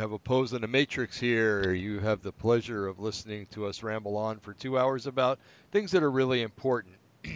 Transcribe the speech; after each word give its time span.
have 0.00 0.12
Opposing 0.12 0.62
the 0.62 0.66
Matrix 0.66 1.20
here. 1.20 1.74
You 1.74 2.00
have 2.00 2.22
the 2.22 2.32
pleasure 2.32 2.86
of 2.86 2.98
listening 2.98 3.46
to 3.52 3.66
us 3.66 3.82
ramble 3.82 4.16
on 4.16 4.38
for 4.38 4.54
two 4.54 4.78
hours 4.78 5.06
about 5.06 5.38
things 5.72 5.90
that 5.90 6.02
are 6.02 6.10
really 6.10 6.40
important. 6.40 6.94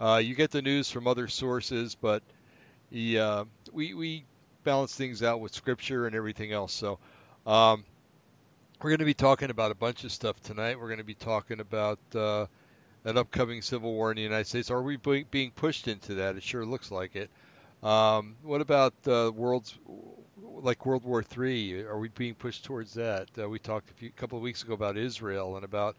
uh, 0.00 0.20
you 0.22 0.36
get 0.36 0.52
the 0.52 0.62
news 0.62 0.88
from 0.90 1.08
other 1.08 1.26
sources, 1.26 1.96
but 1.96 2.22
uh, 2.94 3.44
we, 3.72 3.94
we 3.94 4.24
balance 4.62 4.94
things 4.94 5.24
out 5.24 5.40
with 5.40 5.52
scripture 5.52 6.06
and 6.06 6.14
everything 6.14 6.52
else. 6.52 6.72
So 6.72 7.00
um, 7.46 7.84
we're 8.80 8.90
going 8.90 9.00
to 9.00 9.04
be 9.04 9.14
talking 9.14 9.50
about 9.50 9.72
a 9.72 9.76
bunch 9.76 10.04
of 10.04 10.12
stuff 10.12 10.40
tonight. 10.40 10.78
We're 10.78 10.86
going 10.86 10.98
to 10.98 11.04
be 11.04 11.14
talking 11.14 11.58
about 11.58 11.98
uh, 12.14 12.46
an 13.02 13.18
upcoming 13.18 13.60
civil 13.60 13.92
war 13.92 14.12
in 14.12 14.16
the 14.16 14.22
United 14.22 14.46
States. 14.46 14.70
Are 14.70 14.82
we 14.82 14.96
being 14.96 15.50
pushed 15.50 15.88
into 15.88 16.14
that? 16.14 16.36
It 16.36 16.44
sure 16.44 16.64
looks 16.64 16.92
like 16.92 17.16
it. 17.16 17.28
Um, 17.82 18.36
what 18.42 18.60
about 18.60 18.94
the 19.02 19.32
world's 19.34 19.76
like 20.62 20.86
World 20.86 21.04
War 21.04 21.24
III? 21.36 21.84
Are 21.84 21.98
we 21.98 22.08
being 22.08 22.34
pushed 22.34 22.64
towards 22.64 22.94
that? 22.94 23.28
Uh, 23.38 23.48
we 23.48 23.58
talked 23.58 23.90
a 23.90 23.94
few, 23.94 24.10
couple 24.10 24.38
of 24.38 24.42
weeks 24.42 24.62
ago 24.62 24.74
about 24.74 24.96
Israel 24.96 25.56
and 25.56 25.64
about 25.64 25.96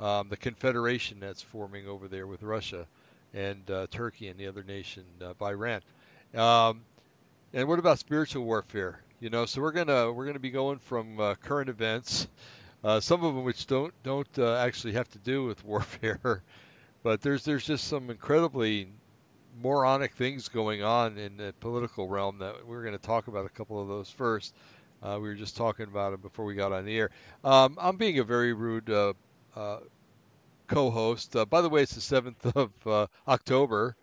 um, 0.00 0.28
the 0.28 0.36
confederation 0.36 1.18
that's 1.20 1.42
forming 1.42 1.86
over 1.86 2.08
there 2.08 2.26
with 2.26 2.42
Russia 2.42 2.86
and 3.34 3.70
uh, 3.70 3.86
Turkey 3.90 4.28
and 4.28 4.38
the 4.38 4.46
other 4.46 4.62
nation 4.62 5.04
of 5.20 5.40
Iran. 5.42 5.80
Um, 6.34 6.82
and 7.52 7.68
what 7.68 7.78
about 7.78 7.98
spiritual 7.98 8.44
warfare? 8.44 9.00
You 9.20 9.30
know, 9.30 9.46
so 9.46 9.60
we're 9.60 9.72
gonna 9.72 10.12
we're 10.12 10.26
gonna 10.26 10.38
be 10.38 10.50
going 10.50 10.78
from 10.78 11.18
uh, 11.18 11.34
current 11.34 11.68
events, 11.68 12.28
uh, 12.84 13.00
some 13.00 13.24
of 13.24 13.34
them 13.34 13.44
which 13.44 13.66
don't 13.66 13.92
don't 14.02 14.28
uh, 14.38 14.56
actually 14.56 14.92
have 14.92 15.08
to 15.10 15.18
do 15.18 15.44
with 15.44 15.64
warfare, 15.64 16.42
but 17.02 17.20
there's 17.20 17.44
there's 17.44 17.66
just 17.66 17.88
some 17.88 18.10
incredibly 18.10 18.88
moronic 19.60 20.14
things 20.14 20.48
going 20.48 20.82
on 20.82 21.18
in 21.18 21.36
the 21.36 21.54
political 21.60 22.08
realm 22.08 22.38
that 22.38 22.66
we're 22.66 22.82
going 22.82 22.94
to 22.94 22.98
talk 22.98 23.28
about 23.28 23.46
a 23.46 23.50
couple 23.50 23.80
of 23.80 23.88
those 23.88 24.10
first. 24.10 24.54
Uh, 25.02 25.18
we 25.20 25.28
were 25.28 25.34
just 25.34 25.56
talking 25.56 25.86
about 25.86 26.12
it 26.12 26.22
before 26.22 26.44
we 26.44 26.54
got 26.54 26.72
on 26.72 26.84
the 26.84 26.98
air. 26.98 27.10
Um, 27.44 27.76
I'm 27.80 27.96
being 27.96 28.18
a 28.18 28.24
very 28.24 28.52
rude 28.52 28.90
uh, 28.90 29.12
uh, 29.54 29.78
co-host. 30.66 31.36
Uh, 31.36 31.44
by 31.46 31.60
the 31.60 31.68
way, 31.68 31.82
it's 31.82 31.94
the 31.94 32.00
7th 32.20 32.44
of 32.56 32.72
uh, 32.86 33.06
October, 33.26 33.96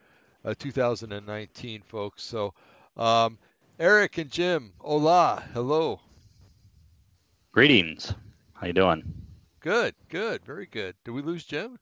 uh, 0.44 0.54
2019, 0.58 1.82
folks. 1.82 2.24
So, 2.24 2.54
um, 2.98 3.38
Eric 3.80 4.18
and 4.18 4.30
Jim, 4.30 4.74
hola, 4.80 5.44
hello. 5.54 6.00
Greetings. 7.52 8.14
How 8.54 8.68
you 8.68 8.74
doing? 8.74 9.04
Good, 9.60 9.96
good, 10.10 10.46
very 10.46 10.66
good. 10.66 10.96
Did 11.04 11.12
we 11.12 11.22
lose 11.22 11.44
Jim? 11.44 11.78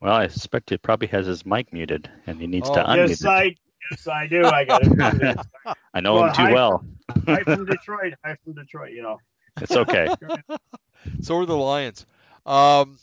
Well, 0.00 0.14
I 0.14 0.28
suspect 0.28 0.70
he 0.70 0.76
probably 0.76 1.08
has 1.08 1.26
his 1.26 1.44
mic 1.44 1.72
muted, 1.72 2.08
and 2.26 2.40
he 2.40 2.46
needs 2.46 2.68
Oh, 2.70 2.74
to 2.74 2.84
unmute 2.84 3.08
Yes, 3.08 3.22
it. 3.22 3.26
I 3.28 3.54
yes 3.90 4.06
I 4.06 4.26
do. 4.28 4.46
I 4.46 4.64
got 4.64 4.82
it. 4.84 5.38
I 5.94 6.00
know 6.00 6.14
Well, 6.14 6.24
him 6.26 6.32
too 6.34 6.42
hi- 6.42 6.52
well. 6.52 6.84
Hi 7.26 7.42
from 7.42 7.64
Detroit. 7.70 8.14
Hi 8.24 8.36
from 8.44 8.54
Detroit. 8.54 8.92
You 8.92 9.02
know. 9.02 9.18
It's 9.60 9.76
okay. 9.76 10.08
So 11.22 11.36
are 11.38 11.46
the 11.46 11.56
Lions. 11.56 12.04
Um, 12.44 12.98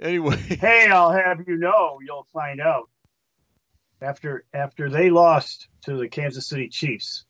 anyway, 0.00 0.36
Hey, 0.36 0.88
I'll 0.88 1.12
have 1.12 1.46
you 1.46 1.56
know. 1.56 1.98
You'll 2.04 2.26
find 2.32 2.60
out 2.60 2.88
after 4.00 4.44
after 4.52 4.90
they 4.90 5.08
lost 5.08 5.68
to 5.84 5.96
the 5.96 6.08
Kansas 6.08 6.48
City 6.48 6.68
Chiefs, 6.68 7.24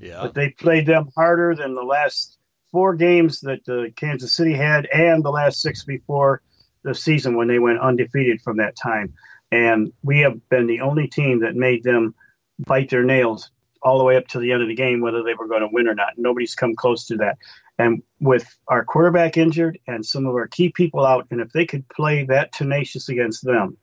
yeah, 0.00 0.20
but 0.22 0.34
they 0.34 0.50
played 0.50 0.86
them 0.86 1.08
harder 1.16 1.54
than 1.54 1.74
the 1.74 1.82
last 1.82 2.38
four 2.70 2.94
games 2.94 3.40
that 3.40 3.64
the 3.64 3.90
Kansas 3.96 4.34
City 4.34 4.52
had, 4.52 4.86
and 4.86 5.24
the 5.24 5.30
last 5.30 5.62
six 5.62 5.84
before 5.84 6.42
the 6.88 6.94
season 6.94 7.36
when 7.36 7.48
they 7.48 7.58
went 7.58 7.80
undefeated 7.80 8.40
from 8.42 8.56
that 8.56 8.76
time. 8.76 9.12
And 9.52 9.92
we 10.02 10.20
have 10.20 10.48
been 10.48 10.66
the 10.66 10.80
only 10.80 11.08
team 11.08 11.40
that 11.40 11.54
made 11.54 11.84
them 11.84 12.14
bite 12.58 12.90
their 12.90 13.04
nails 13.04 13.50
all 13.82 13.98
the 13.98 14.04
way 14.04 14.16
up 14.16 14.26
to 14.28 14.40
the 14.40 14.52
end 14.52 14.62
of 14.62 14.68
the 14.68 14.74
game, 14.74 15.00
whether 15.00 15.22
they 15.22 15.34
were 15.34 15.46
going 15.46 15.60
to 15.60 15.68
win 15.70 15.86
or 15.86 15.94
not. 15.94 16.14
Nobody's 16.16 16.54
come 16.54 16.74
close 16.74 17.06
to 17.06 17.16
that. 17.18 17.38
And 17.78 18.02
with 18.20 18.58
our 18.66 18.84
quarterback 18.84 19.36
injured 19.36 19.78
and 19.86 20.04
some 20.04 20.26
of 20.26 20.34
our 20.34 20.48
key 20.48 20.70
people 20.70 21.06
out, 21.06 21.26
and 21.30 21.40
if 21.40 21.52
they 21.52 21.64
could 21.64 21.88
play 21.88 22.24
that 22.24 22.52
tenacious 22.52 23.08
against 23.08 23.44
them, 23.44 23.76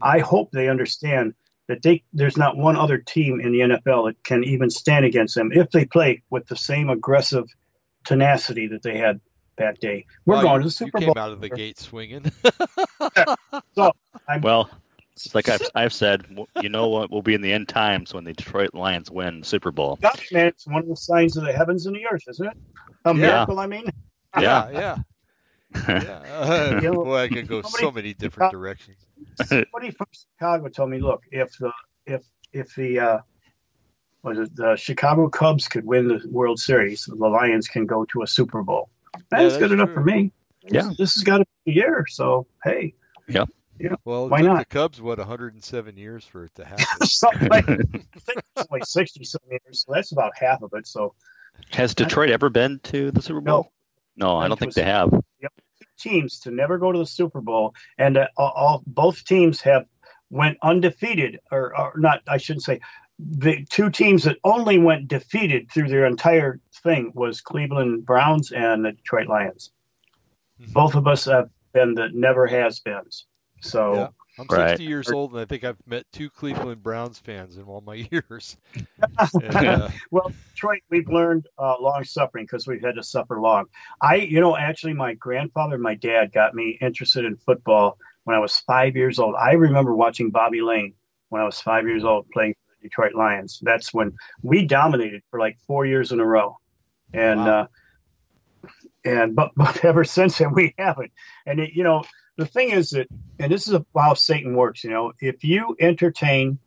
I 0.00 0.20
hope 0.20 0.52
they 0.52 0.68
understand 0.68 1.34
that 1.68 1.82
they 1.82 2.02
there's 2.12 2.36
not 2.36 2.56
one 2.56 2.76
other 2.76 2.98
team 2.98 3.40
in 3.40 3.52
the 3.52 3.60
NFL 3.60 4.08
that 4.08 4.22
can 4.24 4.44
even 4.44 4.70
stand 4.70 5.04
against 5.04 5.34
them 5.34 5.50
if 5.52 5.70
they 5.70 5.84
play 5.84 6.22
with 6.30 6.46
the 6.46 6.56
same 6.56 6.90
aggressive 6.90 7.46
tenacity 8.04 8.66
that 8.68 8.82
they 8.82 8.98
had 8.98 9.20
that 9.58 9.80
day. 9.80 10.06
We're 10.26 10.34
Well, 10.36 10.42
going 10.42 10.54
you, 10.54 10.58
to 10.60 10.64
the 10.64 10.70
you 10.70 10.76
Super 10.76 10.98
came 10.98 11.08
Bowl. 11.08 11.18
out 11.18 11.32
of 11.32 11.40
the 11.40 11.48
gate 11.48 11.78
swinging. 11.78 12.30
Well, 14.42 14.70
it's 15.14 15.34
like 15.34 15.48
I've, 15.48 15.70
I've 15.74 15.92
said, 15.92 16.24
you 16.56 16.68
know 16.68 16.88
what 16.88 17.10
will 17.10 17.22
be 17.22 17.34
in 17.34 17.42
the 17.42 17.52
end 17.52 17.68
times 17.68 18.14
when 18.14 18.24
the 18.24 18.32
Detroit 18.32 18.74
Lions 18.74 19.10
win 19.10 19.42
Super 19.42 19.70
Bowl. 19.70 19.98
Gosh, 20.00 20.32
man, 20.32 20.46
it's 20.46 20.66
one 20.66 20.82
of 20.82 20.88
the 20.88 20.96
signs 20.96 21.36
of 21.36 21.44
the 21.44 21.52
heavens 21.52 21.86
and 21.86 21.94
the 21.94 22.06
earth, 22.10 22.22
isn't 22.28 22.46
it? 22.46 22.56
A 23.04 23.14
Yeah. 23.14 23.20
miracle, 23.20 23.60
I 23.60 23.66
mean. 23.66 23.84
yeah, 24.40 24.70
yeah, 24.70 24.96
yeah. 25.88 26.22
Uh, 26.26 26.78
You 26.82 26.92
know, 26.92 27.04
boy, 27.04 27.16
I 27.18 27.28
could 27.28 27.46
go 27.46 27.62
so 27.62 27.90
many 27.92 28.14
different 28.14 28.50
directions. 28.52 28.98
Somebody 29.36 29.90
from 29.90 30.06
Chicago 30.12 30.68
told 30.68 30.90
me, 30.90 30.98
look, 30.98 31.22
if 31.30 31.50
the 31.58 31.70
if 32.06 32.22
if 32.52 32.74
the 32.74 32.98
uh, 32.98 33.18
was 34.22 34.38
it 34.38 34.56
the 34.56 34.76
Chicago 34.76 35.28
Cubs 35.28 35.68
could 35.68 35.84
win 35.84 36.08
the 36.08 36.22
World 36.30 36.58
Series, 36.58 37.04
the 37.04 37.14
Lions 37.14 37.68
can 37.68 37.86
go 37.86 38.04
to 38.06 38.22
a 38.22 38.26
Super 38.26 38.62
Bowl. 38.62 38.88
That's 39.14 39.24
that's 39.30 39.56
good 39.58 39.72
enough 39.72 39.90
for 39.92 40.02
me. 40.02 40.32
Yeah. 40.62 40.82
this, 40.82 40.96
this 40.96 41.14
has 41.14 41.24
got 41.24 41.38
to 41.38 41.44
be 41.64 41.72
a 41.72 41.74
year. 41.74 42.04
So 42.08 42.46
hey, 42.64 42.94
yeah, 43.28 43.44
yeah. 43.78 43.96
Well, 44.04 44.28
Why 44.28 44.42
not? 44.42 44.58
the 44.58 44.64
Cubs 44.64 45.00
what 45.00 45.18
107 45.18 45.96
years 45.96 46.24
for 46.24 46.44
it 46.44 46.54
to 46.56 46.64
happen. 46.64 46.84
something 47.06 47.48
like 47.48 47.68
I 47.68 47.76
think 47.76 48.42
it's 48.56 48.66
only 48.70 48.82
sixty 48.84 49.24
some 49.24 49.40
years, 49.50 49.84
so 49.86 49.92
that's 49.92 50.12
about 50.12 50.32
half 50.36 50.62
of 50.62 50.70
it. 50.74 50.86
So 50.86 51.14
Has 51.72 51.94
Detroit 51.94 52.30
ever 52.30 52.48
been 52.48 52.78
to 52.84 53.10
the 53.10 53.22
Super 53.22 53.40
Bowl? 53.40 53.72
No, 54.16 54.36
I 54.36 54.48
don't 54.48 54.58
think 54.58 54.74
they 54.74 54.84
have. 54.84 55.12
teams 55.98 56.40
to 56.40 56.50
never 56.50 56.78
go 56.78 56.90
to 56.92 56.98
the 56.98 57.06
Super 57.06 57.40
Bowl, 57.40 57.74
and 57.98 58.16
uh, 58.16 58.26
all, 58.36 58.52
all 58.56 58.82
both 58.86 59.24
teams 59.24 59.60
have 59.60 59.86
went 60.30 60.58
undefeated, 60.62 61.38
or, 61.50 61.76
or 61.78 61.92
not. 61.96 62.20
I 62.26 62.38
shouldn't 62.38 62.64
say 62.64 62.80
the 63.30 63.64
two 63.70 63.90
teams 63.90 64.24
that 64.24 64.38
only 64.44 64.78
went 64.78 65.08
defeated 65.08 65.70
through 65.70 65.88
their 65.88 66.06
entire 66.06 66.60
thing 66.82 67.12
was 67.14 67.40
Cleveland 67.40 68.04
Browns 68.06 68.52
and 68.52 68.84
the 68.84 68.92
Detroit 68.92 69.28
Lions. 69.28 69.72
Mhm. 70.60 70.72
Both 70.72 70.94
of 70.94 71.06
us 71.06 71.24
have 71.26 71.50
been 71.72 71.94
the 71.94 72.08
never 72.12 72.46
has 72.46 72.80
beens. 72.80 73.26
So 73.60 73.94
Yeah. 73.94 74.08
I'm 74.38 74.46
Right. 74.50 74.70
60 74.70 74.84
years 74.84 75.12
old, 75.12 75.32
and 75.32 75.40
I 75.40 75.44
think 75.44 75.62
I've 75.62 75.76
met 75.86 76.06
two 76.10 76.30
Cleveland 76.30 76.82
Browns 76.82 77.18
fans 77.18 77.58
in 77.58 77.64
all 77.64 77.82
my 77.82 77.94
years. 78.10 78.56
And, 79.42 79.54
uh, 79.54 79.88
well, 80.10 80.32
Detroit, 80.54 80.80
we've 80.88 81.08
learned 81.08 81.46
uh, 81.58 81.76
long 81.78 82.02
suffering 82.04 82.44
because 82.44 82.66
we've 82.66 82.80
had 82.82 82.94
to 82.94 83.02
suffer 83.02 83.40
long. 83.40 83.66
I, 84.00 84.16
you 84.16 84.40
know, 84.40 84.56
actually, 84.56 84.94
my 84.94 85.12
grandfather 85.14 85.74
and 85.74 85.82
my 85.82 85.94
dad 85.94 86.32
got 86.32 86.54
me 86.54 86.78
interested 86.80 87.24
in 87.26 87.36
football 87.36 87.98
when 88.24 88.34
I 88.34 88.38
was 88.40 88.56
five 88.60 88.96
years 88.96 89.18
old. 89.18 89.34
I 89.38 89.52
remember 89.52 89.94
watching 89.94 90.30
Bobby 90.30 90.62
Layne 90.62 90.94
when 91.28 91.42
I 91.42 91.44
was 91.44 91.60
five 91.60 91.86
years 91.86 92.02
old 92.04 92.28
playing 92.30 92.54
for 92.54 92.58
the 92.60 92.61
Detroit 92.82 93.14
Lions. 93.14 93.60
That's 93.62 93.92
when 93.94 94.12
we 94.42 94.66
dominated 94.66 95.22
for 95.30 95.38
like 95.40 95.58
four 95.66 95.86
years 95.86 96.12
in 96.12 96.20
a 96.20 96.26
row, 96.26 96.58
and 97.12 97.40
Wow. 97.40 97.60
uh, 97.62 97.66
and 99.04 99.34
but 99.34 99.52
but 99.56 99.84
ever 99.84 100.04
since 100.04 100.38
then 100.38 100.52
we 100.54 100.74
haven't. 100.78 101.12
And 101.46 101.60
it, 101.60 101.72
you 101.74 101.84
know, 101.84 102.04
the 102.36 102.46
thing 102.46 102.70
is 102.70 102.90
that, 102.90 103.08
and 103.38 103.50
this 103.52 103.68
is 103.68 103.76
how 103.96 104.14
Satan 104.14 104.54
works. 104.56 104.84
You 104.84 104.90
know, 104.90 105.12
if 105.20 105.44
you 105.44 105.76
entertain 105.80 106.58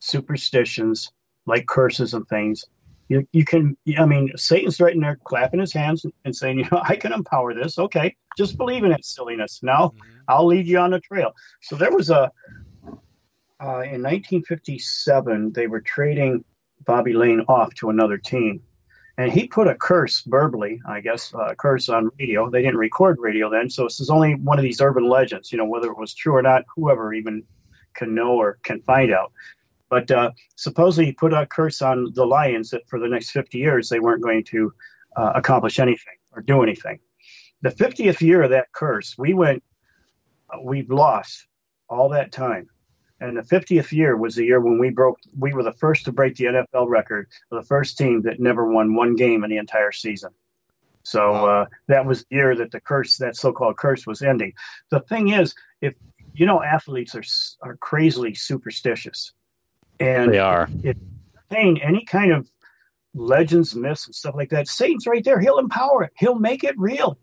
superstitions 0.00 1.10
like 1.46 1.66
curses 1.66 2.14
and 2.14 2.26
things, 2.28 2.64
you, 3.08 3.26
you 3.32 3.44
can, 3.44 3.76
I 3.98 4.06
mean, 4.06 4.32
Satan's 4.36 4.80
right 4.80 4.94
in 4.94 5.00
there 5.00 5.18
clapping 5.24 5.60
his 5.60 5.72
hands 5.72 6.06
and 6.24 6.34
saying, 6.34 6.58
you 6.60 6.68
know, 6.70 6.80
I 6.82 6.96
can 6.96 7.12
empower 7.12 7.54
this. 7.54 7.78
Okay, 7.78 8.16
just 8.36 8.56
believe 8.56 8.84
in 8.84 8.92
it, 8.92 9.04
silliness. 9.04 9.60
Now 9.62 9.88
mhm. 9.88 10.00
I'll 10.28 10.46
lead 10.46 10.66
you 10.66 10.78
on 10.78 10.90
the 10.90 11.00
trail. 11.00 11.32
So 11.62 11.76
there 11.76 11.92
was 11.92 12.10
a, 12.10 12.30
uh, 13.62 13.82
in 13.82 14.02
1957, 14.02 15.52
they 15.52 15.66
were 15.66 15.80
trading 15.80 16.44
Bobby 16.84 17.12
Layne 17.12 17.40
off 17.48 17.74
to 17.74 17.90
another 17.90 18.18
team. 18.18 18.62
And 19.16 19.30
he 19.30 19.46
put 19.46 19.68
a 19.68 19.76
curse 19.76 20.22
verbally, 20.26 20.80
I 20.88 21.00
guess, 21.00 21.32
a 21.34 21.54
curse 21.54 21.88
on 21.88 22.10
radio. 22.18 22.50
They 22.50 22.62
didn't 22.62 22.78
record 22.78 23.18
radio 23.20 23.48
then, 23.48 23.70
so 23.70 23.84
this 23.84 24.00
is 24.00 24.10
only 24.10 24.34
one 24.34 24.58
of 24.58 24.64
these 24.64 24.80
urban 24.80 25.08
legends. 25.08 25.52
You 25.52 25.58
know, 25.58 25.66
whether 25.66 25.88
it 25.88 25.98
was 25.98 26.14
true 26.14 26.34
or 26.34 26.42
not, 26.42 26.64
whoever 26.74 27.14
even 27.14 27.44
can 27.94 28.14
know 28.14 28.32
or 28.32 28.58
can 28.64 28.82
find 28.82 29.12
out. 29.12 29.32
But 29.88 30.10
uh, 30.10 30.32
supposedly 30.56 31.06
he 31.06 31.12
put 31.12 31.32
a 31.32 31.46
curse 31.46 31.80
on 31.80 32.12
the 32.14 32.26
Lions 32.26 32.70
that 32.70 32.88
for 32.88 32.98
the 32.98 33.06
next 33.06 33.30
50 33.30 33.58
years 33.58 33.88
they 33.88 34.00
weren't 34.00 34.22
going 34.22 34.42
to 34.44 34.72
uh, 35.16 35.32
accomplish 35.36 35.78
anything 35.78 36.16
or 36.32 36.42
do 36.42 36.64
anything. 36.64 36.98
The 37.62 37.70
50th 37.70 38.20
year 38.20 38.42
of 38.42 38.50
that 38.50 38.72
curse, 38.72 39.16
we 39.16 39.34
went, 39.34 39.62
uh, 40.52 40.60
we've 40.60 40.90
lost 40.90 41.46
all 41.88 42.08
that 42.08 42.32
time. 42.32 42.68
And 43.20 43.36
the 43.36 43.42
50th 43.42 43.92
year 43.92 44.16
was 44.16 44.34
the 44.34 44.44
year 44.44 44.60
when 44.60 44.78
we 44.78 44.90
broke, 44.90 45.18
we 45.38 45.52
were 45.52 45.62
the 45.62 45.72
first 45.72 46.04
to 46.06 46.12
break 46.12 46.36
the 46.36 46.44
NFL 46.44 46.88
record 46.88 47.28
the 47.50 47.62
first 47.62 47.96
team 47.96 48.22
that 48.22 48.40
never 48.40 48.70
won 48.70 48.94
one 48.94 49.14
game 49.16 49.44
in 49.44 49.50
the 49.50 49.56
entire 49.56 49.92
season. 49.92 50.30
So 51.04 51.32
Wow. 51.32 51.46
uh, 51.46 51.66
that 51.86 52.06
was 52.06 52.24
the 52.24 52.36
year 52.36 52.56
that 52.56 52.70
the 52.70 52.80
curse, 52.80 53.18
that 53.18 53.36
so-called 53.36 53.76
curse, 53.76 54.06
was 54.06 54.22
ending. 54.22 54.52
The 54.90 55.00
thing 55.00 55.28
is, 55.28 55.54
if 55.80 55.94
you 56.34 56.46
know, 56.46 56.62
athletes 56.62 57.14
are 57.14 57.22
are 57.66 57.76
crazily 57.76 58.34
superstitious, 58.34 59.32
and 60.00 60.32
They 60.32 60.38
are. 60.38 60.68
entertain 60.84 61.78
any 61.78 62.04
kind 62.04 62.32
of 62.32 62.50
legends, 63.14 63.76
myths, 63.76 64.06
and 64.06 64.14
stuff 64.14 64.34
like 64.34 64.50
that, 64.50 64.66
Satan's 64.66 65.06
right 65.06 65.22
there. 65.24 65.38
He'll 65.38 65.58
empower 65.58 66.02
it. 66.04 66.12
He'll 66.16 66.34
make 66.38 66.64
it 66.64 66.76
real. 66.78 67.16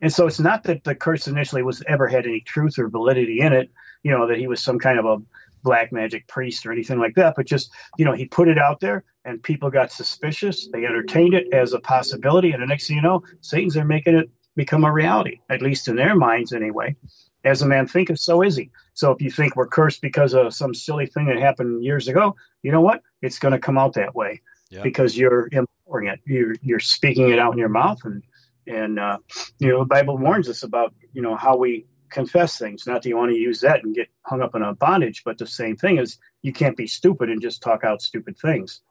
And 0.00 0.12
so 0.12 0.26
it's 0.26 0.40
not 0.40 0.64
that 0.64 0.84
the 0.84 0.94
curse 0.94 1.28
initially 1.28 1.62
was 1.62 1.82
ever 1.86 2.08
had 2.08 2.24
any 2.26 2.40
truth 2.40 2.78
or 2.78 2.88
validity 2.88 3.40
in 3.40 3.52
it, 3.52 3.70
you 4.02 4.10
know, 4.10 4.26
that 4.26 4.38
he 4.38 4.46
was 4.46 4.62
some 4.62 4.78
kind 4.78 4.98
of 4.98 5.04
a 5.04 5.18
black 5.62 5.92
magic 5.92 6.26
priest 6.26 6.66
or 6.66 6.72
anything 6.72 6.98
like 6.98 7.14
that, 7.14 7.34
but 7.36 7.46
just, 7.46 7.70
you 7.96 8.04
know, 8.04 8.12
he 8.12 8.26
put 8.26 8.48
it 8.48 8.58
out 8.58 8.80
there 8.80 9.04
and 9.24 9.40
people 9.42 9.70
got 9.70 9.92
suspicious. 9.92 10.68
They 10.72 10.84
entertained 10.84 11.34
it 11.34 11.46
as 11.52 11.72
a 11.72 11.78
possibility. 11.80 12.50
And 12.52 12.62
the 12.62 12.66
next 12.66 12.88
thing 12.88 12.96
you 12.96 13.02
know, 13.02 13.22
Satan's 13.42 13.74
there 13.74 13.84
making 13.84 14.16
it 14.16 14.28
become 14.56 14.84
a 14.84 14.92
reality, 14.92 15.38
at 15.50 15.62
least 15.62 15.86
in 15.88 15.96
their 15.96 16.16
minds 16.16 16.52
anyway. 16.52 16.96
As 17.44 17.62
a 17.62 17.66
man 17.66 17.86
thinketh, 17.86 18.18
so 18.20 18.42
is 18.42 18.56
he. 18.56 18.70
So 18.94 19.10
if 19.12 19.20
you 19.22 19.30
think 19.30 19.56
we're 19.56 19.66
cursed 19.66 20.00
because 20.00 20.32
of 20.34 20.54
some 20.54 20.74
silly 20.74 21.06
thing 21.06 21.26
that 21.26 21.38
happened 21.38 21.82
years 21.84 22.06
ago, 22.08 22.36
you 22.62 22.70
know 22.70 22.80
what? 22.80 23.02
It's 23.20 23.38
going 23.38 23.52
to 23.52 23.58
come 23.58 23.78
out 23.78 23.94
that 23.94 24.14
way 24.14 24.40
Yeah. 24.70 24.82
because 24.82 25.16
you're 25.16 25.48
empowering 25.52 26.08
it. 26.08 26.20
You're 26.24 26.54
you're 26.62 26.78
speaking 26.80 27.30
it 27.30 27.38
out 27.40 27.52
in 27.52 27.58
your 27.58 27.68
mouth, 27.68 27.98
and 28.04 28.22
and 28.68 28.98
uh, 29.00 29.18
you 29.58 29.68
know 29.68 29.80
the 29.80 29.86
Bible 29.86 30.18
warns 30.18 30.48
us 30.48 30.62
about 30.62 30.94
you 31.12 31.20
know 31.22 31.34
how 31.34 31.56
we 31.56 31.84
confess 32.12 32.58
things. 32.58 32.86
Not 32.86 33.02
that 33.02 33.08
you 33.08 33.16
want 33.16 33.32
to 33.32 33.38
use 33.38 33.60
that 33.60 33.82
and 33.84 33.94
get 33.94 34.08
hung 34.24 34.42
up 34.42 34.54
in 34.54 34.62
a 34.62 34.74
bondage, 34.74 35.22
but 35.24 35.38
the 35.38 35.46
same 35.46 35.76
thing 35.76 35.98
is 35.98 36.18
you 36.42 36.52
can't 36.52 36.76
be 36.76 36.86
stupid 36.86 37.30
and 37.30 37.40
just 37.42 37.62
talk 37.62 37.84
out 37.84 38.02
stupid 38.02 38.38
things. 38.38 38.82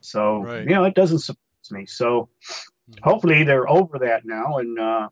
So 0.00 0.38
Right. 0.40 0.64
you 0.64 0.74
know 0.74 0.84
it 0.84 0.94
doesn't 0.94 1.20
surprise 1.20 1.70
me. 1.70 1.86
So 1.86 2.28
Mhm. 2.90 3.00
hopefully 3.02 3.44
they're 3.44 3.68
over 3.68 3.98
that 4.00 4.24
now, 4.24 4.58
and 4.58 4.78
uh, 4.78 5.08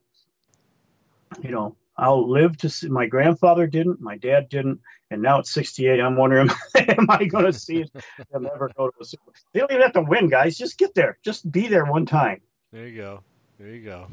you 1.42 1.50
know. 1.50 1.76
I'll 1.98 2.28
live 2.30 2.58
to 2.58 2.68
see. 2.68 2.90
My 2.90 3.06
grandfather 3.06 3.66
didn't. 3.66 4.02
My 4.02 4.18
dad 4.18 4.50
didn't. 4.50 4.80
And 5.10 5.22
now 5.22 5.38
at 5.38 5.46
68, 5.46 5.98
I'm 5.98 6.14
wondering, 6.14 6.50
am 6.76 7.06
I 7.08 7.24
going 7.24 7.46
to 7.46 7.54
see 7.54 7.86
them 8.30 8.46
ever 8.54 8.70
go 8.76 8.88
to 8.90 8.96
a 9.00 9.04
Super? 9.06 9.32
They 9.54 9.60
don't 9.60 9.70
even 9.70 9.80
have 9.80 9.94
to 9.94 10.02
win, 10.02 10.28
guys. 10.28 10.58
Just 10.58 10.76
get 10.76 10.92
there. 10.92 11.16
Just 11.24 11.50
be 11.50 11.68
there 11.68 11.86
one 11.86 12.04
time. 12.04 12.42
There 12.70 12.86
you 12.86 12.98
go. 12.98 13.22
There 13.58 13.68
you 13.68 13.82
go. 13.82 14.08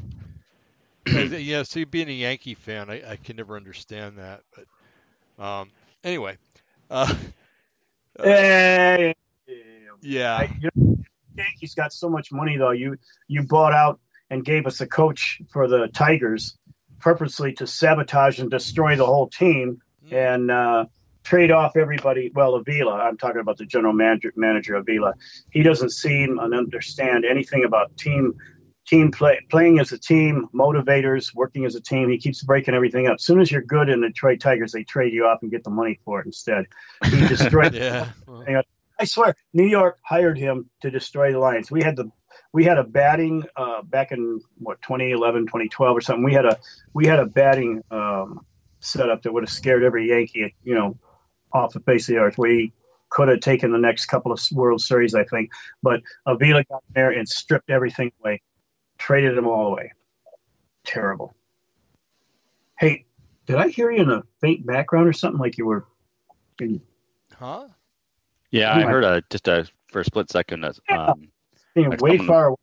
Yeah, 1.06 1.24
th- 1.24 1.44
yeah, 1.44 1.62
see, 1.62 1.84
being 1.84 2.08
a 2.08 2.12
Yankee 2.12 2.54
fan, 2.54 2.90
I, 2.90 3.12
I 3.12 3.16
can 3.16 3.36
never 3.36 3.56
understand 3.56 4.18
that. 4.18 4.42
But 4.54 5.44
um, 5.44 5.70
anyway, 6.02 6.38
uh, 6.90 7.12
uh, 8.18 8.22
Hey, 8.22 9.14
yeah, 10.02 10.36
I, 10.36 10.42
you 10.60 10.70
know, 10.76 10.96
Yankees 11.36 11.74
got 11.74 11.92
so 11.92 12.08
much 12.08 12.32
money 12.32 12.56
though. 12.56 12.70
You 12.70 12.96
you 13.28 13.42
bought 13.42 13.72
out 13.72 14.00
and 14.30 14.44
gave 14.44 14.66
us 14.66 14.80
a 14.80 14.86
coach 14.86 15.40
for 15.52 15.68
the 15.68 15.88
Tigers, 15.88 16.56
purposely 17.00 17.52
to 17.54 17.66
sabotage 17.66 18.38
and 18.40 18.50
destroy 18.50 18.96
the 18.96 19.06
whole 19.06 19.28
team 19.28 19.80
and 20.10 20.50
uh, 20.50 20.84
trade 21.24 21.50
off 21.50 21.76
everybody. 21.76 22.30
Well, 22.34 22.54
Avila, 22.54 22.92
I'm 22.94 23.16
talking 23.16 23.40
about 23.40 23.58
the 23.58 23.66
general 23.66 23.92
manager, 23.92 24.32
manager 24.36 24.76
Avila. 24.76 25.14
He 25.50 25.62
doesn't 25.62 25.90
seem 25.90 26.38
and 26.38 26.54
understand 26.54 27.24
anything 27.24 27.64
about 27.64 27.96
team 27.96 28.34
team 28.86 29.10
play, 29.10 29.40
playing 29.50 29.80
as 29.80 29.92
a 29.92 29.98
team, 29.98 30.48
motivators, 30.54 31.34
working 31.34 31.64
as 31.64 31.74
a 31.74 31.80
team. 31.80 32.10
He 32.10 32.18
keeps 32.18 32.42
breaking 32.42 32.74
everything 32.74 33.06
up. 33.06 33.14
As 33.14 33.24
soon 33.24 33.40
as 33.40 33.50
you're 33.50 33.62
good 33.62 33.88
in 33.88 34.00
the 34.00 34.08
Detroit 34.08 34.40
Tigers, 34.40 34.72
they 34.72 34.84
trade 34.84 35.12
you 35.12 35.26
off 35.26 35.38
and 35.42 35.50
get 35.50 35.64
the 35.64 35.70
money 35.70 35.98
for 36.04 36.20
it 36.20 36.26
instead. 36.26 36.66
He 37.04 37.20
destroyed. 37.28 37.74
yeah. 37.74 38.08
I 38.98 39.04
swear, 39.04 39.34
New 39.52 39.66
York 39.66 39.98
hired 40.02 40.38
him 40.38 40.70
to 40.82 40.90
destroy 40.90 41.32
the 41.32 41.38
Lions. 41.38 41.70
We 41.70 41.82
had 41.82 41.96
the 41.96 42.10
we 42.52 42.64
had 42.64 42.78
a 42.78 42.84
batting 42.84 43.44
uh, 43.56 43.82
back 43.82 44.12
in 44.12 44.40
what 44.58 44.80
2011, 44.82 45.46
2012 45.46 45.96
or 45.96 46.00
something. 46.00 46.24
We 46.24 46.32
had 46.32 46.46
a 46.46 46.58
we 46.92 47.06
had 47.06 47.18
a 47.18 47.26
batting 47.26 47.82
um, 47.90 48.46
setup 48.80 49.22
that 49.22 49.32
would 49.32 49.42
have 49.42 49.50
scared 49.50 49.82
every 49.82 50.08
Yankee, 50.08 50.54
you 50.62 50.74
know, 50.74 50.96
off 51.52 51.72
the 51.72 51.80
face 51.80 52.08
of 52.08 52.14
the 52.14 52.20
earth. 52.20 52.38
We 52.38 52.72
could 53.10 53.28
have 53.28 53.40
taken 53.40 53.72
the 53.72 53.78
next 53.78 54.06
couple 54.06 54.32
of 54.32 54.40
World 54.52 54.80
Series, 54.80 55.14
I 55.14 55.24
think, 55.24 55.50
but 55.82 56.00
Avila 56.26 56.64
got 56.64 56.82
there 56.94 57.10
and 57.10 57.28
stripped 57.28 57.70
everything 57.70 58.12
away, 58.20 58.42
traded 59.04 59.36
them 59.36 59.46
all 59.46 59.66
away. 59.66 59.92
Terrible. 60.84 61.34
Hey, 62.78 63.04
did 63.46 63.56
I 63.56 63.68
hear 63.68 63.90
you 63.90 64.02
in 64.02 64.10
a 64.10 64.22
faint 64.40 64.64
background 64.66 65.06
or 65.08 65.12
something 65.12 65.38
like 65.38 65.58
you 65.58 65.66
were? 65.66 65.86
huh? 67.38 67.68
Yeah, 68.50 68.74
I 68.74 68.82
heard 68.82 69.04
a 69.04 69.22
just 69.30 69.46
a 69.48 69.68
for 69.88 70.00
a 70.00 70.04
split 70.04 70.30
second. 70.30 70.64
uh, 70.64 70.72
Um, 70.90 71.28
being 71.74 71.90
way 71.90 71.96
someone- 72.16 72.26
far 72.26 72.46
away. 72.46 72.56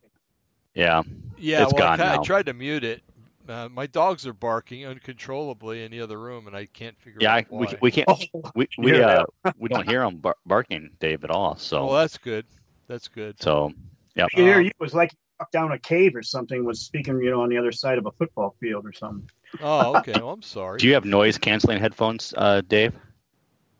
yeah, 0.74 1.04
Yeah, 1.38 1.64
It's 1.64 1.74
well, 1.74 1.84
I, 1.84 1.88
gone 1.88 1.98
ki- 1.98 2.04
I 2.04 2.16
now. 2.18 2.22
tried 2.24 2.46
to 2.48 2.54
mute 2.54 2.84
it. 2.84 3.04
Uh, 3.50 3.68
my 3.70 3.86
dogs 3.88 4.26
are 4.26 4.34
barking 4.34 4.86
uncontrollably 4.86 5.84
in 5.84 5.92
the 5.92 6.00
other 6.00 6.18
room, 6.20 6.48
and 6.48 6.56
I 6.56 6.68
can't 6.68 6.98
figure 7.00 7.20
yeah. 7.22 7.34
I, 7.34 7.40
out 7.40 7.52
we 7.52 7.68
we 7.82 7.92
can't 7.92 8.08
Oh, 8.10 8.18
we 8.56 8.68
we 8.78 9.02
uh 9.02 9.26
we 9.58 9.68
don't 9.68 9.88
hear 9.90 10.02
them 10.02 10.18
bar- 10.18 10.38
barking, 10.46 10.92
Dave, 11.00 11.24
at 11.24 11.32
all. 11.32 11.56
So 11.58 11.86
well, 11.88 11.96
that's 12.02 12.18
good. 12.18 12.46
That's 12.88 13.08
good. 13.08 13.42
so 13.42 13.74
yeah, 14.16 14.26
I 14.26 14.30
could 14.30 14.40
hear 14.46 14.56
Um, 14.58 14.62
you. 14.62 14.68
It 14.70 14.76
was 14.80 14.94
like 14.94 15.12
you 15.12 15.18
walked 15.18 15.31
down 15.52 15.72
a 15.72 15.80
cave 15.80 16.16
or 16.16 16.22
something. 16.24 16.64
Was 16.66 16.82
speaking, 16.82 17.20
you 17.22 17.32
know, 17.32 17.42
on 17.42 17.50
the 17.50 17.58
other 17.58 17.72
side 17.72 17.98
of 17.98 18.06
a 18.06 18.12
football 18.12 18.56
field 18.60 18.86
or 18.86 18.94
something. 18.94 19.30
Oh, 19.62 19.98
okay. 20.00 20.14
Well, 20.14 20.32
I'm 20.32 20.42
sorry. 20.42 20.78
Do 20.78 20.88
you 20.88 20.94
have 20.94 21.06
noise 21.06 21.38
canceling 21.38 21.80
headphones, 21.80 22.34
uh, 22.38 22.62
Dave? 22.68 22.94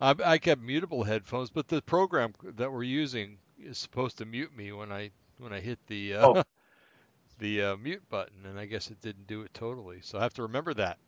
I, 0.00 0.14
I 0.24 0.38
kept 0.38 0.60
mutable 0.62 1.04
headphones, 1.04 1.50
but 1.50 1.68
the 1.68 1.80
program 1.82 2.32
that 2.56 2.72
we're 2.72 2.82
using 2.82 3.38
is 3.58 3.78
supposed 3.78 4.18
to 4.18 4.24
mute 4.24 4.56
me 4.56 4.72
when 4.72 4.90
I 4.90 5.10
when 5.38 5.52
I 5.52 5.60
hit 5.60 5.78
the 5.86 6.14
uh, 6.14 6.26
Oh. 6.28 6.42
the 7.38 7.62
uh, 7.62 7.76
mute 7.76 8.02
button, 8.08 8.44
and 8.46 8.58
I 8.58 8.66
guess 8.66 8.90
it 8.90 9.00
didn't 9.00 9.26
do 9.26 9.42
it 9.42 9.52
totally. 9.54 10.00
So 10.02 10.18
I 10.18 10.22
have 10.22 10.34
to 10.34 10.42
remember 10.42 10.74
that. 10.74 10.98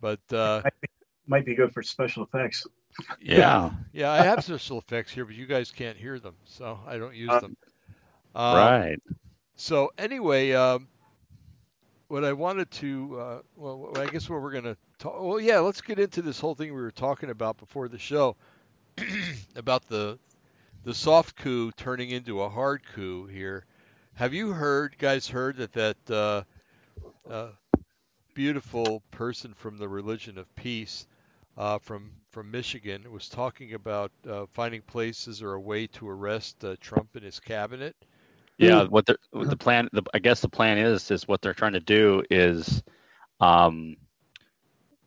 But 0.00 0.20
uh, 0.32 0.60
Might 0.64 0.80
be, 0.80 0.88
might 1.26 1.46
be 1.46 1.54
good 1.54 1.72
for 1.72 1.82
special 1.82 2.24
effects. 2.24 2.66
yeah, 3.20 3.70
yeah, 3.92 4.10
I 4.12 4.22
have 4.22 4.44
special 4.44 4.78
effects 4.78 5.10
here, 5.12 5.24
but 5.24 5.34
you 5.34 5.46
guys 5.46 5.70
can't 5.72 5.96
hear 5.96 6.18
them, 6.20 6.34
so 6.44 6.78
I 6.86 6.98
don't 6.98 7.14
use 7.14 7.30
Uh, 7.30 7.40
them. 7.40 7.56
Um, 8.34 8.56
right. 8.56 8.98
So 9.56 9.92
anyway, 9.98 10.52
um, 10.52 10.88
what 12.08 12.24
I 12.24 12.32
wanted 12.32 12.70
to, 12.72 13.18
uh, 13.20 13.38
well, 13.56 13.98
I 13.98 14.06
guess 14.06 14.28
what 14.28 14.42
we're 14.42 14.52
gonna 14.52 14.76
talk. 14.98 15.20
Well, 15.20 15.40
yeah, 15.40 15.58
let's 15.60 15.80
get 15.80 15.98
into 15.98 16.22
this 16.22 16.40
whole 16.40 16.54
thing 16.54 16.74
we 16.74 16.80
were 16.80 16.90
talking 16.90 17.30
about 17.30 17.58
before 17.58 17.88
the 17.88 17.98
show 17.98 18.36
about 19.56 19.86
the 19.88 20.18
the 20.84 20.94
soft 20.94 21.36
coup 21.36 21.72
turning 21.72 22.10
into 22.10 22.42
a 22.42 22.48
hard 22.48 22.82
coup 22.94 23.26
here. 23.26 23.64
Have 24.14 24.34
you 24.34 24.52
heard, 24.52 24.96
guys, 24.98 25.28
heard 25.28 25.56
that 25.56 25.72
that 25.72 26.10
uh, 26.10 26.44
uh, 27.30 27.48
beautiful 28.34 29.02
person 29.10 29.54
from 29.54 29.78
the 29.78 29.88
religion 29.88 30.38
of 30.38 30.54
peace 30.56 31.06
uh, 31.56 31.78
from 31.78 32.12
from 32.30 32.50
Michigan 32.50 33.10
was 33.12 33.28
talking 33.28 33.74
about 33.74 34.12
uh, 34.28 34.46
finding 34.52 34.82
places 34.82 35.42
or 35.42 35.54
a 35.54 35.60
way 35.60 35.86
to 35.86 36.08
arrest 36.08 36.64
uh, 36.64 36.76
Trump 36.80 37.10
and 37.14 37.24
his 37.24 37.40
cabinet? 37.40 37.96
Yeah, 38.58 38.84
what 38.84 39.06
the 39.06 39.16
what 39.30 39.50
the 39.50 39.56
plan? 39.56 39.88
The, 39.92 40.02
I 40.14 40.18
guess 40.20 40.40
the 40.40 40.48
plan 40.48 40.78
is 40.78 41.10
is 41.10 41.26
what 41.26 41.40
they're 41.42 41.54
trying 41.54 41.72
to 41.72 41.80
do 41.80 42.22
is, 42.30 42.82
um, 43.40 43.96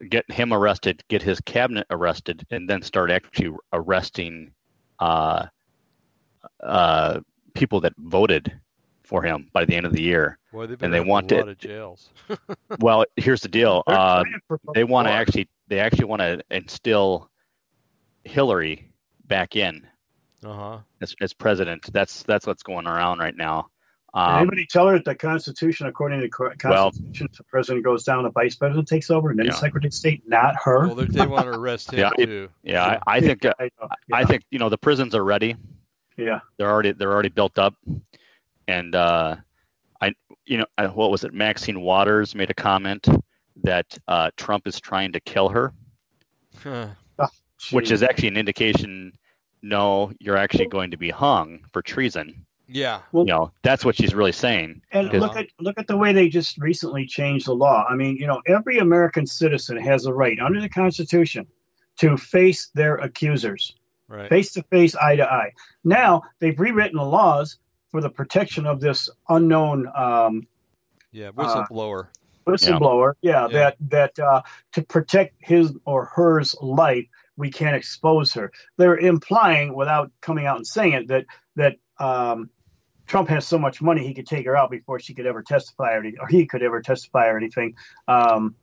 get 0.10 0.30
him 0.32 0.54
arrested, 0.54 1.04
get 1.08 1.22
his 1.22 1.40
cabinet 1.42 1.88
arrested, 1.90 2.46
and 2.52 2.70
then 2.70 2.82
start 2.82 3.10
actually 3.10 3.56
arresting, 3.74 4.52
uh, 5.00 5.46
uh, 6.62 7.20
people 7.54 7.80
that 7.82 7.94
voted 7.98 8.60
for 9.04 9.24
him 9.24 9.50
by 9.54 9.64
the 9.64 9.76
end 9.76 9.86
of 9.86 9.94
the 9.94 10.02
year. 10.02 10.38
Boy, 10.52 10.68
they've 10.68 10.82
And 10.84 10.94
they 10.94 11.00
want 11.00 11.32
a 11.32 11.36
it- 11.36 11.40
lot 11.40 11.50
of 11.50 11.58
jails. 11.58 12.10
Well, 12.80 13.06
here's 13.16 13.42
the 13.42 13.48
deal. 13.48 13.84
They're 13.88 13.98
Uh, 13.98 14.24
they 14.76 14.84
want 14.84 15.08
to 15.08 15.12
actually 15.14 15.48
they 15.68 15.80
actually 15.80 16.06
want 16.06 16.22
to 16.22 16.42
instill 16.52 17.30
Hillary 18.26 18.92
back 19.26 19.56
in 19.56 19.88
Uh 20.46 20.54
huh. 20.54 20.78
as, 21.02 21.16
as 21.22 21.34
president. 21.34 21.92
That's 21.92 22.24
that's 22.24 22.46
what's 22.46 22.64
going 22.64 22.88
around 22.88 23.20
right 23.20 23.36
now. 23.36 23.70
Um, 24.14 24.38
Anybody 24.42 24.66
tell 24.66 24.88
her 24.88 24.94
that 24.96 25.06
the 25.06 25.16
Constitution, 25.16 25.86
according 25.88 26.20
to 26.22 26.26
the 26.26 26.30
co- 26.32 26.52
Well- 26.64 26.86
Constitution, 26.92 27.28
if 27.32 27.38
the 27.38 27.44
president 27.44 27.84
goes 27.84 28.04
down, 28.04 28.24
the 28.24 28.30
vice 28.32 28.56
president 28.56 28.88
takes 28.88 29.10
over, 29.12 29.30
and 29.30 29.38
then 29.40 29.48
Yeah. 29.48 29.52
the 29.52 29.58
secretary 29.58 29.88
of 29.90 29.94
state, 29.94 30.24
not 30.28 30.56
her. 30.64 30.88
Well, 30.88 30.96
they, 30.96 31.06
they 31.06 31.28
want 31.28 31.46
to 31.46 31.52
arrest 31.58 31.92
him 31.92 32.00
Yeah, 32.00 32.10
too. 32.26 32.50
yeah, 32.64 33.00
I, 33.08 33.18
I 33.18 33.20
think 33.20 33.46
uh, 33.46 33.54
I, 33.60 33.70
know. 33.82 33.88
I 34.14 34.26
think 34.26 34.44
you 34.52 34.60
know 34.60 34.70
the 34.70 34.78
prisons 34.78 35.14
are 35.16 35.24
ready. 35.24 35.56
yeah. 36.18 36.40
They're 36.58 36.70
already 36.70 36.94
they're 36.94 37.12
already 37.12 37.30
built 37.30 37.58
up, 37.60 37.76
and 38.68 38.96
uh, 38.96 39.36
I 40.02 40.14
you 40.46 40.58
know 40.60 40.66
uh, 40.78 40.88
what 40.88 41.12
was 41.12 41.24
it? 41.24 41.34
Maxine 41.34 41.82
Waters 41.82 42.34
made 42.36 42.50
a 42.50 42.56
comment 42.56 43.08
that 43.64 43.98
uh, 44.08 44.30
Trump 44.38 44.68
is 44.68 44.80
trying 44.80 45.12
to 45.14 45.20
kill 45.20 45.50
her, 45.50 45.74
Huh. 46.64 46.88
which 47.72 47.88
Gee. 47.90 47.94
is 47.96 48.04
actually 48.04 48.30
an 48.30 48.38
indication. 48.38 49.14
No, 49.62 50.12
you're 50.20 50.38
actually 50.38 50.68
going 50.68 50.92
to 50.92 50.98
be 50.98 51.10
hung 51.10 51.66
for 51.72 51.82
treason. 51.82 52.46
Yeah. 52.68 53.02
Well, 53.12 53.26
you 53.26 53.32
know, 53.32 53.52
that's 53.64 53.86
what 53.86 53.96
she's 53.96 54.14
really 54.14 54.34
saying. 54.34 54.82
And 54.92 55.12
look 55.14 55.38
at 55.38 55.48
look 55.60 55.80
at 55.80 55.88
the 55.88 55.98
way 55.98 56.12
they 56.14 56.28
just 56.28 56.58
recently 56.58 57.06
changed 57.06 57.48
the 57.48 57.54
law. 57.54 57.86
I 57.90 57.96
mean, 57.96 58.18
you 58.18 58.28
know, 58.28 58.42
every 58.46 58.78
American 58.80 59.26
citizen 59.26 59.78
has 59.78 60.06
a 60.06 60.14
right 60.14 60.38
under 60.40 60.60
the 60.60 60.70
Constitution 60.70 61.48
to 62.00 62.18
face 62.18 62.70
their 62.74 62.96
accusers, 62.96 63.76
right. 64.08 64.30
face 64.30 64.54
to 64.54 64.64
face, 64.64 64.96
eye 64.96 65.16
to 65.16 65.24
eye. 65.24 65.54
Now 65.84 66.24
they've 66.40 66.60
rewritten 66.60 66.98
the 66.98 67.06
laws 67.06 67.58
for 67.90 68.02
the 68.02 68.10
protection 68.10 68.66
of 68.66 68.82
this 68.82 69.10
unknown. 69.30 69.88
Um, 69.96 70.48
yeah, 71.12 71.32
whistleblower. 71.32 72.08
Uh, 72.08 72.52
whistleblower. 72.52 73.14
Yeah, 73.22 73.48
yeah, 73.50 73.58
that 73.58 73.78
that 73.90 74.20
uh, 74.20 74.42
to 74.74 74.84
protect 74.84 75.36
his 75.40 75.74
or 75.86 76.06
hers 76.06 76.56
life, 76.62 77.06
we 77.38 77.52
can't 77.52 77.76
expose 77.76 78.34
her. 78.34 78.52
They're 78.78 78.98
implying, 78.98 79.76
without 79.76 80.12
coming 80.22 80.46
out 80.46 80.58
and 80.58 80.68
saying 80.68 80.94
it, 80.94 81.08
that 81.08 81.26
that 81.56 81.76
um, 82.00 82.50
Trump 83.06 83.30
has 83.30 83.48
so 83.48 83.58
much 83.58 83.82
money 83.82 84.06
he 84.06 84.14
could 84.14 84.28
take 84.28 84.46
her 84.46 84.58
out 84.58 84.70
before 84.70 85.00
she 85.00 85.14
could 85.14 85.26
ever 85.26 85.42
testify 85.42 85.94
or, 85.94 86.06
or 86.20 86.28
he 86.28 86.46
could 86.46 86.62
ever 86.62 86.82
testify 86.82 87.28
or 87.28 87.38
anything. 87.38 87.76
Um, 88.08 88.56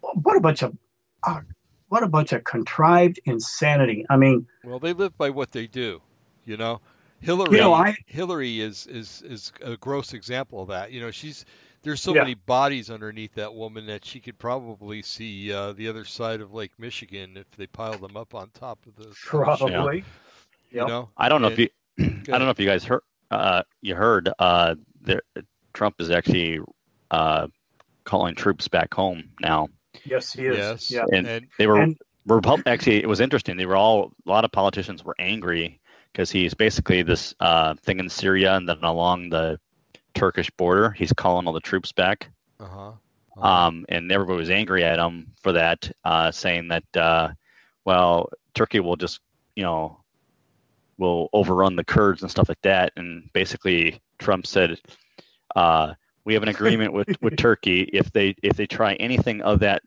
what 0.00 0.36
a 0.36 0.40
bunch 0.40 0.62
of 0.62 0.76
uh, 1.24 1.40
what 1.88 2.02
a 2.02 2.08
bunch 2.08 2.32
of 2.32 2.44
contrived 2.44 3.20
insanity. 3.24 4.06
I 4.08 4.16
mean, 4.16 4.46
well, 4.64 4.78
they 4.78 4.92
live 4.92 5.16
by 5.18 5.30
what 5.30 5.52
they 5.52 5.66
do, 5.66 6.00
you 6.44 6.56
know. 6.56 6.80
Hillary, 7.20 7.56
you 7.56 7.62
know, 7.62 7.72
I, 7.72 7.94
Hillary 8.06 8.60
is 8.60 8.86
is 8.86 9.22
is 9.24 9.52
a 9.62 9.76
gross 9.76 10.12
example 10.12 10.62
of 10.62 10.68
that. 10.68 10.90
You 10.90 11.00
know, 11.00 11.10
she's 11.10 11.44
there's 11.82 12.00
so 12.00 12.14
yeah. 12.14 12.22
many 12.22 12.34
bodies 12.34 12.90
underneath 12.90 13.34
that 13.34 13.54
woman 13.54 13.86
that 13.86 14.04
she 14.04 14.20
could 14.20 14.38
probably 14.38 15.02
see 15.02 15.52
uh, 15.52 15.72
the 15.72 15.88
other 15.88 16.04
side 16.04 16.40
of 16.40 16.52
Lake 16.52 16.72
Michigan 16.78 17.36
if 17.36 17.50
they 17.56 17.66
pile 17.66 17.98
them 17.98 18.16
up 18.16 18.34
on 18.34 18.50
top 18.50 18.78
of 18.86 18.96
the 18.96 19.12
probably. 19.24 20.04
Yeah. 20.70 20.82
You 20.82 20.88
know, 20.88 21.08
I 21.16 21.28
don't 21.28 21.42
know 21.42 21.48
and, 21.48 21.58
if 21.58 21.70
you, 21.98 22.04
I 22.32 22.38
don't 22.38 22.46
know 22.46 22.50
if 22.50 22.60
you 22.60 22.66
guys 22.66 22.84
heard 22.84 23.02
uh, 23.30 23.62
you 23.80 23.94
heard 23.94 24.30
uh, 24.38 24.74
there, 25.00 25.22
Trump 25.72 26.00
is 26.00 26.10
actually 26.10 26.60
uh, 27.10 27.48
calling 28.04 28.34
troops 28.34 28.68
back 28.68 28.92
home 28.94 29.30
now. 29.40 29.68
Yes, 30.04 30.32
he 30.32 30.46
is. 30.46 30.56
Yes. 30.56 30.90
Yeah. 30.90 31.04
And, 31.12 31.26
and 31.26 31.46
they 31.58 31.66
were 31.66 31.80
and, 31.80 31.98
Repub- 32.26 32.62
actually 32.66 33.02
it 33.02 33.08
was 33.08 33.20
interesting. 33.20 33.56
They 33.56 33.66
were 33.66 33.76
all 33.76 34.12
a 34.26 34.30
lot 34.30 34.44
of 34.44 34.52
politicians 34.52 35.04
were 35.04 35.16
angry 35.18 35.80
because 36.12 36.30
he's 36.30 36.54
basically 36.54 37.02
this 37.02 37.34
uh, 37.40 37.74
thing 37.74 37.98
in 37.98 38.08
Syria 38.08 38.54
and 38.54 38.68
then 38.68 38.78
along 38.82 39.30
the 39.30 39.58
Turkish 40.14 40.50
border. 40.50 40.90
He's 40.90 41.12
calling 41.12 41.46
all 41.46 41.52
the 41.52 41.60
troops 41.60 41.92
back. 41.92 42.30
Uh-huh. 42.60 42.92
Uh-huh. 43.36 43.46
Um, 43.46 43.86
and 43.88 44.12
everybody 44.12 44.38
was 44.38 44.50
angry 44.50 44.84
at 44.84 44.98
him 44.98 45.32
for 45.42 45.52
that, 45.52 45.90
uh, 46.04 46.30
saying 46.30 46.68
that, 46.68 46.96
uh, 46.96 47.30
well, 47.84 48.30
Turkey 48.54 48.80
will 48.80 48.96
just, 48.96 49.20
you 49.56 49.62
know, 49.62 50.02
will 50.98 51.28
overrun 51.32 51.76
the 51.76 51.84
Kurds 51.84 52.22
and 52.22 52.30
stuff 52.30 52.48
like 52.48 52.60
that. 52.62 52.92
And 52.96 53.32
basically, 53.32 54.00
Trump 54.18 54.46
said, 54.46 54.78
uh, 55.56 55.94
"We 56.24 56.34
have 56.34 56.42
an 56.42 56.48
agreement 56.48 56.92
with, 56.92 57.08
with 57.22 57.36
Turkey. 57.36 57.88
If 57.92 58.12
they 58.12 58.34
if 58.42 58.56
they 58.56 58.66
try 58.66 58.94
anything 58.94 59.40
of 59.42 59.60
that 59.60 59.82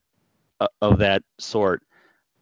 uh, 0.59 0.67
of 0.81 0.99
that 0.99 1.23
sort, 1.39 1.83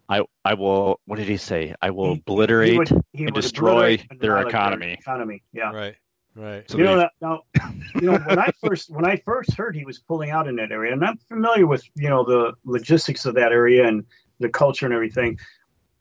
I 0.09 0.23
I 0.43 0.53
will. 0.55 0.99
What 1.05 1.17
did 1.17 1.27
he 1.27 1.37
say? 1.37 1.75
I 1.81 1.91
will 1.91 2.13
obliterate 2.13 2.71
he 2.71 2.77
would, 2.77 3.03
he 3.13 3.23
and 3.25 3.33
destroy 3.33 3.95
obliterate 3.95 4.19
their 4.19 4.47
economy. 4.47 4.93
Economy, 4.93 5.43
yeah. 5.53 5.71
Right. 5.71 5.95
Right. 6.35 6.69
So 6.69 6.77
you 6.77 6.83
know, 6.83 6.97
that 6.97 7.11
now, 7.21 7.41
you 7.95 8.01
know, 8.01 8.17
when 8.17 8.39
I 8.39 8.51
first 8.63 8.89
when 8.89 9.05
I 9.05 9.17
first 9.17 9.53
heard 9.53 9.75
he 9.75 9.85
was 9.85 9.99
pulling 9.99 10.31
out 10.31 10.47
in 10.47 10.55
that 10.55 10.71
area, 10.71 10.93
and 10.93 11.03
I'm 11.03 11.17
familiar 11.29 11.67
with 11.67 11.83
you 11.95 12.09
know 12.09 12.23
the 12.23 12.53
logistics 12.65 13.25
of 13.25 13.35
that 13.35 13.51
area 13.51 13.87
and 13.87 14.05
the 14.39 14.49
culture 14.49 14.85
and 14.85 14.93
everything. 14.93 15.37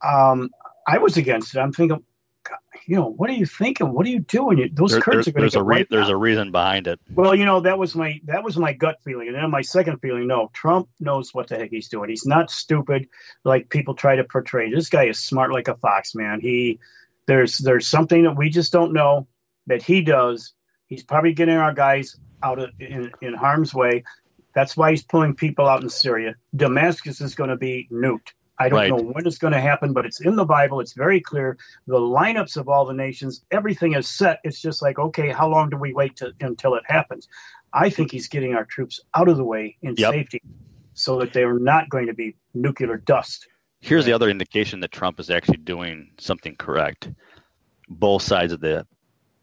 Um, 0.03 0.51
I 0.87 0.99
was 0.99 1.17
against 1.17 1.55
it. 1.55 1.61
I'm 1.61 1.73
thinking, 1.73 2.03
you 2.87 2.97
know, 2.97 3.11
what 3.11 3.31
are 3.31 3.35
you 3.35 3.47
thinking? 3.47 3.93
What 3.93 4.07
are 4.07 4.09
you 4.09 4.21
doing? 4.21 4.71
Those 4.73 4.93
there, 4.93 5.01
Kurds 5.01 5.29
are 5.29 5.33
going 5.33 5.49
to 5.49 5.55
get 5.55 5.61
a 5.61 5.63
re- 5.63 5.87
There's 5.89 6.09
a 6.09 6.17
reason 6.17 6.51
behind 6.51 6.87
it. 6.87 6.99
Well, 7.15 7.35
you 7.35 7.45
know, 7.45 7.61
that 7.61 7.79
was 7.79 7.95
my 7.95 8.21
that 8.25 8.43
was 8.43 8.57
my 8.57 8.73
gut 8.73 8.99
feeling, 9.05 9.29
and 9.29 9.37
then 9.37 9.51
my 9.51 9.63
second 9.63 9.99
feeling. 9.99 10.27
No, 10.27 10.51
Trump 10.55 10.89
knows 10.99 11.35
what 11.35 11.49
the 11.49 11.57
heck 11.57 11.71
he's 11.71 11.89
doing. 11.89 12.09
He's 12.09 12.27
not 12.27 12.51
stupid 12.51 13.07
like 13.45 13.69
people 13.69 13.95
try 13.95 14.17
to 14.17 14.25
portray. 14.25 14.71
This 14.71 14.89
guy 14.89 15.05
is 15.05 15.19
smart 15.19 15.53
like 15.53 15.69
a 15.69 15.77
fox, 15.77 16.15
man. 16.15 16.41
He 16.41 16.81
there's 17.27 17.59
there's 17.59 17.87
something 17.87 18.25
that 18.25 18.37
we 18.37 18.49
just 18.49 18.73
don't 18.73 18.93
know 18.93 19.29
that 19.67 19.83
he 19.83 20.03
does. 20.03 20.53
He's 20.87 21.03
probably 21.03 21.33
getting 21.33 21.57
our 21.57 21.73
guys 21.73 22.17
out 22.43 22.59
of 22.59 22.71
in, 22.79 23.11
in 23.21 23.35
harm's 23.35 23.75
way. 23.75 24.05
That's 24.55 24.77
why 24.77 24.91
he's 24.91 25.03
pulling 25.03 25.35
people 25.35 25.67
out 25.67 25.83
in 25.83 25.89
Syria. 25.89 26.35
Damascus 26.55 27.21
is 27.21 27.35
going 27.35 27.51
to 27.51 27.57
be 27.57 27.89
nuked. 27.91 28.33
I 28.59 28.69
don't 28.69 28.79
right. 28.79 28.91
know 28.91 28.97
when 28.97 29.27
it's 29.27 29.39
going 29.39 29.55
to 29.55 29.61
happen, 29.61 29.93
but 29.93 30.05
it's 30.05 30.21
in 30.21 30.37
the 30.37 30.45
Bible. 30.45 30.81
It's 30.81 30.93
very 30.93 31.21
clear. 31.21 31.57
The 31.87 31.99
lineups 31.99 32.57
of 32.57 32.69
all 32.69 32.85
the 32.85 32.93
nations, 32.93 33.43
everything 33.51 33.95
is 33.95 34.09
set. 34.09 34.41
It's 34.45 34.61
just 34.61 34.83
like, 34.83 34.99
okay, 34.99 35.31
how 35.31 35.49
long 35.49 35.71
do 35.71 35.77
we 35.77 35.93
wait 35.95 36.17
to, 36.17 36.33
until 36.41 36.75
it 36.75 36.85
happens? 36.87 37.29
I 37.73 37.89
think 37.89 38.13
he's 38.13 38.29
getting 38.29 38.55
our 38.55 38.65
troops 38.65 39.01
out 39.15 39.29
of 39.29 39.37
the 39.39 39.45
way 39.45 39.77
in 39.83 39.95
yep. 39.97 40.13
safety 40.13 40.43
so 40.95 41.19
that 41.21 41.33
they 41.33 41.43
are 41.43 41.59
not 41.59 41.89
going 41.89 42.07
to 42.07 42.15
be 42.15 42.37
nuclear 42.55 42.99
dust. 42.99 43.49
Here's 43.81 44.05
the 44.05 44.13
other 44.13 44.29
indication 44.29 44.81
that 44.81 44.93
Trump 44.93 45.19
is 45.19 45.31
actually 45.31 45.57
doing 45.57 46.11
something 46.19 46.55
correct. 46.57 47.11
Both 47.89 48.23
sides 48.23 48.53
of 48.53 48.61
the 48.61 48.87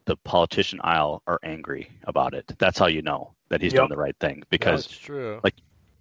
the 0.10 0.18
politician 0.18 0.80
aisle 0.84 1.22
are 1.28 1.40
angry 1.44 1.88
about 2.04 2.34
it. 2.34 2.52
That's 2.58 2.80
how 2.80 2.88
you 2.88 3.04
know 3.04 3.36
that 3.50 3.62
he's 3.62 3.74
yep. 3.74 3.82
doing 3.82 3.90
the 3.90 3.98
right 3.98 4.16
thing 4.20 4.42
because 4.50 4.88
That's 4.88 4.98
true. 4.98 5.40
like 5.44 5.54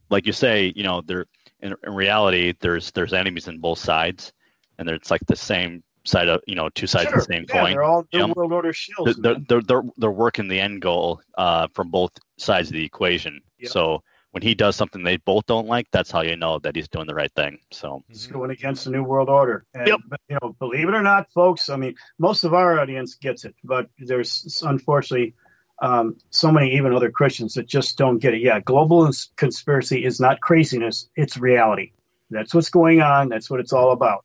like 0.08 0.26
you 0.26 0.32
say, 0.32 0.72
you 0.74 0.82
know, 0.82 1.02
they're 1.02 1.26
in, 1.60 1.74
in 1.84 1.94
reality, 1.94 2.54
there's 2.58 2.90
there's 2.92 3.12
enemies 3.12 3.48
in 3.48 3.58
both 3.58 3.78
sides, 3.78 4.32
and 4.78 4.88
it's 4.88 5.10
like 5.10 5.20
the 5.26 5.36
same 5.36 5.84
side 6.06 6.28
of 6.28 6.40
you 6.46 6.54
know 6.54 6.70
two 6.70 6.86
sides 6.86 7.10
sure. 7.10 7.18
of 7.18 7.26
the 7.26 7.34
same 7.34 7.44
yeah, 7.50 7.60
coin. 7.60 7.72
They're 7.72 7.82
all 7.82 8.06
New 8.14 8.32
World 8.34 8.52
Order 8.52 8.72
shields. 8.72 9.18
They're, 9.18 9.36
they're, 9.46 9.60
they're, 9.60 9.82
they're, 9.98 10.10
working 10.10 10.48
the 10.48 10.58
end 10.58 10.80
goal 10.80 11.20
uh, 11.36 11.68
from 11.74 11.90
both 11.90 12.12
sides 12.38 12.68
of 12.68 12.72
the 12.72 12.84
equation. 12.84 13.42
Yep. 13.58 13.70
So 13.70 14.02
when 14.32 14.42
he 14.42 14.54
does 14.54 14.76
something 14.76 15.02
they 15.02 15.16
both 15.16 15.46
don't 15.46 15.66
like, 15.66 15.86
that's 15.90 16.10
how 16.10 16.20
you 16.20 16.36
know 16.36 16.58
that 16.58 16.76
he's 16.76 16.88
doing 16.88 17.06
the 17.06 17.14
right 17.14 17.32
thing. 17.32 17.58
So 17.70 18.02
he's 18.08 18.26
going 18.26 18.50
against 18.50 18.84
the 18.84 18.90
New 18.90 19.02
World 19.02 19.28
Order. 19.28 19.64
And, 19.74 19.88
yep. 19.88 20.00
You 20.28 20.38
know, 20.42 20.54
believe 20.58 20.88
it 20.88 20.94
or 20.94 21.02
not, 21.02 21.30
folks. 21.32 21.68
I 21.68 21.76
mean, 21.76 21.94
most 22.18 22.44
of 22.44 22.52
our 22.52 22.78
audience 22.78 23.14
gets 23.14 23.44
it, 23.44 23.54
but 23.64 23.88
there's 23.98 24.62
unfortunately 24.66 25.34
um, 25.80 26.16
so 26.30 26.50
many 26.50 26.76
even 26.76 26.92
other 26.92 27.10
Christians 27.10 27.54
that 27.54 27.66
just 27.66 27.96
don't 27.96 28.18
get 28.18 28.34
it. 28.34 28.42
Yeah, 28.42 28.60
global 28.60 29.10
conspiracy 29.36 30.04
is 30.04 30.20
not 30.20 30.40
craziness; 30.40 31.08
it's 31.16 31.38
reality. 31.38 31.92
That's 32.30 32.54
what's 32.54 32.68
going 32.68 33.00
on. 33.00 33.28
That's 33.28 33.48
what 33.48 33.60
it's 33.60 33.72
all 33.72 33.92
about. 33.92 34.24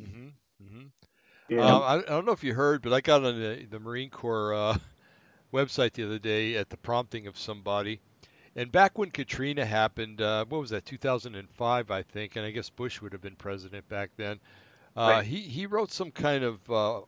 Mm-hmm. 0.00 0.28
Mm-hmm. 0.64 1.60
Uh, 1.60 1.78
I, 1.78 1.98
I, 1.98 2.02
don't 2.02 2.26
know 2.26 2.32
if 2.32 2.42
you 2.42 2.54
heard, 2.54 2.82
but 2.82 2.92
I 2.92 3.00
got 3.00 3.24
on 3.24 3.38
the, 3.38 3.66
the 3.70 3.78
Marine 3.78 4.10
Corps 4.10 4.54
uh, 4.54 4.78
website 5.52 5.92
the 5.92 6.04
other 6.04 6.18
day 6.18 6.56
at 6.56 6.70
the 6.70 6.76
prompting 6.76 7.26
of 7.26 7.38
somebody. 7.38 8.00
And 8.56 8.70
back 8.70 8.98
when 8.98 9.10
Katrina 9.10 9.64
happened, 9.64 10.20
uh, 10.20 10.44
what 10.48 10.60
was 10.60 10.70
that, 10.70 10.86
2005, 10.86 11.90
I 11.90 12.02
think, 12.02 12.36
and 12.36 12.46
I 12.46 12.50
guess 12.50 12.70
Bush 12.70 13.00
would 13.00 13.12
have 13.12 13.22
been 13.22 13.34
president 13.36 13.88
back 13.88 14.10
then. 14.16 14.38
Uh, 14.96 15.00
right. 15.16 15.26
He 15.26 15.40
he 15.40 15.66
wrote 15.66 15.90
some 15.90 16.12
kind 16.12 16.44
of 16.44 16.70
uh, 16.70 17.00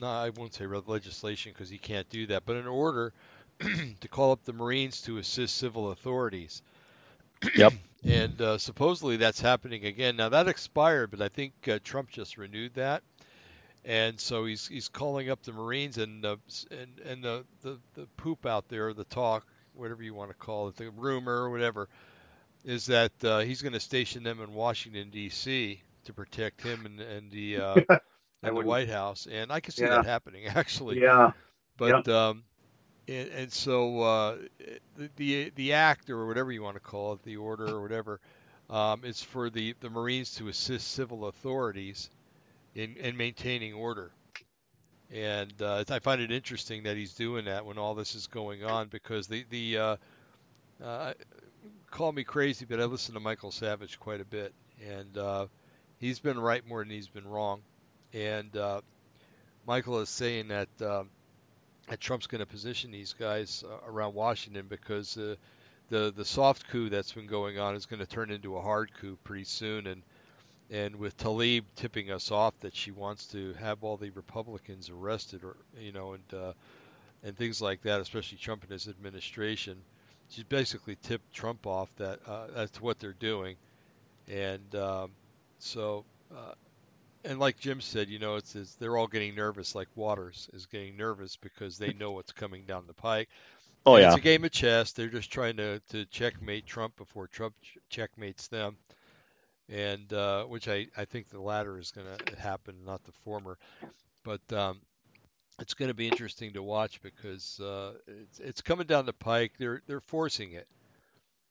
no, 0.00 0.06
I 0.06 0.30
won't 0.30 0.54
say 0.54 0.66
legislation 0.66 1.52
because 1.52 1.70
he 1.70 1.78
can't 1.78 2.08
do 2.08 2.26
that, 2.28 2.44
but 2.44 2.56
an 2.56 2.66
order 2.66 3.12
to 3.60 4.08
call 4.08 4.32
up 4.32 4.42
the 4.44 4.52
Marines 4.52 5.02
to 5.02 5.18
assist 5.18 5.56
civil 5.56 5.90
authorities. 5.90 6.62
Yep. 7.56 7.72
and 8.04 8.40
uh, 8.40 8.56
supposedly 8.56 9.16
that's 9.16 9.40
happening 9.40 9.84
again. 9.84 10.14
Now 10.14 10.28
that 10.28 10.46
expired, 10.46 11.10
but 11.10 11.20
I 11.20 11.28
think 11.28 11.52
uh, 11.66 11.80
Trump 11.82 12.08
just 12.08 12.38
renewed 12.38 12.74
that, 12.74 13.02
and 13.84 14.18
so 14.20 14.44
he's 14.44 14.68
he's 14.68 14.88
calling 14.88 15.28
up 15.28 15.42
the 15.42 15.52
Marines 15.52 15.98
and 15.98 16.24
uh, 16.24 16.36
and 16.70 17.00
and 17.04 17.24
the, 17.24 17.44
the 17.62 17.80
the 17.94 18.06
poop 18.16 18.46
out 18.46 18.68
there, 18.68 18.94
the 18.94 19.02
talk, 19.04 19.44
whatever 19.74 20.02
you 20.02 20.14
want 20.14 20.30
to 20.30 20.36
call 20.36 20.68
it, 20.68 20.76
the 20.76 20.90
rumor 20.90 21.34
or 21.34 21.50
whatever, 21.50 21.88
is 22.64 22.86
that 22.86 23.12
uh, 23.24 23.40
he's 23.40 23.62
going 23.62 23.72
to 23.72 23.80
station 23.80 24.22
them 24.22 24.40
in 24.40 24.54
Washington 24.54 25.10
D.C. 25.10 25.80
to 26.04 26.12
protect 26.12 26.62
him 26.62 26.86
and 26.86 27.00
and 27.00 27.30
the 27.30 27.56
uh, 27.60 27.74
in 28.42 28.54
the 28.54 28.60
White 28.62 28.90
House, 28.90 29.26
and 29.30 29.52
I 29.52 29.60
can 29.60 29.72
see 29.72 29.84
yeah. 29.84 29.96
that 29.96 30.06
happening 30.06 30.46
actually. 30.54 31.00
Yeah. 31.00 31.32
But 31.76 32.08
um, 32.08 32.44
and, 33.08 33.28
and 33.30 33.52
so 33.52 34.00
uh, 34.00 34.36
the, 34.96 35.10
the 35.16 35.52
the 35.56 35.72
act 35.74 36.10
or 36.10 36.26
whatever 36.26 36.52
you 36.52 36.62
want 36.62 36.76
to 36.76 36.80
call 36.80 37.14
it, 37.14 37.22
the 37.22 37.36
order 37.36 37.66
or 37.66 37.82
whatever, 37.82 38.20
um, 38.70 39.04
is 39.04 39.22
for 39.22 39.50
the 39.50 39.74
the 39.80 39.90
Marines 39.90 40.34
to 40.36 40.48
assist 40.48 40.92
civil 40.92 41.26
authorities 41.26 42.10
in 42.74 42.96
in 42.96 43.16
maintaining 43.16 43.72
order. 43.74 44.12
And 45.12 45.52
uh, 45.60 45.84
I 45.90 45.98
find 45.98 46.22
it 46.22 46.32
interesting 46.32 46.84
that 46.84 46.96
he's 46.96 47.12
doing 47.12 47.44
that 47.44 47.66
when 47.66 47.76
all 47.76 47.94
this 47.94 48.14
is 48.14 48.26
going 48.28 48.64
on 48.64 48.88
because 48.88 49.26
the 49.26 49.44
the 49.50 49.78
uh, 49.78 49.96
uh, 50.82 51.12
call 51.90 52.12
me 52.12 52.24
crazy, 52.24 52.64
but 52.64 52.80
I 52.80 52.84
listen 52.84 53.14
to 53.14 53.20
Michael 53.20 53.50
Savage 53.50 54.00
quite 54.00 54.22
a 54.22 54.24
bit, 54.24 54.54
and 54.88 55.18
uh, 55.18 55.46
he's 55.98 56.18
been 56.18 56.38
right 56.38 56.66
more 56.66 56.78
than 56.82 56.90
he's 56.90 57.08
been 57.08 57.28
wrong. 57.28 57.60
And 58.14 58.56
uh, 58.56 58.80
Michael 59.66 60.00
is 60.00 60.08
saying 60.08 60.48
that 60.48 60.68
uh, 60.80 61.04
that 61.88 62.00
Trump's 62.00 62.26
going 62.26 62.40
to 62.40 62.46
position 62.46 62.90
these 62.90 63.12
guys 63.12 63.64
around 63.86 64.14
Washington 64.14 64.66
because 64.66 65.14
the 65.14 66.10
the 66.10 66.24
soft 66.24 66.68
coup 66.68 66.88
that's 66.88 67.12
been 67.12 67.26
going 67.26 67.58
on 67.58 67.74
is 67.74 67.84
going 67.84 68.00
to 68.00 68.06
turn 68.06 68.30
into 68.30 68.56
a 68.56 68.62
hard 68.62 68.90
coup 68.94 69.18
pretty 69.24 69.44
soon, 69.44 69.86
and 69.86 70.02
and 70.72 70.96
with 70.96 71.16
Tlaib 71.18 71.64
tipping 71.76 72.10
us 72.10 72.32
off 72.32 72.58
that 72.60 72.74
she 72.76 72.92
wants 72.92 73.28
to 73.28 73.54
have 73.54 73.84
all 73.84 73.98
the 73.98 74.10
Republicans 74.10 74.90
arrested, 74.90 75.44
or 75.44 75.56
you 75.78 75.92
know, 75.92 76.14
and 76.14 76.34
uh, 76.34 76.54
and 77.24 77.36
things 77.36 77.62
like 77.62 77.82
that, 77.82 78.00
especially 78.00 78.38
Trump 78.38 78.64
and 78.64 78.72
his 78.72 78.88
administration. 78.88 79.84
She's 80.30 80.44
basically 80.44 80.96
tipped 81.02 81.32
Trump 81.34 81.66
off 81.66 81.94
that 81.96 82.20
uh, 82.26 82.48
that's 82.54 82.80
what 82.82 83.00
they're 83.00 83.14
doing, 83.14 83.56
and 84.28 84.74
um, 84.76 85.12
so 85.58 86.06
uh, 86.34 86.54
and 87.24 87.40
like 87.40 87.58
Jim 87.58 87.80
said, 87.80 88.08
you 88.10 88.18
know, 88.20 88.36
it's, 88.36 88.56
it's 88.56 88.76
they're 88.76 88.96
all 88.98 89.08
getting 89.08 89.34
nervous. 89.36 89.74
Like 89.76 89.88
Waters 89.96 90.50
is 90.54 90.66
getting 90.66 90.96
nervous 90.96 91.36
because 91.36 91.78
they 91.78 91.92
know 91.94 92.12
what's 92.12 92.32
coming 92.32 92.64
down 92.66 92.86
the 92.86 92.94
pike. 92.94 93.28
Oh 93.86 93.96
And 93.96 94.02
yeah. 94.02 94.08
It's 94.08 94.16
a 94.16 94.20
game 94.20 94.44
of 94.44 94.52
chess. 94.52 94.92
They're 94.92 95.08
just 95.08 95.32
trying 95.32 95.56
to, 95.58 95.80
to 95.90 96.06
checkmate 96.06 96.66
Trump 96.66 96.96
before 96.96 97.28
Trump 97.28 97.54
ch- 97.62 97.78
checkmates 97.90 98.48
them, 98.48 98.78
and 99.72 100.12
uh, 100.12 100.44
which 100.44 100.68
I, 100.68 100.86
I 100.96 101.04
think 101.06 101.30
the 101.30 101.40
latter 101.40 101.78
is 101.78 101.90
going 101.90 102.06
to 102.06 102.36
happen, 102.40 102.76
not 102.84 103.02
the 103.04 103.12
former. 103.24 103.56
But 104.22 104.40
um, 104.52 104.80
it's 105.60 105.74
going 105.74 105.88
to 105.88 105.94
be 105.94 106.06
interesting 106.06 106.52
to 106.52 106.62
watch 106.62 107.00
because 107.02 107.58
uh, 107.60 107.92
it's, 108.06 108.38
it's 108.38 108.60
coming 108.60 108.86
down 108.86 109.06
the 109.06 109.12
pike. 109.12 109.52
They're 109.58 109.82
they're 109.86 110.00
forcing 110.00 110.52
it. 110.52 110.68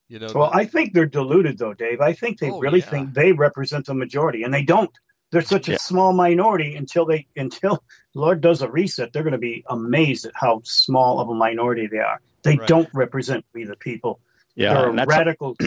You 0.07 0.19
know. 0.19 0.31
Well, 0.35 0.51
the- 0.51 0.57
I 0.57 0.65
think 0.65 0.93
they're 0.93 1.05
deluded, 1.05 1.57
though, 1.57 1.73
Dave. 1.73 1.99
I 1.99 2.13
think 2.13 2.39
they 2.39 2.51
Oh, 2.51 2.59
really 2.59 2.79
yeah. 2.79 2.85
think 2.85 3.13
they 3.13 3.31
represent 3.31 3.85
the 3.87 3.93
majority, 3.95 4.43
and 4.43 4.53
they 4.53 4.63
don't. 4.63 4.91
They're 5.31 5.41
such 5.41 5.69
a 5.69 5.79
small 5.79 6.11
minority 6.13 6.75
until 6.75 7.05
they 7.05 7.25
until 7.35 7.83
Lord 8.13 8.41
does 8.41 8.61
a 8.61 8.69
reset. 8.69 9.13
They're 9.13 9.23
going 9.23 9.31
to 9.31 9.37
be 9.39 9.63
amazed 9.69 10.25
at 10.25 10.33
how 10.35 10.61
small 10.63 11.19
of 11.19 11.29
a 11.29 11.33
minority 11.33 11.87
they 11.87 11.99
are. 11.99 12.19
They 12.43 12.57
Right. 12.57 12.67
don't 12.67 12.89
represent 12.93 13.45
we 13.53 13.63
the 13.63 13.75
people. 13.77 14.19
Yeah, 14.55 14.73
they're 14.73 14.89
a 14.89 14.95
that's 14.95 15.09
radical. 15.09 15.55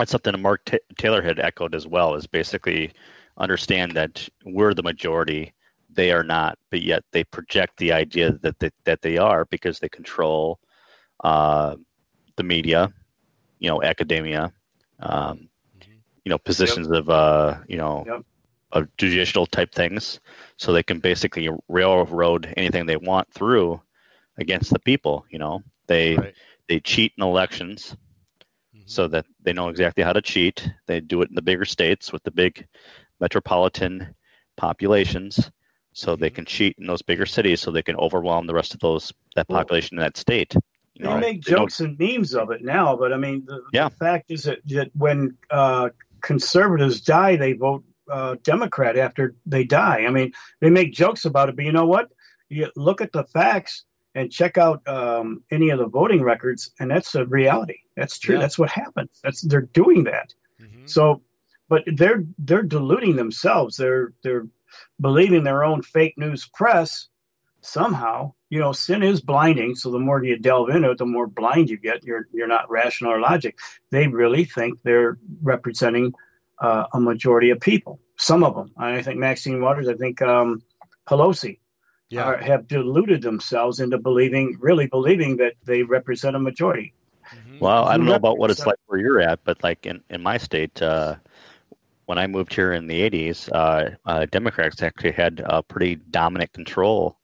that's 0.00 0.12
something 0.12 0.32
that 0.32 0.38
Mark 0.38 0.64
Ta 0.66 0.78
Taylor 0.98 1.22
had 1.22 1.40
echoed 1.40 1.74
as 1.74 1.86
well. 1.86 2.14
Is 2.16 2.26
basically 2.26 2.92
understand 3.38 3.92
that 3.96 4.28
we're 4.44 4.74
the 4.74 4.82
majority, 4.82 5.54
they 5.90 6.12
are 6.12 6.24
not, 6.24 6.58
but 6.70 6.82
yet 6.82 7.04
they 7.12 7.24
project 7.24 7.78
the 7.78 7.92
idea 7.92 8.32
that 8.42 8.58
they, 8.60 8.70
that 8.84 9.02
they 9.02 9.18
are 9.18 9.46
because 9.46 9.78
they 9.78 9.88
control 9.88 10.60
uh, 11.24 11.76
the 12.36 12.44
media, 12.44 12.92
you 13.58 13.68
know, 13.70 13.82
academia, 13.82 14.52
um, 15.00 15.48
Mhm. 15.76 16.02
you 16.24 16.30
know, 16.30 16.38
positions 16.38 16.88
of 16.90 17.08
uh, 17.10 17.58
you 17.68 17.76
know, 17.78 18.06
Yep. 18.06 18.24
of 18.72 18.88
judicial 18.98 19.46
type 19.46 19.72
things, 19.72 20.20
so 20.56 20.72
they 20.72 20.82
can 20.82 21.00
basically 21.00 21.48
railroad 21.68 22.52
anything 22.56 22.86
they 22.86 22.96
want 22.96 23.32
through 23.32 23.80
against 24.38 24.72
the 24.72 24.78
people. 24.80 25.24
You 25.30 25.38
know, 25.38 25.62
they 25.86 26.16
Right. 26.16 26.34
they 26.68 26.80
cheat 26.80 27.12
in 27.16 27.24
elections. 27.24 27.96
So 28.90 29.06
that 29.06 29.24
they 29.42 29.52
know 29.52 29.68
exactly 29.68 30.02
how 30.02 30.12
to 30.12 30.20
cheat. 30.20 30.68
They 30.86 31.00
do 31.00 31.22
it 31.22 31.28
in 31.28 31.36
the 31.36 31.42
bigger 31.42 31.64
states 31.64 32.12
with 32.12 32.24
the 32.24 32.32
big 32.32 32.66
metropolitan 33.20 34.14
populations, 34.56 35.50
so 35.92 36.16
they 36.16 36.28
Mhm. 36.30 36.34
can 36.34 36.44
cheat 36.44 36.76
in 36.78 36.86
those 36.88 37.02
bigger 37.02 37.24
cities, 37.26 37.60
so 37.60 37.70
they 37.70 37.82
can 37.84 37.96
overwhelm 37.96 38.46
the 38.46 38.54
rest 38.54 38.74
of 38.74 38.80
those 38.80 39.12
that 39.36 39.48
population 39.48 39.96
in 39.96 40.02
that 40.02 40.16
state. 40.16 40.54
You 40.94 41.04
They 41.04 41.08
know, 41.08 41.18
make 41.18 41.44
they 41.44 41.52
don't- 41.52 41.60
jokes 41.68 41.78
and 41.80 41.96
memes 41.98 42.34
of 42.34 42.50
it 42.50 42.62
now, 42.64 42.96
but 42.96 43.12
I 43.12 43.16
mean, 43.16 43.44
the, 43.46 43.62
Yeah. 43.72 43.88
the 43.88 43.94
fact 43.94 44.30
is 44.32 44.42
that, 44.44 44.58
that 44.66 44.90
when 44.94 45.36
uh, 45.50 45.90
conservatives 46.20 47.00
die, 47.00 47.36
they 47.36 47.52
vote 47.52 47.84
uh, 48.10 48.34
Democrat 48.42 48.98
after 48.98 49.36
they 49.46 49.62
die. 49.62 50.04
I 50.04 50.10
mean, 50.10 50.32
they 50.60 50.68
make 50.68 50.92
jokes 50.92 51.24
about 51.26 51.48
it, 51.48 51.54
but 51.54 51.64
you 51.64 51.70
know 51.70 51.86
what? 51.86 52.10
You 52.48 52.68
look 52.74 53.00
at 53.00 53.12
the 53.12 53.22
facts 53.22 53.84
and 54.20 54.30
check 54.30 54.58
out 54.58 54.86
um, 54.86 55.42
any 55.50 55.70
of 55.70 55.78
the 55.78 55.86
voting 55.86 56.22
records, 56.22 56.70
and 56.78 56.90
that's 56.90 57.14
a 57.14 57.24
reality. 57.24 57.78
That's 57.96 58.18
true. 58.18 58.34
Yeah. 58.36 58.42
That's 58.42 58.58
what 58.58 58.70
happens. 58.70 59.10
That's 59.22 59.40
they're 59.40 59.62
doing 59.62 60.04
that. 60.04 60.34
Mhm. 60.60 60.88
So, 60.88 61.22
but 61.68 61.82
they're 61.86 62.24
they're 62.38 62.62
deluding 62.62 63.16
themselves. 63.16 63.76
They're 63.76 64.12
they're 64.22 64.46
believing 65.00 65.44
their 65.44 65.64
own 65.64 65.82
fake 65.82 66.16
news 66.18 66.46
press 66.46 67.08
somehow. 67.62 68.34
You 68.50 68.58
know, 68.58 68.72
sin 68.72 69.02
is 69.02 69.20
blinding. 69.20 69.74
So 69.76 69.90
the 69.90 69.98
more 69.98 70.22
you 70.22 70.38
delve 70.38 70.70
into 70.70 70.90
it, 70.90 70.98
the 70.98 71.06
more 71.06 71.26
blind 71.26 71.70
you 71.70 71.78
get. 71.78 72.04
You're 72.04 72.28
you're 72.32 72.48
not 72.48 72.70
rational 72.70 73.12
or 73.12 73.20
logic. 73.20 73.58
They 73.90 74.06
really 74.06 74.44
think 74.44 74.80
they're 74.82 75.18
representing 75.42 76.14
uh, 76.60 76.84
a 76.92 77.00
majority 77.00 77.50
of 77.50 77.60
people. 77.60 78.00
Some 78.18 78.44
of 78.44 78.54
them. 78.54 78.72
I 78.76 79.02
think 79.02 79.18
Maxine 79.18 79.62
Waters. 79.62 79.88
I 79.88 79.94
think 79.94 80.20
um, 80.20 80.62
Pelosi 81.08 81.58
Yeah. 82.10 82.24
are, 82.24 82.36
have 82.38 82.66
deluded 82.66 83.22
themselves 83.22 83.80
into 83.80 83.98
believing, 83.98 84.56
really 84.60 84.86
believing 84.86 85.36
that 85.36 85.54
they 85.64 85.82
represent 85.82 86.36
a 86.36 86.40
majority. 86.40 86.92
Mhm. 87.32 87.60
Well, 87.60 87.84
I 87.84 87.96
don't 87.96 88.06
know 88.06 88.14
about 88.16 88.38
what 88.38 88.50
it's 88.50 88.66
like 88.66 88.78
where 88.86 88.98
you're 88.98 89.20
at, 89.20 89.40
but 89.44 89.62
like 89.62 89.86
in, 89.86 90.02
in 90.10 90.20
my 90.20 90.36
state, 90.36 90.82
uh, 90.82 91.16
when 92.06 92.18
I 92.18 92.26
moved 92.26 92.52
here 92.52 92.72
in 92.72 92.88
the 92.88 93.00
80s, 93.08 93.48
uh, 93.52 93.90
uh, 94.04 94.26
Democrats 94.26 94.82
actually 94.82 95.12
had 95.12 95.42
uh, 95.46 95.62
pretty 95.62 95.94
dominant 96.10 96.52
control 96.52 97.16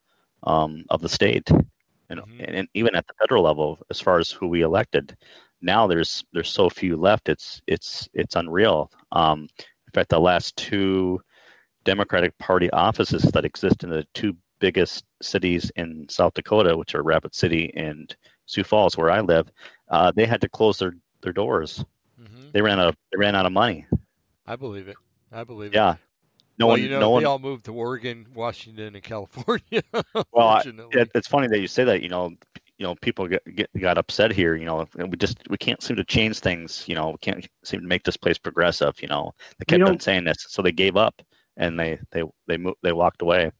um, 0.45 0.85
of 0.91 1.03
the 1.03 1.09
state, 1.09 1.51
and, 1.51 2.21
Mhm. 2.21 2.45
and 2.59 2.69
even 2.75 2.95
at 2.95 3.05
the 3.09 3.15
federal 3.19 3.43
level, 3.43 3.81
as 3.91 4.01
far 4.01 4.21
as 4.21 4.31
who 4.31 4.47
we 4.47 4.63
elected. 4.63 5.17
Now 5.61 5.89
there's 5.89 6.25
there's 6.33 6.51
so 6.51 6.71
few 6.71 6.97
left. 6.97 7.29
It's 7.29 7.61
it's 7.67 8.09
it's 8.13 8.37
unreal. 8.37 8.93
Um, 9.11 9.49
in 9.59 9.93
fact, 9.93 10.11
the 10.11 10.21
last 10.21 10.57
two 10.57 11.21
Democratic 11.85 12.37
Party 12.39 12.71
offices 12.71 13.23
that 13.23 13.45
exist 13.45 13.83
in 13.83 13.91
the 13.91 14.07
two 14.15 14.37
biggest 14.59 15.05
cities 15.23 15.71
in 15.77 16.07
South 16.09 16.35
Dakota, 16.35 16.77
which 16.77 16.95
are 16.95 17.03
Rapid 17.03 17.35
City 17.35 17.73
and 17.77 18.15
Sioux 18.47 18.65
Falls, 18.65 18.97
where 18.97 19.11
I 19.11 19.21
live, 19.21 19.51
uh, 19.89 20.13
they 20.15 20.27
had 20.27 20.41
to 20.43 20.49
close 20.49 20.79
their, 20.79 20.95
their 21.23 21.33
doors. 21.33 21.85
Mhm. 22.21 22.53
They 22.53 22.63
ran 22.63 22.81
out 22.81 22.89
of 22.89 22.97
they 23.13 23.19
ran 23.19 23.35
out 23.35 23.47
of 23.47 23.53
money. 23.53 23.87
I 24.47 24.57
believe 24.57 24.89
it. 24.89 24.97
I 25.33 25.45
believe 25.45 25.73
it. 25.73 25.77
Yeah, 25.77 25.97
no 26.59 26.67
well, 26.67 26.75
one, 26.75 26.83
you 26.83 26.89
know, 26.89 27.01
no 27.01 27.09
they 27.09 27.13
one. 27.13 27.25
all 27.27 27.39
moved 27.39 27.65
to 27.67 27.75
Oregon, 27.75 28.27
Washington, 28.35 28.95
and 28.95 29.03
California. 29.03 29.83
Well, 30.33 30.49
I- 30.49 30.63
It, 30.93 31.11
it's 31.15 31.29
funny 31.29 31.49
that 31.49 31.59
you 31.61 31.67
say 31.69 31.85
that. 31.85 32.03
You 32.03 32.09
know, 32.09 32.31
you 32.79 32.85
know, 32.87 32.95
people 32.97 33.27
get, 33.27 33.43
get 33.55 33.69
got 33.79 33.99
upset 33.99 34.31
here. 34.33 34.55
You 34.55 34.65
know, 34.67 34.87
and 34.99 35.11
we 35.11 35.17
just 35.17 35.39
we 35.51 35.57
can't 35.59 35.83
seem 35.83 35.97
to 35.97 36.05
change 36.05 36.39
things. 36.41 36.85
You 36.89 36.95
know, 36.95 37.11
we 37.11 37.19
can't 37.21 37.47
seem 37.65 37.81
to 37.81 37.87
make 37.87 38.05
this 38.05 38.17
place 38.17 38.39
progressive. 38.39 39.01
You 39.03 39.09
know, 39.09 39.33
they 39.59 39.65
kept 39.67 39.81
know- 39.81 39.89
on 39.89 40.01
saying 40.01 40.25
this, 40.25 40.37
so 40.49 40.63
they 40.63 40.73
gave 40.73 40.97
up 40.97 41.21
and 41.57 41.79
they 41.79 41.99
they 42.13 42.23
they 42.47 42.57
moved, 42.57 42.77
they 42.83 42.93
walked 42.93 43.23
away. 43.23 43.51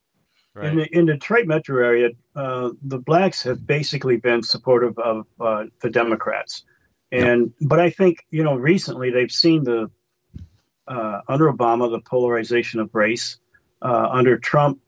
Right. 0.57 0.73
In 0.73 0.77
the 0.79 0.99
in 0.99 1.07
the 1.07 1.13
Detroit 1.15 1.47
metro 1.47 1.85
area, 1.85 2.11
uh, 2.35 2.71
the 2.83 2.99
blacks 2.99 3.43
have 3.43 3.67
basically 3.67 4.17
been 4.17 4.43
supportive 4.43 4.99
of 4.99 5.27
uh, 5.41 5.65
the 5.83 5.91
Democrats, 5.91 6.65
and 7.13 7.53
but 7.61 7.79
I 7.79 7.91
think 7.91 8.25
you 8.31 8.43
know 8.43 8.55
recently 8.55 9.11
they've 9.11 9.31
seen 9.31 9.65
the 9.65 9.91
uh, 10.89 11.21
under 11.29 11.53
Obama 11.53 11.91
the 11.91 12.01
polarization 12.01 12.81
of 12.81 12.95
race. 12.95 13.39
Uh, 13.83 14.09
under 14.11 14.39
Trump, 14.39 14.81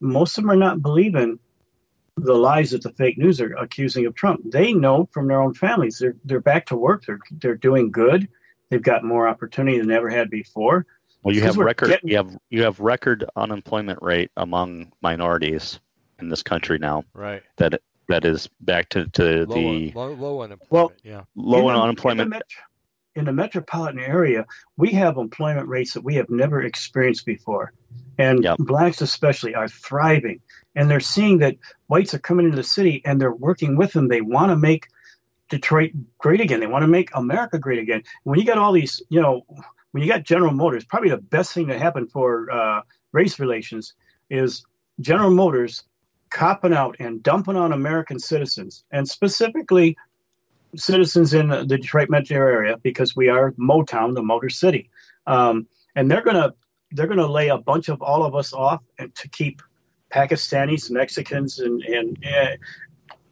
most 0.00 0.36
of 0.36 0.44
them 0.44 0.50
are 0.50 0.56
not 0.56 0.82
believing 0.82 1.38
the 2.16 2.34
lies 2.34 2.70
that 2.70 2.82
the 2.82 2.92
fake 2.92 3.18
news 3.18 3.40
are 3.40 3.54
accusing 3.54 4.06
of 4.06 4.14
Trump. 4.14 4.40
They 4.44 4.72
know 4.72 5.08
from 5.12 5.26
their 5.26 5.40
own 5.40 5.54
families 5.54 5.98
they're 5.98 6.16
they're 6.24 6.40
back 6.40 6.66
to 6.66 6.76
work. 6.76 7.04
They're 7.06 7.20
they're 7.30 7.56
doing 7.56 7.90
good. 7.90 8.28
They've 8.70 8.82
got 8.82 9.04
more 9.04 9.28
opportunity 9.28 9.78
than 9.78 9.88
they 9.88 9.96
ever 9.96 10.10
had 10.10 10.30
before. 10.30 10.86
Well, 11.24 11.34
you 11.34 11.40
have 11.42 11.56
record 11.56 11.88
getting- 11.88 12.10
you 12.10 12.16
have 12.16 12.36
you 12.50 12.62
have 12.62 12.78
record 12.78 13.24
unemployment 13.34 14.00
rate 14.02 14.30
among 14.36 14.92
minorities 15.00 15.80
in 16.20 16.28
this 16.28 16.42
country 16.42 16.78
now. 16.78 17.04
right. 17.14 17.42
That 17.56 17.80
that 18.08 18.26
is 18.26 18.50
back 18.60 18.90
to, 18.90 19.06
to 19.08 19.46
Low, 19.46 19.54
the 19.54 19.92
low, 19.94 20.12
low 20.12 20.42
unemployment. 20.42 20.70
Well, 20.70 20.92
yeah. 21.02 21.22
low 21.34 21.70
in 21.70 21.74
the- 21.74 21.80
unemployment. 21.80 22.20
In 22.26 22.28
the, 22.30 22.34
metro, 22.36 22.62
in 23.16 23.24
the 23.24 23.32
metropolitan 23.32 23.98
area, 23.98 24.44
we 24.76 24.90
have 24.90 25.16
employment 25.16 25.68
rates 25.68 25.94
that 25.94 26.02
we 26.04 26.14
have 26.16 26.28
never 26.28 26.60
experienced 26.62 27.24
before. 27.24 27.72
And 28.18 28.44
Yep. 28.44 28.58
blacks, 28.58 29.00
especially, 29.00 29.54
are 29.54 29.68
thriving. 29.68 30.40
And 30.76 30.90
they're 30.90 31.00
seeing 31.00 31.38
that 31.38 31.56
whites 31.86 32.12
are 32.12 32.18
coming 32.18 32.44
into 32.44 32.56
the 32.56 32.62
city 32.62 33.00
and 33.06 33.18
they're 33.18 33.32
working 33.32 33.74
with 33.74 33.94
them. 33.94 34.08
They 34.08 34.20
want 34.20 34.50
to 34.50 34.56
make 34.56 34.88
Detroit 35.48 35.92
great 36.18 36.42
again. 36.42 36.60
They 36.60 36.66
want 36.66 36.82
to 36.82 36.88
make 36.88 37.08
America 37.14 37.58
great 37.58 37.78
again. 37.78 38.02
When 38.24 38.38
you 38.38 38.44
got 38.44 38.58
all 38.58 38.72
these, 38.72 39.00
you 39.08 39.22
know, 39.22 39.46
when 39.94 40.02
you 40.02 40.08
got 40.08 40.24
General 40.24 40.52
Motors, 40.52 40.84
probably 40.84 41.10
the 41.10 41.18
best 41.18 41.52
thing 41.52 41.68
that 41.68 41.80
happened 41.80 42.10
for 42.10 42.50
uh, 42.50 42.80
race 43.12 43.38
relations 43.38 43.94
is 44.28 44.66
General 44.98 45.30
Motors 45.30 45.84
copping 46.30 46.72
out 46.72 46.96
and 46.98 47.22
dumping 47.22 47.54
on 47.54 47.72
American 47.72 48.18
citizens, 48.18 48.82
and 48.90 49.08
specifically 49.08 49.96
citizens 50.74 51.32
in 51.32 51.46
the 51.46 51.64
Detroit 51.64 52.10
metro 52.10 52.38
area 52.38 52.76
because 52.78 53.14
we 53.14 53.28
are 53.28 53.52
Motown, 53.52 54.16
the 54.16 54.22
Motor 54.22 54.48
City, 54.48 54.90
um, 55.28 55.68
and 55.94 56.10
they're 56.10 56.24
gonna 56.24 56.54
they're 56.90 57.06
gonna 57.06 57.28
lay 57.28 57.50
a 57.50 57.58
bunch 57.58 57.88
of 57.88 58.02
all 58.02 58.24
of 58.24 58.34
us 58.34 58.52
off 58.52 58.82
and 58.98 59.14
to 59.14 59.28
keep 59.28 59.62
Pakistanis, 60.12 60.90
Mexicans, 60.90 61.60
and 61.60 61.80
and 61.82 62.18
uh, 62.26 62.56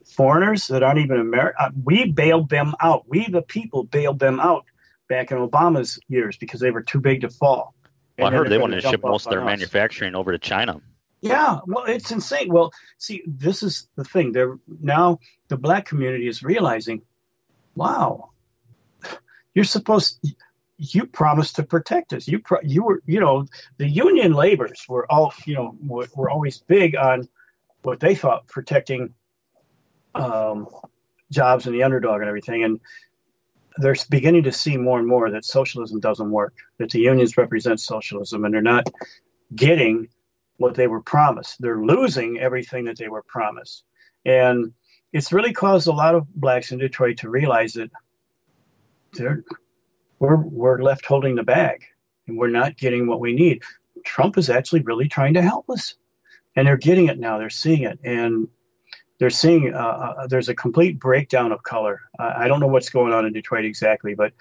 foreigners 0.05 0.67
that 0.67 0.81
aren't 0.81 0.99
even 0.99 1.19
American. 1.19 1.57
Uh, 1.59 1.71
we 1.83 2.09
bailed 2.09 2.47
them 2.47 2.73
out. 2.79 3.03
We 3.09 3.27
the 3.27 3.41
people 3.41 3.83
bailed 3.83 4.19
them 4.19 4.39
out 4.39 4.63
back 5.07 5.31
in 5.31 5.37
Obama's 5.37 5.99
years 6.07 6.37
because 6.37 6.59
they 6.59 6.71
were 6.71 6.81
too 6.81 6.99
big 6.99 7.21
to 7.21 7.29
fall. 7.29 7.73
Well, 8.17 8.27
I 8.27 8.35
heard 8.35 8.49
they 8.49 8.57
wanted 8.57 8.81
gonna 8.81 8.91
ship 8.91 9.03
most 9.03 9.25
of 9.25 9.31
their 9.31 9.43
manufacturing 9.43 10.15
over 10.15 10.31
to 10.31 10.37
China. 10.37 10.81
Yeah, 11.21 11.59
well, 11.65 11.85
it's 11.85 12.11
insane. 12.11 12.51
Well, 12.51 12.71
see, 12.97 13.23
this 13.25 13.63
is 13.63 13.87
the 13.95 14.03
thing. 14.03 14.33
They're 14.33 14.57
now 14.81 15.19
the 15.47 15.57
black 15.57 15.85
community 15.85 16.27
is 16.27 16.43
realizing, 16.43 17.01
wow, 17.75 18.31
you're 19.53 19.65
supposed. 19.65 20.19
You 20.77 21.05
promised 21.05 21.55
to 21.57 21.63
protect 21.63 22.11
us. 22.11 22.27
You 22.27 22.39
pro, 22.39 22.59
you 22.61 22.83
were 22.83 23.01
you 23.05 23.19
know 23.19 23.45
the 23.77 23.87
union 23.87 24.33
laborers 24.33 24.83
were 24.89 25.09
all 25.09 25.33
you 25.45 25.55
know 25.55 25.75
were, 25.81 26.07
were 26.15 26.29
always 26.29 26.59
big 26.59 26.95
on 26.95 27.29
what 27.83 27.99
they 27.99 28.15
thought 28.15 28.47
protecting 28.47 29.13
um, 30.15 30.67
jobs 31.31 31.65
and 31.65 31.75
the 31.75 31.83
underdog 31.83 32.21
and 32.21 32.27
everything. 32.27 32.63
And 32.63 32.79
they're 33.77 33.95
beginning 34.09 34.43
to 34.43 34.51
see 34.51 34.77
more 34.77 34.99
and 34.99 35.07
more 35.07 35.29
that 35.29 35.45
socialism 35.45 35.99
doesn't 35.99 36.31
work, 36.31 36.53
that 36.77 36.91
the 36.91 36.99
unions 36.99 37.37
represent 37.37 37.79
socialism, 37.79 38.45
and 38.45 38.53
they're 38.53 38.61
not 38.61 38.87
getting 39.55 40.07
what 40.57 40.75
they 40.75 40.87
were 40.87 41.01
promised. 41.01 41.61
They're 41.61 41.83
losing 41.83 42.39
everything 42.39 42.85
that 42.85 42.97
they 42.97 43.09
were 43.09 43.23
promised. 43.23 43.83
And 44.25 44.73
it's 45.11 45.33
really 45.33 45.53
caused 45.53 45.87
a 45.87 45.91
lot 45.91 46.15
of 46.15 46.27
blacks 46.35 46.71
in 46.71 46.79
Detroit 46.79 47.17
to 47.17 47.29
realize 47.29 47.73
that 47.73 47.91
they're, 49.13 49.43
we're, 50.19 50.37
we're 50.37 50.81
left 50.81 51.05
holding 51.05 51.35
the 51.35 51.43
bag 51.43 51.83
and 52.27 52.37
we're 52.37 52.49
not 52.49 52.77
getting 52.77 53.07
what 53.07 53.19
we 53.19 53.33
need. 53.33 53.61
Trump 54.05 54.37
is 54.37 54.49
actually 54.49 54.81
really 54.81 55.07
trying 55.07 55.33
to 55.33 55.41
help 55.41 55.69
us. 55.69 55.95
And 56.55 56.67
they're 56.67 56.77
getting 56.77 57.07
it 57.07 57.19
now. 57.19 57.37
They're 57.37 57.49
seeing 57.49 57.83
it. 57.83 57.99
And 58.03 58.47
they're 59.23 59.29
seeing 59.29 59.73
uh, 59.73 59.77
uh, 59.77 60.27
there's 60.27 60.49
a 60.49 60.53
complete 60.53 60.99
breakdown 60.99 61.53
of 61.53 61.63
color. 61.63 62.01
Uh, 62.19 62.33
I 62.35 62.49
don't 62.49 62.59
know 62.59 62.67
what's 62.67 62.89
going 62.89 63.13
on 63.13 63.25
in 63.25 63.31
Detroit 63.31 63.63
exactly, 63.63 64.15
but 64.15 64.33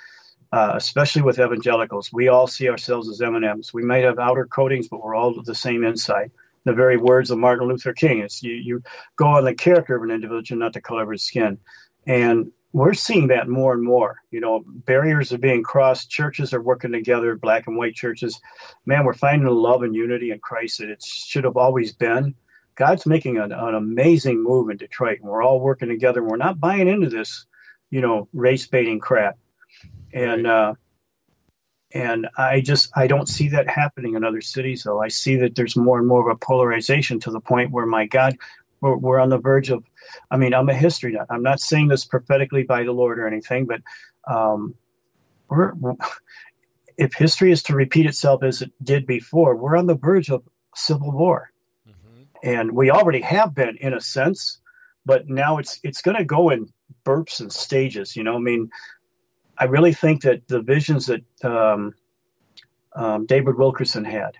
uh, 0.51 0.73
especially 0.75 1.23
with 1.23 1.39
evangelicals, 1.39 2.13
we 2.13 2.27
all 2.27 2.49
see 2.49 2.69
ourselves 2.69 3.09
as 3.09 3.21
M&Ms. 3.21 3.73
We 3.73 3.85
might 3.85 4.03
have 4.03 4.19
outer 4.19 4.45
coatings, 4.45 4.89
but 4.89 5.01
we're 5.01 5.15
all 5.15 5.41
the 5.41 5.55
same 5.55 5.85
inside. 5.85 6.33
The 6.65 6.73
very 6.73 6.97
words 6.97 7.31
of 7.31 7.39
Martin 7.39 7.69
Luther 7.69 7.93
King: 7.93 8.19
"It's 8.19 8.43
you, 8.43 8.55
you 8.55 8.83
go 9.15 9.27
on 9.27 9.45
the 9.45 9.55
character 9.55 9.95
of 9.95 10.03
an 10.03 10.11
individual, 10.11 10.59
not 10.59 10.73
the 10.73 10.81
color 10.81 11.05
of 11.05 11.11
his 11.11 11.23
skin." 11.23 11.59
And 12.09 12.51
we're 12.73 12.95
seeing 12.95 13.29
that 13.29 13.49
more 13.49 13.75
and 13.75 13.85
more. 13.85 14.17
You 14.33 14.41
know, 14.41 14.65
barriers 14.67 15.33
are 15.33 15.39
being 15.39 15.63
crossed. 15.63 16.11
Churches 16.11 16.53
are 16.53 16.61
working 16.61 16.91
together, 16.91 17.37
black 17.37 17.69
and 17.69 17.77
white 17.77 17.95
churches. 17.95 18.41
Man, 18.85 19.05
we're 19.05 19.15
finding 19.15 19.47
love 19.47 19.85
and 19.85 19.95
unity 19.95 20.33
in 20.33 20.41
Christ 20.41 20.79
that 20.79 20.91
it 20.91 21.05
should 21.05 21.45
have 21.45 21.57
always 21.57 21.93
been. 21.93 22.35
God's 22.75 23.07
making 23.07 23.39
an, 23.39 23.53
an 23.53 23.75
amazing 23.75 24.43
move 24.43 24.71
in 24.71 24.77
Detroit, 24.77 25.21
and 25.21 25.29
we're 25.29 25.43
all 25.43 25.61
working 25.61 25.89
together. 25.89 26.21
And 26.21 26.31
we're 26.31 26.37
not 26.37 26.61
buying 26.61 26.89
into 26.89 27.09
this, 27.09 27.47
you 27.91 28.01
know, 28.01 28.29
race 28.33 28.67
baiting 28.67 28.99
crap. 28.99 29.39
And 30.13 30.47
uh, 30.47 30.75
and 31.93 32.29
I 32.37 32.61
just 32.61 32.91
I 32.97 33.07
don't 33.07 33.29
see 33.29 33.49
that 33.51 33.69
happening 33.69 34.15
in 34.15 34.25
other 34.25 34.41
cities, 34.41 34.85
though. 34.85 35.01
I 35.03 35.09
see 35.09 35.37
that 35.37 35.55
there's 35.55 35.77
more 35.77 35.99
and 35.99 36.09
more 36.09 36.29
of 36.29 36.35
a 36.35 36.39
polarization 36.39 37.21
to 37.21 37.31
the 37.31 37.41
point 37.41 37.71
where, 37.71 37.87
my 37.87 38.07
God, 38.07 38.37
we're, 38.81 38.97
we're 38.97 39.19
on 39.19 39.29
the 39.29 39.39
verge 39.39 39.71
of. 39.71 39.85
I 40.31 40.37
mean, 40.37 40.55
I'm 40.55 40.69
a 40.69 40.75
history 40.75 41.13
nut. 41.13 41.27
I'm 41.31 41.43
not 41.43 41.61
saying 41.61 41.89
this 41.89 42.05
prophetically 42.05 42.65
by 42.65 42.85
the 42.85 42.93
Lord 42.93 43.19
or 43.19 43.27
anything, 43.27 43.67
but 43.67 43.81
um, 44.27 44.75
we're, 45.49 45.75
we're 45.75 45.95
if 46.97 47.15
history 47.15 47.53
is 47.53 47.63
to 47.65 47.75
repeat 47.75 48.07
itself 48.07 48.43
as 48.43 48.63
it 48.63 48.73
did 48.83 49.07
before, 49.07 49.57
we're 49.57 49.77
on 49.77 49.87
the 49.87 49.95
verge 49.95 50.31
of 50.31 50.43
civil 50.75 51.11
war 51.13 51.52
and 52.43 52.73
we 52.73 52.91
already 52.91 53.21
have 53.21 53.55
been 53.55 53.77
in 53.81 53.95
a 53.95 54.01
sense, 54.01 54.61
but 55.07 55.29
now 55.29 55.59
it's 55.59 55.79
it's 55.83 56.03
going 56.03 56.17
to 56.17 56.25
go 56.25 56.51
in 56.51 56.69
burps 57.05 57.41
and 57.41 57.53
stages. 57.53 58.17
You 58.17 58.25
know, 58.25 58.35
I 58.35 58.39
mean, 58.39 58.71
I 59.57 59.65
really 59.65 59.95
think 59.95 60.23
that 60.23 60.49
the 60.49 60.61
visions 60.61 61.07
that 61.07 61.23
um, 61.45 61.95
um, 62.95 63.27
David 63.27 63.57
Wilkerson 63.57 64.05
had, 64.05 64.37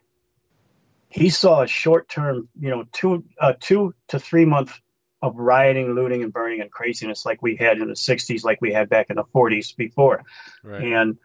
he 1.09 1.31
saw 1.31 1.63
a 1.63 1.67
short 1.67 2.09
term, 2.09 2.49
you 2.59 2.71
know, 2.71 2.85
two 2.93 3.25
uh, 3.41 3.55
two 3.61 3.95
to 4.09 4.19
three 4.19 4.45
month 4.45 4.73
of 5.21 5.37
rioting, 5.37 5.95
looting, 5.95 6.25
and 6.25 6.33
burning 6.33 6.61
and 6.61 6.71
craziness 6.71 7.25
like 7.25 7.41
we 7.41 7.55
had 7.55 7.79
in 7.79 7.89
the 7.89 7.95
'60s, 7.95 8.45
like 8.45 8.61
we 8.61 8.73
had 8.73 8.89
back 8.89 9.11
in 9.11 9.17
the 9.17 9.25
'40s 9.25 9.77
before, 9.77 10.25
right. 10.65 10.83
and 10.83 11.19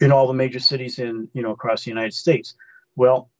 in 0.00 0.10
all 0.10 0.26
the 0.26 0.34
major 0.34 0.58
cities 0.58 0.98
in 0.98 1.28
you 1.32 1.42
know 1.42 1.52
across 1.52 1.84
the 1.84 1.90
United 1.90 2.14
States. 2.14 2.54
Well, 2.96 3.30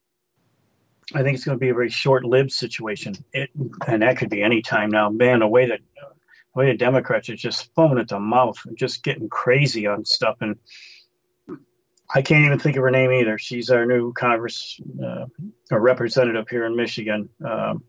I 1.15 1.23
think 1.23 1.35
it's 1.35 1.45
going 1.45 1.59
to 1.59 1.61
be 1.61 1.71
a 1.71 1.75
very 1.75 1.91
short-lived 1.91 2.53
situation, 2.53 3.15
it, 3.33 3.51
and 3.87 4.03
that 4.03 4.17
could 4.19 4.31
be 4.31 4.43
any 4.43 4.63
time 4.63 4.91
now. 4.91 5.11
Man, 5.11 5.41
the 5.41 5.49
way 5.49 5.67
that 5.67 5.81
the 5.97 6.59
way 6.59 6.71
the 6.71 6.79
Democrats 6.79 7.29
are 7.29 7.37
just 7.37 7.73
foaming 7.75 7.99
at 7.99 8.09
the 8.09 8.21
mouth, 8.21 8.59
just 8.75 9.03
getting 9.03 9.29
crazy 9.29 9.87
on 9.87 10.05
stuff, 10.05 10.37
and 10.41 10.57
I 12.13 12.23
can't 12.23 12.45
even 12.45 12.59
think 12.59 12.77
of 12.77 12.83
her 12.83 12.91
name 12.91 13.13
either. 13.13 13.39
She's 13.39 13.71
our 13.71 13.87
new 13.87 14.13
Congress 14.13 14.81
uh, 15.05 15.27
representative 15.71 16.49
here 16.49 16.65
in 16.65 16.77
Michigan. 16.77 17.29
Um, 17.45 17.85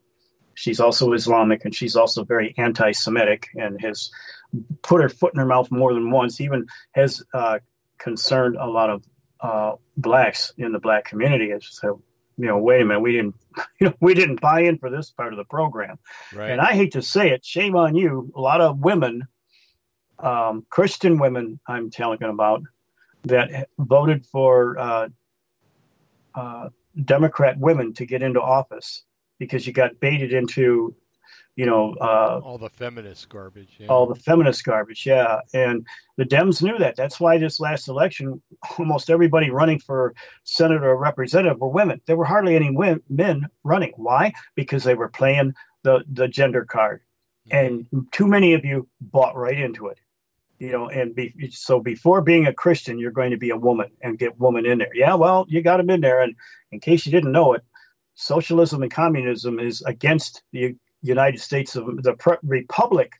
she's 0.53 0.79
also 0.79 1.13
Islamic, 1.13 1.65
and 1.65 1.75
she's 1.75 1.95
also 1.95 2.23
very 2.23 2.53
anti-Semitic, 2.57 3.49
and 3.55 3.81
has 3.81 4.11
put 4.81 5.01
her 5.01 5.09
foot 5.09 5.33
in 5.33 5.39
her 5.39 5.45
mouth 5.45 5.71
more 5.71 5.93
than 5.93 6.11
once. 6.11 6.41
Even 6.41 6.67
has 6.91 7.23
uh, 7.33 7.59
concerned 7.97 8.57
a 8.59 8.67
lot 8.67 8.89
of 8.89 9.03
uh, 9.39 9.73
blacks 9.97 10.53
in 10.57 10.71
the 10.71 10.79
black 10.79 11.05
community. 11.05 11.51
So 11.61 12.01
you 12.37 12.47
know, 12.47 12.57
wait 12.57 12.81
a 12.81 12.85
minute, 12.85 13.01
we 13.01 13.13
didn't, 13.13 13.35
you 13.79 13.87
know, 13.87 13.93
we 13.99 14.13
didn't 14.13 14.41
buy 14.41 14.61
in 14.61 14.77
for 14.77 14.89
this 14.89 15.11
part 15.11 15.33
of 15.33 15.37
the 15.37 15.45
program. 15.45 15.97
Right. 16.33 16.51
And 16.51 16.61
I 16.61 16.73
hate 16.73 16.93
to 16.93 17.01
say 17.01 17.31
it, 17.31 17.45
shame 17.45 17.75
on 17.75 17.95
you. 17.95 18.31
A 18.35 18.41
lot 18.41 18.61
of 18.61 18.79
women, 18.79 19.27
um, 20.19 20.65
Christian 20.69 21.19
women, 21.19 21.59
I'm 21.67 21.89
telling 21.89 22.23
about, 22.23 22.63
that 23.23 23.69
voted 23.77 24.25
for 24.25 24.79
uh, 24.79 25.09
uh, 26.33 26.69
Democrat 27.05 27.57
women 27.59 27.93
to 27.93 28.05
get 28.05 28.23
into 28.23 28.41
office 28.41 29.03
because 29.39 29.65
you 29.65 29.73
got 29.73 29.99
baited 29.99 30.33
into 30.33 30.95
you 31.55 31.65
know, 31.65 31.93
uh, 31.99 32.39
all 32.43 32.57
the 32.57 32.69
feminist 32.69 33.27
garbage. 33.29 33.75
Yeah. 33.77 33.87
All 33.87 34.05
the 34.05 34.15
feminist 34.15 34.63
garbage, 34.63 35.05
yeah. 35.05 35.39
And 35.53 35.85
the 36.17 36.23
Dems 36.23 36.61
knew 36.61 36.77
that. 36.77 36.95
That's 36.95 37.19
why 37.19 37.37
this 37.37 37.59
last 37.59 37.87
election, 37.87 38.41
almost 38.77 39.09
everybody 39.09 39.49
running 39.49 39.79
for 39.79 40.13
senator 40.43 40.89
or 40.89 40.97
representative 40.97 41.59
were 41.59 41.67
women. 41.67 42.01
There 42.05 42.15
were 42.15 42.25
hardly 42.25 42.55
any 42.55 42.75
men 43.09 43.47
running. 43.63 43.93
Why? 43.97 44.33
Because 44.55 44.83
they 44.83 44.95
were 44.95 45.09
playing 45.09 45.53
the 45.83 46.03
the 46.11 46.27
gender 46.27 46.63
card, 46.63 47.01
mm-hmm. 47.49 47.85
and 47.93 48.07
too 48.11 48.27
many 48.27 48.53
of 48.53 48.63
you 48.63 48.87
bought 49.01 49.35
right 49.35 49.59
into 49.59 49.87
it. 49.87 49.99
You 50.59 50.71
know, 50.71 50.89
and 50.89 51.15
be, 51.15 51.33
so 51.49 51.79
before 51.79 52.21
being 52.21 52.45
a 52.45 52.53
Christian, 52.53 52.99
you're 52.99 53.09
going 53.09 53.31
to 53.31 53.37
be 53.37 53.49
a 53.49 53.57
woman 53.57 53.89
and 54.01 54.19
get 54.19 54.39
woman 54.39 54.65
in 54.67 54.77
there. 54.77 54.93
Yeah, 54.93 55.15
well, 55.15 55.47
you 55.49 55.63
got 55.63 55.77
them 55.77 55.89
in 55.89 56.01
there. 56.01 56.21
And 56.21 56.35
in 56.71 56.79
case 56.79 57.03
you 57.03 57.11
didn't 57.11 57.31
know 57.31 57.53
it, 57.53 57.63
socialism 58.13 58.83
and 58.83 58.91
communism 58.91 59.59
is 59.59 59.81
against 59.81 60.43
the 60.51 60.75
United 61.01 61.39
States 61.39 61.75
of 61.75 61.85
the 62.03 62.15
Republic 62.43 63.13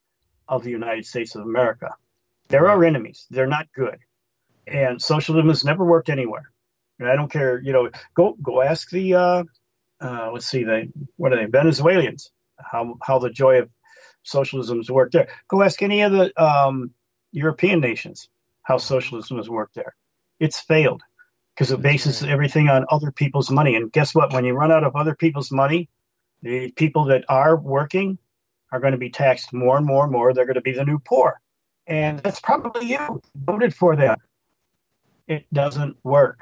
of 0.47 0.63
the 0.63 0.71
United 0.71 1.05
States 1.05 1.35
of 1.35 1.43
America. 1.43 1.89
They're 2.47 2.69
our 2.69 2.83
enemies. 2.83 3.25
They're 3.29 3.47
not 3.47 3.67
good, 3.73 3.97
and 4.67 5.01
socialism 5.01 5.47
has 5.49 5.63
never 5.63 5.85
worked 5.85 6.09
anywhere. 6.09 6.51
And 6.99 7.07
I 7.09 7.15
don't 7.15 7.31
care. 7.31 7.61
You 7.61 7.73
know, 7.73 7.89
go 8.13 8.37
go 8.41 8.61
ask 8.61 8.89
the 8.89 9.15
uh, 9.15 9.43
uh, 10.01 10.31
let's 10.31 10.47
see, 10.47 10.63
the 10.63 10.91
what 11.17 11.31
are 11.31 11.37
they 11.37 11.45
Venezuelans 11.45 12.31
how 12.63 12.97
how 13.01 13.19
the 13.19 13.29
joy 13.29 13.59
of 13.59 13.69
socialism 14.23 14.77
has 14.77 14.89
worked 14.89 15.13
there. 15.13 15.27
Go 15.47 15.61
ask 15.61 15.81
any 15.81 16.01
of 16.01 16.11
the 16.11 16.43
um, 16.43 16.91
European 17.31 17.79
nations 17.79 18.29
how 18.63 18.77
socialism 18.77 19.37
has 19.37 19.49
worked 19.49 19.75
there. 19.75 19.95
It's 20.39 20.59
failed 20.59 21.01
because 21.55 21.71
it 21.71 21.81
bases 21.81 22.23
everything 22.23 22.69
on 22.69 22.85
other 22.89 23.11
people's 23.11 23.49
money. 23.49 23.75
And 23.75 23.91
guess 23.91 24.13
what? 24.13 24.33
When 24.33 24.45
you 24.45 24.53
run 24.53 24.71
out 24.71 24.83
of 24.83 24.95
other 24.95 25.15
people's 25.15 25.51
money, 25.51 25.89
the 26.41 26.71
people 26.71 27.05
that 27.05 27.23
are 27.29 27.55
working 27.55 28.17
are 28.71 28.79
going 28.79 28.93
to 28.93 28.97
be 28.97 29.09
taxed 29.09 29.53
more 29.53 29.77
and 29.77 29.85
more 29.85 30.03
and 30.03 30.11
more. 30.11 30.33
They're 30.33 30.45
going 30.45 30.55
to 30.55 30.61
be 30.61 30.71
the 30.71 30.85
new 30.85 30.99
poor. 30.99 31.39
And 31.87 32.19
that's 32.19 32.39
probably 32.39 32.87
you 32.87 33.21
voted 33.35 33.75
for 33.75 33.95
them. 33.95 34.17
It 35.27 35.45
doesn't 35.53 35.97
work. 36.03 36.39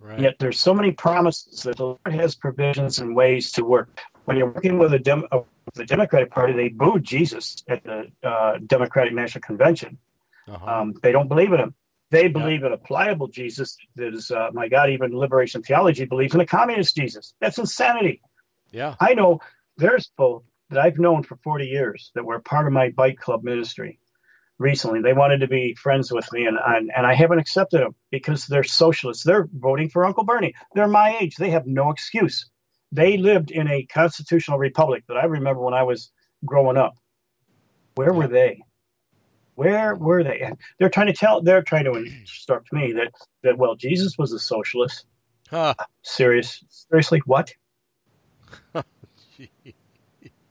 Right. 0.00 0.20
Yet 0.20 0.36
there's 0.38 0.60
so 0.60 0.72
many 0.72 0.92
promises 0.92 1.62
that 1.64 1.76
the 1.76 1.84
Lord 1.84 2.00
has 2.06 2.34
provisions 2.36 3.00
and 3.00 3.16
ways 3.16 3.50
to 3.52 3.64
work. 3.64 4.00
When 4.26 4.36
you're 4.36 4.50
working 4.50 4.78
with 4.78 4.92
a 4.94 4.98
Dem- 4.98 5.26
uh, 5.32 5.40
the 5.74 5.84
Democratic 5.84 6.30
Party, 6.30 6.52
they 6.52 6.68
booed 6.68 7.02
Jesus 7.02 7.62
at 7.68 7.82
the 7.82 8.10
uh, 8.22 8.58
Democratic 8.66 9.12
National 9.12 9.42
Convention. 9.42 9.98
Uh-huh. 10.46 10.66
Um, 10.66 10.94
they 11.02 11.12
don't 11.12 11.28
believe 11.28 11.52
in 11.52 11.60
him. 11.60 11.74
They 12.10 12.28
believe 12.28 12.60
yeah. 12.60 12.68
in 12.68 12.72
a 12.72 12.78
pliable 12.78 13.28
Jesus 13.28 13.76
that 13.96 14.14
is, 14.14 14.30
uh, 14.30 14.50
my 14.52 14.68
God, 14.68 14.90
even 14.90 15.16
liberation 15.16 15.62
theology 15.62 16.04
believes 16.04 16.34
in 16.34 16.40
a 16.40 16.46
communist 16.46 16.96
Jesus. 16.96 17.34
That's 17.40 17.58
insanity. 17.58 18.22
Yeah. 18.70 18.94
I 19.00 19.14
know 19.14 19.40
there's 19.76 20.10
both 20.16 20.44
that 20.70 20.80
I've 20.80 20.98
known 20.98 21.22
for 21.22 21.36
40 21.36 21.66
years 21.66 22.10
that 22.14 22.24
were 22.24 22.40
part 22.40 22.66
of 22.66 22.72
my 22.72 22.90
bike 22.90 23.18
club 23.18 23.42
ministry 23.42 23.98
recently. 24.58 25.00
They 25.00 25.12
wanted 25.12 25.38
to 25.40 25.48
be 25.48 25.74
friends 25.74 26.12
with 26.12 26.30
me, 26.32 26.46
and, 26.46 26.58
and, 26.64 26.90
and 26.94 27.06
I 27.06 27.14
haven't 27.14 27.38
accepted 27.38 27.80
them 27.80 27.94
because 28.10 28.46
they're 28.46 28.64
socialists. 28.64 29.24
They're 29.24 29.48
voting 29.52 29.88
for 29.88 30.04
Uncle 30.04 30.24
Bernie. 30.24 30.54
They're 30.74 30.88
my 30.88 31.16
age. 31.20 31.36
They 31.36 31.50
have 31.50 31.66
no 31.66 31.90
excuse. 31.90 32.50
They 32.92 33.16
lived 33.16 33.50
in 33.50 33.68
a 33.68 33.84
constitutional 33.84 34.58
republic 34.58 35.04
that 35.08 35.16
I 35.16 35.24
remember 35.24 35.60
when 35.60 35.74
I 35.74 35.82
was 35.82 36.10
growing 36.44 36.76
up. 36.76 36.94
Where 37.94 38.12
were 38.12 38.28
they? 38.28 38.62
Where 39.54 39.94
were 39.94 40.22
they? 40.22 40.40
And 40.40 40.56
they're 40.78 40.88
trying 40.88 41.08
to 41.08 41.12
tell. 41.12 41.42
They're 41.42 41.62
trying 41.62 41.84
to 41.84 41.94
instruct 41.94 42.72
me 42.72 42.92
that 42.92 43.12
that 43.42 43.58
well, 43.58 43.74
Jesus 43.74 44.16
was 44.16 44.32
a 44.32 44.38
socialist. 44.38 45.04
Huh. 45.50 45.74
Serious? 46.02 46.62
Seriously? 46.68 47.22
What? 47.26 47.52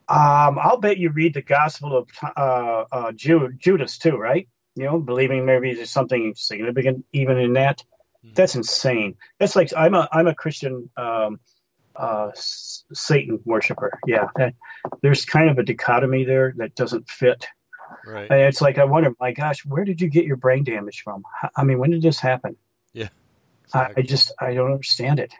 Um, 0.10 0.58
I'll 0.58 0.78
bet 0.78 0.98
you 0.98 1.10
read 1.10 1.34
the 1.34 1.42
Gospel 1.42 1.98
of 1.98 2.10
uh, 2.24 2.86
uh, 2.92 3.12
Jude, 3.12 3.60
Judas 3.60 3.98
too, 3.98 4.16
right? 4.16 4.48
You 4.76 4.86
know, 4.86 5.00
believing 5.00 5.46
maybe 5.46 5.74
there's 5.74 5.90
something 5.90 6.34
significant 6.36 7.06
even 7.12 7.38
in 7.38 7.54
that. 7.54 7.84
Mm-hmm. 8.24 8.34
That's 8.36 8.56
insane. 8.56 9.16
That's 9.38 9.56
like 9.56 9.72
I'm 9.76 9.94
a 9.96 10.08
I'm 10.12 10.28
a 10.28 10.36
Christian 10.36 10.90
um, 10.96 11.40
uh, 11.94 12.32
Satan 12.36 13.40
worshiper. 13.44 14.00
Yeah, 14.06 14.28
that, 14.38 14.54
there's 15.02 15.26
kind 15.26 15.50
of 15.50 15.58
a 15.58 15.64
dichotomy 15.64 16.24
there 16.24 16.54
that 16.58 16.76
doesn't 16.76 17.10
fit. 17.10 17.46
Right. 18.06 18.32
And 18.32 18.42
it's 18.42 18.62
like 18.62 18.78
I 18.78 18.86
wonder, 18.86 19.12
my 19.20 19.34
gosh, 19.34 19.66
where 19.66 19.84
did 19.84 20.00
you 20.00 20.08
get 20.08 20.24
your 20.24 20.38
brain 20.38 20.64
damage 20.64 21.02
from? 21.04 21.24
I 21.56 21.64
mean, 21.64 21.80
when 21.80 21.92
did 21.92 22.02
this 22.02 22.20
happen? 22.20 22.56
Yeah. 22.94 23.10
Exactly. 23.66 23.96
I, 23.98 24.00
I 24.00 24.08
just 24.08 24.32
I 24.40 24.54
don't 24.54 24.72
understand 24.72 25.20
it. 25.20 25.34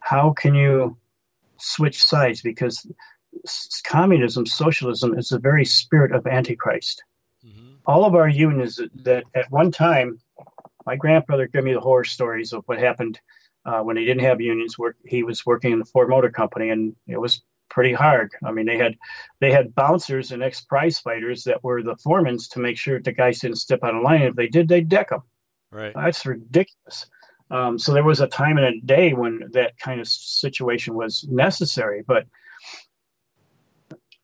How 0.00 0.32
can 0.32 0.56
you 0.56 0.96
switch 1.60 2.02
sides? 2.02 2.42
Because 2.42 2.86
communism, 3.84 4.46
socialism 4.46 5.18
is 5.18 5.28
the 5.28 5.38
very 5.38 5.64
spirit 5.64 6.12
of 6.12 6.26
Antichrist. 6.26 7.02
Mm-hmm. 7.46 7.74
All 7.86 8.04
of 8.04 8.14
our 8.14 8.28
unions 8.28 8.80
that 9.04 9.24
at 9.34 9.50
one 9.50 9.70
time, 9.70 10.20
my 10.86 10.96
grandfather 10.96 11.46
gave 11.46 11.64
me 11.64 11.72
the 11.72 11.80
horror 11.80 12.04
stories 12.04 12.52
of 12.52 12.64
what 12.66 12.78
happened 12.78 13.20
uh, 13.64 13.80
when 13.80 13.96
he 13.96 14.04
didn't 14.04 14.24
have 14.24 14.40
unions. 14.40 14.78
Work 14.78 14.96
he 15.06 15.22
was 15.22 15.46
working 15.46 15.72
in 15.72 15.78
the 15.78 15.84
Ford 15.84 16.08
Motor 16.08 16.30
Company, 16.30 16.70
and 16.70 16.94
it 17.06 17.18
was 17.18 17.42
pretty 17.68 17.92
hard. 17.92 18.32
I 18.44 18.52
mean, 18.52 18.66
they 18.66 18.76
had 18.76 18.96
they 19.40 19.52
had 19.52 19.74
bouncers 19.74 20.32
and 20.32 20.42
ex 20.42 20.60
prize 20.60 20.98
fighters 20.98 21.44
that 21.44 21.62
were 21.62 21.82
the 21.82 21.96
foremans 21.96 22.48
to 22.50 22.58
make 22.58 22.76
sure 22.76 23.00
the 23.00 23.12
guys 23.12 23.40
didn't 23.40 23.56
step 23.56 23.80
out 23.82 23.94
of 23.94 24.02
line. 24.02 24.22
If 24.22 24.34
they 24.34 24.48
did, 24.48 24.68
they'd 24.68 24.88
deck 24.88 25.10
them. 25.10 25.22
Right. 25.70 25.92
That's 25.94 26.26
ridiculous. 26.26 27.06
Um, 27.50 27.78
so 27.78 27.92
there 27.92 28.04
was 28.04 28.20
a 28.20 28.28
time 28.28 28.58
and 28.58 28.66
a 28.66 28.80
day 28.80 29.12
when 29.12 29.50
that 29.52 29.78
kind 29.78 30.00
of 30.00 30.06
situation 30.06 30.94
was 30.94 31.26
necessary, 31.28 32.04
but 32.06 32.26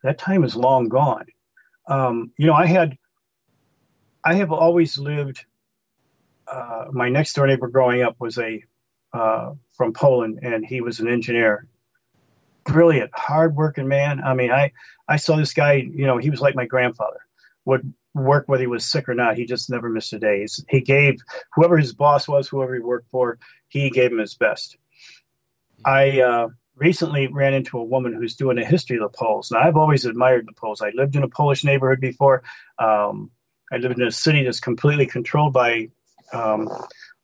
that 0.02 0.18
time 0.18 0.44
is 0.44 0.54
long 0.54 0.88
gone. 0.88 1.26
Um, 1.88 2.32
you 2.36 2.46
know, 2.46 2.54
I 2.54 2.66
had, 2.66 2.96
I 4.24 4.34
have 4.34 4.52
always 4.52 4.98
lived. 4.98 5.44
Uh, 6.50 6.86
my 6.92 7.08
next 7.08 7.32
door 7.34 7.46
neighbor 7.46 7.68
growing 7.68 8.02
up 8.02 8.14
was 8.20 8.38
a 8.38 8.62
uh, 9.12 9.54
from 9.72 9.92
Poland, 9.92 10.40
and 10.42 10.64
he 10.64 10.80
was 10.80 11.00
an 11.00 11.08
engineer. 11.08 11.66
Brilliant, 12.64 13.10
hardworking 13.14 13.88
man. 13.88 14.20
I 14.22 14.34
mean, 14.34 14.50
I 14.50 14.72
I 15.08 15.16
saw 15.16 15.36
this 15.36 15.54
guy. 15.54 15.74
You 15.74 16.06
know, 16.06 16.18
he 16.18 16.30
was 16.30 16.40
like 16.40 16.54
my 16.54 16.66
grandfather. 16.66 17.20
Would 17.64 17.92
work 18.16 18.48
whether 18.48 18.62
he 18.62 18.66
was 18.66 18.84
sick 18.84 19.08
or 19.08 19.14
not. 19.14 19.36
He 19.36 19.44
just 19.44 19.70
never 19.70 19.88
missed 19.88 20.12
a 20.12 20.18
day. 20.18 20.46
He 20.68 20.80
gave 20.80 21.18
whoever 21.54 21.76
his 21.76 21.92
boss 21.92 22.26
was, 22.26 22.48
whoever 22.48 22.74
he 22.74 22.80
worked 22.80 23.10
for, 23.10 23.38
he 23.68 23.90
gave 23.90 24.12
him 24.12 24.18
his 24.18 24.34
best. 24.34 24.76
I 25.84 26.20
uh, 26.20 26.48
recently 26.74 27.26
ran 27.26 27.54
into 27.54 27.78
a 27.78 27.84
woman 27.84 28.14
who's 28.14 28.36
doing 28.36 28.58
a 28.58 28.64
history 28.64 28.96
of 28.96 29.02
the 29.02 29.16
Poles. 29.16 29.50
Now, 29.50 29.60
I've 29.60 29.76
always 29.76 30.04
admired 30.04 30.46
the 30.46 30.52
Poles. 30.52 30.82
I 30.82 30.90
lived 30.94 31.16
in 31.16 31.22
a 31.22 31.28
Polish 31.28 31.64
neighborhood 31.64 32.00
before. 32.00 32.42
Um, 32.78 33.30
I 33.72 33.76
lived 33.76 33.98
in 33.98 34.06
a 34.06 34.12
city 34.12 34.44
that's 34.44 34.60
completely 34.60 35.06
controlled 35.06 35.52
by 35.52 35.88
um, 36.32 36.68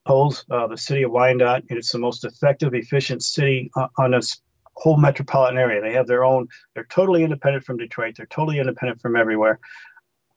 Poles, 0.07 0.45
uh, 0.51 0.67
the 0.67 0.77
city 0.77 1.03
of 1.03 1.13
Wyandotte, 1.13 1.65
and 1.71 1.79
it's 1.79 1.93
the 1.93 1.99
most 1.99 2.25
effective, 2.25 2.75
efficient 2.75 3.23
city 3.23 3.71
on 3.99 4.11
this 4.11 4.41
whole 4.75 4.97
metropolitan 4.97 5.59
area. 5.59 5.81
They 5.81 5.93
have 5.93 6.07
their 6.07 6.25
own, 6.25 6.49
they're 6.75 6.87
totally 6.91 7.23
independent 7.23 7.65
from 7.65 7.77
Detroit. 7.77 8.15
They're 8.17 8.27
totally 8.27 8.59
independent 8.59 9.01
from 9.01 9.17
everywhere 9.17 9.61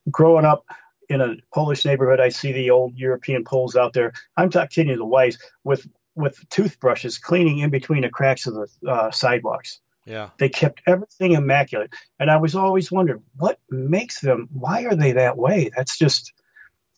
growing 0.10 0.46
up 0.46 0.65
in 1.10 1.22
a 1.22 1.36
Polish 1.54 1.86
neighborhood, 1.86 2.20
I 2.20 2.30
see 2.30 2.52
the 2.52 2.70
old 2.70 2.98
European 2.98 3.44
Poles 3.44 3.76
out 3.76 3.94
there. 3.94 4.13
I'm 4.38 4.50
not 4.54 4.70
kidding 4.70 4.91
you, 4.91 4.98
the 4.98 5.06
wives 5.06 5.38
with 5.63 5.88
with 6.15 6.48
toothbrushes 6.50 7.18
cleaning 7.18 7.60
in 7.60 7.70
between 7.70 8.02
the 8.02 8.10
cracks 8.10 8.48
of 8.48 8.54
the 8.54 8.68
uh, 8.89 9.12
sidewalks. 9.12 9.82
Yeah, 10.06 10.30
they 10.38 10.50
kept 10.50 10.82
everything 10.86 11.34
immaculate, 11.34 11.94
and 12.20 12.30
I 12.30 12.38
was 12.38 12.56
always 12.56 12.91
wondering 12.91 13.24
what 13.38 13.60
makes 13.70 14.22
them. 14.22 14.50
Why 14.54 14.86
are 14.86 14.96
they 14.96 15.13
that 15.13 15.38
way? 15.38 15.72
That's 15.76 15.98
just. 15.98 16.34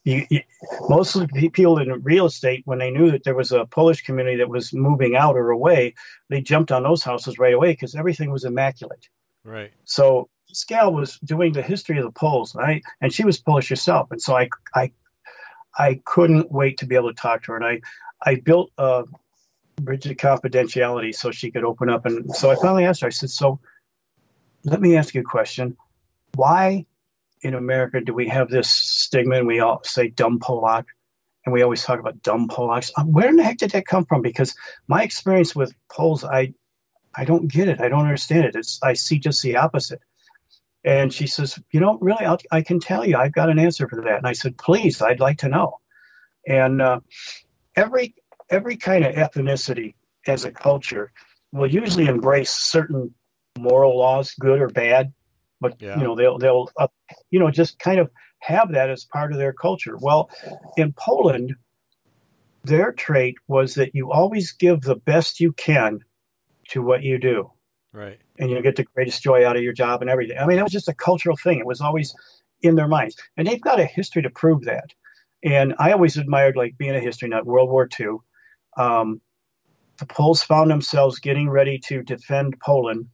You, 0.04 0.26
you, 0.30 0.40
most 0.88 1.16
of 1.16 1.28
the 1.28 1.28
people 1.28 1.80
in 1.80 1.92
real 2.02 2.28
estate, 2.28 2.62
when 2.64 2.80
they 2.80 2.92
knew 2.92 3.12
that 3.12 3.26
there 3.26 3.36
was 3.36 3.52
a 3.52 3.66
Polish 3.66 4.04
community 4.04 4.38
that 4.38 4.48
was 4.48 4.72
moving 4.72 5.18
out 5.18 5.36
or 5.36 5.50
away, 5.50 5.96
they 6.30 6.40
jumped 6.40 6.72
on 6.72 6.84
those 6.84 7.04
houses 7.04 7.38
right 7.38 7.54
away 7.54 7.74
because 7.74 7.94
everything 7.94 8.32
was 8.32 8.46
immaculate. 8.46 9.10
Right. 9.44 9.74
So 9.84 10.30
gal 10.68 10.94
was 10.94 11.20
doing 11.20 11.54
the 11.54 11.62
history 11.62 11.98
of 11.98 12.04
the 12.04 12.12
Poles, 12.12 12.56
right? 12.56 12.84
And 13.02 13.14
she 13.14 13.26
was 13.26 13.40
Polish 13.40 13.70
herself, 13.70 14.12
and 14.12 14.22
so 14.22 14.36
I, 14.36 14.50
I, 14.76 14.92
I 15.78 16.02
couldn't 16.06 16.52
wait 16.52 16.78
to 16.80 16.86
be 16.86 16.96
able 16.96 17.14
to 17.14 17.22
talk 17.22 17.44
to 17.44 17.52
her, 17.52 17.58
and 17.58 17.66
I, 17.66 17.82
I 18.30 18.36
built 18.36 18.72
a 18.78 19.06
bridge 19.82 20.06
of 20.08 20.18
confidentiality 20.18 21.14
so 21.14 21.32
she 21.32 21.52
could 21.52 21.64
open 21.64 21.90
up, 21.90 22.06
and 22.06 22.34
so 22.34 22.50
I 22.50 22.56
finally 22.56 22.86
asked 22.86 23.02
her. 23.02 23.08
I 23.08 23.12
said, 23.12 23.30
"So, 23.30 23.60
let 24.64 24.82
me 24.82 24.96
ask 24.96 25.14
you 25.14 25.22
a 25.22 25.24
question. 25.24 25.78
Why, 26.36 26.86
in 27.42 27.54
America, 27.54 28.02
do 28.02 28.14
we 28.14 28.28
have 28.28 28.50
this 28.50 28.70
stigma, 28.70 29.36
and 29.38 29.48
we 29.48 29.60
all 29.60 29.84
say 29.84 30.10
dumb 30.10 30.40
Polak?" 30.40 30.86
And 31.46 31.54
we 31.54 31.62
always 31.62 31.82
talk 31.82 32.00
about 32.00 32.22
dumb 32.24 32.50
Polacks. 32.50 32.92
Uh, 32.98 33.04
where 33.04 33.30
in 33.30 33.38
the 33.38 33.44
heck 33.44 33.58
did 33.58 33.72
that 33.72 33.88
come 33.88 34.04
from? 34.04 34.22
Because 34.22 34.54
my 34.90 35.04
experience 35.04 35.56
with 35.56 35.74
Poles, 35.90 36.26
I 36.26 36.54
I 37.16 37.26
don't 37.26 37.48
get 37.48 37.68
it. 37.68 37.80
I 37.82 37.90
don't 37.90 38.02
understand 38.02 38.46
it. 38.46 38.56
It's 38.56 38.80
I 38.84 38.94
see 38.94 39.18
just 39.18 39.42
the 39.42 39.56
opposite. 39.56 40.02
And 40.84 41.14
she 41.14 41.28
says, 41.28 41.60
You 41.72 41.80
know, 41.80 41.98
really, 42.00 42.26
I'll, 42.26 42.40
i 42.52 42.62
can 42.62 42.80
tell 42.80 43.06
you, 43.06 43.18
I've 43.18 43.34
got 43.34 43.50
an 43.50 43.60
answer 43.60 43.88
for 43.88 44.02
that. 44.04 44.18
And 44.18 44.28
I 44.28 44.34
said, 44.34 44.58
Please, 44.58 45.02
I'd 45.02 45.20
like 45.20 45.40
to 45.40 45.50
know. 45.50 45.80
And 46.48 46.82
uh, 46.82 47.00
every 47.76 48.16
every 48.50 48.78
kind 48.78 49.06
of 49.06 49.16
ethnicity 49.16 49.96
as 50.28 50.46
a 50.46 50.52
culture 50.52 51.12
will 51.52 51.70
usually 51.70 52.08
embrace 52.08 52.52
certain 52.52 53.14
moral 53.58 53.98
laws, 53.98 54.34
good 54.40 54.62
or 54.62 54.68
bad. 54.68 55.14
But 55.60 55.82
yeah. 55.82 55.98
you 55.98 56.04
know, 56.04 56.16
they'll 56.16 56.38
they'll 56.38 56.70
uh, 56.78 56.88
you 57.32 57.40
know 57.40 57.52
just 57.52 57.80
kind 57.80 58.00
of 58.00 58.10
have 58.40 58.72
that 58.74 58.90
as 58.90 59.06
part 59.06 59.32
of 59.32 59.38
their 59.38 59.54
culture. 59.54 59.98
Well, 60.00 60.30
in 60.78 60.94
Poland, 60.94 61.56
their 62.64 62.92
trait 62.92 63.36
was 63.48 63.76
that 63.76 63.96
you 63.96 64.12
always 64.12 64.52
give 64.52 64.82
the 64.82 64.96
best 64.96 65.40
you 65.40 65.54
can 65.54 66.00
to 66.70 66.82
what 66.82 67.02
you 67.02 67.18
do. 67.18 67.52
Right. 67.92 68.20
And 68.40 68.50
you'll 68.50 68.62
get 68.62 68.76
the 68.76 68.84
greatest 68.84 69.24
joy 69.24 69.46
out 69.46 69.56
of 69.56 69.64
your 69.64 69.74
job 69.74 70.02
and 70.02 70.10
everything. 70.10 70.38
I 70.38 70.46
mean, 70.46 70.60
it 70.60 70.64
was 70.64 70.72
just 70.72 70.88
a 70.88 70.94
cultural 70.94 71.36
thing. 71.38 71.60
It 71.60 71.66
was 71.66 71.82
always 71.82 72.14
in 72.62 72.76
their 72.76 72.88
minds. 72.88 73.16
And 73.36 73.48
they've 73.48 73.62
got 73.62 73.80
a 73.80 73.86
history 73.86 74.22
to 74.22 74.30
prove 74.30 74.64
that. 74.66 74.94
And 75.44 75.76
I 75.80 75.92
always 75.92 76.18
admired, 76.18 76.56
like, 76.56 76.78
being 76.78 76.96
a 76.96 77.00
history 77.00 77.30
nut, 77.30 77.46
World 77.46 77.70
War 77.70 77.88
II. 78.00 78.18
Um, 78.78 79.22
the 79.98 80.06
Poles 80.06 80.44
found 80.44 80.70
themselves 80.70 81.20
getting 81.20 81.50
ready 81.50 81.80
to 81.86 82.04
defend 82.04 82.60
Poland, 82.64 83.08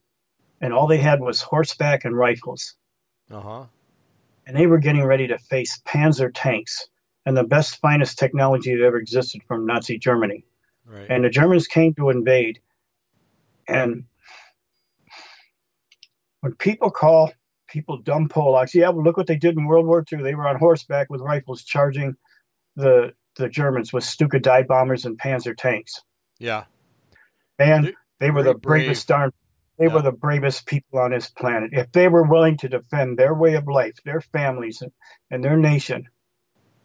and 0.62 0.74
all 0.74 0.88
they 0.88 0.98
had 0.98 1.22
was 1.22 1.42
horseback 1.42 2.06
and 2.06 2.18
rifles. 2.18 2.76
Uh 3.32 3.40
huh. 3.40 3.66
And 4.46 4.58
they 4.58 4.68
were 4.68 4.80
getting 4.80 5.04
ready 5.04 5.28
to 5.28 5.38
face 5.38 5.82
Panzer 5.86 6.32
tanks 6.34 6.88
and 7.26 7.38
the 7.38 7.46
best, 7.46 7.80
finest 7.80 8.20
technology 8.20 8.76
that 8.76 8.84
ever 8.84 8.98
existed 8.98 9.42
from 9.48 9.66
Nazi 9.66 9.98
Germany. 9.98 10.44
Right. 10.86 11.08
And 11.10 11.24
the 11.24 11.30
Germans 11.30 11.68
came 11.68 11.94
to 11.96 12.10
invade. 12.10 12.60
And 13.68 14.04
when 16.44 16.54
people 16.56 16.92
call 16.92 17.32
people 17.70 18.00
dumb 18.00 18.28
Polacks, 18.28 18.74
yeah, 18.74 18.90
well, 18.90 19.02
look 19.02 19.16
what 19.16 19.28
they 19.28 19.38
did 19.38 19.56
in 19.56 19.66
World 19.66 19.88
War 19.88 20.04
II. 20.12 20.24
They 20.24 20.36
were 20.36 20.46
on 20.46 20.60
horseback 20.60 21.10
with 21.10 21.22
rifles 21.22 21.64
charging 21.64 22.16
the 22.76 23.14
the 23.38 23.48
Germans 23.48 23.94
with 23.94 24.04
Stuka 24.04 24.40
dive 24.40 24.68
bombers 24.68 25.06
and 25.06 25.18
Panzer 25.18 25.56
tanks. 25.56 26.02
Yeah, 26.40 26.66
and 27.58 27.94
they 28.20 28.30
were 28.30 28.44
the 28.44 28.56
bravest 28.56 29.08
darn. 29.08 29.32
They 29.80 29.86
yeah. 29.86 29.94
were 29.94 30.02
the 30.02 30.12
bravest 30.12 30.66
people 30.66 31.00
on 31.00 31.12
this 31.12 31.30
planet. 31.30 31.70
If 31.72 31.94
they 31.94 32.10
were 32.10 32.24
willing 32.24 32.58
to 32.58 32.68
defend 32.68 33.18
their 33.18 33.34
way 33.34 33.54
of 33.54 33.66
life, 33.70 33.96
their 34.04 34.20
families, 34.20 34.82
and, 34.82 34.92
and 35.32 35.42
their 35.42 35.56
nation, 35.56 36.10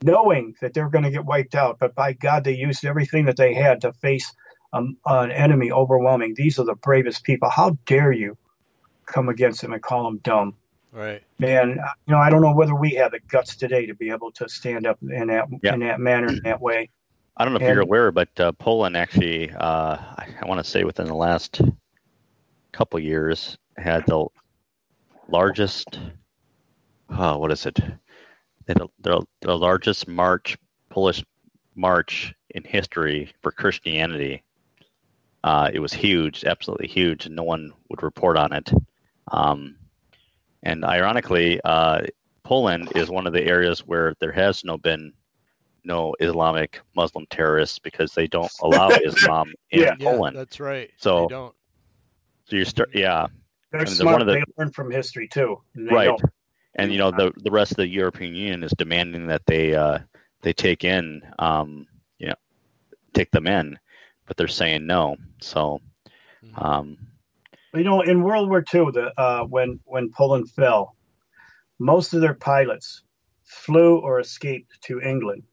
knowing 0.05 0.55
that 0.61 0.73
they're 0.73 0.88
going 0.88 1.05
to 1.05 1.11
get 1.11 1.25
wiped 1.25 1.57
out, 1.57 1.81
but 1.81 1.97
by 1.97 2.12
God, 2.12 2.44
they 2.44 2.55
used 2.55 2.85
everything 2.85 3.25
that 3.25 3.37
they 3.37 3.55
had 3.55 3.81
to 3.81 3.92
face 3.94 4.33
um, 4.73 4.99
an 5.05 5.33
enemy 5.33 5.73
overwhelming. 5.73 6.35
These 6.37 6.61
are 6.61 6.64
the 6.64 6.77
bravest 6.77 7.25
people. 7.25 7.51
How 7.51 7.77
dare 7.87 8.12
you 8.12 8.38
come 9.09 9.29
against 9.29 9.62
them 9.62 9.73
and 9.73 9.83
call 9.83 10.05
them 10.05 10.18
dumb. 10.18 10.55
Right. 10.92 11.23
And 11.40 11.81
you 12.07 12.12
know, 12.12 12.18
I 12.18 12.31
don't 12.31 12.40
know 12.40 12.55
whether 12.55 12.75
we 12.75 12.90
have 12.92 13.12
the 13.12 13.21
guts 13.29 13.57
today 13.57 13.87
to 13.87 13.94
be 13.94 14.11
able 14.11 14.31
to 14.33 14.49
stand 14.49 14.87
up 14.87 14.99
in 15.03 15.29
that 15.29 15.49
yeah. 15.62 15.75
in 15.75 15.81
that 15.81 16.01
manner, 16.01 16.29
in 16.29 16.40
that 16.44 16.61
way. 16.61 16.90
I 17.37 17.44
don't 17.44 17.53
know 17.53 17.59
if 17.59 17.62
and, 17.62 17.75
you're 17.75 17.83
aware, 17.83 18.11
but 18.11 18.29
uh, 18.40 18.53
Poland 18.53 18.97
actually, 18.97 19.51
uh, 19.51 19.97
I, 19.97 20.27
I 20.42 20.47
want 20.47 20.64
to 20.64 20.68
say 20.68 20.85
within 20.85 21.07
the 21.07 21.14
last 21.14 21.61
couple 22.73 22.99
years, 22.99 23.59
had 23.77 24.05
the 24.07 24.27
largest. 25.29 25.99
Oh, 27.11 27.38
what 27.38 27.53
is 27.53 27.64
it? 27.64 27.79
The, 28.66 28.88
the, 29.01 29.23
the 29.40 29.57
largest 29.57 30.09
march, 30.09 30.59
Polish 30.90 31.25
march 31.75 32.35
in 32.51 32.64
history 32.64 33.33
for 33.40 33.51
Christianity. 33.51 34.42
Uh, 35.44 35.71
it 35.73 35.79
was 35.79 35.92
huge, 35.92 36.44
absolutely 36.44 36.88
huge, 36.88 37.27
and 37.27 37.37
no 37.37 37.44
one 37.44 37.73
would 37.88 38.03
report 38.03 38.37
on 38.37 38.53
it. 38.53 38.71
Um, 39.30 39.76
and 40.62 40.84
ironically, 40.84 41.60
uh, 41.64 42.02
Poland 42.42 42.92
is 42.94 43.08
one 43.08 43.26
of 43.26 43.32
the 43.32 43.44
areas 43.44 43.80
where 43.80 44.14
there 44.20 44.32
has 44.32 44.64
no 44.64 44.78
been 44.78 45.12
no 45.84 46.14
Islamic 46.20 46.80
Muslim 46.94 47.26
terrorists 47.30 47.78
because 47.78 48.12
they 48.12 48.26
don't 48.26 48.50
allow 48.62 48.88
Islam 49.04 49.52
in 49.70 49.80
yeah. 49.80 49.94
Poland. 50.00 50.34
Yeah, 50.34 50.40
that's 50.40 50.60
right. 50.60 50.90
So 50.96 51.22
they 51.22 51.26
don't. 51.28 51.54
So 52.46 52.56
you 52.56 52.64
start, 52.64 52.90
yeah. 52.94 53.26
They're 53.70 53.82
and 53.82 53.90
smart. 53.90 54.14
One 54.14 54.22
of 54.22 54.26
the, 54.26 54.34
they 54.34 54.44
learn 54.56 54.72
from 54.72 54.90
history 54.90 55.28
too. 55.28 55.60
Right. 55.76 56.06
Don't. 56.06 56.22
And 56.74 56.92
you 56.92 56.98
know 56.98 57.10
the 57.10 57.32
the 57.36 57.50
rest 57.50 57.72
of 57.72 57.76
the 57.76 57.88
European 57.88 58.34
Union 58.34 58.62
is 58.62 58.72
demanding 58.76 59.26
that 59.26 59.42
they 59.46 59.74
uh, 59.74 59.98
they 60.42 60.52
take 60.52 60.84
in 60.84 61.22
um, 61.38 61.86
you 62.18 62.28
know 62.28 62.34
take 63.14 63.30
them 63.30 63.46
in, 63.46 63.78
but 64.26 64.36
they're 64.36 64.48
saying 64.48 64.86
no. 64.86 65.16
So 65.40 65.80
Mm-hmm. 66.44 66.64
Um, 66.64 66.98
you 67.78 67.84
know, 67.84 68.00
in 68.00 68.22
World 68.22 68.48
War 68.48 68.58
II, 68.58 68.86
the 68.92 69.12
uh, 69.16 69.44
when 69.44 69.80
when 69.84 70.10
Poland 70.10 70.50
fell, 70.50 70.96
most 71.78 72.12
of 72.14 72.20
their 72.20 72.34
pilots 72.34 73.02
flew 73.44 73.98
or 73.98 74.20
escaped 74.20 74.80
to 74.82 75.00
England, 75.00 75.44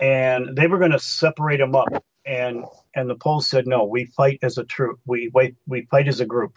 and 0.00 0.56
they 0.56 0.66
were 0.66 0.78
going 0.78 0.92
to 0.92 0.98
separate 0.98 1.58
them 1.58 1.74
up. 1.74 2.04
And 2.24 2.64
and 2.94 3.08
the 3.08 3.14
Poles 3.14 3.48
said, 3.48 3.66
no, 3.66 3.84
we 3.84 4.04
fight 4.04 4.40
as 4.42 4.58
a 4.58 4.64
troop. 4.64 5.00
We 5.06 5.30
wait, 5.32 5.56
we 5.66 5.86
fight 5.90 6.08
as 6.08 6.20
a 6.20 6.26
group. 6.26 6.54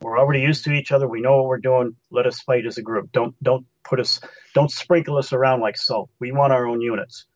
We're 0.00 0.18
already 0.18 0.40
used 0.40 0.64
to 0.64 0.72
each 0.72 0.92
other. 0.92 1.08
We 1.08 1.20
know 1.20 1.38
what 1.38 1.46
we're 1.46 1.58
doing. 1.58 1.96
Let 2.10 2.26
us 2.26 2.40
fight 2.40 2.66
as 2.66 2.78
a 2.78 2.82
group. 2.82 3.10
Don't 3.12 3.34
don't 3.42 3.66
put 3.84 4.00
us 4.00 4.20
don't 4.54 4.70
sprinkle 4.70 5.16
us 5.16 5.32
around 5.32 5.60
like 5.60 5.76
salt. 5.76 6.10
We 6.20 6.32
want 6.32 6.52
our 6.52 6.66
own 6.66 6.80
units. 6.80 7.26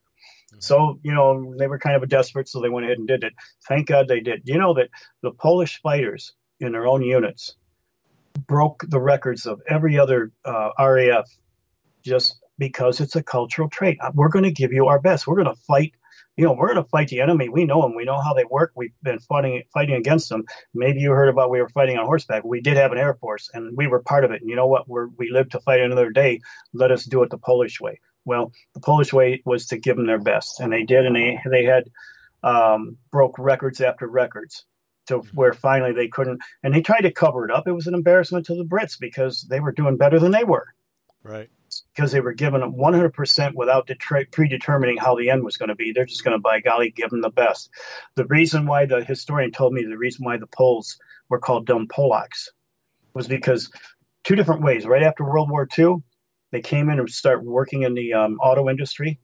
Mm-hmm. 0.52 0.60
So, 0.60 0.98
you 1.02 1.12
know, 1.14 1.54
they 1.58 1.66
were 1.66 1.78
kind 1.78 1.96
of 1.96 2.02
a 2.02 2.06
desperate, 2.06 2.48
so 2.48 2.60
they 2.60 2.68
went 2.68 2.86
ahead 2.86 2.98
and 2.98 3.08
did 3.08 3.24
it. 3.24 3.32
Thank 3.66 3.88
God 3.88 4.08
they 4.08 4.20
did. 4.20 4.42
You 4.44 4.58
know 4.58 4.74
that 4.74 4.88
the 5.22 5.30
Polish 5.30 5.80
fighters 5.82 6.32
in 6.60 6.72
their 6.72 6.86
own 6.86 7.02
units 7.02 7.54
broke 8.46 8.84
the 8.88 9.00
records 9.00 9.46
of 9.46 9.60
every 9.68 9.98
other 9.98 10.30
uh, 10.44 10.70
RAF 10.78 11.28
just 12.02 12.38
because 12.58 13.00
it's 13.00 13.16
a 13.16 13.22
cultural 13.22 13.68
trait. 13.68 13.98
We're 14.14 14.28
going 14.28 14.44
to 14.44 14.52
give 14.52 14.72
you 14.72 14.86
our 14.86 15.00
best. 15.00 15.26
We're 15.26 15.42
going 15.42 15.54
to 15.54 15.60
fight 15.62 15.92
you 16.38 16.44
know, 16.44 16.52
we're 16.52 16.72
going 16.72 16.84
to 16.84 16.88
fight 16.88 17.08
the 17.08 17.20
enemy. 17.20 17.48
We 17.48 17.64
know 17.64 17.82
them. 17.82 17.96
We 17.96 18.04
know 18.04 18.20
how 18.20 18.32
they 18.32 18.44
work. 18.44 18.70
We've 18.76 18.94
been 19.02 19.18
fighting 19.18 19.64
fighting 19.74 19.96
against 19.96 20.28
them. 20.28 20.44
Maybe 20.72 21.00
you 21.00 21.10
heard 21.10 21.28
about 21.28 21.50
we 21.50 21.60
were 21.60 21.68
fighting 21.68 21.98
on 21.98 22.06
horseback. 22.06 22.44
We 22.44 22.60
did 22.60 22.76
have 22.76 22.92
an 22.92 22.98
air 22.98 23.14
force, 23.14 23.50
and 23.52 23.76
we 23.76 23.88
were 23.88 23.98
part 23.98 24.24
of 24.24 24.30
it. 24.30 24.40
And 24.40 24.48
you 24.48 24.54
know 24.54 24.68
what? 24.68 24.88
We're, 24.88 25.08
we 25.08 25.32
live 25.32 25.48
to 25.50 25.60
fight 25.60 25.80
another 25.80 26.10
day. 26.10 26.40
Let 26.72 26.92
us 26.92 27.04
do 27.04 27.24
it 27.24 27.30
the 27.30 27.38
Polish 27.38 27.80
way. 27.80 27.98
Well, 28.24 28.52
the 28.74 28.80
Polish 28.80 29.12
way 29.12 29.42
was 29.44 29.66
to 29.66 29.78
give 29.78 29.96
them 29.96 30.06
their 30.06 30.20
best, 30.20 30.60
and 30.60 30.72
they 30.72 30.84
did, 30.84 31.06
and 31.06 31.16
they 31.16 31.40
they 31.50 31.64
had 31.64 31.90
um, 32.44 32.98
broke 33.10 33.36
records 33.40 33.80
after 33.80 34.06
records 34.06 34.64
to 35.08 35.18
where 35.34 35.52
finally 35.52 35.92
they 35.92 36.08
couldn't, 36.08 36.40
and 36.62 36.74
they 36.74 36.82
tried 36.82 37.02
to 37.02 37.12
cover 37.12 37.44
it 37.44 37.50
up. 37.50 37.66
It 37.66 37.72
was 37.72 37.86
an 37.86 37.94
embarrassment 37.94 38.46
to 38.46 38.54
the 38.54 38.64
Brits 38.64 38.98
because 38.98 39.42
they 39.42 39.60
were 39.60 39.72
doing 39.72 39.96
better 39.96 40.18
than 40.18 40.32
they 40.32 40.44
were. 40.44 40.66
Right 41.22 41.50
because 41.94 42.12
they 42.12 42.20
were 42.20 42.32
given 42.32 42.60
100% 42.60 43.54
without 43.54 43.90
predetermining 44.30 44.96
how 44.96 45.14
the 45.16 45.30
end 45.30 45.44
was 45.44 45.56
going 45.56 45.68
to 45.68 45.74
be. 45.74 45.92
They're 45.92 46.06
just 46.06 46.24
going 46.24 46.36
to, 46.36 46.40
by 46.40 46.60
golly, 46.60 46.90
give 46.90 47.10
them 47.10 47.20
the 47.20 47.30
best. 47.30 47.70
The 48.14 48.24
reason 48.26 48.66
why 48.66 48.86
the 48.86 49.04
historian 49.04 49.50
told 49.50 49.72
me 49.72 49.84
the 49.84 49.98
reason 49.98 50.24
why 50.24 50.36
the 50.36 50.46
Poles 50.46 50.98
were 51.28 51.38
called 51.38 51.66
dumb 51.66 51.88
Polacks 51.88 52.48
was 53.14 53.28
because 53.28 53.70
two 54.24 54.36
different 54.36 54.62
ways. 54.62 54.86
Right 54.86 55.02
after 55.02 55.24
World 55.24 55.50
War 55.50 55.68
II, 55.78 55.96
they 56.52 56.60
came 56.60 56.88
in 56.88 56.98
and 56.98 57.10
start 57.10 57.44
working 57.44 57.82
in 57.82 57.94
the 57.94 58.14
um, 58.14 58.38
auto 58.40 58.68
industry. 58.68 59.20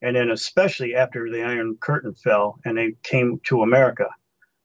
And 0.00 0.14
then, 0.14 0.30
especially 0.30 0.94
after 0.94 1.28
the 1.28 1.42
Iron 1.42 1.76
Curtain 1.80 2.14
fell 2.14 2.60
and 2.64 2.78
they 2.78 2.92
came 3.02 3.40
to 3.46 3.62
America. 3.62 4.06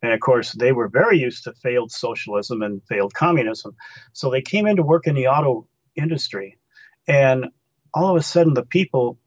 And 0.03 0.11
of 0.11 0.19
course, 0.19 0.51
they 0.51 0.71
were 0.71 0.89
very 0.89 1.17
used 1.17 1.45
to 1.45 1.53
failed 1.53 1.91
socialism 1.91 2.61
and 2.61 2.83
failed 2.87 3.15
communism. 3.15 3.75
So 4.11 4.29
they 4.29 4.41
came 4.41 4.67
in 4.67 4.75
to 4.75 4.83
work 4.83 5.07
in 5.07 5.15
the 5.15 5.27
auto 5.27 5.67
industry 5.95 6.59
and 7.07 7.45
all 7.93 8.09
of 8.09 8.17
a 8.17 8.23
sudden, 8.23 8.53
the 8.53 8.65
people 8.65 9.17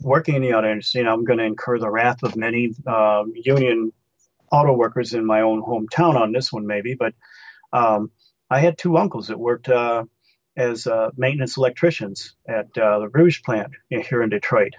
working 0.00 0.36
in 0.36 0.42
the 0.42 0.54
auto 0.54 0.70
industry, 0.70 1.00
and 1.00 1.10
I'm 1.10 1.24
going 1.24 1.38
to 1.38 1.44
incur 1.44 1.78
the 1.78 1.90
wrath 1.90 2.22
of 2.22 2.36
many 2.36 2.74
uh, 2.86 3.24
union 3.34 3.92
auto 4.52 4.72
workers 4.72 5.14
in 5.14 5.24
my 5.24 5.42
own 5.42 5.62
hometown 5.62 6.14
on 6.16 6.32
this 6.32 6.52
one, 6.52 6.66
maybe, 6.66 6.94
but 6.94 7.14
um, 7.72 8.10
I 8.48 8.60
had 8.60 8.78
two 8.78 8.96
uncles 8.96 9.28
that 9.28 9.38
worked 9.38 9.68
uh, 9.68 10.04
as 10.56 10.86
uh, 10.86 11.10
maintenance 11.16 11.56
electricians 11.56 12.34
at 12.48 12.76
uh, 12.76 13.00
the 13.00 13.08
Rouge 13.08 13.42
plant 13.42 13.72
here 13.88 14.22
in 14.22 14.30
Detroit. 14.30 14.74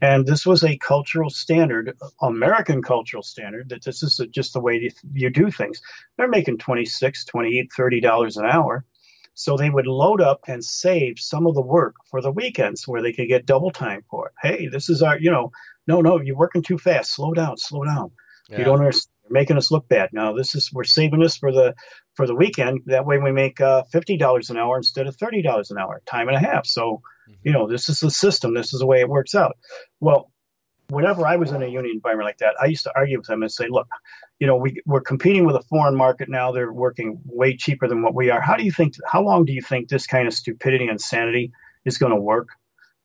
And 0.00 0.26
this 0.26 0.46
was 0.46 0.62
a 0.62 0.76
cultural 0.78 1.30
standard, 1.30 1.96
American 2.22 2.82
cultural 2.82 3.22
standard, 3.22 3.68
that 3.70 3.84
this 3.84 4.02
is 4.02 4.20
just 4.30 4.52
the 4.52 4.60
way 4.60 4.90
you 5.12 5.30
do 5.30 5.50
things. 5.50 5.80
They're 6.16 6.28
making 6.28 6.58
26 6.58 7.24
28 7.24 7.70
$30 7.76 8.36
an 8.36 8.44
hour. 8.44 8.84
So 9.34 9.56
they 9.56 9.70
would 9.70 9.86
load 9.86 10.20
up 10.20 10.40
and 10.48 10.64
save 10.64 11.20
some 11.20 11.46
of 11.46 11.54
the 11.54 11.62
work 11.62 11.94
for 12.10 12.20
the 12.20 12.32
weekends 12.32 12.88
where 12.88 13.02
they 13.02 13.12
could 13.12 13.28
get 13.28 13.46
double 13.46 13.70
time 13.70 14.02
for 14.10 14.26
it. 14.26 14.32
Hey, 14.42 14.66
this 14.66 14.88
is 14.90 15.00
our, 15.00 15.16
you 15.18 15.30
know, 15.30 15.52
no, 15.86 16.00
no, 16.00 16.20
you're 16.20 16.36
working 16.36 16.62
too 16.62 16.76
fast. 16.76 17.14
Slow 17.14 17.32
down, 17.34 17.56
slow 17.56 17.84
down. 17.84 18.10
Yeah. 18.48 18.58
You 18.58 18.64
don't 18.64 18.80
understand. 18.80 19.12
You're 19.22 19.40
making 19.40 19.56
us 19.56 19.70
look 19.70 19.88
bad. 19.88 20.10
Now 20.12 20.32
this 20.32 20.54
is 20.54 20.72
we're 20.72 20.84
saving 20.84 21.20
this 21.20 21.36
for 21.36 21.52
the 21.52 21.74
for 22.18 22.26
the 22.26 22.34
weekend. 22.34 22.80
That 22.86 23.06
way 23.06 23.16
we 23.18 23.30
make 23.30 23.60
uh, 23.60 23.84
fifty 23.84 24.16
dollars 24.16 24.50
an 24.50 24.56
hour 24.58 24.76
instead 24.76 25.06
of 25.06 25.14
thirty 25.14 25.40
dollars 25.40 25.70
an 25.70 25.78
hour, 25.78 26.02
time 26.04 26.26
and 26.26 26.36
a 26.36 26.40
half. 26.40 26.66
So, 26.66 26.82
mm-hmm. 27.30 27.32
you 27.44 27.52
know, 27.52 27.68
this 27.68 27.88
is 27.88 28.00
the 28.00 28.10
system. 28.10 28.54
This 28.54 28.74
is 28.74 28.80
the 28.80 28.86
way 28.86 28.98
it 29.00 29.08
works 29.08 29.36
out. 29.36 29.56
Well, 30.00 30.32
whenever 30.90 31.24
I 31.24 31.36
was 31.36 31.52
in 31.52 31.62
a 31.62 31.68
union 31.68 31.94
environment 31.94 32.26
like 32.26 32.38
that, 32.38 32.54
I 32.60 32.66
used 32.66 32.82
to 32.84 32.92
argue 32.96 33.18
with 33.18 33.28
them 33.28 33.42
and 33.42 33.52
say, 33.52 33.66
look, 33.70 33.86
you 34.40 34.48
know, 34.48 34.56
we, 34.56 34.82
we're 34.84 35.00
competing 35.12 35.46
with 35.46 35.54
a 35.54 35.62
foreign 35.62 35.94
market 35.94 36.28
now. 36.28 36.50
They're 36.50 36.72
working 36.72 37.20
way 37.24 37.56
cheaper 37.56 37.86
than 37.86 38.02
what 38.02 38.16
we 38.16 38.30
are. 38.30 38.40
How 38.40 38.56
do 38.56 38.64
you 38.64 38.72
think, 38.72 38.94
how 39.06 39.22
long 39.22 39.44
do 39.44 39.52
you 39.52 39.62
think 39.62 39.88
this 39.88 40.06
kind 40.06 40.26
of 40.26 40.34
stupidity 40.34 40.86
and 40.86 40.92
insanity 40.92 41.52
is 41.84 41.98
going 41.98 42.14
to 42.14 42.20
work? 42.20 42.48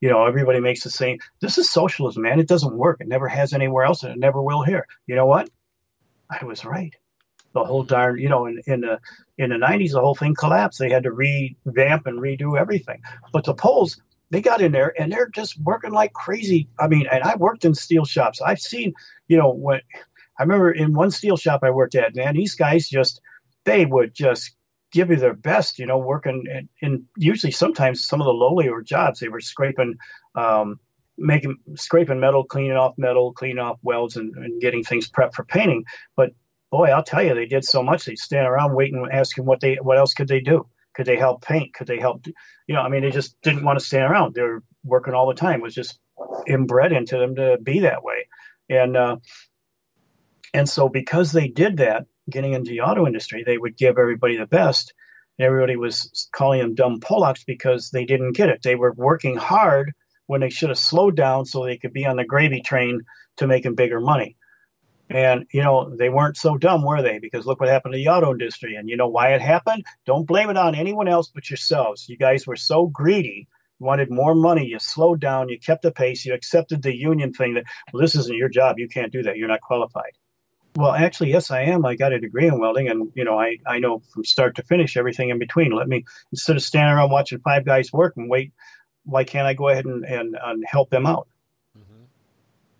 You 0.00 0.08
know, 0.10 0.26
everybody 0.26 0.60
makes 0.60 0.82
the 0.82 0.90
same. 0.90 1.18
This 1.40 1.56
is 1.56 1.70
socialism, 1.70 2.22
man. 2.22 2.40
It 2.40 2.48
doesn't 2.48 2.76
work. 2.76 2.96
It 3.00 3.08
never 3.08 3.28
has 3.28 3.52
anywhere 3.52 3.84
else, 3.84 4.02
and 4.02 4.12
it 4.12 4.18
never 4.18 4.42
will 4.42 4.64
here. 4.64 4.86
You 5.06 5.14
know 5.14 5.26
what? 5.26 5.48
I 6.30 6.44
was 6.44 6.64
right. 6.64 6.94
The 7.54 7.64
whole 7.64 7.84
darn, 7.84 8.18
you 8.18 8.28
know, 8.28 8.46
in, 8.46 8.60
in 8.66 8.80
the 8.80 8.98
in 9.38 9.50
the 9.50 9.56
'90s, 9.56 9.92
the 9.92 10.00
whole 10.00 10.14
thing 10.14 10.34
collapsed. 10.34 10.78
They 10.78 10.90
had 10.90 11.04
to 11.04 11.12
revamp 11.12 12.06
and 12.06 12.20
redo 12.20 12.58
everything. 12.58 13.00
But 13.32 13.44
the 13.44 13.54
Poles, 13.54 14.00
they 14.30 14.40
got 14.40 14.60
in 14.60 14.72
there 14.72 14.92
and 15.00 15.12
they're 15.12 15.28
just 15.28 15.60
working 15.60 15.92
like 15.92 16.12
crazy. 16.12 16.68
I 16.80 16.88
mean, 16.88 17.06
and 17.10 17.22
I 17.22 17.36
worked 17.36 17.64
in 17.64 17.74
steel 17.74 18.04
shops. 18.04 18.40
I've 18.42 18.60
seen, 18.60 18.92
you 19.28 19.36
know, 19.36 19.48
what 19.48 19.82
I 20.38 20.42
remember 20.42 20.72
in 20.72 20.94
one 20.94 21.10
steel 21.10 21.36
shop 21.36 21.60
I 21.62 21.70
worked 21.70 21.94
at, 21.94 22.16
man, 22.16 22.34
these 22.34 22.54
guys 22.54 22.88
just 22.88 23.20
they 23.64 23.86
would 23.86 24.14
just 24.14 24.52
give 24.92 25.10
you 25.10 25.16
their 25.16 25.34
best, 25.34 25.78
you 25.78 25.86
know, 25.86 25.98
working 25.98 26.44
and, 26.52 26.68
and 26.82 27.04
usually 27.16 27.52
sometimes 27.52 28.04
some 28.04 28.20
of 28.20 28.26
the 28.26 28.32
lowlier 28.32 28.84
jobs 28.84 29.20
they 29.20 29.28
were 29.28 29.40
scraping 29.40 29.96
um, 30.34 30.78
making 31.16 31.56
scraping 31.76 32.20
metal, 32.20 32.44
cleaning 32.44 32.76
off 32.76 32.94
metal, 32.96 33.32
cleaning 33.32 33.58
off 33.58 33.78
welds 33.82 34.16
and, 34.16 34.34
and 34.36 34.60
getting 34.60 34.82
things 34.82 35.08
prepped 35.08 35.34
for 35.34 35.44
painting. 35.44 35.84
But 36.16 36.30
boy, 36.74 36.86
I'll 36.86 37.04
tell 37.04 37.22
you, 37.22 37.34
they 37.36 37.46
did 37.46 37.64
so 37.64 37.84
much. 37.84 38.04
They'd 38.04 38.18
stand 38.18 38.48
around 38.48 38.74
waiting, 38.74 39.06
asking 39.12 39.44
what 39.44 39.60
they 39.60 39.76
what 39.80 39.96
else 39.96 40.12
could 40.12 40.26
they 40.26 40.40
do. 40.40 40.66
Could 40.96 41.06
they 41.06 41.16
help 41.16 41.44
paint? 41.44 41.72
Could 41.72 41.86
they 41.86 42.00
help? 42.00 42.26
You 42.66 42.74
know, 42.74 42.80
I 42.80 42.88
mean, 42.88 43.02
they 43.02 43.12
just 43.12 43.40
didn't 43.42 43.64
want 43.64 43.78
to 43.78 43.84
stand 43.84 44.10
around. 44.10 44.34
They 44.34 44.42
were 44.42 44.64
working 44.82 45.14
all 45.14 45.28
the 45.28 45.34
time. 45.34 45.60
It 45.60 45.62
was 45.62 45.74
just 45.74 46.00
inbred 46.48 46.90
into 46.90 47.16
them 47.16 47.36
to 47.36 47.58
be 47.62 47.78
that 47.80 48.02
way. 48.02 48.26
And 48.68 48.96
uh, 48.96 49.16
and 50.52 50.68
so 50.68 50.88
because 50.88 51.30
they 51.30 51.46
did 51.46 51.76
that, 51.76 52.06
getting 52.28 52.54
into 52.54 52.70
the 52.70 52.80
auto 52.80 53.06
industry, 53.06 53.44
they 53.46 53.56
would 53.56 53.76
give 53.76 53.96
everybody 53.96 54.36
the 54.36 54.46
best. 54.46 54.94
Everybody 55.38 55.76
was 55.76 56.28
calling 56.32 56.60
them 56.60 56.74
dumb 56.74 56.98
Polacks 56.98 57.46
because 57.46 57.90
they 57.90 58.04
didn't 58.04 58.32
get 58.32 58.48
it. 58.48 58.62
They 58.64 58.74
were 58.74 58.94
working 58.96 59.36
hard 59.36 59.92
when 60.26 60.40
they 60.40 60.50
should 60.50 60.70
have 60.70 60.78
slowed 60.78 61.14
down 61.14 61.44
so 61.44 61.64
they 61.64 61.78
could 61.78 61.92
be 61.92 62.06
on 62.06 62.16
the 62.16 62.24
gravy 62.24 62.62
train 62.62 63.02
to 63.36 63.46
making 63.46 63.76
bigger 63.76 64.00
money. 64.00 64.36
And, 65.10 65.46
you 65.52 65.62
know, 65.62 65.94
they 65.94 66.08
weren't 66.08 66.36
so 66.36 66.56
dumb, 66.56 66.82
were 66.82 67.02
they? 67.02 67.18
Because 67.18 67.46
look 67.46 67.60
what 67.60 67.68
happened 67.68 67.92
to 67.92 67.98
the 67.98 68.08
auto 68.08 68.32
industry. 68.32 68.76
And 68.76 68.88
you 68.88 68.96
know 68.96 69.08
why 69.08 69.34
it 69.34 69.42
happened? 69.42 69.84
Don't 70.06 70.26
blame 70.26 70.50
it 70.50 70.56
on 70.56 70.74
anyone 70.74 71.08
else 71.08 71.30
but 71.32 71.50
yourselves. 71.50 72.08
You 72.08 72.16
guys 72.16 72.46
were 72.46 72.56
so 72.56 72.86
greedy, 72.86 73.46
wanted 73.78 74.10
more 74.10 74.34
money. 74.34 74.66
You 74.66 74.78
slowed 74.78 75.20
down, 75.20 75.50
you 75.50 75.58
kept 75.58 75.82
the 75.82 75.92
pace, 75.92 76.24
you 76.24 76.32
accepted 76.32 76.82
the 76.82 76.94
union 76.94 77.32
thing 77.32 77.54
that, 77.54 77.64
well, 77.92 78.00
this 78.00 78.14
isn't 78.14 78.36
your 78.36 78.48
job. 78.48 78.78
You 78.78 78.88
can't 78.88 79.12
do 79.12 79.24
that. 79.24 79.36
You're 79.36 79.48
not 79.48 79.60
qualified. 79.60 80.12
Well, 80.76 80.92
actually, 80.92 81.30
yes, 81.30 81.52
I 81.52 81.62
am. 81.62 81.86
I 81.86 81.94
got 81.94 82.12
a 82.12 82.18
degree 82.18 82.48
in 82.48 82.58
welding, 82.58 82.88
and 82.88 83.12
you 83.14 83.22
know, 83.22 83.38
I, 83.38 83.58
I 83.64 83.78
know 83.78 84.02
from 84.12 84.24
start 84.24 84.56
to 84.56 84.64
finish 84.64 84.96
everything 84.96 85.30
in 85.30 85.38
between. 85.38 85.70
Let 85.70 85.86
me 85.86 86.04
instead 86.32 86.56
of 86.56 86.62
standing 86.62 86.96
around 86.96 87.10
watching 87.10 87.38
five 87.38 87.64
guys 87.64 87.92
work 87.92 88.14
and 88.16 88.28
wait, 88.28 88.52
why 89.04 89.22
can't 89.22 89.46
I 89.46 89.54
go 89.54 89.68
ahead 89.68 89.84
and, 89.84 90.04
and, 90.04 90.36
and 90.42 90.64
help 90.66 90.90
them 90.90 91.06
out? 91.06 91.28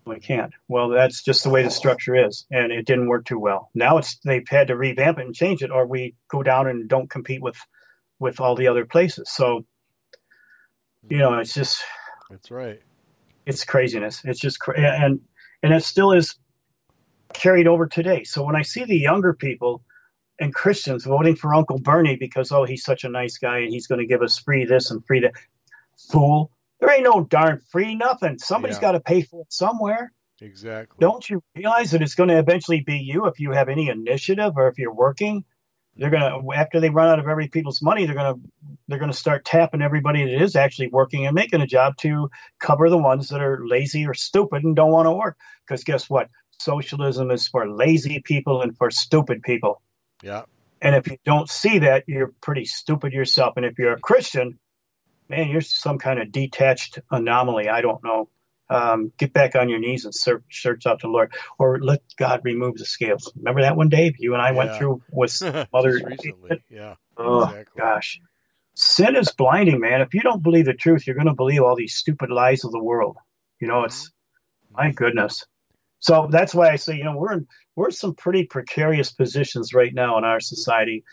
We 0.05 0.19
can't. 0.19 0.53
Well, 0.67 0.89
that's 0.89 1.23
just 1.23 1.43
the 1.43 1.49
way 1.49 1.63
the 1.63 1.71
structure 1.71 2.15
is, 2.15 2.45
and 2.51 2.71
it 2.71 2.85
didn't 2.85 3.07
work 3.07 3.25
too 3.25 3.39
well. 3.39 3.71
Now 3.73 3.97
it's 3.97 4.19
they've 4.23 4.47
had 4.47 4.67
to 4.67 4.77
revamp 4.77 5.17
it 5.17 5.25
and 5.25 5.33
change 5.33 5.63
it, 5.63 5.71
or 5.71 5.87
we 5.87 6.15
go 6.29 6.43
down 6.43 6.67
and 6.67 6.87
don't 6.87 7.09
compete 7.09 7.41
with 7.41 7.57
with 8.19 8.39
all 8.39 8.55
the 8.55 8.67
other 8.67 8.85
places. 8.85 9.31
So, 9.31 9.65
you 11.09 11.17
know, 11.17 11.39
it's 11.39 11.53
just 11.53 11.83
that's 12.29 12.51
right. 12.51 12.81
It's 13.47 13.65
craziness. 13.65 14.21
It's 14.23 14.39
just 14.39 14.59
cra- 14.59 14.79
and 14.79 15.21
and 15.63 15.73
it 15.73 15.83
still 15.83 16.11
is 16.11 16.35
carried 17.33 17.67
over 17.67 17.87
today. 17.87 18.23
So 18.23 18.43
when 18.43 18.55
I 18.55 18.61
see 18.61 18.85
the 18.85 18.97
younger 18.97 19.33
people 19.33 19.83
and 20.39 20.53
Christians 20.53 21.05
voting 21.05 21.35
for 21.35 21.55
Uncle 21.55 21.79
Bernie 21.79 22.15
because 22.15 22.51
oh 22.51 22.63
he's 22.63 22.83
such 22.83 23.03
a 23.03 23.09
nice 23.09 23.39
guy 23.39 23.59
and 23.59 23.71
he's 23.71 23.87
going 23.87 23.99
to 23.99 24.07
give 24.07 24.21
us 24.21 24.37
free 24.37 24.65
this 24.65 24.91
and 24.91 25.03
free 25.05 25.21
that, 25.21 25.33
fool 26.11 26.51
there 26.79 26.91
ain't 26.91 27.03
no 27.03 27.23
darn 27.23 27.61
free 27.71 27.95
nothing. 27.95 28.37
Somebody's 28.39 28.77
yeah. 28.77 28.81
got 28.81 28.91
to 28.93 28.99
pay 28.99 29.21
for 29.21 29.41
it 29.41 29.53
somewhere. 29.53 30.11
Exactly. 30.41 30.97
Don't 30.99 31.29
you 31.29 31.41
realize 31.55 31.91
that 31.91 32.01
it's 32.01 32.15
going 32.15 32.29
to 32.29 32.37
eventually 32.37 32.81
be 32.81 32.97
you 32.97 33.27
if 33.27 33.39
you 33.39 33.51
have 33.51 33.69
any 33.69 33.89
initiative 33.89 34.53
or 34.57 34.67
if 34.67 34.77
you're 34.77 34.93
working? 34.93 35.45
They're 35.97 36.09
gonna 36.09 36.41
after 36.53 36.81
they 36.81 36.89
run 36.89 37.07
out 37.07 37.19
of 37.19 37.27
every 37.29 37.47
people's 37.47 37.81
money, 37.81 38.05
they're 38.05 38.15
gonna 38.15 38.35
they're 38.89 38.99
gonna 38.99 39.13
start 39.13 39.45
tapping 39.45 39.81
everybody 39.81 40.25
that 40.25 40.43
is 40.43 40.57
actually 40.57 40.87
working 40.87 41.25
and 41.25 41.33
making 41.33 41.61
a 41.61 41.65
job 41.65 41.95
to 41.99 42.29
cover 42.59 42.89
the 42.89 42.97
ones 42.97 43.29
that 43.29 43.39
are 43.39 43.65
lazy 43.65 44.05
or 44.05 44.13
stupid 44.13 44.65
and 44.65 44.75
don't 44.75 44.91
want 44.91 45.05
to 45.05 45.13
work. 45.13 45.37
Because 45.65 45.85
guess 45.85 46.09
what? 46.09 46.27
socialism 46.59 47.31
is 47.31 47.47
for 47.47 47.69
lazy 47.69 48.21
people 48.21 48.61
and 48.61 48.77
for 48.77 48.91
stupid 48.91 49.41
people. 49.43 49.81
Yeah. 50.23 50.43
And 50.81 50.95
if 50.95 51.07
you 51.07 51.17
don't 51.25 51.49
see 51.49 51.79
that, 51.79 52.03
you're 52.07 52.33
pretty 52.41 52.65
stupid 52.65 53.13
yourself. 53.13 53.53
And 53.57 53.65
if 53.65 53.79
you're 53.79 53.93
a 53.93 53.99
Christian, 53.99 54.59
man, 55.29 55.49
you're 55.49 55.61
some 55.61 55.97
kind 55.97 56.19
of 56.19 56.31
detached 56.31 56.99
anomaly. 57.11 57.69
I 57.69 57.81
don't 57.81 58.03
know. 58.03 58.29
Um, 58.69 59.11
get 59.19 59.31
back 59.31 59.55
on 59.55 59.69
your 59.69 59.77
knees 59.79 60.05
and 60.05 60.15
search, 60.15 60.43
search 60.49 60.87
out 60.87 61.01
the 61.01 61.07
Lord, 61.07 61.31
or 61.59 61.79
let 61.79 62.01
God 62.17 62.41
remove 62.43 62.77
the 62.77 62.85
scales. 62.85 63.31
Remember 63.35 63.61
that 63.61 63.77
one, 63.77 63.89
Dave? 63.89 64.15
You 64.17 64.33
and 64.33 64.41
I 64.41 64.51
Yeah. 64.51 64.57
went 64.57 64.73
through 64.75 65.01
with 65.11 65.39
Mother. 65.73 65.91
Recently. 66.03 66.63
Yeah. 66.69 66.95
Oh 67.17 67.43
exactly. 67.43 67.79
gosh, 67.79 68.19
sin 68.73 69.15
is 69.15 69.31
blinding, 69.31 69.79
man. 69.79 70.01
If 70.01 70.13
you 70.13 70.21
don't 70.21 70.41
believe 70.43 70.65
the 70.65 70.73
truth, 70.73 71.05
you're 71.05 71.15
going 71.15 71.27
to 71.27 71.33
believe 71.33 71.61
all 71.61 71.75
these 71.75 71.95
stupid 71.95 72.29
lies 72.31 72.63
of 72.63 72.71
the 72.71 72.83
world. 72.83 73.17
You 73.61 73.67
know, 73.67 73.83
it's 73.83 74.11
my 74.71 74.91
goodness. 74.91 75.45
So 75.99 76.27
that's 76.29 76.53
why 76.53 76.69
I 76.69 76.75
say, 76.75 76.95
you 76.97 77.03
know, 77.03 77.15
we're 77.15 77.33
in 77.33 77.47
we're 77.75 77.87
in 77.87 77.91
some 77.91 78.15
pretty 78.15 78.45
precarious 78.45 79.11
positions 79.11 79.73
right 79.73 79.93
now 79.93 80.17
in 80.17 80.23
our 80.23 80.39
society. 80.39 81.03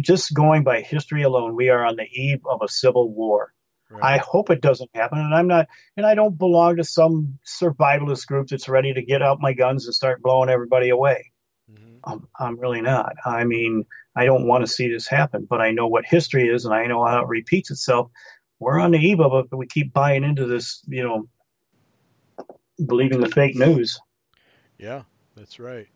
Just 0.00 0.34
going 0.34 0.64
by 0.64 0.80
history 0.80 1.22
alone, 1.22 1.54
we 1.54 1.68
are 1.68 1.84
on 1.84 1.96
the 1.96 2.06
eve 2.12 2.40
of 2.46 2.60
a 2.62 2.68
civil 2.68 3.10
war. 3.10 3.52
Right. 3.90 4.16
I 4.16 4.18
hope 4.18 4.50
it 4.50 4.60
doesn't 4.60 4.90
happen, 4.94 5.18
and 5.18 5.34
I'm 5.34 5.46
not, 5.46 5.66
and 5.96 6.04
I 6.04 6.14
don't 6.14 6.36
belong 6.36 6.76
to 6.76 6.84
some 6.84 7.38
survivalist 7.46 8.26
group 8.26 8.48
that's 8.48 8.68
ready 8.68 8.92
to 8.92 9.00
get 9.02 9.22
out 9.22 9.40
my 9.40 9.54
guns 9.54 9.86
and 9.86 9.94
start 9.94 10.20
blowing 10.22 10.50
everybody 10.50 10.90
away. 10.90 11.32
Mhm. 11.72 12.00
I'm, 12.04 12.28
I'm 12.38 12.58
really 12.60 12.82
not. 12.82 13.14
I 13.24 13.44
mean, 13.44 13.86
I 14.14 14.26
don't 14.26 14.46
want 14.46 14.62
to 14.62 14.70
see 14.70 14.88
this 14.88 15.08
happen, 15.08 15.46
but 15.48 15.62
I 15.62 15.70
know 15.70 15.86
what 15.86 16.04
history 16.04 16.48
is, 16.48 16.66
and 16.66 16.74
I 16.74 16.86
know 16.86 17.02
how 17.06 17.22
it 17.22 17.28
repeats 17.28 17.70
itself. 17.70 18.10
We're 18.58 18.78
on 18.78 18.90
the 18.90 18.98
eve 18.98 19.20
of 19.20 19.32
it, 19.44 19.50
but 19.50 19.56
we 19.56 19.66
keep 19.66 19.94
buying 19.94 20.22
into 20.22 20.44
this, 20.44 20.82
you 20.86 21.02
know, 21.02 21.28
believing 22.84 23.20
the 23.20 23.30
fake 23.30 23.56
news. 23.56 23.98
Yeah, 24.78 25.02
that's 25.34 25.58
right. 25.58 25.88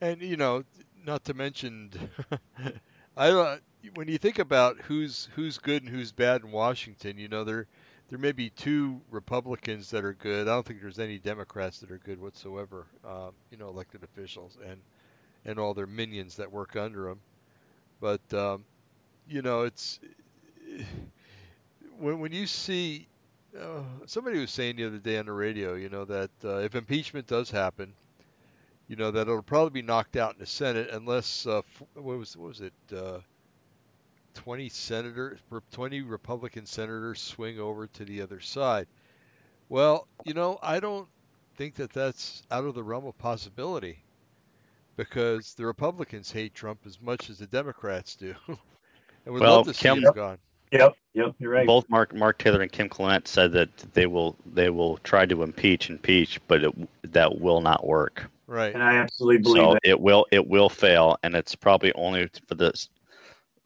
And 0.00 0.20
you 0.20 0.36
know, 0.36 0.64
not 1.04 1.24
to 1.24 1.34
mention, 1.34 1.90
I 3.16 3.30
don't. 3.30 3.62
When 3.94 4.08
you 4.08 4.18
think 4.18 4.38
about 4.38 4.80
who's 4.80 5.28
who's 5.34 5.58
good 5.58 5.82
and 5.82 5.90
who's 5.90 6.10
bad 6.10 6.42
in 6.42 6.50
Washington, 6.50 7.18
you 7.18 7.28
know 7.28 7.44
there 7.44 7.66
there 8.08 8.18
may 8.18 8.32
be 8.32 8.50
two 8.50 9.00
Republicans 9.10 9.90
that 9.90 10.04
are 10.04 10.14
good. 10.14 10.48
I 10.48 10.52
don't 10.52 10.66
think 10.66 10.80
there's 10.80 10.98
any 10.98 11.18
Democrats 11.18 11.80
that 11.80 11.90
are 11.90 11.98
good 11.98 12.20
whatsoever. 12.20 12.86
Um, 13.04 13.32
you 13.50 13.58
know, 13.58 13.68
elected 13.68 14.02
officials 14.02 14.58
and 14.66 14.80
and 15.44 15.58
all 15.58 15.74
their 15.74 15.86
minions 15.86 16.36
that 16.36 16.50
work 16.50 16.76
under 16.76 17.04
them. 17.04 17.20
But 18.00 18.34
um, 18.34 18.64
you 19.28 19.42
know, 19.42 19.62
it's 19.62 20.00
when 21.98 22.18
when 22.18 22.32
you 22.32 22.46
see 22.46 23.06
uh, 23.58 23.82
somebody 24.06 24.40
was 24.40 24.50
saying 24.50 24.76
the 24.76 24.86
other 24.86 24.98
day 24.98 25.18
on 25.18 25.26
the 25.26 25.32
radio, 25.32 25.74
you 25.74 25.88
know, 25.88 26.04
that 26.04 26.30
uh, 26.44 26.56
if 26.56 26.74
impeachment 26.74 27.26
does 27.26 27.50
happen, 27.50 27.94
you 28.88 28.96
know, 28.96 29.10
that 29.10 29.22
it'll 29.22 29.42
probably 29.42 29.82
be 29.82 29.86
knocked 29.86 30.16
out 30.16 30.34
in 30.34 30.38
the 30.40 30.46
Senate 30.46 30.90
unless 30.92 31.46
uh, 31.46 31.62
what 31.94 32.18
was 32.18 32.36
what 32.36 32.48
was 32.48 32.60
it, 32.60 32.74
uh, 32.96 33.20
20 34.34 34.68
senators, 34.68 35.40
20 35.72 36.02
Republican 36.02 36.66
senators 36.66 37.20
swing 37.20 37.58
over 37.58 37.86
to 37.88 38.04
the 38.04 38.20
other 38.22 38.40
side. 38.40 38.86
Well, 39.68 40.06
you 40.24 40.34
know, 40.34 40.58
I 40.62 40.80
don't 40.80 41.08
think 41.56 41.74
that 41.76 41.92
that's 41.92 42.42
out 42.50 42.64
of 42.64 42.74
the 42.74 42.82
realm 42.82 43.06
of 43.06 43.16
possibility 43.18 43.98
because 44.96 45.54
the 45.54 45.66
Republicans 45.66 46.30
hate 46.32 46.54
Trump 46.54 46.80
as 46.86 47.00
much 47.00 47.30
as 47.30 47.38
the 47.38 47.46
Democrats 47.46 48.16
do, 48.16 48.34
and 48.48 49.34
would 49.34 49.42
Well, 49.42 49.56
love 49.56 49.66
to 49.66 49.74
see 49.74 49.88
Kim- 49.88 49.98
him 49.98 50.10
gone. 50.12 50.38
Yep, 50.72 50.96
yep, 51.14 51.34
you're 51.38 51.50
right. 51.52 51.66
Both 51.66 51.88
Mark 51.88 52.14
Mark 52.14 52.38
Taylor 52.38 52.60
and 52.62 52.72
Kim 52.72 52.88
Clement 52.88 53.28
said 53.28 53.52
that 53.52 53.76
they 53.94 54.06
will 54.06 54.36
they 54.44 54.70
will 54.70 54.98
try 54.98 55.24
to 55.26 55.42
impeach 55.42 55.88
impeach, 55.88 56.40
but 56.48 56.64
it, 56.64 57.12
that 57.12 57.40
will 57.40 57.60
not 57.60 57.86
work. 57.86 58.28
Right. 58.46 58.76
And 58.76 58.82
I 58.82 58.96
absolutely 58.96 59.38
believe 59.42 59.68
So 59.68 59.72
that. 59.72 59.82
it 59.82 60.00
will 60.00 60.26
it 60.32 60.46
will 60.46 60.68
fail, 60.68 61.16
and 61.22 61.34
it's 61.34 61.54
probably 61.54 61.92
only 61.94 62.28
for 62.48 62.54
the 62.54 62.68
s- 62.68 62.88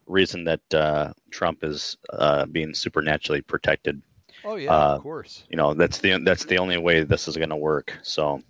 reason 0.06 0.44
that 0.44 0.60
uh, 0.74 1.12
Trump 1.30 1.64
is 1.64 1.96
uh, 2.12 2.46
being 2.46 2.74
supernaturally 2.74 3.42
protected. 3.42 4.02
Oh 4.44 4.56
yeah, 4.56 4.78
uh, 4.78 4.90
of 4.90 4.96
course. 4.96 5.48
You 5.48 5.56
know 5.56 5.74
that's 5.74 5.98
the 5.98 6.18
that's 6.24 6.44
the 6.46 6.58
only 6.58 6.78
way 6.78 7.02
this 7.04 7.28
is 7.28 7.36
going 7.36 7.50
to 7.50 7.56
work. 7.56 7.98
So 8.02 8.42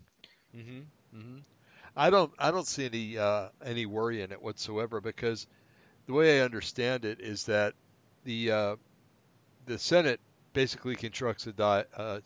hmm 0.53 0.81
hmm 1.13 1.39
I 1.97 2.11
don't 2.11 2.33
I 2.39 2.51
don't 2.51 2.67
see 2.67 2.87
any 2.87 3.19
uh, 3.19 3.49
any 3.65 3.87
worry 3.87 4.23
in 4.23 4.33
it 4.33 4.43
whatsoever 4.43 5.01
because 5.01 5.47
the 6.07 6.13
way 6.15 6.41
I 6.41 6.45
understand 6.45 7.05
it 7.05 7.21
is 7.21 7.45
that 7.47 7.75
the 8.25 8.51
uh, 8.53 8.77
the 9.67 9.79
Senate 9.79 10.21
basically 10.53 10.97
conducts 10.97 11.47
a 11.47 11.53
di- 11.53 11.85
uh, 11.97 12.21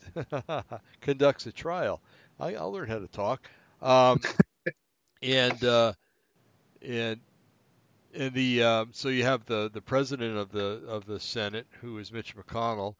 conducts 1.01 1.45
a 1.47 1.51
trial. 1.51 2.01
I, 2.39 2.55
I'll 2.55 2.71
learn 2.71 2.89
how 2.89 2.99
to 2.99 3.07
talk. 3.07 3.49
Um, 3.83 4.21
and 5.21 5.63
uh, 5.63 5.93
and 6.81 7.19
and 8.13 8.33
the 8.33 8.63
um, 8.63 8.89
so 8.93 9.09
you 9.09 9.23
have 9.23 9.45
the 9.45 9.69
the 9.73 9.81
president 9.81 10.37
of 10.37 10.51
the 10.51 10.83
of 10.87 11.05
the 11.05 11.19
Senate 11.19 11.67
who 11.81 11.97
is 11.99 12.11
Mitch 12.11 12.35
McConnell 12.35 12.95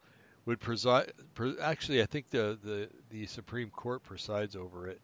would 0.45 0.59
preside. 0.59 1.13
Pre, 1.35 1.57
actually, 1.61 2.01
I 2.01 2.05
think 2.05 2.29
the, 2.29 2.59
the 2.63 2.89
the 3.09 3.25
Supreme 3.27 3.69
Court 3.69 4.03
presides 4.03 4.55
over 4.55 4.87
it, 4.87 4.99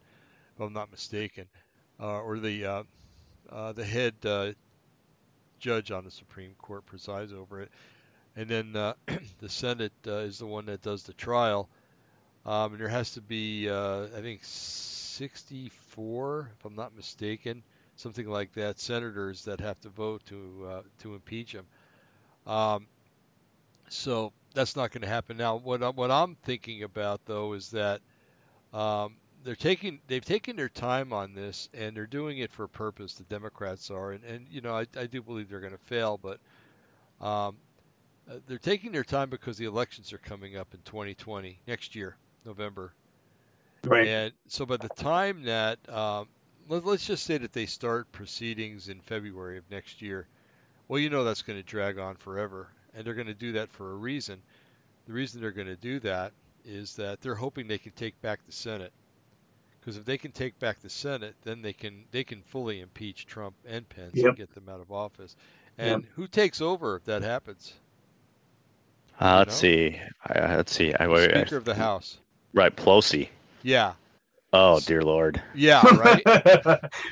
if 0.54 0.60
I'm 0.60 0.74
not 0.74 0.90
mistaken, 0.90 1.46
uh, 1.98 2.20
or 2.20 2.38
the 2.38 2.66
uh, 2.66 2.82
uh, 3.50 3.72
the 3.72 3.84
head 3.84 4.14
uh, 4.24 4.52
judge 5.58 5.90
on 5.90 6.04
the 6.04 6.10
Supreme 6.10 6.54
Court 6.58 6.84
presides 6.86 7.32
over 7.32 7.62
it, 7.62 7.70
and 8.36 8.48
then 8.48 8.76
uh, 8.76 8.94
the 9.38 9.48
Senate 9.48 9.92
uh, 10.06 10.18
is 10.18 10.38
the 10.38 10.46
one 10.46 10.66
that 10.66 10.82
does 10.82 11.04
the 11.04 11.14
trial. 11.14 11.68
Um, 12.46 12.72
and 12.72 12.80
there 12.80 12.88
has 12.88 13.12
to 13.12 13.20
be, 13.20 13.68
uh, 13.68 14.04
I 14.16 14.22
think, 14.22 14.40
64, 15.20 16.50
if 16.58 16.64
I'm 16.64 16.74
not 16.74 16.96
mistaken, 16.96 17.62
something 17.96 18.26
like 18.26 18.54
that, 18.54 18.80
senators 18.80 19.44
that 19.44 19.60
have 19.60 19.78
to 19.82 19.90
vote 19.90 20.24
to 20.28 20.66
uh, 20.66 20.82
to 21.00 21.14
impeach 21.14 21.52
him. 21.52 21.66
Um, 22.46 22.86
so 23.90 24.32
that's 24.54 24.76
not 24.76 24.92
going 24.92 25.02
to 25.02 25.08
happen 25.08 25.36
now. 25.36 25.56
What 25.56 25.82
I'm, 25.82 25.94
what 25.94 26.10
I'm 26.10 26.36
thinking 26.36 26.84
about 26.84 27.20
though 27.26 27.52
is 27.52 27.68
that 27.72 28.00
um, 28.72 29.16
they're 29.44 29.54
taking 29.54 30.00
they've 30.06 30.24
taken 30.24 30.56
their 30.56 30.70
time 30.70 31.12
on 31.12 31.34
this 31.34 31.68
and 31.74 31.94
they're 31.94 32.06
doing 32.06 32.38
it 32.38 32.50
for 32.50 32.64
a 32.64 32.68
purpose. 32.70 33.12
The 33.12 33.24
Democrats 33.24 33.90
are, 33.90 34.12
and, 34.12 34.24
and 34.24 34.46
you 34.50 34.62
know 34.62 34.74
I, 34.74 34.86
I 34.98 35.04
do 35.04 35.20
believe 35.20 35.50
they're 35.50 35.60
going 35.60 35.72
to 35.72 35.78
fail, 35.78 36.16
but 36.16 36.40
um, 37.20 37.58
uh, 38.26 38.36
they're 38.48 38.56
taking 38.56 38.90
their 38.90 39.04
time 39.04 39.28
because 39.28 39.58
the 39.58 39.66
elections 39.66 40.14
are 40.14 40.18
coming 40.18 40.56
up 40.56 40.72
in 40.72 40.80
2020 40.86 41.60
next 41.66 41.94
year, 41.94 42.16
November. 42.46 42.94
Right. 43.84 44.06
And 44.06 44.32
so 44.48 44.66
by 44.66 44.76
the 44.76 44.88
time 44.90 45.44
that, 45.44 45.78
um, 45.88 46.28
let, 46.68 46.84
let's 46.84 47.06
just 47.06 47.24
say 47.24 47.38
that 47.38 47.52
they 47.52 47.66
start 47.66 48.10
proceedings 48.12 48.88
in 48.88 49.00
February 49.00 49.58
of 49.58 49.70
next 49.70 50.02
year, 50.02 50.26
well, 50.88 50.98
you 51.00 51.10
know 51.10 51.24
that's 51.24 51.42
going 51.42 51.58
to 51.58 51.64
drag 51.64 51.98
on 51.98 52.16
forever. 52.16 52.68
And 52.94 53.04
they're 53.06 53.14
going 53.14 53.28
to 53.28 53.34
do 53.34 53.52
that 53.52 53.70
for 53.72 53.92
a 53.92 53.94
reason. 53.96 54.42
The 55.06 55.12
reason 55.12 55.40
they're 55.40 55.52
going 55.52 55.68
to 55.68 55.76
do 55.76 56.00
that 56.00 56.32
is 56.64 56.96
that 56.96 57.20
they're 57.20 57.34
hoping 57.34 57.68
they 57.68 57.78
can 57.78 57.92
take 57.92 58.20
back 58.20 58.40
the 58.46 58.52
Senate. 58.52 58.92
Because 59.80 59.96
if 59.96 60.04
they 60.04 60.18
can 60.18 60.32
take 60.32 60.58
back 60.58 60.80
the 60.80 60.90
Senate, 60.90 61.34
then 61.42 61.62
they 61.62 61.72
can 61.72 62.04
they 62.10 62.24
can 62.24 62.42
fully 62.42 62.80
impeach 62.80 63.26
Trump 63.26 63.54
and 63.66 63.88
Pence 63.88 64.12
Yep. 64.14 64.26
and 64.26 64.36
get 64.36 64.54
them 64.54 64.68
out 64.68 64.80
of 64.80 64.92
office. 64.92 65.36
And 65.78 66.04
who 66.16 66.26
takes 66.26 66.60
over 66.60 66.96
if 66.96 67.04
that 67.04 67.22
happens? 67.22 67.72
uh, 69.20 69.36
let's 69.38 69.62
know? 69.62 69.68
see, 69.68 70.00
uh, 70.28 70.54
let's 70.56 70.72
see. 70.72 70.94
I, 70.94 71.06
The 71.06 71.16
I, 71.34 71.44
Speaker 71.44 71.56
of 71.56 71.64
the 71.64 71.74
House. 71.74 72.18
right, 72.52 72.74
Pelosi. 72.74 73.28
Yeah. 73.62 73.94
Oh 74.52 74.80
dear 74.80 75.02
lord. 75.02 75.40
Yeah. 75.54 75.82
Right. 75.96 76.22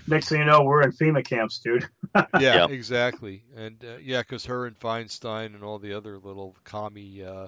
Next 0.09 0.29
thing 0.29 0.41
you 0.41 0.45
know, 0.45 0.63
we're 0.63 0.83
in 0.83 0.93
FEMA 0.93 1.25
camps, 1.25 1.59
dude. 1.61 1.89
Yeah, 2.41 2.63
Yep. 2.63 2.71
exactly. 2.71 3.45
And 3.55 3.85
uh, 3.85 3.99
yeah, 4.03 4.23
because 4.23 4.47
her 4.47 4.67
and 4.67 4.79
Feinstein 4.79 5.55
and 5.55 5.63
all 5.63 5.79
the 5.79 5.93
other 5.95 6.19
little 6.19 6.57
commie, 6.65 7.23
uh, 7.23 7.47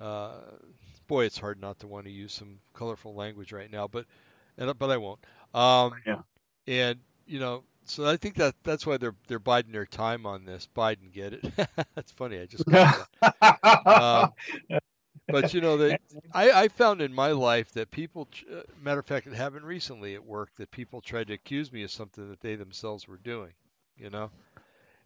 uh, 0.00 0.32
boy, 1.06 1.26
it's 1.26 1.38
hard 1.38 1.60
not 1.60 1.78
to 1.80 1.86
want 1.86 2.06
to 2.06 2.10
use 2.10 2.32
some 2.32 2.58
colorful 2.74 3.14
language 3.14 3.52
right 3.52 3.70
now, 3.70 3.86
but 3.86 4.06
and, 4.58 4.76
but 4.78 4.90
I 4.90 4.96
won't. 4.96 5.20
Um, 5.54 5.92
Yeah. 6.06 6.22
And 6.66 6.98
you 7.26 7.38
know, 7.38 7.62
so 7.84 8.06
I 8.06 8.16
think 8.16 8.36
that 8.36 8.54
that's 8.64 8.86
why 8.86 8.96
they're 8.96 9.14
they're 9.28 9.38
biding 9.38 9.72
their 9.72 9.86
time 9.86 10.26
on 10.26 10.44
this. 10.44 10.68
Biden, 10.76 11.12
get 11.12 11.34
it? 11.34 11.44
that's 11.94 12.12
funny. 12.12 12.40
I 12.40 12.46
just 12.46 12.64
caught 12.66 13.08
that. 13.22 13.86
Um, 13.86 14.80
but 15.32 15.54
you 15.54 15.60
know, 15.60 15.76
they, 15.76 15.98
I, 16.34 16.50
I 16.52 16.68
found 16.68 17.00
in 17.00 17.12
my 17.12 17.32
life 17.32 17.72
that 17.72 17.90
people, 17.90 18.28
uh, 18.52 18.60
matter 18.82 19.00
of 19.00 19.06
fact, 19.06 19.26
it 19.26 19.34
happened 19.34 19.64
recently 19.64 20.14
at 20.14 20.24
work 20.24 20.50
that 20.56 20.70
people 20.70 21.00
tried 21.00 21.28
to 21.28 21.34
accuse 21.34 21.72
me 21.72 21.82
of 21.82 21.90
something 21.90 22.28
that 22.30 22.40
they 22.40 22.54
themselves 22.54 23.08
were 23.08 23.18
doing. 23.18 23.52
You 23.96 24.10
know, 24.10 24.30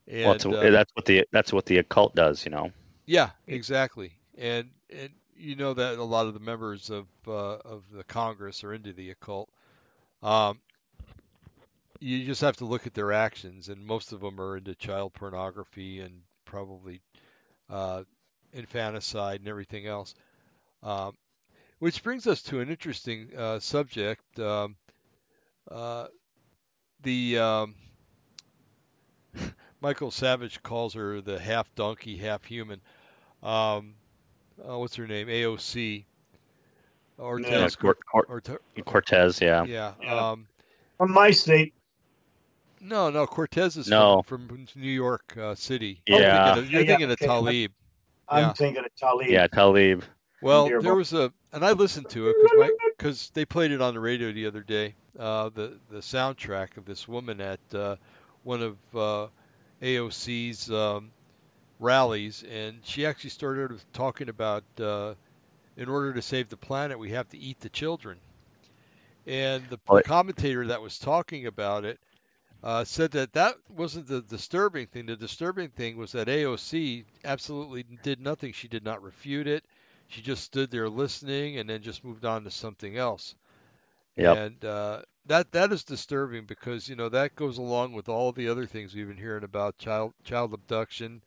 and 0.07 0.25
well, 0.25 0.35
it's, 0.35 0.47
uh, 0.47 0.71
that's 0.71 0.93
what 0.95 1.05
the 1.05 1.27
that's 1.33 1.53
what 1.53 1.67
the 1.67 1.79
occult 1.79 2.15
does. 2.15 2.45
You 2.45 2.53
know. 2.53 2.71
yeah, 3.07 3.31
exactly. 3.47 4.13
And 4.39 4.71
and 4.91 5.11
you 5.37 5.57
know 5.57 5.75
that 5.75 5.99
a 5.99 6.05
lot 6.05 6.27
of 6.27 6.35
the 6.35 6.41
members 6.41 6.91
of 6.91 7.07
uh, 7.27 7.57
of 7.57 7.85
the 7.93 8.05
Congress 8.05 8.63
are 8.65 8.73
into 8.73 8.93
the 8.93 9.11
occult. 9.11 9.49
Um, 10.23 10.61
you 12.01 12.25
just 12.25 12.41
have 12.41 12.57
to 12.59 12.65
look 12.65 12.87
at 12.87 12.95
their 12.95 13.13
actions, 13.13 13.69
and 13.69 13.85
most 13.85 14.13
of 14.13 14.21
them 14.21 14.41
are 14.41 14.57
into 14.57 14.75
child 14.75 15.15
pornography 15.15 16.01
and 16.01 16.21
probably 16.45 17.01
uh, 17.71 18.05
infanticide 18.55 19.41
and 19.41 19.49
everything 19.49 19.87
else. 19.87 20.15
Um, 20.83 21.15
which 21.79 22.03
brings 22.03 22.27
us 22.27 22.43
to 22.43 22.61
an 22.61 22.71
interesting 22.71 23.29
uh, 23.37 23.59
subject. 23.59 24.39
Um, 24.39 24.77
uh, 25.71 26.07
the 27.03 27.39
um, 27.39 27.75
Michael 29.81 30.11
Savage 30.11 30.63
calls 30.63 30.95
her 30.95 31.21
the 31.21 31.39
half 31.39 31.75
donkey, 31.75 32.17
half 32.17 32.45
human. 32.45 32.81
Um, 33.43 33.95
uh, 34.67 34.79
what's 34.79 34.97
her 34.97 35.07
name? 35.07 35.29
AOC. 35.29 36.05
Ortez. 37.19 37.51
Yeah, 37.51 37.69
Cor- 37.79 37.95
Cor- 38.11 38.27
Orte- 38.27 38.59
Cortez, 38.85 39.41
yeah. 39.41 39.65
yeah. 39.65 39.93
Yeah. 40.03 40.31
Um, 40.31 40.47
From 40.99 41.13
my 41.13 41.31
state, 41.31 41.75
no, 42.85 43.09
no. 43.09 43.27
Cortez 43.27 43.77
is 43.79 43.89
No. 43.89 44.23
from, 44.23 44.47
from 44.47 44.67
New 44.77 44.91
York 44.91 45.35
uh, 45.41 45.55
City. 45.55 46.03
Yeah. 46.07 46.17
You're 46.17 46.55
thinking 46.55 46.65
of, 46.65 46.71
you're 46.71 46.81
yeah, 46.83 46.87
thinking 46.87 47.11
of 47.11 47.13
okay. 47.13 47.27
Tlaib. 47.27 47.69
I'm 48.29 48.41
Yeah. 48.41 48.53
thinking 48.53 48.85
of 48.85 48.95
Tlaib. 48.95 49.29
Yeah, 49.31 49.47
Tlaib. 49.47 50.03
Well, 50.41 50.69
Dear 50.69 50.81
there 50.81 50.95
was 50.95 51.13
a, 51.13 51.33
and 51.53 51.65
I 51.65 51.73
listened 51.73 52.09
to 52.11 52.29
it 52.29 52.37
because 52.99 53.31
they 53.31 53.45
played 53.45 53.71
it 53.71 53.81
on 53.81 53.95
the 53.95 54.01
radio 54.01 54.33
the 54.33 54.47
other 54.47 54.63
day. 54.63 54.95
Uh, 55.19 55.49
the 55.51 55.79
the 55.91 55.99
soundtrack 56.01 56.77
of 56.77 56.85
this 56.85 57.07
woman 57.09 57.41
at 57.41 57.61
uh, 57.75 57.97
one 58.43 58.63
of 58.63 58.77
uh, 58.95 59.29
AOC's 59.81 60.71
um, 60.71 61.13
rallies, 61.79 62.43
and 62.45 62.81
she 62.85 63.07
actually 63.07 63.31
started 63.31 63.81
talking 63.93 64.29
about 64.29 64.65
uh, 64.81 65.15
in 65.77 65.89
order 65.89 66.13
to 66.15 66.23
save 66.23 66.49
the 66.49 66.57
planet, 66.57 66.99
we 66.99 67.11
have 67.11 67.29
to 67.31 67.39
eat 67.39 67.61
the 67.61 67.69
children. 67.71 68.19
And 69.27 69.69
the 69.69 69.79
Well, 69.89 70.03
commentator 70.05 70.67
that 70.67 70.81
was 70.83 70.99
talking 70.99 71.47
about 71.47 71.85
it 71.85 71.99
uh, 72.65 72.83
said 72.83 73.11
that 73.11 73.35
that 73.35 73.57
wasn't 73.69 74.07
the 74.07 74.23
disturbing 74.23 74.87
thing. 74.87 75.05
The 75.05 75.17
disturbing 75.17 75.69
thing 75.69 75.99
was 75.99 76.13
that 76.13 76.29
AOC 76.29 77.05
absolutely 77.23 77.85
did 78.03 78.21
nothing. 78.21 78.55
She 78.55 78.69
did 78.69 78.83
not 78.83 79.03
refute 79.03 79.47
it. 79.47 79.65
She 80.09 80.23
just 80.23 80.45
stood 80.45 80.71
there 80.71 80.89
listening 80.89 81.59
and 81.59 81.69
then 81.69 81.83
just 81.83 82.03
moved 82.03 82.25
on 82.25 82.43
to 82.45 82.51
something 82.51 82.97
else. 82.97 83.35
Yep. 84.17 84.37
And 84.37 84.65
uh, 84.65 85.03
that 85.27 85.53
that 85.53 85.73
is 85.73 85.85
disturbing 85.85 86.47
because 86.47 86.89
you 86.89 86.97
know 86.97 87.11
that 87.11 87.37
goes 87.37 87.59
along 87.59 87.93
with 87.93 88.09
all 88.09 88.33
the 88.33 88.49
other 88.49 88.65
things 88.65 88.95
we've 88.95 89.09
been 89.09 89.17
hearing 89.17 89.45
about 89.45 89.77
child 89.77 90.15
child 90.25 90.55
abduction. 90.55 91.23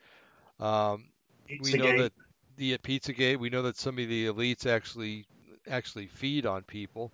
Um, 0.59 1.05
we 1.61 1.73
know 1.73 2.01
that 2.01 2.13
the 2.55 2.73
at 2.73 2.81
Pizzagate, 2.81 3.37
we 3.37 3.51
know 3.51 3.61
that 3.61 3.77
some 3.77 3.99
of 3.99 4.07
the 4.07 4.25
elites 4.25 4.65
actually 4.65 5.25
actually 5.69 6.07
feed 6.07 6.47
on 6.47 6.63
people, 6.63 7.11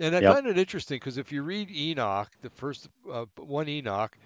and 0.00 0.16
I 0.16 0.20
Yep. 0.20 0.34
find 0.34 0.46
it 0.46 0.58
interesting 0.58 0.96
because 0.96 1.18
if 1.18 1.32
you 1.32 1.42
read 1.42 1.70
Enoch, 1.70 2.30
the 2.42 2.50
first 2.50 2.88
uh, 3.10 3.26
one 3.36 3.68
Enoch, 3.68 4.16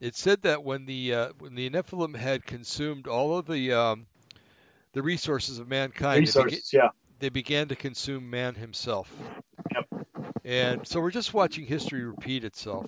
it 0.00 0.16
said 0.16 0.42
that 0.42 0.62
when 0.64 0.86
the 0.86 1.14
uh, 1.14 1.28
when 1.38 1.54
the 1.54 1.68
Nephilim 1.70 2.16
had 2.16 2.46
consumed 2.46 3.06
all 3.06 3.36
of 3.36 3.46
the 3.46 3.72
um, 3.72 4.06
the 4.92 5.02
resources 5.02 5.58
of 5.58 5.68
mankind, 5.68 6.18
they, 6.18 6.20
resources. 6.20 6.72
Yeah. 6.72 6.90
they 7.18 7.28
began 7.28 7.68
to 7.68 7.76
consume 7.76 8.30
man 8.30 8.54
himself. 8.54 9.12
Yep. 9.74 10.06
And 10.44 10.86
so 10.86 11.00
we're 11.00 11.10
just 11.10 11.34
watching 11.34 11.66
history 11.66 12.04
repeat 12.04 12.44
itself. 12.44 12.86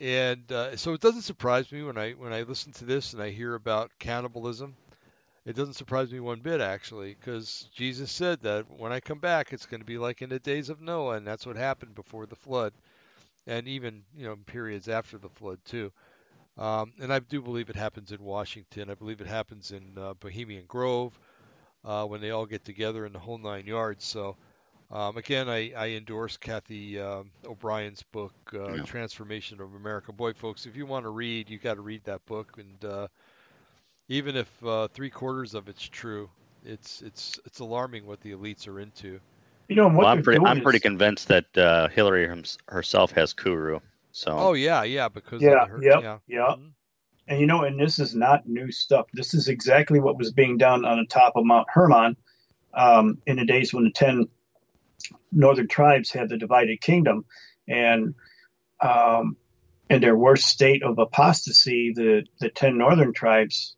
And 0.00 0.50
uh, 0.50 0.76
so 0.76 0.94
it 0.94 1.00
doesn't 1.00 1.22
surprise 1.22 1.70
me 1.70 1.82
when 1.82 1.98
I 1.98 2.12
when 2.12 2.32
I 2.32 2.42
listen 2.42 2.72
to 2.74 2.84
this 2.84 3.12
and 3.12 3.22
I 3.22 3.30
hear 3.30 3.54
about 3.54 3.90
cannibalism. 3.98 4.74
It 5.44 5.54
doesn't 5.56 5.74
surprise 5.74 6.12
me 6.12 6.20
one 6.20 6.40
bit 6.40 6.60
actually, 6.60 7.14
because 7.14 7.68
Jesus 7.74 8.10
said 8.10 8.40
that 8.42 8.70
when 8.70 8.92
I 8.92 9.00
come 9.00 9.18
back, 9.18 9.52
it's 9.52 9.66
going 9.66 9.80
to 9.80 9.86
be 9.86 9.98
like 9.98 10.22
in 10.22 10.30
the 10.30 10.38
days 10.38 10.68
of 10.70 10.80
Noah, 10.80 11.16
and 11.16 11.26
that's 11.26 11.46
what 11.46 11.56
happened 11.56 11.94
before 11.94 12.26
the 12.26 12.36
flood, 12.36 12.72
and 13.46 13.68
even 13.68 14.04
you 14.16 14.26
know 14.26 14.36
periods 14.36 14.88
after 14.88 15.18
the 15.18 15.28
flood 15.30 15.58
too. 15.64 15.92
Um, 16.58 16.92
and 17.00 17.12
I 17.12 17.18
do 17.20 17.40
believe 17.42 17.70
it 17.70 17.76
happens 17.76 18.12
in 18.12 18.22
Washington. 18.22 18.90
I 18.90 18.94
believe 18.94 19.20
it 19.20 19.26
happens 19.26 19.72
in 19.72 19.96
uh, 19.98 20.14
Bohemian 20.14 20.66
Grove 20.66 21.18
uh, 21.84 22.04
when 22.06 22.20
they 22.20 22.30
all 22.30 22.46
get 22.46 22.64
together 22.64 23.06
in 23.06 23.12
the 23.12 23.18
whole 23.18 23.38
nine 23.38 23.66
yards. 23.66 24.04
So, 24.04 24.36
um, 24.90 25.16
again, 25.16 25.48
I, 25.48 25.72
I 25.72 25.88
endorse 25.90 26.36
Cathy 26.36 27.00
um, 27.00 27.30
O'Brien's 27.44 28.02
book, 28.02 28.34
uh, 28.54 28.76
Yeah. 28.76 28.82
Trance 28.84 29.12
Formation 29.14 29.60
of 29.60 29.74
America. 29.74 30.12
Boy, 30.12 30.32
folks, 30.32 30.66
if 30.66 30.76
you 30.76 30.86
want 30.86 31.04
to 31.04 31.10
read, 31.10 31.50
you 31.50 31.58
got 31.58 31.74
to 31.74 31.82
read 31.82 32.04
that 32.04 32.24
book. 32.26 32.56
And 32.58 32.84
uh, 32.84 33.08
even 34.10 34.36
if 34.36 34.64
uh, 34.66 34.88
three 34.88 35.08
quarters 35.08 35.54
of 35.54 35.68
it's 35.68 35.88
true, 35.88 36.28
it's 36.64 37.00
it's 37.00 37.40
it's 37.46 37.60
alarming 37.60 38.04
what 38.04 38.20
the 38.20 38.32
elites 38.32 38.68
are 38.68 38.80
into. 38.80 39.20
You 39.68 39.76
know 39.76 39.88
Well, 39.88 40.08
I'm 40.08 40.22
pretty. 40.22 40.44
I'm 40.44 40.60
pretty 40.60 40.80
convinced 40.80 41.28
that 41.28 41.56
uh, 41.56 41.88
Hillary 41.88 42.28
herself 42.68 43.12
has 43.12 43.32
Kuru. 43.32 43.78
So 44.12 44.32
Oh 44.32 44.52
yeah, 44.52 44.82
yeah, 44.82 45.08
because 45.08 45.40
Yeah, 45.40 45.62
of 45.62 45.70
her, 45.70 45.82
yep, 45.82 46.02
yeah, 46.02 46.18
yep. 46.26 46.58
Mhm. 46.58 46.72
And 47.28 47.40
you 47.40 47.46
know, 47.46 47.62
and 47.62 47.78
this 47.78 48.00
is 48.00 48.14
not 48.14 48.48
new 48.48 48.72
stuff. 48.72 49.06
This 49.14 49.32
is 49.32 49.46
exactly 49.46 50.00
what 50.00 50.18
was 50.18 50.32
being 50.32 50.58
done 50.58 50.84
on 50.84 50.98
the 50.98 51.06
top 51.06 51.34
of 51.36 51.44
Mount 51.44 51.68
Hermon 51.70 52.16
um, 52.74 53.18
in 53.26 53.36
the 53.36 53.44
days 53.44 53.72
when 53.72 53.84
the 53.84 53.92
ten 53.92 54.28
northern 55.30 55.68
tribes 55.68 56.10
had 56.10 56.28
the 56.28 56.36
divided 56.36 56.80
kingdom, 56.80 57.24
and 57.68 58.16
um, 58.80 59.36
in 59.88 60.00
their 60.00 60.16
worst 60.16 60.46
state 60.46 60.82
of 60.82 60.98
apostasy, 60.98 61.92
the 61.94 62.24
the 62.40 62.48
ten 62.48 62.76
northern 62.76 63.12
tribes 63.12 63.76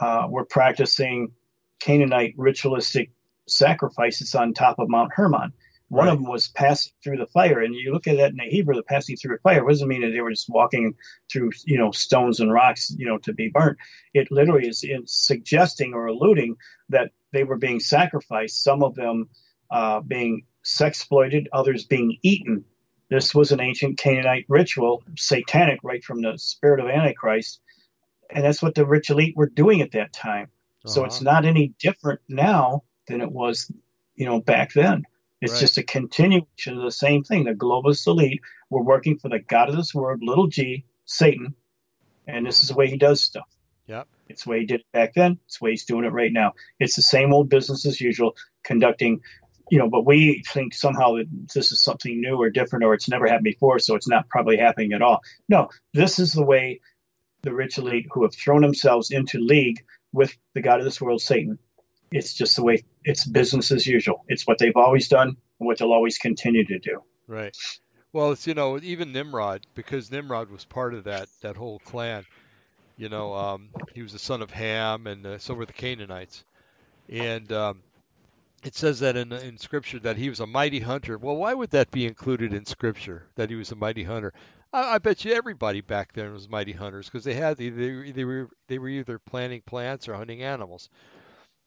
uh, 0.00 0.26
were 0.28 0.44
practicing 0.44 1.32
Canaanite 1.80 2.34
ritualistic 2.36 3.12
sacrifices 3.46 4.34
on 4.34 4.54
top 4.54 4.78
of 4.78 4.88
Mount 4.88 5.12
Hermon. 5.14 5.52
One 5.88 6.06
Right. 6.06 6.12
of 6.12 6.20
them 6.20 6.30
was 6.30 6.48
passing 6.48 6.92
through 7.02 7.16
the 7.16 7.26
fire, 7.26 7.60
and 7.60 7.74
you 7.74 7.92
look 7.92 8.06
at 8.06 8.16
that 8.18 8.30
in 8.30 8.36
the 8.36 8.44
Hebrew, 8.44 8.76
the 8.76 8.82
passing 8.84 9.16
through 9.16 9.36
the 9.36 9.42
fire 9.42 9.66
doesn't 9.66 9.88
mean 9.88 10.02
that 10.02 10.10
they 10.10 10.20
were 10.20 10.30
just 10.30 10.48
walking 10.48 10.94
through, 11.30 11.50
you 11.66 11.78
know, 11.78 11.90
stones 11.90 12.38
and 12.38 12.52
rocks, 12.52 12.94
you 12.96 13.06
know, 13.06 13.18
to 13.18 13.32
be 13.32 13.48
burnt. 13.48 13.76
It 14.14 14.30
literally 14.30 14.68
is 14.68 14.84
in 14.84 15.02
suggesting 15.06 15.92
or 15.94 16.06
alluding 16.06 16.56
that 16.90 17.10
they 17.32 17.42
were 17.42 17.58
being 17.58 17.80
sacrificed. 17.80 18.62
Some 18.62 18.84
of 18.84 18.94
them 18.94 19.30
uh, 19.70 20.00
being 20.00 20.44
sexploited, 20.64 21.46
others 21.52 21.84
being 21.84 22.18
eaten. 22.22 22.64
This 23.10 23.34
was 23.34 23.50
an 23.50 23.60
ancient 23.60 23.98
Canaanite 23.98 24.46
ritual, 24.48 25.02
satanic, 25.16 25.80
right 25.82 26.04
from 26.04 26.22
the 26.22 26.38
spirit 26.38 26.78
of 26.78 26.86
Antichrist, 26.86 27.60
and 28.32 28.44
that's 28.44 28.62
what 28.62 28.74
the 28.74 28.86
rich 28.86 29.10
elite 29.10 29.36
were 29.36 29.48
doing 29.48 29.80
at 29.80 29.92
that 29.92 30.12
time. 30.12 30.48
So 30.86 31.04
it's 31.04 31.20
Uh-huh. 31.20 31.32
not 31.32 31.44
any 31.44 31.74
different 31.78 32.20
now 32.28 32.84
than 33.06 33.20
it 33.20 33.30
was, 33.30 33.70
you 34.14 34.26
know, 34.26 34.40
back 34.40 34.72
then. 34.72 35.04
It's 35.40 35.52
Right. 35.54 35.60
just 35.60 35.78
a 35.78 35.82
continuation 35.82 36.76
of 36.78 36.82
the 36.84 36.90
same 36.90 37.22
thing. 37.24 37.44
The 37.44 37.54
globalist 37.54 38.06
elite 38.06 38.40
were 38.68 38.82
working 38.82 39.18
for 39.18 39.28
the 39.28 39.38
God 39.40 39.68
of 39.68 39.76
this 39.76 39.94
world, 39.94 40.20
little 40.22 40.46
g, 40.48 40.84
Satan, 41.06 41.54
and 42.26 42.46
this 42.46 42.62
is 42.62 42.68
the 42.68 42.74
way 42.74 42.88
he 42.88 42.96
does 42.96 43.22
stuff. 43.22 43.48
Yep. 43.86 44.06
It's 44.28 44.44
the 44.44 44.50
way 44.50 44.60
he 44.60 44.66
did 44.66 44.80
it 44.80 44.92
back 44.92 45.14
then. 45.14 45.38
It's 45.46 45.58
the 45.58 45.64
way 45.64 45.70
he's 45.72 45.84
doing 45.86 46.04
it 46.04 46.12
right 46.12 46.32
now. 46.32 46.52
It's 46.78 46.94
the 46.96 47.02
same 47.02 47.32
old 47.32 47.48
business 47.48 47.84
as 47.86 48.00
usual, 48.00 48.36
conducting, 48.62 49.20
you 49.70 49.78
know, 49.78 49.88
but 49.88 50.06
we 50.06 50.42
think 50.46 50.74
somehow 50.74 51.16
that 51.16 51.26
this 51.54 51.72
is 51.72 51.82
something 51.82 52.20
new 52.20 52.36
or 52.36 52.50
different 52.50 52.84
or 52.84 52.94
it's 52.94 53.08
never 53.08 53.26
happened 53.26 53.44
before, 53.44 53.78
so 53.78 53.94
it's 53.94 54.08
not 54.08 54.28
probably 54.28 54.56
happening 54.56 54.92
at 54.92 55.02
all. 55.02 55.20
No, 55.48 55.68
this 55.94 56.18
is 56.18 56.32
the 56.32 56.44
way 56.44 56.80
the 57.42 57.52
rich 57.52 57.78
elite 57.78 58.06
who 58.10 58.22
have 58.22 58.34
thrown 58.34 58.62
themselves 58.62 59.10
into 59.10 59.38
league 59.38 59.84
with 60.12 60.36
the 60.54 60.60
God 60.60 60.78
of 60.78 60.84
this 60.84 61.00
world, 61.00 61.22
Satan. 61.22 61.58
It's 62.12 62.34
just 62.34 62.56
the 62.56 62.64
way 62.64 62.84
it's 63.04 63.24
business 63.24 63.70
as 63.70 63.86
usual. 63.86 64.24
It's 64.28 64.46
what 64.46 64.58
they've 64.58 64.76
always 64.76 65.08
done 65.08 65.28
and 65.28 65.66
what 65.66 65.78
they'll 65.78 65.92
always 65.92 66.18
continue 66.18 66.64
to 66.64 66.78
do. 66.78 67.02
Right. 67.28 67.56
Well, 68.12 68.32
it's 68.32 68.46
you 68.46 68.54
know 68.54 68.78
even 68.80 69.12
Nimrod 69.12 69.66
because 69.74 70.10
Nimrod 70.10 70.50
was 70.50 70.64
part 70.64 70.94
of 70.94 71.04
that 71.04 71.28
that 71.42 71.56
whole 71.56 71.78
clan. 71.80 72.24
You 72.96 73.08
know, 73.08 73.32
um, 73.34 73.70
he 73.94 74.02
was 74.02 74.12
the 74.12 74.18
son 74.18 74.42
of 74.42 74.50
Ham, 74.50 75.06
and 75.06 75.24
uh, 75.24 75.38
so 75.38 75.54
were 75.54 75.64
the 75.64 75.72
Canaanites. 75.72 76.44
And 77.08 77.50
um, 77.50 77.82
it 78.62 78.74
says 78.74 79.00
that 79.00 79.16
in 79.16 79.32
in 79.32 79.58
Scripture 79.58 80.00
that 80.00 80.16
he 80.16 80.28
was 80.28 80.40
a 80.40 80.46
mighty 80.46 80.80
hunter. 80.80 81.16
Well, 81.16 81.36
why 81.36 81.54
would 81.54 81.70
that 81.70 81.90
be 81.90 82.06
included 82.06 82.52
in 82.52 82.66
Scripture 82.66 83.26
that 83.36 83.48
he 83.48 83.56
was 83.56 83.70
a 83.70 83.76
mighty 83.76 84.04
hunter? 84.04 84.32
I, 84.72 84.94
I 84.94 84.98
bet 84.98 85.24
you 85.24 85.32
everybody 85.32 85.80
back 85.80 86.12
then 86.12 86.32
was 86.32 86.48
mighty 86.48 86.72
hunters 86.72 87.06
because 87.06 87.24
they 87.24 87.34
had 87.34 87.56
they, 87.56 87.70
they, 87.70 88.12
they 88.12 88.24
were 88.24 88.48
they 88.68 88.78
were 88.78 88.88
either 88.88 89.18
planting 89.18 89.62
plants 89.62 90.08
or 90.08 90.14
hunting 90.14 90.42
animals. 90.42 90.88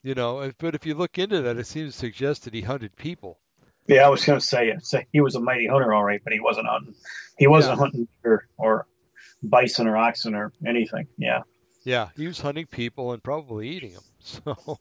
You 0.04 0.16
know, 0.16 0.52
but 0.58 0.76
if 0.76 0.86
you 0.86 0.96
look 0.96 1.18
into 1.18 1.42
that, 1.42 1.58
it 1.58 1.66
seems 1.68 1.94
to 1.94 2.00
suggest 2.00 2.44
that 2.44 2.54
he 2.54 2.62
hunted 2.62 2.96
people. 2.98 3.40
Yeah, 3.88 4.06
I 4.06 4.10
was 4.10 4.26
going 4.26 4.40
to 4.40 4.46
say. 4.46 4.74
Say 4.82 5.06
he 5.14 5.22
was 5.22 5.36
a 5.36 5.40
mighty 5.40 5.68
hunter, 5.68 5.94
all 5.94 6.04
right, 6.04 6.22
but 6.24 6.34
he 6.34 6.40
wasn't 6.40 6.68
hunting. 6.68 6.94
He 7.38 7.48
wasn't 7.48 7.76
Yeah. 7.76 7.80
hunting 7.84 8.08
or, 8.24 8.46
or 8.58 8.88
bison 9.42 9.88
or 9.88 9.98
oxen 9.98 10.36
or 10.36 10.52
anything. 10.66 11.08
Yeah. 11.18 11.42
Yeah, 11.86 12.10
he 12.16 12.28
was 12.28 12.40
hunting 12.40 12.66
people 12.66 13.12
and 13.12 13.22
probably 13.24 13.70
eating 13.70 13.94
them. 13.94 14.04
So 14.20 14.80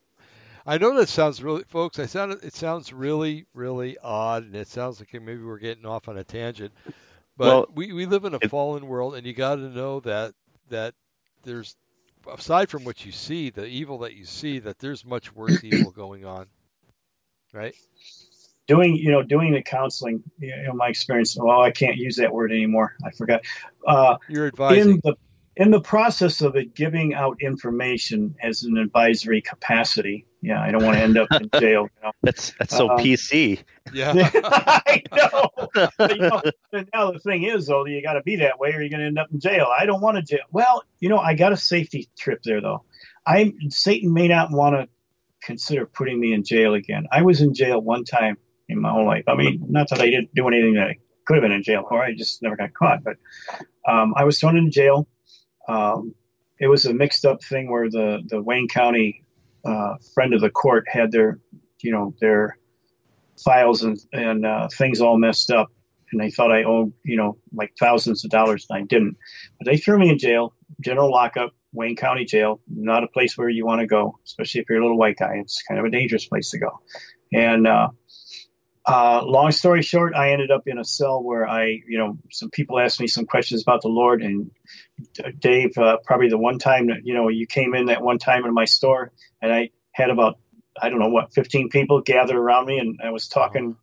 I 0.64 0.78
know 0.78 0.96
that 0.96 1.08
sounds 1.08 1.42
really, 1.42 1.64
folks. 1.64 1.98
I 1.98 2.06
sound 2.06 2.32
it 2.44 2.54
sounds 2.54 2.92
really, 2.92 3.46
really 3.54 3.98
odd, 3.98 4.44
and 4.44 4.54
it 4.54 4.68
sounds 4.68 5.00
like 5.00 5.12
maybe 5.20 5.42
we're 5.42 5.58
getting 5.58 5.84
off 5.84 6.08
on 6.08 6.16
a 6.16 6.22
tangent. 6.22 6.72
But 7.36 7.46
Well, 7.46 7.66
we, 7.74 7.92
we 7.92 8.06
live 8.06 8.24
in 8.24 8.34
a 8.34 8.38
it- 8.40 8.50
fallen 8.50 8.86
world, 8.86 9.14
and 9.14 9.26
you 9.26 9.32
got 9.32 9.56
to 9.56 9.68
know 9.68 10.00
that 10.00 10.34
that 10.68 10.94
there's 11.42 11.76
aside 12.32 12.70
from 12.70 12.84
what 12.84 13.04
you 13.04 13.12
see, 13.12 13.50
the 13.50 13.66
evil 13.66 13.98
that 13.98 14.14
you 14.14 14.24
see, 14.24 14.58
that 14.60 14.78
there's 14.78 15.04
much 15.04 15.34
worse 15.34 15.62
evil 15.64 15.90
going 15.90 16.24
on. 16.24 16.46
Right? 17.52 17.74
Doing, 18.68 18.96
you 18.96 19.10
know, 19.10 19.22
doing 19.22 19.52
the 19.52 19.60
counseling, 19.62 20.22
you 20.38 20.54
know, 20.62 20.72
my 20.72 20.88
experience, 20.88 21.36
well, 21.36 21.60
I 21.60 21.70
can't 21.72 21.96
use 21.96 22.16
that 22.16 22.32
word 22.32 22.52
anymore. 22.52 22.94
I 23.04 23.10
forgot. 23.10 23.42
Uh, 23.86 24.16
You're 24.28 24.44
in 24.44 24.48
advising. 24.48 25.00
the 25.04 25.16
in 25.56 25.70
the 25.70 25.80
process 25.80 26.40
of 26.40 26.56
it 26.56 26.74
giving 26.74 27.14
out 27.14 27.36
information 27.40 28.34
as 28.42 28.62
an 28.62 28.78
advisory 28.78 29.42
capacity. 29.42 30.26
Yeah, 30.40 30.60
I 30.60 30.70
don't 30.72 30.82
want 30.82 30.96
to 30.96 31.02
end 31.02 31.18
up 31.18 31.28
in 31.32 31.50
jail. 31.60 31.82
You 31.82 32.02
know? 32.02 32.12
That's 32.22 32.52
that's 32.58 32.76
so 32.76 32.90
um, 32.90 32.98
PC. 32.98 33.62
Yeah, 33.92 34.12
I 34.44 35.02
know. 35.14 35.50
But, 35.98 36.16
you 36.16 36.22
know. 36.22 36.42
Now 36.92 37.12
the 37.12 37.20
thing 37.20 37.44
is, 37.44 37.66
though, 37.66 37.86
you 37.86 38.02
got 38.02 38.14
to 38.14 38.22
be 38.22 38.36
that 38.36 38.58
way, 38.58 38.70
or 38.70 38.80
you're 38.80 38.90
going 38.90 39.00
to 39.00 39.06
end 39.06 39.18
up 39.18 39.28
in 39.32 39.40
jail. 39.40 39.66
I 39.78 39.86
don't 39.86 40.00
want 40.00 40.16
to 40.16 40.22
jail. 40.22 40.44
Well, 40.50 40.84
you 41.00 41.08
know, 41.08 41.18
I 41.18 41.34
got 41.34 41.52
a 41.52 41.56
safety 41.56 42.08
trip 42.18 42.40
there, 42.44 42.60
though. 42.60 42.84
I 43.26 43.52
Satan 43.68 44.12
may 44.12 44.28
not 44.28 44.50
want 44.50 44.74
to 44.74 44.88
consider 45.42 45.86
putting 45.86 46.18
me 46.18 46.32
in 46.32 46.44
jail 46.44 46.74
again. 46.74 47.06
I 47.12 47.22
was 47.22 47.40
in 47.40 47.54
jail 47.54 47.80
one 47.80 48.04
time 48.04 48.36
in 48.68 48.80
my 48.80 48.90
whole 48.90 49.06
life. 49.06 49.24
I 49.28 49.34
mean, 49.34 49.64
not 49.68 49.88
that 49.90 50.00
I 50.00 50.06
didn't 50.06 50.34
do 50.34 50.48
anything 50.48 50.74
that 50.74 50.88
I 50.88 50.96
could 51.26 51.36
have 51.36 51.42
been 51.42 51.52
in 51.52 51.62
jail 51.62 51.84
for. 51.88 52.02
I 52.02 52.14
just 52.14 52.42
never 52.42 52.56
got 52.56 52.74
caught. 52.74 53.04
But 53.04 53.16
um, 53.88 54.14
I 54.16 54.24
was 54.24 54.40
thrown 54.40 54.56
into 54.56 54.70
jail 54.70 55.06
um, 55.68 56.14
it 56.58 56.68
was 56.68 56.86
a 56.86 56.94
mixed 56.94 57.24
up 57.24 57.42
thing 57.42 57.70
where 57.70 57.90
the 57.90 58.22
the 58.26 58.42
Wayne 58.42 58.68
County 58.68 59.22
uh, 59.64 59.94
friend 60.14 60.34
of 60.34 60.40
the 60.40 60.50
court 60.50 60.84
had 60.88 61.12
their 61.12 61.38
you 61.82 61.92
know 61.92 62.14
their 62.20 62.56
files 63.44 63.82
and 63.82 63.98
and 64.12 64.46
uh, 64.46 64.68
things 64.68 65.00
all 65.00 65.18
messed 65.18 65.50
up, 65.50 65.68
and 66.10 66.20
they 66.20 66.30
thought 66.30 66.52
I 66.52 66.64
owed 66.64 66.92
you 67.04 67.16
know 67.16 67.36
like 67.52 67.72
thousands 67.78 68.24
of 68.24 68.30
dollars, 68.30 68.66
and 68.70 68.78
I 68.78 68.86
didn't. 68.86 69.16
But 69.58 69.66
they 69.66 69.76
threw 69.76 69.98
me 69.98 70.10
in 70.10 70.18
jail, 70.18 70.54
general 70.80 71.10
lockup, 71.10 71.52
Wayne 71.72 71.96
County 71.96 72.24
Jail. 72.24 72.60
Not 72.68 73.04
a 73.04 73.08
place 73.08 73.36
where 73.36 73.48
you 73.48 73.66
want 73.66 73.80
to 73.80 73.86
go, 73.86 74.18
especially 74.24 74.60
if 74.60 74.68
you're 74.68 74.78
a 74.78 74.82
little 74.82 74.98
white 74.98 75.18
guy. 75.18 75.36
It's 75.36 75.62
kind 75.62 75.80
of 75.80 75.86
a 75.86 75.90
dangerous 75.90 76.26
place 76.26 76.50
to 76.50 76.58
go. 76.58 76.80
And 77.32 77.66
uh, 77.66 77.88
uh, 78.84 79.22
long 79.24 79.52
story 79.52 79.82
short, 79.82 80.14
I 80.14 80.32
ended 80.32 80.50
up 80.50 80.62
in 80.66 80.78
a 80.78 80.84
cell 80.84 81.22
where 81.22 81.46
I, 81.46 81.66
you 81.86 81.98
know, 81.98 82.18
some 82.30 82.50
people 82.50 82.80
asked 82.80 83.00
me 83.00 83.06
some 83.06 83.26
questions 83.26 83.62
about 83.62 83.82
the 83.82 83.88
Lord, 83.88 84.22
and 84.22 84.50
Dave, 85.38 85.78
uh, 85.78 85.98
probably 86.04 86.28
the 86.28 86.38
one 86.38 86.58
time 86.58 86.88
that 86.88 87.04
you 87.04 87.14
know 87.14 87.28
you 87.28 87.46
came 87.46 87.74
in 87.74 87.86
that 87.86 88.02
one 88.02 88.18
time 88.18 88.44
in 88.44 88.52
my 88.52 88.64
store, 88.64 89.12
and 89.40 89.52
I 89.52 89.70
had 89.92 90.10
about 90.10 90.38
I 90.80 90.88
don't 90.88 90.98
know 90.98 91.10
what 91.10 91.32
15 91.32 91.68
people 91.68 92.00
gathered 92.00 92.36
around 92.36 92.66
me, 92.66 92.78
and 92.78 92.98
I 93.04 93.10
was 93.10 93.28
talking, 93.28 93.76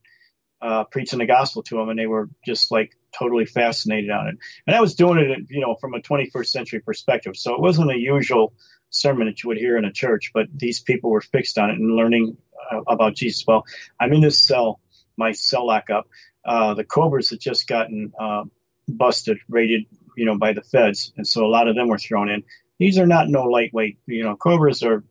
uh, 0.62 0.84
preaching 0.86 1.20
the 1.20 1.26
gospel 1.26 1.64
to 1.64 1.78
them, 1.78 1.90
and 1.90 1.98
they 1.98 2.08
were 2.08 2.30
just 2.46 2.70
like 2.70 2.98
totally 3.18 3.46
fascinated 3.46 4.10
on 4.10 4.28
it. 4.28 4.36
And 4.68 4.76
I 4.76 4.82
was 4.82 4.96
doing 4.96 5.20
it, 5.20 5.40
you 5.50 5.62
know, 5.62 5.76
from 5.76 5.94
a 5.94 6.00
21st 6.00 6.48
century 6.48 6.80
perspective, 6.82 7.38
so 7.38 7.54
it 7.54 7.62
wasn't 7.62 7.92
a 7.92 7.98
usual 7.98 8.54
sermon 8.90 9.28
that 9.28 9.44
you 9.44 9.48
would 9.48 9.58
hear 9.58 9.78
in 9.78 9.86
a 9.86 9.94
church, 9.94 10.32
but 10.34 10.48
these 10.54 10.82
people 10.82 11.10
were 11.10 11.22
fixed 11.22 11.58
on 11.58 11.70
it 11.70 11.78
and 11.78 11.96
learning 11.96 12.36
uh, 12.70 12.82
about 12.88 13.16
Jesus. 13.16 13.46
Well, 13.48 13.66
I'm 14.00 14.12
in 14.12 14.22
this 14.22 14.46
cell 14.46 14.82
my 15.20 15.34
cell 15.34 15.68
lock 15.68 15.92
up. 15.92 16.08
Uh, 16.44 16.74
the 16.74 16.84
Cobras 16.84 17.30
had 17.30 17.40
just 17.40 17.68
gotten 17.68 18.12
uh, 18.20 18.46
busted, 18.88 19.38
raided, 19.50 19.86
you 20.18 20.26
know, 20.26 20.38
by 20.38 20.54
the 20.54 20.64
feds, 20.64 21.14
and 21.18 21.28
so 21.28 21.46
a 21.46 21.48
lot 21.48 21.68
of 21.68 21.76
them 21.76 21.90
were 21.90 22.00
thrown 22.00 22.30
in. 22.30 22.44
These 22.80 22.98
are 22.98 23.06
not 23.06 23.28
no 23.28 23.44
lightweight, 23.44 24.00
you 24.08 24.24
know. 24.24 24.36
Cobras 24.36 24.82
are 24.82 25.04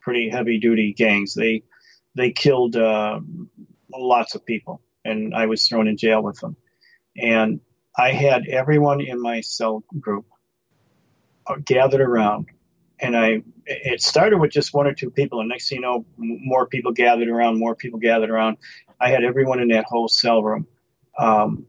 pretty 0.00 0.28
heavy 0.28 0.58
duty 0.58 0.92
gangs. 0.92 1.34
They 1.34 1.62
they 2.14 2.32
killed 2.32 2.76
uh, 2.76 3.20
lots 3.94 4.34
of 4.34 4.44
people, 4.44 4.82
and 5.04 5.34
I 5.34 5.46
was 5.46 5.66
thrown 5.66 5.88
in 5.88 5.96
jail 5.96 6.22
with 6.22 6.38
them. 6.40 6.56
And 7.16 7.60
I 7.96 8.10
had 8.12 8.46
everyone 8.46 9.00
in 9.00 9.22
my 9.22 9.40
cell 9.40 9.84
group 9.98 10.26
uh, 11.46 11.56
gathered 11.64 12.00
around, 12.00 12.46
and 12.98 13.16
I 13.16 13.42
it 13.66 14.00
started 14.00 14.38
with 14.38 14.52
just 14.52 14.74
one 14.74 14.86
or 14.86 14.94
two 14.94 15.10
people, 15.10 15.40
and 15.40 15.48
next 15.48 15.68
thing 15.68 15.76
you 15.76 15.82
know, 15.82 16.04
more 16.16 16.66
people 16.66 16.92
gathered 16.92 17.28
around, 17.28 17.58
more 17.58 17.74
people 17.74 17.98
gathered 17.98 18.30
around, 18.30 18.58
I 19.00 19.10
had 19.10 19.24
everyone 19.24 19.60
in 19.60 19.68
that 19.68 19.84
whole 19.84 20.08
cell 20.08 20.42
room 20.42 20.66
um, 21.18 21.66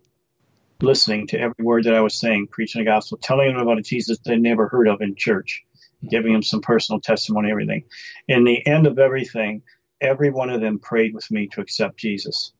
listening 0.81 1.27
to 1.27 1.39
every 1.39 1.63
word 1.63 1.85
that 1.85 1.95
I 1.95 2.01
was 2.01 2.19
saying, 2.19 2.47
preaching 2.47 2.81
the 2.81 2.85
gospel, 2.85 3.17
telling 3.17 3.53
them 3.53 3.61
about 3.61 3.79
a 3.79 3.81
Jesus 3.81 4.19
they 4.19 4.37
never 4.37 4.67
heard 4.67 4.87
of 4.87 5.01
in 5.01 5.15
church, 5.15 5.63
giving 6.07 6.33
them 6.33 6.43
some 6.43 6.61
personal 6.61 7.01
testimony, 7.01 7.51
everything. 7.51 7.83
In 8.27 8.43
the 8.43 8.65
end 8.65 8.87
of 8.87 8.99
everything, 8.99 9.63
every 10.01 10.29
one 10.29 10.49
of 10.49 10.61
them 10.61 10.79
prayed 10.79 11.13
with 11.13 11.29
me 11.31 11.47
to 11.47 11.61
accept 11.61 11.97
Jesus. 11.97 12.53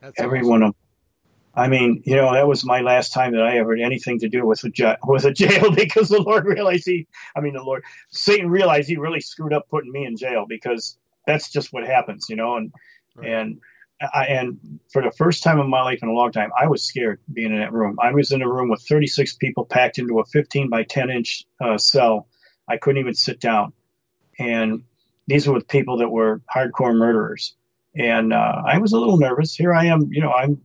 That's 0.00 0.20
every 0.20 0.40
awesome. 0.40 0.50
one 0.50 0.62
of 0.62 0.68
them. 0.68 0.76
I 1.54 1.68
mean, 1.68 2.02
you 2.06 2.16
know, 2.16 2.32
that 2.32 2.48
was 2.48 2.64
my 2.64 2.80
last 2.80 3.12
time 3.12 3.32
that 3.32 3.42
I 3.42 3.58
ever 3.58 3.76
had 3.76 3.84
anything 3.84 4.18
to 4.20 4.28
do 4.28 4.46
with 4.46 4.64
a 4.64 4.70
jail, 4.70 4.96
with 5.04 5.24
a 5.24 5.32
jail 5.32 5.70
because 5.74 6.08
the 6.08 6.22
Lord 6.22 6.46
realized 6.46 6.86
he, 6.86 7.06
I 7.36 7.40
mean, 7.40 7.54
the 7.54 7.62
Lord, 7.62 7.84
Satan 8.10 8.48
realized 8.48 8.88
he 8.88 8.96
really 8.96 9.20
screwed 9.20 9.52
up 9.52 9.68
putting 9.68 9.92
me 9.92 10.06
in 10.06 10.16
jail 10.16 10.46
because 10.48 10.96
that's 11.26 11.50
just 11.50 11.72
what 11.72 11.86
happens, 11.86 12.26
you 12.28 12.36
know, 12.36 12.56
and 12.56 12.72
right. 13.16 13.28
and 13.28 13.60
I, 14.14 14.26
and 14.26 14.80
for 14.92 15.02
the 15.02 15.10
first 15.12 15.42
time 15.42 15.58
in 15.58 15.68
my 15.68 15.82
life 15.82 16.00
in 16.02 16.08
a 16.08 16.12
long 16.12 16.32
time, 16.32 16.50
I 16.58 16.66
was 16.66 16.84
scared 16.84 17.20
being 17.32 17.52
in 17.52 17.60
that 17.60 17.72
room. 17.72 17.98
I 18.00 18.12
was 18.12 18.32
in 18.32 18.42
a 18.42 18.48
room 18.48 18.68
with 18.68 18.82
36 18.82 19.34
people 19.36 19.64
packed 19.64 19.98
into 19.98 20.18
a 20.18 20.24
15 20.24 20.68
by 20.68 20.82
10 20.84 21.10
inch 21.10 21.44
uh, 21.60 21.78
cell. 21.78 22.28
I 22.68 22.76
couldn't 22.76 23.00
even 23.00 23.14
sit 23.14 23.40
down. 23.40 23.72
And 24.38 24.84
these 25.26 25.46
were 25.46 25.54
with 25.54 25.68
people 25.68 25.98
that 25.98 26.08
were 26.08 26.40
hardcore 26.54 26.96
murderers. 26.96 27.54
And 27.94 28.32
uh, 28.32 28.62
I 28.66 28.78
was 28.78 28.92
a 28.92 28.98
little 28.98 29.18
nervous. 29.18 29.54
Here 29.54 29.72
I 29.72 29.86
am, 29.86 30.08
you 30.10 30.20
know, 30.20 30.32
I'm 30.32 30.60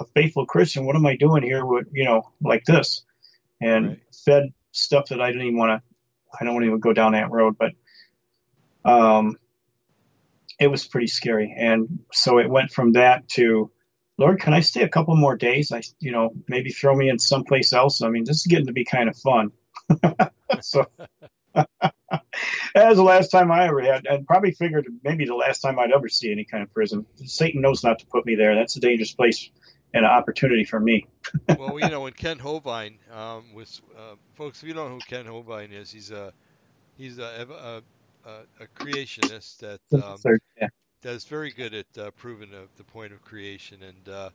a 0.00 0.04
faithful 0.14 0.46
Christian. 0.46 0.86
What 0.86 0.96
am 0.96 1.06
I 1.06 1.16
doing 1.16 1.42
here 1.42 1.64
with, 1.64 1.88
you 1.92 2.04
know, 2.04 2.30
like 2.40 2.64
this? 2.64 3.04
And 3.60 3.88
right. 3.88 4.00
fed 4.24 4.52
stuff 4.72 5.06
that 5.08 5.20
I 5.20 5.28
didn't 5.28 5.46
even 5.46 5.58
want 5.58 5.82
to, 5.82 6.36
I 6.40 6.44
don't 6.44 6.54
want 6.54 6.62
to 6.64 6.68
even 6.68 6.80
go 6.80 6.92
down 6.92 7.12
that 7.12 7.30
road. 7.30 7.56
But 7.58 7.72
um, 8.84 9.36
it 10.58 10.68
was 10.68 10.86
pretty 10.86 11.06
scary. 11.06 11.54
And 11.56 12.00
so 12.12 12.38
it 12.38 12.50
went 12.50 12.70
from 12.70 12.92
that 12.92 13.28
to, 13.30 13.70
Lord, 14.16 14.40
can 14.40 14.52
I 14.52 14.60
stay 14.60 14.82
a 14.82 14.88
couple 14.88 15.14
more 15.16 15.36
days? 15.36 15.70
I, 15.72 15.82
you 16.00 16.12
know, 16.12 16.30
maybe 16.48 16.70
throw 16.70 16.94
me 16.94 17.08
in 17.08 17.18
someplace 17.18 17.72
else. 17.72 18.02
I 18.02 18.08
mean, 18.08 18.24
this 18.24 18.38
is 18.38 18.46
getting 18.46 18.66
to 18.66 18.72
be 18.72 18.84
kind 18.84 19.08
of 19.08 19.16
fun. 19.16 19.52
so 20.60 20.86
that 21.54 22.88
was 22.88 22.96
the 22.96 23.02
last 23.02 23.30
time 23.30 23.50
I 23.50 23.66
ever 23.66 23.80
had, 23.80 24.06
and 24.06 24.26
probably 24.26 24.52
figured 24.52 24.86
maybe 25.04 25.24
the 25.24 25.34
last 25.34 25.60
time 25.60 25.78
I'd 25.78 25.92
ever 25.92 26.08
see 26.08 26.30
any 26.32 26.44
kind 26.44 26.62
of 26.62 26.72
prison. 26.72 27.06
Satan 27.24 27.60
knows 27.60 27.84
not 27.84 27.98
to 28.00 28.06
put 28.06 28.26
me 28.26 28.34
there. 28.34 28.54
That's 28.54 28.76
a 28.76 28.80
dangerous 28.80 29.12
place 29.12 29.50
and 29.94 30.04
an 30.04 30.10
opportunity 30.10 30.64
for 30.64 30.80
me. 30.80 31.06
well, 31.58 31.78
you 31.78 31.88
know, 31.88 32.02
when 32.02 32.12
Kent 32.12 32.40
Hovind 32.40 32.98
um, 33.14 33.54
was, 33.54 33.80
uh, 33.96 34.16
folks, 34.34 34.62
if 34.62 34.68
you 34.68 34.74
don't 34.74 34.88
know 34.88 34.94
who 34.94 35.00
Kent 35.00 35.28
Hovind 35.28 35.72
is, 35.72 35.90
he's 35.90 36.10
a 36.10 36.32
he's 36.96 37.18
a, 37.18 37.46
a 37.50 37.82
a, 38.60 38.66
creationist 38.76 39.58
that 39.58 39.80
um, 40.02 40.18
yeah. 40.60 40.68
that's 41.02 41.24
very 41.24 41.50
good 41.50 41.74
at 41.74 41.86
uh, 41.98 42.10
proving 42.12 42.50
the, 42.50 42.68
the, 42.76 42.84
point 42.84 43.12
of 43.12 43.22
creation, 43.22 43.78
and 43.82 44.14
uh, 44.14 44.30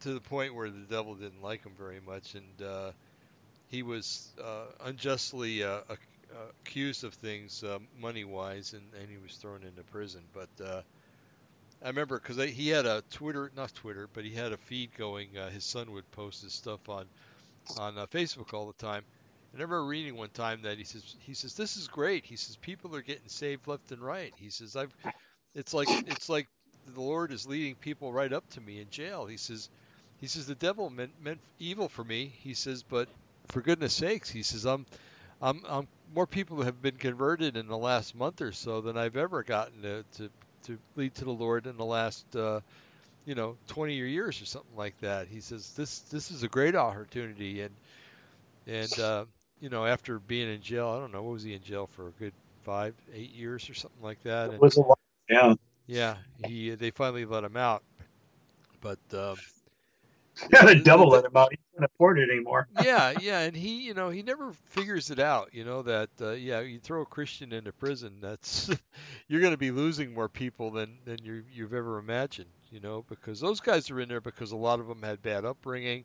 to 0.00 0.14
the 0.14 0.20
point 0.20 0.54
where 0.54 0.70
the 0.70 0.86
devil 0.90 1.14
didn't 1.14 1.42
like 1.42 1.64
him 1.64 1.72
very 1.78 2.00
much, 2.06 2.34
and 2.34 2.62
uh, 2.66 2.92
he 3.68 3.82
was 3.82 4.32
uh, 4.42 4.66
unjustly 4.84 5.62
uh, 5.62 5.80
accused 6.62 7.04
of 7.04 7.14
things 7.14 7.62
um, 7.64 7.86
money 8.00 8.24
wise, 8.24 8.72
and, 8.72 8.82
and 9.00 9.10
he 9.10 9.16
was 9.16 9.36
thrown 9.36 9.62
into 9.62 9.82
prison. 9.84 10.22
But 10.32 10.64
uh, 10.64 10.82
I 11.82 11.88
remember 11.88 12.18
because 12.18 12.42
he 12.50 12.68
had 12.68 12.86
a 12.86 13.02
Twitter, 13.10 13.50
not 13.56 13.74
Twitter, 13.74 14.08
but 14.12 14.24
he 14.24 14.30
had 14.30 14.52
a 14.52 14.56
feed 14.56 14.90
going. 14.96 15.30
his 15.52 15.64
son 15.64 15.92
would 15.92 16.10
post 16.12 16.42
his 16.42 16.52
stuff 16.52 16.88
on 16.88 17.06
on 17.78 17.94
Facebook 18.08 18.52
all 18.52 18.66
the 18.66 18.84
time 18.84 19.04
I 19.54 19.56
remember 19.56 19.84
reading 19.84 20.16
one 20.16 20.30
time 20.30 20.62
that 20.62 20.78
he 20.78 20.84
says 20.84 21.14
he 21.20 21.32
says 21.32 21.54
this 21.54 21.76
is 21.76 21.86
great. 21.86 22.26
He 22.26 22.34
says 22.34 22.56
people 22.56 22.96
are 22.96 23.02
getting 23.02 23.28
saved 23.28 23.68
left 23.68 23.92
and 23.92 24.02
right. 24.02 24.32
He 24.36 24.50
says 24.50 24.74
I've 24.74 24.92
it's 25.54 25.72
like 25.72 25.88
it's 26.08 26.28
like 26.28 26.48
the 26.92 27.00
Lord 27.00 27.30
is 27.30 27.46
leading 27.46 27.76
people 27.76 28.12
right 28.12 28.32
up 28.32 28.48
to 28.50 28.60
me 28.60 28.80
in 28.80 28.90
jail. 28.90 29.26
He 29.26 29.36
says 29.36 29.68
he 30.20 30.26
says 30.26 30.46
the 30.46 30.56
devil 30.56 30.90
meant 30.90 31.12
meant 31.22 31.38
evil 31.60 31.88
for 31.88 32.02
me. 32.02 32.32
He 32.42 32.54
says 32.54 32.82
but 32.82 33.06
for 33.46 33.60
goodness 33.60 33.94
sakes, 33.94 34.28
he 34.28 34.42
says 34.42 34.64
I'm 34.64 34.86
I'm, 35.40 35.62
I'm 35.68 35.86
more 36.12 36.26
people 36.26 36.62
have 36.62 36.82
been 36.82 36.96
converted 36.96 37.56
in 37.56 37.68
the 37.68 37.78
last 37.78 38.16
month 38.16 38.40
or 38.40 38.50
so 38.50 38.80
than 38.80 38.96
I've 38.98 39.16
ever 39.16 39.44
gotten 39.44 39.82
to 39.82 40.04
to, 40.16 40.30
to 40.64 40.78
lead 40.96 41.14
to 41.16 41.24
the 41.24 41.30
Lord 41.30 41.66
in 41.66 41.76
the 41.76 41.84
last 41.84 42.34
uh, 42.34 42.58
you 43.24 43.36
know 43.36 43.56
20 43.68 43.94
years 43.94 44.42
or 44.42 44.46
something 44.46 44.76
like 44.76 44.98
that. 45.00 45.28
He 45.28 45.40
says 45.40 45.72
this 45.76 46.00
this 46.00 46.32
is 46.32 46.42
a 46.42 46.48
great 46.48 46.74
opportunity 46.74 47.62
and 47.62 47.74
and 48.66 48.98
uh, 48.98 49.24
you 49.60 49.68
know, 49.68 49.86
after 49.86 50.18
being 50.18 50.48
in 50.48 50.60
jail, 50.60 50.88
I 50.88 50.98
don't 50.98 51.12
know, 51.12 51.22
what 51.22 51.32
was 51.32 51.42
he 51.42 51.54
in 51.54 51.62
jail 51.62 51.86
for 51.86 52.08
a 52.08 52.12
good 52.12 52.32
five, 52.62 52.94
eight 53.14 53.32
years 53.32 53.68
or 53.68 53.74
something 53.74 54.02
like 54.02 54.22
that? 54.22 54.52
It 54.52 54.60
was 54.60 54.76
a 54.76 54.82
lot. 54.82 54.98
Yeah. 55.28 55.54
Yeah. 55.86 56.16
He 56.46 56.74
they 56.74 56.90
finally 56.90 57.24
let 57.24 57.44
him 57.44 57.56
out, 57.56 57.82
but. 58.80 58.98
Um, 59.12 59.36
yeah, 60.52 60.64
the 60.64 60.74
devil 60.74 61.08
let 61.08 61.24
him 61.24 61.36
out. 61.36 61.52
He 61.52 61.58
can't 61.72 61.88
afford 61.94 62.18
it 62.18 62.28
anymore. 62.30 62.66
yeah, 62.82 63.14
yeah, 63.20 63.40
and 63.40 63.56
he, 63.56 63.82
you 63.82 63.94
know, 63.94 64.10
he 64.10 64.22
never 64.22 64.52
figures 64.66 65.10
it 65.10 65.20
out. 65.20 65.50
You 65.52 65.64
know 65.64 65.82
that, 65.82 66.10
uh, 66.20 66.32
yeah, 66.32 66.60
you 66.60 66.80
throw 66.80 67.02
a 67.02 67.06
Christian 67.06 67.52
into 67.52 67.72
prison, 67.72 68.14
that's 68.20 68.68
you're 69.28 69.40
going 69.40 69.52
to 69.52 69.58
be 69.58 69.70
losing 69.70 70.12
more 70.12 70.28
people 70.28 70.70
than 70.70 70.98
than 71.04 71.18
you 71.22 71.44
you've 71.52 71.74
ever 71.74 71.98
imagined. 71.98 72.50
You 72.70 72.80
know, 72.80 73.04
because 73.08 73.38
those 73.38 73.60
guys 73.60 73.90
are 73.90 74.00
in 74.00 74.08
there 74.08 74.20
because 74.20 74.50
a 74.50 74.56
lot 74.56 74.80
of 74.80 74.88
them 74.88 75.02
had 75.02 75.22
bad 75.22 75.44
upbringing. 75.44 76.04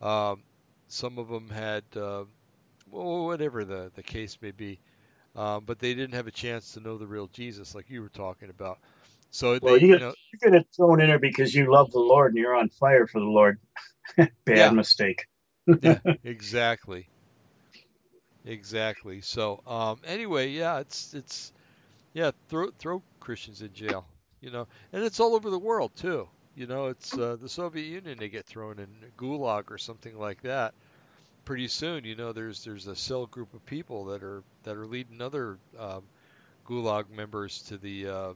Um, 0.00 0.42
some 0.86 1.18
of 1.18 1.28
them 1.28 1.50
had, 1.50 1.82
uh, 1.96 2.24
whatever 2.90 3.64
the, 3.64 3.90
the 3.94 4.02
case 4.02 4.38
may 4.40 4.50
be. 4.50 4.78
Um, 5.34 5.64
but 5.66 5.78
they 5.78 5.92
didn't 5.92 6.14
have 6.14 6.26
a 6.26 6.30
chance 6.32 6.72
to 6.72 6.80
know 6.80 6.96
the 6.96 7.06
real 7.06 7.28
Jesus, 7.28 7.74
like 7.74 7.90
you 7.90 8.00
were 8.00 8.08
talking 8.08 8.48
about. 8.48 8.78
So 9.30 9.58
well, 9.60 9.74
they, 9.74 9.86
you, 9.86 9.98
know, 9.98 10.14
you're 10.32 10.50
going 10.50 10.62
to 10.62 10.66
throw 10.74 10.94
in 10.94 11.00
there 11.00 11.18
because 11.18 11.54
you 11.54 11.70
love 11.70 11.90
the 11.90 11.98
Lord 11.98 12.32
and 12.32 12.38
you're 12.38 12.54
on 12.54 12.70
fire 12.70 13.06
for 13.06 13.20
the 13.20 13.26
Lord. 13.26 13.58
Bad 14.16 14.30
yeah. 14.46 14.70
mistake. 14.70 15.26
yeah, 15.82 15.98
exactly. 16.24 17.08
Exactly. 18.46 19.20
So 19.20 19.60
um, 19.66 19.98
anyway, 20.06 20.50
yeah, 20.50 20.78
it's 20.78 21.12
it's 21.12 21.52
yeah, 22.14 22.30
throw 22.48 22.70
throw 22.78 23.02
Christians 23.18 23.60
in 23.60 23.72
jail, 23.74 24.06
you 24.40 24.50
know, 24.50 24.68
and 24.92 25.02
it's 25.02 25.18
all 25.18 25.34
over 25.34 25.50
the 25.50 25.58
world 25.58 25.90
too. 25.96 26.28
You 26.54 26.66
know, 26.66 26.86
it's 26.86 27.12
uh, 27.12 27.36
the 27.40 27.48
Soviet 27.48 27.84
Union. 27.84 28.16
They 28.18 28.28
get 28.28 28.46
thrown 28.46 28.78
in 28.78 28.88
Gulag 29.18 29.70
or 29.70 29.76
something 29.76 30.16
like 30.18 30.40
that. 30.42 30.72
Pretty 31.46 31.68
soon, 31.68 32.04
you 32.04 32.16
know, 32.16 32.32
there's 32.32 32.62
there's 32.64 32.86
a 32.88 32.96
cell 32.96 33.24
group 33.26 33.54
of 33.54 33.64
people 33.64 34.04
that 34.06 34.22
are 34.22 34.42
that 34.64 34.76
are 34.76 34.84
leading 34.84 35.22
other 35.22 35.58
um, 35.78 36.02
Gulag 36.66 37.08
members 37.08 37.62
to 37.68 37.78
the 37.78 38.08
uh, 38.08 38.32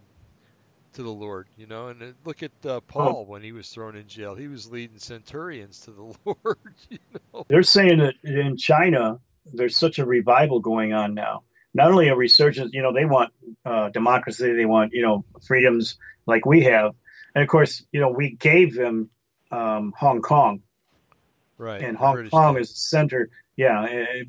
to 0.95 1.03
the 1.03 1.11
Lord. 1.11 1.49
You 1.59 1.67
know, 1.67 1.89
and 1.89 2.03
uh, 2.03 2.07
look 2.25 2.43
at 2.43 2.53
uh, 2.65 2.81
Paul 2.81 3.27
when 3.27 3.43
he 3.43 3.53
was 3.53 3.69
thrown 3.69 3.97
in 3.97 4.07
jail. 4.07 4.35
He 4.35 4.49
was 4.49 4.71
leading 4.71 4.99
centurions 4.99 5.81
to 5.81 5.91
the 5.91 6.03
Lord. 6.25 6.59
You 6.89 6.99
know, 7.35 7.45
They're 7.49 7.63
saying 7.63 7.99
that 7.99 8.15
in 8.25 8.57
China, 8.57 9.19
there's 9.53 9.77
such 9.77 9.99
a 9.99 10.07
revival 10.07 10.61
going 10.61 10.93
on 10.93 11.13
now. 11.15 11.43
Not 11.75 11.91
only 11.91 12.09
a 12.09 12.17
resurgence, 12.17 12.73
you 12.73 12.83
know, 12.83 12.93
they 12.93 13.05
want 13.05 13.33
uh, 13.65 13.91
democracy, 13.91 14.53
they 14.55 14.67
want, 14.67 14.93
you 14.93 15.03
know, 15.03 15.25
freedoms 15.47 15.99
like 16.27 16.47
we 16.47 16.63
have. 16.63 16.95
And 17.35 17.43
of 17.43 17.49
course, 17.49 17.85
you 17.93 18.01
know, 18.01 18.09
we 18.09 18.33
gave 18.33 18.75
them 18.75 19.11
um, 19.53 19.93
Hong 19.97 20.21
Kong, 20.21 20.63
right? 21.61 21.83
and 21.83 21.97
Hong 21.97 22.15
British 22.15 22.31
Kong 22.33 22.55
did. 22.55 22.63
is 22.63 22.71
the 22.71 22.75
center. 22.77 23.31
Yeah. 23.57 23.85
eh, 23.89 24.25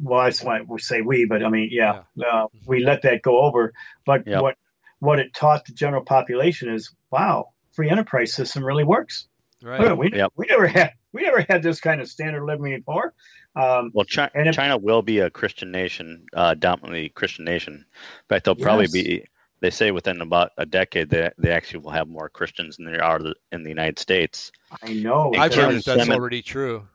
well, 0.00 0.24
that's 0.24 0.42
why 0.42 0.60
we 0.62 0.78
say 0.80 1.00
we, 1.00 1.24
but 1.26 1.44
I 1.44 1.48
mean, 1.48 1.68
yeah, 1.70 2.02
Uh, 2.20 2.46
we 2.66 2.82
let 2.84 3.02
that 3.02 3.22
go 3.22 3.40
over. 3.42 3.72
But 4.04 4.26
Yep. 4.26 4.42
what 4.42 4.56
what 4.98 5.18
it 5.18 5.32
taught 5.34 5.64
the 5.66 5.72
general 5.72 6.04
population 6.04 6.68
is, 6.72 6.94
wow, 7.10 7.48
free 7.72 7.88
enterprise 7.90 8.32
system 8.34 8.64
really 8.64 8.84
works. 8.84 9.26
right. 9.62 9.96
We, 9.96 10.10
Yep. 10.12 10.32
we 10.36 10.46
never 10.48 10.66
had 10.66 10.92
we 11.12 11.22
never 11.22 11.44
had 11.48 11.62
this 11.62 11.80
kind 11.80 12.00
of 12.00 12.08
standard 12.08 12.42
living 12.44 12.76
before. 12.78 13.14
Um, 13.54 13.90
Well, 13.94 14.06
Chi- 14.12 14.30
And 14.34 14.48
if- 14.48 14.54
China 14.56 14.76
will 14.78 15.02
be 15.02 15.18
a 15.20 15.28
Christian 15.30 15.70
nation, 15.70 16.24
uh, 16.34 16.54
dominantly 16.54 17.10
Christian 17.10 17.44
nation. 17.44 17.74
In 17.74 18.26
fact, 18.28 18.44
they'll 18.46 18.54
probably 18.56 18.84
Yes. 18.86 18.92
be. 18.92 19.24
They 19.62 19.70
say 19.70 19.92
within 19.92 20.20
about 20.20 20.50
a 20.58 20.66
decade 20.66 21.08
they 21.08 21.30
they 21.38 21.52
actually 21.52 21.80
will 21.84 21.92
have 21.92 22.08
more 22.08 22.28
Christians 22.28 22.76
than 22.76 22.86
there 22.86 23.02
are 23.04 23.20
in 23.52 23.62
the 23.62 23.68
United 23.68 23.98
States. 24.00 24.50
I 24.82 24.92
know. 24.92 25.32
I've 25.34 25.52
Kim 25.52 25.66
heard 25.70 25.74
that's 25.76 25.84
Clement- 25.86 26.18
already 26.18 26.42
true. 26.42 26.88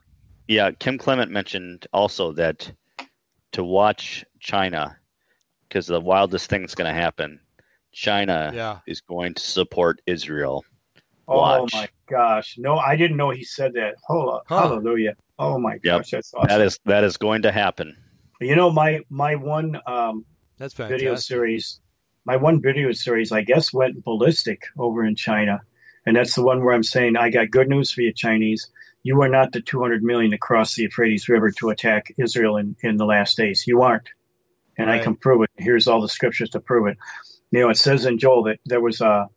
Yeah, 0.46 0.70
Kim 0.72 0.98
Clement 0.98 1.30
mentioned 1.30 1.86
also 1.94 2.32
that 2.34 2.70
to 3.52 3.64
watch 3.64 4.24
China, 4.38 4.98
because 5.66 5.86
the 5.86 5.98
wildest 6.00 6.50
thing's 6.50 6.74
going 6.74 6.94
to 6.94 7.00
happen. 7.00 7.40
China 7.92 8.52
Yeah. 8.54 8.78
is 8.86 9.00
going 9.00 9.32
to 9.34 9.42
support 9.42 10.02
Israel. 10.06 10.62
Oh 11.26 11.66
my 11.72 11.88
gosh! 12.08 12.56
No, 12.58 12.76
I 12.76 12.96
didn't 12.96 13.16
know 13.16 13.30
he 13.30 13.44
said 13.44 13.72
that. 13.74 13.94
Hold 14.06 14.34
up, 14.34 14.42
Huh. 14.46 14.68
hallelujah! 14.68 15.14
Oh 15.38 15.58
my 15.58 15.74
Yep. 15.82 16.00
gosh, 16.00 16.10
that's 16.10 16.34
awesome. 16.34 16.48
That 16.48 16.60
is 16.60 16.78
that 16.84 17.02
is 17.04 17.16
going 17.16 17.42
to 17.42 17.52
happen. 17.52 17.96
you 18.42 18.56
know, 18.56 18.70
my 18.70 19.00
my 19.08 19.34
one 19.36 19.80
um, 19.86 20.24
That's 20.58 20.74
fantastic. 20.74 21.00
video 21.00 21.14
series, 21.16 21.80
my 22.28 22.36
one 22.36 22.60
video 22.60 22.92
series, 22.92 23.32
I 23.32 23.40
guess 23.40 23.72
went 23.72 24.04
ballistic 24.04 24.64
over 24.78 25.02
in 25.02 25.16
China, 25.16 25.62
and 26.04 26.14
that's 26.14 26.34
the 26.34 26.44
one 26.44 26.62
where 26.62 26.74
I'm 26.74 26.82
saying 26.82 27.16
I 27.16 27.30
got 27.30 27.50
good 27.50 27.70
news 27.70 27.90
for 27.90 28.02
you, 28.02 28.12
Chinese. 28.12 28.68
You 29.02 29.22
are 29.22 29.30
not 29.30 29.52
the 29.52 29.62
200 29.62 30.02
million 30.02 30.32
to 30.32 30.38
cross 30.38 30.74
the 30.74 30.82
Euphrates 30.82 31.30
River 31.30 31.50
to 31.52 31.70
attack 31.70 32.12
Israel 32.18 32.58
in, 32.58 32.76
in 32.82 32.98
the 32.98 33.06
last 33.06 33.38
days. 33.38 33.66
You 33.66 33.80
aren't, 33.80 34.10
and 34.76 34.90
I 34.90 34.98
can 34.98 35.16
prove 35.16 35.44
it. 35.44 35.50
Here's 35.56 35.88
all 35.88 36.02
the 36.02 36.08
scriptures 36.08 36.50
to 36.50 36.60
prove 36.60 36.88
it. 36.88 36.98
You 37.50 37.60
know, 37.60 37.70
it 37.70 37.78
says 37.78 38.04
in 38.04 38.18
Joel 38.18 38.42
that 38.42 38.60
there 38.66 38.82
was 38.82 39.00
a, 39.00 39.28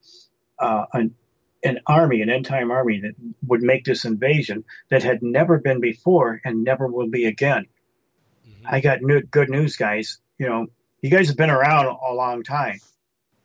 uh, 0.60 0.86
an 0.92 1.16
an 1.64 1.80
army, 1.88 2.22
an 2.22 2.30
end 2.30 2.46
time 2.46 2.72
army 2.72 3.00
that 3.00 3.14
would 3.48 3.62
make 3.62 3.86
this 3.86 4.04
invasion 4.04 4.66
that 4.90 5.04
had 5.04 5.24
never 5.24 5.60
been 5.60 5.80
before 5.80 6.42
and 6.44 6.66
never 6.66 6.88
will 6.88 7.08
be 7.08 7.24
again. 7.24 7.68
Mhm. 8.46 8.66
I 8.66 8.82
got 8.82 9.02
new, 9.02 9.22
good 9.22 9.50
news, 9.50 9.78
guys. 9.78 10.20
You 10.38 10.50
know, 10.50 10.68
you 11.02 11.10
guys 11.10 11.28
have 11.28 11.38
been 11.38 11.50
around 11.50 11.88
a 11.88 12.14
long 12.14 12.44
time. 12.44 12.80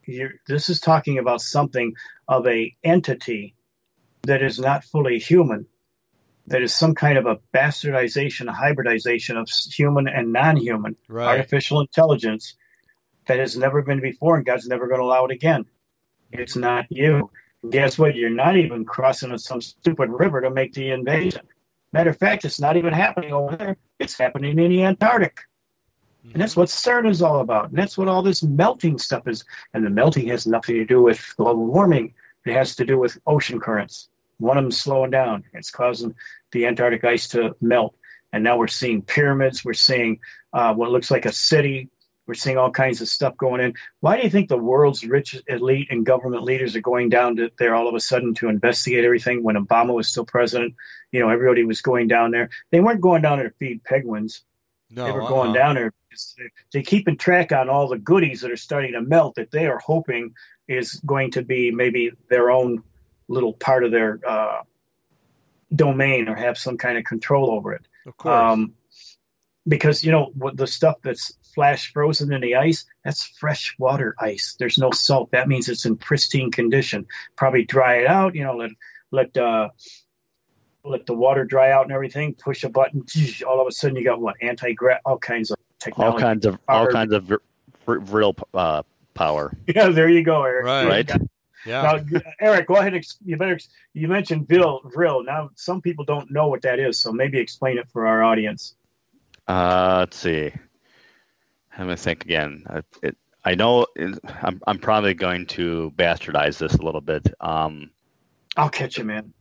You're, 0.05 0.35
this 0.47 0.69
is 0.69 0.81
talking 0.81 1.19
about 1.19 1.41
something 1.41 1.95
of 2.29 2.47
a 2.47 2.75
entity 2.85 3.55
that 4.23 4.43
is 4.43 4.59
not 4.59 4.85
fully 4.85 5.19
human, 5.19 5.67
that 6.47 6.63
is 6.63 6.75
some 6.75 6.95
kind 6.95 7.19
of 7.19 7.27
a 7.27 7.39
bastardization, 7.55 8.49
a 8.49 8.53
hybridization 8.53 9.37
of 9.37 9.49
human 9.49 10.07
and 10.07 10.33
non-human, 10.33 10.97
Right. 11.09 11.27
artificial 11.27 11.81
intelligence 11.81 12.55
that 13.27 13.39
has 13.41 13.57
never 13.57 13.83
been 13.83 14.01
before, 14.01 14.37
and 14.37 14.47
God's 14.47 14.69
never 14.69 14.87
going 14.87 15.01
to 15.01 15.05
allow 15.05 15.25
it 15.25 15.33
again. 15.33 15.65
It's 16.31 16.57
not 16.57 16.87
you. 16.91 17.31
Guess 17.71 17.99
what? 17.99 18.15
You're 18.15 18.31
not 18.31 18.57
even 18.57 18.85
crossing 18.85 19.37
some 19.39 19.61
stupid 19.61 20.11
river 20.11 20.41
to 20.41 20.51
make 20.51 20.73
the 20.73 20.91
invasion. 20.91 21.43
Matter 21.93 22.11
of 22.11 22.19
fact, 22.19 22.45
it's 22.45 22.61
not 22.61 22.77
even 22.77 22.93
happening 22.93 23.33
over 23.33 23.57
there. 23.57 23.77
It's 23.99 24.17
happening 24.17 24.59
in 24.59 24.71
the 24.71 24.85
Antarctic. 24.85 25.41
And 26.33 26.43
that's 26.43 26.57
what 26.57 26.69
CERN 26.69 27.09
is 27.11 27.23
all 27.23 27.41
about. 27.41 27.71
And 27.71 27.79
that's 27.79 27.97
what 27.97 28.09
all 28.09 28.23
this 28.23 28.43
melting 28.43 28.99
stuff 28.99 29.27
is. 29.27 29.45
And 29.75 29.85
the 29.85 29.91
melting 29.91 30.29
has 30.29 30.47
nothing 30.47 30.77
to 30.77 30.85
do 30.85 31.03
with 31.03 31.35
global 31.37 31.67
warming. 31.67 32.15
It 32.45 32.53
has 32.53 32.77
to 32.77 32.85
do 32.85 32.99
with 32.99 33.19
ocean 33.27 33.59
currents. 33.61 34.09
One 34.39 34.59
of 34.59 34.65
them 34.65 34.71
slowing 34.71 35.11
down. 35.11 35.45
It's 35.55 35.71
causing 35.71 36.15
the 36.53 36.67
Antarctic 36.67 37.05
ice 37.05 37.29
to 37.29 37.57
melt. 37.61 37.97
And 38.33 38.45
now 38.45 38.59
we're 38.59 38.69
seeing 38.69 39.03
pyramids. 39.03 39.65
We're 39.65 39.73
seeing 39.73 40.21
uh, 40.53 40.75
what 40.75 40.91
looks 40.91 41.11
like 41.11 41.27
a 41.27 41.33
city. 41.33 41.89
We're 42.27 42.35
seeing 42.35 42.59
all 42.59 42.71
kinds 42.71 43.01
of 43.01 43.09
stuff 43.09 43.37
going 43.37 43.61
in. 43.61 43.75
Why 44.01 44.17
do 44.17 44.25
you 44.25 44.31
think 44.31 44.49
the 44.49 44.59
world's 44.59 45.05
rich 45.05 45.41
elite 45.47 45.89
and 45.91 46.05
government 46.05 46.43
leaders 46.43 46.75
are 46.75 46.81
going 46.81 47.09
down 47.09 47.37
to 47.37 47.51
there 47.59 47.75
all 47.75 47.89
of 47.89 47.95
a 47.95 48.01
sudden 48.01 48.35
to 48.35 48.49
investigate 48.49 49.05
everything 49.05 49.45
when 49.45 49.57
Obama 49.57 49.95
was 49.95 50.09
still 50.09 50.27
president? 50.27 50.75
You 51.13 51.21
know, 51.21 51.29
everybody 51.29 51.65
was 51.65 51.81
going 51.81 52.09
down 52.09 52.33
there. 52.33 52.51
They 52.73 52.81
weren't 52.81 53.01
going 53.01 53.23
down 53.23 53.39
there 53.39 53.49
to 53.49 53.55
feed 53.55 53.85
penguins 53.85 54.43
No, 54.91 55.05
they 55.05 55.13
were 55.13 55.23
uh-uh. 55.23 55.29
going 55.29 55.53
down 55.53 55.75
there. 55.75 55.93
They're 56.73 56.83
keeping 56.83 57.19
track 57.19 57.53
on 57.53 57.69
all 57.69 57.89
the 57.89 57.99
goodies 57.99 58.41
that 58.41 58.51
are 58.51 58.57
starting 58.57 58.93
to 58.93 59.03
melt 59.03 59.35
that 59.35 59.51
they 59.51 59.67
are 59.67 59.79
hoping 59.79 60.35
is 60.67 60.95
going 61.05 61.33
to 61.33 61.43
be 61.43 61.71
maybe 61.71 62.13
their 62.31 62.51
own 62.51 62.83
little 63.29 63.53
part 63.53 63.85
of 63.85 63.91
their 63.91 64.21
uh, 64.27 64.63
domain 65.75 66.29
or 66.29 66.35
have 66.35 66.57
some 66.57 66.79
kind 66.79 66.97
of 66.97 67.05
control 67.05 67.51
over 67.51 67.73
it. 67.75 67.87
Of 68.07 68.17
course. 68.17 68.33
Um, 68.33 68.75
because 69.69 70.05
you 70.05 70.13
know 70.13 70.31
what 70.35 70.57
the 70.57 70.67
stuff 70.67 70.97
that's 71.03 71.37
flash 71.55 71.93
frozen 71.93 72.33
in 72.33 72.41
the 72.41 72.55
ice, 72.55 72.85
that's 73.05 73.27
fresh 73.27 73.75
water 73.79 74.15
ice. 74.21 74.57
There's 74.59 74.79
no 74.79 74.91
salt. 74.91 75.33
That 75.33 75.49
means 75.49 75.69
it's 75.69 75.87
in 75.87 75.97
pristine 75.97 76.51
condition. 76.51 77.07
Probably 77.35 77.65
dry 77.65 77.97
it 77.97 78.07
out. 78.07 78.35
You 78.35 78.45
know, 78.45 78.57
let 78.57 78.71
let 79.11 79.37
uh, 79.37 79.71
let 80.89 81.07
the 81.07 81.15
water 81.15 81.45
dry 81.45 81.71
out 81.73 81.85
and 81.85 81.93
everything. 81.93 82.35
Push 82.35 82.65
a 82.65 82.69
button. 82.69 83.05
All 83.47 83.61
of 83.61 83.67
a 83.67 83.73
sudden, 83.73 83.97
you 83.97 84.05
got 84.05 84.21
what 84.21 84.37
anti 84.41 84.73
gra 84.73 85.01
all 85.05 85.19
kinds 85.19 85.51
of 85.51 85.59
technology, 85.79 86.15
All 86.15 86.21
kinds 86.21 86.47
of 86.47 86.59
all 86.69 86.87
kinds 86.89 87.13
of 87.13 87.25
vir- 87.25 87.43
vir- 87.87 87.99
real 88.01 88.35
uh, 88.55 88.83
power. 89.15 89.53
Yeah, 89.75 89.89
there 89.89 90.09
you 90.09 90.23
go, 90.23 90.43
Eric. 90.45 90.65
Right. 90.67 90.87
Right. 90.87 91.21
yeah. 91.65 91.83
Now, 91.83 92.21
Eric, 92.41 92.69
go 92.69 92.77
ahead. 92.77 93.01
You 93.25 93.37
better. 93.37 93.59
You 93.95 94.09
mentioned 94.09 94.49
Bill 94.49 94.81
Vril. 94.95 95.25
Now, 95.25 95.51
some 95.57 95.81
people 95.81 96.05
don't 96.05 96.31
know 96.31 96.49
what 96.49 96.63
that 96.63 96.79
is, 96.79 97.01
so 97.01 97.13
maybe 97.13 97.39
explain 97.39 97.79
it 97.79 97.89
for 97.91 98.07
our 98.07 98.23
audience. 98.23 98.75
Uh, 99.49 99.97
let's 100.01 100.17
see. 100.17 100.53
Let 101.79 101.89
me 101.89 101.97
think 101.97 102.25
again. 102.25 102.65
I, 102.69 102.83
it, 103.03 103.17
I 103.45 103.55
know 103.55 103.87
it, 103.95 104.19
I'm, 104.43 104.61
I'm 104.67 104.79
probably 104.79 105.15
going 105.15 105.47
to 105.47 105.93
bastardize 105.97 106.59
this 106.59 106.75
a 106.75 106.83
little 106.83 107.01
bit. 107.01 107.33
Um, 107.41 107.91
I'll 108.57 108.71
catch 108.71 108.99
you, 108.99 109.05
man. 109.05 109.33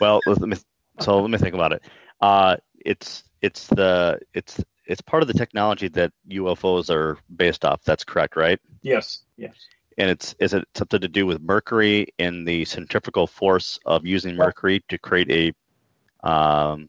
well, 0.00 0.22
let 0.24 0.40
me, 0.40 0.56
so 1.00 1.20
let 1.20 1.30
me 1.30 1.38
think 1.38 1.54
about 1.54 1.72
it. 1.72 1.82
Uh, 2.20 2.56
it's 2.84 3.24
it's 3.42 3.66
the 3.68 4.18
it's 4.34 4.60
it's 4.86 5.00
part 5.00 5.22
of 5.22 5.28
the 5.28 5.34
technology 5.34 5.88
that 5.88 6.12
UFOs 6.30 6.90
are 6.90 7.18
based 7.34 7.64
off. 7.64 7.82
That's 7.84 8.04
correct, 8.04 8.36
right? 8.36 8.58
Yes, 8.82 9.22
yes. 9.36 9.54
And 9.98 10.10
it's 10.10 10.34
is 10.38 10.54
it 10.54 10.66
something 10.74 11.00
to 11.00 11.08
do 11.08 11.26
with 11.26 11.40
mercury 11.40 12.08
and 12.18 12.46
the 12.46 12.64
centrifugal 12.64 13.26
force 13.26 13.78
of 13.84 14.06
using 14.06 14.36
mercury 14.36 14.82
to 14.88 14.98
create 14.98 15.30
a 16.24 16.28
um, 16.28 16.88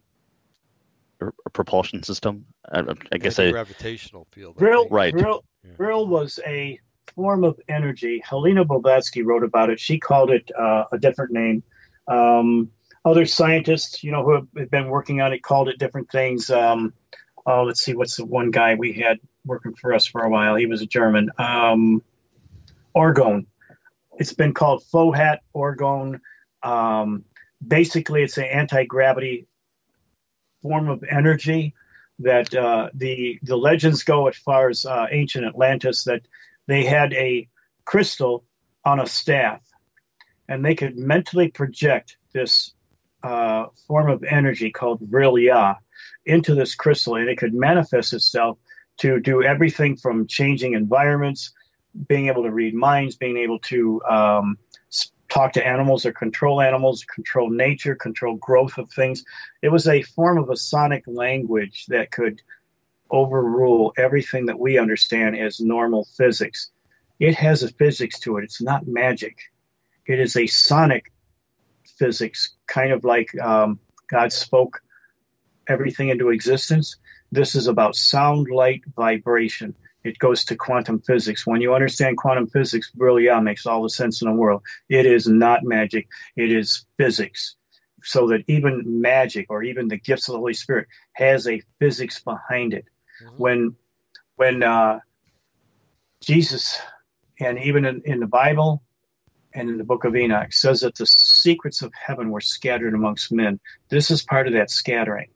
a- 1.21 1.27
a 1.45 1.49
propulsion 1.49 2.03
system? 2.03 2.45
I, 2.71 2.83
I 3.11 3.17
guess 3.17 3.39
a 3.39 3.51
gravitational 3.51 4.27
field. 4.31 4.55
I 4.57 4.59
Vril, 4.61 4.81
think. 4.83 4.93
Right. 4.93 5.13
Vril, 5.13 5.43
Yeah. 5.63 5.71
Vril 5.77 6.07
was 6.07 6.39
a 6.45 6.79
form 7.15 7.43
of 7.43 7.59
energy. 7.67 8.21
Helena 8.23 8.63
Blavatsky 8.63 9.21
wrote 9.23 9.43
about 9.43 9.69
it. 9.69 9.79
She 9.79 9.99
called 9.99 10.31
it 10.31 10.49
uh, 10.57 10.85
a 10.91 10.97
different 10.97 11.31
name. 11.33 11.63
Um, 12.07 12.71
other 13.03 13.25
scientists, 13.25 14.03
you 14.03 14.11
know, 14.11 14.23
who 14.23 14.33
have 14.33 14.71
been 14.71 14.89
working 14.89 15.21
on 15.21 15.33
it, 15.33 15.41
called 15.43 15.69
it 15.69 15.79
different 15.79 16.11
things. 16.11 16.49
Um, 16.49 16.93
oh, 17.45 17.63
let's 17.63 17.81
see, 17.81 17.95
what's 17.95 18.15
the 18.15 18.25
one 18.25 18.51
guy 18.51 18.75
we 18.75 18.93
had 18.93 19.19
working 19.45 19.73
for 19.73 19.93
us 19.93 20.05
for 20.05 20.21
a 20.21 20.29
while? 20.29 20.55
He 20.55 20.67
was 20.67 20.81
a 20.81 20.85
German. 20.85 21.31
Um, 21.37 22.03
orgone. 22.95 23.45
It's 24.19 24.33
been 24.33 24.53
called 24.53 24.83
Fohat 24.93 25.39
orgone. 25.55 26.19
Um, 26.63 27.25
basically, 27.65 28.23
it's 28.23 28.37
an 28.37 28.45
anti 28.45 28.85
gravity 28.85 29.47
form 30.61 30.89
of 30.89 31.03
energy 31.09 31.73
that 32.19 32.53
uh, 32.53 32.89
the 32.93 33.39
the 33.41 33.57
legends 33.57 34.03
go 34.03 34.27
as 34.27 34.37
far 34.37 34.69
as 34.69 34.85
uh, 34.85 35.07
ancient 35.11 35.45
Atlantis 35.45 36.03
that 36.03 36.21
they 36.67 36.83
had 36.83 37.13
a 37.13 37.47
crystal 37.85 38.43
on 38.85 38.99
a 38.99 39.07
staff, 39.07 39.61
and 40.47 40.63
they 40.63 40.75
could 40.75 40.97
mentally 40.97 41.47
project 41.47 42.17
this 42.33 42.73
uh, 43.23 43.67
form 43.87 44.09
of 44.09 44.23
energy 44.23 44.71
called 44.71 44.99
Vrilya 45.09 45.77
into 46.25 46.55
this 46.55 46.75
crystal, 46.75 47.15
and 47.15 47.29
it 47.29 47.37
could 47.37 47.53
manifest 47.53 48.13
itself 48.13 48.57
to 48.97 49.19
do 49.19 49.43
everything 49.43 49.95
from 49.97 50.27
changing 50.27 50.73
environments, 50.73 51.53
being 52.07 52.27
able 52.27 52.43
to 52.43 52.51
read 52.51 52.73
minds, 52.73 53.15
being 53.15 53.37
able 53.37 53.59
to 53.59 54.01
um, 54.09 54.57
talk 55.29 55.53
to 55.53 55.65
animals 55.65 56.05
or 56.05 56.11
control 56.11 56.61
animals, 56.61 57.05
control 57.05 57.49
nature, 57.49 57.95
control 57.95 58.35
growth 58.35 58.77
of 58.77 58.91
things. 58.91 59.23
It 59.61 59.69
was 59.69 59.87
a 59.87 60.01
form 60.01 60.37
of 60.37 60.49
a 60.49 60.57
sonic 60.57 61.03
language 61.07 61.85
that 61.87 62.11
could 62.11 62.41
overrule 63.09 63.93
everything 63.97 64.45
that 64.45 64.59
we 64.59 64.77
understand 64.77 65.37
as 65.37 65.59
normal 65.59 66.05
physics. 66.17 66.71
It 67.19 67.35
has 67.35 67.63
a 67.63 67.69
physics 67.69 68.19
to 68.21 68.37
it. 68.37 68.43
It's 68.43 68.61
not 68.61 68.87
magic. 68.87 69.37
It 70.05 70.19
is 70.19 70.35
a 70.35 70.47
sonic 70.47 71.10
physics, 71.97 72.55
kind 72.67 72.91
of 72.91 73.03
like 73.03 73.29
um, 73.39 73.79
God 74.09 74.31
spoke 74.33 74.81
everything 75.67 76.09
into 76.09 76.29
existence. 76.29 76.97
This 77.31 77.55
is 77.55 77.67
about 77.67 77.95
sound, 77.95 78.47
light, 78.49 78.81
vibration. 78.95 79.75
It 80.03 80.17
goes 80.19 80.43
to 80.45 80.55
quantum 80.55 80.99
physics. 80.99 81.45
When 81.45 81.61
you 81.61 81.73
understand 81.73 82.17
quantum 82.17 82.47
physics, 82.47 82.91
really, 82.97 83.25
yeah, 83.25 83.39
makes 83.39 83.65
all 83.65 83.83
the 83.83 83.89
sense 83.89 84.21
in 84.21 84.27
the 84.27 84.35
world. 84.35 84.63
It 84.89 85.05
is 85.05 85.27
not 85.27 85.63
magic. 85.63 86.07
It 86.35 86.51
is 86.51 86.85
physics. 86.97 87.55
So 88.03 88.27
that 88.29 88.43
even 88.47 89.01
magic 89.01 89.45
or 89.49 89.63
even 89.63 89.87
the 89.87 89.97
gifts 89.97 90.27
of 90.27 90.33
the 90.33 90.39
Holy 90.39 90.55
Spirit 90.55 90.87
has 91.13 91.47
a 91.47 91.61
physics 91.79 92.19
behind 92.19 92.73
it. 92.73 92.85
Mm-hmm. 93.23 93.37
When, 93.37 93.75
when 94.37 94.63
uh, 94.63 94.99
Jesus, 96.19 96.79
and 97.39 97.59
even 97.59 97.85
in, 97.85 98.01
in 98.05 98.19
the 98.19 98.27
Bible 98.27 98.81
and 99.53 99.69
in 99.69 99.77
the 99.77 99.83
book 99.83 100.05
of 100.05 100.15
Enoch, 100.15 100.53
says 100.53 100.81
that 100.81 100.95
the 100.95 101.05
secrets 101.05 101.81
of 101.81 101.91
heaven 101.93 102.29
were 102.29 102.41
scattered 102.41 102.93
amongst 102.93 103.31
men. 103.31 103.59
This 103.89 104.11
is 104.11 104.23
part 104.23 104.47
of 104.47 104.53
that 104.53 104.69
scattering. 104.69 105.29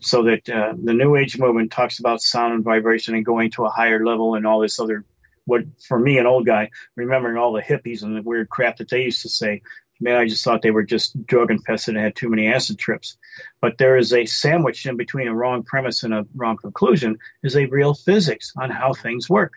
So 0.00 0.22
that 0.24 0.48
uh, 0.48 0.74
the 0.80 0.94
new 0.94 1.16
age 1.16 1.38
movement 1.38 1.72
talks 1.72 1.98
about 1.98 2.22
sound 2.22 2.54
and 2.54 2.64
vibration 2.64 3.14
and 3.14 3.24
going 3.24 3.50
to 3.52 3.64
a 3.64 3.70
higher 3.70 4.04
level 4.04 4.34
and 4.34 4.46
all 4.46 4.60
this 4.60 4.78
other 4.78 5.04
what 5.44 5.62
for 5.86 5.98
me 5.98 6.18
an 6.18 6.26
old 6.26 6.44
guy 6.44 6.70
remembering 6.94 7.38
all 7.38 7.52
the 7.52 7.62
hippies 7.62 8.02
and 8.02 8.14
the 8.14 8.22
weird 8.22 8.50
crap 8.50 8.76
that 8.76 8.90
they 8.90 9.02
used 9.02 9.22
to 9.22 9.28
say. 9.28 9.62
Man 10.00 10.14
i 10.14 10.28
just 10.28 10.44
thought 10.44 10.62
they 10.62 10.70
were 10.70 10.84
just 10.84 11.26
drug 11.26 11.50
infested 11.50 11.96
and 11.96 12.04
had 12.04 12.14
too 12.14 12.28
many 12.28 12.46
acid 12.46 12.78
trips. 12.78 13.16
But 13.60 13.78
there 13.78 13.96
is 13.96 14.12
a 14.12 14.26
sandwich 14.26 14.86
in 14.86 14.96
between 14.96 15.26
a 15.26 15.34
wrong 15.34 15.64
premise 15.64 16.04
and 16.04 16.14
a 16.14 16.26
wrong 16.36 16.58
conclusion 16.58 17.18
is 17.42 17.56
a 17.56 17.66
real 17.66 17.94
physics 17.94 18.52
on 18.56 18.70
how 18.70 18.92
things 18.92 19.28
work 19.28 19.54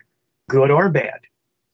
good 0.48 0.72
or 0.72 0.88
bad 0.88 1.20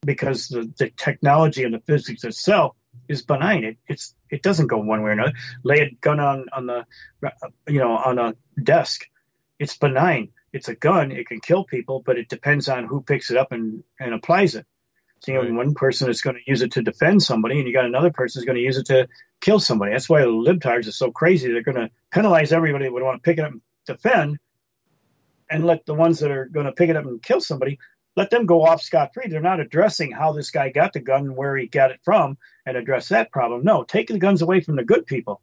because 0.05 0.49
the, 0.49 0.73
the 0.79 0.91
technology 0.91 1.65
and 1.65 1.75
the 1.75 1.81
physics 1.81 2.25
itself 2.25 2.77
is 3.09 3.23
benign. 3.23 3.65
It 3.65 3.77
it's 3.87 4.15
it 4.31 4.43
doesn't 4.43 4.67
go 4.67 4.79
one 4.79 5.03
way 5.03 5.11
or 5.11 5.13
another. 5.13 5.33
Lay 5.65 5.81
a 5.81 5.91
gun 6.01 6.21
on 6.21 6.47
on 6.53 6.67
the 6.67 6.85
uh, 7.25 7.49
you 7.67 7.81
know 7.81 7.97
on 7.97 8.19
a 8.19 8.35
desk. 8.63 9.07
It's 9.59 9.77
benign. 9.77 10.31
It's 10.53 10.69
a 10.69 10.75
gun. 10.75 11.13
It 11.13 11.27
can 11.27 11.41
kill 11.41 11.65
people, 11.65 12.03
but 12.05 12.19
it 12.19 12.29
depends 12.29 12.69
on 12.69 12.85
who 12.85 13.03
picks 13.03 13.31
it 13.31 13.37
up 13.37 13.53
and 13.53 13.83
and 13.99 14.15
applies 14.15 14.55
it. 14.55 14.67
So 15.21 15.33
you 15.33 15.39
know, 15.39 15.45
right. 15.45 15.53
one 15.53 15.75
person 15.75 16.09
is 16.09 16.23
going 16.23 16.37
to 16.37 16.43
use 16.47 16.63
it 16.63 16.73
to 16.73 16.83
defend 16.83 17.23
somebody, 17.23 17.59
and 17.59 17.67
you 17.67 17.75
got 17.75 17.85
another 17.85 18.11
person 18.11 18.41
is 18.41 18.45
going 18.45 18.57
to 18.57 18.63
use 18.63 18.77
it 18.77 18.87
to 18.87 19.09
kill 19.41 19.59
somebody. 19.59 19.93
That's 19.93 20.09
why 20.09 20.21
the 20.21 20.29
libtards 20.29 20.87
are 20.87 20.93
so 20.93 21.11
crazy. 21.11 21.53
They're 21.53 21.63
going 21.63 21.77
to 21.77 21.91
penalize 22.13 22.53
everybody 22.53 22.85
that 22.85 22.93
would 22.93 23.03
want 23.03 23.23
to 23.23 23.29
pick 23.29 23.39
it 23.39 23.45
up 23.45 23.53
and 23.53 23.61
defend, 23.87 24.39
and 25.51 25.65
let 25.65 25.87
the 25.87 25.95
ones 25.95 26.21
that 26.21 26.31
are 26.31 26.47
going 26.47 26.67
to 26.67 26.73
pick 26.73 26.89
it 26.89 26.97
up 26.97 27.05
and 27.05 27.23
kill 27.23 27.41
somebody 27.41 27.79
let 28.19 28.31
them 28.31 28.47
go 28.47 28.65
off 28.65 28.83
scot 28.83 29.15
free. 29.15 29.29
They're 29.29 29.41
not 29.41 29.61
addressing 29.61 30.11
how 30.11 30.33
this 30.33 30.51
guy 30.51 30.71
got 30.71 30.93
the 30.93 30.99
gun 30.99 31.21
and 31.21 31.37
where 31.37 31.57
he 31.57 31.69
got 31.69 31.93
it 31.93 32.01
from 32.05 32.37
and 32.67 32.77
address 32.77 33.09
that 33.11 33.31
problem. 33.31 33.63
No, 33.63 33.85
take 33.85 34.09
the 34.09 34.19
guns 34.19 34.43
away 34.43 34.61
from 34.61 34.75
the 34.75 34.85
good 34.85 35.07
people. 35.07 35.41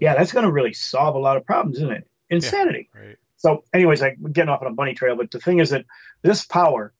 Yeah, 0.00 0.16
that's 0.16 0.32
going 0.32 0.44
to 0.44 0.50
really 0.50 0.72
solve 0.72 1.14
a 1.14 1.20
lot 1.20 1.36
of 1.36 1.46
problems, 1.46 1.76
isn't 1.76 1.92
it? 1.92 2.08
Insanity. 2.28 2.90
Yeah, 2.92 3.00
right. 3.00 3.16
So, 3.36 3.62
anyways, 3.72 4.02
I'm 4.02 4.32
getting 4.32 4.48
off 4.48 4.62
on 4.62 4.66
a 4.66 4.74
bunny 4.74 4.94
trail, 4.94 5.14
but 5.14 5.30
the 5.30 5.38
thing 5.38 5.60
is 5.60 5.70
that 5.70 5.86
this 6.22 6.44
power 6.44 6.92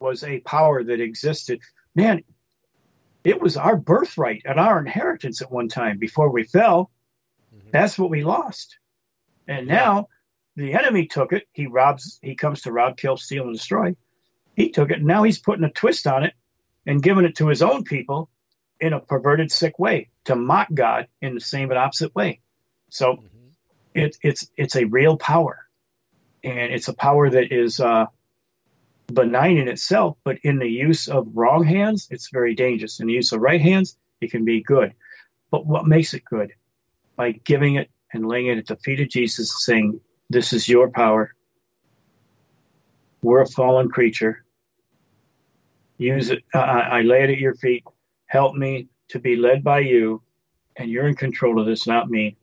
was 0.00 0.24
a 0.24 0.40
power 0.40 0.82
that 0.82 0.98
existed. 0.98 1.60
Man, 1.94 2.22
it 3.24 3.42
was 3.42 3.58
our 3.58 3.76
birthright 3.76 4.40
and 4.46 4.58
our 4.58 4.78
inheritance 4.78 5.42
at 5.42 5.52
one 5.52 5.68
time 5.68 5.98
before 5.98 6.30
we 6.30 6.44
fell. 6.44 6.90
Mm-hmm. 7.54 7.68
That's 7.70 7.98
what 7.98 8.08
we 8.08 8.24
lost. 8.24 8.78
And 9.46 9.66
now 9.66 10.08
the 10.56 10.72
enemy 10.72 11.06
took 11.06 11.34
it. 11.34 11.46
He 11.52 11.66
robs, 11.66 12.18
he 12.22 12.34
comes 12.34 12.62
to 12.62 12.72
rob, 12.72 12.96
kill, 12.96 13.18
steal, 13.18 13.44
and 13.44 13.54
destroy. 13.54 13.94
He 14.58 14.70
took 14.70 14.90
it. 14.90 14.98
And 14.98 15.06
now 15.06 15.22
he's 15.22 15.38
putting 15.38 15.62
a 15.62 15.70
twist 15.70 16.08
on 16.08 16.24
it 16.24 16.34
and 16.84 17.00
giving 17.00 17.24
it 17.24 17.36
to 17.36 17.46
his 17.46 17.62
own 17.62 17.84
people 17.84 18.28
in 18.80 18.92
a 18.92 18.98
perverted, 18.98 19.52
sick 19.52 19.78
way 19.78 20.08
to 20.24 20.34
mock 20.34 20.66
God 20.74 21.06
in 21.22 21.34
the 21.34 21.40
same 21.40 21.68
but 21.68 21.76
opposite 21.76 22.12
way. 22.16 22.40
So 22.90 23.12
mm-hmm. 23.12 23.48
it, 23.94 24.16
it's 24.20 24.50
it's 24.56 24.74
a 24.74 24.84
real 24.86 25.16
power, 25.16 25.64
and 26.42 26.72
it's 26.72 26.88
a 26.88 26.92
power 26.92 27.30
that 27.30 27.52
is 27.52 27.78
uh, 27.78 28.06
benign 29.12 29.58
in 29.58 29.68
itself, 29.68 30.18
but 30.24 30.38
in 30.42 30.58
the 30.58 30.68
use 30.68 31.06
of 31.06 31.28
wrong 31.34 31.62
hands, 31.62 32.08
it's 32.10 32.30
very 32.32 32.56
dangerous. 32.56 32.98
In 32.98 33.06
the 33.06 33.12
use 33.12 33.30
of 33.30 33.40
right 33.40 33.60
hands, 33.60 33.96
it 34.20 34.32
can 34.32 34.44
be 34.44 34.60
good. 34.60 34.92
But 35.52 35.66
what 35.66 35.86
makes 35.86 36.14
it 36.14 36.24
good? 36.24 36.52
By 37.14 37.30
giving 37.30 37.76
it 37.76 37.90
and 38.12 38.26
laying 38.26 38.48
it 38.48 38.58
at 38.58 38.66
the 38.66 38.76
feet 38.76 38.98
of 38.98 39.08
Jesus, 39.08 39.64
saying, 39.64 40.00
"This 40.28 40.52
is 40.52 40.68
your 40.68 40.90
power. 40.90 41.32
We're 43.22 43.42
a 43.42 43.46
fallen 43.46 43.88
creature 43.88 44.44
use 45.98 46.30
it. 46.30 46.44
Uh, 46.54 46.58
I 46.58 47.02
lay 47.02 47.24
it 47.24 47.30
at 47.30 47.38
your 47.38 47.54
feet. 47.54 47.84
Help 48.26 48.54
me 48.54 48.88
to 49.08 49.18
be 49.18 49.36
led 49.36 49.62
by 49.62 49.80
you, 49.80 50.22
and 50.76 50.90
you're 50.90 51.06
in 51.06 51.14
control 51.14 51.60
of 51.60 51.66
this, 51.66 51.86
not 51.86 52.08
me. 52.08 52.36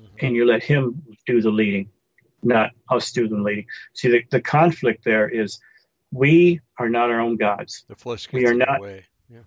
Mm-hmm. 0.00 0.26
And 0.26 0.36
you 0.36 0.44
let 0.44 0.62
Him 0.62 1.02
do 1.26 1.40
the 1.40 1.50
leading, 1.50 1.88
not 2.42 2.70
us 2.90 3.12
do 3.12 3.28
the 3.28 3.36
leading. 3.36 3.66
See, 3.94 4.08
the, 4.08 4.24
the 4.30 4.40
conflict 4.40 5.04
there 5.04 5.28
is 5.28 5.58
we 6.12 6.60
are 6.78 6.88
not 6.88 7.10
our 7.10 7.20
own 7.20 7.36
gods. 7.36 7.84
The 7.88 7.94
flesh 7.94 8.28
we 8.32 8.46
are 8.46 8.54
not. 8.54 8.80
Yeah. 8.82 9.38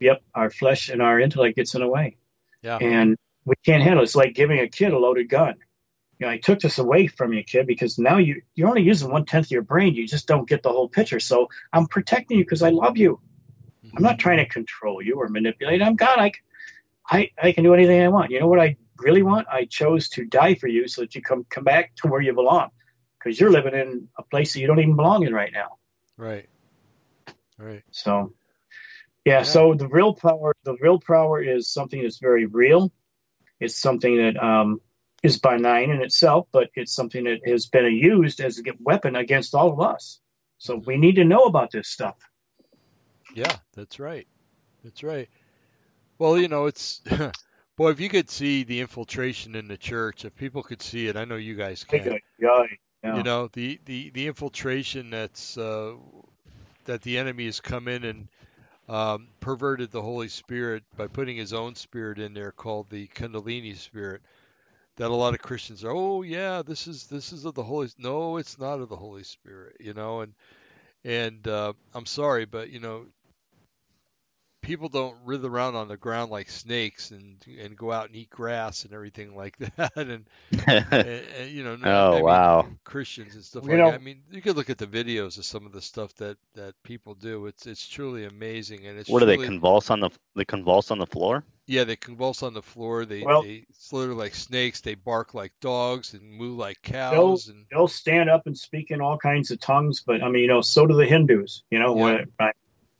Yep, 0.00 0.22
our 0.34 0.50
flesh 0.50 0.88
and 0.88 1.02
our 1.02 1.20
intellect 1.20 1.56
gets 1.56 1.74
in 1.74 1.80
the 1.80 1.88
way. 1.88 2.16
Yeah. 2.62 2.76
And 2.76 3.16
we 3.44 3.54
can't 3.64 3.82
handle 3.82 4.00
it. 4.00 4.04
It's 4.04 4.16
like 4.16 4.34
giving 4.34 4.60
a 4.60 4.68
kid 4.68 4.92
a 4.92 4.98
loaded 4.98 5.28
gun 5.28 5.54
you 6.20 6.26
know, 6.26 6.32
I 6.32 6.38
took 6.38 6.60
this 6.60 6.78
away 6.78 7.06
from 7.06 7.32
you, 7.32 7.42
kid, 7.42 7.66
because 7.66 7.98
now 7.98 8.18
you 8.18 8.42
you're 8.54 8.68
only 8.68 8.82
using 8.82 9.10
one 9.10 9.24
tenth 9.24 9.46
of 9.46 9.50
your 9.50 9.62
brain. 9.62 9.94
You 9.94 10.06
just 10.06 10.28
don't 10.28 10.46
get 10.46 10.62
the 10.62 10.68
whole 10.68 10.88
picture. 10.88 11.18
So 11.18 11.48
I'm 11.72 11.86
protecting 11.86 12.36
you 12.36 12.44
because 12.44 12.62
I 12.62 12.68
love 12.68 12.98
you. 12.98 13.20
Mm-hmm. 13.84 13.96
I'm 13.96 14.02
not 14.02 14.18
trying 14.18 14.36
to 14.36 14.46
control 14.46 15.02
you 15.02 15.14
or 15.14 15.28
manipulate. 15.28 15.80
I'm 15.80 15.96
God. 15.96 16.18
I, 16.18 16.32
I 17.10 17.30
I 17.42 17.52
can 17.52 17.64
do 17.64 17.72
anything 17.72 18.02
I 18.02 18.08
want. 18.08 18.30
You 18.30 18.38
know 18.38 18.48
what 18.48 18.60
I 18.60 18.76
really 18.98 19.22
want? 19.22 19.48
I 19.50 19.64
chose 19.64 20.10
to 20.10 20.26
die 20.26 20.56
for 20.56 20.68
you 20.68 20.88
so 20.88 21.00
that 21.00 21.14
you 21.14 21.22
come 21.22 21.46
come 21.48 21.64
back 21.64 21.94
to 21.96 22.08
where 22.08 22.20
you 22.20 22.34
belong, 22.34 22.68
because 23.18 23.40
you're 23.40 23.50
living 23.50 23.74
in 23.74 24.08
a 24.18 24.22
place 24.22 24.52
that 24.52 24.60
you 24.60 24.66
don't 24.66 24.78
even 24.78 24.96
belong 24.96 25.26
in 25.26 25.32
right 25.32 25.52
now. 25.54 25.78
Right. 26.18 26.50
Right. 27.56 27.82
So, 27.92 28.34
yeah, 29.24 29.38
yeah. 29.38 29.42
So 29.42 29.72
the 29.72 29.88
real 29.88 30.14
power, 30.14 30.54
the 30.64 30.76
real 30.82 31.00
power 31.00 31.42
is 31.42 31.68
something 31.68 32.02
that's 32.02 32.18
very 32.18 32.44
real. 32.44 32.92
It's 33.58 33.76
something 33.76 34.16
that 34.18 34.42
um, 34.42 34.80
is 35.22 35.38
benign 35.38 35.90
in 35.90 36.02
itself, 36.02 36.46
but 36.52 36.70
it's 36.74 36.92
something 36.92 37.24
that 37.24 37.40
has 37.46 37.66
been 37.66 37.94
used 37.94 38.40
as 38.40 38.58
a 38.58 38.62
weapon 38.80 39.16
against 39.16 39.54
all 39.54 39.72
of 39.72 39.80
us. 39.80 40.20
So 40.58 40.76
we 40.86 40.96
need 40.96 41.16
to 41.16 41.24
know 41.24 41.44
about 41.44 41.70
this 41.70 41.88
stuff. 41.88 42.16
Yeah, 43.34 43.56
that's 43.74 43.98
right. 43.98 44.26
That's 44.82 45.02
right. 45.02 45.28
Well, 46.18 46.38
you 46.38 46.48
know, 46.48 46.66
it's 46.66 47.02
boy, 47.76 47.90
if 47.90 48.00
you 48.00 48.08
could 48.08 48.30
see 48.30 48.64
the 48.64 48.80
infiltration 48.80 49.54
in 49.54 49.68
the 49.68 49.76
church, 49.76 50.24
if 50.24 50.34
people 50.36 50.62
could 50.62 50.82
see 50.82 51.06
it, 51.06 51.16
I 51.16 51.24
know 51.24 51.36
you 51.36 51.54
guys 51.54 51.84
can. 51.84 52.20
Yeah, 52.38 52.64
yeah. 53.02 53.16
You 53.16 53.22
know, 53.22 53.48
the 53.52 53.80
the 53.84 54.10
the 54.10 54.26
infiltration 54.26 55.10
that's 55.10 55.56
uh, 55.56 55.94
that 56.84 57.02
the 57.02 57.18
enemy 57.18 57.46
has 57.46 57.60
come 57.60 57.88
in 57.88 58.04
and 58.04 58.28
um, 58.88 59.28
perverted 59.40 59.90
the 59.90 60.02
Holy 60.02 60.28
Spirit 60.28 60.82
by 60.96 61.06
putting 61.06 61.36
his 61.36 61.52
own 61.52 61.74
spirit 61.74 62.18
in 62.18 62.34
there, 62.34 62.52
called 62.52 62.90
the 62.90 63.06
Kundalini 63.08 63.76
spirit 63.76 64.22
that 65.00 65.10
a 65.10 65.14
lot 65.14 65.32
of 65.32 65.40
Christians 65.40 65.82
are, 65.82 65.90
oh 65.90 66.20
yeah, 66.20 66.60
this 66.60 66.86
is 66.86 67.06
this 67.06 67.32
is 67.32 67.46
of 67.46 67.54
the 67.54 67.62
Holy. 67.62 67.88
No, 67.96 68.36
it's 68.36 68.58
not 68.58 68.80
of 68.80 68.90
the 68.90 68.96
Holy 68.96 69.24
Spirit, 69.24 69.76
you 69.80 69.94
know. 69.94 70.20
And 70.20 70.34
and 71.04 71.48
uh, 71.48 71.72
I'm 71.94 72.04
sorry, 72.04 72.44
but 72.44 72.68
you 72.68 72.80
know, 72.80 73.06
people 74.70 74.88
don't 74.88 75.16
writhe 75.24 75.44
around 75.44 75.74
on 75.74 75.88
the 75.88 75.96
ground 75.96 76.30
like 76.30 76.48
snakes 76.48 77.10
and 77.10 77.44
and 77.60 77.76
go 77.76 77.90
out 77.90 78.06
and 78.06 78.14
eat 78.14 78.30
grass 78.30 78.84
and 78.84 78.94
everything 78.94 79.34
like 79.34 79.56
that. 79.76 79.90
And, 79.96 80.24
and, 80.68 80.86
and 80.92 81.50
you 81.50 81.64
know 81.64 81.76
oh 81.84 82.12
I 82.12 82.14
mean, 82.14 82.24
wow. 82.24 82.68
Christians 82.84 83.34
and 83.34 83.42
stuff 83.42 83.64
you 83.64 83.70
like 83.70 83.78
know, 83.78 83.90
that. 83.90 84.00
I 84.00 84.02
mean 84.02 84.22
you 84.30 84.40
could 84.40 84.56
look 84.56 84.70
at 84.70 84.78
the 84.78 84.86
videos 84.86 85.38
of 85.38 85.44
some 85.44 85.66
of 85.66 85.72
the 85.72 85.82
stuff 85.82 86.14
that 86.16 86.36
that 86.54 86.74
people 86.84 87.14
do. 87.14 87.46
It's 87.46 87.66
it's 87.66 87.88
truly 87.88 88.26
amazing 88.26 88.86
and 88.86 88.96
it's 88.96 89.10
what 89.10 89.20
truly, 89.20 89.36
do 89.38 89.42
they 89.42 89.48
convulse 89.48 89.90
on 89.90 89.98
the 89.98 90.10
they 90.36 90.44
convulse 90.44 90.92
on 90.92 90.98
the 90.98 91.06
floor? 91.06 91.42
Yeah 91.66 91.82
they 91.82 91.96
convulse 91.96 92.44
on 92.44 92.54
the 92.54 92.62
floor. 92.62 93.04
They 93.04 93.24
well, 93.24 93.42
they 93.42 93.64
slither 93.72 94.14
like 94.14 94.36
snakes. 94.36 94.80
They 94.80 94.94
bark 94.94 95.34
like 95.34 95.52
dogs 95.60 96.14
and 96.14 96.22
moo 96.32 96.54
like 96.54 96.80
cows 96.82 97.46
they'll, 97.46 97.56
and 97.56 97.66
they'll 97.72 97.88
stand 97.88 98.30
up 98.30 98.46
and 98.46 98.56
speak 98.56 98.92
in 98.92 99.00
all 99.00 99.18
kinds 99.18 99.50
of 99.50 99.58
tongues 99.58 100.04
but 100.06 100.22
I 100.22 100.28
mean 100.28 100.42
you 100.42 100.48
know 100.48 100.60
so 100.60 100.86
do 100.86 100.94
the 100.94 101.06
Hindus 101.06 101.64
you 101.70 101.80
know 101.80 101.96
yeah. 101.96 102.02
when, 102.02 102.26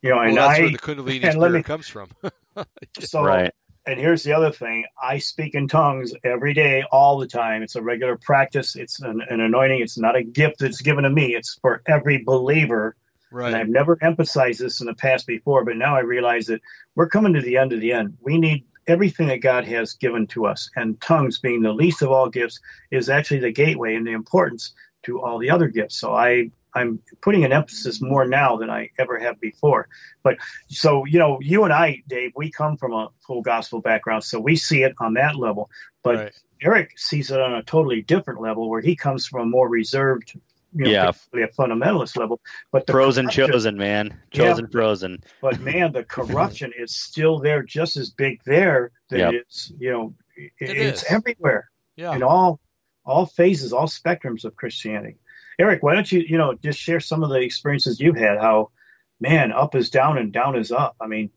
you 0.01 0.09
know, 0.09 0.17
well, 0.17 0.27
and 0.27 0.37
that's 0.37 0.59
I, 0.59 0.61
where 0.61 0.71
the 0.71 0.77
Kundalini 0.77 1.31
spirit 1.31 1.51
me, 1.51 1.63
comes 1.63 1.87
from. 1.87 2.09
so, 2.99 3.23
right. 3.23 3.53
and 3.85 3.99
here's 3.99 4.23
the 4.23 4.33
other 4.33 4.51
thing 4.51 4.85
I 5.01 5.19
speak 5.19 5.53
in 5.53 5.67
tongues 5.67 6.13
every 6.23 6.53
day, 6.53 6.83
all 6.91 7.19
the 7.19 7.27
time. 7.27 7.61
It's 7.61 7.75
a 7.75 7.81
regular 7.81 8.17
practice, 8.17 8.75
it's 8.75 9.01
an, 9.01 9.21
an 9.29 9.41
anointing, 9.41 9.81
it's 9.81 9.97
not 9.97 10.15
a 10.15 10.23
gift 10.23 10.59
that's 10.59 10.81
given 10.81 11.03
to 11.03 11.09
me, 11.09 11.35
it's 11.35 11.57
for 11.61 11.83
every 11.87 12.23
believer. 12.23 12.95
Right. 13.31 13.47
And 13.47 13.55
I've 13.55 13.69
never 13.69 13.97
emphasized 14.01 14.59
this 14.59 14.81
in 14.81 14.87
the 14.87 14.93
past 14.95 15.25
before, 15.25 15.63
but 15.63 15.77
now 15.77 15.95
I 15.95 16.01
realize 16.01 16.47
that 16.47 16.61
we're 16.95 17.07
coming 17.07 17.33
to 17.33 17.41
the 17.41 17.55
end 17.55 17.71
of 17.71 17.79
the 17.79 17.93
end. 17.93 18.17
We 18.19 18.37
need 18.37 18.65
everything 18.87 19.27
that 19.27 19.41
God 19.41 19.63
has 19.65 19.93
given 19.93 20.27
to 20.27 20.45
us, 20.45 20.69
and 20.75 20.99
tongues 20.99 21.39
being 21.39 21.61
the 21.61 21.71
least 21.71 22.01
of 22.01 22.11
all 22.11 22.29
gifts 22.29 22.59
is 22.89 23.09
actually 23.09 23.39
the 23.39 23.51
gateway 23.51 23.95
and 23.95 24.05
the 24.05 24.11
importance 24.11 24.73
to 25.03 25.21
all 25.21 25.37
the 25.37 25.49
other 25.49 25.67
gifts. 25.67 25.95
So 25.95 26.13
I 26.13 26.51
I'm 26.73 26.99
putting 27.21 27.43
an 27.43 27.51
emphasis 27.51 28.01
more 28.01 28.25
now 28.25 28.55
than 28.57 28.69
I 28.69 28.89
ever 28.97 29.19
have 29.19 29.39
before. 29.41 29.87
But 30.23 30.37
so 30.67 31.05
you 31.05 31.19
know, 31.19 31.39
you 31.41 31.63
and 31.63 31.73
I, 31.73 32.01
Dave, 32.07 32.31
we 32.35 32.49
come 32.51 32.77
from 32.77 32.93
a 32.93 33.09
full 33.25 33.41
gospel 33.41 33.81
background, 33.81 34.23
so 34.23 34.39
we 34.39 34.55
see 34.55 34.83
it 34.83 34.93
on 34.99 35.13
that 35.15 35.35
level. 35.35 35.69
But 36.03 36.15
Right. 36.15 36.33
Eric 36.63 36.97
sees 36.97 37.31
it 37.31 37.39
on 37.41 37.53
a 37.55 37.63
totally 37.63 38.01
different 38.03 38.39
level, 38.41 38.69
where 38.69 38.81
he 38.81 38.95
comes 38.95 39.25
from 39.25 39.41
a 39.41 39.45
more 39.45 39.67
reserved, 39.67 40.33
you 40.73 40.85
know, 40.85 40.89
Yeah. 40.91 41.05
basically 41.07 41.41
a 41.43 41.47
fundamentalist 41.49 42.15
level. 42.17 42.39
But 42.71 42.85
the 42.85 42.93
Frozen 42.93 43.29
chosen, 43.29 43.77
man. 43.77 44.07
Yeah. 44.31 44.45
Chosen 44.45 44.67
frozen. 44.67 45.23
but 45.41 45.59
man, 45.59 45.91
the 45.91 46.03
corruption 46.03 46.71
is 46.77 46.95
still 46.95 47.39
there, 47.39 47.63
just 47.63 47.97
as 47.97 48.11
big 48.11 48.39
there 48.45 48.91
than 49.09 49.19
Yep. 49.19 49.33
it's 49.33 49.71
you 49.79 49.91
know, 49.91 50.13
it, 50.37 50.51
It 50.59 50.77
it's 50.77 51.03
is. 51.03 51.09
everywhere 51.11 51.69
Yeah. 51.95 52.15
in 52.15 52.23
all 52.23 52.59
all 53.03 53.25
phases, 53.25 53.73
all 53.73 53.87
spectrums 53.87 54.45
of 54.45 54.55
Christianity. 54.55 55.17
Eric, 55.59 55.83
why 55.83 55.93
don't 55.93 56.11
you 56.11 56.21
you 56.21 56.37
know 56.37 56.53
just 56.55 56.79
share 56.79 56.99
some 56.99 57.23
of 57.23 57.29
the 57.29 57.39
experiences 57.39 57.99
you've 57.99 58.17
had? 58.17 58.39
How 58.39 58.71
man, 59.19 59.51
up 59.51 59.75
is 59.75 59.89
down 59.89 60.17
and 60.17 60.31
down 60.31 60.55
is 60.55 60.71
up. 60.71 60.95
I 60.99 61.07
mean, 61.07 61.29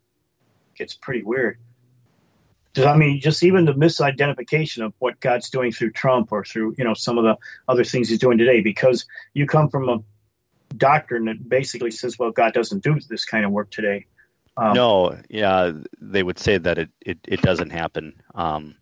it's 0.77 0.95
pretty 0.95 1.23
weird. 1.23 1.59
I 2.77 2.97
mean, 2.97 3.21
just 3.21 3.45
even 3.45 3.67
the 3.67 3.75
misidentification 3.75 4.85
of 4.85 4.95
what 4.99 5.21
God's 5.21 5.49
doing 5.49 5.71
through 5.71 5.93
Trump 5.93 6.33
or 6.33 6.45
through 6.45 6.75
you 6.77 6.85
know 6.85 6.95
some 6.95 7.19
of 7.19 7.25
the 7.25 7.37
other 7.69 7.85
things 7.85 8.09
He's 8.09 8.19
doing 8.19 8.39
today, 8.39 8.61
because 8.61 9.07
you 9.33 9.47
come 9.47 9.69
from 9.69 9.89
a 9.89 9.99
doctrine 10.77 11.27
that 11.27 11.49
basically 11.49 11.91
says, 11.91 12.19
well, 12.19 12.31
God 12.31 12.53
doesn't 12.53 12.83
do 12.83 12.99
this 13.09 13.25
kind 13.25 13.45
of 13.45 13.53
work 13.53 13.71
today. 13.71 14.07
Um, 14.57 14.75
no, 14.75 15.19
yeah, 15.29 15.73
they 16.01 16.23
would 16.23 16.39
say 16.39 16.59
that 16.59 16.79
it, 16.79 16.91
it, 17.01 17.19
it 17.27 17.43
doesn't 17.43 17.71
happen. 17.71 18.15
Um, 18.35 18.77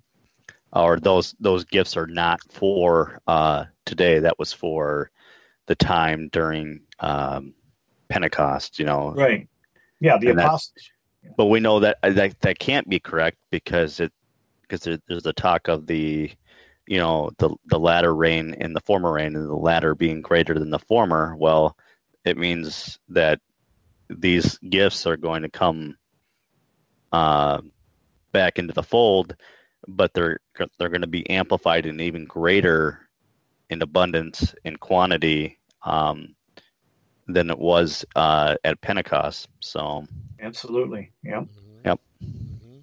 or 0.72 0.98
those 0.98 1.34
those 1.38 1.64
gifts 1.64 1.96
are 1.96 2.06
not 2.06 2.40
for 2.50 3.20
uh, 3.26 3.66
today. 3.84 4.20
That 4.20 4.38
was 4.38 4.52
for 4.52 5.10
the 5.66 5.74
time 5.74 6.28
during 6.32 6.80
um, 6.98 7.54
Pentecost, 8.08 8.78
you 8.78 8.84
know. 8.84 9.12
Right. 9.12 9.48
Yeah, 10.00 10.18
the 10.18 10.30
And 10.30 10.40
apostles. 10.40 10.90
But 11.36 11.46
we 11.46 11.60
know 11.60 11.80
that 11.80 11.98
that, 12.02 12.40
that 12.40 12.58
can't 12.58 12.88
be 12.88 12.98
correct 12.98 13.38
because 13.50 14.00
it 14.00 14.12
because 14.62 14.80
there, 14.80 14.98
there's 15.06 15.22
the 15.22 15.32
talk 15.32 15.68
of 15.68 15.86
the 15.86 16.30
you 16.86 16.98
know 16.98 17.30
the 17.38 17.54
the 17.66 17.78
latter 17.78 18.14
rain 18.14 18.54
and 18.58 18.74
the 18.74 18.80
former 18.80 19.12
rain 19.12 19.36
and 19.36 19.48
the 19.48 19.54
latter 19.54 19.94
being 19.94 20.20
greater 20.20 20.58
than 20.58 20.70
the 20.70 20.78
former. 20.78 21.36
Well, 21.36 21.76
it 22.24 22.36
means 22.36 22.98
that 23.10 23.40
these 24.08 24.58
gifts 24.58 25.06
are 25.06 25.16
going 25.16 25.42
to 25.42 25.48
come 25.48 25.96
uh, 27.12 27.60
back 28.32 28.58
into 28.58 28.72
the 28.72 28.82
fold, 28.82 29.36
but 29.86 30.12
they're 30.12 30.40
they're 30.78 30.88
going 30.88 31.02
to 31.02 31.06
be 31.06 31.28
amplified 31.30 31.86
in 31.86 32.00
even 32.00 32.24
greater 32.24 33.08
in 33.72 33.82
abundance 33.82 34.54
in 34.64 34.76
quantity 34.76 35.58
um, 35.82 36.34
than 37.26 37.50
it 37.50 37.58
was 37.58 38.04
uh, 38.14 38.54
at 38.64 38.80
Pentecost. 38.80 39.48
So 39.60 40.04
Absolutely. 40.40 41.10
Yeah. 41.22 41.40
Mhm. 41.40 41.46
Yep. 41.86 42.00
Mhm. 42.22 42.82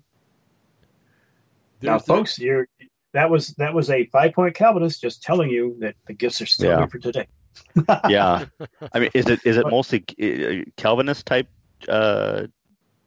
Now, 1.82 1.92
There's 1.92 2.04
the- 2.04 2.14
folks, 2.14 2.40
you're 2.40 2.68
that 3.14 3.30
was 3.30 3.50
that 3.56 3.74
was 3.74 3.90
a 3.90 4.06
five 4.08 4.34
point 4.34 4.56
Calvinist 4.56 5.02
just 5.02 5.24
telling 5.24 5.50
you 5.50 5.78
that 5.80 5.96
the 6.08 6.14
gifts 6.14 6.42
are 6.42 6.46
still 6.46 6.70
Yeah. 6.72 6.78
there 6.78 6.88
for 6.90 7.00
today. 7.00 7.28
yeah, 8.10 8.46
I 8.94 9.00
mean, 9.00 9.10
is 9.14 9.28
it 9.28 9.40
is 9.46 9.58
it 9.58 9.66
mostly 9.70 10.04
uh, 10.22 10.64
Calvinist 10.78 11.26
type 11.26 11.48
uh, 11.88 12.48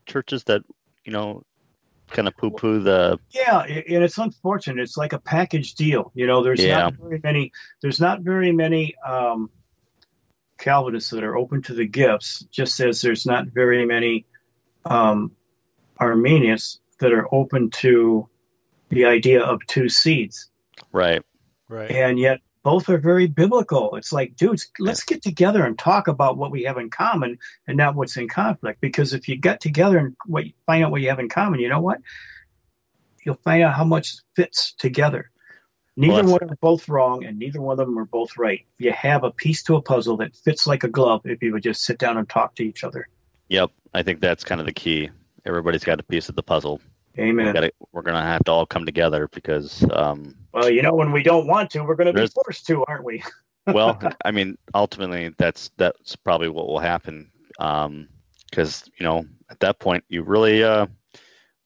churches 0.07 0.45
that 0.45 0.63
you 1.05 1.13
know 1.13 1.43
kind 2.13 2.29
of 2.29 2.37
poo 2.37 2.51
poo 2.51 2.81
the 2.81 3.19
Yeah, 3.31 3.61
and 3.63 4.05
it's 4.05 4.19
unfortunate. 4.19 4.83
It's 4.83 4.97
like 4.97 5.13
a 5.13 5.19
package 5.19 5.75
deal. 5.75 6.13
You 6.15 6.27
know, 6.27 6.43
there's 6.43 6.63
Yeah. 6.63 6.79
not 6.79 6.95
very 6.95 7.21
many. 7.23 7.53
There's 7.81 8.01
not 8.01 8.21
very 8.21 8.53
many 8.53 8.95
um, 9.07 9.51
Calvinists 10.59 11.11
that 11.11 11.25
are 11.25 11.37
open 11.37 11.63
to 11.63 11.75
the 11.75 11.87
gifts. 11.87 12.45
Just 12.51 12.79
as 12.81 13.01
there's 13.01 13.27
not 13.27 13.47
very 13.49 13.85
many 13.85 14.27
um, 14.85 15.33
Arminians 15.99 16.81
that 17.01 17.13
are 17.13 17.27
open 17.35 17.71
to 17.71 18.29
the 18.91 19.07
idea 19.07 19.43
of 19.43 19.61
two 19.67 19.89
seeds. 19.89 20.49
right? 20.93 21.23
right. 21.69 21.91
and 21.91 22.19
yet 22.19 22.39
both 22.63 22.89
are 22.89 22.99
very 22.99 23.27
biblical. 23.27 23.97
It's 23.97 24.13
like, 24.13 24.37
dudes, 24.37 24.71
let's 24.79 25.05
get 25.05 25.23
together 25.23 25.65
and 25.65 25.79
talk 25.79 26.09
about 26.09 26.37
what 26.37 26.51
we 26.51 26.63
have 26.65 26.79
in 26.79 26.91
common 26.91 27.39
and 27.67 27.77
not 27.77 27.95
what's 27.95 28.17
in 28.17 28.29
conflict. 28.29 28.81
Because 28.81 29.15
if 29.15 29.29
you 29.29 29.37
get 29.37 29.61
together 29.61 29.99
and 29.99 30.17
what, 30.27 30.45
find 30.67 30.85
out 30.85 30.91
what 30.91 31.01
you 31.01 31.09
have 31.09 31.19
in 31.19 31.29
common, 31.29 31.61
you 31.61 31.69
know 31.69 31.81
what? 31.81 31.99
You'll 33.25 33.41
find 33.45 33.63
out 33.63 33.75
how 33.75 33.85
much 33.85 34.17
fits 34.37 34.73
together. 34.73 35.31
Neither 35.97 36.25
Well, 36.25 36.39
one 36.41 36.51
are 36.51 36.57
both 36.61 36.89
wrong, 36.89 37.25
and 37.25 37.39
neither 37.39 37.61
one 37.61 37.79
of 37.79 37.87
them 37.87 37.99
are 37.99 38.07
both 38.07 38.39
right. 38.39 38.65
You 38.79 38.93
have 38.93 39.25
a 39.25 39.31
piece 39.31 39.63
to 39.65 39.77
a 39.77 39.83
puzzle 39.83 40.17
that 40.19 40.35
fits 40.35 40.67
like 40.67 40.85
a 40.85 40.89
glove 40.89 41.21
if 41.25 41.43
you 41.43 41.53
would 41.53 41.63
just 41.63 41.85
sit 41.85 41.99
down 41.99 42.17
and 42.17 42.29
talk 42.29 42.55
to 42.57 42.65
each 42.65 42.83
other. 42.83 43.09
Yep, 43.49 43.71
I 43.93 44.03
think 44.03 44.21
that's 44.21 44.43
kind 44.43 44.61
of 44.61 44.67
the 44.67 44.73
key. 44.73 45.11
Everybody's 45.45 45.85
got 45.85 46.01
a 46.01 46.03
piece 46.03 46.31
of 46.31 46.37
the 46.37 46.43
puzzle. 46.43 46.81
We 47.17 47.25
Amen. 47.25 47.53
gotta, 47.53 47.73
we're 47.93 48.03
gonna 48.03 48.23
have 48.23 48.45
to 48.45 48.53
all 48.53 48.67
come 48.67 48.87
together 48.87 49.29
because, 49.33 49.85
um, 49.93 50.35
Well, 50.53 50.71
you 50.71 50.83
know, 50.83 50.95
when 50.95 51.13
we 51.13 51.23
don't 51.23 51.47
want 51.47 51.71
to, 51.71 51.85
we're 51.85 51.95
going 51.95 52.15
to 52.15 52.21
be 52.21 52.27
forced 52.29 52.67
to, 52.67 52.85
aren't 52.87 53.05
we? 53.05 53.23
well, 53.67 54.01
I 54.25 54.31
mean, 54.31 54.57
ultimately, 54.75 55.35
that's 55.37 55.71
that's 55.77 56.17
probably 56.17 56.49
what 56.49 56.67
will 56.67 56.79
happen. 56.79 57.31
Because 57.59 58.85
you 58.99 59.05
know, 59.05 59.27
at 59.51 59.61
that 59.61 59.79
point, 59.79 60.05
you 60.09 60.23
really 60.23 60.65
uh, 60.65 60.87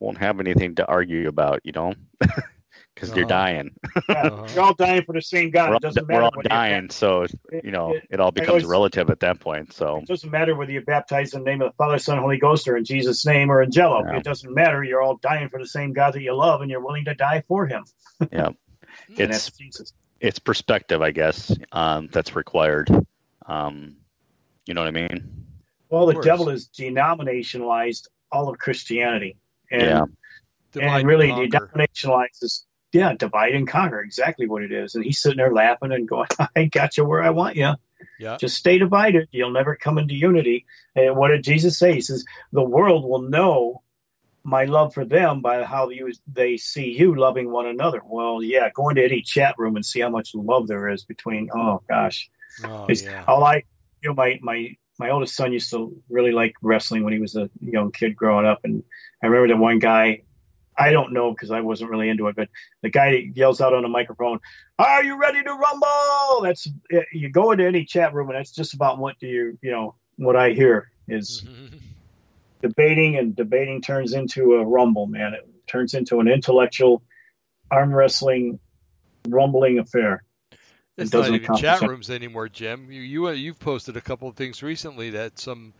won't 0.00 0.18
have 0.18 0.40
anything 0.40 0.74
to 0.76 0.86
argue 0.86 1.28
about. 1.28 1.60
You 1.64 1.72
know, 1.72 1.94
because 2.96 3.10
you're 3.14 3.26
Uh-huh. 3.26 3.28
dying. 3.28 3.70
Yeah, 4.08 4.14
Uh-huh. 4.22 4.46
You're 4.54 4.64
all 4.64 4.74
dying 4.74 5.02
for 5.04 5.12
the 5.12 5.20
same 5.22 5.50
God. 5.50 5.68
we're 5.68 5.74
all, 5.74 5.76
it 5.76 5.82
doesn't 5.82 6.08
we're 6.08 6.20
matter 6.20 6.24
all 6.36 6.42
dying, 6.42 6.90
so 6.90 7.26
you 7.62 7.70
know, 7.70 7.92
it- 7.94 8.06
it 8.10 8.18
all 8.20 8.32
becomes 8.32 8.48
always- 8.48 8.64
relative 8.64 9.10
at 9.10 9.20
that 9.20 9.38
point. 9.38 9.72
So 9.72 9.98
It 9.98 10.08
doesn't 10.08 10.30
matter 10.30 10.56
whether 10.56 10.72
you 10.72 10.80
baptize 10.80 11.34
in 11.34 11.44
the 11.44 11.50
name 11.50 11.60
of 11.62 11.70
the 11.70 11.76
Father, 11.76 11.98
Son, 11.98 12.18
Holy 12.18 12.38
Ghost, 12.38 12.66
or 12.66 12.76
in 12.76 12.84
Jesus' 12.84 13.24
name, 13.24 13.50
or 13.52 13.62
in 13.62 13.70
Jello. 13.70 14.02
Yeah. 14.04 14.16
It 14.16 14.24
doesn't 14.24 14.52
matter. 14.52 14.82
You're 14.82 15.02
all 15.02 15.16
dying 15.18 15.48
for 15.50 15.58
the 15.60 15.66
same 15.68 15.92
God 15.92 16.14
that 16.14 16.22
you 16.22 16.34
love, 16.34 16.62
and 16.62 16.70
you're 16.70 16.80
willing 16.84 17.04
to 17.04 17.14
die 17.14 17.44
for 17.46 17.66
Him. 17.66 17.84
yeah, 18.32 18.48
it's 19.10 19.50
Jesus. 19.52 19.92
it's 20.20 20.38
perspective, 20.38 21.02
I 21.02 21.10
guess, 21.12 21.54
um, 21.72 22.08
that's 22.10 22.34
required. 22.34 22.88
Um, 23.46 23.96
you 24.66 24.74
know 24.74 24.80
what 24.80 24.88
I 24.88 24.90
mean? 24.92 25.44
Well, 25.90 26.06
the 26.06 26.20
devil 26.22 26.48
has 26.48 26.66
denominationalized 26.68 28.08
all 28.32 28.48
of 28.48 28.58
Christianity, 28.58 29.36
and 29.70 29.82
Yeah. 29.82 30.04
And 30.78 31.06
really 31.06 31.30
and 31.30 31.50
conquer. 31.52 31.70
denominationalizes. 31.74 32.64
Yeah, 32.92 33.14
divide 33.14 33.54
and 33.54 33.68
conquer, 33.68 34.00
exactly 34.00 34.46
what 34.46 34.62
it 34.62 34.72
is. 34.72 34.94
And 34.94 35.04
he's 35.04 35.20
sitting 35.20 35.38
there 35.38 35.52
laughing 35.52 35.92
and 35.92 36.08
going, 36.08 36.28
"I 36.56 36.64
got 36.64 36.96
you 36.96 37.04
where 37.04 37.22
I 37.22 37.30
want 37.30 37.56
you. 37.56 37.74
Yeah. 38.18 38.36
Just 38.38 38.56
stay 38.56 38.78
divided. 38.78 39.28
You'll 39.32 39.50
never 39.50 39.76
come 39.76 39.98
into 39.98 40.14
unity." 40.14 40.66
And 40.94 41.16
what 41.16 41.28
did 41.28 41.44
Jesus 41.44 41.78
say? 41.78 41.94
He 41.94 42.00
says, 42.00 42.24
"The 42.52 42.62
world 42.62 43.04
will 43.04 43.22
know 43.22 43.82
my 44.44 44.64
love 44.64 44.94
for 44.94 45.04
them 45.04 45.40
by 45.40 45.64
how 45.64 45.88
you 45.90 46.12
they 46.32 46.56
see 46.56 46.96
you 46.96 47.14
loving 47.14 47.50
one 47.50 47.66
another." 47.66 48.00
Well, 48.04 48.42
yeah, 48.42 48.70
go 48.74 48.88
into 48.88 49.04
any 49.04 49.20
chat 49.22 49.56
room 49.58 49.76
and 49.76 49.84
see 49.84 50.00
how 50.00 50.10
much 50.10 50.34
love 50.34 50.68
there 50.68 50.88
is 50.88 51.04
between. 51.04 51.50
Oh 51.52 51.82
gosh, 51.88 52.30
Oh, 52.64 52.86
yeah. 52.88 53.24
all 53.28 53.44
I, 53.44 53.64
you 54.02 54.10
know, 54.10 54.14
my 54.14 54.38
my 54.42 54.76
my 54.98 55.10
oldest 55.10 55.36
son 55.36 55.52
used 55.52 55.70
to 55.70 55.94
really 56.08 56.32
like 56.32 56.54
wrestling 56.62 57.04
when 57.04 57.12
he 57.12 57.18
was 57.18 57.36
a 57.36 57.50
young 57.60 57.92
kid 57.92 58.16
growing 58.16 58.46
up, 58.46 58.60
and 58.64 58.82
I 59.22 59.26
remember 59.26 59.54
the 59.54 59.60
one 59.60 59.78
guy. 59.78 60.22
I 60.78 60.90
don't 60.90 61.12
know 61.12 61.30
because 61.30 61.50
I 61.50 61.60
wasn't 61.60 61.90
really 61.90 62.08
into 62.08 62.28
it, 62.28 62.36
but 62.36 62.48
the 62.82 62.90
guy 62.90 63.30
yells 63.34 63.60
out 63.60 63.72
on 63.72 63.84
a 63.84 63.88
microphone, 63.88 64.40
"Are 64.78 65.02
you 65.02 65.18
ready 65.18 65.42
to 65.42 65.52
rumble?" 65.52 66.42
That's 66.42 66.68
you 67.12 67.30
go 67.30 67.52
into 67.52 67.66
any 67.66 67.84
chat 67.84 68.14
room, 68.14 68.28
and 68.28 68.38
that's 68.38 68.52
just 68.52 68.74
about 68.74 68.98
what 68.98 69.18
do 69.18 69.26
you 69.26 69.58
you 69.62 69.70
know 69.70 69.94
what 70.16 70.36
I 70.36 70.50
hear 70.50 70.90
is 71.08 71.44
debating, 72.62 73.16
and 73.16 73.34
debating 73.34 73.80
turns 73.80 74.12
into 74.12 74.54
a 74.54 74.64
rumble. 74.64 75.06
Man, 75.06 75.34
it 75.34 75.48
turns 75.66 75.94
into 75.94 76.20
an 76.20 76.28
intellectual 76.28 77.02
arm 77.70 77.94
wrestling, 77.94 78.58
rumbling 79.28 79.78
affair. 79.78 80.22
It's 80.96 81.10
doesn't 81.10 81.32
not 81.32 81.42
even 81.42 81.56
chat 81.56 81.82
rooms 81.82 82.10
anymore, 82.10 82.48
Jim. 82.48 82.90
You 82.90 83.02
you 83.02 83.28
uh, 83.28 83.32
you've 83.32 83.58
posted 83.60 83.96
a 83.96 84.00
couple 84.00 84.28
of 84.28 84.36
things 84.36 84.62
recently 84.62 85.10
that 85.10 85.38
some 85.38 85.74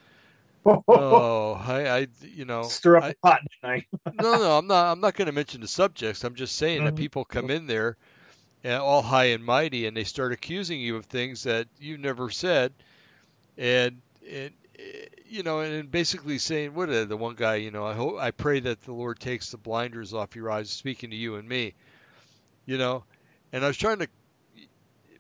oh 0.93 1.53
I, 1.67 1.89
I 1.89 2.07
you 2.23 2.45
know 2.45 2.77
Stir 2.81 2.97
up 2.99 3.05
I, 3.05 3.15
a 3.23 3.27
pot, 3.27 3.41
didn't 3.63 3.85
no 4.13 4.39
no 4.39 4.59
I'm 4.59 4.67
not 4.67 4.93
I'm 4.93 5.01
not 5.01 5.15
going 5.15 5.27
to 5.27 5.33
mention 5.33 5.61
the 5.61 5.69
subjects. 5.69 6.25
I'm 6.25 6.35
just 6.35 6.57
saying 6.57 6.85
that 6.85 6.95
Mhm. 6.95 6.97
people 6.97 7.25
come 7.25 7.51
in 7.51 7.67
there 7.67 7.97
and 8.65 8.75
all 8.75 9.03
high 9.03 9.27
and 9.27 9.45
mighty 9.45 9.87
and 9.87 9.97
they 9.97 10.05
start 10.05 10.33
accusing 10.33 10.81
you 10.81 10.97
of 10.97 11.07
things 11.07 11.45
that 11.45 11.69
you 11.81 11.99
never 11.99 12.31
said, 12.31 12.73
and 13.59 14.01
and 14.31 14.53
eh, 14.79 15.07
you 15.27 15.43
know, 15.43 15.61
and 15.61 15.91
basically 15.91 16.39
saying, 16.39 16.75
what 16.75 16.91
uh, 16.91 17.05
the 17.05 17.17
one 17.17 17.35
guy, 17.35 17.57
you 17.57 17.71
know, 17.71 17.87
I 17.87 17.95
hope, 17.95 18.19
I 18.19 18.31
pray 18.31 18.61
that 18.61 18.83
the 18.83 18.93
Lord 18.93 19.21
takes 19.21 19.51
the 19.51 19.59
blinders 19.59 20.15
off 20.15 20.37
your 20.37 20.51
eyes, 20.51 20.71
speaking 20.71 21.11
to 21.11 21.17
you 21.17 21.37
and 21.37 21.49
me, 21.49 21.75
you 22.67 22.79
know, 22.79 23.05
and 23.53 23.65
I 23.65 23.69
was 23.69 23.77
trying 23.77 23.99
to, 24.01 24.09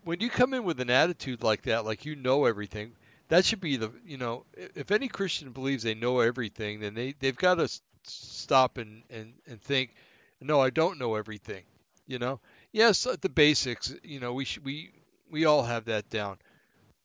when 0.05 0.21
you 0.21 0.31
come 0.31 0.55
in 0.55 0.65
with 0.65 0.81
an 0.81 0.91
attitude 0.91 1.43
like 1.43 1.63
that, 1.63 1.85
like 1.85 2.05
you 2.05 2.17
know 2.17 2.45
everything, 2.47 2.93
that 3.29 3.45
should 3.45 3.61
be 3.61 3.77
the, 3.77 3.93
you 4.05 4.19
know, 4.19 4.45
if 4.55 4.91
any 4.91 5.09
Christian 5.09 5.53
believes 5.53 5.83
they 5.83 5.95
know 5.95 6.21
everything, 6.21 6.81
then 6.81 6.95
they 6.95 7.13
they've 7.19 7.37
got 7.37 7.57
to 7.57 7.69
stop 8.05 8.79
and 8.79 9.03
and 9.11 9.35
and 9.47 9.61
think, 9.61 9.95
no, 10.41 10.61
I 10.61 10.71
don't 10.71 10.99
know 10.99 11.15
everything, 11.17 11.65
you 12.07 12.19
know. 12.19 12.41
Yes, 12.73 13.05
the 13.21 13.29
basics, 13.29 13.95
you 14.03 14.21
know, 14.21 14.33
we 14.35 14.45
should, 14.45 14.65
we 14.65 14.91
we 15.31 15.45
all 15.45 15.63
have 15.63 15.87
that 15.87 16.09
down, 16.11 16.39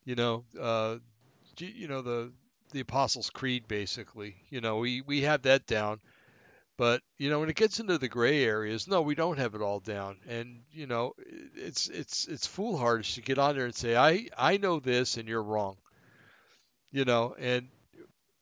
you 0.06 0.16
know. 0.16 0.46
Uh, 0.60 0.98
you 1.60 1.88
know 1.88 2.02
the 2.02 2.32
the 2.72 2.82
Apostles' 2.82 3.30
Creed, 3.30 3.68
basically. 3.68 4.36
You 4.50 4.62
know, 4.62 4.78
we 4.78 5.02
we 5.02 5.22
have 5.22 5.44
that 5.44 5.66
down, 5.68 6.00
but 6.78 7.02
you 7.18 7.30
know, 7.30 7.40
when 7.40 7.50
it 7.50 7.56
gets 7.56 7.80
into 7.80 7.98
the 7.98 8.10
gray 8.10 8.44
areas, 8.44 8.88
no, 8.88 9.02
we 9.02 9.16
don't 9.16 9.38
have 9.40 9.56
it 9.56 9.62
all 9.62 9.80
down. 9.80 10.18
And 10.28 10.62
you 10.74 10.88
know, 10.88 11.14
it's 11.56 11.88
it's 11.90 12.28
it's 12.28 12.48
foolhardy 12.48 13.04
to 13.14 13.22
get 13.22 13.40
on 13.40 13.56
there 13.56 13.66
and 13.66 13.76
say, 13.76 13.96
I 13.96 14.28
I 14.38 14.58
know 14.58 14.80
this 14.80 15.18
and 15.18 15.28
you're 15.28 15.44
wrong. 15.44 15.78
You 16.92 17.06
know, 17.06 17.36
and 17.40 17.68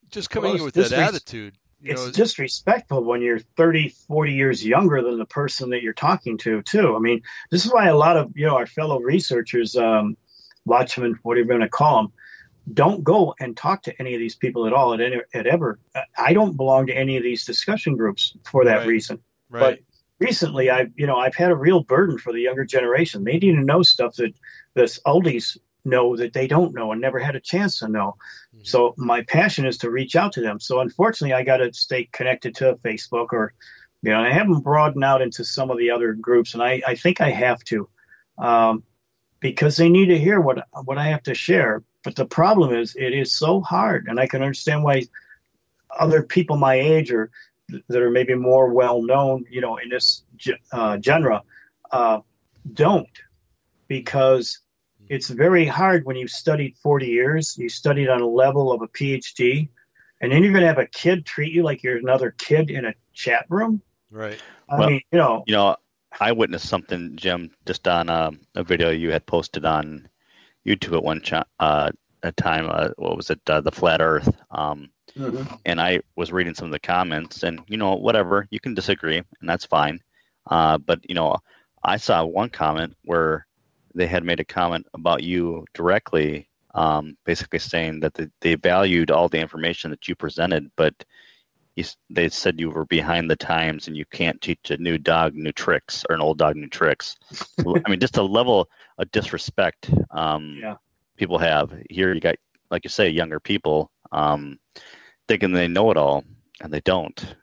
just 0.10 0.30
coming 0.30 0.52
well, 0.52 0.60
in 0.60 0.66
with 0.66 0.74
that 0.76 0.91
attitude. 0.91 1.56
You 1.82 1.93
it's 1.93 2.06
know, 2.06 2.12
disrespectful 2.12 3.04
when 3.04 3.22
you're 3.22 3.39
30, 3.39 3.89
40 3.89 4.34
years 4.34 4.66
younger 4.66 5.02
than 5.02 5.18
the 5.18 5.26
person 5.26 5.70
that 5.70 5.82
you're 5.82 5.93
talking 5.93 6.38
to, 6.39 6.62
too. 6.62 6.95
I 6.95 7.00
mean, 7.00 7.22
this 7.52 7.66
is 7.66 7.72
why 7.72 7.88
a 7.88 7.95
lot 7.95 8.18
of, 8.18 8.32
you 8.36 8.45
know, 8.45 8.58
our 8.58 8.66
fellow 8.66 9.00
researchers, 9.00 9.78
um, 9.78 10.18
watchmen, 10.66 11.18
whatever 11.24 11.54
you 11.54 11.60
want 11.60 11.64
to 11.64 11.70
call 11.70 12.04
them, 12.04 12.14
don't 12.74 13.04
go 13.04 13.34
and 13.39 13.56
talk 13.56 13.84
to 13.84 14.00
any 14.00 14.14
of 14.14 14.20
these 14.20 14.36
people 14.36 14.68
at 14.68 14.74
all 14.74 14.93
at, 14.93 15.02
any, 15.02 15.22
at 15.34 15.47
ever. 15.47 15.80
I 16.18 16.34
don't 16.34 16.58
belong 16.58 16.88
to 16.88 16.93
any 16.93 17.18
of 17.18 17.24
these 17.24 17.45
discussion 17.45 17.95
groups 17.95 18.36
for 18.43 18.66
that 18.66 18.80
right. 18.80 18.88
reason. 18.88 19.20
Right. 19.50 19.60
But 19.60 19.80
recently, 20.20 20.70
I've 20.70 20.91
you 20.95 21.08
know 21.08 21.18
I've 21.18 21.36
had 21.36 21.52
a 21.52 21.56
real 21.56 21.82
burden 21.82 22.18
for 22.18 22.32
the 22.32 22.41
younger 22.41 22.66
generation. 22.66 23.24
They 23.24 23.39
need 23.39 23.56
to 23.56 23.64
know 23.64 23.82
stuff 23.82 24.16
that 24.16 24.34
this 24.76 25.00
oldies 25.08 25.58
know 25.86 26.15
that 26.15 26.34
they 26.34 26.47
don't 26.47 26.73
know 26.73 26.91
and 26.91 27.01
never 27.01 27.19
had 27.19 27.36
a 27.36 27.39
chance 27.39 27.80
to 27.80 27.88
know. 27.88 28.15
Mm-hmm. 28.55 28.63
So 28.63 28.93
my 28.97 29.21
passion 29.23 29.65
is 29.65 29.77
to 29.80 29.89
reach 29.89 30.15
out 30.15 30.34
to 30.34 30.41
them. 30.41 30.59
So 30.59 30.80
unfortunately, 30.80 31.34
I 31.34 31.43
got 31.43 31.57
to 31.57 31.73
stay 31.73 32.09
connected 32.11 32.55
to 32.55 32.75
Facebook 32.84 33.27
or 33.32 33.53
you 34.01 34.11
know 34.11 34.19
I 34.19 34.32
haven't 34.32 34.61
broadened 34.61 35.03
out 35.03 35.21
into 35.21 35.43
some 35.43 35.69
of 35.71 35.77
the 35.77 35.91
other 35.91 36.13
groups, 36.13 36.53
and 36.53 36.63
I, 36.63 36.82
I 36.86 36.95
think 36.95 37.21
I 37.21 37.32
have 37.32 37.63
to. 37.65 37.89
Um, 38.38 38.84
because 39.41 39.77
they 39.77 39.89
need 39.89 40.07
to 40.07 40.17
hear 40.17 40.39
what 40.39 40.67
what 40.84 40.97
I 40.97 41.07
have 41.07 41.23
to 41.23 41.34
share. 41.34 41.84
But 42.03 42.15
the 42.15 42.25
problem 42.25 42.73
is, 42.73 42.95
it 42.95 43.13
is 43.13 43.34
so 43.34 43.61
hard, 43.61 44.07
and 44.07 44.19
I 44.19 44.27
can 44.27 44.41
understand 44.41 44.84
why 44.84 45.03
other 45.97 46.23
people 46.23 46.55
my 46.55 46.75
age 46.75 47.11
or 47.11 47.30
that 47.88 48.01
are 48.01 48.09
maybe 48.09 48.36
more 48.36 48.73
well 48.73 49.01
known, 49.01 49.45
you 49.49 49.61
know, 49.61 49.77
in 49.77 49.89
this 49.89 50.23
uh, 50.71 50.97
genre, 51.03 51.43
uh, 51.91 52.19
don't, 52.73 53.09
because 53.88 54.59
it's 55.10 55.30
very 55.30 55.66
hard 55.66 56.05
when 56.05 56.16
you've 56.16 56.30
studied 56.30 56.78
40 56.78 57.07
years, 57.07 57.57
you 57.57 57.68
studied 57.68 58.10
on 58.10 58.22
a 58.22 58.28
level 58.28 58.72
of 58.72 58.82
a 58.84 58.88
PhD, 58.88 59.68
and 60.22 60.32
then 60.32 60.43
you're 60.43 60.51
going 60.51 60.62
to 60.62 60.68
have 60.68 60.78
a 60.78 60.86
kid 60.86 61.26
treat 61.26 61.51
you 61.51 61.64
like 61.64 61.82
you're 61.82 61.97
another 61.97 62.32
kid 62.38 62.70
in 62.70 62.86
a 62.86 62.93
chat 63.14 63.45
room. 63.49 63.82
Right. 64.12 64.39
I 64.70 64.78
well, 64.78 64.89
mean, 64.89 65.01
you 65.12 65.18
know, 65.18 65.43
you 65.47 65.53
know, 65.53 65.76
I 66.20 66.32
witnessed 66.32 66.70
something, 66.70 67.16
Jim, 67.16 67.51
just 67.66 67.88
on 67.88 68.10
uh, 68.10 68.32
a 68.55 68.64
video 68.64 68.91
you 68.91 69.12
had 69.12 69.26
posted 69.26 69.66
on 69.66 70.07
YouTube 70.66 70.95
at 70.95 71.03
one 71.03 71.22
ch- 71.22 71.34
uh, 71.60 71.89
a 72.22 72.32
time. 72.34 72.70
Uh, 72.70 72.89
what 72.97 73.18
was 73.18 73.30
it? 73.30 73.39
Uh, 73.47 73.62
the 73.62 73.72
flat 73.72 74.01
Earth. 74.01 74.30
Um, 74.51 74.89
mm-hmm. 75.16 75.55
And 75.66 75.82
I 75.82 76.01
was 76.16 76.32
reading 76.32 76.53
some 76.53 76.66
of 76.66 76.72
the 76.72 76.80
comments, 76.80 77.43
and 77.43 77.62
you 77.68 77.78
know, 77.78 77.95
whatever 77.95 78.47
you 78.51 78.60
can 78.60 78.76
disagree, 78.76 79.18
and 79.18 79.49
that's 79.49 79.66
fine. 79.66 80.01
Uh, 80.47 80.78
but 80.78 80.99
you 81.07 81.16
know, 81.16 81.38
I 81.84 81.97
saw 81.97 82.26
one 82.26 82.49
comment 82.49 82.95
where 83.05 83.47
they 83.96 84.08
had 84.08 84.24
made 84.24 84.40
a 84.40 84.46
comment 84.46 84.88
about 84.94 85.24
you 85.24 85.66
directly, 85.74 86.50
um, 86.74 87.18
basically 87.26 87.60
saying 87.60 88.02
that 88.02 88.14
the, 88.14 88.32
they 88.42 88.56
valued 88.56 89.12
all 89.12 89.30
the 89.30 89.40
information 89.40 89.92
that 89.92 90.08
you 90.08 90.16
presented, 90.16 90.72
but 90.76 91.06
they 92.10 92.30
said 92.30 92.60
you 92.60 92.70
were 92.70 92.86
behind 92.86 93.30
the 93.30 93.36
times 93.36 93.88
and 93.88 93.96
you 93.96 94.06
can't 94.06 94.42
teach 94.42 94.72
a 94.72 94.78
new 94.78 94.98
dog 94.98 95.34
new 95.36 95.52
tricks 95.52 96.04
or 96.10 96.16
an 96.16 96.22
old 96.22 96.38
dog 96.38 96.56
new 96.56 96.68
tricks. 96.68 97.16
I 97.60 97.90
mean, 97.90 98.00
just 98.00 98.18
a 98.18 98.24
level 98.24 98.70
of 98.98 99.12
disrespect 99.12 99.90
um, 100.12 100.60
yeah. 100.62 100.76
people 101.18 101.38
have 101.38 101.74
here. 101.90 102.14
You 102.14 102.20
got, 102.20 102.36
like 102.72 102.84
you 102.84 102.90
say, 102.90 103.10
younger 103.10 103.40
people 103.40 103.92
um, 104.12 104.60
thinking 105.28 105.52
they 105.52 105.68
know 105.68 105.92
it 105.92 105.98
all 105.98 106.24
and 106.62 106.74
they 106.74 106.82
don't. 106.82 107.36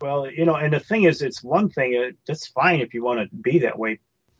Well, 0.00 0.30
you 0.30 0.44
know, 0.44 0.54
and 0.54 0.72
the 0.72 0.80
thing 0.80 1.04
is, 1.04 1.22
it's 1.22 1.42
one 1.42 1.70
thing. 1.70 1.96
Uh, 1.96 2.12
that's 2.26 2.46
fine 2.46 2.80
if 2.80 2.94
you 2.94 3.02
want 3.02 3.28
to 3.28 3.36
be 3.36 3.58
that 3.60 3.78
way, 3.78 3.98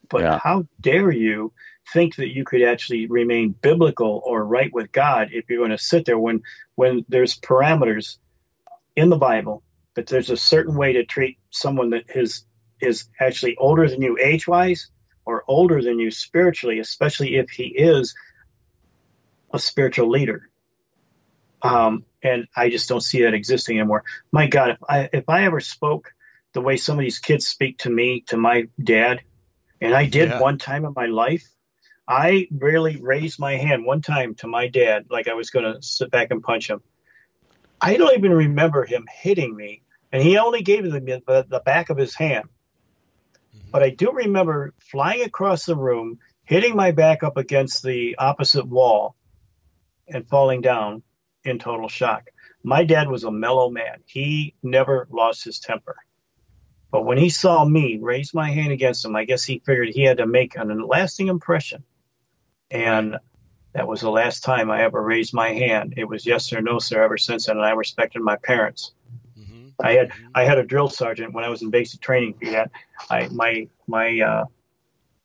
but 0.09 0.23
yeah. 0.23 0.39
how 0.43 0.67
dare 0.81 1.11
you 1.11 1.53
think 1.93 2.17
that 2.17 2.35
you 2.35 2.45
could 2.45 2.63
actually 2.63 3.07
remain 3.07 3.55
biblical 3.63 4.23
or 4.25 4.45
right 4.45 4.73
with 4.73 4.93
God 4.93 5.29
if 5.33 5.49
you're 5.49 5.59
going 5.59 5.71
to 5.71 5.79
sit 5.79 6.05
there 6.05 6.19
when 6.19 6.43
when 6.75 7.05
there's 7.09 7.39
parameters 7.39 8.19
in 8.97 9.09
the 9.09 9.17
Bible 9.17 9.63
that 9.95 10.07
there's 10.07 10.31
a 10.31 10.37
certain 10.37 10.77
way 10.77 10.93
to 10.93 11.05
treat 11.05 11.39
someone 11.51 11.91
that 11.91 12.05
is 12.15 12.45
is 12.81 13.09
actually 13.21 13.57
older 13.57 13.89
than 13.89 14.03
you 14.03 14.17
age 14.23 14.47
wise 14.47 14.91
or 15.25 15.45
older 15.49 15.83
than 15.83 15.99
you 15.99 16.11
spiritually, 16.11 16.79
especially 16.79 17.37
if 17.37 17.51
he 17.51 17.65
is 17.65 18.15
a 19.53 19.59
spiritual 19.59 20.09
leader. 20.09 20.49
Um, 21.63 22.05
and 22.23 22.47
I 22.57 22.71
just 22.71 22.89
don't 22.89 23.03
see 23.03 23.23
that 23.23 23.35
existing 23.35 23.79
anymore. 23.79 24.05
My 24.33 24.47
God, 24.47 24.71
if 24.71 24.79
I 24.89 25.09
if 25.13 25.29
I 25.29 25.45
ever 25.45 25.61
spoke 25.61 26.13
the 26.55 26.61
way 26.61 26.77
some 26.77 26.99
of 26.99 27.03
these 27.03 27.19
kids 27.19 27.47
speak 27.47 27.79
to 27.79 27.91
me, 27.91 28.23
to 28.29 28.37
my 28.37 28.69
dad, 28.83 29.21
and 29.81 29.95
I 29.95 30.07
did 30.07 30.31
yeah. 30.31 30.41
one 30.41 30.59
time 30.59 30.85
in 30.85 30.93
my 30.95 31.07
life, 31.07 31.49
I 32.07 32.49
really 32.51 32.97
raised 32.97 33.39
my 33.39 33.57
hand 33.57 33.85
one 33.85 34.01
time 34.01 34.35
to 34.37 34.47
my 34.47 34.69
dad, 34.69 35.07
like 35.11 35.29
I 35.29 35.35
was 35.35 35.51
going 35.51 35.73
to 35.73 35.83
sit 35.83 36.11
back 36.11 36.29
and 36.31 36.43
punch 36.43 36.71
him. 36.71 36.81
I 37.81 37.97
don't 37.97 38.17
even 38.17 38.33
remember 38.33 38.85
him 38.85 39.07
hitting 39.13 39.55
me, 39.55 39.83
and 40.11 40.23
he 40.23 40.39
only 40.39 40.63
gave 40.63 40.85
me 40.85 40.91
the, 40.91 41.47
the 41.49 41.61
back 41.61 41.91
of 41.91 41.99
his 41.99 42.15
hand. 42.15 42.49
Mm-hmm. 43.55 43.71
But 43.71 43.83
I 43.83 43.91
do 43.91 44.11
remember 44.11 44.73
flying 44.79 45.23
across 45.23 45.67
the 45.67 45.77
room, 45.77 46.19
hitting 46.45 46.75
my 46.75 46.93
back 46.93 47.23
up 47.23 47.37
against 47.37 47.83
the 47.83 48.17
opposite 48.19 48.67
wall, 48.67 49.15
and 50.09 50.27
falling 50.27 50.63
down 50.63 51.03
in 51.45 51.59
total 51.59 51.89
shock. 51.89 52.31
My 52.65 52.85
dad 52.85 53.09
was 53.09 53.25
a 53.25 53.31
mellow 53.31 53.71
man. 53.71 53.99
He 54.07 54.55
never 54.63 55.07
lost 55.11 55.45
his 55.45 55.61
temper. 55.61 55.97
But 56.91 57.05
when 57.05 57.19
he 57.19 57.29
saw 57.29 57.65
me 57.65 57.99
raise 58.01 58.33
my 58.33 58.51
hand 58.51 58.73
against 58.73 59.05
him, 59.05 59.15
I 59.15 59.25
guess 59.25 59.45
he 59.45 59.63
figured 59.65 59.91
he 59.91 60.05
had 60.05 60.19
to 60.19 60.27
make 60.27 60.57
an 60.57 60.81
lasting 60.87 61.29
impression. 61.29 61.85
And 62.71 63.19
that 63.75 63.87
was 63.87 64.01
the 64.01 64.11
last 64.11 64.43
time 64.43 64.71
I 64.71 64.83
ever 64.83 65.03
raised 65.03 65.35
my 65.35 65.51
hand. 65.51 65.95
It 65.97 66.05
was 66.05 66.27
yes 66.27 66.53
or 66.53 66.63
no, 66.63 66.79
sir, 66.79 67.03
ever 67.03 67.19
since 67.19 67.47
then, 67.47 67.59
and 67.59 67.67
I 67.67 67.71
respected 67.71 68.23
my 68.23 68.37
parents. 68.37 68.93
Mm-hmm. 69.39 69.69
I 69.81 69.93
had 69.93 70.11
mm-hmm. 70.11 70.27
I 70.35 70.45
had 70.45 70.59
a 70.59 70.65
drill 70.65 70.89
sergeant 70.89 71.35
when 71.35 71.45
I 71.45 71.49
was 71.49 71.63
in 71.63 71.71
basic 71.71 72.01
training 72.01 72.35
for 72.35 72.51
that. 72.51 72.71
I 73.11 73.29
my 73.29 73.69
my 73.87 74.21
uh, 74.21 74.45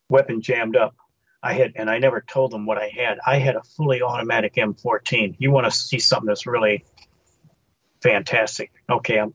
weapon 0.09 0.41
jammed 0.41 0.75
up. 0.75 0.95
I 1.41 1.53
had 1.53 1.73
and 1.75 1.89
I 1.89 1.99
never 1.99 2.21
told 2.21 2.51
them 2.51 2.65
what 2.65 2.77
I 2.77 2.89
had. 2.89 3.19
I 3.25 3.37
had 3.37 3.55
a 3.55 3.63
fully 3.63 4.01
automatic 4.01 4.55
M14. 4.55 5.35
You 5.39 5.51
want 5.51 5.65
to 5.65 5.71
see 5.71 5.99
something 5.99 6.27
that's 6.27 6.45
really 6.45 6.85
fantastic? 8.01 8.71
Okay, 8.89 9.17
I'm 9.17 9.33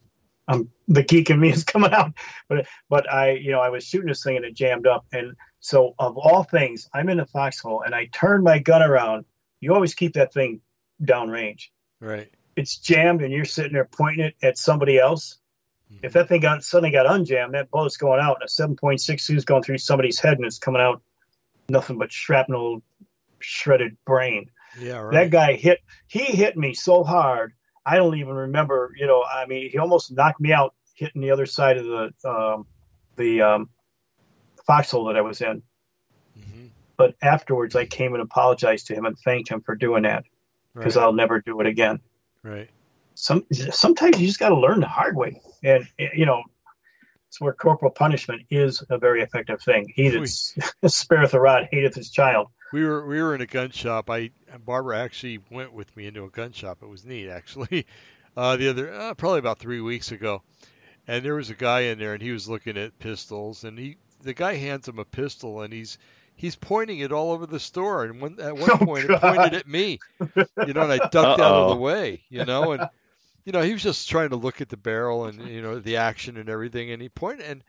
I'm 0.48 0.70
the 0.88 1.02
geek 1.02 1.30
in 1.30 1.38
me 1.38 1.50
is 1.50 1.64
coming 1.74 1.92
out, 1.92 2.12
but 2.48 2.66
but 2.88 3.12
I 3.12 3.32
you 3.32 3.52
know 3.52 3.60
I 3.60 3.68
was 3.68 3.84
shooting 3.84 4.08
this 4.08 4.22
thing 4.22 4.36
and 4.36 4.44
it 4.44 4.54
jammed 4.54 4.86
up 4.86 5.06
and 5.12 5.36
so, 5.60 5.94
of 5.98 6.16
all 6.16 6.44
things, 6.44 6.88
I'm 6.94 7.08
in 7.08 7.20
a 7.20 7.26
foxhole 7.26 7.82
and 7.82 7.94
I 7.94 8.06
turn 8.12 8.42
my 8.42 8.58
gun 8.58 8.82
around. 8.82 9.24
You 9.60 9.74
always 9.74 9.94
keep 9.94 10.14
that 10.14 10.32
thing 10.32 10.60
downrange. 11.02 11.68
Right. 12.00 12.30
It's 12.56 12.78
jammed 12.78 13.22
and 13.22 13.32
you're 13.32 13.44
sitting 13.44 13.72
there 13.72 13.88
pointing 13.90 14.26
it 14.26 14.36
at 14.42 14.56
somebody 14.56 14.98
else. 14.98 15.38
Mm-hmm. 15.92 16.06
If 16.06 16.12
that 16.12 16.28
thing 16.28 16.40
got 16.40 16.62
suddenly 16.62 16.92
got 16.92 17.06
unjammed, 17.06 17.52
that 17.52 17.70
bullet's 17.70 17.96
going 17.96 18.20
out. 18.20 18.38
And 18.40 18.44
a 18.44 18.74
7.62 18.74 19.36
is 19.36 19.44
going 19.44 19.62
through 19.62 19.78
somebody's 19.78 20.20
head 20.20 20.36
and 20.36 20.46
it's 20.46 20.58
coming 20.58 20.82
out 20.82 21.02
nothing 21.68 21.98
but 21.98 22.12
shrapnel, 22.12 22.82
shredded 23.40 23.96
brain. 24.04 24.50
Yeah, 24.80 24.98
right. 24.98 25.12
That 25.12 25.30
guy 25.30 25.54
hit. 25.54 25.80
He 26.06 26.20
hit 26.20 26.56
me 26.56 26.74
so 26.74 27.02
hard. 27.02 27.54
I 27.88 27.96
don't 27.96 28.18
even 28.18 28.34
remember. 28.34 28.92
You 28.96 29.06
know, 29.06 29.24
I 29.24 29.46
mean, 29.46 29.70
he 29.70 29.78
almost 29.78 30.12
knocked 30.12 30.40
me 30.40 30.52
out, 30.52 30.74
hitting 30.94 31.22
the 31.22 31.30
other 31.30 31.46
side 31.46 31.78
of 31.78 31.86
the 31.86 32.28
um, 32.28 32.66
the 33.16 33.40
um, 33.42 33.70
foxhole 34.66 35.06
that 35.06 35.16
I 35.16 35.22
was 35.22 35.40
in. 35.40 35.62
Mm-hmm. 36.38 36.66
But 36.96 37.14
afterwards, 37.22 37.74
I 37.74 37.86
came 37.86 38.12
and 38.14 38.22
apologized 38.22 38.88
to 38.88 38.94
him 38.94 39.06
and 39.06 39.18
thanked 39.18 39.48
him 39.48 39.62
for 39.62 39.74
doing 39.74 40.02
that 40.02 40.24
because 40.74 40.96
right. 40.96 41.02
I'll 41.02 41.12
never 41.12 41.40
do 41.40 41.60
it 41.60 41.66
again. 41.66 42.00
Right. 42.42 42.68
Some 43.14 43.46
sometimes 43.50 44.20
you 44.20 44.26
just 44.26 44.38
got 44.38 44.50
to 44.50 44.58
learn 44.58 44.80
the 44.80 44.86
hard 44.86 45.16
way, 45.16 45.40
and 45.64 45.88
you 45.98 46.26
know, 46.26 46.42
it's 47.28 47.40
where 47.40 47.52
corporal 47.52 47.90
punishment 47.90 48.42
is 48.50 48.82
a 48.90 48.98
very 48.98 49.22
effective 49.22 49.62
thing. 49.62 49.92
He 49.94 50.08
that 50.10 50.28
spareth 50.86 51.34
a 51.34 51.40
rod 51.40 51.68
hateth 51.70 51.94
his 51.94 52.10
child. 52.10 52.48
We 52.72 52.84
were 52.84 53.06
we 53.06 53.22
were 53.22 53.34
in 53.34 53.40
a 53.40 53.46
gun 53.46 53.70
shop. 53.70 54.10
I 54.10 54.30
Barbara 54.64 54.98
actually 54.98 55.40
went 55.50 55.72
with 55.72 55.94
me 55.96 56.06
into 56.06 56.24
a 56.24 56.30
gun 56.30 56.52
shop. 56.52 56.78
It 56.82 56.88
was 56.88 57.04
neat 57.04 57.28
actually. 57.28 57.86
Uh, 58.36 58.56
the 58.56 58.70
other 58.70 58.92
uh, 58.94 59.14
probably 59.14 59.40
about 59.40 59.58
three 59.58 59.80
weeks 59.80 60.12
ago, 60.12 60.42
and 61.08 61.24
there 61.24 61.34
was 61.34 61.50
a 61.50 61.56
guy 61.56 61.80
in 61.80 61.98
there, 61.98 62.14
and 62.14 62.22
he 62.22 62.30
was 62.30 62.48
looking 62.48 62.76
at 62.76 62.96
pistols, 63.00 63.64
and 63.64 63.76
he 63.76 63.96
the 64.22 64.32
guy 64.32 64.54
hands 64.54 64.86
him 64.86 65.00
a 65.00 65.04
pistol, 65.04 65.62
and 65.62 65.72
he's 65.72 65.98
he's 66.36 66.54
pointing 66.54 67.00
it 67.00 67.10
all 67.10 67.32
over 67.32 67.46
the 67.46 67.58
store, 67.58 68.04
and 68.04 68.20
one, 68.20 68.38
at 68.38 68.56
one 68.56 68.70
Oh, 68.74 68.78
point 68.78 69.10
it 69.10 69.20
pointed 69.20 69.54
at 69.54 69.66
me, 69.66 69.98
you 70.36 70.72
know, 70.72 70.82
and 70.82 70.92
I 70.92 70.98
ducked 70.98 71.40
out 71.40 71.40
of 71.40 71.70
the 71.70 71.76
way, 71.76 72.22
you 72.28 72.44
know, 72.44 72.72
and 72.72 72.88
you 73.44 73.52
know 73.52 73.62
he 73.62 73.72
was 73.72 73.82
just 73.82 74.08
trying 74.08 74.30
to 74.30 74.36
look 74.36 74.60
at 74.60 74.68
the 74.68 74.76
barrel 74.76 75.24
and 75.26 75.44
you 75.48 75.60
know 75.60 75.80
the 75.80 75.96
action 75.96 76.36
and 76.36 76.48
everything, 76.48 76.92
and 76.92 77.02
he 77.02 77.08
pointed 77.08 77.44
and 77.44 77.64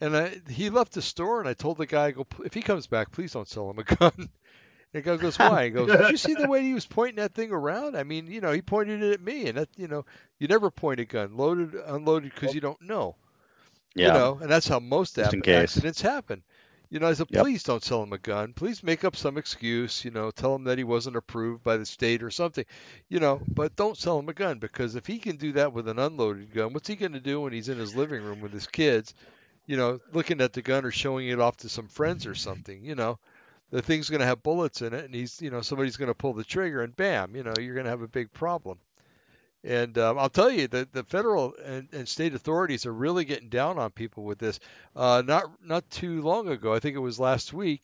and 0.00 0.16
I, 0.16 0.40
he 0.48 0.70
left 0.70 0.92
the 0.92 1.02
store, 1.02 1.40
and 1.40 1.48
I 1.48 1.54
told 1.54 1.78
the 1.78 1.86
guy, 1.86 2.06
I 2.06 2.10
go, 2.12 2.26
if 2.44 2.54
he 2.54 2.62
comes 2.62 2.86
back, 2.86 3.10
please 3.12 3.32
don't 3.32 3.48
sell 3.48 3.70
him 3.70 3.78
a 3.78 3.84
gun. 3.96 4.12
And 4.16 4.28
the 4.92 5.02
guy 5.02 5.16
goes, 5.16 5.38
why? 5.38 5.64
He 5.64 5.70
goes, 5.70 5.90
did 5.90 6.10
you 6.10 6.16
see 6.16 6.34
the 6.34 6.48
way 6.48 6.62
he 6.62 6.74
was 6.74 6.86
pointing 6.86 7.16
that 7.16 7.34
thing 7.34 7.50
around? 7.52 7.96
I 7.96 8.02
mean, 8.04 8.26
you 8.28 8.40
know, 8.40 8.52
he 8.52 8.62
pointed 8.62 9.02
it 9.02 9.12
at 9.14 9.20
me, 9.20 9.48
and 9.48 9.58
that, 9.58 9.68
you 9.76 9.88
know, 9.88 10.04
you 10.38 10.48
never 10.48 10.70
point 10.70 11.00
a 11.00 11.04
gun, 11.04 11.36
loaded, 11.36 11.74
unloaded, 11.74 12.32
because 12.34 12.54
you 12.54 12.60
don't 12.60 12.80
know. 12.82 13.16
Yeah. 13.94 14.08
You 14.08 14.12
know, 14.14 14.38
and 14.42 14.50
that's 14.50 14.68
how 14.68 14.80
most 14.80 15.16
Just 15.16 15.32
in 15.32 15.40
ap- 15.40 15.44
case. 15.44 15.62
accidents 15.76 16.00
happen. 16.00 16.42
You 16.90 17.00
know, 17.00 17.08
I 17.08 17.14
said, 17.14 17.28
Yep. 17.30 17.42
please 17.42 17.62
don't 17.64 17.82
sell 17.82 18.02
him 18.02 18.12
a 18.12 18.18
gun. 18.18 18.52
Please 18.52 18.82
make 18.84 19.04
up 19.04 19.16
some 19.16 19.36
excuse. 19.36 20.04
You 20.04 20.10
know, 20.12 20.30
tell 20.30 20.54
him 20.54 20.64
that 20.64 20.78
he 20.78 20.84
wasn't 20.84 21.16
approved 21.16 21.64
by 21.64 21.76
the 21.76 21.86
state 21.86 22.22
or 22.22 22.30
something. 22.30 22.64
You 23.08 23.18
know, 23.20 23.40
but 23.48 23.74
don't 23.74 23.96
sell 23.96 24.18
him 24.18 24.28
a 24.28 24.32
gun 24.34 24.58
because 24.58 24.94
if 24.94 25.06
he 25.06 25.18
can 25.18 25.36
do 25.36 25.52
that 25.52 25.72
with 25.72 25.88
an 25.88 25.98
unloaded 25.98 26.52
gun, 26.54 26.72
what's 26.72 26.86
he 26.88 26.94
going 26.94 27.12
to 27.14 27.20
do 27.20 27.40
when 27.40 27.52
he's 27.52 27.68
in 27.68 27.78
his 27.78 27.96
living 27.96 28.22
room 28.22 28.40
with 28.40 28.52
his 28.52 28.66
kids? 28.68 29.14
You 29.66 29.76
know, 29.76 30.00
looking 30.12 30.40
at 30.40 30.52
the 30.52 30.62
gun 30.62 30.84
or 30.84 30.90
showing 30.90 31.28
it 31.28 31.40
off 31.40 31.56
to 31.58 31.68
some 31.68 31.88
friends 31.88 32.26
or 32.26 32.34
something. 32.34 32.84
You 32.84 32.94
know, 32.94 33.18
the 33.70 33.82
thing's 33.82 34.10
going 34.10 34.20
to 34.20 34.26
have 34.26 34.42
bullets 34.42 34.82
in 34.82 34.92
it, 34.92 35.04
and 35.04 35.14
he's, 35.14 35.40
you 35.40 35.50
know, 35.50 35.62
somebody's 35.62 35.96
going 35.96 36.10
to 36.10 36.14
pull 36.14 36.34
the 36.34 36.44
trigger, 36.44 36.82
and 36.82 36.94
bam, 36.94 37.34
you 37.34 37.42
know, 37.42 37.54
you're 37.58 37.74
going 37.74 37.84
to 37.84 37.90
have 37.90 38.02
a 38.02 38.08
big 38.08 38.32
problem. 38.32 38.78
And 39.64 39.96
um, 39.96 40.18
I'll 40.18 40.28
tell 40.28 40.50
you 40.50 40.68
that 40.68 40.92
the 40.92 41.04
federal 41.04 41.54
and, 41.64 41.88
and 41.92 42.06
state 42.06 42.34
authorities 42.34 42.84
are 42.84 42.92
really 42.92 43.24
getting 43.24 43.48
down 43.48 43.78
on 43.78 43.90
people 43.90 44.22
with 44.22 44.38
this. 44.38 44.60
Uh, 44.94 45.22
not 45.26 45.44
not 45.64 45.90
too 45.90 46.20
long 46.20 46.48
ago, 46.48 46.74
I 46.74 46.80
think 46.80 46.96
it 46.96 47.00
was 47.00 47.18
last 47.18 47.54
week, 47.54 47.80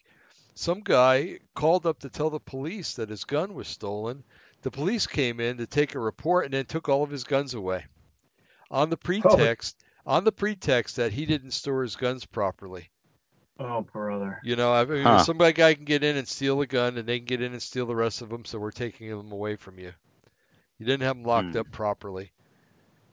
some 0.54 0.80
guy 0.80 1.38
called 1.54 1.86
up 1.86 2.00
to 2.00 2.10
tell 2.10 2.28
the 2.28 2.38
police 2.38 2.94
that 2.94 3.08
his 3.08 3.24
gun 3.24 3.54
was 3.54 3.66
stolen. 3.66 4.22
The 4.60 4.70
police 4.70 5.06
came 5.06 5.40
in 5.40 5.56
to 5.56 5.66
take 5.66 5.94
a 5.94 5.98
report 5.98 6.44
and 6.44 6.52
then 6.52 6.66
took 6.66 6.90
all 6.90 7.02
of 7.02 7.10
his 7.10 7.24
guns 7.24 7.54
away, 7.54 7.86
on 8.70 8.90
the 8.90 8.98
pretext 8.98 9.82
on 10.06 10.24
the 10.24 10.32
pretext 10.32 10.96
that 10.96 11.12
he 11.12 11.26
didn't 11.26 11.52
store 11.52 11.82
his 11.82 11.96
guns 11.96 12.26
properly. 12.26 12.90
Oh, 13.60 13.82
brother. 13.82 14.42
You 14.42 14.54
know, 14.54 14.72
I 14.72 14.84
mean, 14.84 15.16
Huh. 15.16 15.18
some 15.18 15.38
guy 15.38 15.74
can 15.74 15.84
get 15.86 16.04
in 16.04 16.16
and 16.18 16.28
steal 16.28 16.60
a 16.60 16.66
gun, 16.66 16.98
and 16.98 17.08
they 17.08 17.18
can 17.18 17.24
get 17.26 17.40
in 17.40 17.52
and 17.52 17.62
steal 17.62 17.86
the 17.86 17.96
rest 17.96 18.20
of 18.20 18.28
them, 18.28 18.44
so 18.44 18.58
we're 18.58 18.70
taking 18.70 19.08
them 19.08 19.32
away 19.32 19.56
from 19.56 19.78
you. 19.78 19.94
You 20.78 20.86
didn't 20.86 21.02
have 21.02 21.16
them 21.16 21.24
locked 21.24 21.54
Hmm. 21.54 21.56
up 21.56 21.70
properly, 21.70 22.32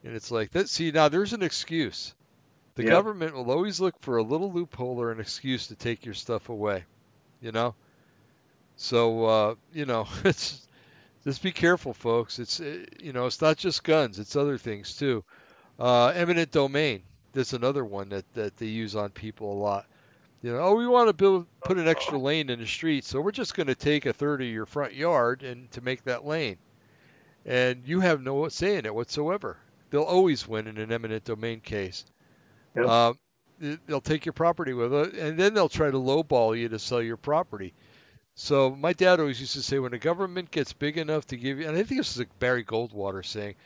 and 0.04 0.14
it's 0.16 0.30
like 0.30 0.50
that. 0.52 0.68
See, 0.70 0.90
now 0.92 1.08
there's 1.08 1.32
an 1.34 1.42
excuse. 1.42 2.14
The 2.76 2.82
Yep. 2.82 2.84
government 2.84 3.34
will 3.34 3.50
always 3.50 3.80
look 3.80 4.00
for 4.00 4.18
a 4.18 4.22
little 4.24 4.52
loophole 4.52 5.00
or 5.00 5.12
an 5.12 5.20
excuse 5.20 5.68
to 5.68 5.76
take 5.76 6.04
your 6.04 6.14
stuff 6.14 6.48
away. 6.50 6.86
You 7.40 7.52
know, 7.52 7.76
so 8.76 9.24
uh, 9.24 9.54
you 9.72 9.84
know, 9.86 10.06
it's 10.24 10.66
just 11.24 11.42
be 11.42 11.52
careful, 11.52 11.94
folks. 11.94 12.38
It's 12.38 12.60
uh, 12.60 12.84
you 13.00 13.12
know, 13.12 13.26
it's 13.26 13.40
not 13.42 13.58
just 13.58 13.84
guns; 13.84 14.18
it's 14.18 14.36
other 14.36 14.58
things 14.58 14.96
too. 14.96 15.24
Uh, 15.78 16.08
eminent 16.08 16.50
domain. 16.50 17.02
That's 17.32 17.52
another 17.52 17.84
one 17.84 18.08
that 18.08 18.24
that 18.34 18.56
they 18.56 18.66
use 18.66 18.96
on 18.96 19.10
people 19.10 19.52
a 19.52 19.60
lot. 19.62 19.86
You 20.42 20.52
know, 20.52 20.60
oh, 20.60 20.74
we 20.74 20.86
want 20.86 21.08
to 21.08 21.12
build 21.12 21.46
put 21.64 21.78
an 21.78 21.88
extra 21.88 22.18
lane 22.18 22.50
in 22.50 22.58
the 22.60 22.66
street, 22.66 23.04
so 23.04 23.20
we're 23.20 23.32
just 23.32 23.54
going 23.54 23.66
to 23.66 23.74
take 23.74 24.06
a 24.06 24.12
third 24.12 24.40
of 24.40 24.48
your 24.48 24.66
front 24.66 24.94
yard 24.94 25.42
and 25.42 25.70
to 25.72 25.80
make 25.80 26.04
that 26.04 26.24
lane, 26.24 26.58
and 27.44 27.82
you 27.86 28.00
have 28.00 28.22
no 28.22 28.48
say 28.48 28.76
in 28.76 28.86
it 28.86 28.94
whatsoever. 28.94 29.56
They'll 29.90 30.02
always 30.02 30.46
win 30.46 30.66
in 30.66 30.78
an 30.78 30.92
eminent 30.92 31.24
domain 31.24 31.60
case. 31.60 32.04
Yep. 32.76 32.86
Uh, 32.86 33.12
they'll 33.86 34.00
take 34.00 34.26
your 34.26 34.32
property 34.32 34.72
with 34.72 34.92
it, 34.92 35.14
and 35.14 35.38
then 35.38 35.54
they'll 35.54 35.68
try 35.68 35.90
to 35.90 35.96
lowball 35.96 36.58
you 36.58 36.68
to 36.68 36.78
sell 36.78 37.02
your 37.02 37.16
property. 37.16 37.74
So 38.34 38.70
my 38.70 38.92
dad 38.92 39.18
always 39.18 39.40
used 39.40 39.54
to 39.54 39.62
say, 39.62 39.78
when 39.80 39.90
the 39.90 39.98
government 39.98 40.50
gets 40.50 40.72
big 40.72 40.98
enough 40.98 41.26
to 41.28 41.36
give 41.36 41.58
you, 41.58 41.66
and 41.66 41.76
I 41.76 41.82
think 41.82 42.00
this 42.00 42.14
is 42.14 42.20
a 42.20 42.26
Barry 42.38 42.64
Goldwater 42.64 43.24
saying, 43.24 43.56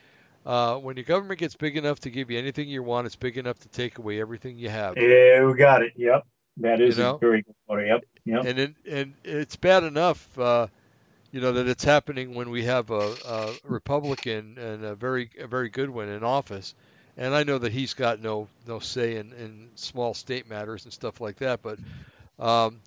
uh, 0.45 0.75
when 0.77 0.97
your 0.97 1.05
government 1.05 1.39
gets 1.39 1.55
big 1.55 1.77
enough 1.77 1.99
to 2.01 2.09
give 2.09 2.29
you 2.29 2.37
anything 2.37 2.67
you 2.67 2.83
want, 2.83 3.05
it's 3.05 3.15
big 3.15 3.37
enough 3.37 3.59
to 3.59 3.69
take 3.69 3.97
away 3.97 4.19
everything 4.19 4.57
you 4.57 4.69
have. 4.69 4.97
Yeah, 4.97 5.45
we 5.45 5.53
got 5.55 5.81
it. 5.81 5.93
Yep. 5.95 6.25
That 6.57 6.81
is 6.81 6.97
You 6.97 7.03
know? 7.03 7.15
a 7.15 7.19
very 7.19 7.41
good 7.41 7.55
one. 7.65 7.85
Yep. 7.85 8.03
Yep. 8.25 8.45
and 8.45 8.59
it, 8.59 8.75
and 8.89 9.13
it's 9.23 9.55
bad 9.55 9.83
enough, 9.83 10.39
uh, 10.39 10.67
you 11.31 11.41
know, 11.41 11.53
that 11.53 11.67
it's 11.67 11.83
happening 11.83 12.35
when 12.35 12.49
we 12.51 12.63
have 12.65 12.91
a, 12.91 13.15
a 13.25 13.53
Republican 13.65 14.57
and 14.57 14.85
a 14.85 14.95
very 14.95 15.29
a 15.39 15.47
very 15.47 15.69
good 15.69 15.89
one 15.89 16.07
in 16.07 16.23
office, 16.23 16.75
and 17.17 17.33
I 17.33 17.43
know 17.43 17.57
that 17.57 17.71
he's 17.73 17.95
got 17.95 18.21
no 18.21 18.47
no 18.67 18.79
say 18.79 19.17
in, 19.17 19.33
in 19.33 19.69
small 19.75 20.13
state 20.13 20.47
matters 20.47 20.83
and 20.85 20.93
stuff 20.93 21.19
like 21.19 21.37
that. 21.37 21.61
But 21.63 21.79
um, 22.39 22.79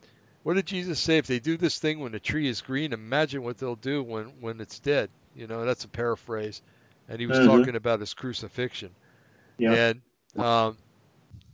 what 0.45 0.55
did 0.55 0.66
Jesus 0.66 1.01
say? 1.01 1.19
If 1.19 1.27
they 1.27 1.41
do 1.41 1.57
this 1.57 1.78
thing 1.81 1.99
when 1.99 2.12
the 2.12 2.20
tree 2.20 2.47
is 2.47 2.61
green, 2.61 2.93
imagine 2.93 3.43
what 3.43 3.59
they'll 3.59 3.74
do 3.74 4.03
when 4.03 4.27
when 4.41 4.61
it's 4.61 4.78
dead. 4.78 5.11
You 5.35 5.49
know, 5.49 5.65
that's 5.65 5.85
a 5.85 5.89
paraphrase, 5.89 6.62
and 7.09 7.20
he 7.20 7.27
was 7.27 7.39
Mhm. 7.39 7.47
talking 7.47 7.77
about 7.77 8.01
his 8.01 8.15
crucifixion. 8.15 8.91
Yep. 9.59 10.03
And 10.37 10.45
um, 10.45 10.77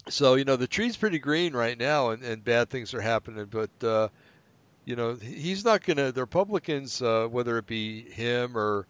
so 0.09 0.35
you 0.35 0.45
know 0.45 0.57
the 0.57 0.67
tree's 0.67 0.97
pretty 0.97 1.19
green 1.19 1.53
right 1.55 1.79
now, 1.79 2.11
and, 2.11 2.23
and 2.23 2.45
bad 2.45 2.71
things 2.71 2.95
are 2.95 3.01
happening. 3.01 3.47
But 3.47 3.71
uh, 3.87 4.09
you 4.85 4.97
know 4.97 5.15
he's 5.15 5.65
not 5.65 5.85
going 5.85 5.99
to. 5.99 6.13
The 6.13 6.23
Republicans, 6.23 7.01
uh, 7.01 7.27
whether 7.31 7.59
it 7.59 7.67
be 7.67 8.03
him 8.03 8.57
or 8.57 8.87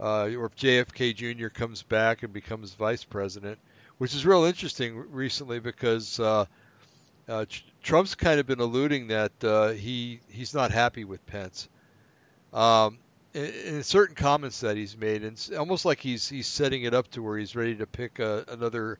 uh, 0.00 0.28
or 0.36 0.46
if 0.46 0.56
JFK 0.56 1.14
Jr. 1.14 1.48
comes 1.48 1.82
back 1.82 2.22
and 2.22 2.32
becomes 2.32 2.72
vice 2.74 3.04
president, 3.04 3.58
which 3.98 4.14
is 4.14 4.24
real 4.24 4.44
interesting 4.44 4.96
recently 5.10 5.58
because 5.58 6.18
uh, 6.20 6.46
uh, 7.28 7.44
Trump's 7.82 8.14
kind 8.14 8.40
of 8.40 8.46
been 8.46 8.60
alluding 8.60 9.08
that 9.08 9.32
uh, 9.44 9.68
he 9.70 10.20
he's 10.30 10.54
not 10.54 10.70
happy 10.70 11.04
with 11.04 11.24
Pence. 11.26 11.68
Um, 12.52 12.98
in, 13.36 13.74
in 13.76 13.82
certain 13.82 14.14
comments 14.14 14.60
that 14.60 14.76
he's 14.76 14.96
made, 14.96 15.22
and 15.22 15.32
it's 15.32 15.52
almost 15.52 15.84
like 15.84 16.00
he's 16.00 16.28
he's 16.28 16.46
setting 16.46 16.82
it 16.82 16.94
up 16.94 17.08
to 17.12 17.22
where 17.22 17.36
he's 17.36 17.54
ready 17.54 17.76
to 17.76 17.86
pick 17.86 18.18
a, 18.18 18.44
another 18.48 18.98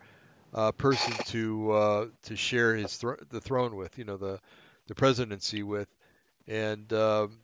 uh, 0.55 0.73
person 0.73 1.13
to 1.25 1.73
uh, 1.73 2.07
to 2.25 2.37
share 2.37 2.77
his 2.77 2.97
thro- 2.97 3.17
the 3.31 3.41
throne 3.41 3.77
with, 3.77 3.99
you 3.99 4.05
know, 4.05 4.17
the 4.17 4.39
the 4.89 4.95
presidency 4.95 5.63
with, 5.63 5.89
and 6.47 6.93
um, 6.93 7.39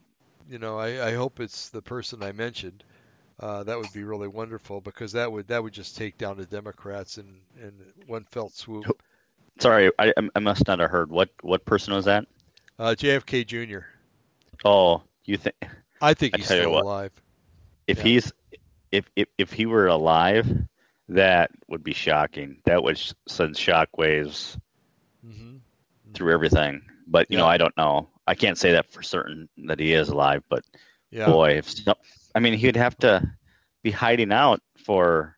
you 0.49 0.59
know, 0.59 0.79
I, 0.79 1.09
I 1.09 1.15
hope 1.15 1.41
it's 1.41 1.71
the 1.71 1.83
person 1.83 2.23
I 2.23 2.33
mentioned. 2.33 2.85
Uh, 3.41 3.65
that 3.65 3.79
would 3.79 3.93
be 3.93 4.05
really 4.05 4.29
wonderful 4.29 4.81
because 4.81 5.13
that 5.13 5.33
would 5.33 5.49
that 5.49 5.63
would 5.63 5.73
just 5.73 5.97
take 5.97 6.19
down 6.19 6.37
the 6.37 6.47
Democrats 6.47 7.19
in 7.19 7.41
in 7.61 7.73
one 8.07 8.25
felt 8.25 8.53
swoop. 8.53 9.03
Sorry, 9.59 9.91
I, 9.99 10.13
I 10.35 10.39
must 10.39 10.67
not 10.67 10.79
have 10.79 10.91
heard. 10.91 11.11
What 11.11 11.31
what 11.41 11.65
person 11.65 11.95
was 11.95 12.05
that? 12.05 12.27
Uh, 12.79 12.95
JFK 12.97 13.47
Jr. 13.47 13.85
Oh, 14.65 15.03
you 15.25 15.37
think 15.37 15.57
I 16.03 16.15
think 16.15 16.37
he's 16.37 16.51
you 16.51 16.57
still 16.57 16.73
what. 16.73 16.85
alive. 16.85 17.13
if 17.87 17.99
Yeah. 17.99 18.05
he's 18.05 18.33
if, 18.91 19.05
if 19.17 19.29
if 19.39 19.53
he 19.53 19.67
were 19.67 19.87
alive, 19.89 20.47
that 21.09 21.51
would 21.69 21.83
be 21.83 21.95
shocking. 21.95 22.61
That 22.67 22.83
would 22.83 22.99
send 23.29 23.57
shockwaves 23.57 24.59
hmm 25.23 25.59
through 26.15 26.33
everything. 26.33 26.83
But 27.07 27.31
you 27.31 27.39
know, 27.39 27.47
I 27.47 27.57
don't 27.59 27.77
know. 27.77 28.11
I 28.27 28.35
can't 28.35 28.59
say 28.59 28.73
that 28.73 28.91
for 28.93 29.03
certain 29.03 29.49
that 29.67 29.81
he 29.81 29.95
is 29.95 30.09
alive. 30.11 30.43
But 30.49 30.65
Yeah. 31.11 31.27
boy, 31.27 31.59
if 31.59 31.73
I 32.35 32.41
mean, 32.41 32.55
he'd 32.55 32.77
have 32.77 32.97
to 32.99 33.23
be 33.83 33.91
hiding 33.91 34.33
out 34.33 34.61
for. 34.85 35.37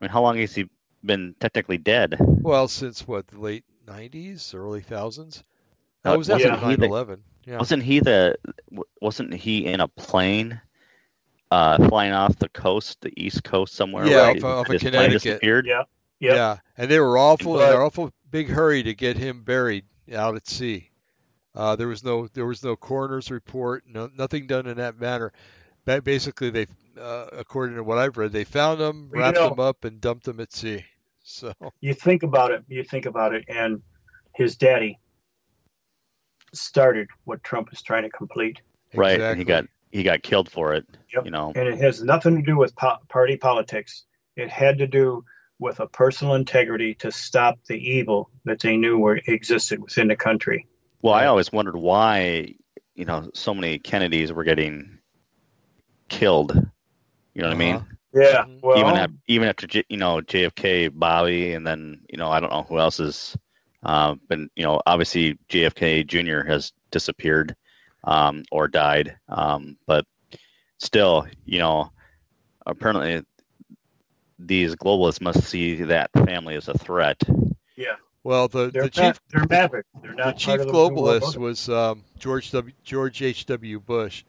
I 0.00 0.04
mean, 0.04 0.10
how 0.10 0.22
long 0.22 0.38
has 0.38 0.54
he 0.54 0.68
been 1.04 1.34
technically 1.40 1.78
dead? 1.78 2.16
Well, 2.42 2.68
since 2.68 3.06
what 3.06 3.28
the 3.28 3.40
late 3.40 3.64
'90s, 3.86 4.54
early 4.54 4.80
thousands. 4.80 5.44
That 6.04 6.14
Uh, 6.14 6.18
was 6.18 6.30
after 6.30 6.48
wasn't 6.48 6.62
he 6.62 6.76
the- 6.76 6.88
9/11. 6.88 7.24
Yeah. 7.50 7.58
Wasn't 7.58 7.82
he 7.82 7.98
the? 7.98 8.36
Wasn't 9.00 9.34
he 9.34 9.66
in 9.66 9.80
a 9.80 9.88
plane, 9.88 10.60
uh, 11.50 11.88
flying 11.88 12.12
off 12.12 12.36
the 12.36 12.48
coast, 12.50 13.00
the 13.00 13.12
east 13.16 13.42
coast 13.42 13.74
somewhere? 13.74 14.06
Yeah, 14.06 14.18
right? 14.22 14.36
off 14.36 14.36
of- 14.36 14.44
off 14.44 14.68
of 14.70 14.80
Connecticut. 14.80 15.22
disappeared? 15.22 15.66
Yep. 15.66 15.88
Yep. 16.20 16.34
Yeah, 16.36 16.56
and 16.78 16.88
they 16.90 17.00
were 17.00 17.18
awful. 17.18 17.54
But- 17.54 17.70
they're 17.70 17.82
awful 17.82 18.12
big 18.30 18.48
hurry 18.48 18.84
to 18.84 18.94
get 18.94 19.16
him 19.16 19.42
buried 19.42 19.84
out 20.14 20.36
at 20.36 20.46
sea. 20.46 20.90
Uh, 21.52 21.74
there 21.74 21.88
was 21.88 22.04
no 22.04 22.28
there 22.28 22.46
was 22.46 22.62
no 22.62 22.76
coroner's 22.76 23.32
report. 23.32 23.82
No 23.84 24.08
nothing 24.16 24.46
done 24.46 24.66
in 24.68 24.76
that 24.76 25.00
manner. 25.00 25.32
Basically, 26.04 26.50
they, 26.50 26.66
uh, 27.00 27.26
according 27.32 27.74
to 27.74 27.82
what 27.82 27.98
I've 27.98 28.16
read, 28.16 28.30
they 28.30 28.44
found 28.44 28.80
him, 28.80 29.08
Well, 29.10 29.18
you 29.18 29.24
wrapped 29.24 29.36
know- 29.38 29.52
him 29.52 29.58
up, 29.58 29.84
and 29.84 30.00
dumped 30.00 30.28
him 30.28 30.38
at 30.38 30.52
sea. 30.52 30.84
So 31.24 31.52
You 31.80 31.94
think 31.94 32.22
about 32.22 32.52
it. 32.52 32.62
You 32.68 32.84
think 32.84 33.06
about 33.06 33.34
it, 33.34 33.44
and 33.48 33.82
his 34.36 34.54
daddy 34.56 34.98
started 36.52 37.08
what 37.24 37.42
Trump 37.44 37.68
is 37.72 37.82
trying 37.82 38.02
to 38.02 38.10
complete, 38.10 38.60
Right, 38.94 39.14
exactly. 39.14 39.30
and 39.30 39.38
he 39.38 39.44
got 39.44 39.64
he 39.92 40.02
got 40.02 40.22
killed 40.22 40.50
for 40.50 40.74
it. 40.74 40.86
Yep. 41.14 41.24
You 41.24 41.30
know, 41.30 41.52
and 41.54 41.68
it 41.68 41.78
has 41.78 42.02
nothing 42.02 42.36
to 42.36 42.42
do 42.42 42.56
with 42.56 42.74
po- 42.76 42.98
party 43.08 43.36
politics. 43.36 44.04
It 44.36 44.48
had 44.48 44.78
to 44.78 44.86
do 44.86 45.24
with 45.58 45.80
a 45.80 45.86
personal 45.86 46.34
integrity 46.34 46.94
to 46.94 47.12
stop 47.12 47.58
the 47.68 47.74
evil 47.76 48.30
that 48.44 48.60
they 48.60 48.76
knew 48.76 48.98
were 48.98 49.20
existed 49.26 49.78
within 49.80 50.08
the 50.08 50.16
country. 50.16 50.66
well, 51.02 51.14
I 51.14 51.26
always 51.26 51.52
wondered 51.52 51.76
why, 51.76 52.54
you 52.94 53.04
know 53.04 53.30
so 53.34 53.54
many 53.54 53.78
Kennedys 53.78 54.32
were 54.32 54.44
getting 54.44 54.98
killed. 56.08 56.54
You 57.34 57.42
know 57.42 57.48
what 57.48 57.54
I 57.54 57.58
mean? 57.58 57.76
Uh-huh. 57.76 57.84
Yeah. 58.12 58.44
Well, 58.62 58.76
even 58.78 58.94
after, 58.96 59.14
even 59.28 59.48
after 59.48 59.66
J, 59.68 59.84
you 59.88 59.96
know 59.96 60.20
JFK, 60.20 60.90
Bobby, 60.92 61.52
and 61.52 61.66
then 61.66 62.00
you 62.08 62.18
know 62.18 62.30
I 62.30 62.40
don't 62.40 62.50
know 62.50 62.64
who 62.68 62.78
else 62.78 62.98
is. 63.00 63.36
Uh, 63.82 64.16
but 64.28 64.38
you 64.56 64.64
know, 64.64 64.80
obviously 64.86 65.38
JFK 65.48 66.06
Jr. 66.06 66.46
has 66.46 66.72
disappeared 66.90 67.56
um, 68.04 68.44
or 68.50 68.68
died. 68.68 69.16
Um, 69.28 69.76
but 69.86 70.06
still, 70.78 71.26
you 71.44 71.58
know, 71.58 71.90
apparently 72.66 73.24
these 74.38 74.74
globalists 74.76 75.20
must 75.20 75.44
see 75.44 75.76
that 75.84 76.10
family 76.12 76.56
as 76.56 76.68
a 76.68 76.78
threat. 76.78 77.22
yeah. 77.76 77.96
Well, 78.22 78.48
the, 78.48 78.70
They're 78.70 78.88
the 78.88 79.00
ma- 79.00 79.08
chief 79.08 79.20
they're 79.30 79.46
maverick. 79.48 79.86
They're 80.02 80.10
the 80.10 80.16
not 80.16 80.36
chief 80.36 80.58
the 80.58 80.66
New 80.66 80.72
globalist 80.72 81.22
Order. 81.22 81.40
was 81.40 81.68
um, 81.70 82.04
George 82.18 82.50
w, 82.50 82.74
George 82.84 83.22
H. 83.22 83.46
W. 83.46 83.80
Bush, 83.80 84.24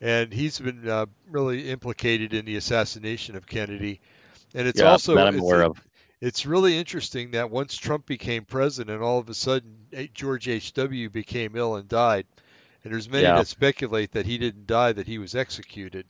and 0.00 0.32
he's 0.32 0.60
been 0.60 0.88
uh, 0.88 1.06
really 1.28 1.68
implicated 1.68 2.32
in 2.32 2.44
the 2.44 2.54
assassination 2.56 3.34
of 3.34 3.44
Kennedy. 3.46 4.00
And 4.54 4.68
it's 4.68 4.80
yeah, 4.80 4.86
also 4.86 5.16
that 5.16 5.26
I'm 5.26 5.34
it's, 5.34 5.42
aware 5.42 5.62
of. 5.62 5.82
It's 6.26 6.46
really 6.46 6.78
interesting 6.78 7.32
that 7.32 7.50
once 7.50 7.76
Trump 7.76 8.06
became 8.06 8.44
president, 8.44 9.02
all 9.02 9.18
of 9.18 9.28
a 9.28 9.34
sudden 9.34 9.76
George 10.14 10.48
H. 10.48 10.72
W. 10.74 11.10
became 11.10 11.56
ill 11.56 11.76
and 11.76 11.88
died. 11.88 12.26
And 12.82 12.92
there's 12.92 13.08
many 13.10 13.24
Yeah. 13.24 13.36
that 13.36 13.46
speculate 13.46 14.12
that 14.12 14.26
he 14.26 14.38
didn't 14.38 14.66
die, 14.66 14.92
that 14.92 15.06
he 15.06 15.18
was 15.18 15.34
executed. 15.34 16.06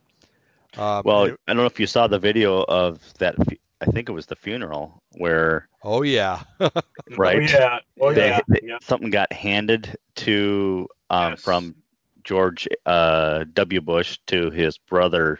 Um, 0.77 1.01
Well, 1.05 1.23
it- 1.25 1.39
I 1.47 1.53
don't 1.53 1.57
know 1.63 1.65
if 1.67 1.79
you 1.79 1.87
saw 1.87 2.07
the 2.07 2.19
video 2.19 2.63
of 2.63 2.99
that. 3.15 3.35
I 3.81 3.85
think 3.91 4.07
it 4.09 4.13
was 4.13 4.25
the 4.25 4.35
funeral 4.37 5.03
where 5.17 5.67
oh 5.83 6.01
yeah, 6.01 6.43
right 7.17 7.37
Oh, 7.37 7.39
yeah. 7.41 7.79
Oh, 7.99 8.13
they, 8.13 8.29
yeah. 8.29 8.39
they- 8.47 8.61
yeah. 8.63 8.77
something 8.81 9.09
got 9.09 9.31
handed 9.33 9.95
to 10.15 10.87
um, 11.09 11.31
Yes. 11.31 11.41
from 11.43 11.75
George 12.23 12.67
uh, 12.85 13.43
W. 13.53 13.81
Bush 13.81 14.17
to 14.27 14.49
his 14.49 14.77
brother 14.77 15.39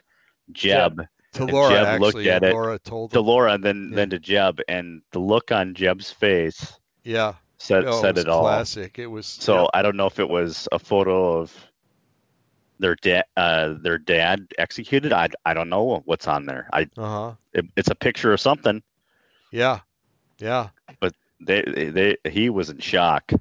Jeb, 0.52 1.02
to 1.36 1.45
And 1.48 1.56
Laura 1.56 1.70
Jeb 1.70 1.88
actually. 1.88 2.26
looked 2.26 2.26
at 2.28 2.44
it 2.44 2.53
Laura 2.53 2.80
told 2.80 3.14
to 3.14 3.20
him. 3.20 3.22
Laura, 3.22 3.53
and 3.53 3.64
then 3.64 3.91
Yeah. 3.91 3.95
then 3.95 4.10
to 4.12 4.20
Jeb, 4.20 4.62
and 4.68 5.02
the 5.12 5.20
look 5.20 5.52
on 5.52 5.76
Jeb's 5.76 6.12
face 6.12 6.80
Yeah, 7.03 7.36
said 7.60 7.86
no, 7.86 7.94
said 7.94 8.18
it, 8.18 8.22
was 8.22 8.26
it 8.26 8.30
all. 8.30 8.41
classic. 8.41 8.99
It 8.99 9.07
was 9.07 9.40
So 9.40 9.53
yeah. 9.53 9.66
I 9.74 9.82
don't 9.82 9.98
know 9.98 10.07
if 10.07 10.20
it 10.20 10.30
was 10.30 10.68
a 10.72 10.80
photo 10.80 11.40
of 11.40 11.53
their 12.80 12.95
dad, 12.95 13.26
uh, 13.38 13.74
their 13.82 13.98
dad 13.98 14.48
executed. 14.57 15.14
I, 15.14 15.30
I 15.45 15.53
don't 15.53 15.70
know 15.70 16.02
what's 16.06 16.28
on 16.28 16.45
there. 16.45 16.70
I 16.74 16.88
Uh 16.98 17.07
huh. 17.07 17.36
it, 17.53 17.66
it's 17.76 17.90
a 17.90 17.95
picture 17.95 18.34
of 18.34 18.40
something. 18.41 18.82
Yeah. 19.52 19.82
Yeah. 20.40 20.70
They, 21.41 21.64
they, 21.64 21.90
they 21.90 22.18
he 22.30 22.49
was 22.49 22.70
in 22.70 22.80
shock. 22.80 23.32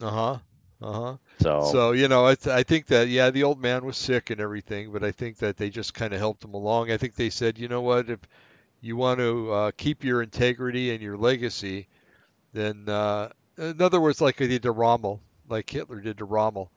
Uh 0.00 0.10
huh. 0.10 0.38
Uh 0.80 0.92
huh. 0.92 1.16
So, 1.40 1.80
So 1.80 1.92
you 1.92 2.08
know, 2.08 2.26
I, 2.26 2.34
th- 2.34 2.54
I 2.54 2.62
think 2.62 2.86
that 2.86 3.08
yeah, 3.08 3.30
the 3.30 3.44
old 3.44 3.60
man 3.60 3.84
was 3.84 3.96
sick 3.96 4.30
and 4.30 4.40
everything, 4.40 4.92
but 4.92 5.02
I 5.04 5.12
think 5.12 5.38
that 5.38 5.56
they 5.56 5.70
just 5.70 5.94
kind 5.94 6.12
of 6.12 6.18
helped 6.18 6.44
him 6.44 6.54
along. 6.54 6.90
I 6.90 6.96
think 6.96 7.14
they 7.14 7.30
said, 7.30 7.58
you 7.58 7.68
know 7.68 7.80
what, 7.82 8.10
if 8.10 8.20
you 8.80 8.96
want 8.96 9.20
to 9.20 9.52
uh, 9.52 9.70
keep 9.76 10.04
your 10.04 10.22
integrity 10.22 10.92
and 10.92 11.02
your 11.02 11.16
legacy, 11.16 11.88
then 12.52 12.88
uh, 12.88 13.30
in 13.58 13.80
other 13.82 14.00
words, 14.00 14.20
like 14.20 14.36
they 14.36 14.48
did 14.48 14.62
to 14.62 14.72
Rommel, 14.72 15.20
like 15.48 15.68
Hitler 15.70 16.00
did 16.00 16.18
to 16.18 16.24
Rommel. 16.24 16.70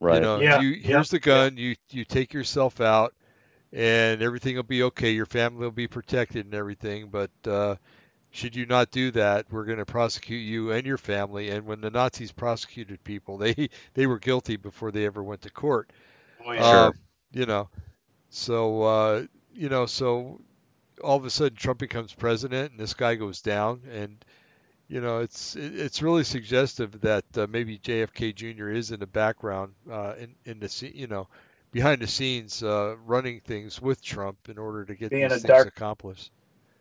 right. 0.00 0.06
You 0.08 0.20
know, 0.20 0.40
Yeah, 0.40 0.50
you 0.50 0.70
yeah, 0.84 1.04
here's 1.04 1.10
the 1.10 1.18
gun. 1.20 1.56
You 1.56 1.76
you 1.90 2.04
take 2.04 2.32
yourself 2.32 2.80
out, 2.80 3.14
and 3.72 4.22
everything 4.22 4.56
will 4.56 4.62
be 4.64 4.82
okay. 4.84 5.10
Your 5.12 5.26
family 5.26 5.60
will 5.62 5.70
be 5.72 5.88
protected 5.88 6.46
and 6.46 6.54
everything. 6.54 7.08
But 7.10 7.30
uh, 7.46 7.76
should 8.36 8.54
you 8.54 8.66
not 8.66 8.90
do 8.90 9.10
that, 9.12 9.46
we're 9.50 9.64
going 9.64 9.78
to 9.78 9.86
prosecute 9.86 10.44
you 10.44 10.70
and 10.70 10.86
your 10.86 10.98
family. 10.98 11.50
And 11.50 11.66
when 11.66 11.80
the 11.80 11.90
Nazis 11.90 12.32
prosecuted 12.32 13.02
people, 13.02 13.38
they 13.38 13.70
they 13.94 14.06
were 14.06 14.18
guilty 14.18 14.56
before 14.56 14.90
they 14.90 15.06
ever 15.06 15.22
went 15.22 15.42
to 15.42 15.50
court. 15.50 15.90
Oh, 16.44 16.52
yeah. 16.52 16.60
Sure. 16.70 16.86
Um, 16.88 16.94
you 17.32 17.46
know, 17.46 17.68
so 18.30 18.82
uh, 18.82 19.24
you 19.54 19.68
know, 19.68 19.86
so 19.86 20.40
all 21.02 21.16
of 21.16 21.24
a 21.24 21.30
sudden 21.30 21.56
Trump 21.56 21.78
becomes 21.78 22.12
president, 22.12 22.72
and 22.72 22.80
this 22.80 22.94
guy 22.94 23.14
goes 23.14 23.40
down, 23.40 23.82
and 23.90 24.24
you 24.88 25.00
know, 25.00 25.20
it's 25.20 25.56
it's 25.56 26.02
really 26.02 26.24
suggestive 26.24 27.00
that 27.00 27.24
uh, 27.36 27.46
maybe 27.48 27.78
JFK 27.78 28.34
Jr. 28.34 28.68
is 28.68 28.92
in 28.92 29.00
the 29.00 29.06
background, 29.06 29.74
uh, 29.90 30.14
in 30.18 30.34
in 30.44 30.60
the 30.60 30.92
you 30.94 31.06
know, 31.06 31.28
behind 31.72 32.02
the 32.02 32.06
scenes, 32.06 32.62
uh, 32.62 32.96
running 33.04 33.40
things 33.40 33.80
with 33.80 34.02
Trump 34.02 34.48
in 34.48 34.58
order 34.58 34.84
to 34.84 34.94
get 34.94 35.10
Being 35.10 35.22
these 35.24 35.32
a 35.32 35.34
things 35.40 35.48
dark- 35.48 35.68
accomplished. 35.68 36.30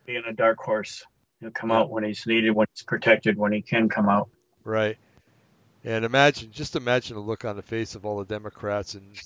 Being 0.06 0.24
a 0.28 0.34
dark 0.34 0.60
horse. 0.60 1.04
He'll 1.40 1.52
come 1.52 1.72
out 1.72 1.90
when 1.90 2.04
he's 2.04 2.26
needed, 2.26 2.52
when 2.52 2.68
he's 2.74 2.84
protected, 2.84 3.38
when 3.38 3.52
he 3.52 3.62
can 3.62 3.90
come 3.90 4.10
out. 4.10 4.30
Right. 4.64 4.98
And 5.84 6.04
imagine, 6.04 6.52
just 6.52 6.76
imagine 6.76 7.16
the 7.16 7.22
look 7.22 7.46
on 7.46 7.56
the 7.56 7.62
face 7.62 7.94
of 7.94 8.06
all 8.06 8.18
the 8.18 8.26
Democrats, 8.26 8.96
and 8.96 9.22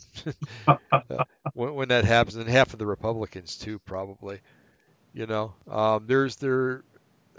uh, 0.67 1.23
when, 1.53 1.73
when 1.73 1.87
that 1.87 2.03
happens, 2.03 2.35
and 2.35 2.49
half 2.49 2.73
of 2.73 2.79
the 2.79 2.85
Republicans 2.85 3.55
too, 3.57 3.79
probably. 3.79 4.41
You 5.13 5.25
know, 5.25 5.53
um, 5.69 6.05
there's 6.05 6.35
there, 6.35 6.83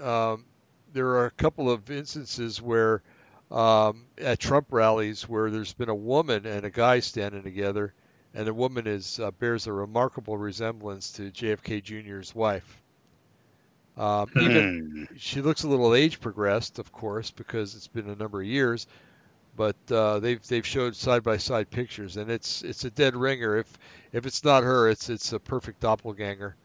um, 0.01 0.47
there 0.95 1.09
are 1.09 1.27
a 1.27 1.31
couple 1.33 1.71
of 1.71 1.91
instances 1.91 2.63
where 2.63 3.03
um, 3.51 4.07
at 4.17 4.39
Trump 4.39 4.69
rallies 4.71 5.29
where 5.29 5.51
there's 5.51 5.75
been 5.75 5.91
a 5.91 5.95
woman 5.95 6.47
and 6.47 6.65
a 6.65 6.71
guy 6.71 7.01
standing 7.01 7.43
together, 7.43 7.93
and 8.33 8.47
the 8.47 8.55
woman 8.55 8.87
is 8.87 9.21
uh, 9.21 9.31
bears 9.33 9.67
a 9.67 9.73
remarkable 9.73 10.39
resemblance 10.39 11.13
to 11.13 11.31
JFK 11.31 11.83
Jr.'s 11.83 12.35
wife. 12.35 12.81
Um, 13.97 14.33
even 14.37 14.71
Hmm. 14.71 15.05
she 15.17 15.41
looks 15.43 15.63
a 15.65 15.69
little 15.69 15.95
age 15.95 16.21
progressed, 16.21 16.79
of 16.79 16.93
course, 16.93 17.31
because 17.31 17.75
it's 17.75 17.89
been 17.89 18.09
a 18.09 18.17
number 18.17 18.41
of 18.41 18.47
years. 18.47 18.87
But 19.57 19.77
uh, 19.91 20.21
they've 20.21 20.45
they've 20.47 20.67
showed 20.67 20.97
side 20.97 21.23
by 21.23 21.37
side 21.39 21.71
pictures, 21.71 22.17
and 22.17 22.31
it's 22.31 22.63
it's 22.63 22.85
a 22.85 22.91
dead 22.91 23.17
ringer. 23.17 23.57
If 23.59 23.79
if 24.13 24.27
it's 24.27 24.45
not 24.45 24.63
her, 24.65 24.89
it's 24.89 25.09
it's 25.11 25.33
a 25.33 25.41
perfect 25.41 25.81
doppelganger. 25.81 26.57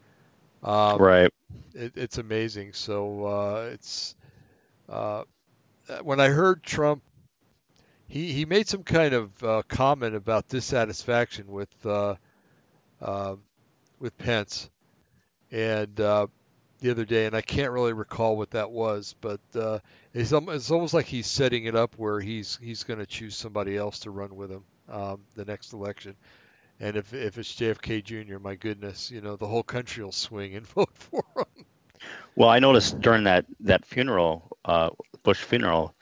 Um, 0.64 1.10
right. 1.10 1.32
it, 1.74 1.94
it's 1.96 2.18
amazing. 2.18 2.74
So 2.74 3.26
uh, 3.26 3.70
it's 3.74 4.16
uh, 4.90 5.24
when 6.04 6.20
I 6.20 6.30
heard 6.30 6.64
Trump, 6.64 7.02
he 8.08 8.32
he 8.32 8.46
made 8.46 8.68
some 8.68 8.84
kind 8.84 9.14
of 9.14 9.44
uh, 9.44 9.62
comment 9.68 10.16
about 10.16 10.48
dissatisfaction 10.48 11.48
with 11.52 11.86
uh, 11.86 12.16
uh, 13.02 13.36
with 14.00 14.18
Pence, 14.18 14.70
and 15.52 16.00
uh, 16.00 16.28
the 16.86 16.92
other 16.92 17.06
day, 17.06 17.26
and 17.26 17.36
I 17.36 17.42
can't 17.42 17.72
really 17.72 17.94
recall 17.94 18.38
what 18.38 18.52
that 18.52 18.70
was, 18.70 19.16
but 19.20 19.40
uh, 19.56 19.80
it's, 20.14 20.32
it's 20.32 20.70
almost 20.70 20.94
like 20.94 21.08
he's 21.08 21.26
setting 21.26 21.66
it 21.66 21.76
up 21.76 21.96
where 21.98 22.20
he's 22.20 22.60
he's 22.62 22.84
going 22.84 23.00
to 23.00 23.08
choose 23.08 23.36
somebody 23.36 23.76
else 23.76 24.00
to 24.00 24.12
run 24.12 24.36
with 24.36 24.52
him 24.52 24.64
um, 24.88 25.22
the 25.36 25.46
next 25.46 25.74
election. 25.74 26.16
And 26.80 26.96
if 26.96 27.12
if 27.14 27.40
it's 27.40 27.56
JFK 27.56 28.04
Jr., 28.04 28.38
my 28.38 28.54
goodness, 28.54 29.10
you 29.10 29.20
know 29.22 29.36
the 29.36 29.48
whole 29.48 29.64
country 29.64 30.04
will 30.04 30.12
swing 30.12 30.56
and 30.56 30.68
vote 30.76 30.92
for 30.94 31.24
him. 31.36 31.66
Well, 32.36 32.50
I 32.50 32.60
noticed 32.60 33.02
during 33.02 33.24
that 33.24 33.46
that 33.62 33.84
funeral, 33.84 34.56
uh, 34.66 34.92
Bush 35.24 35.42
funeral, 35.42 35.96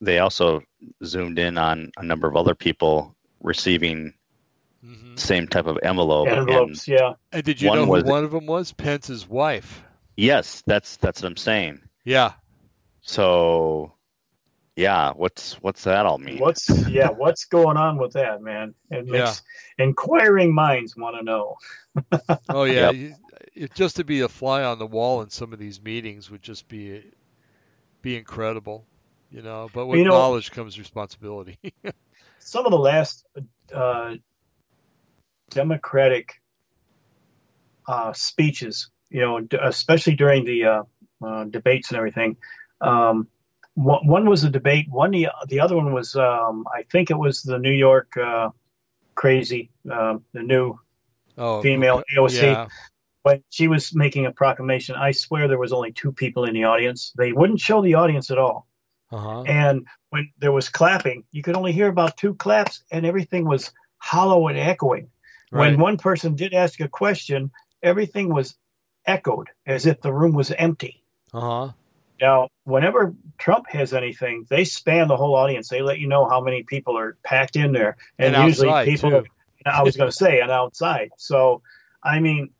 they 0.00 0.20
also 0.20 0.62
zoomed 1.04 1.40
in 1.40 1.58
on 1.58 1.90
a 1.96 2.04
number 2.04 2.28
of 2.28 2.36
other 2.36 2.54
people 2.54 3.16
receiving 3.42 4.14
hmm 4.84 5.16
same 5.16 5.48
type 5.48 5.66
of 5.66 5.78
envelope. 5.82 6.28
And 6.28 6.48
Envelopes, 6.48 6.86
yeah. 6.86 7.14
And 7.32 7.42
did 7.42 7.60
you 7.60 7.70
One 7.70 7.78
know 7.80 7.86
was- 7.86 8.04
one 8.04 8.22
of 8.22 8.30
them 8.30 8.46
was? 8.46 8.72
Pence's 8.72 9.28
wife. 9.28 9.82
Yes, 10.16 10.62
that's 10.66 10.96
that's 10.98 11.22
what 11.22 11.28
I'm 11.28 11.36
saying. 11.36 11.80
Yeah. 12.04 12.32
So, 13.00 13.94
yeah, 14.76 15.12
what's 15.12 15.54
what's 15.62 15.84
that 15.84 16.06
all 16.06 16.18
mean? 16.18 16.38
What's 16.38 16.68
yeah? 16.88 17.08
What's 17.10 17.44
going 17.46 17.76
on 17.76 17.98
with 17.98 18.12
that, 18.12 18.42
man? 18.42 18.74
It 18.90 19.06
makes 19.06 19.42
inquiring 19.78 20.54
minds 20.54 20.96
want 20.96 21.16
to 21.16 21.22
know. 21.22 21.56
Oh 22.48 22.64
yeah. 22.64 22.90
Yep. 22.90 22.94
you- 22.94 23.14
It, 23.54 23.74
just 23.74 23.96
to 23.96 24.04
be 24.04 24.20
a 24.20 24.28
fly 24.28 24.62
on 24.62 24.78
the 24.78 24.86
wall 24.86 25.20
in 25.22 25.28
some 25.30 25.52
of 25.52 25.58
these 25.58 25.82
meetings 25.82 26.30
would 26.30 26.42
just 26.42 26.68
be 26.68 27.02
be 28.00 28.16
incredible, 28.16 28.86
you 29.30 29.42
know. 29.42 29.68
But 29.74 29.86
with 29.86 29.98
You 29.98 30.04
know- 30.04 30.10
knowledge 30.12 30.50
comes 30.52 30.78
responsibility. 30.78 31.58
Some 32.38 32.64
of 32.64 32.70
the 32.72 32.78
last 32.78 33.24
uh, 33.72 34.14
Democratic 35.50 36.40
uh, 37.86 38.12
speeches, 38.12 38.90
you 39.12 39.20
know, 39.20 39.46
especially 39.62 40.16
during 40.16 40.44
the 40.44 40.64
uh, 40.64 40.82
uh, 41.24 41.44
debates 41.44 41.90
and 41.90 41.98
everything. 41.98 42.36
Um, 42.80 43.28
one, 43.74 44.06
one 44.06 44.28
was 44.28 44.44
a 44.44 44.50
debate. 44.50 44.86
One 44.90 45.10
the 45.10 45.28
the 45.48 45.60
other 45.60 45.76
one 45.76 45.92
was 45.92 46.16
um, 46.16 46.66
I 46.72 46.82
think 46.90 47.10
it 47.10 47.18
was 47.18 47.42
the 47.42 47.58
New 47.58 47.72
York 47.72 48.16
uh, 48.16 48.50
crazy, 49.14 49.70
uh, 49.90 50.18
the 50.32 50.42
new 50.42 50.78
oh, 51.38 51.62
female 51.62 52.02
AOC. 52.16 52.42
yeah. 52.42 52.68
when 53.22 53.42
she 53.50 53.68
was 53.68 53.94
making 53.94 54.26
a 54.26 54.32
proclamation, 54.32 54.96
I 54.96 55.12
swear 55.12 55.46
there 55.46 55.58
was 55.58 55.72
only 55.72 55.92
two 55.92 56.12
people 56.12 56.44
in 56.44 56.54
the 56.54 56.64
audience. 56.64 57.12
They 57.16 57.32
wouldn't 57.32 57.60
show 57.60 57.82
the 57.82 57.94
audience 57.94 58.30
at 58.30 58.38
all. 58.38 58.66
Uh-huh. 59.10 59.42
And 59.42 59.86
when 60.10 60.30
there 60.38 60.52
was 60.52 60.70
clapping, 60.70 61.24
you 61.32 61.42
could 61.42 61.56
only 61.56 61.72
hear 61.72 61.88
about 61.88 62.16
two 62.16 62.34
claps, 62.34 62.82
and 62.90 63.04
everything 63.04 63.44
was 63.46 63.72
hollow 63.98 64.48
and 64.48 64.58
echoing. 64.58 65.10
Right. 65.50 65.70
When 65.70 65.80
one 65.80 65.98
person 65.98 66.34
did 66.34 66.54
ask 66.54 66.80
a 66.80 66.88
question, 66.88 67.50
everything 67.82 68.32
was 68.32 68.56
echoed 69.06 69.48
as 69.66 69.86
if 69.86 70.00
the 70.00 70.12
room 70.12 70.32
was 70.34 70.50
empty. 70.52 71.02
Uh-huh. 71.32 71.72
Now, 72.20 72.48
whenever 72.64 73.14
Trump 73.38 73.66
has 73.70 73.92
anything, 73.92 74.46
they 74.48 74.64
span 74.64 75.08
the 75.08 75.16
whole 75.16 75.34
audience. 75.34 75.68
They 75.68 75.82
let 75.82 75.98
you 75.98 76.06
know 76.06 76.28
how 76.28 76.40
many 76.40 76.62
people 76.62 76.96
are 76.96 77.16
packed 77.24 77.56
in 77.56 77.72
there, 77.72 77.96
and, 78.18 78.36
And 78.36 78.48
usually 78.48 78.84
people. 78.84 79.10
too. 79.10 79.24
I 79.66 79.82
was 79.82 79.96
going 79.96 80.10
to 80.10 80.16
say, 80.16 80.40
and 80.40 80.50
outside. 80.50 81.10
So, 81.18 81.62
I 82.02 82.18
mean, 82.18 82.50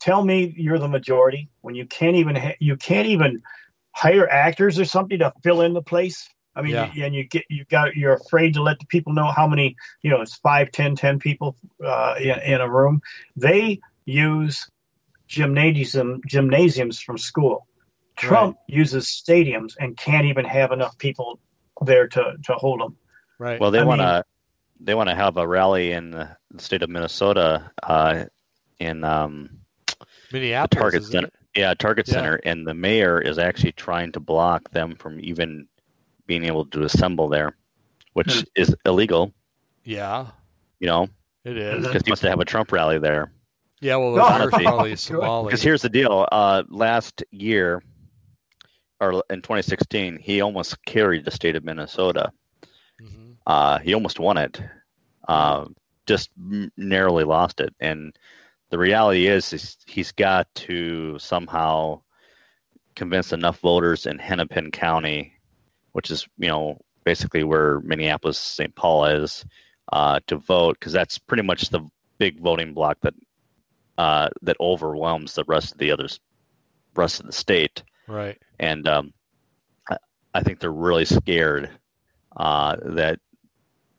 tell 0.00 0.24
me 0.24 0.54
you're 0.56 0.78
the 0.78 0.88
majority 0.88 1.50
when 1.60 1.74
you 1.74 1.84
can't 1.86 2.16
even 2.16 2.36
ha- 2.36 2.56
you 2.58 2.76
can't 2.76 3.06
even 3.06 3.42
hire 3.94 4.28
actors 4.28 4.78
or 4.78 4.86
something 4.86 5.18
to 5.18 5.32
fill 5.42 5.60
in 5.60 5.74
the 5.74 5.82
place. 5.82 6.28
I 6.54 6.62
mean, 6.62 6.72
Yeah. 6.72 6.90
you, 6.92 7.04
and 7.04 7.14
you 7.14 7.24
get 7.24 7.44
you 7.50 7.64
got 7.66 7.96
you're 7.96 8.14
afraid 8.14 8.54
to 8.54 8.62
let 8.62 8.78
the 8.78 8.86
people 8.86 9.12
know 9.12 9.26
how 9.26 9.46
many 9.46 9.76
you 10.02 10.10
know 10.10 10.20
it's 10.22 10.36
five, 10.36 10.70
ten, 10.70 10.96
ten 10.96 11.18
people 11.18 11.56
uh, 11.84 12.14
in, 12.18 12.38
in 12.40 12.60
a 12.60 12.68
room. 12.70 13.02
They 13.36 13.80
use 14.06 14.66
gymnasium 15.28 16.20
gymnasiums 16.26 16.98
from 17.00 17.18
school. 17.18 17.66
Trump 18.16 18.56
uses 18.66 19.06
stadiums 19.06 19.74
and 19.78 19.96
can't 19.96 20.26
even 20.26 20.44
have 20.44 20.72
enough 20.72 20.98
people 20.98 21.38
there 21.86 22.08
to, 22.08 22.34
to 22.44 22.54
hold 22.54 22.80
them. 22.80 22.96
Right. 23.38 23.60
Well, 23.60 23.70
they 23.70 23.84
want 23.84 24.00
to 24.00 24.24
they 24.80 24.94
want 24.94 25.08
to 25.08 25.14
have 25.14 25.36
a 25.36 25.46
rally 25.46 25.92
in 25.92 26.10
the 26.10 26.28
state 26.56 26.82
of 26.82 26.90
Minnesota 26.90 27.70
uh, 27.82 28.24
in 28.80 29.04
um, 29.04 29.50
Minneapolis. 30.32 30.80
Target 30.80 31.04
Center. 31.04 31.30
Yeah, 31.54 31.74
Target 31.74 32.08
Yeah. 32.08 32.14
Center, 32.14 32.34
and 32.44 32.66
the 32.66 32.74
mayor 32.74 33.20
is 33.20 33.38
actually 33.38 33.72
trying 33.72 34.12
to 34.12 34.20
block 34.20 34.70
them 34.70 34.94
from 34.96 35.18
even 35.20 35.66
being 36.26 36.44
able 36.44 36.64
to 36.66 36.82
assemble 36.84 37.28
there, 37.28 37.56
which 38.12 38.32
Hmm. 38.32 38.40
is 38.56 38.74
illegal. 38.84 39.32
Yeah, 39.84 40.26
You 40.80 40.86
know, 40.88 41.08
it 41.44 41.56
is. 41.56 41.86
because 41.86 42.02
he 42.04 42.10
wants 42.10 42.20
to 42.22 42.28
have 42.30 42.40
a 42.40 42.44
Trump 42.44 42.70
rally 42.72 42.98
there. 42.98 43.32
Yeah, 43.80 43.96
well, 43.96 44.10
No, 44.10 44.16
the 44.16 44.22
honestly- 44.22 44.64
probably 44.64 44.92
a 44.92 44.96
Somali. 44.96 45.46
Because 45.46 45.62
here's 45.62 45.82
the 45.82 45.88
deal: 45.88 46.26
uh, 46.32 46.62
last 46.68 47.22
year, 47.30 47.82
or 49.00 49.22
in 49.30 49.42
2016, 49.42 50.18
he 50.18 50.40
almost 50.40 50.84
carried 50.84 51.24
the 51.24 51.30
state 51.30 51.54
of 51.56 51.64
Minnesota. 51.64 52.32
Mhm. 53.00 53.36
Uh, 53.46 53.78
he 53.78 53.94
almost 53.94 54.18
won 54.18 54.36
it, 54.38 54.60
uh, 55.28 55.66
just 56.06 56.30
narrowly 56.76 57.24
lost 57.24 57.60
it. 57.60 57.74
And 57.80 58.16
the 58.70 58.78
reality 58.78 59.26
is, 59.28 59.52
is 59.52 59.76
he's 59.86 60.10
got 60.12 60.52
to 60.56 61.18
somehow 61.18 62.02
convince 62.96 63.32
enough 63.32 63.60
voters 63.60 64.06
in 64.06 64.18
Hennepin 64.18 64.72
County, 64.72 65.34
which 65.92 66.10
is 66.10 66.26
you 66.38 66.48
know 66.48 66.80
basically 67.04 67.44
where 67.44 67.80
Minneapolis 67.80 68.38
St. 68.38 68.74
Paul 68.74 69.04
is, 69.06 69.44
uh, 69.92 70.18
to 70.26 70.36
vote 70.36 70.76
because 70.80 70.92
that's 70.92 71.16
pretty 71.18 71.44
much 71.44 71.68
the 71.70 71.80
big 72.18 72.40
voting 72.40 72.74
block 72.74 72.98
that 73.02 73.14
uh, 73.98 74.30
that 74.42 74.56
overwhelms 74.60 75.34
the 75.34 75.44
rest 75.46 75.72
of 75.72 75.78
the 75.78 75.92
others, 75.92 76.20
rest 76.96 77.20
of 77.20 77.26
the 77.26 77.32
state 77.32 77.82
Right. 78.08 78.38
and 78.60 78.88
um, 78.88 79.12
I, 80.34 80.42
think 80.42 80.60
they're 80.60 80.72
really 80.72 81.04
scared 81.04 81.70
uh, 82.36 82.76
that 82.84 83.20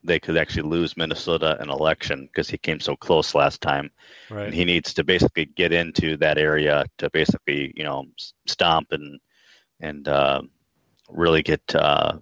they 0.04 0.18
could 0.20 0.36
actually 0.38 0.68
lose 0.68 0.96
Minnesota 0.96 1.56
in 1.60 1.70
an 1.70 1.70
election 1.70 2.26
because 2.26 2.48
he 2.50 2.58
came 2.58 2.80
so 2.80 2.96
close 2.96 3.34
last 3.34 3.60
time, 3.60 3.90
Right. 4.30 4.46
and 4.46 4.54
he 4.54 4.64
needs 4.64 4.94
to 4.94 5.04
basically 5.04 5.46
get 5.46 5.72
into 5.72 6.16
that 6.18 6.38
area 6.38 6.84
to 6.98 7.10
basically 7.10 7.72
you 7.76 7.84
know 7.84 8.06
stomp 8.46 8.92
and 8.92 9.20
and 9.80 10.08
uh, 10.08 10.42
really 11.10 11.42
get 11.42 11.62
uh, 11.74 12.18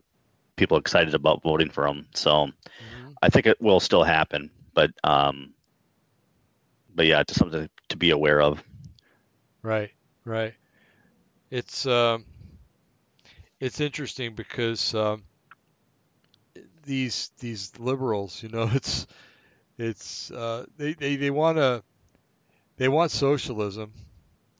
people 0.56 0.78
excited 0.78 1.14
about 1.14 1.42
voting 1.42 1.70
for 1.70 1.86
him. 1.86 2.06
So 2.14 2.48
Mhm. 2.80 3.16
I 3.22 3.28
think 3.30 3.46
it 3.46 3.60
will 3.60 3.80
still 3.80 4.04
happen, 4.04 4.50
but 4.74 4.90
um, 5.04 5.54
but 6.98 7.06
yeah, 7.06 7.22
just 7.22 7.38
something 7.38 7.70
to 7.90 7.96
be 7.96 8.10
aware 8.10 8.42
of. 8.42 8.60
Right, 9.62 9.92
right. 10.24 10.52
It's 11.48 11.86
um, 11.86 12.24
it's 13.60 13.80
interesting 13.80 14.34
because 14.34 14.96
um, 14.96 15.22
these 16.82 17.30
these 17.38 17.78
liberals, 17.78 18.42
you 18.42 18.48
know, 18.48 18.68
it's 18.74 19.06
it's 19.78 20.32
uh, 20.32 20.66
they 20.76 20.94
they 20.94 21.14
they 21.14 21.30
want 21.30 21.58
to 21.58 21.84
they 22.78 22.88
want 22.88 23.12
socialism, 23.12 23.92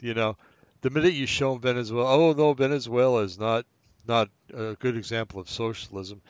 you 0.00 0.14
know. 0.14 0.36
The 0.80 0.90
minute 0.90 1.14
you 1.14 1.26
show 1.26 1.54
them 1.54 1.60
Venezuela, 1.60 2.16
oh 2.16 2.32
no, 2.34 2.54
Venezuela 2.54 3.22
is 3.24 3.36
not 3.36 3.66
not 4.06 4.28
a 4.54 4.76
good 4.78 4.96
example 4.96 5.40
of 5.40 5.50
socialism. 5.50 6.22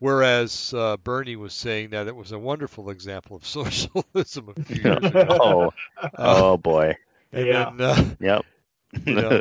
Whereas 0.00 0.72
uh, 0.74 0.96
Bernie 0.98 1.36
was 1.36 1.52
saying 1.54 1.90
that 1.90 2.06
it 2.06 2.14
was 2.14 2.30
a 2.32 2.38
wonderful 2.38 2.90
example 2.90 3.36
of 3.36 3.46
socialism 3.46 4.54
a 4.56 4.62
few 4.62 4.82
years 4.82 5.04
ago. 5.04 5.26
oh, 5.28 5.72
Uh, 6.02 6.08
oh 6.16 6.56
boy, 6.56 6.94
and 7.32 7.46
Yeah. 7.46 7.72
then, 7.76 7.80
uh, 7.80 8.14
yep. 8.20 8.44
you 9.04 9.14
know, 9.14 9.40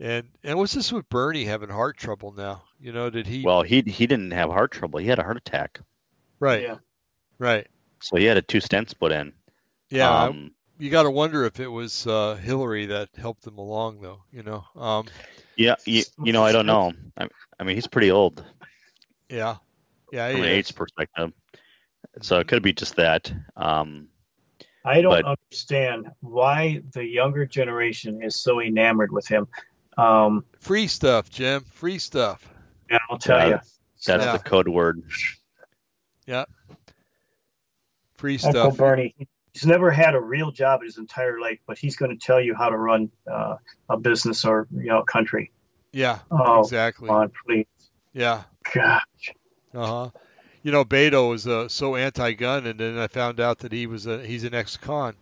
and 0.00 0.26
and 0.42 0.58
what's 0.58 0.72
this 0.74 0.90
with 0.92 1.08
Bernie 1.08 1.44
having 1.44 1.68
heart 1.68 1.96
trouble 1.98 2.32
now? 2.32 2.62
You 2.80 2.92
know, 2.92 3.10
did 3.10 3.26
he? 3.26 3.42
Well, 3.42 3.62
he 3.62 3.82
he 3.82 4.06
didn't 4.06 4.30
have 4.30 4.48
heart 4.50 4.70
trouble. 4.72 4.98
He 5.00 5.06
had 5.08 5.18
a 5.18 5.22
heart 5.24 5.36
attack, 5.36 5.80
right, 6.40 6.62
Yeah. 6.62 6.76
right. 7.38 7.66
so 8.00 8.16
he 8.16 8.24
had 8.24 8.36
a 8.38 8.42
two 8.42 8.58
stents 8.58 8.98
put 8.98 9.12
in. 9.12 9.32
Yeah, 9.90 10.10
I- 10.10 10.28
Um, 10.28 10.52
you 10.78 10.90
got 10.90 11.02
to 11.02 11.10
wonder 11.10 11.44
if 11.44 11.58
it 11.58 11.66
was 11.66 12.06
uh, 12.06 12.36
Hillary 12.36 12.86
that 12.86 13.08
helped 13.16 13.44
him 13.46 13.58
along, 13.58 14.00
though. 14.00 14.22
You 14.32 14.44
know, 14.44 14.64
um, 14.76 15.06
yeah. 15.56 15.74
You, 15.84 16.04
you 16.22 16.32
know, 16.32 16.44
I 16.44 16.52
don't 16.52 16.66
know. 16.66 16.92
I, 17.16 17.28
I 17.58 17.64
mean, 17.64 17.74
he's 17.74 17.88
pretty 17.88 18.10
old 18.12 18.44
yeah, 19.28 19.56
yeah, 20.12 20.28
from 20.30 20.36
he 20.38 20.42
an 20.42 20.48
is. 20.48 20.56
age 20.70 20.74
perspective, 20.74 21.32
so 22.22 22.38
it 22.38 22.48
could 22.48 22.62
be 22.62 22.72
just 22.72 22.96
that. 22.96 23.32
Um, 23.56 24.08
I 24.84 25.00
don't 25.02 25.10
But- 25.22 25.24
understand 25.24 26.06
why 26.20 26.82
the 26.92 27.04
younger 27.04 27.44
generation 27.46 28.22
is 28.22 28.36
so 28.36 28.60
enamored 28.60 29.12
with 29.12 29.26
him. 29.28 29.46
Um, 29.98 30.44
free 30.60 30.86
stuff, 30.86 31.28
Jim. 31.30 31.64
Free 31.64 31.98
stuff. 31.98 32.48
and 32.90 32.98
I'll 33.10 33.18
tell 33.18 33.38
Yeah, 33.38 33.46
you, 33.48 33.60
that's 34.06 34.24
Yeah. 34.24 34.32
the 34.32 34.38
code 34.38 34.66
word. 34.68 35.02
Yeah. 36.26 36.46
Free 38.16 38.34
Uncle 38.36 38.50
stuff. 38.50 38.64
Uncle 38.70 38.78
Bernie, 38.78 39.14
he's 39.52 39.66
never 39.66 39.90
had 39.90 40.14
a 40.14 40.20
real 40.20 40.50
job 40.50 40.82
his 40.82 40.96
entire 40.98 41.38
life, 41.40 41.58
but 41.66 41.76
he's 41.78 41.96
going 41.96 42.10
to 42.10 42.26
tell 42.26 42.40
you 42.40 42.54
how 42.54 42.68
to 42.70 42.76
run 42.78 43.10
uh, 43.30 43.56
a 43.90 43.96
business 43.98 44.44
or 44.44 44.66
you 44.74 44.84
know 44.86 45.00
a 45.00 45.04
country. 45.04 45.50
Yeah, 45.92 46.20
Oh, 46.30 46.60
exactly. 46.60 47.08
Come 47.08 47.16
on, 47.16 47.32
please. 47.46 47.66
Yeah. 48.14 48.44
God. 48.74 49.02
Uh 49.74 49.86
huh. 49.86 50.10
You 50.62 50.72
know, 50.72 50.84
Beto 50.84 51.34
is 51.34 51.46
uh, 51.46 51.68
so 51.68 51.94
anti-gun, 51.96 52.66
and 52.66 52.78
then 52.80 52.98
I 52.98 53.06
found 53.06 53.40
out 53.40 53.58
that 53.60 53.72
he 53.72 53.86
was 53.86 54.06
a 54.06 54.24
he's 54.24 54.44
an 54.44 54.54
ex-con. 54.54 55.14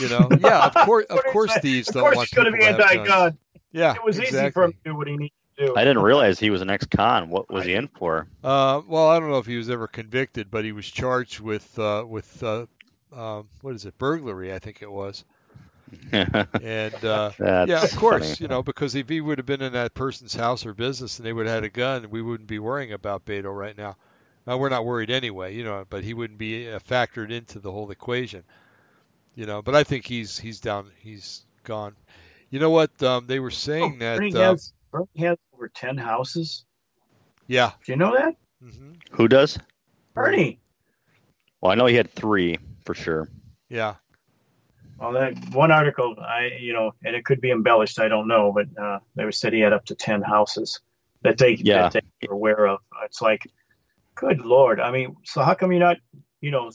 You 0.00 0.08
know, 0.08 0.28
yeah, 0.40 0.66
of 0.66 0.74
course, 0.86 1.06
of 1.06 1.24
course, 1.26 1.56
thieves 1.58 1.88
Of 1.88 1.94
don't 1.94 2.02
course, 2.04 2.16
want 2.16 2.28
he's 2.28 2.36
going 2.36 2.46
to 2.46 2.52
be 2.52 2.58
to 2.58 2.64
have 2.66 2.76
guns. 2.78 2.90
anti-gun. 2.92 3.38
Yeah, 3.72 3.94
It 3.94 4.04
was 4.04 4.18
exactly. 4.18 4.40
easy 4.40 4.50
for 4.52 4.64
him 4.64 4.72
to 4.72 4.78
do 4.84 4.96
what 4.96 5.06
he 5.06 5.16
needed 5.16 5.32
to 5.58 5.66
do. 5.66 5.74
I 5.76 5.84
didn't 5.84 6.02
realize 6.02 6.38
he 6.38 6.50
was 6.50 6.62
an 6.62 6.70
ex-con. 6.70 7.28
What 7.30 7.50
was 7.50 7.64
he 7.64 7.74
in 7.74 7.88
for? 7.88 8.26
Uh, 8.42 8.80
well, 8.86 9.08
I 9.08 9.18
don't 9.20 9.30
know 9.30 9.38
if 9.38 9.46
he 9.46 9.56
was 9.56 9.70
ever 9.70 9.86
convicted, 9.86 10.50
but 10.50 10.64
he 10.64 10.72
was 10.72 10.86
charged 10.86 11.40
with 11.40 11.78
uh, 11.78 12.04
with 12.06 12.42
uh, 12.42 12.66
um, 13.14 13.48
what 13.62 13.74
is 13.74 13.84
it, 13.86 13.96
burglary? 13.98 14.52
I 14.52 14.58
think 14.58 14.82
it 14.82 14.90
was. 14.90 15.24
And 16.62 17.04
uh, 17.04 17.32
yeah, 17.40 17.82
of 17.82 17.94
course, 17.96 18.24
funny. 18.24 18.36
you 18.40 18.48
know, 18.48 18.62
because 18.62 18.94
if 18.94 19.08
he 19.08 19.20
would 19.20 19.38
have 19.38 19.46
been 19.46 19.62
in 19.62 19.72
that 19.74 19.94
person's 19.94 20.34
house 20.34 20.64
or 20.66 20.74
business 20.74 21.18
and 21.18 21.26
they 21.26 21.32
would 21.32 21.46
have 21.46 21.56
had 21.56 21.64
a 21.64 21.68
gun, 21.70 22.10
we 22.10 22.22
wouldn't 22.22 22.48
be 22.48 22.58
worrying 22.58 22.92
about 22.92 23.24
Beto 23.24 23.54
right 23.56 23.76
now. 23.76 23.96
Now 24.46 24.56
we're 24.56 24.68
not 24.70 24.84
worried 24.86 25.10
anyway, 25.10 25.54
you 25.54 25.64
know, 25.64 25.84
but 25.88 26.04
he 26.04 26.14
wouldn't 26.14 26.38
be 26.38 26.70
uh, 26.70 26.78
factored 26.78 27.30
into 27.30 27.58
the 27.58 27.70
whole 27.70 27.90
equation, 27.90 28.44
you 29.34 29.46
know. 29.46 29.60
But 29.62 29.74
I 29.74 29.84
think 29.84 30.06
he's 30.06 30.38
he's 30.38 30.60
down, 30.60 30.90
he's 30.98 31.44
gone. 31.64 31.94
You 32.50 32.58
know 32.60 32.70
what? 32.70 33.02
Um, 33.02 33.26
they 33.26 33.40
were 33.40 33.50
saying 33.50 33.96
Oh, 33.96 33.98
that. 33.98 34.18
Bernie, 34.18 34.34
Uh, 34.34 34.50
has, 34.50 34.72
Bernie 34.90 35.06
has 35.18 35.36
over 35.54 35.68
10 35.68 35.98
houses. 35.98 36.64
yeah. 37.46 37.72
Do 37.84 37.92
you 37.92 37.96
know 37.98 38.14
that? 38.16 38.36
hmm 38.62 38.92
Who 39.12 39.28
does? 39.28 39.58
Bernie. 40.14 40.58
Well, 41.60 41.72
I 41.72 41.74
know 41.74 41.86
he 41.86 41.94
had 41.96 42.10
three 42.10 42.58
for 42.84 42.94
sure. 42.94 43.28
Yeah. 43.68 43.96
Well, 44.98 45.12
that 45.12 45.34
one 45.52 45.70
article, 45.70 46.16
I 46.20 46.50
you 46.58 46.72
know, 46.72 46.92
and 47.04 47.14
it 47.14 47.24
could 47.24 47.40
be 47.40 47.50
embellished. 47.50 48.00
I 48.00 48.08
don't 48.08 48.26
know, 48.28 48.52
but 48.52 48.66
uh, 48.82 48.98
they 49.14 49.24
were 49.24 49.32
said 49.32 49.52
he 49.52 49.60
had 49.60 49.72
up 49.72 49.84
to 49.86 49.94
ten 49.94 50.22
houses 50.22 50.80
that 51.22 51.38
they 51.38 51.54
Yeah. 51.54 51.88
that 51.88 52.04
they 52.20 52.28
were 52.28 52.34
aware 52.34 52.66
of. 52.66 52.80
It's 53.04 53.22
like, 53.22 53.46
good 54.14 54.40
lord. 54.40 54.80
I 54.80 54.90
mean, 54.90 55.16
so 55.24 55.42
how 55.42 55.54
come 55.54 55.70
you're 55.70 55.80
not, 55.80 55.98
you 56.40 56.50
know, 56.50 56.70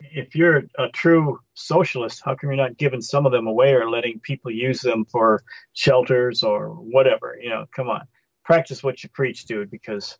if 0.00 0.34
you're 0.34 0.64
a 0.78 0.88
true 0.92 1.40
socialist, 1.54 2.22
how 2.24 2.34
come 2.34 2.50
you're 2.50 2.56
not 2.56 2.76
giving 2.76 3.00
some 3.00 3.24
of 3.26 3.32
them 3.32 3.46
away 3.46 3.72
or 3.72 3.90
letting 3.90 4.20
people 4.20 4.50
use 4.50 4.80
them 4.80 5.04
for 5.06 5.42
shelters 5.72 6.42
or 6.42 6.70
whatever? 6.70 7.38
You 7.40 7.50
know, 7.50 7.66
come 7.74 7.88
on, 7.88 8.02
practice 8.44 8.82
what 8.82 9.02
you 9.02 9.08
preach, 9.10 9.44
dude. 9.46 9.70
Because 9.70 10.18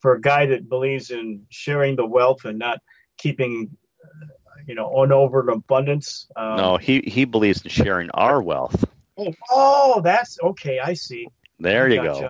for 0.00 0.14
a 0.14 0.20
guy 0.20 0.46
that 0.46 0.68
believes 0.68 1.10
in 1.10 1.44
sharing 1.50 1.96
the 1.96 2.06
wealth 2.06 2.44
and 2.44 2.58
not 2.58 2.78
keeping, 3.18 3.70
uh, 4.04 4.26
you 4.66 4.74
know, 4.74 4.86
on 4.86 5.12
over 5.12 5.40
abundance. 5.48 6.26
Um, 6.36 6.56
no, 6.56 6.76
he 6.76 7.00
he 7.06 7.24
believes 7.24 7.62
in 7.62 7.70
sharing 7.70 8.10
our 8.12 8.40
wealth. 8.42 8.84
Oh, 9.18 9.32
oh, 9.50 10.00
that's 10.02 10.38
okay. 10.42 10.78
I 10.78 10.94
see. 10.94 11.28
There 11.58 11.88
you 11.88 12.02
Gotcha. 12.02 12.20
go. 12.20 12.28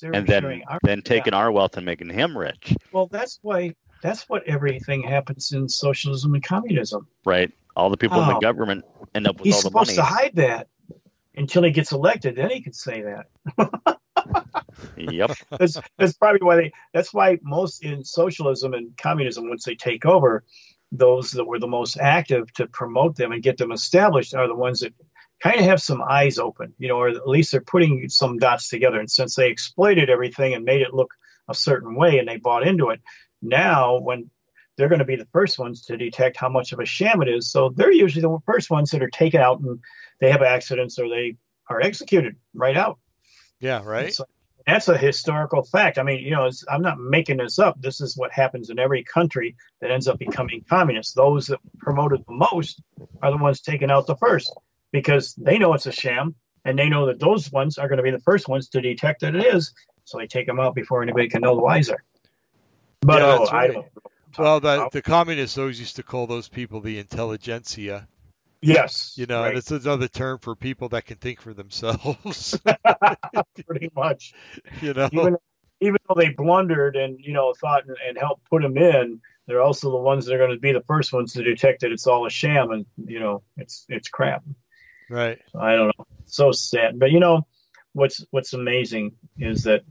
They're 0.00 0.14
And 0.14 0.26
then 0.26 0.62
our- 0.68 0.78
then 0.84 1.02
taking 1.02 1.34
our 1.34 1.50
wealth 1.50 1.76
and 1.76 1.84
making 1.84 2.10
him 2.10 2.38
rich, 2.38 2.74
well, 2.92 3.06
that's 3.08 3.38
why. 3.42 3.74
That's 4.02 4.28
what 4.30 4.42
everything 4.46 5.02
happens 5.02 5.52
in 5.52 5.68
socialism 5.68 6.32
and 6.34 6.42
communism. 6.42 7.06
right? 7.26 7.52
All 7.76 7.90
the 7.90 7.98
people 7.98 8.20
in 8.22 8.28
the 8.28 8.36
Oh. 8.36 8.40
government 8.40 8.84
end 9.14 9.26
up 9.26 9.40
with 9.40 9.52
all 9.52 9.60
the 9.62 9.70
money. 9.70 9.86
He's 9.88 9.94
supposed 9.94 9.94
to 9.96 10.02
hide 10.02 10.36
that 10.36 10.68
until 11.36 11.62
he 11.64 11.70
gets 11.70 11.92
elected. 11.92 12.36
Then 12.36 12.48
he 12.50 12.62
can 12.62 12.72
say 12.72 13.02
that. 13.02 13.26
Yep. 14.96 15.32
that's 15.58 15.78
that's 15.98 16.12
probably 16.14 16.40
why 16.42 16.56
they. 16.56 16.72
That's 16.94 17.12
why 17.12 17.38
most 17.42 17.84
in 17.84 18.04
socialism 18.04 18.72
and 18.74 18.96
communism, 18.96 19.48
once 19.48 19.64
they 19.64 19.74
take 19.74 20.06
over, 20.06 20.44
those 20.92 21.32
that 21.32 21.44
were 21.44 21.58
the 21.58 21.66
most 21.66 21.96
active 21.98 22.52
to 22.54 22.66
promote 22.66 23.16
them 23.16 23.32
and 23.32 23.42
get 23.42 23.56
them 23.56 23.72
established 23.72 24.34
are 24.34 24.48
the 24.48 24.54
ones 24.54 24.80
that 24.80 24.92
kind 25.40 25.58
of 25.58 25.64
have 25.64 25.80
some 25.80 26.02
eyes 26.02 26.38
open, 26.38 26.74
you 26.78 26.88
know, 26.88 26.96
or 26.96 27.08
at 27.08 27.28
least 27.28 27.52
they're 27.52 27.60
putting 27.60 28.08
some 28.08 28.38
dots 28.38 28.68
together. 28.68 28.98
And 28.98 29.10
since 29.10 29.34
they 29.34 29.48
exploited 29.48 30.10
everything 30.10 30.54
and 30.54 30.64
made 30.64 30.82
it 30.82 30.94
look 30.94 31.14
a 31.48 31.54
certain 31.54 31.94
way 31.94 32.18
and 32.18 32.28
they 32.28 32.36
bought 32.36 32.66
into 32.66 32.90
it, 32.90 33.00
now 33.40 33.98
when 33.98 34.30
they're 34.76 34.88
going 34.88 35.00
to 35.00 35.04
be 35.04 35.16
the 35.16 35.28
first 35.32 35.58
ones 35.58 35.84
to 35.86 35.96
detect 35.96 36.36
how 36.36 36.48
much 36.48 36.72
of 36.72 36.80
a 36.80 36.86
sham 36.86 37.22
it 37.22 37.28
is. 37.28 37.50
So 37.50 37.70
they're 37.74 37.92
usually 37.92 38.22
the 38.22 38.38
first 38.46 38.70
ones 38.70 38.90
that 38.90 39.02
are 39.02 39.10
taken 39.10 39.40
out 39.40 39.60
and 39.60 39.78
they 40.20 40.30
have 40.30 40.42
accidents 40.42 40.98
or 40.98 41.08
they 41.08 41.36
are 41.68 41.80
executed 41.80 42.36
right 42.54 42.76
out. 42.76 42.98
Yeah, 43.60 43.82
right. 43.84 44.12
So 44.12 44.24
that's 44.66 44.88
a 44.88 44.96
historical 44.96 45.62
fact. 45.62 45.98
I 45.98 46.02
mean, 46.02 46.20
you 46.20 46.30
know, 46.30 46.50
I'm 46.68 46.82
not 46.82 46.98
making 46.98 47.38
this 47.38 47.58
up. 47.58 47.80
This 47.80 48.00
is 48.00 48.16
what 48.16 48.32
happens 48.32 48.70
in 48.70 48.78
every 48.78 49.04
country 49.04 49.56
that 49.80 49.90
ends 49.90 50.08
up 50.08 50.18
becoming 50.18 50.64
communist. 50.68 51.14
Those 51.14 51.46
that 51.46 51.60
promoted 51.78 52.24
the 52.26 52.34
most 52.34 52.80
are 53.22 53.30
the 53.30 53.36
ones 53.36 53.60
taken 53.60 53.90
out 53.90 54.06
the 54.06 54.16
first 54.16 54.54
because 54.92 55.34
they 55.34 55.58
know 55.58 55.74
it's 55.74 55.86
a 55.86 55.92
sham 55.92 56.34
and 56.64 56.78
they 56.78 56.88
know 56.88 57.06
that 57.06 57.18
those 57.18 57.50
ones 57.50 57.78
are 57.78 57.88
going 57.88 57.98
to 57.98 58.02
be 58.02 58.10
the 58.10 58.20
first 58.20 58.48
ones 58.48 58.68
to 58.70 58.80
detect 58.80 59.20
that 59.20 59.34
it 59.34 59.46
is. 59.46 59.72
So 60.04 60.18
they 60.18 60.26
take 60.26 60.46
them 60.46 60.60
out 60.60 60.74
before 60.74 61.02
anybody 61.02 61.28
can 61.28 61.42
know 61.42 61.54
the 61.54 61.62
wiser. 61.62 62.02
But 63.00 63.22
Yeah, 63.22 63.26
oh, 63.26 63.38
that's 63.38 63.52
I 63.52 63.66
don't. 63.68 63.86
Well, 64.38 64.60
the, 64.60 64.88
the 64.92 65.02
communists 65.02 65.58
always 65.58 65.80
used 65.80 65.96
to 65.96 66.02
call 66.02 66.26
those 66.26 66.48
people 66.48 66.80
the 66.80 66.98
intelligentsia. 66.98 68.06
Yes, 68.62 69.14
You 69.16 69.26
know, 69.26 69.40
right, 69.40 69.48
and 69.48 69.58
it's 69.58 69.70
another 69.70 70.08
term 70.08 70.38
for 70.38 70.54
people 70.54 70.90
that 70.90 71.06
can 71.06 71.16
think 71.16 71.40
for 71.40 71.54
themselves. 71.54 72.58
pretty 73.66 73.90
much. 73.94 74.34
you 74.82 74.92
know, 74.92 75.08
Even 75.12 75.36
even 75.80 75.96
though 76.08 76.14
they 76.14 76.28
blundered 76.28 76.96
and 76.96 77.18
you 77.20 77.32
know 77.32 77.54
thought 77.58 77.86
and, 77.86 77.96
and 78.06 78.18
helped 78.18 78.48
put 78.50 78.62
them 78.62 78.76
in, 78.76 79.20
they're 79.46 79.62
also 79.62 79.90
the 79.90 79.96
ones 79.96 80.26
that 80.26 80.34
are 80.34 80.38
going 80.38 80.50
to 80.50 80.58
be 80.58 80.72
the 80.72 80.82
first 80.82 81.12
ones 81.12 81.32
to 81.32 81.42
detect 81.42 81.80
that 81.80 81.92
it's 81.92 82.06
all 82.06 82.26
a 82.26 82.30
sham 82.30 82.70
and 82.70 82.86
you 83.06 83.18
know 83.18 83.42
it's 83.56 83.86
it's 83.88 84.08
crap. 84.08 84.44
right? 85.08 85.38
I 85.58 85.74
don't 85.74 85.88
know. 85.98 86.06
So 86.26 86.52
sad. 86.52 86.98
But 86.98 87.12
you 87.12 87.20
know, 87.20 87.46
what's 87.92 88.24
what's 88.30 88.52
amazing 88.52 89.12
is 89.38 89.64
that 89.64 89.82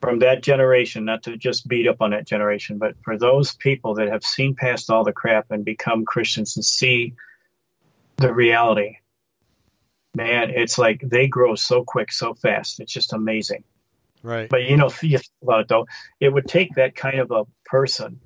from 0.00 0.20
that 0.20 0.42
generation, 0.42 1.04
not 1.04 1.24
to 1.24 1.36
just 1.36 1.66
beat 1.66 1.88
up 1.88 2.00
on 2.00 2.10
that 2.10 2.26
generation, 2.26 2.78
but 2.78 2.94
for 3.02 3.18
those 3.18 3.54
people 3.56 3.94
that 3.94 4.08
have 4.08 4.22
seen 4.22 4.54
past 4.54 4.90
all 4.90 5.04
the 5.04 5.12
crap 5.12 5.50
and 5.50 5.64
become 5.64 6.04
Christians 6.04 6.56
and 6.56 6.64
see 6.64 7.14
the 8.18 8.32
reality, 8.32 8.98
man, 10.14 10.50
it's 10.50 10.78
like 10.78 11.00
they 11.02 11.26
grow 11.28 11.54
so 11.54 11.84
quick, 11.84 12.12
so 12.12 12.34
fast. 12.34 12.80
It's 12.80 12.92
just 12.92 13.12
amazing. 13.12 13.64
Right. 14.22 14.48
But 14.48 14.64
you 14.64 14.76
know, 14.76 14.86
if 14.86 15.02
you 15.02 15.18
think 15.18 15.30
about 15.42 15.60
it 15.60 15.68
though, 15.68 15.86
it 16.20 16.32
would 16.32 16.46
take 16.46 16.74
that 16.74 16.96
kind 16.96 17.20
of 17.20 17.30
a 17.30 17.44
person 17.64 18.20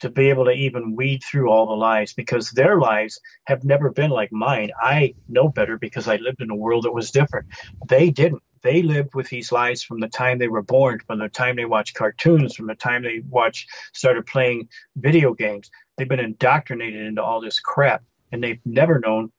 to 0.00 0.08
be 0.08 0.30
able 0.30 0.46
to 0.46 0.50
even 0.50 0.96
weed 0.96 1.22
through 1.22 1.50
all 1.50 1.66
the 1.66 1.74
lies 1.74 2.14
because 2.14 2.50
their 2.50 2.78
lives 2.78 3.20
have 3.44 3.64
never 3.64 3.90
been 3.90 4.10
like 4.10 4.32
mine. 4.32 4.70
I 4.80 5.14
know 5.28 5.48
better 5.48 5.78
because 5.78 6.08
I 6.08 6.16
lived 6.16 6.40
in 6.40 6.50
a 6.50 6.56
world 6.56 6.84
that 6.84 6.92
was 6.92 7.10
different. 7.10 7.48
They 7.86 8.10
didn't. 8.10 8.42
They 8.62 8.82
lived 8.82 9.14
with 9.14 9.28
these 9.28 9.52
lies 9.52 9.82
from 9.82 10.00
the 10.00 10.08
time 10.08 10.38
they 10.38 10.48
were 10.48 10.62
born, 10.62 11.00
from 11.06 11.18
the 11.18 11.28
time 11.28 11.56
they 11.56 11.64
watched 11.64 11.94
cartoons, 11.94 12.54
from 12.54 12.66
the 12.66 12.74
time 12.74 13.02
they 13.02 13.22
watched 13.28 13.68
started 13.92 14.26
playing 14.26 14.68
video 14.96 15.34
games. 15.34 15.70
They've 15.96 16.08
been 16.08 16.20
indoctrinated 16.20 17.06
into 17.06 17.22
all 17.22 17.40
this 17.40 17.60
crap 17.60 18.02
and 18.32 18.42
they've 18.42 18.60
never 18.64 18.98
known 18.98 19.32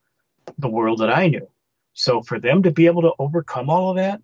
the 0.57 0.69
world 0.69 0.99
that 0.99 1.09
I 1.09 1.27
knew. 1.27 1.47
So 1.93 2.22
for 2.22 2.39
them 2.39 2.63
to 2.63 2.72
be 2.72 2.85
able 2.85 3.03
to 3.03 3.13
overcome 3.19 3.69
all 3.69 3.91
of 3.91 3.97
that, 3.97 4.22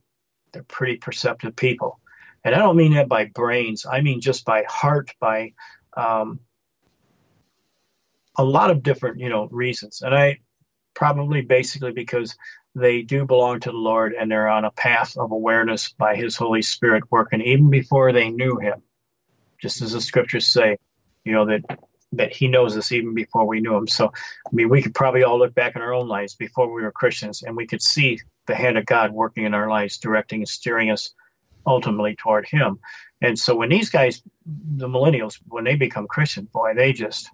they're 0.52 0.64
pretty 0.64 0.98
perceptive 0.98 1.56
people. 1.56 2.00
And 2.44 2.56
I 2.56 2.60
don't 2.60 2.78
mean 2.78 2.94
that 2.94 3.10
by 3.10 3.26
brains, 3.26 3.86
I 3.86 4.02
mean 4.02 4.22
just 4.22 4.46
by 4.46 4.64
heart, 4.68 5.12
by 5.20 5.54
um, 5.96 6.40
a 8.38 8.44
lot 8.44 8.72
of 8.72 8.84
different, 8.84 9.20
you 9.20 9.30
know, 9.30 9.48
reasons. 9.52 10.02
And 10.02 10.16
I 10.16 10.40
probably 10.94 11.42
basically 11.42 11.92
because 11.92 12.36
they 12.76 13.02
do 13.02 13.26
belong 13.26 13.60
to 13.62 13.72
the 13.72 13.78
Lord 13.78 14.14
and 14.14 14.32
they're 14.32 14.48
on 14.48 14.66
a 14.66 14.72
path 14.72 15.18
of 15.18 15.32
awareness 15.32 15.90
by 15.90 16.16
His 16.16 16.36
Holy 16.36 16.62
Spirit 16.62 17.04
working 17.12 17.42
even 17.42 17.70
before 17.70 18.14
they 18.14 18.30
knew 18.30 18.58
Him. 18.58 18.82
Just 19.60 19.82
as 19.82 19.94
the 19.94 20.02
scriptures 20.02 20.46
say, 20.46 20.78
you 21.24 21.34
know, 21.34 21.46
that 21.48 21.64
that 22.14 22.34
He 22.34 22.48
knows 22.48 22.78
us 22.78 22.92
even 22.92 23.14
before 23.14 23.46
we 23.46 23.60
knew 23.60 23.76
Him. 23.76 23.88
So, 23.88 24.08
I 24.08 24.50
mean, 24.52 24.70
we 24.70 24.82
could 24.82 24.96
probably 24.96 25.24
all 25.24 25.40
look 25.40 25.54
back 25.54 25.76
in 25.76 25.82
our 25.82 25.94
own 25.94 26.08
lives 26.08 26.36
before 26.36 26.74
we 26.74 26.82
were 26.82 26.92
Christians 26.92 27.44
and 27.44 27.56
we 27.56 27.68
could 27.68 27.82
see 27.82 28.20
the 28.48 28.56
hand 28.56 28.78
of 28.78 28.86
God 28.86 29.12
working 29.12 29.44
in 29.44 29.54
our 29.54 29.70
lives, 29.70 29.98
directing 29.98 30.42
and 30.42 30.48
steering 30.48 30.90
us 30.90 31.14
ultimately 31.66 32.16
toward 32.16 32.48
Him. 32.48 32.80
And 33.22 33.38
so 33.38 33.56
when 33.56 33.70
these 33.70 33.90
guys, 33.90 34.22
the 34.46 34.88
millennials, 34.88 35.40
when 35.48 35.64
they 35.64 35.76
become 35.76 36.08
Christian, 36.08 36.48
boy, 36.54 36.74
they 36.76 36.94
just, 36.94 37.30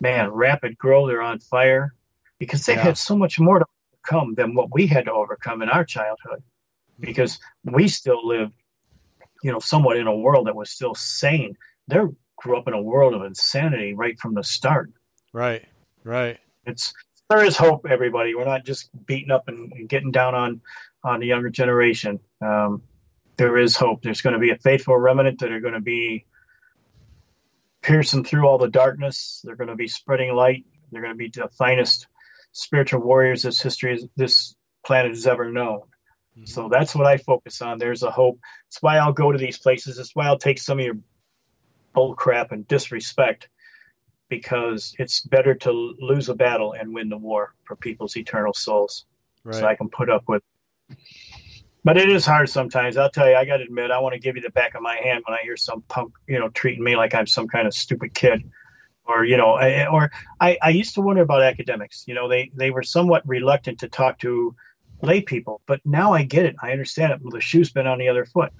man, 0.00 0.28
rapid 0.30 0.76
growth, 0.76 1.08
they're 1.08 1.22
on 1.22 1.38
fire 1.38 1.94
because 2.38 2.66
they've 2.66 2.76
Yeah. 2.76 2.82
had 2.82 2.98
so 2.98 3.16
much 3.16 3.38
more 3.38 3.60
to 3.60 3.66
overcome 3.94 4.34
than 4.34 4.54
what 4.54 4.74
we 4.74 4.86
had 4.86 5.04
to 5.06 5.12
overcome 5.12 5.62
in 5.62 5.70
our 5.70 5.84
childhood 5.84 6.42
because 7.00 7.38
we 7.64 7.88
still 7.88 8.26
lived, 8.26 8.52
you 9.42 9.52
know, 9.52 9.60
somewhat 9.60 9.96
in 9.96 10.06
a 10.06 10.14
world 10.14 10.46
that 10.48 10.56
was 10.56 10.70
still 10.70 10.94
sane. 10.94 11.56
They 11.88 12.00
grew 12.42 12.58
up 12.58 12.66
in 12.68 12.74
a 12.74 12.82
world 12.82 13.14
of 13.14 13.22
insanity 13.22 13.94
right 13.94 14.18
from 14.18 14.34
the 14.34 14.42
start. 14.42 14.90
Right. 15.32 15.64
Right. 16.04 16.38
It's 16.66 16.92
there 17.30 17.44
is 17.44 17.56
hope, 17.56 17.86
everybody. 17.88 18.34
We're 18.34 18.44
not 18.44 18.64
just 18.64 18.90
beating 19.06 19.30
up 19.30 19.48
and, 19.48 19.72
and 19.72 19.88
getting 19.88 20.10
down 20.10 20.34
on 20.34 20.60
on 21.04 21.20
the 21.20 21.26
younger 21.26 21.50
generation. 21.50 22.20
Um, 22.40 22.82
there 23.36 23.56
is 23.56 23.76
hope. 23.76 24.02
There's 24.02 24.20
going 24.20 24.34
to 24.34 24.38
be 24.38 24.50
a 24.50 24.58
faithful 24.58 24.96
remnant 24.96 25.40
that 25.40 25.50
are 25.52 25.60
going 25.60 25.74
to 25.74 25.80
be 25.80 26.26
piercing 27.80 28.24
through 28.24 28.46
all 28.46 28.58
the 28.58 28.68
darkness. 28.68 29.40
They're 29.44 29.56
going 29.56 29.70
to 29.70 29.76
be 29.76 29.88
spreading 29.88 30.34
light. 30.34 30.64
They're 30.90 31.02
going 31.02 31.14
to 31.14 31.18
be 31.18 31.30
the 31.32 31.48
finest 31.58 32.06
spiritual 32.52 33.00
warriors 33.00 33.42
this 33.42 33.60
history, 33.60 33.98
this 34.16 34.54
planet 34.84 35.12
has 35.12 35.26
ever 35.26 35.50
known. 35.50 35.80
Mhm. 36.38 36.48
So 36.48 36.68
that's 36.68 36.94
what 36.94 37.06
I 37.06 37.16
focus 37.16 37.62
on. 37.62 37.78
There's 37.78 38.02
a 38.02 38.10
hope. 38.10 38.38
It's 38.68 38.82
why 38.82 38.98
I'll 38.98 39.12
go 39.12 39.32
to 39.32 39.38
these 39.38 39.58
places. 39.58 39.98
It's 39.98 40.14
why 40.14 40.26
I'll 40.26 40.38
take 40.38 40.58
some 40.58 40.78
of 40.78 40.84
your 40.84 40.98
bull 41.92 42.14
crap 42.14 42.52
and 42.52 42.66
disrespect 42.68 43.48
because 44.28 44.94
it's 44.98 45.20
better 45.20 45.54
to 45.54 45.94
lose 45.98 46.28
a 46.30 46.34
battle 46.34 46.72
and 46.72 46.94
win 46.94 47.08
the 47.10 47.18
war 47.18 47.54
for 47.64 47.76
people's 47.76 48.16
eternal 48.16 48.54
souls. 48.54 49.04
Right. 49.44 49.54
So 49.56 49.66
I 49.66 49.74
can 49.74 49.88
put 49.90 50.08
up 50.08 50.24
with. 50.26 50.42
But 51.84 51.98
it 51.98 52.08
is 52.08 52.24
hard 52.24 52.48
sometimes. 52.48 52.96
I'll 52.96 53.10
tell 53.10 53.28
you, 53.28 53.34
I 53.34 53.44
got 53.44 53.58
to 53.58 53.64
admit, 53.64 53.90
I 53.90 53.98
want 53.98 54.14
to 54.14 54.20
give 54.20 54.36
you 54.36 54.42
the 54.42 54.50
back 54.50 54.74
of 54.74 54.82
my 54.82 54.96
hand 54.96 55.24
when 55.26 55.36
I 55.36 55.42
hear 55.42 55.56
some 55.56 55.82
punk, 55.88 56.14
you 56.26 56.38
know, 56.38 56.48
treating 56.48 56.82
me 56.82 56.96
like 56.96 57.14
I'm 57.14 57.26
some 57.26 57.48
kind 57.48 57.66
of 57.66 57.74
stupid 57.74 58.14
kid. 58.14 58.48
Or, 59.04 59.24
you 59.24 59.36
know, 59.36 59.54
I, 59.54 59.86
or 59.88 60.10
I, 60.40 60.56
I 60.62 60.70
used 60.70 60.94
to 60.94 61.00
wonder 61.00 61.22
about 61.22 61.42
academics. 61.42 62.04
You 62.06 62.14
know, 62.14 62.28
they, 62.28 62.52
they 62.54 62.70
were 62.70 62.84
somewhat 62.84 63.26
reluctant 63.26 63.80
to 63.80 63.88
talk 63.88 64.20
to 64.20 64.54
lay 65.02 65.20
people, 65.20 65.60
but 65.66 65.80
now 65.84 66.12
I 66.12 66.22
get 66.22 66.46
it. 66.46 66.54
I 66.62 66.70
understand 66.70 67.12
it. 67.12 67.20
Well, 67.20 67.32
the 67.32 67.40
shoe's 67.40 67.72
been 67.72 67.88
on 67.88 67.98
the 67.98 68.08
other 68.08 68.24
foot. 68.24 68.52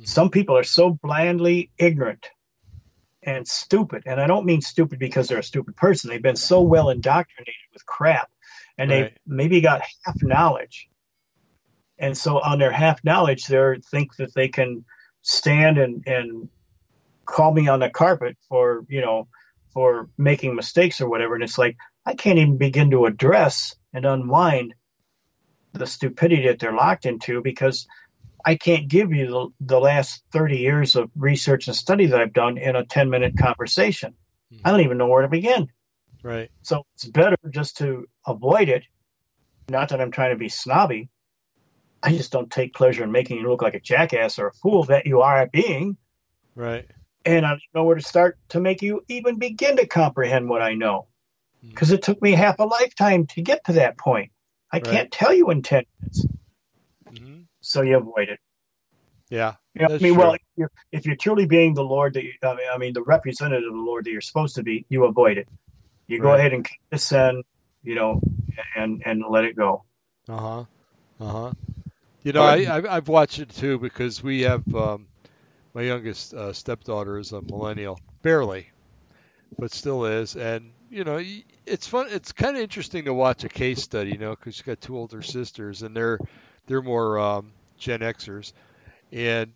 Mhm. 0.00 0.08
Some 0.08 0.28
people 0.28 0.58
are 0.58 0.64
so 0.64 0.98
blandly 1.02 1.70
ignorant 1.78 2.28
and 3.24 3.46
stupid. 3.48 4.04
And 4.06 4.20
I 4.20 4.26
don't 4.26 4.46
mean 4.46 4.60
stupid 4.60 4.98
because 4.98 5.28
they're 5.28 5.38
a 5.38 5.42
stupid 5.42 5.76
person. 5.76 6.10
They've 6.10 6.22
been 6.22 6.36
so 6.36 6.62
well 6.62 6.90
indoctrinated 6.90 7.54
with 7.72 7.86
crap 7.86 8.30
and 8.78 8.90
they 8.90 9.02
Right. 9.02 9.18
maybe 9.26 9.60
got 9.60 9.82
half 10.04 10.22
knowledge. 10.22 10.88
And 11.98 12.16
so 12.16 12.40
on 12.40 12.58
their 12.58 12.72
half 12.72 13.02
knowledge, 13.04 13.46
they 13.46 13.80
think 13.90 14.16
that 14.16 14.34
they 14.34 14.48
can 14.48 14.84
stand 15.22 15.78
and, 15.78 16.06
and 16.06 16.48
call 17.24 17.52
me 17.52 17.68
on 17.68 17.80
the 17.80 17.90
carpet 17.90 18.36
for, 18.48 18.84
you 18.88 19.00
know, 19.00 19.28
for 19.72 20.08
making 20.18 20.54
mistakes 20.54 21.00
or 21.00 21.08
whatever. 21.08 21.34
And 21.34 21.44
it's 21.44 21.58
like, 21.58 21.76
I 22.04 22.14
can't 22.14 22.38
even 22.38 22.58
begin 22.58 22.90
to 22.90 23.06
address 23.06 23.74
and 23.92 24.04
unwind 24.04 24.74
the 25.72 25.86
stupidity 25.86 26.46
that 26.46 26.58
they're 26.58 26.74
locked 26.74 27.06
into 27.06 27.40
because 27.42 27.86
I 28.44 28.56
can't 28.56 28.88
give 28.88 29.12
you 29.12 29.26
the, 29.26 29.74
the 29.74 29.80
last 29.80 30.22
30 30.32 30.58
years 30.58 30.96
of 30.96 31.10
research 31.16 31.66
and 31.66 31.76
study 31.76 32.06
that 32.06 32.20
I've 32.20 32.32
done 32.32 32.58
in 32.58 32.76
a 32.76 32.84
10 32.84 33.08
minute 33.10 33.36
conversation. 33.36 34.14
I 34.64 34.70
don't 34.70 34.80
even 34.82 34.98
know 34.98 35.08
where 35.08 35.22
to 35.22 35.28
begin. 35.28 35.68
Right. 36.22 36.50
So 36.62 36.84
it's 36.94 37.04
better 37.06 37.36
just 37.50 37.78
to 37.78 38.06
avoid 38.26 38.68
it. 38.68 38.84
Not 39.68 39.88
that 39.90 40.00
I'm 40.00 40.10
trying 40.10 40.30
to 40.30 40.36
be 40.36 40.48
snobby. 40.48 41.08
I 42.02 42.12
just 42.12 42.32
don't 42.32 42.50
take 42.50 42.74
pleasure 42.74 43.02
in 43.04 43.12
making 43.12 43.38
you 43.38 43.48
look 43.48 43.62
like 43.62 43.74
a 43.74 43.80
jackass 43.80 44.38
or 44.38 44.48
a 44.48 44.52
fool 44.52 44.84
that 44.84 45.06
you 45.06 45.22
are 45.22 45.46
being. 45.46 45.96
Right. 46.54 46.86
And 47.24 47.46
I 47.46 47.50
don't 47.50 47.62
know 47.74 47.84
where 47.84 47.96
to 47.96 48.02
start 48.02 48.38
to 48.50 48.60
make 48.60 48.82
you 48.82 49.02
even 49.08 49.38
begin 49.38 49.76
to 49.76 49.86
comprehend 49.86 50.48
what 50.48 50.60
I 50.60 50.74
know. 50.74 51.08
Because 51.70 51.90
it 51.90 52.02
took 52.02 52.20
me 52.22 52.32
half 52.32 52.58
a 52.58 52.64
lifetime 52.64 53.26
to 53.28 53.42
get 53.42 53.64
to 53.64 53.72
that 53.72 53.98
point. 53.98 54.30
I 54.70 54.76
Right. 54.76 54.86
can't 54.86 55.10
tell 55.10 55.32
you 55.32 55.50
in 55.50 55.62
10 55.62 55.84
minutes. 56.00 56.26
hmm 57.10 57.42
So 57.64 57.82
you 57.82 57.96
avoid 57.96 58.28
it. 58.28 58.38
Yeah. 59.30 59.54
You 59.74 59.88
know, 59.88 59.94
I 59.94 59.98
mean, 59.98 60.14
true. 60.14 60.22
well, 60.22 60.34
if 60.34 60.40
you're, 60.56 60.70
if 60.92 61.06
you're 61.06 61.16
truly 61.16 61.46
being 61.46 61.74
the 61.74 61.82
Lord 61.82 62.14
that 62.14 62.24
you, 62.24 62.32
I 62.42 62.54
mean, 62.54 62.66
I 62.72 62.78
mean, 62.78 62.92
the 62.92 63.02
representative 63.02 63.66
of 63.66 63.74
the 63.74 63.80
Lord 63.80 64.04
that 64.04 64.10
you're 64.10 64.20
supposed 64.20 64.54
to 64.56 64.62
be, 64.62 64.84
you 64.88 65.04
avoid 65.04 65.38
it. 65.38 65.48
You 66.06 66.20
go 66.20 66.34
ahead 66.34 66.52
and 66.52 66.66
descend, 66.92 67.44
you 67.82 67.94
know, 67.94 68.20
and 68.76 69.02
and 69.06 69.24
let 69.28 69.44
it 69.44 69.56
go. 69.56 69.84
Uh 70.28 70.36
huh. 70.36 70.64
Uh 71.18 71.26
huh. 71.26 71.52
You 72.22 72.32
know, 72.32 72.42
I, 72.42 72.76
I've, 72.76 72.86
I've 72.86 73.08
watched 73.08 73.38
it 73.38 73.48
too 73.48 73.78
because 73.78 74.22
we 74.22 74.42
have 74.42 74.62
um, 74.74 75.06
my 75.72 75.82
youngest 75.82 76.34
uh, 76.34 76.52
stepdaughter 76.52 77.18
is 77.18 77.32
a 77.32 77.40
millennial, 77.40 77.98
barely, 78.22 78.70
but 79.58 79.72
still 79.72 80.04
is, 80.04 80.36
and 80.36 80.72
you 80.90 81.04
know, 81.04 81.20
it's 81.66 81.86
fun. 81.86 82.06
It's 82.10 82.32
kind 82.32 82.56
of 82.56 82.62
interesting 82.62 83.06
to 83.06 83.14
watch 83.14 83.44
a 83.44 83.48
case 83.48 83.82
study, 83.82 84.10
you 84.10 84.18
know, 84.18 84.30
because 84.30 84.54
she's 84.54 84.62
got 84.62 84.80
two 84.80 84.96
older 84.96 85.22
sisters, 85.22 85.82
and 85.82 85.96
they're 85.96 86.18
they're 86.66 86.82
more 86.82 87.18
um, 87.18 87.52
Gen 87.78 88.00
Xers, 88.00 88.52
and 89.12 89.52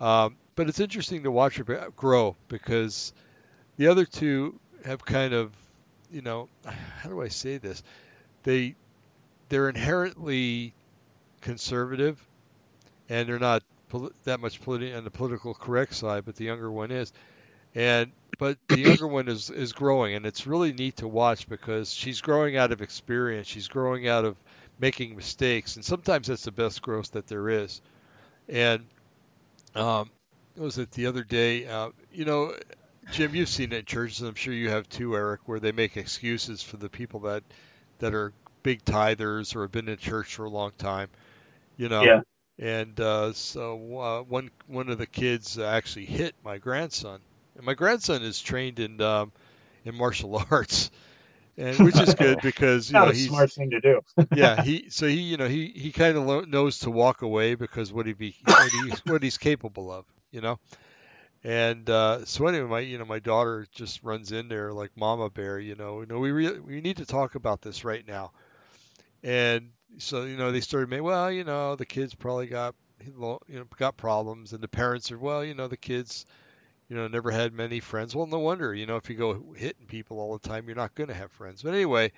um, 0.00 0.36
but 0.54 0.68
it's 0.68 0.80
interesting 0.80 1.22
to 1.24 1.30
watch 1.30 1.56
her 1.56 1.90
grow 1.96 2.36
because 2.48 3.12
the 3.76 3.88
other 3.88 4.04
two 4.04 4.58
have 4.84 5.04
kind 5.04 5.32
of, 5.34 5.52
you 6.10 6.22
know, 6.22 6.48
how 6.64 7.08
do 7.08 7.20
I 7.22 7.28
say 7.28 7.58
this? 7.58 7.82
They 8.42 8.74
they're 9.48 9.68
inherently 9.68 10.74
conservative, 11.40 12.22
and 13.08 13.28
they're 13.28 13.38
not 13.38 13.62
pol- 13.88 14.12
that 14.24 14.40
much 14.40 14.60
politi- 14.62 14.96
on 14.96 15.04
the 15.04 15.10
political 15.10 15.54
correct 15.54 15.94
side, 15.94 16.24
but 16.24 16.36
the 16.36 16.44
younger 16.44 16.70
one 16.70 16.90
is. 16.90 17.12
And 17.74 18.12
but 18.38 18.58
the 18.68 18.78
younger 18.80 19.06
one 19.06 19.28
is 19.28 19.50
is 19.50 19.72
growing, 19.72 20.14
and 20.14 20.26
it's 20.26 20.46
really 20.46 20.72
neat 20.72 20.96
to 20.98 21.08
watch 21.08 21.48
because 21.48 21.92
she's 21.92 22.20
growing 22.20 22.56
out 22.56 22.72
of 22.72 22.82
experience. 22.82 23.46
She's 23.46 23.68
growing 23.68 24.08
out 24.08 24.24
of 24.24 24.36
making 24.78 25.16
mistakes, 25.16 25.76
and 25.76 25.84
sometimes 25.84 26.28
that's 26.28 26.44
the 26.44 26.52
best 26.52 26.82
growth 26.82 27.12
that 27.12 27.26
there 27.26 27.48
is. 27.48 27.80
And 28.48 28.84
um, 29.74 30.10
was 30.56 30.78
it 30.78 30.90
the 30.92 31.06
other 31.06 31.24
day? 31.24 31.66
Uh, 31.66 31.90
you 32.12 32.24
know, 32.24 32.54
Jim, 33.12 33.34
you've 33.34 33.48
seen 33.48 33.72
it 33.72 33.78
in 33.78 33.84
churches. 33.84 34.20
I'm 34.22 34.34
sure 34.34 34.54
you 34.54 34.70
have 34.70 34.88
too, 34.88 35.16
Eric, 35.16 35.40
where 35.46 35.60
they 35.60 35.72
make 35.72 35.96
excuses 35.96 36.62
for 36.62 36.76
the 36.76 36.88
people 36.88 37.20
that 37.20 37.42
that 37.98 38.14
are 38.14 38.32
big 38.62 38.84
tithers 38.84 39.56
or 39.56 39.62
have 39.62 39.72
been 39.72 39.88
in 39.88 39.98
church 39.98 40.34
for 40.34 40.44
a 40.44 40.50
long 40.50 40.72
time. 40.78 41.08
You 41.76 41.88
know. 41.88 42.02
Yeah. 42.02 42.20
And 42.60 42.98
uh, 42.98 43.34
so 43.34 43.98
uh, 44.00 44.22
one 44.22 44.50
one 44.66 44.88
of 44.88 44.98
the 44.98 45.06
kids 45.06 45.58
actually 45.58 46.06
hit 46.06 46.34
my 46.44 46.58
grandson, 46.58 47.20
and 47.54 47.64
my 47.64 47.74
grandson 47.74 48.22
is 48.24 48.40
trained 48.40 48.80
in 48.80 49.00
um, 49.00 49.30
in 49.84 49.94
martial 49.94 50.42
arts, 50.50 50.90
and 51.58 51.82
which 51.82 52.00
is 52.00 52.14
good 52.14 52.40
because 52.42 52.90
you 52.92 53.00
know 53.00 53.10
a 53.10 53.14
he's 53.14 53.28
smart 53.28 53.52
thing 53.52 53.70
to 53.70 53.80
do. 53.80 54.00
yeah 54.32 54.56
he 54.56 54.90
so 54.90 55.06
he 55.06 55.20
you 55.20 55.36
know 55.38 55.48
he 55.48 55.68
he 55.68 55.92
kind 55.92 56.16
of 56.16 56.24
lo- 56.24 56.42
knows 56.42 56.80
to 56.80 56.90
walk 56.90 57.22
away 57.22 57.54
because 57.54 57.92
what 57.92 58.06
he 58.06 58.14
be 58.14 58.36
what 58.54 58.72
he's 58.74 59.00
what 59.06 59.22
he's 59.22 59.38
capable 59.38 59.92
of 59.92 60.06
you 60.32 60.40
know? 60.42 60.58
And 61.44 61.88
uh, 61.90 62.24
so 62.24 62.46
anyway 62.46 62.68
my 62.68 62.80
you 62.80 62.98
know 62.98 63.04
my 63.06 63.20
daughter 63.20 63.66
just 63.72 64.02
runs 64.04 64.32
in 64.32 64.48
there 64.48 64.72
like 64.72 64.92
mama 64.96 65.30
bear 65.30 65.58
you 65.60 65.76
know? 65.76 66.00
You 66.00 66.06
know 66.06 66.18
we 66.20 66.32
re- 66.32 66.60
we 66.60 66.80
need 66.80 66.98
to 66.98 67.06
talk 67.06 67.34
about 67.36 67.62
this 67.62 67.84
right 67.84 68.06
now. 68.06 68.32
And 69.22 69.70
so 69.98 70.24
you 70.24 70.36
know 70.36 70.52
they 70.52 70.60
started 70.60 70.88
making 70.90 71.04
well 71.04 71.30
you 71.30 71.44
know 71.44 71.76
the 71.76 71.86
kids 71.86 72.14
probably 72.14 72.46
got 72.46 72.74
you 73.04 73.38
know 73.48 73.66
got 73.76 73.96
problems 73.96 74.52
and 74.52 74.62
the 74.62 74.68
parents 74.68 75.12
are 75.12 75.18
well 75.18 75.44
you 75.44 75.54
know 75.54 75.68
the 75.68 75.76
kids 75.76 76.26
you 76.88 76.96
know 76.96 77.08
never 77.08 77.30
had 77.30 77.52
many 77.52 77.80
friends 77.80 78.14
well 78.14 78.26
no 78.26 78.38
wonder 78.38 78.74
you 78.74 78.86
know 78.86 78.96
if 78.96 79.08
you 79.10 79.16
go 79.16 79.44
hitting 79.56 79.86
people 79.86 80.18
all 80.18 80.36
the 80.36 80.48
time 80.48 80.66
you're 80.66 80.76
not 80.76 80.94
going 80.94 81.08
to 81.08 81.14
have 81.14 81.30
friends 81.32 81.62
but 81.62 81.74
anyway 81.74 82.10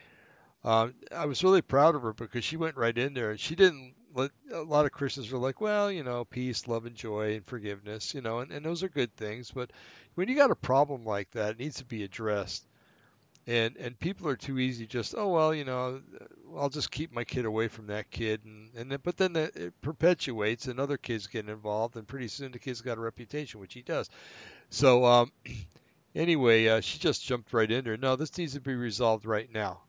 um, 0.63 0.95
I 1.11 1.25
was 1.25 1.43
really 1.43 1.63
proud 1.63 1.95
of 1.95 2.03
her 2.03 2.13
because 2.13 2.45
she 2.45 2.59
went 2.59 2.77
right 2.77 2.97
in 2.97 3.15
there 3.15 3.37
she 3.39 3.55
didn't 3.55 3.95
let 4.15 4.31
a 4.53 4.61
lot 4.61 4.87
of 4.87 4.93
Christians 4.93 5.31
were 5.31 5.39
like, 5.39 5.61
well, 5.61 5.91
you 5.91 6.03
know, 6.03 6.25
peace, 6.25 6.67
love, 6.67 6.87
and 6.87 6.97
joy, 6.97 7.35
and 7.37 7.47
forgiveness, 7.47 8.15
you 8.15 8.21
know, 8.21 8.41
and, 8.41 8.51
and 8.51 8.65
those 8.65 8.83
are 8.83 8.89
good 8.89 9.15
things. 9.17 9.51
But 9.51 9.71
when 10.15 10.29
you 10.29 10.35
got 10.35 10.51
a 10.51 10.57
problem 10.57 11.05
like 11.05 11.31
that, 11.33 11.53
it 11.53 11.59
needs 11.59 11.77
to 11.77 11.85
be 11.85 12.05
addressed. 12.05 12.67
And 13.47 13.77
and 13.79 13.99
people 13.99 14.29
are 14.29 14.37
too 14.37 14.59
easy 14.59 14.87
just, 14.87 15.15
oh 15.17 15.29
well, 15.29 15.55
you 15.55 15.65
know, 15.65 16.01
I'll 16.57 16.69
just 16.69 16.91
keep 16.91 17.13
my 17.13 17.25
kid 17.25 17.47
away 17.47 17.69
from 17.69 17.87
that 17.87 18.11
kid, 18.11 18.45
and 18.45 18.71
and 18.77 18.93
then, 18.93 18.99
but 19.03 19.17
then 19.17 19.35
it 19.35 19.81
perpetuates, 19.81 20.67
and 20.67 20.79
other 20.79 20.99
kids 20.99 21.27
get 21.27 21.49
involved, 21.49 21.97
and 21.97 22.07
pretty 22.07 22.29
soon 22.29 22.53
the 22.53 22.59
kid's 22.59 22.83
got 22.83 22.99
a 22.99 23.01
reputation, 23.01 23.59
which 23.59 23.75
he 23.75 23.83
does. 23.83 24.11
So 24.71 25.05
um, 25.05 25.33
anyway, 26.15 26.67
uh, 26.69 26.81
she 26.81 26.99
just 26.99 27.25
jumped 27.25 27.53
right 27.53 27.71
in 27.71 27.85
there. 27.85 27.97
No, 27.97 28.17
this 28.17 28.37
needs 28.39 28.55
to 28.55 28.61
be 28.61 28.75
resolved 28.75 29.27
right 29.27 29.53
now 29.53 29.83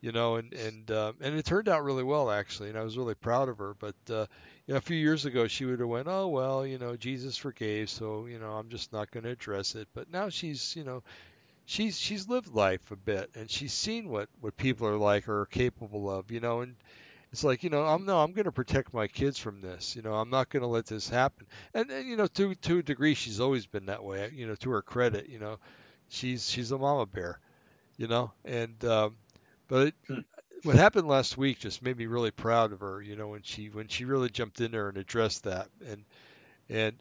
you 0.00 0.12
know, 0.12 0.36
and 0.36 0.52
and 0.54 0.90
uh, 0.90 1.12
and 1.20 1.34
it 1.34 1.44
turned 1.44 1.68
out 1.68 1.84
really 1.84 2.04
well 2.04 2.30
actually, 2.30 2.68
and 2.68 2.78
I 2.78 2.82
was 2.82 2.96
really 2.96 3.14
proud 3.14 3.48
of 3.48 3.58
her. 3.58 3.74
But 3.78 3.96
uh, 4.10 4.26
you 4.66 4.74
know, 4.74 4.76
a 4.76 4.80
few 4.80 4.96
years 4.96 5.24
ago, 5.24 5.46
she 5.48 5.64
would 5.64 5.80
have 5.80 5.88
went, 5.88 6.08
oh 6.08 6.28
well, 6.28 6.66
you 6.66 6.78
know, 6.78 6.96
Jesus 6.96 7.36
forgave, 7.36 7.90
so 7.90 8.26
you 8.26 8.38
know, 8.38 8.52
I'm 8.52 8.68
just 8.68 8.92
not 8.92 9.10
going 9.10 9.24
to 9.24 9.30
address 9.30 9.74
it. 9.74 9.88
But 9.94 10.10
now 10.10 10.28
she's, 10.28 10.76
you 10.76 10.84
know, 10.84 11.02
she's 11.64 11.98
she's 11.98 12.28
lived 12.28 12.54
life 12.54 12.90
a 12.90 12.96
bit, 12.96 13.30
and 13.34 13.50
she's 13.50 13.72
seen 13.72 14.08
what 14.08 14.28
what 14.40 14.56
people 14.56 14.86
are 14.86 14.98
like 14.98 15.28
or 15.28 15.40
are 15.40 15.46
capable 15.46 16.10
of, 16.10 16.30
you 16.30 16.40
know, 16.40 16.60
and 16.60 16.76
it's 17.32 17.44
like 17.44 17.62
you 17.62 17.70
know 17.70 17.84
i'm 17.84 18.04
no 18.04 18.18
i'm 18.18 18.32
going 18.32 18.44
to 18.44 18.52
protect 18.52 18.92
my 18.94 19.06
kids 19.06 19.38
from 19.38 19.60
this 19.60 19.96
you 19.96 20.02
know 20.02 20.14
i'm 20.14 20.30
not 20.30 20.48
going 20.50 20.62
to 20.62 20.66
let 20.68 20.86
this 20.86 21.08
happen. 21.08 21.46
And, 21.74 21.90
and 21.90 22.08
you 22.08 22.16
know 22.16 22.26
to 22.26 22.54
to 22.54 22.78
a 22.78 22.82
degree 22.82 23.14
she's 23.14 23.40
always 23.40 23.66
been 23.66 23.86
that 23.86 24.04
way 24.04 24.30
you 24.34 24.46
know 24.46 24.54
to 24.56 24.70
her 24.70 24.82
credit 24.82 25.28
you 25.28 25.38
know. 25.38 25.58
She's 26.10 26.48
she's 26.50 26.70
a 26.72 26.78
mama 26.78 27.06
bear 27.06 27.40
you 27.98 28.08
know 28.08 28.32
and 28.44 28.84
um 28.84 29.16
but 29.68 29.94
Hmm. 30.08 30.20
what 30.62 30.76
happened 30.76 31.08
last 31.08 31.36
week 31.38 31.58
just 31.58 31.82
made 31.82 31.96
me 31.96 32.06
really 32.06 32.30
proud 32.30 32.72
of 32.72 32.80
her, 32.80 33.00
you 33.00 33.16
know, 33.16 33.28
when 33.28 33.42
she 33.42 33.68
when 33.70 33.88
she 33.88 34.04
really 34.04 34.28
jumped 34.28 34.60
in 34.60 34.70
there 34.72 34.88
and 34.88 34.98
addressed 34.98 35.44
that, 35.44 35.68
and 35.86 36.04
and 36.68 36.96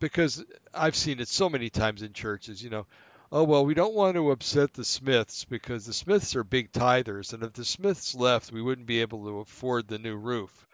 because 0.00 0.44
I've 0.74 0.96
seen 0.96 1.20
it 1.20 1.28
so 1.28 1.48
many 1.48 1.70
times 1.70 2.02
in 2.02 2.12
churches, 2.12 2.62
you 2.62 2.70
know, 2.70 2.86
oh 3.32 3.44
well, 3.44 3.64
we 3.64 3.74
don't 3.74 3.94
want 3.94 4.14
to 4.16 4.30
upset 4.30 4.74
the 4.74 4.84
Smiths 4.84 5.44
because 5.44 5.86
the 5.86 5.92
Smiths 5.92 6.34
are 6.36 6.44
big 6.44 6.72
tithers, 6.72 7.32
and 7.32 7.42
if 7.42 7.52
the 7.52 7.64
Smiths 7.64 8.14
left, 8.14 8.52
we 8.52 8.62
wouldn't 8.62 8.86
be 8.86 9.00
able 9.02 9.24
to 9.26 9.40
afford 9.40 9.88
the 9.88 9.98
new 9.98 10.16
roof, 10.16 10.66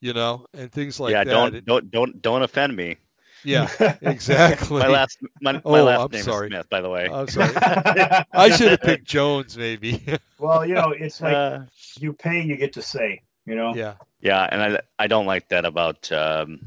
you 0.00 0.12
know, 0.14 0.46
and 0.54 0.70
things 0.72 1.00
like 1.00 1.20
yeah, 1.20 1.22
that. 1.22 1.50
Yeah, 1.50 1.50
don't 1.50 1.64
don't 1.64 1.90
don't 1.90 2.22
don't 2.22 2.42
offend 2.42 2.74
me. 2.76 2.98
yeah, 3.42 3.68
exactly. 4.00 4.82
My 4.82 4.88
last 4.88 5.18
my, 5.40 5.60
my 5.68 5.80
Oh, 5.80 5.80
last 5.80 6.04
I'm 6.04 6.12
name 6.12 6.28
sorry. 6.28 6.28
is 6.28 6.36
Smith, 6.36 6.68
by 6.70 6.80
the 6.80 6.90
way. 6.90 7.10
I'm 7.10 7.28
sorry. 7.28 7.58
I 8.34 8.50
should 8.50 8.70
have 8.70 8.82
picked 8.82 9.06
Jones, 9.06 9.56
maybe. 9.56 10.02
well, 10.38 10.64
you 10.66 10.74
know, 10.74 10.90
it's 10.90 11.20
like 11.20 11.42
Uh, 11.42 11.60
you 11.98 12.12
pay, 12.12 12.42
you 12.42 12.56
get 12.56 12.74
to 12.74 12.82
say. 12.82 13.22
You 13.46 13.54
know. 13.56 13.76
yeah, 13.76 13.94
yeah, 14.20 14.46
and 14.50 14.62
I 14.62 14.80
I 14.98 15.06
don't 15.06 15.26
like 15.26 15.48
that 15.48 15.64
about 15.64 16.10
um, 16.12 16.60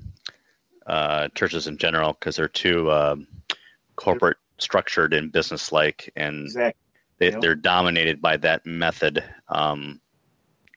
uh, 0.86 1.30
churches 1.36 1.68
in 1.68 1.78
general 1.78 2.14
because 2.14 2.36
they're 2.36 2.48
too 2.48 2.92
um, 2.92 3.28
corporate 3.96 4.38
structured 4.60 5.14
and 5.14 5.32
business 5.32 5.72
like, 5.72 6.12
and 6.16 6.46
Exactly. 6.46 6.80
they, 7.18 7.32
Yep. 7.32 7.42
they're 7.42 7.56
dominated 7.56 8.22
by 8.22 8.38
that 8.38 8.66
method. 8.66 9.24
Um, 9.50 10.00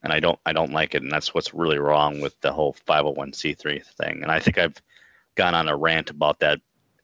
and 0.02 0.12
I 0.12 0.20
don't 0.20 0.38
I 0.46 0.52
don't 0.52 0.72
like 0.72 0.94
it, 0.94 1.02
and 1.02 1.10
that's 1.10 1.34
what's 1.34 1.52
really 1.52 1.78
wrong 1.78 2.20
with 2.20 2.40
the 2.40 2.52
whole 2.52 2.74
501c3 2.86 3.84
thing. 3.84 4.22
And 4.22 4.30
I 4.30 4.38
think 4.38 4.56
I've 4.59 4.80
gone 5.34 5.55
on 5.55 5.68
a 5.68 5.76
rant 5.76 6.10
about 6.10 6.38
that 6.40 6.60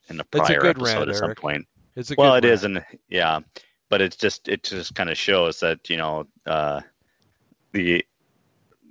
in 0.08 0.20
a 0.20 0.24
It's 0.32 0.50
a 0.50 0.60
prior 0.60 0.66
episode 0.66 1.08
rant, 1.08 1.10
at 1.10 1.16
some 1.16 1.28
Eric. 1.28 1.38
point. 1.38 1.66
it's 1.96 2.10
a 2.12 2.14
well, 2.16 2.34
good 2.34 2.44
it 2.44 2.44
is, 2.44 2.62
rant. 2.62 2.76
and 2.76 2.84
yeah, 3.08 3.40
but 3.88 4.00
it's 4.00 4.16
just 4.16 4.48
it 4.48 4.62
just 4.62 4.94
kind 4.94 5.10
of 5.10 5.18
shows 5.18 5.58
that 5.60 5.90
you 5.90 5.96
know 5.96 6.24
uh, 6.46 6.80
the 7.72 8.04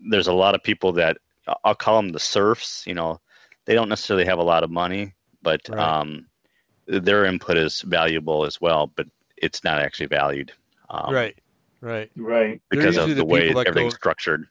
there's 0.09 0.27
a 0.27 0.33
lot 0.33 0.53
of 0.53 0.61
people 0.63 0.91
that 0.93 1.17
I'll 1.63 1.75
call 1.75 1.95
them 2.01 2.11
the 2.11 2.19
serfs. 2.19 2.83
You 2.85 2.95
know, 2.95 3.21
they 3.65 3.73
don't 3.73 3.89
necessarily 3.89 4.25
have 4.25 4.39
a 4.39 4.43
lot 4.43 4.63
of 4.65 4.69
money, 4.69 5.13
but 5.41 5.61
Right. 5.69 5.79
um, 5.79 6.27
their 6.85 7.25
input 7.25 7.57
is 7.57 7.81
valuable 7.81 8.45
as 8.45 8.59
well, 8.61 8.91
but 8.95 9.07
it's 9.37 9.63
not 9.63 9.79
actually 9.79 10.07
valued. 10.07 10.51
Um, 10.89 11.13
right, 11.13 11.37
right. 11.81 12.11
Right. 12.15 12.61
Because 12.69 12.97
of 12.97 13.09
the 13.09 13.15
the 13.15 13.25
way 13.25 13.49
everything's 13.49 13.93
go- 13.93 13.97
structured. 13.97 14.47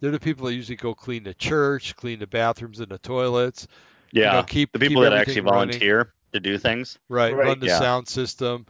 They're 0.00 0.10
the 0.10 0.20
people 0.20 0.46
that 0.46 0.54
usually 0.54 0.76
go 0.76 0.94
clean 0.94 1.24
the 1.24 1.32
church, 1.34 1.96
clean 1.96 2.18
the 2.18 2.26
bathrooms 2.26 2.80
and 2.80 2.88
the 2.90 2.98
toilets. 2.98 3.66
Yeah. 4.12 4.32
know, 4.32 4.42
keep- 4.44 4.72
the 4.72 4.78
keep 4.78 4.88
people 4.88 5.02
that 5.02 5.12
everything 5.12 5.30
actually 5.38 5.50
running. 5.50 5.70
volunteer 5.80 6.12
to 6.32 6.40
do 6.40 6.58
things. 6.58 6.98
Right, 7.08 7.34
Right. 7.34 7.46
run 7.46 7.60
the 7.60 7.66
Yeah. 7.66 7.78
sound 7.78 8.08
system 8.08 8.66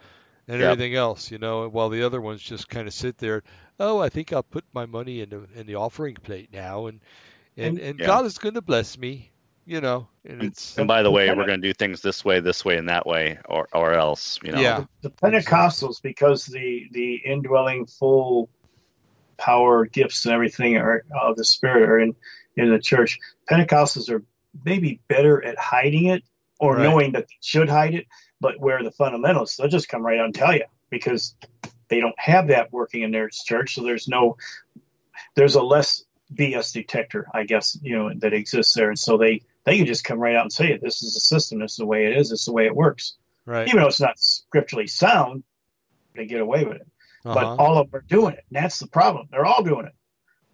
and 0.48 0.60
Yep. 0.60 0.70
everything 0.72 0.94
else, 0.94 1.30
you 1.30 1.38
know, 1.38 1.68
while 1.68 1.88
the 1.88 2.02
other 2.04 2.20
ones 2.20 2.40
just 2.42 2.68
kind 2.68 2.86
of 2.88 2.94
sit 2.94 3.18
there. 3.18 3.42
Oh, 3.80 3.98
I 4.00 4.08
think 4.08 4.32
I'll 4.32 4.42
put 4.42 4.64
my 4.72 4.86
money 4.86 5.20
in 5.20 5.28
the 5.30 5.46
in 5.54 5.66
the 5.66 5.74
offering 5.74 6.14
plate 6.14 6.50
now, 6.52 6.86
and 6.86 7.00
and, 7.58 7.78
And- 7.78 7.78
and 7.88 7.98
Yeah. 8.00 8.06
God 8.06 8.24
is 8.26 8.38
going 8.38 8.54
to 8.54 8.62
bless 8.62 8.96
me, 8.98 9.30
you 9.66 9.80
know. 9.80 10.08
And 10.24 10.42
it's 10.42 10.78
And 10.78 10.88
by 10.88 11.02
the 11.02 11.10
way, 11.10 11.28
we're 11.28 11.46
going 11.46 11.60
to 11.60 11.68
do 11.68 11.74
things 11.74 12.00
this 12.00 12.24
way, 12.24 12.40
this 12.40 12.64
way, 12.64 12.78
and 12.78 12.88
that 12.88 13.06
way, 13.06 13.38
or 13.48 13.68
or 13.72 13.92
else, 13.92 14.38
you 14.42 14.52
know. 14.52 14.60
Yeah. 14.60 14.84
The 15.02 15.10
Pentecostals, 15.10 16.00
because 16.00 16.46
the 16.46 16.88
the 16.92 17.16
indwelling 17.16 17.86
full 17.86 18.48
power 19.36 19.84
gifts 19.84 20.24
and 20.24 20.32
everything 20.32 20.76
are 20.78 21.04
of 21.20 21.36
the 21.36 21.44
Spirit 21.44 21.88
are 21.88 21.98
in 21.98 22.14
in 22.56 22.70
the 22.70 22.78
church. 22.78 23.18
Pentecostals 23.50 24.08
are 24.10 24.22
maybe 24.64 25.00
better 25.08 25.44
at 25.44 25.58
hiding 25.58 26.06
it 26.06 26.22
or 26.58 26.76
Right. 26.76 26.84
knowing 26.84 27.12
that 27.12 27.28
they 27.28 27.36
should 27.42 27.68
hide 27.68 27.94
it, 27.94 28.06
but 28.40 28.58
where 28.58 28.82
the 28.82 28.90
fundamentalists, 28.90 29.56
they'll 29.56 29.68
just 29.68 29.88
come 29.90 30.04
right 30.04 30.18
out 30.18 30.24
and 30.24 30.34
tell 30.34 30.54
you 30.54 30.64
because 30.88 31.34
they 31.88 32.00
don't 32.00 32.18
have 32.18 32.48
that 32.48 32.72
working 32.72 33.02
in 33.02 33.10
their 33.10 33.28
church. 33.28 33.74
So 33.74 33.82
there's 33.82 34.08
no 34.08 34.36
there's 35.34 35.54
a 35.54 35.62
less 35.62 36.04
BS 36.34 36.72
detector, 36.72 37.26
I 37.34 37.44
guess, 37.44 37.78
you 37.82 37.96
know, 37.96 38.12
that 38.16 38.32
exists 38.32 38.74
there. 38.74 38.88
And 38.88 38.98
so 38.98 39.16
they 39.16 39.42
they 39.66 39.76
can 39.76 39.86
just 39.86 40.04
come 40.04 40.18
right 40.18 40.34
out 40.34 40.42
and 40.44 40.52
say 40.52 40.72
it. 40.72 40.80
This 40.80 41.02
is 41.02 41.12
the 41.12 41.20
system. 41.20 41.58
This 41.58 41.72
is 41.72 41.78
the 41.78 41.86
way 41.86 42.06
it 42.06 42.16
is. 42.16 42.30
This 42.30 42.40
is 42.40 42.46
the 42.46 42.52
way 42.52 42.64
it 42.64 42.74
works 42.74 43.16
right. 43.46 43.68
even 43.68 43.80
though 43.80 43.86
it's 43.86 44.00
not 44.00 44.18
scripturally 44.18 44.86
sound, 44.86 45.44
they 46.14 46.26
get 46.26 46.40
away 46.40 46.64
with 46.64 46.76
it. 46.76 46.88
Uh-huh. 47.24 47.34
But 47.34 47.44
all 47.62 47.78
of 47.78 47.90
them 47.90 48.00
are 48.00 48.04
doing 48.06 48.34
it. 48.34 48.44
And 48.50 48.62
that's 48.62 48.78
the 48.78 48.88
problem. 48.88 49.28
They're 49.30 49.46
all 49.46 49.62
doing 49.62 49.86
it. 49.86 49.92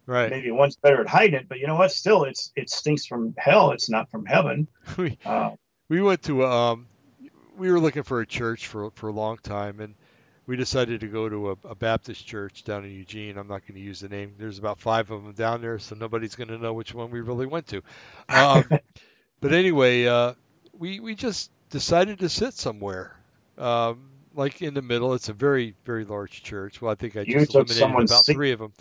Right. 0.06 0.30
Maybe 0.30 0.50
one's 0.50 0.76
better 0.76 1.00
at 1.00 1.08
hiding 1.08 1.34
it, 1.34 1.48
but 1.48 1.58
you 1.58 1.66
know 1.66 1.76
what? 1.76 1.92
Still, 1.92 2.24
it's 2.24 2.50
it 2.56 2.68
stinks 2.68 3.06
from 3.06 3.34
hell. 3.38 3.70
It's 3.70 3.88
not 3.88 4.10
from 4.10 4.26
heaven. 4.26 4.66
we 4.96 5.16
Uh, 5.24 5.50
we 5.88 6.02
went 6.02 6.22
to 6.22 6.44
um 6.44 6.88
we 7.56 7.70
were 7.70 7.78
looking 7.78 8.02
for 8.02 8.20
a 8.20 8.26
church 8.26 8.66
for 8.66 8.90
for 8.90 9.08
a 9.08 9.12
long 9.12 9.38
time 9.38 9.78
and 9.78 9.94
we 10.46 10.56
decided 10.56 11.00
to 11.00 11.06
go 11.08 11.28
to 11.28 11.50
a, 11.50 11.56
a 11.68 11.74
Baptist 11.74 12.26
church 12.26 12.64
down 12.64 12.84
in 12.84 12.90
Eugene. 12.90 13.38
I'm 13.38 13.46
not 13.48 13.62
going 13.66 13.74
to 13.74 13.80
use 13.80 14.00
the 14.00 14.08
name. 14.08 14.34
There's 14.38 14.58
about 14.58 14.80
five 14.80 15.10
of 15.10 15.22
them 15.22 15.32
down 15.34 15.60
there, 15.60 15.78
so 15.78 15.94
nobody's 15.94 16.34
going 16.34 16.48
to 16.48 16.58
know 16.58 16.72
which 16.72 16.94
one 16.94 17.10
we 17.10 17.20
really 17.20 17.46
went 17.46 17.68
to. 17.68 17.82
Um, 18.28 18.64
but 19.40 19.52
anyway, 19.52 20.06
uh, 20.06 20.34
we 20.76 21.00
we 21.00 21.14
just 21.14 21.50
decided 21.70 22.18
to 22.20 22.28
sit 22.28 22.54
somewhere, 22.54 23.16
um, 23.56 24.10
like 24.34 24.62
in 24.62 24.74
the 24.74 24.82
middle. 24.82 25.14
It's 25.14 25.28
a 25.28 25.32
very 25.32 25.74
very 25.84 26.04
large 26.04 26.42
church. 26.42 26.82
Well, 26.82 26.90
I 26.90 26.96
think 26.96 27.16
I 27.16 27.24
just 27.24 27.54
eliminated 27.54 28.04
about 28.04 28.24
seat. 28.24 28.32
three 28.34 28.52
of 28.52 28.58
them. 28.58 28.72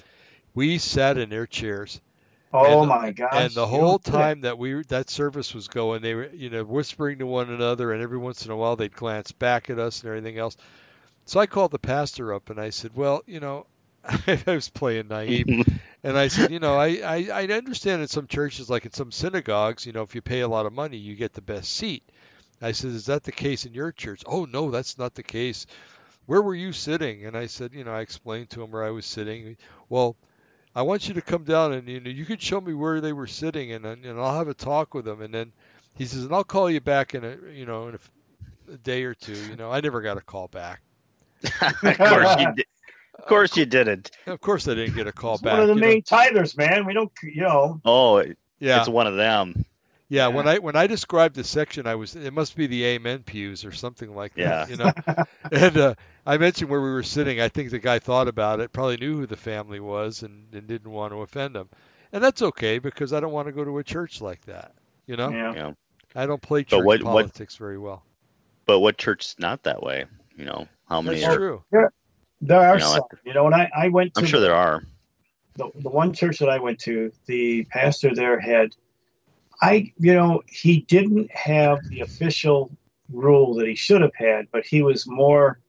We 0.54 0.80
sat 0.80 1.18
in 1.18 1.30
their 1.30 1.48
chairs, 1.48 2.02
oh 2.52 2.82
And- 2.82 2.90
my 2.90 3.12
gosh! 3.12 3.30
and 3.34 3.54
the 3.54 3.68
whole 3.68 4.00
don't 4.00 4.04
do 4.04 4.12
that. 4.12 4.18
time 4.18 4.42
that 4.42 4.58
we 4.58 4.82
that 4.90 5.10
service 5.10 5.54
was 5.54 5.68
going, 5.68 6.02
they 6.02 6.16
were 6.16 6.30
you 6.34 6.50
know 6.50 6.64
whispering 6.64 7.20
to 7.20 7.26
one 7.28 7.50
another, 7.52 7.94
and 7.94 8.02
every 8.02 8.18
once 8.18 8.46
in 8.46 8.52
a 8.52 8.56
while 8.56 8.76
they'd 8.76 8.94
glance 8.96 9.32
back 9.32 9.70
at 9.70 9.78
us 9.80 10.02
and 10.02 10.10
everything 10.10 10.38
else. 10.40 10.58
So 11.26 11.40
I 11.40 11.46
called 11.46 11.72
the 11.72 11.80
pastor 11.80 12.34
up 12.34 12.50
and 12.50 12.60
I 12.60 12.70
said, 12.70 12.92
"Well, 12.96 13.24
you 13.26 13.40
know, 13.40 13.68
I 14.04 14.42
was 14.48 14.70
playing 14.70 15.08
naive, 15.08 15.48
and 16.04 16.18
I 16.18 16.28
said, 16.28 16.52
you 16.52 16.60
know, 16.60 16.78
I, 16.78 17.02
I 17.04 17.30
I 17.32 17.44
understand 17.46 18.02
in 18.02 18.08
some 18.08 18.28
churches, 18.28 18.70
like 18.70 18.86
in 18.86 18.94
some 18.94 19.12
synagogues, 19.12 19.86
you 19.86 19.94
know, 19.94 20.02
if 20.04 20.16
you 20.16 20.22
pay 20.22 20.42
a 20.42 20.48
lot 20.48 20.66
of 20.66 20.74
money, 20.74 20.98
you 20.98 21.16
get 21.16 21.34
the 21.34 21.42
best 21.42 21.74
seat." 21.74 22.04
I 22.62 22.74
said, 22.74 22.92
"Is 22.92 23.06
that 23.08 23.24
the 23.24 23.32
case 23.32 23.66
in 23.66 23.74
your 23.74 23.92
church?" 23.92 24.24
"Oh 24.26 24.46
no, 24.46 24.72
that's 24.72 24.98
not 24.98 25.16
the 25.16 25.24
case." 25.24 25.66
Where 26.28 26.42
were 26.42 26.56
you 26.56 26.72
sitting? 26.72 27.26
And 27.26 27.36
I 27.36 27.48
said, 27.48 27.74
you 27.74 27.84
know, 27.84 27.92
I 27.92 28.02
explained 28.02 28.52
to 28.52 28.62
him 28.62 28.72
where 28.72 28.84
I 28.84 28.92
was 28.92 29.06
sitting. 29.08 29.58
Well, 29.90 30.16
I 30.74 30.84
want 30.84 31.08
you 31.08 31.16
to 31.16 31.22
come 31.22 31.44
down 31.44 31.74
and 31.74 31.88
you 31.88 32.00
know 32.00 32.10
you 32.10 32.26
could 32.26 32.42
show 32.42 32.62
me 32.62 32.74
where 32.74 33.02
they 33.02 33.14
were 33.14 33.28
sitting 33.28 33.74
and 33.74 33.86
and 33.86 34.20
I'll 34.20 34.38
have 34.38 34.48
a 34.48 34.54
talk 34.54 34.94
with 34.94 35.06
them 35.06 35.22
and 35.22 35.34
then 35.34 35.52
he 35.96 36.06
says 36.06 36.24
and 36.24 36.34
I'll 36.34 36.44
call 36.44 36.70
you 36.70 36.80
back 36.80 37.14
in 37.14 37.26
a 37.26 37.36
you 37.52 37.66
know 37.66 37.90
in 37.90 37.96
a, 37.96 38.74
a 38.74 38.78
day 38.78 39.04
or 39.04 39.14
two 39.14 39.38
you 39.50 39.58
know 39.58 39.72
I 39.72 39.82
never 39.82 40.02
got 40.02 40.18
a 40.18 40.22
call 40.22 40.48
back 40.48 40.82
of 41.62 41.98
course 41.98 42.36
you 42.40 42.54
did. 42.56 42.66
Of 43.20 43.26
course 43.28 43.56
you 43.58 43.66
didn't. 43.66 44.12
of 44.28 44.42
course 44.42 44.68
I 44.68 44.74
didn't 44.76 44.96
get 44.96 45.08
a 45.08 45.12
call 45.12 45.34
It's 45.36 45.44
back 45.44 45.54
one 45.54 45.62
of 45.62 45.68
the 45.68 45.76
you 45.76 45.82
know. 45.82 45.88
main 45.88 46.02
tithers, 46.02 46.58
man. 46.58 46.86
We 46.86 46.94
don't, 46.94 47.12
you 47.24 47.42
know. 47.42 47.80
Oh, 47.86 48.24
yeah 48.60 48.80
it's 48.80 48.90
one 48.90 49.08
of 49.08 49.16
them. 49.16 49.66
yeah 50.10 50.28
when. 50.28 50.48
I 50.48 50.58
when 50.60 50.76
I 50.76 50.88
described 50.88 51.36
the 51.36 51.44
section 51.44 51.86
I 51.88 51.96
was 51.96 52.16
it 52.16 52.34
must 52.34 52.56
be 52.56 52.68
the 52.68 52.84
amen 52.86 53.24
pews 53.24 53.64
or 53.66 53.72
something 53.72 54.14
like 54.16 54.34
Yeah. 54.36 54.66
that 54.66 54.70
you 54.70 54.78
know 54.78 54.92
and 55.52 55.78
uh, 55.78 55.96
I 56.26 56.38
mentioned 56.38 56.70
where 56.70 56.82
we 56.82 56.92
were 56.92 57.04
sitting 57.04 57.40
I 57.42 57.50
think 57.50 57.70
the 57.72 57.80
guy 57.80 58.00
thought 58.00 58.28
about 58.28 58.60
it 58.60 58.72
probably 58.74 58.98
knew 58.98 59.18
who 59.18 59.26
the 59.28 59.38
family 59.38 59.80
was 59.80 60.24
and, 60.24 60.46
and 60.54 60.68
didn't 60.68 60.92
want 60.92 61.14
to 61.14 61.22
offend 61.22 61.56
them 61.56 61.70
and 62.12 62.24
that's 62.24 62.42
okay 62.42 62.80
because 62.80 63.14
I 63.14 63.20
don't 63.20 63.32
want 63.32 63.48
to 63.48 63.52
go 63.52 63.64
to 63.64 63.78
a 63.78 63.84
church 63.84 64.20
like 64.22 64.42
that 64.46 64.74
you 65.08 65.16
know 65.16 65.30
Yeah. 65.30 65.54
Yeah. 65.56 65.72
I 66.16 66.26
don't 66.26 66.42
play 66.42 66.64
church 66.64 66.84
what- 66.84 67.02
what- 67.04 67.12
politics 67.26 67.56
very 67.56 67.78
well. 67.78 68.04
But 68.66 68.80
what 68.80 68.98
church's 68.98 69.36
not 69.40 69.64
that 69.64 69.82
way? 69.82 70.06
You 70.38 70.46
know, 70.46 70.68
how 70.92 71.02
many 71.02 71.22
That's 71.22 71.36
are? 71.36 71.38
true. 71.38 71.64
There 72.42 72.60
are 72.60 72.76
You 72.76 72.82
know, 72.82 72.94
some. 72.94 73.04
You 73.24 73.34
know, 73.34 73.44
when 73.46 73.54
I, 73.54 73.70
I 73.76 73.88
went 73.88 74.14
to 74.16 74.22
I'm 74.22 74.28
sure 74.28 74.42
there 74.42 74.54
are. 74.56 74.84
the, 75.56 75.70
the 75.76 75.90
one 75.90 76.12
church 76.12 76.38
that 76.40 76.50
I 76.50 76.60
went 76.60 76.80
to, 76.80 77.12
the 77.28 77.64
pastor 77.66 78.14
there 78.14 78.40
had, 78.40 78.76
I, 79.62 79.94
you 79.98 80.14
know, 80.14 80.42
he 80.48 80.82
didn't 80.82 81.32
have 81.32 81.80
the 81.88 82.02
official 82.02 82.70
rule 83.10 83.54
that 83.56 83.68
he 83.68 83.76
should 83.76 84.02
have 84.02 84.16
had, 84.16 84.48
but 84.52 84.66
he 84.66 84.82
was 84.82 85.08
more 85.08 85.60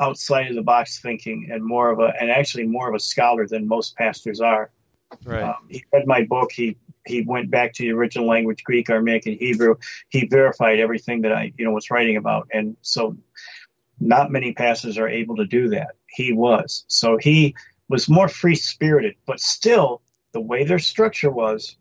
outside 0.00 0.48
of 0.48 0.54
the 0.56 0.62
box 0.62 0.98
thinking 1.00 1.48
and 1.50 1.64
more 1.64 1.90
of 1.90 2.00
a, 2.00 2.12
and 2.20 2.30
actually 2.30 2.66
more 2.66 2.88
of 2.88 2.94
a 2.94 3.00
scholar 3.00 3.46
than 3.46 3.66
most 3.66 3.96
pastors 3.96 4.40
are. 4.40 4.70
Right. 5.24 5.42
Um, 5.42 5.66
he 5.68 5.82
read 5.92 6.06
my 6.06 6.24
book. 6.24 6.52
He 6.52 6.76
he 7.04 7.22
went 7.22 7.50
back 7.50 7.72
to 7.74 7.82
the 7.82 7.92
original 7.92 8.26
language, 8.26 8.62
Greek, 8.64 8.88
Aramaic, 8.88 9.26
and 9.26 9.36
Hebrew. 9.36 9.74
He 10.08 10.26
verified 10.26 10.78
everything 10.78 11.20
that 11.22 11.32
I 11.32 11.52
you 11.58 11.64
know 11.64 11.70
was 11.72 11.90
writing 11.90 12.16
about, 12.16 12.48
and 12.52 12.76
so 12.80 13.16
not 14.02 14.30
many 14.32 14.52
pastors 14.52 14.98
are 14.98 15.08
able 15.08 15.36
to 15.36 15.46
do 15.46 15.68
that. 15.68 15.92
He 16.08 16.32
was 16.32 16.84
so 16.88 17.16
he 17.16 17.54
was 17.88 18.08
more 18.08 18.28
free 18.28 18.54
spirited, 18.56 19.14
but 19.26 19.40
still 19.40 20.02
the 20.32 20.40
way 20.40 20.64
their 20.64 20.78
structure 20.78 21.30
was, 21.30 21.76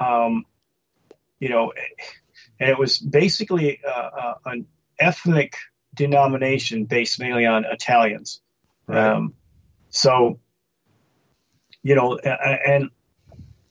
um, 0.00 0.44
you 1.38 1.48
know, 1.48 1.72
and 2.58 2.68
it 2.70 2.78
was 2.78 2.98
basically 2.98 3.80
uh, 3.86 3.90
uh, 3.90 4.34
an 4.46 4.66
ethnic 4.98 5.54
denomination 5.94 6.84
based 6.84 7.20
mainly 7.20 7.46
on 7.46 7.64
Italians. 7.64 8.40
Right. 8.86 9.12
Um, 9.12 9.34
so, 9.90 10.40
you 11.82 11.94
know, 11.94 12.16
and 12.18 12.90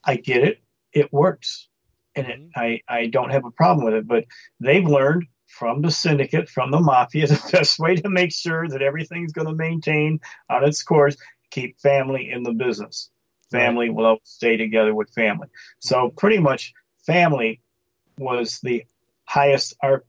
I 0.03 0.15
get 0.15 0.43
it; 0.43 0.61
it 0.93 1.11
works, 1.11 1.67
and 2.15 2.27
it, 2.27 2.39
Mhm. 2.39 2.49
I 2.55 2.81
I 2.87 3.07
don't 3.07 3.31
have 3.31 3.45
a 3.45 3.51
problem 3.51 3.85
with 3.85 3.95
it. 3.95 4.07
But 4.07 4.25
they've 4.59 4.85
learned 4.85 5.25
from 5.49 5.81
the 5.81 5.91
syndicate, 5.91 6.47
from 6.49 6.71
the 6.71 6.79
mafia, 6.79 7.27
the 7.27 7.49
best 7.51 7.79
way 7.79 7.95
to 7.95 8.09
make 8.09 8.31
sure 8.33 8.67
that 8.67 8.81
everything's 8.81 9.33
going 9.33 9.47
to 9.47 9.53
maintain 9.55 10.19
on 10.49 10.63
its 10.63 10.83
course. 10.83 11.17
Keep 11.51 11.79
family 11.79 12.29
in 12.31 12.43
the 12.43 12.53
business. 12.53 13.09
Family 13.51 13.89
will 13.89 14.05
always 14.05 14.21
stay 14.23 14.55
together 14.57 14.93
with 14.93 15.09
family. 15.13 15.47
So 15.79 16.09
pretty 16.15 16.37
much, 16.37 16.73
family 17.05 17.61
was 18.17 18.59
the 18.61 18.85
highest 19.25 19.75
art. 19.81 20.05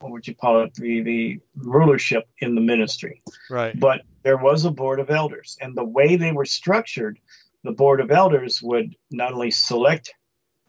What 0.00 0.10
would 0.12 0.26
you 0.26 0.34
call 0.34 0.64
it? 0.64 0.74
The 0.74 1.02
the 1.02 1.40
rulership 1.56 2.24
in 2.38 2.56
the 2.56 2.60
ministry 2.60 3.22
Right. 3.48 3.78
but 3.78 4.02
there 4.24 4.36
was 4.36 4.64
a 4.64 4.70
board 4.70 4.98
of 4.98 5.10
elders 5.10 5.56
and 5.60 5.76
the 5.76 5.84
way 5.84 6.16
they 6.16 6.32
were 6.32 6.44
structured 6.44 7.18
the 7.62 7.70
board 7.72 8.00
of 8.00 8.10
elders 8.10 8.60
would 8.60 8.96
not 9.12 9.32
only 9.32 9.52
select 9.52 10.12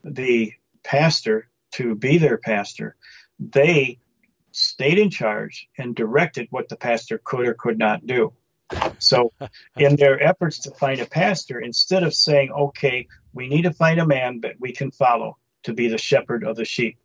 the 0.04 0.54
pastor 0.84 1.48
to 1.72 1.96
be 1.96 2.20
their 2.20 2.38
pastor 2.38 2.96
they 3.40 4.00
stayed 4.52 5.00
in 5.00 5.10
charge 5.10 5.68
and 5.78 5.96
directed 5.96 6.48
what 6.52 6.70
the 6.70 6.76
pastor 6.76 7.20
could 7.24 7.48
or 7.48 7.54
could 7.54 7.78
not 7.78 8.06
do 8.06 8.34
so 9.00 9.32
in 9.78 9.96
their 9.96 10.22
efforts 10.22 10.60
to 10.60 10.72
find 10.72 11.00
a 11.00 11.06
pastor 11.06 11.60
instead 11.60 12.04
of 12.04 12.14
saying 12.14 12.52
okay 12.52 13.08
we 13.34 13.48
need 13.48 13.64
to 13.64 13.74
find 13.74 14.00
a 14.00 14.06
man 14.06 14.40
that 14.42 14.60
we 14.60 14.72
can 14.72 14.92
follow 14.92 15.38
to 15.64 15.74
be 15.74 15.88
the 15.88 15.98
shepherd 15.98 16.44
of 16.44 16.56
the 16.56 16.66
sheep 16.66 16.98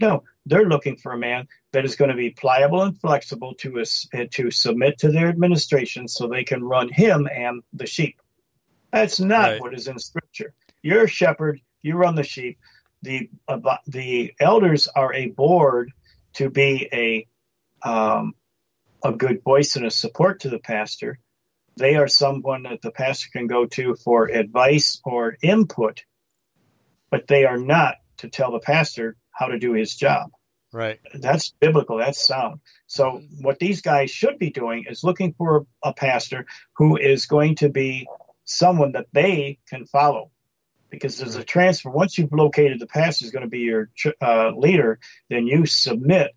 no 0.00 0.22
they're 0.46 0.68
looking 0.68 0.96
for 0.96 1.12
a 1.12 1.18
man 1.18 1.48
that 1.72 1.84
is 1.84 1.96
going 1.96 2.10
to 2.10 2.16
be 2.16 2.30
pliable 2.30 2.82
and 2.82 2.98
flexible 3.00 3.54
to 3.54 3.80
us 3.80 4.06
eh, 4.12 4.26
to 4.30 4.50
submit 4.50 4.98
to 4.98 5.10
their 5.10 5.28
administration 5.28 6.06
so 6.06 6.26
they 6.26 6.44
can 6.44 6.62
run 6.62 6.88
him 6.88 7.28
and 7.34 7.62
the 7.72 7.86
sheep. 7.86 8.20
That's 8.92 9.18
not 9.18 9.52
Right. 9.52 9.60
what 9.60 9.74
is 9.74 9.88
in 9.88 9.98
scripture. 9.98 10.54
You're 10.82 11.04
a 11.04 11.08
shepherd, 11.08 11.60
you 11.82 11.96
run 11.96 12.14
the 12.14 12.22
sheep. 12.22 12.58
The 13.04 13.28
the 13.86 14.32
elders 14.40 14.88
are 14.88 15.12
a 15.12 15.28
board 15.28 15.92
to 16.34 16.50
be 16.50 16.88
a 16.92 17.26
um, 17.88 18.34
a 19.04 19.12
good 19.12 19.42
voice 19.42 19.76
and 19.76 19.84
a 19.84 19.90
support 19.90 20.40
to 20.40 20.48
the 20.48 20.58
pastor. 20.58 21.18
They 21.76 21.96
are 21.96 22.08
someone 22.08 22.62
that 22.62 22.80
the 22.82 22.90
pastor 22.90 23.28
can 23.32 23.46
go 23.46 23.66
to 23.66 23.94
for 23.96 24.26
advice 24.30 25.00
or 25.04 25.36
input, 25.42 26.04
but 27.10 27.26
they 27.26 27.44
are 27.44 27.58
not 27.58 27.96
to 28.18 28.28
tell 28.28 28.52
the 28.52 28.60
pastor 28.60 29.16
how 29.30 29.46
to 29.48 29.58
do 29.58 29.72
his 29.72 29.94
job 29.94 30.30
Right. 30.72 30.98
that's 31.14 31.52
biblical 31.60 31.98
that's 31.98 32.26
sound 32.26 32.60
so 32.88 33.20
what 33.40 33.60
these 33.60 33.80
guys 33.80 34.10
should 34.10 34.38
be 34.38 34.50
doing 34.50 34.86
is 34.88 35.04
looking 35.04 35.32
for 35.34 35.66
a 35.84 35.92
pastor 35.92 36.46
who 36.76 36.96
is 36.96 37.26
going 37.26 37.54
to 37.56 37.68
be 37.68 38.08
someone 38.44 38.92
that 38.92 39.06
they 39.12 39.58
can 39.68 39.86
follow 39.86 40.30
because 40.94 41.18
there's 41.18 41.36
a 41.36 41.44
transfer 41.44 41.90
once 41.90 42.16
you've 42.18 42.32
located 42.32 42.78
the 42.80 42.86
pastor 42.86 43.24
is 43.24 43.30
going 43.30 43.42
to 43.44 43.48
be 43.48 43.60
your 43.60 43.90
uh, 44.20 44.50
leader 44.56 44.98
then 45.28 45.46
you 45.46 45.66
submit 45.66 46.34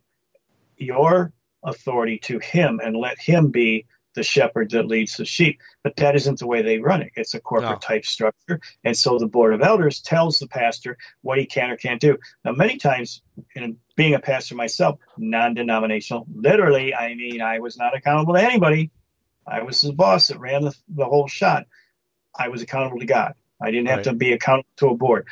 your 0.77 1.33
authority 1.63 2.17
to 2.19 2.39
him 2.39 2.79
and 2.83 2.95
let 2.95 3.19
him 3.19 3.49
be 3.49 3.85
the 4.15 4.23
shepherd 4.23 4.71
that 4.71 4.87
leads 4.87 5.17
the 5.17 5.25
sheep 5.25 5.59
but 5.83 5.95
that 5.97 6.15
isn't 6.15 6.39
the 6.39 6.47
way 6.47 6.61
they 6.61 6.79
run 6.79 7.01
it 7.01 7.11
it's 7.15 7.33
a 7.35 7.39
corporate 7.39 7.81
No. 7.81 7.87
type 7.87 8.05
structure 8.05 8.59
and 8.83 8.97
so 8.97 9.17
the 9.19 9.27
board 9.27 9.53
of 9.53 9.61
elders 9.61 10.01
tells 10.01 10.39
the 10.39 10.47
pastor 10.47 10.97
what 11.21 11.37
he 11.37 11.45
can 11.45 11.69
or 11.69 11.77
can't 11.77 12.01
do 12.01 12.17
now 12.43 12.51
many 12.51 12.77
times 12.77 13.21
in 13.55 13.77
being 13.97 14.13
a 14.13 14.19
pastor 14.19 14.55
myself, 14.55 14.99
non-denominational. 15.17 16.27
Literally, 16.33 16.93
I 16.93 17.15
mean, 17.15 17.41
I 17.41 17.59
was 17.59 17.77
not 17.77 17.97
accountable 17.97 18.35
to 18.35 18.41
anybody. 18.41 18.91
I 19.45 19.63
was 19.63 19.81
the 19.81 19.91
boss 19.91 20.27
that 20.27 20.39
ran 20.39 20.61
the, 20.61 20.75
the 20.87 21.05
whole 21.05 21.27
shot. 21.27 21.65
I 22.37 22.49
was 22.49 22.61
accountable 22.61 22.99
to 22.99 23.05
God. 23.05 23.33
I 23.61 23.71
didn't 23.71 23.87
have 23.87 23.97
Right. 23.97 24.03
to 24.05 24.13
be 24.13 24.33
accountable 24.33 24.69
to 24.77 24.87
a 24.89 24.95
board. 24.95 25.27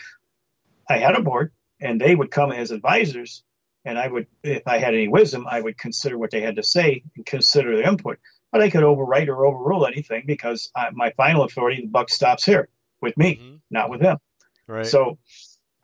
I 0.89 0.97
had 0.97 1.15
a 1.15 1.21
board, 1.21 1.51
and 1.79 1.99
they 1.99 2.15
would 2.15 2.31
come 2.31 2.51
as 2.51 2.71
advisors, 2.71 3.43
and 3.83 3.97
I 3.97 4.07
would, 4.07 4.27
if 4.43 4.67
I 4.67 4.77
had 4.77 4.93
any 4.93 5.07
wisdom, 5.07 5.45
I 5.49 5.61
would 5.61 5.77
consider 5.77 6.17
what 6.17 6.31
they 6.31 6.41
had 6.41 6.55
to 6.55 6.63
say 6.63 7.03
and 7.15 7.25
consider 7.25 7.75
their 7.75 7.87
input. 7.87 8.19
But 8.51 8.61
I 8.61 8.69
could 8.69 8.83
overwrite 8.83 9.27
or 9.27 9.45
overrule 9.45 9.85
anything 9.85 10.23
because 10.25 10.71
I, 10.75 10.89
my 10.91 11.11
final 11.11 11.43
authority, 11.43 11.81
the 11.81 11.87
buck 11.87 12.09
stops 12.09 12.45
here 12.45 12.69
with 13.01 13.17
me, 13.17 13.37
Mhm. 13.37 13.61
not 13.69 13.89
with 13.89 14.01
them. 14.01 14.17
Right. 14.67 14.85
So 14.85 15.17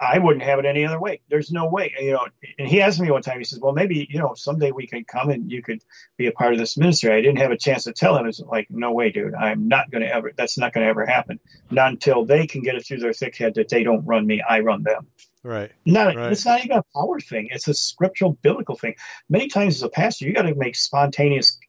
I 0.02 0.18
wouldn't 0.18 0.44
have 0.44 0.58
it 0.58 0.66
any 0.66 0.84
other 0.84 1.00
way. 1.00 1.22
There's 1.30 1.52
no 1.52 1.68
way, 1.68 1.94
you 2.02 2.12
know. 2.12 2.26
And 2.58 2.68
he 2.68 2.82
asked 2.82 3.00
me 3.00 3.12
one 3.12 3.22
time. 3.22 3.38
He 3.38 3.44
says, 3.44 3.60
"Well, 3.60 3.72
maybe 3.72 4.08
you 4.10 4.18
know 4.18 4.34
someday 4.34 4.72
we 4.72 4.88
can 4.88 5.06
come 5.06 5.30
and 5.30 5.52
you 5.52 5.62
could 5.62 5.84
be 6.18 6.26
a 6.26 6.32
part 6.32 6.54
of 6.54 6.60
this 6.60 6.76
ministry." 6.76 7.12
I 7.12 7.22
didn't 7.22 7.38
have 7.38 7.52
a 7.52 7.58
chance 7.58 7.84
to 7.84 7.94
tell 7.94 8.18
him. 8.18 8.26
It's 8.26 8.40
like, 8.40 8.66
no 8.72 8.92
way, 8.92 9.12
dude. 9.12 9.36
I'm 9.36 9.68
not 9.68 9.92
going 9.92 10.02
to 10.02 10.14
ever. 10.14 10.32
That's 10.36 10.58
not 10.58 10.74
going 10.74 10.86
to 10.86 10.90
ever 10.90 11.06
happen. 11.06 11.40
Not 11.70 11.92
until 11.92 12.26
they 12.26 12.48
can 12.48 12.64
get 12.64 12.76
it 12.76 12.86
through 12.86 12.98
their 12.98 13.14
thick 13.14 13.38
head 13.38 13.54
that 13.56 13.70
they 13.70 13.84
don't 13.84 14.04
run 14.04 14.26
me, 14.26 14.42
I 14.42 14.62
run 14.62 14.82
them. 14.82 15.06
Right. 15.44 15.72
Not. 15.86 16.16
right. 16.16 16.32
It's 16.32 16.46
not 16.46 16.66
even 16.66 16.78
a 16.78 16.84
power 16.96 17.20
thing. 17.20 17.50
It's 17.52 17.68
a 17.68 17.74
scriptural, 17.76 18.34
biblical 18.42 18.76
thing. 18.76 18.96
Many 19.30 19.50
times 19.50 19.76
as 19.76 19.84
a 19.84 19.90
pastor, 19.90 20.26
you 20.26 20.34
got 20.34 20.44
to 20.44 20.56
make 20.56 20.76
spontaneous 20.76 21.60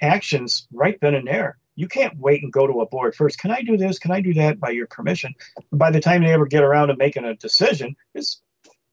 actions 0.00 0.66
right 0.72 0.98
then 1.00 1.14
and 1.14 1.26
there. 1.26 1.58
You 1.76 1.88
can't 1.88 2.18
wait 2.18 2.42
and 2.42 2.52
go 2.52 2.66
to 2.66 2.80
a 2.80 2.86
board 2.86 3.14
first. 3.14 3.38
Can 3.38 3.50
I 3.50 3.62
do 3.62 3.76
this? 3.76 3.98
Can 3.98 4.12
I 4.12 4.20
do 4.20 4.34
that? 4.34 4.60
By 4.60 4.70
your 4.70 4.86
permission. 4.86 5.34
By 5.72 5.90
the 5.90 6.00
time 6.00 6.22
they 6.22 6.32
ever 6.32 6.46
get 6.46 6.62
around 6.62 6.88
to 6.88 6.96
making 6.96 7.24
a 7.24 7.34
decision, 7.34 7.96
it's 8.14 8.40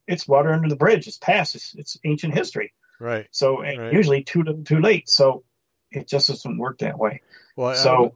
it's 0.06 0.26
water 0.26 0.52
under 0.52 0.68
the 0.68 0.76
bridge. 0.76 1.06
It's 1.06 1.18
past. 1.18 1.54
It's, 1.54 1.74
it's 1.74 1.98
ancient 2.04 2.34
history. 2.34 2.72
Right. 2.98 3.26
So 3.30 3.60
right. 3.60 3.92
usually 3.92 4.24
too 4.24 4.44
too 4.64 4.80
late. 4.80 5.08
So 5.08 5.44
it 5.90 6.08
just 6.08 6.28
doesn't 6.28 6.58
work 6.58 6.78
that 6.78 6.98
way. 6.98 7.22
Well, 7.56 7.74
so 7.74 8.14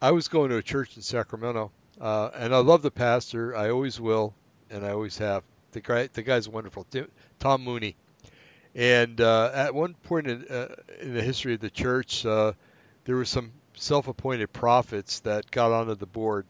I, 0.00 0.08
I 0.08 0.10
was 0.12 0.28
going 0.28 0.50
to 0.50 0.56
a 0.56 0.62
church 0.62 0.96
in 0.96 1.02
Sacramento, 1.02 1.70
uh, 2.00 2.30
and 2.34 2.54
I 2.54 2.58
love 2.58 2.82
the 2.82 2.90
pastor. 2.90 3.56
I 3.56 3.70
always 3.70 4.00
will, 4.00 4.34
and 4.70 4.84
I 4.84 4.92
always 4.92 5.18
have. 5.18 5.42
The 5.72 5.80
guy, 5.82 6.08
the 6.10 6.22
guy's 6.22 6.48
wonderful. 6.48 6.86
Tom 7.38 7.62
Mooney. 7.62 7.94
And 8.74 9.20
uh, 9.20 9.50
at 9.52 9.74
one 9.74 9.94
point 9.94 10.26
in, 10.28 10.46
uh, 10.48 10.74
in, 11.00 11.14
the 11.14 11.22
history 11.22 11.54
of 11.54 11.60
the 11.60 11.70
church, 11.70 12.24
uh, 12.24 12.52
there 13.04 13.16
were 13.16 13.24
some 13.24 13.52
self-appointed 13.78 14.52
prophets 14.52 15.20
that 15.20 15.50
got 15.50 15.72
onto 15.72 15.94
the 15.94 16.06
board, 16.06 16.46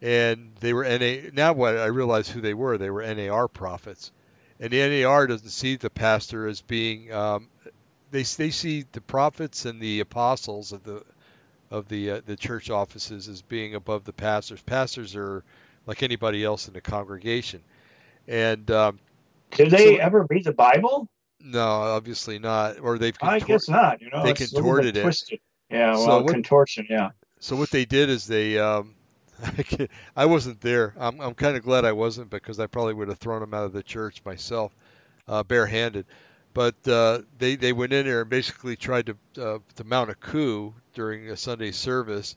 and 0.00 0.52
they 0.60 0.72
were 0.72 0.84
NA. 0.84 1.30
Now, 1.32 1.52
what 1.52 1.76
I 1.76 1.86
realize 1.86 2.28
who 2.28 2.40
they 2.40 2.54
were, 2.54 2.78
they 2.78 2.90
were 2.90 3.02
NAR 3.14 3.48
prophets, 3.48 4.12
and 4.60 4.70
the 4.70 5.02
NAR 5.02 5.26
doesn't 5.26 5.48
see 5.48 5.76
the 5.76 5.90
pastor 5.90 6.46
as 6.46 6.60
being. 6.60 7.12
Um, 7.12 7.48
they 8.10 8.22
they 8.22 8.50
see 8.50 8.84
the 8.92 9.00
prophets 9.00 9.64
and 9.64 9.80
the 9.80 10.00
apostles 10.00 10.72
of 10.72 10.82
the 10.84 11.02
of 11.70 11.88
the 11.88 12.10
uh, 12.10 12.20
the 12.24 12.36
church 12.36 12.70
offices 12.70 13.28
as 13.28 13.42
being 13.42 13.74
above 13.74 14.04
the 14.04 14.12
pastors. 14.12 14.62
Pastors 14.62 15.16
are 15.16 15.44
like 15.86 16.02
anybody 16.02 16.44
else 16.44 16.68
in 16.68 16.74
the 16.74 16.80
congregation, 16.80 17.62
and. 18.26 18.70
Um, 18.70 18.98
did 19.50 19.70
they 19.70 19.96
so, 19.96 20.02
ever 20.02 20.26
read 20.28 20.44
the 20.44 20.52
Bible? 20.52 21.08
No, 21.40 21.66
obviously 21.66 22.38
not. 22.38 22.80
Or 22.80 22.98
they've 22.98 23.16
I 23.22 23.38
guess 23.38 23.68
not. 23.68 24.00
You 24.00 24.10
know, 24.10 24.24
they 24.24 24.34
contorted 24.34 24.96
it. 24.96 25.02
Twisted. 25.02 25.40
Yeah, 25.70 25.92
well, 25.92 26.04
so 26.04 26.22
what, 26.22 26.32
contortion. 26.32 26.86
Yeah. 26.88 27.10
So 27.40 27.56
what 27.56 27.70
they 27.70 27.84
did 27.84 28.08
is 28.08 28.26
they. 28.26 28.58
Um, 28.58 28.94
I 30.16 30.26
wasn't 30.26 30.60
there. 30.60 30.94
I'm 30.98 31.20
I'm 31.20 31.34
kind 31.34 31.56
of 31.56 31.62
glad 31.62 31.84
I 31.84 31.92
wasn't 31.92 32.30
because 32.30 32.58
I 32.58 32.66
probably 32.66 32.94
would 32.94 33.08
have 33.08 33.18
thrown 33.18 33.40
them 33.40 33.54
out 33.54 33.64
of 33.64 33.72
the 33.72 33.82
church 33.82 34.22
myself, 34.24 34.72
uh, 35.28 35.42
barehanded. 35.44 36.06
But 36.54 36.74
uh, 36.88 37.20
they 37.38 37.54
they 37.54 37.72
went 37.72 37.92
in 37.92 38.06
there 38.06 38.22
and 38.22 38.30
basically 38.30 38.76
tried 38.76 39.06
to 39.06 39.16
uh, 39.40 39.58
to 39.76 39.84
mount 39.84 40.10
a 40.10 40.14
coup 40.14 40.74
during 40.94 41.30
a 41.30 41.36
Sunday 41.36 41.70
service, 41.70 42.36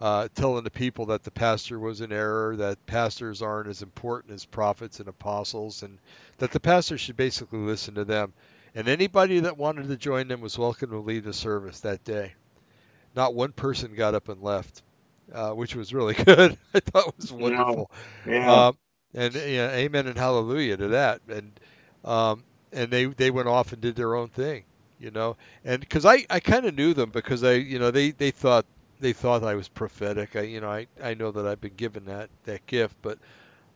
uh, 0.00 0.28
telling 0.34 0.64
the 0.64 0.70
people 0.70 1.06
that 1.06 1.22
the 1.22 1.30
pastor 1.30 1.78
was 1.78 2.02
in 2.02 2.12
error, 2.12 2.56
that 2.56 2.84
pastors 2.84 3.40
aren't 3.40 3.68
as 3.68 3.80
important 3.80 4.34
as 4.34 4.44
prophets 4.44 5.00
and 5.00 5.08
apostles, 5.08 5.82
and 5.82 5.98
that 6.38 6.50
the 6.50 6.60
pastor 6.60 6.98
should 6.98 7.16
basically 7.16 7.60
listen 7.60 7.94
to 7.94 8.04
them. 8.04 8.34
And 8.74 8.88
anybody 8.88 9.40
that 9.40 9.56
wanted 9.56 9.88
to 9.88 9.96
join 9.96 10.28
them 10.28 10.42
was 10.42 10.58
welcome 10.58 10.90
to 10.90 10.98
lead 10.98 11.24
the 11.24 11.32
service 11.32 11.80
that 11.80 12.04
day. 12.04 12.34
Not 13.16 13.34
one 13.34 13.52
person 13.52 13.94
got 13.94 14.14
up 14.14 14.28
and 14.28 14.42
left, 14.42 14.82
uh, 15.32 15.52
which 15.52 15.74
was 15.74 15.94
really 15.94 16.14
good. 16.24 16.56
I 16.74 16.80
thought 16.80 17.08
it 17.08 17.14
was 17.16 17.32
wonderful. 17.32 17.90
Yeah. 18.26 18.68
Um, 18.68 18.78
and 19.14 19.34
yeah, 19.34 19.70
amen 19.72 20.06
and 20.06 20.18
hallelujah 20.18 20.76
to 20.76 20.88
that. 20.88 21.22
And 21.28 21.58
um, 22.04 22.44
and 22.72 22.90
they 22.90 23.06
they 23.06 23.30
went 23.30 23.48
off 23.48 23.72
and 23.72 23.80
did 23.80 23.96
their 23.96 24.14
own 24.14 24.28
thing, 24.28 24.64
you 25.00 25.10
know. 25.10 25.36
And 25.64 25.80
because 25.80 26.04
I 26.04 26.26
I 26.30 26.40
kind 26.40 26.66
of 26.66 26.74
knew 26.74 26.94
them 26.94 27.10
because 27.10 27.42
I 27.42 27.54
you 27.54 27.78
know 27.78 27.90
they 27.90 28.10
they 28.10 28.30
thought 28.30 28.66
they 29.00 29.14
thought 29.14 29.42
I 29.42 29.54
was 29.54 29.68
prophetic. 29.68 30.36
I 30.36 30.42
you 30.42 30.60
know 30.60 30.70
I 30.70 30.86
I 31.02 31.14
know 31.14 31.32
that 31.32 31.46
I've 31.46 31.60
been 31.60 31.74
given 31.76 32.04
that 32.06 32.28
that 32.44 32.66
gift, 32.66 32.96
but 33.02 33.18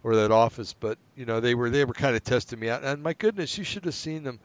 or 0.03 0.17
that 0.17 0.31
office, 0.31 0.75
but 0.79 0.99
you 1.17 1.27
know 1.27 1.41
they 1.41 1.55
were 1.55 1.71
they 1.71 1.85
were 1.85 1.95
kind 1.95 2.17
of 2.17 2.25
testing 2.25 2.61
me 2.61 2.69
out. 2.69 2.85
And 2.85 3.03
my 3.03 3.15
goodness, 3.15 3.57
you 3.59 3.65
should 3.65 3.85
have 3.87 3.95
seen 3.95 4.23
them 4.23 4.41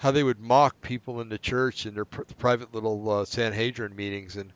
how 0.00 0.10
they 0.10 0.22
would 0.22 0.40
mock 0.40 0.80
people 0.80 1.20
in 1.20 1.28
the 1.28 1.36
church 1.36 1.84
in 1.84 1.92
their 1.92 2.06
pr- 2.06 2.22
private 2.38 2.72
little 2.72 3.10
uh, 3.10 3.22
Sanhedrin 3.26 3.94
meetings 3.94 4.36
and, 4.36 4.50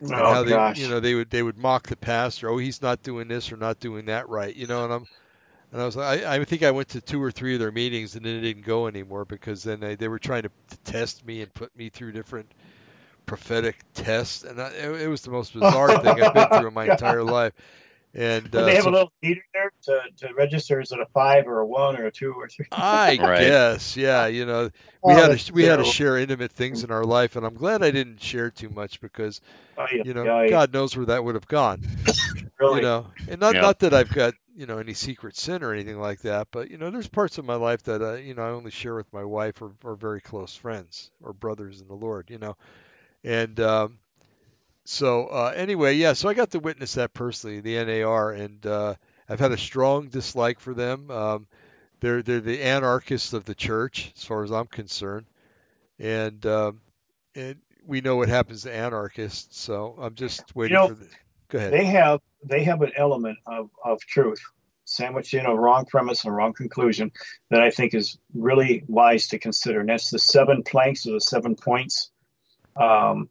and 0.00 0.12
oh, 0.12 0.34
how 0.34 0.42
they 0.42 0.50
gosh. 0.50 0.78
you 0.78 0.88
know 0.88 1.00
they 1.00 1.14
would 1.14 1.30
they 1.30 1.42
would 1.42 1.56
mock 1.56 1.88
the 1.88 1.96
pastor. 1.96 2.50
Oh, 2.50 2.58
he's 2.58 2.82
not 2.82 3.02
doing 3.02 3.26
this 3.26 3.50
or 3.50 3.56
not 3.56 3.80
doing 3.80 4.04
that 4.06 4.28
right, 4.28 4.54
you 4.54 4.66
know. 4.66 4.84
And 4.84 4.92
I'm 4.92 5.06
and 5.72 5.80
I 5.80 5.86
was 5.86 5.96
like, 5.96 6.22
I, 6.22 6.36
I 6.36 6.44
think 6.44 6.62
I 6.62 6.70
went 6.70 6.90
to 6.90 7.00
two 7.00 7.22
or 7.22 7.30
three 7.30 7.54
of 7.54 7.60
their 7.60 7.72
meetings 7.72 8.14
and 8.14 8.26
then 8.26 8.36
it 8.36 8.42
didn't 8.42 8.66
go 8.66 8.88
anymore 8.88 9.24
because 9.24 9.62
then 9.62 9.80
they, 9.80 9.94
they 9.94 10.08
were 10.08 10.18
trying 10.18 10.42
to, 10.42 10.50
to 10.68 10.76
test 10.84 11.24
me 11.24 11.40
and 11.40 11.54
put 11.54 11.74
me 11.74 11.88
through 11.88 12.12
different 12.12 12.50
prophetic 13.24 13.76
tests, 13.94 14.44
and 14.44 14.60
I, 14.60 14.68
it, 14.68 15.02
it 15.02 15.08
was 15.08 15.22
the 15.22 15.30
most 15.30 15.54
bizarre 15.54 15.96
thing 16.02 16.22
I've 16.22 16.34
been 16.34 16.48
through 16.48 16.68
in 16.68 16.74
my 16.74 16.84
entire 16.90 17.24
life. 17.24 17.54
And 18.12 18.52
uh, 18.54 18.64
they 18.64 18.74
have 18.74 18.84
so, 18.84 18.90
a 18.90 18.92
little 18.92 19.12
meter 19.22 19.42
there 19.54 19.72
to, 19.82 20.02
to 20.26 20.34
register 20.34 20.80
is 20.80 20.90
it 20.90 20.98
a 20.98 21.06
five 21.06 21.46
or 21.46 21.60
a 21.60 21.66
one 21.66 21.96
or 21.96 22.06
a 22.06 22.10
two 22.10 22.32
or 22.32 22.48
three? 22.48 22.66
I 22.72 23.18
right. 23.22 23.40
guess, 23.40 23.96
yeah. 23.96 24.26
You 24.26 24.46
know, 24.46 24.64
we 25.04 25.12
oh, 25.12 25.16
had 25.16 25.38
to 25.38 25.52
we 25.52 25.62
terrible. 25.62 25.84
had 25.84 25.90
to 25.90 25.96
share 25.96 26.18
intimate 26.18 26.50
things 26.50 26.82
in 26.82 26.90
our 26.90 27.04
life, 27.04 27.36
and 27.36 27.46
I'm 27.46 27.54
glad 27.54 27.84
I 27.84 27.92
didn't 27.92 28.20
share 28.20 28.50
too 28.50 28.68
much 28.68 29.00
because, 29.00 29.40
oh, 29.78 29.86
yeah. 29.92 30.02
you 30.04 30.14
know, 30.14 30.24
yeah, 30.24 30.42
yeah. 30.42 30.50
God 30.50 30.72
knows 30.72 30.96
where 30.96 31.06
that 31.06 31.22
would 31.22 31.36
have 31.36 31.46
gone. 31.46 31.86
really? 32.58 32.76
You 32.76 32.82
know, 32.82 33.06
and 33.28 33.40
not 33.40 33.54
not 33.54 33.78
that 33.80 33.94
I've 33.94 34.12
got 34.12 34.34
you 34.56 34.66
know 34.66 34.78
any 34.78 34.94
secret 34.94 35.36
sin 35.36 35.62
or 35.62 35.72
anything 35.72 36.00
like 36.00 36.22
that, 36.22 36.48
but 36.50 36.68
you 36.68 36.78
know, 36.78 36.90
there's 36.90 37.08
parts 37.08 37.38
of 37.38 37.44
my 37.44 37.54
life 37.54 37.84
that 37.84 38.02
uh, 38.02 38.14
you 38.14 38.34
know 38.34 38.42
I 38.42 38.50
only 38.50 38.72
share 38.72 38.96
with 38.96 39.12
my 39.12 39.24
wife 39.24 39.62
or, 39.62 39.70
or 39.84 39.94
very 39.94 40.20
close 40.20 40.56
friends 40.56 41.12
or 41.22 41.32
brothers 41.32 41.80
in 41.80 41.86
the 41.86 41.94
Lord. 41.94 42.28
You 42.28 42.38
know, 42.38 42.56
and 43.22 43.60
um, 43.60 43.98
so 44.90 45.26
uh, 45.26 45.52
anyway, 45.54 45.94
yeah, 45.94 46.14
so 46.14 46.28
I 46.28 46.34
got 46.34 46.50
to 46.50 46.58
witness 46.58 46.94
that 46.94 47.14
personally, 47.14 47.60
the 47.60 47.84
NAR, 47.84 48.32
and 48.32 48.66
uh, 48.66 48.94
I've 49.28 49.38
had 49.38 49.52
a 49.52 49.56
strong 49.56 50.08
dislike 50.08 50.58
for 50.58 50.74
them. 50.74 51.12
Um, 51.12 51.46
they're 52.00 52.22
they're 52.22 52.40
the 52.40 52.60
anarchists 52.60 53.32
of 53.32 53.44
the 53.44 53.54
church, 53.54 54.12
as 54.16 54.24
far 54.24 54.42
as 54.42 54.50
I'm 54.50 54.66
concerned, 54.66 55.26
and 56.00 56.44
um, 56.44 56.80
and 57.36 57.56
we 57.86 58.00
know 58.00 58.16
what 58.16 58.28
happens 58.28 58.64
to 58.64 58.74
anarchists. 58.74 59.60
So 59.60 59.94
I'm 59.96 60.16
just 60.16 60.56
waiting 60.56 60.74
you 60.74 60.80
know, 60.80 60.88
for 60.88 60.94
the. 60.94 61.08
Go 61.50 61.58
ahead. 61.58 61.72
They 61.72 61.84
have 61.84 62.20
they 62.42 62.64
have 62.64 62.82
an 62.82 62.90
element 62.96 63.38
of, 63.46 63.70
of 63.84 64.00
truth 64.00 64.40
sandwiched 64.86 65.34
in 65.34 65.46
a 65.46 65.54
wrong 65.54 65.84
premise 65.86 66.24
and 66.24 66.32
a 66.32 66.34
wrong 66.34 66.52
conclusion 66.52 67.12
that 67.50 67.60
I 67.60 67.70
think 67.70 67.94
is 67.94 68.18
really 68.34 68.82
wise 68.88 69.28
to 69.28 69.38
consider. 69.38 69.78
And 69.78 69.88
that's 69.88 70.10
the 70.10 70.18
seven 70.18 70.64
planks 70.64 71.06
or 71.06 71.12
the 71.12 71.20
seven 71.20 71.54
points 71.54 72.10
um, 72.74 73.28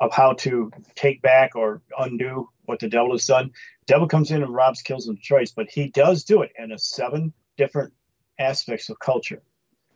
of 0.00 0.12
how 0.12 0.32
to 0.32 0.70
take 0.94 1.22
back 1.22 1.56
or 1.56 1.82
undo 1.98 2.48
what 2.64 2.80
the 2.80 2.88
devil 2.88 3.12
has 3.12 3.24
done. 3.24 3.50
Devil 3.86 4.06
comes 4.06 4.30
in 4.30 4.42
and 4.42 4.54
robs, 4.54 4.82
kills, 4.82 5.08
and 5.08 5.16
destroys, 5.16 5.50
but 5.52 5.68
he 5.70 5.88
does 5.88 6.24
do 6.24 6.42
it 6.42 6.52
in 6.58 6.72
a 6.72 6.78
seven 6.78 7.32
different 7.56 7.92
aspects 8.38 8.88
of 8.88 8.98
culture. 8.98 9.42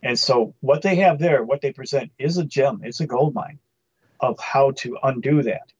And 0.03 0.19
so, 0.19 0.55
what 0.61 0.83
they 0.83 0.97
have 0.97 1.19
there, 1.19 1.45
what 1.45 1.61
they 1.61 1.73
present, 1.73 2.11
is 2.19 2.39
a 2.39 2.45
gem. 2.45 2.81
It's 2.83 3.01
a 3.01 3.07
gold 3.07 3.35
mine 3.35 3.59
of 4.19 4.39
how 4.41 4.73
to 4.73 4.99
undo 5.03 5.43
that. 5.43 5.73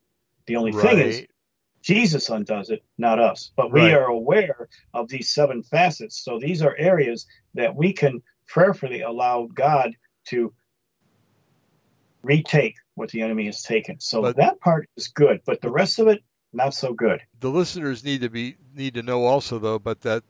The 0.47 0.57
only 0.57 0.73
right. 0.73 0.83
thing 0.83 0.99
is, 0.99 1.27
Jesus 1.83 2.31
undoes 2.31 2.71
it, 2.71 2.85
not 2.99 3.19
us. 3.19 3.51
But 3.57 3.73
we 3.73 3.81
right. 3.81 3.95
are 3.95 4.07
aware 4.07 4.69
of 4.95 5.09
these 5.09 5.31
seven 5.31 5.63
facets. 5.63 6.25
So 6.25 6.39
these 6.39 6.63
are 6.63 6.77
areas 6.77 7.27
that 7.55 7.75
we 7.75 7.93
can 7.93 8.23
prayerfully 8.47 9.01
allow 9.01 9.49
God 9.53 9.97
to 10.27 10.53
retake 12.23 12.77
what 12.95 13.11
the 13.11 13.23
enemy 13.23 13.47
has 13.47 13.63
taken. 13.63 14.01
So 14.01 14.23
but, 14.23 14.37
that 14.37 14.61
part 14.61 14.89
is 14.97 15.09
good, 15.09 15.41
but 15.45 15.61
the 15.61 15.71
rest 15.71 15.99
of 15.99 16.09
it 16.09 16.23
not 16.53 16.75
so 16.75 16.93
good. 16.93 17.21
The 17.41 17.51
listeners 17.51 18.05
need 18.05 18.21
to 18.23 18.29
be 18.29 18.57
need 18.75 18.95
to 18.95 19.03
know 19.03 19.25
also 19.25 19.59
though, 19.59 19.79
but 19.79 20.01
that 20.03 20.23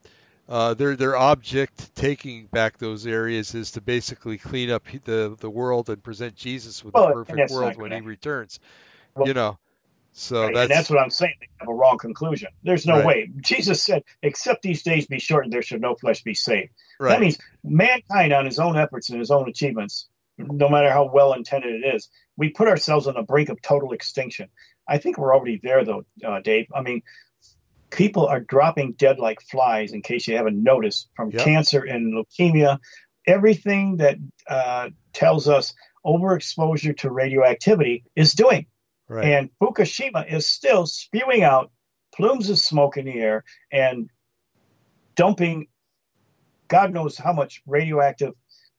uh, 0.48 0.74
their 0.74 0.96
their 0.96 1.16
object 1.16 1.94
taking 1.94 2.46
back 2.46 2.78
those 2.78 3.06
areas 3.06 3.54
is 3.54 3.72
to 3.72 3.80
basically 3.80 4.38
clean 4.38 4.70
up 4.70 4.84
the 5.04 5.36
the 5.40 5.50
world 5.50 5.90
and 5.90 6.02
present 6.02 6.36
Jesus 6.36 6.84
with 6.84 6.94
well, 6.94 7.08
a 7.08 7.12
perfect 7.12 7.50
world 7.50 7.76
when 7.76 7.92
he 7.92 8.00
returns. 8.00 8.60
Well, 9.14 9.26
you 9.26 9.34
know, 9.34 9.58
so 10.12 10.42
right, 10.42 10.54
that's, 10.54 10.62
and 10.62 10.70
that's 10.70 10.90
what 10.90 10.98
I'm 10.98 11.10
saying. 11.10 11.34
They 11.40 11.48
have 11.60 11.68
a 11.68 11.74
wrong 11.74 11.98
conclusion. 11.98 12.48
There's 12.62 12.86
no 12.86 12.96
right. 12.96 13.06
way. 13.06 13.30
Jesus 13.40 13.82
said, 13.82 14.04
"Except 14.22 14.62
these 14.62 14.82
days 14.82 15.06
be 15.06 15.18
shortened, 15.18 15.52
there 15.52 15.62
should 15.62 15.80
no 15.80 15.94
flesh 15.94 16.22
be 16.22 16.34
saved." 16.34 16.70
Right. 17.00 17.10
That 17.10 17.20
means 17.20 17.38
mankind, 17.64 18.32
on 18.32 18.44
his 18.44 18.58
own 18.58 18.76
efforts 18.76 19.10
and 19.10 19.18
his 19.18 19.30
own 19.30 19.48
achievements, 19.48 20.08
no 20.38 20.68
matter 20.68 20.90
how 20.90 21.10
well 21.12 21.32
intended 21.34 21.82
it 21.84 21.94
is, 21.94 22.08
we 22.36 22.50
put 22.50 22.68
ourselves 22.68 23.06
on 23.06 23.14
the 23.14 23.22
brink 23.22 23.48
of 23.48 23.60
total 23.62 23.92
extinction. 23.92 24.48
I 24.88 24.98
think 24.98 25.18
we're 25.18 25.34
already 25.34 25.60
there, 25.62 25.84
though, 25.84 26.04
uh, 26.24 26.40
Dave. 26.40 26.66
I 26.74 26.82
mean, 26.82 27.02
people 27.90 28.26
are 28.26 28.40
dropping 28.40 28.92
dead 28.92 29.18
like 29.18 29.40
flies. 29.42 29.92
In 29.92 30.02
case 30.02 30.26
you 30.26 30.36
haven't 30.36 30.62
noticed, 30.62 31.08
from 31.14 31.30
Yep. 31.30 31.44
cancer 31.44 31.82
and 31.84 32.14
leukemia, 32.14 32.78
everything 33.26 33.98
that 33.98 34.16
uh, 34.48 34.90
tells 35.12 35.48
us 35.48 35.74
overexposure 36.04 36.96
to 36.98 37.10
radioactivity 37.10 38.04
is 38.16 38.32
doing. 38.32 38.66
right. 39.08 39.26
And 39.26 39.50
Fukushima 39.60 40.32
is 40.32 40.46
still 40.46 40.86
spewing 40.86 41.44
out 41.44 41.70
plumes 42.14 42.50
of 42.50 42.58
smoke 42.58 42.96
in 42.96 43.04
the 43.06 43.18
air 43.20 43.44
and 43.70 44.10
dumping 45.14 45.68
God 46.68 46.92
knows 46.92 47.18
how 47.18 47.34
much 47.34 47.62
radioactive 47.66 48.32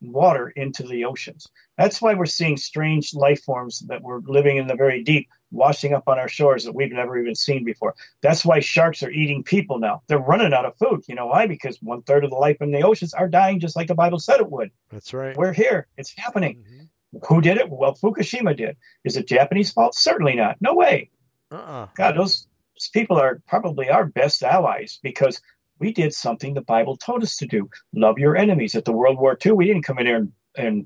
water 0.03 0.49
into 0.49 0.83
the 0.83 1.05
oceans. 1.05 1.47
That's 1.77 2.01
why 2.01 2.13
we're 2.13 2.25
seeing 2.25 2.57
strange 2.57 3.13
life 3.13 3.43
forms 3.43 3.79
that 3.87 4.01
were 4.01 4.21
living 4.25 4.57
in 4.57 4.67
the 4.67 4.75
very 4.75 5.03
deep 5.03 5.29
washing 5.51 5.93
up 5.93 6.07
on 6.07 6.19
our 6.19 6.27
shores 6.27 6.65
that 6.65 6.75
we've 6.75 6.91
never 6.91 7.17
even 7.17 7.35
seen 7.35 7.63
before. 7.63 7.95
That's 8.21 8.43
why 8.43 8.59
sharks 8.59 9.03
are 9.03 9.11
eating 9.11 9.43
people 9.43 9.79
now. 9.79 10.01
They're 10.07 10.17
running 10.17 10.53
out 10.53 10.65
of 10.65 10.77
food. 10.77 11.03
You 11.07 11.15
know 11.15 11.27
why? 11.27 11.47
Because 11.47 11.77
one 11.81 12.01
third 12.01 12.23
of 12.23 12.31
the 12.31 12.35
life 12.35 12.57
in 12.61 12.71
the 12.71 12.81
oceans 12.81 13.13
are 13.13 13.27
dying 13.27 13.59
just 13.59 13.75
like 13.75 13.87
the 13.87 13.95
Bible 13.95 14.19
said 14.19 14.39
it 14.39 14.51
would. 14.51 14.71
That's 14.89 15.13
right. 15.13 15.37
We're 15.37 15.53
here. 15.53 15.87
It's 15.97 16.13
happening. 16.17 16.63
Mm-hmm. 16.63 17.17
Who 17.27 17.41
did 17.41 17.57
it? 17.57 17.69
Well, 17.69 17.95
Fukushima 17.95 18.57
did. 18.57 18.75
Is 19.03 19.17
it 19.17 19.27
Japanese 19.27 19.71
fault? 19.71 19.95
Certainly 19.95 20.35
not. 20.35 20.57
No 20.59 20.73
way. 20.73 21.11
Uh-uh. 21.51 21.87
God, 21.95 22.17
those 22.17 22.47
people 22.91 23.17
are 23.17 23.41
probably 23.47 23.89
our 23.89 24.05
best 24.05 24.41
allies 24.41 24.99
because 25.03 25.39
we 25.79 25.91
did 25.91 26.13
something 26.13 26.53
the 26.53 26.61
Bible 26.61 26.97
told 26.97 27.23
us 27.23 27.37
to 27.37 27.47
do. 27.47 27.69
Love 27.93 28.19
your 28.19 28.37
enemies. 28.37 28.75
At 28.75 28.85
the 28.85 28.91
World 28.91 29.17
War 29.17 29.37
II, 29.43 29.53
we 29.53 29.65
didn't 29.65 29.83
come 29.83 29.99
in 29.99 30.05
here 30.05 30.17
and, 30.17 30.31
and 30.55 30.85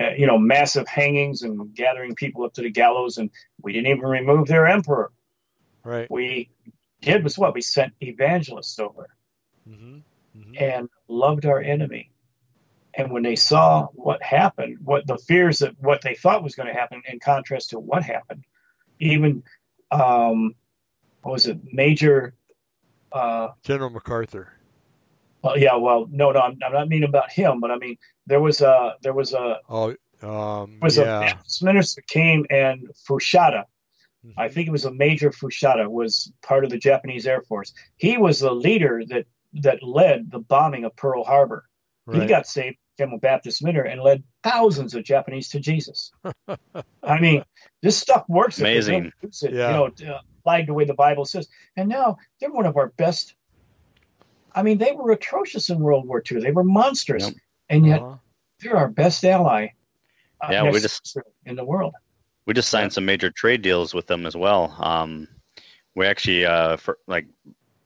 uh, 0.00 0.14
you 0.16 0.26
know, 0.26 0.38
massive 0.38 0.86
hangings 0.86 1.42
and 1.42 1.74
gathering 1.74 2.14
people 2.14 2.44
up 2.44 2.54
to 2.54 2.62
the 2.62 2.70
gallows, 2.70 3.18
and 3.18 3.30
we 3.62 3.72
didn't 3.72 3.88
even 3.88 4.02
remove 4.02 4.46
their 4.46 4.66
emperor. 4.66 5.10
Right. 5.82 6.10
We 6.10 6.50
did 7.00 7.24
was 7.24 7.38
what 7.38 7.54
we 7.54 7.62
sent 7.62 7.92
evangelists 8.00 8.78
over, 8.78 9.08
mm-hmm. 9.68 9.98
Mm-hmm. 10.38 10.52
and 10.58 10.88
loved 11.08 11.46
our 11.46 11.60
enemy. 11.60 12.10
And 12.94 13.12
when 13.12 13.22
they 13.22 13.36
saw 13.36 13.86
what 13.94 14.22
happened, 14.22 14.78
what 14.82 15.06
the 15.06 15.18
fears 15.18 15.60
that 15.60 15.74
what 15.80 16.02
they 16.02 16.14
thought 16.14 16.42
was 16.42 16.54
going 16.54 16.68
to 16.68 16.74
happen, 16.74 17.02
in 17.06 17.20
contrast 17.20 17.70
to 17.70 17.78
what 17.78 18.02
happened, 18.02 18.44
even 18.98 19.42
um, 19.90 20.54
what 21.22 21.32
was 21.32 21.46
it, 21.46 21.58
Major 21.72 22.34
uh, 23.12 23.48
General 23.62 23.90
MacArthur. 23.90 24.52
Well, 25.42 25.58
yeah, 25.58 25.76
well, 25.76 26.06
no, 26.10 26.32
no, 26.32 26.40
I'm, 26.40 26.58
I'm, 26.64 26.72
not 26.72 26.88
meaning 26.88 27.08
about 27.08 27.30
him, 27.30 27.60
but 27.60 27.70
I 27.70 27.76
mean 27.76 27.96
there 28.26 28.40
was 28.40 28.60
a 28.60 28.94
there 29.02 29.14
was 29.14 29.32
a 29.34 29.58
oh 29.68 29.94
um, 30.22 30.78
was 30.80 30.98
yeah. 30.98 31.32
a 31.32 31.64
minister 31.64 32.02
came 32.08 32.44
and 32.50 32.88
Fuchida, 33.08 33.64
mm-hmm. 34.24 34.30
I 34.36 34.48
think 34.48 34.68
it 34.68 34.72
was 34.72 34.84
a 34.84 34.90
Major 34.92 35.30
Fuchida 35.30 35.88
was 35.88 36.32
part 36.42 36.64
of 36.64 36.70
the 36.70 36.78
Japanese 36.78 37.26
Air 37.26 37.42
Force. 37.42 37.72
He 37.96 38.16
was 38.16 38.40
the 38.40 38.52
leader 38.52 39.02
that 39.08 39.26
that 39.54 39.82
led 39.82 40.30
the 40.30 40.40
bombing 40.40 40.84
of 40.84 40.94
Pearl 40.96 41.24
Harbor. 41.24 41.64
Right. 42.06 42.22
He 42.22 42.28
got 42.28 42.46
saved, 42.46 42.76
became 42.98 43.14
a 43.14 43.18
Baptist 43.18 43.62
minister, 43.62 43.84
and 43.84 44.02
led 44.02 44.22
thousands 44.42 44.94
of 44.94 45.04
Japanese 45.04 45.48
to 45.50 45.60
Jesus. 45.60 46.12
I 47.02 47.20
mean, 47.20 47.44
this 47.82 47.96
stuff 47.96 48.24
works. 48.28 48.58
Amazing. 48.58 49.12
It, 49.22 49.36
yeah. 49.42 49.48
You 49.48 50.06
know, 50.06 50.14
uh, 50.14 50.20
applied 50.40 50.66
the 50.66 50.74
way 50.74 50.84
the 50.84 50.94
Bible 50.94 51.24
says. 51.24 51.48
And 51.76 51.88
now 51.88 52.18
they're 52.40 52.50
one 52.50 52.66
of 52.66 52.76
our 52.76 52.88
best. 52.88 53.34
I 54.54 54.62
mean, 54.62 54.78
they 54.78 54.92
were 54.92 55.12
atrocious 55.12 55.70
in 55.70 55.78
World 55.78 56.06
War 56.06 56.22
II. 56.30 56.40
They 56.40 56.50
were 56.50 56.64
monstrous, 56.64 57.26
yep. 57.26 57.34
and 57.68 57.86
yet 57.86 58.00
uh-huh. 58.00 58.16
they're 58.60 58.76
our 58.76 58.88
best 58.88 59.24
ally. 59.24 59.68
Uh, 60.40 60.48
yeah, 60.50 60.70
we 60.70 60.80
just 60.80 61.16
in 61.44 61.56
the 61.56 61.64
world. 61.64 61.94
We 62.46 62.54
just 62.54 62.70
signed 62.70 62.92
some 62.92 63.04
major 63.04 63.30
trade 63.30 63.62
deals 63.62 63.92
with 63.92 64.06
them 64.06 64.24
as 64.24 64.34
well. 64.34 64.74
Um, 64.78 65.28
we 65.94 66.06
actually, 66.06 66.46
uh, 66.46 66.78
for 66.78 66.98
like 67.06 67.26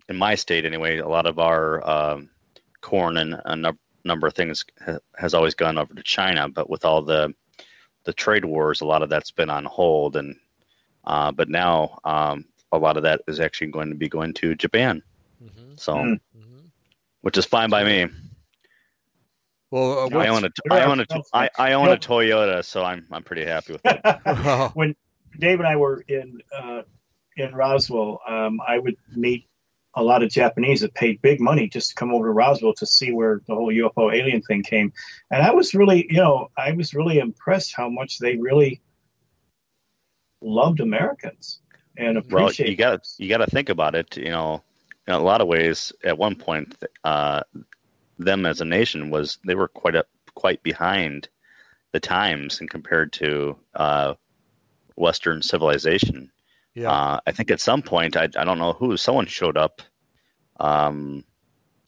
in 0.08 0.16
my 0.16 0.36
state 0.36 0.64
anyway, 0.64 0.98
a 0.98 1.08
lot 1.08 1.26
of 1.26 1.38
our 1.38 1.88
um, 1.88 2.30
corn 2.80 3.16
and 3.16 3.34
a 3.34 3.50
n- 3.50 3.78
number 4.04 4.26
of 4.26 4.34
things 4.34 4.64
ha- 4.84 4.98
has 5.16 5.34
always 5.34 5.54
gone 5.54 5.78
over 5.78 5.94
to 5.94 6.02
China, 6.02 6.48
but 6.48 6.68
with 6.68 6.84
all 6.84 7.02
the 7.02 7.34
the 8.04 8.12
trade 8.12 8.44
wars, 8.44 8.80
a 8.80 8.84
lot 8.84 9.02
of 9.02 9.10
that's 9.10 9.30
been 9.30 9.50
on 9.50 9.64
hold, 9.64 10.16
and 10.16 10.36
uh, 11.04 11.32
but 11.32 11.48
now 11.48 11.98
um, 12.04 12.46
a 12.72 12.78
lot 12.78 12.96
of 12.96 13.04
that 13.04 13.22
is 13.28 13.40
actually 13.40 13.68
going 13.68 13.90
to 13.90 13.94
be 13.94 14.08
going 14.08 14.34
to 14.34 14.54
Japan. 14.54 15.02
Mm-hmm. 15.42 15.74
So, 15.76 15.94
mm-hmm. 15.94 16.66
which 17.20 17.38
is 17.38 17.44
fine 17.44 17.70
by 17.70 17.84
me. 17.84 18.08
Well, 19.70 20.12
uh, 20.12 20.18
I 20.18 20.28
own 20.28 20.44
a 20.44 20.50
I 20.70 20.84
own 20.84 21.00
a 21.00 21.06
I, 21.32 21.50
I 21.58 21.72
own 21.72 21.88
a 21.88 21.96
Toyota, 21.96 22.64
so 22.64 22.84
I'm 22.84 23.06
I'm 23.10 23.22
pretty 23.22 23.44
happy 23.44 23.72
with 23.72 23.82
it. 23.84 24.70
when 24.74 24.94
Dave 25.38 25.60
and 25.60 25.66
I 25.66 25.76
were 25.76 26.04
in 26.06 26.42
uh, 26.54 26.82
in 27.36 27.54
Roswell, 27.54 28.20
um, 28.28 28.60
I 28.66 28.78
would 28.78 28.96
meet 29.16 29.48
a 29.94 30.02
lot 30.02 30.22
of 30.22 30.30
Japanese 30.30 30.80
that 30.80 30.94
paid 30.94 31.20
big 31.20 31.40
money 31.40 31.68
just 31.68 31.90
to 31.90 31.94
come 31.94 32.12
over 32.12 32.26
to 32.26 32.32
Roswell 32.32 32.74
to 32.74 32.86
see 32.86 33.12
where 33.12 33.40
the 33.46 33.54
whole 33.54 33.72
UFO 33.72 34.14
alien 34.14 34.42
thing 34.42 34.62
came, 34.62 34.92
and 35.30 35.42
I 35.42 35.50
was 35.50 35.74
really, 35.74 36.06
you 36.08 36.16
know, 36.16 36.50
I 36.56 36.72
was 36.72 36.94
really 36.94 37.18
impressed 37.18 37.74
how 37.76 37.88
much 37.88 38.18
they 38.18 38.36
really 38.36 38.80
loved 40.40 40.80
Americans 40.80 41.60
and 41.96 42.18
appreciate. 42.18 42.66
Well, 42.66 42.70
you 42.70 42.76
got 42.76 43.08
you 43.18 43.28
got 43.28 43.38
to 43.38 43.46
think 43.46 43.68
about 43.68 43.94
it. 43.94 44.16
You 44.16 44.30
know, 44.30 44.62
in 45.06 45.14
a 45.14 45.20
lot 45.20 45.40
of 45.40 45.48
ways, 45.48 45.92
at 46.04 46.16
one 46.16 46.34
point, 46.34 46.74
uh, 47.04 47.42
them 48.18 48.46
as 48.46 48.60
a 48.60 48.64
nation 48.64 49.10
was 49.10 49.38
they 49.46 49.54
were 49.54 49.68
quite 49.68 49.94
a, 49.94 50.04
quite 50.34 50.62
behind 50.62 51.28
the 51.92 52.00
times 52.00 52.60
and 52.60 52.70
compared 52.70 53.12
to 53.12 53.56
uh, 53.74 54.14
Western 54.96 55.42
civilization. 55.42 56.30
Yeah. 56.74 56.90
Uh, 56.90 57.20
I 57.26 57.32
think 57.32 57.50
at 57.50 57.60
some 57.60 57.82
point, 57.82 58.16
I, 58.16 58.24
I 58.36 58.44
don't 58.44 58.58
know 58.58 58.72
who, 58.72 58.96
someone 58.96 59.26
showed 59.26 59.56
up, 59.56 59.82
um, 60.58 61.24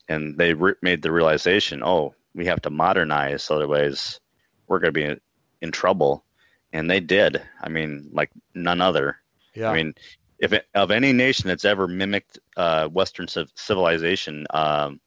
and 0.09 0.37
they 0.37 0.55
re- 0.55 0.75
made 0.83 1.03
the 1.03 1.13
realization, 1.13 1.83
oh, 1.83 2.15
we 2.35 2.47
have 2.47 2.61
to 2.63 2.71
modernize, 2.71 3.51
otherwise 3.51 4.21
we're 4.67 4.79
going 4.79 4.93
to 4.93 5.01
be 5.01 5.05
in, 5.05 5.21
in 5.63 5.73
trouble. 5.73 6.25
And 6.73 6.91
they 6.91 7.01
did. 7.01 7.41
I 7.63 7.69
mean, 7.69 8.11
like 8.13 8.31
none 8.55 8.81
other. 8.81 9.19
Yeah. 9.55 9.71
I 9.71 9.75
mean, 9.75 9.95
if 10.39 10.53
it, 10.53 10.67
of 10.75 10.91
any 10.91 11.13
nation 11.13 11.49
that's 11.49 11.65
ever 11.65 11.87
mimicked 11.87 12.39
uh, 12.57 12.89
Western 12.89 13.29
civilization 13.55 14.47
um, 14.51 15.01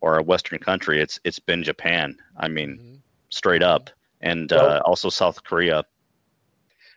or 0.00 0.18
a 0.18 0.22
Western 0.22 0.58
country, 0.58 1.00
it's 1.00 1.20
it's 1.22 1.38
been 1.38 1.62
Japan. 1.62 2.16
I 2.38 2.48
mean, 2.48 2.78
mm-hmm. 2.78 2.94
straight 3.28 3.62
up, 3.62 3.90
and 4.22 4.50
well, 4.50 4.70
uh, 4.70 4.80
also 4.80 5.10
South 5.10 5.44
Korea. 5.44 5.84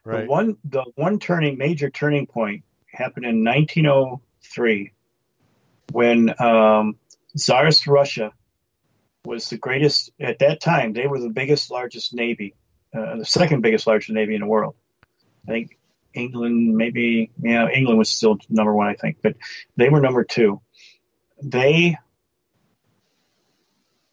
Right. 0.05 0.21
The 0.21 0.27
one 0.29 0.57
the 0.65 0.83
one 0.95 1.19
turning 1.19 1.57
major 1.57 1.89
turning 1.89 2.27
point 2.27 2.63
happened 2.87 3.25
in 3.25 3.43
1903 3.43 4.91
when 5.91 6.33
um, 6.41 6.97
Tsarist 7.37 7.87
Russia 7.87 8.31
was 9.25 9.49
the 9.49 9.57
greatest 9.57 10.11
at 10.19 10.39
that 10.39 10.61
time. 10.61 10.93
They 10.93 11.07
were 11.07 11.19
the 11.19 11.29
biggest, 11.29 11.71
largest 11.71 12.13
navy, 12.13 12.55
uh, 12.93 13.17
the 13.17 13.25
second 13.25 13.61
biggest, 13.61 13.87
largest 13.87 14.11
navy 14.11 14.35
in 14.35 14.41
the 14.41 14.47
world. 14.47 14.75
I 15.47 15.51
think 15.51 15.77
England, 16.13 16.75
maybe, 16.75 17.31
yeah, 17.41 17.67
England 17.69 17.97
was 17.97 18.09
still 18.09 18.37
number 18.49 18.73
one, 18.73 18.87
I 18.87 18.95
think, 18.95 19.17
but 19.21 19.35
they 19.77 19.89
were 19.89 20.01
number 20.01 20.23
two. 20.23 20.61
They 21.41 21.97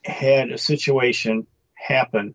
had 0.05 0.51
a 0.51 0.59
situation 0.59 1.47
happen 1.75 2.35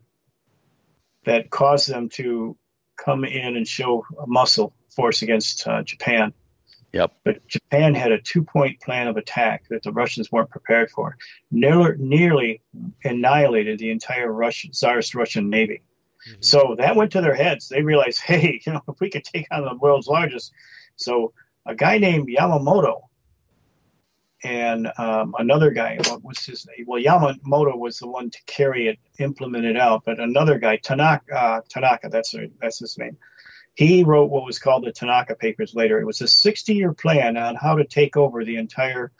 that 1.24 1.50
caused 1.50 1.88
them 1.88 2.08
to 2.10 2.56
come 2.96 3.24
in 3.24 3.56
and 3.56 3.66
show 3.66 4.04
a 4.20 4.26
muscle 4.26 4.72
force 4.90 5.22
against 5.22 5.66
uh, 5.66 5.82
Japan. 5.82 6.32
Yep. 6.92 7.12
But 7.24 7.46
Japan 7.46 7.94
had 7.94 8.12
a 8.12 8.20
two 8.20 8.42
point 8.42 8.80
plan 8.80 9.08
of 9.08 9.16
attack 9.16 9.64
that 9.68 9.82
the 9.82 9.92
Russians 9.92 10.32
weren't 10.32 10.50
prepared 10.50 10.90
for. 10.90 11.16
Nearly, 11.50 11.96
nearly 11.98 12.62
annihilated 13.04 13.78
the 13.78 13.90
entire 13.90 14.32
Russian, 14.32 14.72
Tsarist 14.72 15.14
Russian 15.14 15.50
Navy. 15.50 15.82
Mm-hmm. 16.26 16.38
So 16.40 16.74
that 16.78 16.96
went 16.96 17.12
to 17.12 17.20
their 17.20 17.34
heads. 17.34 17.68
They 17.68 17.82
realized, 17.82 18.20
hey, 18.24 18.60
you 18.64 18.72
know, 18.72 18.82
if 18.88 19.00
we 19.00 19.10
could 19.10 19.24
take 19.24 19.46
on 19.50 19.64
the 19.64 19.74
world's 19.74 20.06
largest. 20.06 20.52
So 20.96 21.32
a 21.66 21.74
guy 21.74 21.98
named 21.98 22.28
Yamamoto 22.28 23.02
and 24.46 24.92
um, 24.96 25.34
another 25.38 25.70
guy, 25.70 25.98
what 26.06 26.22
was 26.22 26.44
his 26.44 26.66
name? 26.66 26.86
Well, 26.86 27.02
Yamamoto 27.02 27.76
was 27.76 27.98
the 27.98 28.06
one 28.06 28.30
to 28.30 28.38
carry 28.46 28.86
it, 28.86 28.98
implement 29.18 29.64
it 29.64 29.76
out, 29.76 30.04
but 30.04 30.20
another 30.20 30.58
guy, 30.60 30.76
Tanaka, 30.76 31.34
uh, 31.34 31.60
Tanaka, 31.68 32.08
that's 32.08 32.32
that's 32.60 32.78
his 32.78 32.96
name. 32.96 33.16
He 33.74 34.04
wrote 34.04 34.30
what 34.30 34.44
was 34.44 34.60
called 34.60 34.84
the 34.84 34.92
Tanaka 34.92 35.34
Papers 35.34 35.74
later. 35.74 36.00
It 36.00 36.06
was 36.06 36.20
a 36.20 36.26
60-year 36.26 36.92
plan 36.92 37.36
on 37.36 37.56
how 37.56 37.74
to 37.76 37.84
take 37.84 38.16
over 38.16 38.44
the 38.44 38.56
entire 38.56 39.10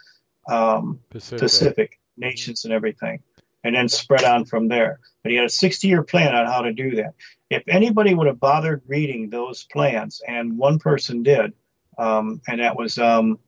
um, 0.48 1.00
Pacific. 1.10 1.40
Pacific 1.40 2.00
nations 2.16 2.64
and 2.64 2.72
everything 2.72 3.20
and 3.64 3.74
then 3.74 3.88
spread 3.88 4.22
on 4.22 4.44
from 4.44 4.68
there. 4.68 5.00
But 5.24 5.32
he 5.32 5.36
had 5.36 5.46
a 5.46 5.50
60 5.50 5.88
year 5.88 6.04
plan 6.04 6.36
on 6.36 6.46
how 6.46 6.62
to 6.62 6.72
do 6.72 6.94
that. 6.96 7.14
If 7.50 7.64
anybody 7.66 8.14
would 8.14 8.28
have 8.28 8.38
bothered 8.38 8.82
reading 8.86 9.28
those 9.28 9.64
plans, 9.64 10.22
and 10.26 10.56
one 10.56 10.78
person 10.78 11.24
did, 11.24 11.52
um, 11.98 12.40
and 12.46 12.60
that 12.60 12.76
was, 12.76 12.96
um, 12.98 13.40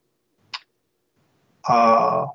uh, 1.66 2.26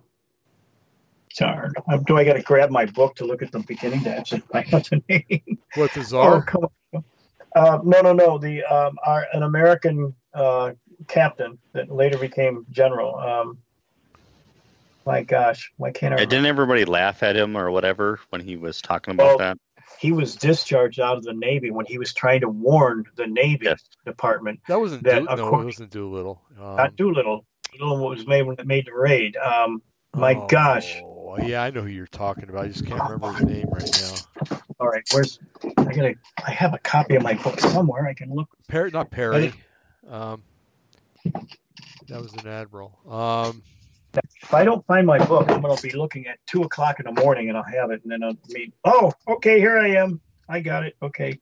darn, 1.38 1.74
do 2.06 2.18
I 2.18 2.24
got 2.24 2.34
to 2.34 2.42
grab 2.42 2.70
my 2.70 2.86
book 2.86 3.16
to 3.16 3.26
look 3.26 3.42
at 3.42 3.52
the 3.52 3.60
beginning 3.60 4.04
to 4.04 4.16
actually 4.16 4.42
find 4.42 4.74
out 4.74 4.90
the 4.90 5.02
name? 5.10 5.58
What 5.76 5.92
the 5.92 6.04
czar? 6.04 6.46
Oh, 6.54 6.70
uh, 7.56 7.80
no, 7.84 8.02
no, 8.02 8.14
no. 8.14 8.38
The 8.38 8.64
um, 8.64 8.98
our, 9.06 9.28
an 9.34 9.44
American 9.44 10.16
uh, 10.34 10.72
captain 11.08 11.60
that 11.74 11.92
later 11.92 12.18
became 12.18 12.66
general. 12.72 13.16
Um, 13.16 13.60
my 15.06 15.24
gosh, 15.24 15.72
why 15.78 15.92
can't 15.92 16.14
I? 16.14 16.20
Yeah, 16.20 16.26
didn't 16.26 16.46
everybody 16.46 16.86
laugh 16.86 17.24
at 17.24 17.36
him 17.36 17.58
or 17.58 17.70
whatever 17.72 18.20
when 18.30 18.42
he 18.42 18.56
was 18.56 18.82
talking 18.82 19.14
about 19.14 19.26
well, 19.26 19.38
that? 19.40 19.58
He 20.00 20.12
was 20.12 20.36
discharged 20.36 21.00
out 21.00 21.18
of 21.18 21.24
the 21.24 21.34
Navy 21.34 21.72
when 21.72 21.86
he 21.86 21.98
was 21.98 22.14
trying 22.14 22.42
to 22.42 22.50
warn 22.50 23.06
the 23.16 23.28
Navy 23.28 23.66
yes. 23.66 23.84
Department. 24.06 24.62
That 24.68 24.80
wasn't 24.80 25.04
that, 25.04 25.20
Do- 25.20 25.36
no, 25.36 25.60
it 25.60 25.66
wasn't 25.66 25.92
Doolittle. 25.92 26.42
Um, 26.60 26.76
not 26.78 26.96
Doolittle. 26.96 27.46
Doolittle 27.78 28.10
was 28.10 28.28
made 28.28 28.44
when 28.44 28.58
it 28.60 28.66
made 28.66 28.86
the 28.86 28.94
raid. 28.94 29.36
Um, 29.38 29.82
my 30.16 30.36
oh. 30.36 30.48
gosh, 30.48 31.02
Oh, 31.34 31.38
yeah, 31.42 31.64
I 31.64 31.72
know 31.72 31.82
who 31.82 31.88
you're 31.88 32.06
talking 32.06 32.48
about. 32.48 32.66
I 32.66 32.68
just 32.68 32.86
can't 32.86 33.02
remember 33.02 33.32
his 33.34 33.48
name 33.48 33.68
right 33.72 33.96
now. 33.96 34.20
All 34.80 34.88
right, 34.88 35.04
where's 35.12 35.40
I 35.64 35.84
gotta? 35.84 36.16
I 36.46 36.52
have 36.52 36.74
a 36.76 36.78
copy 36.80 37.16
of 37.16 37.24
my 37.24 37.34
book 37.34 37.60
somewhere. 37.60 38.06
I 38.08 38.14
can 38.14 38.34
look. 38.34 38.48
Perry, 38.68 38.92
not 38.92 39.10
Perry. 39.10 39.52
Um, 40.08 40.44
that 42.08 42.22
was 42.22 42.34
an 42.34 42.48
admiral. 42.48 43.00
Um, 43.10 43.64
If 44.44 44.54
I 44.54 44.64
don't 44.64 44.86
find 44.86 45.08
my 45.08 45.18
book, 45.26 45.50
I'm 45.50 45.62
gonna 45.62 45.82
be 45.82 45.92
looking 45.92 46.28
at 46.28 46.38
two 46.46 46.62
o'clock 46.62 47.00
in 47.00 47.06
the 47.06 47.20
morning, 47.20 47.50
and 47.50 47.58
I'll 47.58 47.64
have 47.64 47.90
it, 47.90 48.02
and 48.04 48.12
then 48.12 48.24
I'll 48.24 48.38
meet. 48.50 48.74
Oh, 48.84 49.12
okay, 49.28 49.60
here 49.60 49.80
I 49.80 49.96
am. 49.96 50.22
I 50.48 50.60
got 50.60 50.86
it. 50.86 50.96
Okay, 51.02 51.40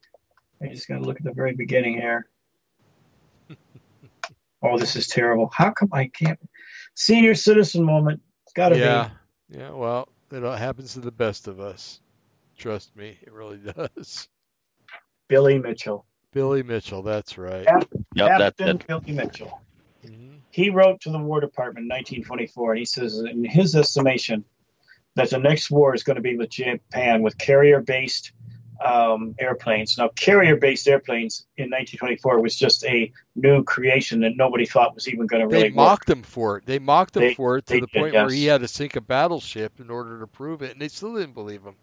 I 0.61 0.67
just 0.67 0.87
gotta 0.87 1.01
look 1.01 1.17
at 1.17 1.25
the 1.25 1.33
very 1.33 1.53
beginning 1.53 1.95
here. 1.95 2.27
Oh, 4.63 4.77
this 4.77 4.95
is 4.95 5.07
terrible. 5.07 5.49
How 5.53 5.71
come 5.71 5.89
I 5.91 6.07
can't? 6.07 6.39
Senior 6.95 7.35
citizen 7.35 7.83
moment. 7.83 8.21
It's 8.43 8.53
gotta 8.53 8.75
be, 8.75 8.81
yeah, 8.81 9.09
yeah. 9.49 9.71
Well, 9.71 10.09
it 10.31 10.43
happens 10.57 10.93
to 10.93 10.99
the 10.99 11.11
best 11.11 11.47
of 11.47 11.59
us. 11.59 11.99
Trust 12.57 12.95
me, 12.95 13.17
it 13.21 13.31
really 13.33 13.57
does. 13.75 14.27
Billy 15.27 15.57
Mitchell. 15.57 16.05
Billy 16.33 16.63
Mitchell, 16.63 17.01
that's 17.01 17.37
right. 17.37 17.65
Cap- 17.65 17.87
Yep, 18.15 18.27
that, 18.29 18.57
Captain 18.57 18.77
that, 18.77 18.87
Billy 19.05 19.13
Mitchell. 19.17 19.61
Mhm. 20.05 20.39
he 20.49 20.69
wrote 20.69 20.99
to 21.01 21.11
the 21.11 21.19
War 21.19 21.39
Department 21.39 21.83
in 21.85 21.89
1924, 21.89 22.71
and 22.71 22.79
he 22.79 22.85
says, 22.85 23.19
in 23.19 23.43
his 23.45 23.75
estimation, 23.75 24.43
that 25.15 25.29
the 25.29 25.37
next 25.37 25.69
war 25.71 25.93
is 25.93 26.03
going 26.03 26.15
to 26.15 26.21
be 26.21 26.35
with 26.35 26.49
Japan 26.49 27.21
with 27.21 27.37
carrier-based 27.37 28.31
um, 28.85 29.35
airplanes. 29.39 29.97
Now, 29.97 30.09
carrier-based 30.09 30.87
airplanes 30.87 31.45
in 31.57 31.65
1924 31.65 32.41
was 32.41 32.55
just 32.55 32.83
a 32.85 33.11
new 33.35 33.63
creation 33.63 34.21
that 34.21 34.35
nobody 34.35 34.65
thought 34.65 34.95
was 34.95 35.07
even 35.07 35.27
going 35.27 35.41
to 35.43 35.47
They 35.47 35.63
really 35.63 35.69
work. 35.69 35.75
mocked 35.75 36.09
him 36.09 36.23
for 36.23 36.57
it. 36.57 36.65
They 36.65 36.79
mocked 36.79 37.15
him 37.17 37.23
They- 37.23 37.33
for 37.33 37.57
it 37.57 37.65
to 37.67 37.79
the 37.79 37.87
did, 37.87 37.91
point 37.91 38.13
where 38.13 38.29
he 38.29 38.45
had 38.45 38.61
to 38.61 38.67
sink 38.67 38.95
a 38.95 39.01
battleship 39.01 39.79
in 39.79 39.89
order 39.89 40.19
to 40.19 40.27
prove 40.27 40.61
it, 40.61 40.71
and 40.71 40.81
they 40.81 40.87
still 40.87 41.15
didn't 41.15 41.33
believe 41.33 41.63
him. 41.63 41.75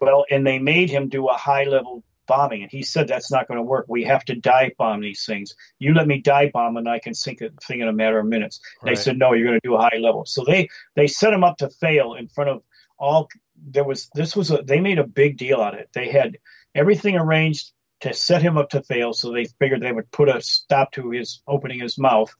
Well, 0.00 0.24
and 0.30 0.46
they 0.46 0.58
made 0.58 0.90
him 0.90 1.08
do 1.08 1.28
a 1.28 1.34
high-level 1.34 2.02
bombing, 2.26 2.62
and 2.62 2.70
he 2.70 2.82
said 2.82 3.08
that's 3.08 3.30
not 3.30 3.48
going 3.48 3.58
to 3.58 3.62
work. 3.62 3.86
We 3.88 4.04
have 4.04 4.24
to 4.26 4.36
dive 4.36 4.72
bomb 4.78 5.00
these 5.00 5.24
things. 5.26 5.54
You 5.80 5.94
let 5.94 6.06
me 6.06 6.20
dive 6.20 6.52
bomb, 6.52 6.76
and 6.76 6.88
I 6.88 7.00
can 7.00 7.12
sink 7.12 7.40
a 7.40 7.50
thing 7.66 7.80
in 7.80 7.88
a 7.88 7.92
matter 7.92 8.18
of 8.20 8.26
minutes. 8.26 8.60
They 8.84 8.94
said 8.94 9.18
no, 9.18 9.32
you're 9.32 9.48
going 9.48 9.60
to 9.60 9.68
do 9.68 9.74
a 9.74 9.80
high 9.80 9.98
level. 9.98 10.24
So 10.26 10.44
they 10.44 10.68
they 10.94 11.06
set 11.08 11.32
him 11.32 11.42
up 11.42 11.58
to 11.58 11.68
fail 11.68 12.14
in 12.14 12.28
front 12.28 12.50
of 12.50 12.62
all. 12.98 13.28
There 13.68 13.84
was 13.84 14.08
this 14.14 14.34
was 14.36 14.50
a 14.50 14.62
they 14.62 14.80
made 14.80 14.98
a 14.98 15.06
big 15.06 15.36
deal 15.36 15.60
out 15.60 15.74
of 15.74 15.80
it. 15.80 15.90
They 15.92 16.10
had 16.10 16.38
everything 16.74 17.16
arranged 17.16 17.72
to 18.00 18.14
set 18.14 18.42
him 18.42 18.56
up 18.56 18.70
to 18.70 18.82
fail. 18.82 19.12
So 19.12 19.32
they 19.32 19.44
figured 19.58 19.82
they 19.82 19.92
would 19.92 20.10
put 20.10 20.28
a 20.28 20.40
stop 20.40 20.92
to 20.92 21.10
his 21.10 21.42
opening 21.46 21.80
his 21.80 21.98
mouth, 21.98 22.34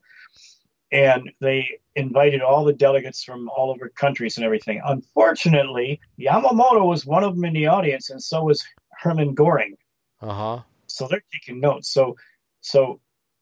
and 0.90 1.30
they 1.40 1.78
invited 1.94 2.40
all 2.40 2.64
the 2.64 2.72
delegates 2.72 3.22
from 3.22 3.48
all 3.50 3.70
over 3.70 3.88
countries 3.90 4.36
and 4.36 4.44
everything. 4.44 4.80
Unfortunately, 4.84 6.00
Yamamoto 6.18 6.86
was 6.86 7.04
one 7.04 7.24
of 7.24 7.34
them 7.34 7.44
in 7.44 7.52
the 7.54 7.66
audience, 7.66 8.10
and 8.10 8.22
so 8.22 8.44
was 8.44 8.64
Herman 8.98 9.34
Goring 9.34 9.76
Uh 10.20 10.32
huh. 10.32 10.62
so 10.86 11.06
they're 11.08 11.22
taking 11.32 11.60
notes. 11.60 11.92
So, 11.92 12.16
so 12.60 13.00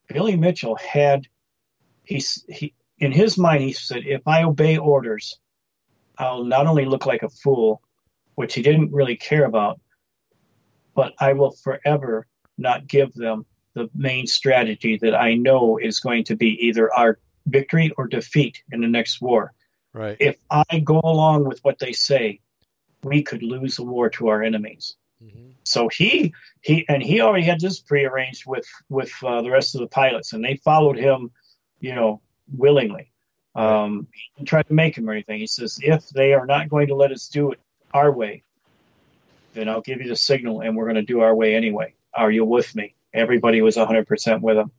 Billy 0.08 0.36
Mitchell 0.36 0.76
had 0.76 1.26
he's 2.04 2.44
he 2.48 2.74
in 2.98 3.12
his 3.12 3.38
mind 3.38 3.62
he 3.62 3.72
said, 3.72 4.02
if 4.06 4.26
I 4.26 4.42
obey 4.42 4.76
orders, 4.78 5.38
I'll 6.18 6.44
not 6.44 6.66
only 6.66 6.84
look 6.84 7.06
like 7.06 7.22
a 7.22 7.28
fool, 7.28 7.82
which 8.34 8.54
he 8.54 8.62
didn't 8.62 8.92
really 8.92 9.16
care 9.16 9.44
about, 9.44 9.80
but 10.94 11.14
I 11.18 11.32
will 11.32 11.52
forever 11.52 12.26
not 12.56 12.88
give 12.88 13.14
them 13.14 13.46
the 13.74 13.88
main 13.94 14.26
strategy 14.26 14.98
that 14.98 15.14
I 15.14 15.34
know 15.34 15.78
is 15.78 16.00
going 16.00 16.24
to 16.24 16.36
be 16.36 16.66
either 16.66 16.92
our 16.92 17.18
victory 17.46 17.92
or 17.96 18.06
defeat 18.06 18.62
in 18.72 18.80
the 18.80 18.88
next 18.88 19.20
war. 19.20 19.52
Right. 19.92 20.16
If 20.20 20.36
I 20.50 20.80
go 20.80 21.00
along 21.04 21.44
with 21.44 21.60
what 21.64 21.78
they 21.78 21.92
say, 21.92 22.40
we 23.02 23.22
could 23.22 23.42
lose 23.42 23.76
the 23.76 23.84
war 23.84 24.10
to 24.10 24.28
our 24.28 24.42
enemies. 24.42 24.96
hmm 25.22 25.50
So 25.64 25.88
he 25.88 26.34
he 26.62 26.84
and 26.88 27.02
he 27.02 27.20
already 27.20 27.44
had 27.44 27.60
this 27.60 27.80
prearranged 27.80 28.44
with 28.46 28.66
with 28.88 29.12
uh, 29.22 29.42
the 29.42 29.50
rest 29.50 29.74
of 29.74 29.80
the 29.80 29.88
pilots, 29.88 30.32
and 30.32 30.44
they 30.44 30.56
followed 30.56 30.98
him, 30.98 31.30
you 31.80 31.94
know, 31.94 32.20
willingly. 32.56 33.12
Um, 33.58 34.06
try 34.46 34.62
to 34.62 34.72
make 34.72 34.96
him 34.96 35.08
or 35.08 35.12
anything. 35.12 35.40
He 35.40 35.48
says, 35.48 35.80
if 35.82 36.08
they 36.10 36.32
are 36.32 36.46
not 36.46 36.68
going 36.68 36.88
to 36.88 36.94
let 36.94 37.10
us 37.10 37.28
do 37.28 37.50
it 37.50 37.60
our 37.92 38.12
way, 38.12 38.44
then 39.54 39.68
I'll 39.68 39.80
give 39.80 40.00
you 40.00 40.08
the 40.08 40.16
signal, 40.16 40.60
and 40.60 40.76
we're 40.76 40.84
going 40.84 40.94
to 40.94 41.02
do 41.02 41.20
our 41.20 41.34
way 41.34 41.56
anyway. 41.56 41.94
Are 42.14 42.30
you 42.30 42.44
with 42.44 42.76
me? 42.76 42.94
Everybody 43.12 43.60
was 43.60 43.76
100% 43.76 44.40
with 44.42 44.56
him. 44.56 44.70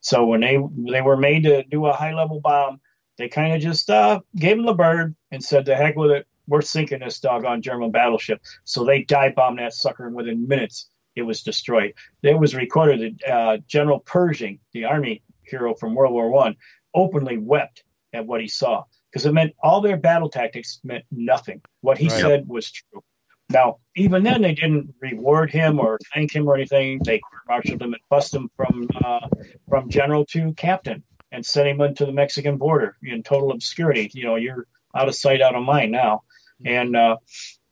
So 0.00 0.26
when 0.26 0.40
they 0.40 0.58
they 0.92 1.02
were 1.02 1.16
made 1.16 1.44
to 1.44 1.64
do 1.64 1.86
a 1.86 1.92
high 1.92 2.12
level 2.14 2.40
bomb, 2.40 2.80
they 3.18 3.28
kind 3.28 3.54
of 3.54 3.62
just 3.62 3.88
uh, 3.90 4.20
gave 4.36 4.58
him 4.58 4.66
the 4.66 4.74
bird 4.74 5.16
and 5.30 5.42
said, 5.42 5.64
"The 5.64 5.74
heck 5.74 5.96
with 5.96 6.10
it, 6.10 6.26
we're 6.46 6.60
sinking 6.60 7.00
this 7.00 7.18
doggone 7.18 7.62
German 7.62 7.90
battleship." 7.90 8.40
So 8.64 8.84
they 8.84 9.02
dive 9.02 9.34
bombed 9.34 9.58
that 9.58 9.72
sucker, 9.72 10.06
and 10.06 10.14
within 10.14 10.46
minutes, 10.46 10.90
it 11.16 11.22
was 11.22 11.42
destroyed. 11.42 11.94
It 12.22 12.38
was 12.38 12.54
recorded 12.54 13.18
that 13.26 13.32
uh, 13.32 13.56
General 13.66 14.00
Pershing, 14.00 14.60
the 14.72 14.84
Army 14.84 15.22
hero 15.42 15.74
from 15.74 15.94
World 15.94 16.12
War 16.12 16.30
One, 16.30 16.56
openly 16.94 17.38
wept 17.38 17.82
at 18.12 18.26
what 18.26 18.40
he 18.40 18.48
saw 18.48 18.84
because 19.10 19.26
it 19.26 19.32
meant 19.32 19.54
all 19.62 19.80
their 19.80 19.96
battle 19.96 20.28
tactics 20.28 20.80
meant 20.84 21.04
nothing. 21.10 21.60
What 21.80 21.98
he 21.98 22.08
Right. 22.08 22.20
said 22.20 22.48
was 22.48 22.70
true. 22.70 23.02
Now, 23.48 23.78
even 23.94 24.24
then, 24.24 24.42
they 24.42 24.54
didn't 24.54 24.92
reward 25.00 25.50
him 25.52 25.78
or 25.78 25.98
thank 26.12 26.34
him 26.34 26.48
or 26.48 26.56
anything. 26.56 27.00
They 27.04 27.20
marshaled 27.48 27.80
him 27.80 27.92
and 27.94 28.02
bust 28.10 28.34
him 28.34 28.50
from 28.56 28.88
uh, 29.02 29.28
from 29.68 29.88
general 29.88 30.26
to 30.26 30.52
captain 30.54 31.04
and 31.30 31.46
sent 31.46 31.68
him 31.68 31.80
into 31.80 32.06
the 32.06 32.12
Mexican 32.12 32.56
border 32.56 32.96
in 33.02 33.22
total 33.22 33.52
obscurity. 33.52 34.10
You 34.14 34.24
know, 34.24 34.36
you're 34.36 34.66
out 34.96 35.08
of 35.08 35.14
sight, 35.14 35.40
out 35.42 35.54
of 35.54 35.62
mind 35.62 35.92
now. 35.92 36.22
And 36.64 36.96
uh, 36.96 37.18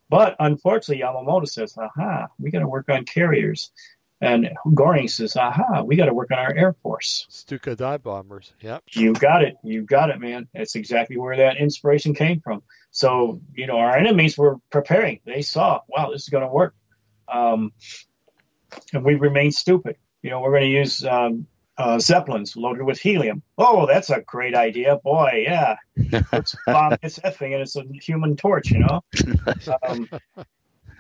but 0.09 0.37
unfortunately, 0.39 1.03
Yamamoto 1.03 1.49
says, 1.49 1.77
"Aha, 1.77 2.29
we 2.39 2.51
got 2.53 2.61
to 2.61 2.69
work 2.69 2.89
on 2.89 3.05
carriers," 3.05 3.73
and 4.21 4.49
Goring 4.73 5.09
says, 5.09 5.37
"Aha, 5.37 5.83
we 5.83 5.97
got 5.97 6.07
to 6.07 6.15
work 6.15 6.31
on 6.31 6.39
our 6.39 6.55
air 6.55 6.75
force." 6.83 7.27
Stuka 7.29 7.77
dive 7.77 8.03
bombers. 8.03 8.53
Yep. 8.61 8.85
You 8.93 9.13
got 9.13 9.43
it. 9.43 9.57
You 9.63 9.83
got 9.83 10.11
it, 10.11 10.21
man. 10.21 10.49
That's 10.55 10.77
exactly 10.77 11.17
where 11.17 11.37
that 11.37 11.57
inspiration 11.57 12.15
came 12.15 12.41
from. 12.41 12.63
So, 12.95 13.41
you 13.57 13.67
know, 13.67 13.79
our 13.79 13.97
enemies 13.97 14.39
were 14.39 14.59
preparing. 14.71 15.19
They 15.27 15.43
saw, 15.43 15.81
wow, 15.89 16.13
this 16.13 16.23
is 16.23 16.29
going 16.29 16.45
to 16.45 16.49
work. 16.49 16.77
Um, 17.27 17.73
and 18.93 19.05
we 19.05 19.17
remained 19.17 19.55
stupid. 19.55 19.97
You 20.23 20.31
know, 20.31 20.41
we're 20.41 20.53
going 20.53 20.71
to 20.71 20.79
use 20.79 21.05
um, 21.05 21.49
uh, 21.77 21.99
zeppelins 21.99 22.57
loaded 22.57 22.85
with 22.85 23.01
helium. 23.01 23.43
Oh, 23.59 23.87
that's 23.87 24.11
a 24.11 24.21
great 24.21 24.55
idea. 24.55 24.97
Boy, 25.03 25.45
yeah. 25.45 25.75
Let's 26.33 26.55
bomb 26.67 26.97
thing 26.99 27.53
and 27.53 27.63
it's 27.63 27.75
a 27.75 27.83
human 28.01 28.37
torch, 28.37 28.71
you 28.71 28.79
know? 28.79 29.03
Um, 29.89 30.09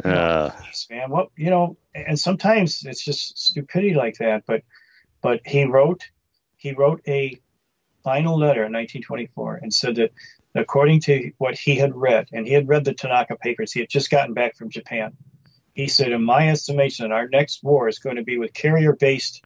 uh, 0.04 0.50
man. 0.90 1.10
What 1.10 1.30
you 1.36 1.50
know, 1.50 1.76
and 1.94 2.18
sometimes 2.18 2.84
it's 2.84 3.04
just 3.04 3.38
stupidity 3.38 3.94
like 3.94 4.18
that. 4.18 4.44
But 4.46 4.62
but 5.22 5.40
he 5.46 5.64
wrote 5.64 6.02
he 6.56 6.72
wrote 6.72 7.02
a 7.06 7.40
final 8.02 8.38
letter 8.38 8.64
in 8.64 8.72
1924 8.72 9.60
and 9.62 9.72
said 9.72 9.96
that 9.96 10.12
according 10.54 11.00
to 11.00 11.32
what 11.38 11.56
he 11.56 11.76
had 11.76 11.94
read, 11.94 12.28
and 12.32 12.46
he 12.46 12.52
had 12.52 12.68
read 12.68 12.84
the 12.84 12.94
Tanaka 12.94 13.36
papers, 13.36 13.72
he 13.72 13.80
had 13.80 13.88
just 13.88 14.10
gotten 14.10 14.34
back 14.34 14.56
from 14.56 14.70
Japan. 14.70 15.12
He 15.74 15.88
said, 15.88 16.12
in 16.12 16.22
my 16.22 16.48
estimation, 16.50 17.10
our 17.10 17.28
next 17.28 17.64
war 17.64 17.88
is 17.88 17.98
going 17.98 18.16
to 18.16 18.22
be 18.22 18.38
with 18.38 18.54
carrier-based 18.54 19.42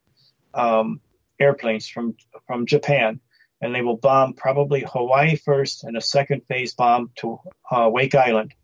um, 0.54 1.00
airplanes 1.40 1.88
from 1.88 2.16
from 2.46 2.66
Japan, 2.66 3.20
and 3.60 3.74
they 3.74 3.82
will 3.82 3.96
bomb 3.96 4.34
probably 4.34 4.84
Hawaii 4.86 5.36
first, 5.36 5.84
and 5.84 5.96
a 5.96 6.00
second 6.00 6.42
phase 6.48 6.74
bomb 6.74 7.10
to 7.16 7.38
uh, 7.70 7.88
Wake 7.90 8.14
Island 8.14 8.54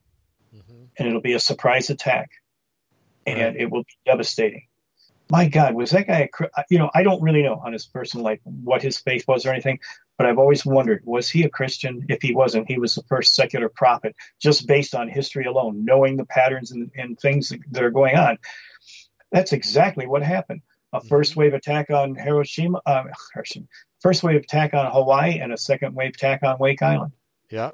and 0.99 1.09
it'll 1.09 1.21
be 1.21 1.35
a 1.35 1.41
surprise 1.41 1.91
attack, 1.91 2.31
and 3.27 3.39
Right. 3.41 3.57
it 3.57 3.71
will 3.71 3.83
be 3.83 3.97
devastating. 4.07 4.65
My 5.31 5.49
God, 5.49 5.75
was 5.75 5.91
that 5.91 6.07
guy? 6.07 6.29
A, 6.57 6.65
you 6.71 6.79
know, 6.79 6.91
I 6.95 7.03
don't 7.03 7.23
really 7.23 7.43
know 7.43 7.55
on 7.65 7.73
his 7.73 7.87
personal 7.87 8.25
life 8.25 8.41
what 8.45 8.83
his 8.83 8.99
faith 8.99 9.25
was 9.27 9.47
or 9.47 9.53
anything, 9.53 9.81
but 10.19 10.27
I've 10.27 10.39
always 10.39 10.67
wondered: 10.67 11.03
was 11.07 11.31
he 11.31 11.45
a 11.45 11.49
Christian? 11.49 12.05
If 12.11 12.21
he 12.21 12.35
wasn't, 12.35 12.69
he 12.71 12.79
was 12.79 12.95
the 12.95 13.03
first 13.05 13.35
secular 13.35 13.71
prophet, 13.71 14.15
just 14.41 14.67
based 14.67 14.95
on 14.95 15.09
history 15.09 15.47
alone, 15.47 15.85
knowing 15.85 16.17
the 16.19 16.27
patterns 16.27 16.73
and, 16.73 16.91
and 16.95 17.19
things 17.19 17.53
that 17.71 17.83
are 17.83 17.91
going 17.91 18.17
on. 18.17 18.39
That's 19.33 19.53
exactly 19.53 20.07
what 20.07 20.23
happened. 20.23 20.61
A 20.93 21.01
first 21.01 21.35
wave 21.37 21.55
attack 21.55 21.91
on 21.91 22.15
Hiroshima, 22.15 22.81
uh, 22.87 23.05
Hiroshima, 23.35 23.67
first 24.01 24.23
wave 24.23 24.43
attack 24.43 24.75
on 24.75 24.93
Hawaii, 24.93 25.39
and 25.41 25.53
a 25.53 25.57
second 25.57 25.95
wave 25.95 26.13
attack 26.15 26.43
on 26.45 26.57
Wake 26.59 26.83
Island 26.83 27.13
Yeah. 27.51 27.71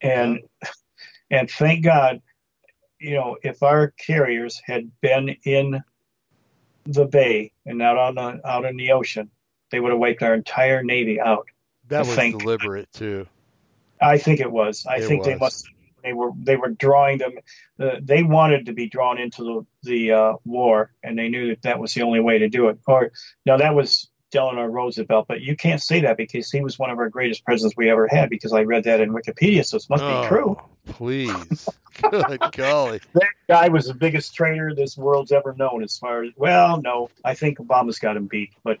and 0.00 0.40
and 1.30 1.50
thank 1.50 1.84
God, 1.84 2.22
you 3.00 3.14
know, 3.14 3.36
if 3.42 3.62
our 3.62 3.88
carriers 3.88 4.60
had 4.64 4.90
been 5.00 5.36
in 5.44 5.82
the 6.84 7.04
bay 7.04 7.52
and 7.66 7.78
not 7.78 7.96
on 7.96 8.14
the 8.14 8.40
out 8.48 8.64
in 8.64 8.76
the 8.76 8.92
ocean, 8.92 9.30
they 9.70 9.80
would 9.80 9.90
have 9.90 10.00
wiped 10.00 10.22
our 10.22 10.34
entire 10.34 10.82
navy 10.82 11.20
out. 11.20 11.46
That 11.88 12.06
was 12.06 12.14
think- 12.14 12.40
deliberate 12.40 12.92
too. 12.92 13.26
I 14.00 14.18
think 14.18 14.40
it 14.40 14.50
was. 14.50 14.86
I 14.86 14.96
It 14.96 15.04
think 15.04 15.24
they 15.24 15.34
must. 15.34 15.68
They 16.04 16.12
were 16.12 16.30
they 16.40 16.56
were 16.56 16.70
drawing 16.70 17.18
them. 17.18 17.32
Uh, 17.80 17.96
they 18.00 18.22
wanted 18.22 18.66
to 18.66 18.72
be 18.72 18.88
drawn 18.88 19.18
into 19.18 19.42
the 19.42 19.90
the 19.90 20.12
uh, 20.12 20.32
war, 20.44 20.92
and 21.02 21.18
they 21.18 21.28
knew 21.28 21.48
that 21.48 21.62
that 21.62 21.80
was 21.80 21.94
the 21.94 22.02
only 22.02 22.20
way 22.20 22.38
to 22.38 22.48
do 22.48 22.68
it. 22.68 22.78
Or 22.86 23.10
now 23.44 23.56
that 23.56 23.74
was 23.74 24.08
Delano 24.30 24.64
Roosevelt, 24.66 25.26
but 25.26 25.40
you 25.40 25.56
can't 25.56 25.82
say 25.82 26.00
that 26.02 26.16
because 26.16 26.50
he 26.50 26.60
was 26.60 26.78
one 26.78 26.90
of 26.90 26.98
our 26.98 27.08
greatest 27.08 27.44
presidents 27.44 27.76
we 27.76 27.90
ever 27.90 28.06
had. 28.06 28.30
Because 28.30 28.52
I 28.52 28.62
read 28.62 28.84
that 28.84 29.00
in 29.00 29.12
Wikipedia, 29.12 29.64
so 29.64 29.76
it 29.76 29.86
must 29.90 30.04
oh, 30.04 30.22
be 30.22 30.28
true. 30.28 30.56
Please. 30.88 31.68
Good 32.10 32.40
golly. 32.52 33.00
That 33.14 33.28
guy 33.48 33.68
was 33.68 33.86
the 33.86 33.94
biggest 33.94 34.34
traitor 34.34 34.74
this 34.74 34.96
world's 34.96 35.32
ever 35.32 35.54
known. 35.54 35.82
As 35.82 35.98
far 35.98 36.22
as 36.22 36.32
well, 36.36 36.80
no, 36.80 37.10
I 37.24 37.34
think 37.34 37.58
Obama's 37.58 37.98
got 37.98 38.16
him 38.16 38.26
beat. 38.26 38.52
But 38.62 38.78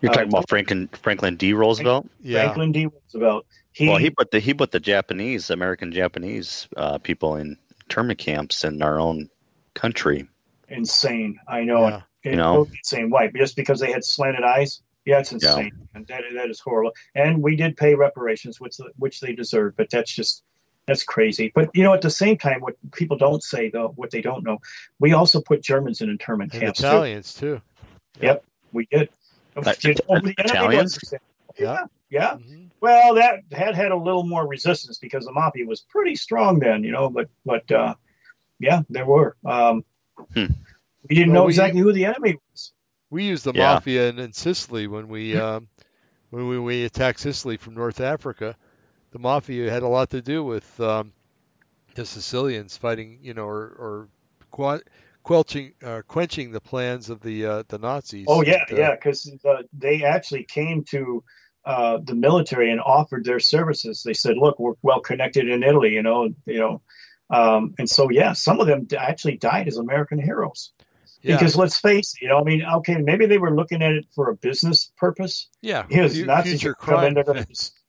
you're 0.00 0.12
talking 0.12 0.28
uh, 0.28 0.38
about 0.38 0.48
Franklin 0.48 0.88
Franklin 0.88 1.36
D. 1.36 1.52
Roosevelt. 1.52 2.08
Yeah. 2.22 2.42
Franklin 2.42 2.72
D. 2.72 2.86
Roosevelt. 2.86 3.46
He, 3.72 3.88
well, 3.88 3.98
he 3.98 4.10
put 4.10 4.30
the 4.30 4.40
he 4.40 4.54
put 4.54 4.70
the 4.70 4.80
Japanese, 4.80 5.50
American 5.50 5.92
Japanese 5.92 6.68
uh, 6.76 6.98
people 6.98 7.36
in 7.36 7.58
internment 7.82 8.18
camps 8.18 8.64
in 8.64 8.82
our 8.82 8.98
own 8.98 9.28
country. 9.74 10.26
Insane. 10.68 11.38
I 11.48 11.62
know. 11.64 11.88
Yeah. 11.88 12.02
It, 12.22 12.30
you 12.30 12.36
know, 12.36 12.66
insane. 12.76 13.10
Why? 13.10 13.30
Just 13.36 13.56
because 13.56 13.80
they 13.80 13.92
had 13.92 14.04
slanted 14.04 14.44
eyes? 14.44 14.80
Yeah, 15.04 15.18
it's 15.18 15.32
insane. 15.32 15.72
Yeah. 15.76 15.86
And 15.94 16.06
that 16.06 16.22
that 16.34 16.50
is 16.50 16.60
horrible. 16.60 16.92
And 17.14 17.42
we 17.42 17.56
did 17.56 17.76
pay 17.76 17.94
reparations, 17.94 18.60
which 18.60 18.76
which 18.96 19.20
they 19.20 19.34
deserve, 19.34 19.76
but 19.76 19.90
that's 19.90 20.12
just 20.12 20.42
that's 20.86 21.02
crazy. 21.02 21.50
But 21.54 21.70
you 21.74 21.82
know, 21.82 21.94
at 21.94 22.02
the 22.02 22.10
same 22.10 22.36
time, 22.36 22.60
what 22.60 22.76
people 22.92 23.16
don't 23.16 23.42
say 23.42 23.70
though, 23.70 23.92
what 23.96 24.10
they 24.10 24.20
don't 24.20 24.44
know, 24.44 24.58
we 24.98 25.12
also 25.12 25.40
put 25.40 25.62
Germans 25.62 26.00
in 26.00 26.10
internment 26.10 26.52
and 26.52 26.62
camps. 26.62 26.80
Italians 26.80 27.34
too. 27.34 27.56
too. 27.56 27.62
Yep. 28.20 28.22
yep, 28.22 28.44
we 28.72 28.86
did. 28.90 29.08
Italians. 29.56 30.98
Yeah, 31.58 31.84
yeah. 32.10 32.34
Mm-hmm. 32.34 32.64
Well, 32.80 33.14
that 33.14 33.40
had 33.52 33.74
had 33.74 33.92
a 33.92 33.96
little 33.96 34.24
more 34.24 34.46
resistance 34.46 34.98
because 34.98 35.24
the 35.24 35.32
mafia 35.32 35.64
was 35.66 35.80
pretty 35.80 36.16
strong 36.16 36.58
then, 36.58 36.84
you 36.84 36.92
know. 36.92 37.08
But 37.08 37.28
but 37.44 37.70
uh, 37.70 37.94
yeah, 38.58 38.82
there 38.90 39.06
were. 39.06 39.36
Um, 39.44 39.84
hmm. 40.34 40.46
We 41.08 41.16
didn't 41.16 41.32
well, 41.32 41.44
know 41.44 41.48
exactly 41.48 41.80
we, 41.80 41.86
who 41.86 41.92
the 41.92 42.04
enemy 42.06 42.38
was. 42.50 42.72
We 43.10 43.24
used 43.24 43.44
the 43.44 43.52
yeah. 43.54 43.74
mafia 43.74 44.08
in, 44.08 44.18
in, 44.18 44.32
Sicily 44.32 44.86
when 44.86 45.08
we 45.08 45.36
um, 45.36 45.68
when 46.30 46.48
we, 46.48 46.58
we 46.58 46.84
attacked 46.84 47.20
Sicily 47.20 47.56
from 47.56 47.74
North 47.74 48.00
Africa. 48.00 48.56
The 49.14 49.20
mafia 49.20 49.70
had 49.70 49.84
a 49.84 49.88
lot 49.88 50.10
to 50.10 50.20
do 50.20 50.42
with 50.42 50.80
um, 50.80 51.12
the 51.94 52.04
Sicilians 52.04 52.76
fighting, 52.76 53.20
you 53.22 53.32
know, 53.32 53.44
or, 53.44 53.60
or 53.78 54.08
quelching, 55.22 55.72
uh, 55.84 56.02
quenching 56.08 56.50
the 56.50 56.60
plans 56.60 57.10
of 57.10 57.20
the 57.20 57.46
uh, 57.46 57.62
the 57.68 57.78
Nazis. 57.78 58.26
Oh 58.28 58.42
yeah, 58.42 58.64
and, 58.68 58.76
uh, 58.76 58.82
yeah, 58.82 58.90
because 58.90 59.32
uh, 59.44 59.62
they 59.72 60.02
actually 60.02 60.42
came 60.42 60.82
to 60.90 61.22
uh, 61.64 61.98
the 62.02 62.16
military 62.16 62.72
and 62.72 62.80
offered 62.80 63.24
their 63.24 63.38
services. 63.38 64.02
They 64.02 64.14
said, 64.14 64.36
"Look, 64.36 64.58
we're 64.58 64.74
well 64.82 64.98
connected 64.98 65.48
in 65.48 65.62
Italy, 65.62 65.90
you 65.90 66.02
know, 66.02 66.30
you 66.44 66.58
know." 66.58 66.82
Um, 67.30 67.72
and 67.78 67.88
so, 67.88 68.10
yeah, 68.10 68.32
some 68.32 68.58
of 68.58 68.66
them 68.66 68.88
actually 68.98 69.36
died 69.36 69.68
as 69.68 69.76
American 69.76 70.18
heroes. 70.18 70.72
Yeah. 71.22 71.36
Because 71.36 71.56
let's 71.56 71.78
face 71.78 72.14
it, 72.14 72.22
you 72.22 72.28
know, 72.30 72.40
I 72.40 72.42
mean, 72.42 72.64
okay, 72.78 72.96
maybe 72.96 73.26
they 73.26 73.38
were 73.38 73.54
looking 73.54 73.80
at 73.80 73.92
it 73.92 74.06
for 74.12 74.30
a 74.30 74.34
business 74.34 74.90
purpose. 74.96 75.48
Yeah, 75.62 75.82
because 75.82 76.18
Nazis 76.18 76.60
future 76.60 76.74
crime. 76.74 77.14
They're 77.14 77.22
gonna, 77.22 77.46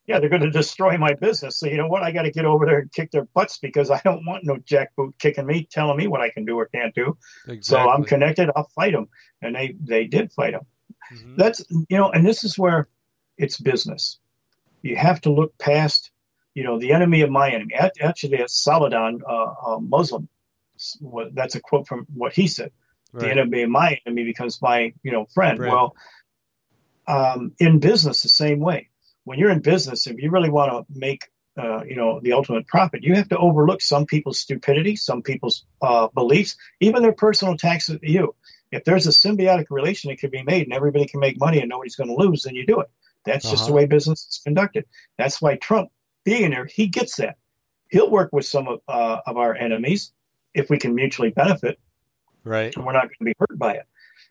yeah, 0.07 0.19
they're 0.19 0.29
going 0.29 0.43
to 0.43 0.51
destroy 0.51 0.97
my 0.97 1.13
business. 1.13 1.57
So 1.57 1.67
you 1.67 1.77
know 1.77 1.87
what? 1.87 2.03
I 2.03 2.11
got 2.11 2.23
to 2.23 2.31
get 2.31 2.45
over 2.45 2.65
there 2.65 2.79
and 2.79 2.91
kick 2.91 3.11
their 3.11 3.25
butts 3.25 3.57
because 3.57 3.89
I 3.89 3.99
don't 4.03 4.25
want 4.25 4.43
no 4.43 4.57
jackboot 4.57 5.17
kicking 5.19 5.47
me, 5.47 5.67
telling 5.71 5.97
me 5.97 6.07
what 6.07 6.21
I 6.21 6.29
can 6.29 6.45
do 6.45 6.57
or 6.57 6.67
can't 6.67 6.93
do. 6.93 7.17
Exactly. 7.47 7.61
So 7.63 7.77
I'm 7.77 8.03
connected. 8.03 8.51
I'll 8.55 8.69
fight 8.75 8.93
them, 8.93 9.07
and 9.41 9.55
they 9.55 9.75
they 9.79 10.05
did 10.05 10.31
fight 10.31 10.53
them. 10.53 10.65
Mm-hmm. 11.13 11.35
That's 11.37 11.65
you 11.69 11.97
know, 11.97 12.11
and 12.11 12.25
this 12.25 12.43
is 12.43 12.57
where 12.57 12.87
it's 13.37 13.59
business. 13.59 14.19
You 14.83 14.95
have 14.95 15.21
to 15.21 15.31
look 15.31 15.57
past, 15.57 16.11
you 16.53 16.63
know, 16.63 16.79
the 16.79 16.91
enemy 16.91 17.21
of 17.21 17.31
my 17.31 17.49
enemy. 17.49 17.73
Actually, 17.73 18.37
it's 18.37 18.63
Saladin, 18.63 19.21
uh, 19.27 19.31
a 19.31 19.79
Muslim. 19.81 20.29
That's 21.33 21.55
a 21.55 21.61
quote 21.61 21.87
from 21.87 22.05
what 22.13 22.33
he 22.33 22.47
said. 22.47 22.71
Right. 23.11 23.25
The 23.25 23.31
enemy 23.31 23.63
of 23.63 23.69
my 23.69 23.99
enemy 24.05 24.25
becomes 24.25 24.61
my, 24.61 24.93
you 25.01 25.11
know, 25.11 25.25
friend. 25.33 25.57
Right. 25.57 25.71
Well, 25.71 25.95
um, 27.07 27.53
in 27.59 27.79
business, 27.79 28.21
the 28.21 28.29
same 28.29 28.59
way. 28.59 28.89
When 29.25 29.37
you're 29.37 29.51
in 29.51 29.59
business, 29.59 30.07
if 30.07 30.17
you 30.19 30.31
really 30.31 30.49
want 30.49 30.71
to 30.71 30.97
make, 30.97 31.25
uh, 31.57 31.83
you 31.83 31.95
know, 31.95 32.19
the 32.21 32.33
ultimate 32.33 32.67
profit, 32.67 33.03
you 33.03 33.15
have 33.15 33.29
to 33.29 33.37
overlook 33.37 33.81
some 33.81 34.05
people's 34.05 34.39
stupidity, 34.39 34.95
some 34.95 35.21
people's 35.21 35.65
uh, 35.81 36.07
beliefs, 36.13 36.55
even 36.79 37.01
their 37.03 37.11
personal 37.11 37.55
attacks 37.55 37.89
at 37.89 38.03
you. 38.03 38.33
If 38.71 38.83
there's 38.83 39.07
a 39.07 39.11
symbiotic 39.11 39.65
relation 39.69 40.09
that 40.09 40.19
can 40.19 40.29
be 40.29 40.43
made 40.43 40.63
and 40.63 40.73
everybody 40.73 41.05
can 41.05 41.19
make 41.19 41.39
money 41.39 41.59
and 41.59 41.69
nobody's 41.69 41.95
going 41.95 42.09
to 42.09 42.15
lose, 42.15 42.43
then 42.43 42.55
you 42.55 42.65
do 42.65 42.79
it. 42.79 42.89
That's 43.25 43.45
uh-huh. 43.45 43.53
just 43.53 43.65
the 43.65 43.73
uh-huh. 43.73 43.77
way 43.77 43.85
business 43.85 44.27
is 44.29 44.41
conducted. 44.43 44.85
That's 45.17 45.41
why 45.41 45.55
Trump, 45.57 45.91
being 46.23 46.51
there, 46.51 46.65
he 46.65 46.87
gets 46.87 47.17
that. 47.17 47.37
He'll 47.89 48.09
work 48.09 48.31
with 48.31 48.45
some 48.45 48.67
of, 48.67 48.81
uh, 48.87 49.21
of 49.25 49.37
our 49.37 49.55
enemies 49.55 50.11
if 50.53 50.69
we 50.69 50.77
can 50.77 50.95
mutually 50.95 51.29
benefit. 51.29 51.79
Right. 52.43 52.75
And 52.75 52.85
we're 52.85 52.93
not 52.93 53.03
going 53.03 53.17
to 53.19 53.25
be 53.25 53.33
hurt 53.39 53.57
by 53.57 53.73
it. 53.73 53.85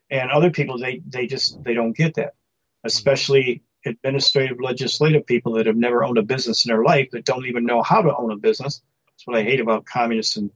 And 0.09 0.29
other 0.31 0.51
people, 0.51 0.77
they 0.77 1.01
they 1.07 1.25
just 1.25 1.63
they 1.63 1.73
don't 1.73 1.97
get 1.97 2.13
that, 2.15 2.35
especially 2.83 3.63
administrative, 3.85 4.59
legislative 4.59 5.25
people 5.25 5.53
that 5.53 5.65
have 5.65 5.75
never 5.75 6.03
owned 6.03 6.17
a 6.17 6.23
business 6.23 6.65
in 6.65 6.69
their 6.69 6.83
life 6.83 7.09
that 7.11 7.25
don't 7.25 7.45
even 7.45 7.65
know 7.65 7.81
how 7.81 8.01
to 8.01 8.15
own 8.15 8.31
a 8.31 8.37
business. 8.37 8.81
That's 9.07 9.27
what 9.27 9.37
I 9.37 9.43
hate 9.43 9.59
about 9.59 9.85
communists 9.85 10.37
and 10.37 10.51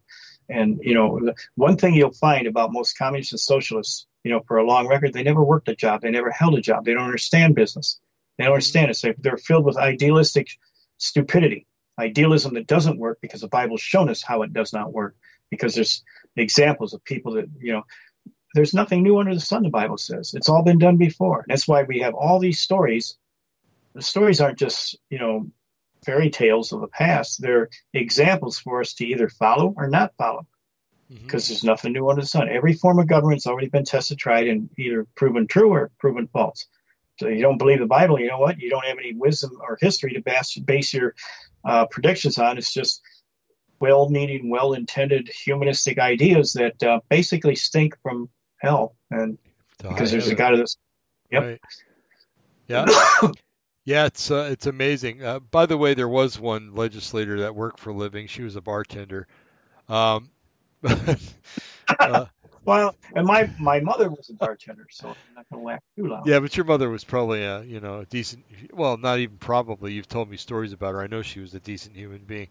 and 0.51 0.80
you 0.81 0.95
know 0.95 1.31
one 1.56 1.77
thing 1.77 1.93
you'll 1.93 2.11
find 2.11 2.47
about 2.47 2.73
most 2.73 2.97
communists 2.97 3.34
and 3.34 3.39
socialists, 3.39 4.07
you 4.23 4.31
know, 4.31 4.41
for 4.47 4.57
a 4.57 4.65
long 4.65 4.88
record, 4.88 5.14
they 5.14 5.23
never 5.23 5.43
worked 5.43 5.68
a 5.69 5.76
job, 5.76 6.01
they 6.01 6.10
never 6.10 6.31
held 6.31 6.56
a 6.56 6.61
job, 6.61 6.85
they 6.85 6.93
don't 6.93 7.03
understand 7.03 7.56
business. 7.56 7.99
They 8.39 8.45
don't 8.45 8.53
understand 8.53 8.89
it. 8.89 9.22
they're 9.22 9.38
filled 9.38 9.65
with 9.65 9.76
idealistic 9.76 10.47
stupidity, 10.97 11.68
idealism 11.99 12.53
that 12.53 12.68
doesn't 12.68 12.97
work 12.97 13.19
because 13.22 13.41
the 13.41 13.49
Bible's 13.49 13.81
shown 13.81 14.10
us 14.10 14.23
how 14.23 14.43
it 14.43 14.53
does 14.53 14.72
not 14.72 14.93
work. 14.93 15.15
Because 15.49 15.76
there's 15.76 16.03
examples 16.38 16.93
of 16.93 17.03
people 17.03 17.34
that, 17.34 17.49
you 17.60 17.73
know, 17.73 17.84
there's 18.53 18.73
nothing 18.73 19.03
new 19.03 19.19
under 19.19 19.34
the 19.34 19.39
sun, 19.39 19.63
the 19.63 19.69
Bible 19.69 19.97
says. 19.97 20.34
It's 20.34 20.49
all 20.49 20.63
been 20.63 20.80
done 20.80 20.97
before. 20.97 21.45
That's 21.47 21.67
why 21.67 21.84
we 21.84 21.99
have 21.99 22.15
all 22.15 22.39
these 22.39 22.59
stories. 22.59 23.17
The 23.93 24.01
stories 24.01 24.41
aren't 24.41 24.59
just, 24.59 24.97
you 25.09 25.19
know, 25.19 25.47
fairy 26.05 26.30
tales 26.30 26.71
of 26.71 26.81
the 26.81 26.88
past. 26.88 27.41
They're 27.41 27.69
examples 27.93 28.57
for 28.57 28.81
us 28.81 28.93
to 28.95 29.05
either 29.05 29.30
follow 29.30 29.73
or 29.76 29.88
not 29.88 30.13
follow. 30.17 30.47
Because 31.09 31.45
mm-hmm. 31.45 31.53
there's 31.53 31.63
nothing 31.63 31.93
new 31.93 32.09
under 32.09 32.21
the 32.21 32.27
sun. 32.27 32.49
Every 32.49 32.73
form 32.73 32.99
of 32.99 33.07
government's 33.07 33.47
already 33.47 33.67
been 33.67 33.84
tested, 33.84 34.19
tried, 34.19 34.47
and 34.47 34.69
either 34.77 35.07
proven 35.15 35.47
true 35.47 35.71
or 35.71 35.91
proven 35.99 36.27
false. 36.27 36.67
So 37.19 37.27
you 37.27 37.41
don't 37.41 37.57
believe 37.57 37.80
the 37.80 37.88
Bible, 37.88 38.19
you 38.19 38.27
know 38.27 38.39
what? 38.39 38.59
You 38.59 38.69
don't 38.69 38.85
have 38.85 38.97
any 38.97 39.13
wisdom 39.13 39.57
or 39.59 39.77
history 39.81 40.13
to 40.13 40.21
base, 40.21 40.55
base 40.57 40.93
your 40.93 41.15
uh, 41.65 41.88
predictions 41.88 42.38
on. 42.38 42.57
It's 42.57 42.71
just 42.71 43.01
well-meaning, 43.80 44.49
well-intended 44.49 45.30
humanistic 45.30 45.99
ideas 45.99 46.53
that 46.53 46.81
uh, 46.84 46.99
basically 47.09 47.55
stink 47.55 47.97
from 48.03 48.30
hell, 48.60 48.95
and 49.11 49.38
because 49.77 50.11
there's 50.11 50.27
a 50.27 50.36
guy 50.36 50.56
this. 50.56 50.77
Yep. 51.31 51.44
Right. 51.44 51.61
Yeah. 52.68 52.86
yeah, 53.86 54.06
it's 54.06 54.30
uh, 54.31 54.49
it's 54.52 54.68
amazing. 54.68 55.23
Uh, 55.23 55.40
by 55.40 55.65
the 55.65 55.77
way, 55.77 55.94
there 55.94 56.07
was 56.07 56.40
one 56.40 56.76
legislator 56.76 57.41
that 57.41 57.56
worked 57.56 57.80
for 57.80 57.90
a 57.90 57.94
living. 57.94 58.27
She 58.27 58.44
was 58.44 58.56
a 58.56 58.61
bartender. 58.61 59.27
Um, 59.88 60.30
uh, 61.99 62.26
well, 62.65 62.95
and 63.15 63.26
my 63.26 63.49
my 63.60 63.80
mother 63.80 64.10
was 64.10 64.30
a 64.30 64.34
bartender, 64.34 64.86
so 64.91 65.10
I'm 65.10 65.15
not 65.36 65.45
going 65.52 65.61
to 65.61 65.68
laugh 65.68 65.80
too 65.95 66.07
loud. 66.07 66.27
Yeah, 66.27 66.40
but 66.40 66.56
your 66.56 66.65
mother 66.65 66.90
was 66.90 67.03
probably 67.03 67.44
a 67.44 67.64
you 67.64 67.80
know 67.80 67.99
a 67.99 68.06
decent. 68.06 68.45
Well, 68.72 68.98
not 68.98 69.19
even 69.19 69.38
probably. 69.38 69.94
You've 69.94 70.07
told 70.07 70.30
me 70.30 70.38
stories 70.38 70.73
about 70.73 70.94
her. 70.94 71.02
I 71.02 71.07
know 71.07 71.22
she 71.22 71.40
was 71.40 71.53
a 71.56 71.60
decent 71.60 71.95
human 71.95 72.19
being, 72.19 72.48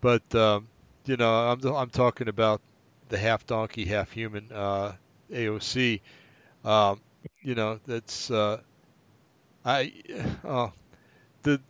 but 0.00 0.34
um, 0.34 0.68
you 1.06 1.16
know 1.16 1.32
I'm 1.32 1.64
I'm 1.64 1.90
talking 1.90 2.28
about 2.28 2.60
the 3.08 3.18
half 3.18 3.46
donkey, 3.46 3.86
half 3.86 4.10
human 4.10 4.52
uh, 4.52 4.92
AOC. 5.30 6.00
Um, 6.64 7.00
you 7.42 7.54
know 7.54 7.80
that's 7.86 8.30
uh, 8.30 8.60
I 9.64 9.92
uh, 10.44 10.68
the 11.42 11.60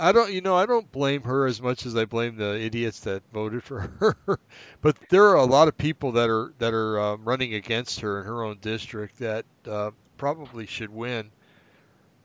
I 0.00 0.12
don't, 0.12 0.32
you 0.32 0.40
know, 0.40 0.54
I 0.54 0.66
don't 0.66 0.90
blame 0.92 1.22
her 1.22 1.46
as 1.46 1.60
much 1.60 1.84
as 1.84 1.96
I 1.96 2.04
blame 2.04 2.36
the 2.36 2.58
idiots 2.60 3.00
that 3.00 3.22
voted 3.32 3.64
for 3.64 3.80
her. 4.26 4.38
but 4.80 4.96
there 5.10 5.24
are 5.24 5.36
a 5.36 5.44
lot 5.44 5.68
of 5.68 5.76
people 5.76 6.12
that 6.12 6.30
are 6.30 6.52
that 6.58 6.72
are 6.72 7.00
um, 7.00 7.24
running 7.24 7.54
against 7.54 8.00
her 8.00 8.20
in 8.20 8.26
her 8.26 8.44
own 8.44 8.58
district 8.60 9.18
that 9.18 9.44
uh, 9.66 9.90
probably 10.16 10.66
should 10.66 10.90
win. 10.90 11.30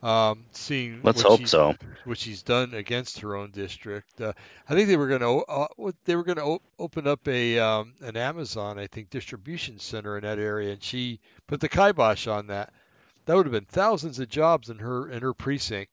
Um, 0.03 0.45
seeing 0.51 0.99
let's 1.01 1.21
hope 1.21 1.47
so. 1.47 1.75
What 2.03 2.17
she's 2.17 2.43
done 2.43 2.73
against 2.73 3.21
her 3.21 3.35
own 3.35 3.51
district, 3.51 4.19
uh, 4.19 4.33
I 4.67 4.75
think 4.75 4.89
they 4.89 4.97
were 4.97 5.07
going 5.07 5.21
to 5.21 5.45
uh, 5.49 5.91
they 6.03 6.17
were 6.17 6.23
going 6.25 6.37
to 6.37 6.59
open 6.77 7.07
up 7.07 7.25
a 7.27 7.57
um, 7.59 7.93
an 8.01 8.17
Amazon, 8.17 8.77
I 8.77 8.87
think, 8.87 9.09
distribution 9.09 9.79
center 9.79 10.17
in 10.17 10.23
that 10.23 10.39
area, 10.39 10.73
and 10.73 10.83
she 10.83 11.21
put 11.47 11.61
the 11.61 11.69
kibosh 11.69 12.27
on 12.27 12.47
that. 12.47 12.73
That 13.25 13.37
would 13.37 13.45
have 13.45 13.53
been 13.53 13.65
thousands 13.65 14.19
of 14.19 14.27
jobs 14.27 14.69
in 14.69 14.79
her 14.79 15.09
in 15.09 15.21
her 15.21 15.33
precinct 15.33 15.89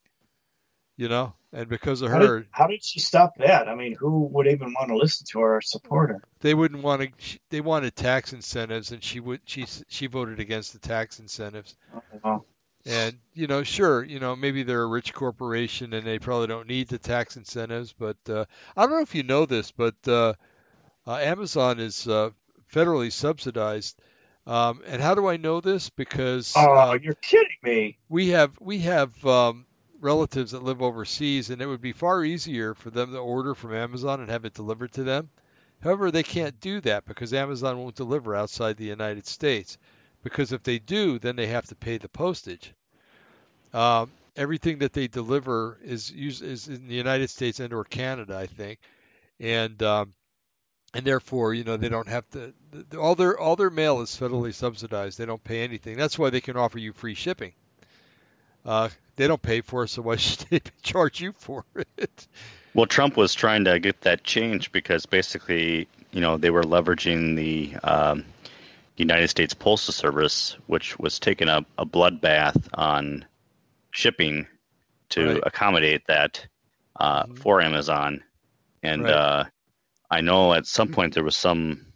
you 1.00 1.08
know, 1.08 1.32
and 1.54 1.66
because 1.66 2.02
of 2.02 2.10
how 2.10 2.18
her, 2.18 2.40
did, 2.40 2.48
how 2.50 2.66
did 2.66 2.84
she 2.84 3.00
stop 3.00 3.34
that? 3.38 3.68
I 3.68 3.74
mean, 3.74 3.96
who 3.98 4.26
would 4.32 4.46
even 4.46 4.74
want 4.74 4.88
to 4.88 4.96
listen 4.98 5.24
to 5.30 5.40
her 5.40 5.56
or 5.56 5.60
support 5.62 6.10
her? 6.10 6.22
They 6.40 6.52
wouldn't 6.52 6.82
want 6.82 7.00
to. 7.00 7.38
They 7.48 7.62
wanted 7.62 7.96
tax 7.96 8.34
incentives, 8.34 8.92
and 8.92 9.02
she 9.02 9.18
would. 9.18 9.40
She 9.46 9.64
she 9.88 10.08
voted 10.08 10.40
against 10.40 10.74
the 10.74 10.78
tax 10.78 11.18
incentives. 11.18 11.74
Oh, 12.22 12.44
And 12.86 13.18
you 13.34 13.46
know, 13.46 13.62
sure, 13.62 14.02
you 14.02 14.20
know, 14.20 14.34
maybe 14.34 14.62
they're 14.62 14.82
a 14.82 14.86
rich 14.86 15.12
corporation 15.12 15.92
and 15.92 16.06
they 16.06 16.18
probably 16.18 16.46
don't 16.46 16.68
need 16.68 16.88
the 16.88 16.98
tax 16.98 17.36
incentives. 17.36 17.92
But 17.92 18.16
uh, 18.28 18.46
I 18.76 18.82
don't 18.82 18.92
know 18.92 19.00
if 19.00 19.14
you 19.14 19.22
know 19.22 19.46
this, 19.46 19.70
but 19.70 19.96
uh, 20.06 20.34
uh, 21.06 21.16
Amazon 21.16 21.78
is 21.78 22.08
uh, 22.08 22.30
federally 22.72 23.12
subsidized. 23.12 24.00
Um, 24.46 24.80
and 24.86 25.02
how 25.02 25.14
do 25.14 25.28
I 25.28 25.36
know 25.36 25.60
this? 25.60 25.90
Because 25.90 26.54
oh, 26.56 26.94
you're 26.94 27.14
kidding 27.14 27.58
me. 27.62 27.98
We 28.08 28.28
have 28.28 28.52
we 28.60 28.78
have 28.80 29.24
um, 29.26 29.66
relatives 30.00 30.52
that 30.52 30.62
live 30.62 30.82
overseas, 30.82 31.50
and 31.50 31.60
it 31.60 31.66
would 31.66 31.82
be 31.82 31.92
far 31.92 32.24
easier 32.24 32.74
for 32.74 32.90
them 32.90 33.12
to 33.12 33.18
order 33.18 33.54
from 33.54 33.74
Amazon 33.74 34.20
and 34.20 34.30
have 34.30 34.44
it 34.44 34.54
delivered 34.54 34.92
to 34.92 35.04
them. 35.04 35.28
However, 35.82 36.10
they 36.10 36.22
can't 36.22 36.60
do 36.60 36.80
that 36.82 37.04
because 37.06 37.32
Amazon 37.32 37.78
won't 37.78 37.94
deliver 37.94 38.34
outside 38.34 38.76
the 38.76 38.84
United 38.84 39.26
States. 39.26 39.78
Because 40.22 40.52
if 40.52 40.62
they 40.62 40.78
do, 40.78 41.18
then 41.18 41.36
they 41.36 41.46
have 41.46 41.66
to 41.66 41.74
pay 41.74 41.98
the 41.98 42.08
postage. 42.08 42.74
Um, 43.72 44.10
everything 44.36 44.78
that 44.78 44.92
they 44.92 45.06
deliver 45.06 45.78
is 45.82 46.10
is 46.10 46.68
in 46.68 46.88
the 46.88 46.94
United 46.94 47.30
States 47.30 47.60
and 47.60 47.72
or 47.72 47.84
Canada, 47.84 48.36
I 48.36 48.46
think, 48.46 48.78
and 49.38 49.82
um, 49.82 50.12
and 50.92 51.04
therefore, 51.04 51.54
you 51.54 51.64
know, 51.64 51.76
they 51.76 51.88
don't 51.88 52.08
have 52.08 52.28
to. 52.30 52.52
All 52.98 53.14
their 53.14 53.38
all 53.38 53.56
their 53.56 53.70
mail 53.70 54.00
is 54.00 54.10
federally 54.10 54.52
subsidized. 54.52 55.18
They 55.18 55.26
don't 55.26 55.42
pay 55.42 55.62
anything. 55.62 55.96
That's 55.96 56.18
why 56.18 56.30
they 56.30 56.40
can 56.40 56.56
offer 56.56 56.78
you 56.78 56.92
free 56.92 57.14
shipping. 57.14 57.52
Uh, 58.64 58.88
they 59.16 59.26
don't 59.26 59.40
pay 59.40 59.60
for 59.60 59.84
it, 59.84 59.88
so 59.88 60.02
why 60.02 60.16
should 60.16 60.40
they 60.50 60.60
charge 60.82 61.20
you 61.20 61.32
for 61.32 61.64
it? 61.96 62.26
Well, 62.74 62.86
Trump 62.86 63.16
was 63.16 63.34
trying 63.34 63.64
to 63.64 63.78
get 63.78 64.00
that 64.02 64.22
change 64.24 64.70
because 64.70 65.06
basically, 65.06 65.88
you 66.12 66.20
know, 66.20 66.36
they 66.36 66.50
were 66.50 66.62
leveraging 66.62 67.36
the 67.36 67.74
um, 67.82 68.24
United 69.00 69.28
States 69.28 69.54
Postal 69.54 69.92
Service, 69.92 70.56
which 70.66 70.98
was 70.98 71.18
taking 71.18 71.48
a, 71.48 71.64
a 71.78 71.86
bloodbath 71.86 72.68
on 72.74 73.24
shipping 73.90 74.46
to 75.08 75.34
right. 75.34 75.42
accommodate 75.44 76.06
that 76.06 76.46
uh, 77.00 77.24
mm-hmm. 77.24 77.34
for 77.34 77.60
Amazon. 77.60 78.22
And 78.82 79.04
right. 79.04 79.12
uh, 79.12 79.44
I 80.10 80.20
know 80.20 80.52
at 80.52 80.66
some 80.66 80.88
point 80.88 81.14
there 81.14 81.24
was 81.24 81.36
some 81.36 81.86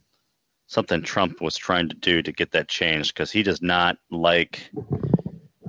something 0.66 1.02
Trump 1.02 1.40
was 1.40 1.56
trying 1.56 1.88
to 1.90 1.96
do 1.96 2.22
to 2.22 2.32
get 2.32 2.52
that 2.52 2.68
changed 2.68 3.14
because 3.14 3.30
he 3.30 3.42
does 3.42 3.62
not 3.62 3.98
like 4.10 4.70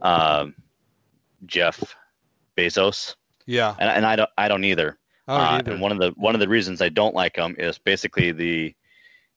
uh, 0.02 0.48
Jeff 1.45 1.95
Bezos. 2.57 3.16
Yeah, 3.45 3.76
and, 3.78 3.90
and 3.90 4.06
I 4.06 4.16
don't 4.16 4.30
I 4.38 4.48
don't 4.48 4.64
either. 4.64 4.98
Don't 5.28 5.41
uh, 5.41 5.44
either. 5.44 5.74
And 5.74 5.82
one 5.82 5.91
of 5.91 5.99
the 5.99 6.12
one 6.16 6.34
of 6.34 6.40
the 6.40 6.48
reasons 6.48 6.82
I 6.82 6.90
don't 6.90 7.14
like 7.14 7.36
him 7.36 7.56
is 7.60 7.78
basically 7.78 8.32
the 8.32 8.74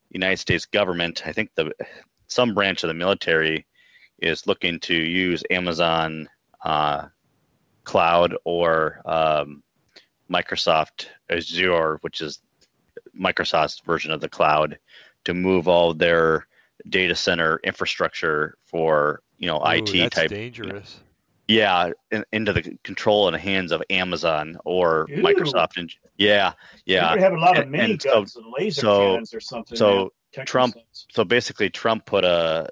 United 0.09 0.37
States 0.37 0.65
government. 0.65 1.23
I 1.25 1.33
think 1.33 1.51
the 1.55 1.71
some 2.27 2.53
branch 2.53 2.83
of 2.83 2.87
the 2.87 2.93
military 2.93 3.65
is 4.19 4.47
looking 4.47 4.79
to 4.81 4.93
use 4.93 5.43
Amazon 5.49 6.29
uh, 6.63 7.07
Cloud 7.83 8.35
or 8.43 9.01
um, 9.05 9.63
Microsoft 10.31 11.07
Azure, 11.29 11.97
which 12.01 12.21
is 12.21 12.39
Microsoft's 13.19 13.81
version 13.81 14.11
of 14.11 14.21
the 14.21 14.29
cloud, 14.29 14.77
to 15.25 15.33
move 15.33 15.67
all 15.67 15.93
their 15.93 16.47
data 16.87 17.15
center 17.15 17.59
infrastructure 17.63 18.57
for 18.65 19.21
you 19.37 19.47
know 19.47 19.59
Ooh, 19.59 19.83
IT 19.83 20.11
type. 20.11 20.29
Dangerous. 20.29 20.99
Yeah, 21.49 21.93
in, 22.11 22.23
into 22.31 22.53
the 22.53 22.77
control 22.83 23.27
and 23.27 23.35
hands 23.35 23.71
of 23.71 23.81
Amazon 23.89 24.59
or 24.65 25.07
Ew. 25.09 25.23
Microsoft. 25.23 25.77
And 25.77 25.91
yeah, 26.15 26.53
yeah. 26.85 27.15
You 27.15 27.21
have 27.21 27.33
a 27.33 27.39
lot 27.39 27.57
of 27.57 27.67
mini 27.67 27.97
guns 27.97 28.33
so, 28.33 28.41
and 28.41 28.53
laser 28.55 28.81
so, 28.81 28.99
cannons 28.99 29.33
or 29.33 29.39
something. 29.39 29.75
So 29.75 30.13
Trump. 30.31 30.75
So 30.93 31.23
basically, 31.23 31.71
Trump 31.71 32.05
put 32.05 32.23
a 32.23 32.69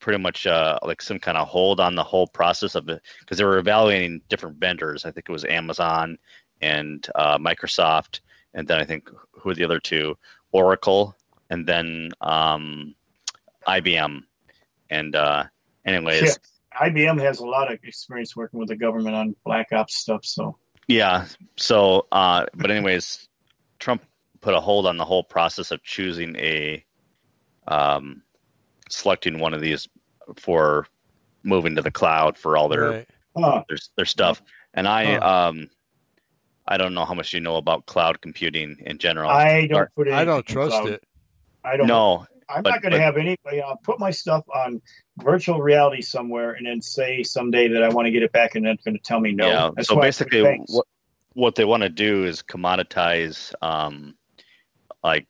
pretty 0.00 0.18
much 0.18 0.46
uh, 0.46 0.78
like 0.82 1.02
some 1.02 1.18
kind 1.18 1.36
of 1.36 1.46
hold 1.48 1.80
on 1.80 1.96
the 1.96 2.02
whole 2.02 2.26
process 2.26 2.74
of 2.74 2.88
it 2.88 3.02
because 3.20 3.36
they 3.36 3.44
were 3.44 3.58
evaluating 3.58 4.22
different 4.30 4.56
vendors. 4.56 5.04
I 5.04 5.10
think 5.10 5.28
it 5.28 5.32
was 5.32 5.44
Amazon 5.44 6.16
and 6.62 7.06
uh, 7.14 7.36
Microsoft, 7.36 8.20
and 8.54 8.66
then 8.66 8.80
I 8.80 8.84
think 8.84 9.10
who 9.32 9.50
are 9.50 9.54
the 9.54 9.64
other 9.64 9.80
two? 9.80 10.16
Oracle, 10.50 11.14
and 11.50 11.66
then 11.66 12.08
um, 12.22 12.94
IBM. 13.68 14.22
And 14.88 15.14
uh, 15.14 15.44
anyways, 15.84 16.22
yeah, 16.22 16.34
IBM 16.80 17.20
has 17.20 17.40
a 17.40 17.46
lot 17.46 17.72
of 17.72 17.78
experience 17.84 18.34
working 18.36 18.58
with 18.58 18.68
the 18.68 18.76
government 18.76 19.16
on 19.16 19.36
black 19.44 19.72
ops 19.72 19.96
stuff. 19.96 20.24
So 20.24 20.58
yeah, 20.86 21.26
so 21.56 22.06
uh, 22.12 22.46
but 22.54 22.70
anyways, 22.70 23.28
Trump 23.78 24.02
put 24.40 24.54
a 24.54 24.60
hold 24.60 24.86
on 24.86 24.96
the 24.96 25.04
whole 25.04 25.24
process 25.24 25.70
of 25.70 25.82
choosing 25.82 26.36
a 26.36 26.84
um, 27.66 28.22
selecting 28.90 29.38
one 29.38 29.54
of 29.54 29.60
these 29.60 29.88
for 30.36 30.86
moving 31.42 31.76
to 31.76 31.82
the 31.82 31.90
cloud 31.90 32.36
for 32.36 32.56
all 32.56 32.68
their 32.68 32.90
right. 32.90 33.08
their, 33.68 33.78
their 33.96 34.06
stuff. 34.06 34.42
And 34.72 34.88
I 34.88 35.16
huh. 35.16 35.48
um 35.48 35.70
I 36.66 36.76
don't 36.76 36.94
know 36.94 37.04
how 37.04 37.14
much 37.14 37.32
you 37.32 37.40
know 37.40 37.56
about 37.56 37.86
cloud 37.86 38.20
computing 38.20 38.76
in 38.80 38.98
general. 38.98 39.30
I 39.30 39.66
don't 39.66 39.94
put 39.94 40.08
it. 40.08 40.14
I 40.14 40.24
don't 40.24 40.46
trust 40.46 40.70
cloud. 40.70 40.88
it. 40.88 41.04
I 41.62 41.76
don't. 41.76 41.86
No, 41.86 42.26
I'm 42.48 42.62
but, 42.62 42.70
not 42.70 42.82
going 42.82 42.92
to 42.92 43.00
have 43.00 43.16
anybody. 43.16 43.60
I'll 43.60 43.76
put 43.76 43.98
my 43.98 44.10
stuff 44.10 44.44
on 44.54 44.80
virtual 45.18 45.60
reality 45.60 46.02
somewhere, 46.02 46.52
and 46.52 46.66
then 46.66 46.80
say 46.80 47.22
someday 47.22 47.68
that 47.68 47.82
I 47.82 47.88
want 47.88 48.06
to 48.06 48.12
get 48.12 48.22
it 48.22 48.32
back, 48.32 48.54
and 48.54 48.64
then 48.64 48.74
it's 48.74 48.84
going 48.84 48.96
to 48.96 49.02
tell 49.02 49.20
me 49.20 49.32
no. 49.32 49.46
Yeah. 49.46 49.70
That's 49.74 49.88
so 49.88 50.00
basically, 50.00 50.42
what 50.68 50.86
what 51.34 51.54
they 51.54 51.64
want 51.64 51.82
to 51.82 51.88
do 51.88 52.24
is 52.24 52.42
commoditize, 52.42 53.52
um, 53.62 54.14
like 55.02 55.26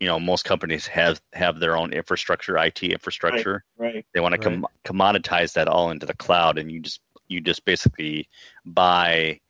you 0.00 0.06
know 0.06 0.20
most 0.20 0.44
companies 0.44 0.86
have 0.86 1.20
have 1.32 1.58
their 1.58 1.76
own 1.76 1.92
infrastructure 1.92 2.58
it 2.58 2.82
infrastructure 2.82 3.64
right, 3.78 3.94
right 3.94 4.06
they 4.12 4.20
want 4.20 4.34
to 4.34 4.38
com- 4.38 4.66
commoditize 4.84 5.54
that 5.54 5.68
all 5.68 5.90
into 5.90 6.06
the 6.06 6.14
cloud 6.14 6.58
and 6.58 6.70
you 6.70 6.80
just 6.80 7.00
you 7.28 7.40
just 7.40 7.64
basically 7.64 8.28
buy 8.64 9.40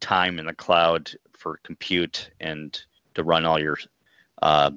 time 0.00 0.38
in 0.38 0.46
the 0.46 0.54
cloud 0.54 1.12
for 1.32 1.60
compute 1.62 2.30
and 2.40 2.82
to 3.14 3.22
run 3.22 3.44
all 3.44 3.60
your 3.60 3.78
uh, 4.42 4.70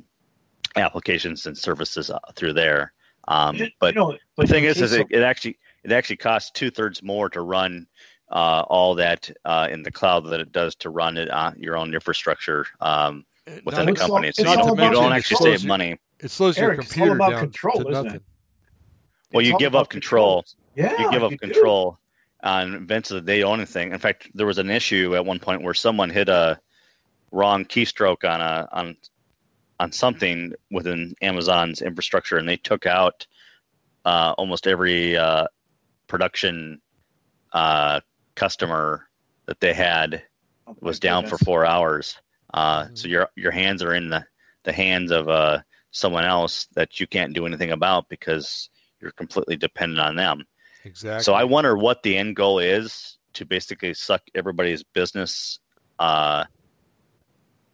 applications 0.76 1.46
and 1.46 1.58
services 1.58 2.10
uh, 2.10 2.20
through 2.36 2.54
there 2.54 2.94
um, 3.28 3.58
but, 3.80 3.96
you 3.96 4.00
know, 4.00 4.18
but 4.36 4.48
the 4.48 4.54
thing 4.54 4.66
is, 4.66 4.82
is 4.82 4.94
it, 4.94 5.08
it, 5.10 5.24
actually 5.24 5.58
it 5.84 5.92
actually 5.92 6.18
costs 6.18 6.52
two 6.52 6.70
thirds 6.70 7.02
more 7.02 7.30
to 7.30 7.42
run 7.42 7.88
uh, 8.30 8.64
all 8.68 8.96
that 8.96 9.30
uh, 9.46 9.68
in 9.70 9.84
the 9.84 9.92
cloud 9.92 10.26
than 10.26 10.42
it 10.42 10.52
does 10.52 10.76
to 10.76 10.90
run 10.90 11.18
it 11.18 11.30
on 11.30 11.56
your 11.60 11.78
own 11.78 11.94
infrastructure 11.94 12.66
um, 12.82 13.26
within 13.64 13.86
no, 13.86 13.94
the 13.94 14.00
company. 14.00 14.32
so 14.32 14.44
you, 14.44 14.50
you 14.50 14.92
don't 14.92 15.14
actually 15.14 15.38
save 15.38 15.64
your, 15.64 15.68
money. 15.68 15.98
It 16.20 16.32
slows 16.32 16.58
Eric, 16.58 16.78
your 16.78 16.84
computer 16.84 17.18
down 17.18 17.40
control, 17.40 17.84
to 17.84 17.92
nothing. 17.92 18.22
Well, 19.32 19.46
you 19.46 19.58
give 19.58 19.76
up 19.76 19.90
control. 19.90 20.44
control. 20.44 20.92
Yeah, 20.98 21.02
you 21.02 21.12
give 21.12 21.24
up 21.24 21.32
you 21.32 21.38
control 21.38 22.00
do. 22.44 22.50
on 22.50 22.74
eventually 22.76 23.22
they 23.22 23.44
own 23.44 23.60
anything. 23.60 23.92
In 23.92 24.00
fact, 24.00 24.30
there 24.34 24.48
was 24.48 24.58
an 24.58 24.70
issue 24.70 25.16
at 25.16 25.26
one 25.26 25.40
point 25.40 25.62
where 25.62 25.74
someone 25.74 26.10
hit 26.10 26.30
a 26.30 26.60
wrong 27.32 27.66
keystroke 27.66 28.30
on 28.30 28.42
a 28.42 28.68
on 28.72 28.96
on 29.80 29.92
something 29.92 30.54
within 30.72 31.14
Amazon's 31.22 31.82
infrastructure, 31.82 32.38
and 32.38 32.48
they 32.48 32.58
took 32.58 32.86
out 32.86 33.28
uh, 34.06 34.34
almost 34.38 34.68
every 34.68 35.18
uh, 35.18 35.48
production 36.08 36.82
uh, 37.54 38.00
customer 38.36 39.08
that 39.48 39.60
they 39.60 39.74
had 39.74 40.24
oh, 40.68 40.76
was 40.80 41.00
down 41.00 41.24
goodness. 41.24 41.40
for 41.40 41.46
four 41.46 41.66
hours. 41.66 42.18
Uh, 42.54 42.84
mm-hmm. 42.84 42.96
So 42.96 43.08
your 43.08 43.30
your 43.36 43.52
hands 43.52 43.84
are 43.84 43.94
in 43.94 44.10
the 44.10 44.26
the 44.64 44.74
hands 44.74 45.12
of 45.12 45.30
uh, 45.30 45.60
someone 45.92 46.26
else 46.26 46.68
that 46.76 47.00
you 47.00 47.08
can't 47.08 47.34
do 47.34 47.46
anything 47.46 47.72
about 47.72 48.10
because 48.10 48.70
you're 49.00 49.12
completely 49.12 49.56
dependent 49.56 50.02
on 50.02 50.16
them. 50.16 50.46
Exactly. 50.84 51.24
So 51.24 51.34
I 51.34 51.44
wonder 51.44 51.78
what 51.78 52.04
the 52.04 52.18
end 52.18 52.36
goal 52.36 52.60
is 52.60 53.18
to 53.34 53.46
basically 53.46 53.94
suck 53.94 54.22
everybody's 54.34 54.84
business 54.84 55.60
uh, 56.00 56.46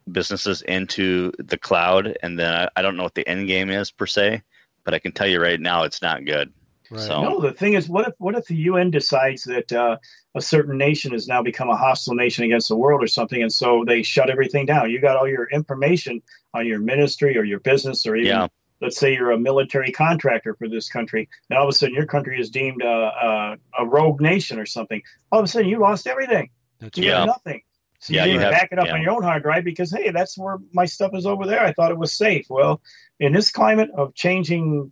businesses 0.10 0.62
into 0.62 1.32
the 1.38 1.58
cloud, 1.58 2.18
and 2.24 2.38
then 2.40 2.54
I, 2.54 2.70
I, 2.76 2.82
don't 2.82 2.98
know 2.98 3.04
what 3.04 3.16
the 3.16 3.28
end 3.28 3.48
game 3.48 3.70
is 3.70 3.92
per 3.92 4.06
se, 4.06 4.42
but 4.84 4.94
I 4.94 5.00
can 5.00 5.12
tell 5.12 5.28
you 5.28 5.42
right 5.42 5.60
now 5.60 5.84
it's 5.84 6.02
not 6.02 6.26
good. 6.26 6.52
Right. 6.90 7.02
So, 7.02 7.22
no, 7.24 7.40
the 7.40 7.54
thing 7.54 7.74
is, 7.74 7.88
what 7.88 8.10
if 8.10 8.14
what 8.18 8.36
if 8.36 8.46
the 8.48 8.56
UN 8.56 8.92
decides 8.92 9.44
that 9.46 9.72
uh, 9.72 9.98
a 10.36 10.42
certain 10.42 10.78
nation 10.78 11.14
has 11.14 11.26
now 11.26 11.42
become 11.42 11.70
a 11.70 11.76
hostile 11.76 12.16
nation 12.16 12.44
against 12.44 12.68
the 12.68 12.76
world 12.76 13.02
or 13.02 13.08
something, 13.08 13.42
and 13.42 13.52
so 13.52 13.86
they 13.88 14.04
shut 14.04 14.30
everything 14.30 14.66
down? 14.66 14.92
You 14.92 15.00
got 15.00 15.16
all 15.16 15.28
your 15.28 15.48
information 15.50 16.22
on 16.54 16.68
your 16.68 16.80
ministry 16.80 17.38
or 17.38 17.46
your 17.46 17.62
business, 17.62 18.06
or 18.06 18.18
even 18.18 18.28
yeah. 18.28 18.48
let's 18.82 18.98
say 18.98 19.14
you're 19.14 19.32
a 19.32 19.40
military 19.40 19.94
contractor 19.94 20.54
for 20.56 20.68
this 20.68 20.90
country, 20.90 21.30
and 21.50 21.58
all 21.58 21.64
of 21.64 21.70
a 21.70 21.78
sudden 21.78 21.96
your 21.96 22.08
country 22.08 22.38
is 22.42 22.50
deemed 22.50 22.82
a, 22.82 22.88
a, 22.88 23.58
a 23.80 23.86
rogue 23.86 24.20
nation 24.20 24.60
or 24.60 24.66
something. 24.66 25.02
All 25.32 25.40
of 25.40 25.46
a 25.46 25.48
sudden 25.48 25.70
you 25.70 25.80
lost 25.80 26.08
everything. 26.08 26.50
That's 26.80 26.98
you 26.98 27.06
yeah. 27.06 27.24
nothing. 27.24 27.62
So 28.02 28.14
yeah, 28.14 28.26
you, 28.26 28.34
you 28.34 28.40
have, 28.40 28.52
back 28.52 28.70
it 28.72 28.80
up 28.80 28.88
yeah. 28.88 28.96
on 28.96 29.02
your 29.02 29.12
own 29.12 29.24
hard 29.24 29.44
drive 29.44 29.64
because 29.64 29.92
hey, 29.92 30.10
that's 30.10 30.38
where 30.38 30.58
my 30.74 30.86
stuff 30.86 31.12
is 31.14 31.26
over 31.26 31.46
there. 31.46 31.62
I 31.62 31.72
thought 31.72 31.92
it 31.92 31.98
was 31.98 32.12
safe. 32.12 32.48
Well, 32.50 32.82
in 33.20 33.32
this 33.32 33.52
climate 33.52 33.92
of 33.96 34.16
changing 34.16 34.92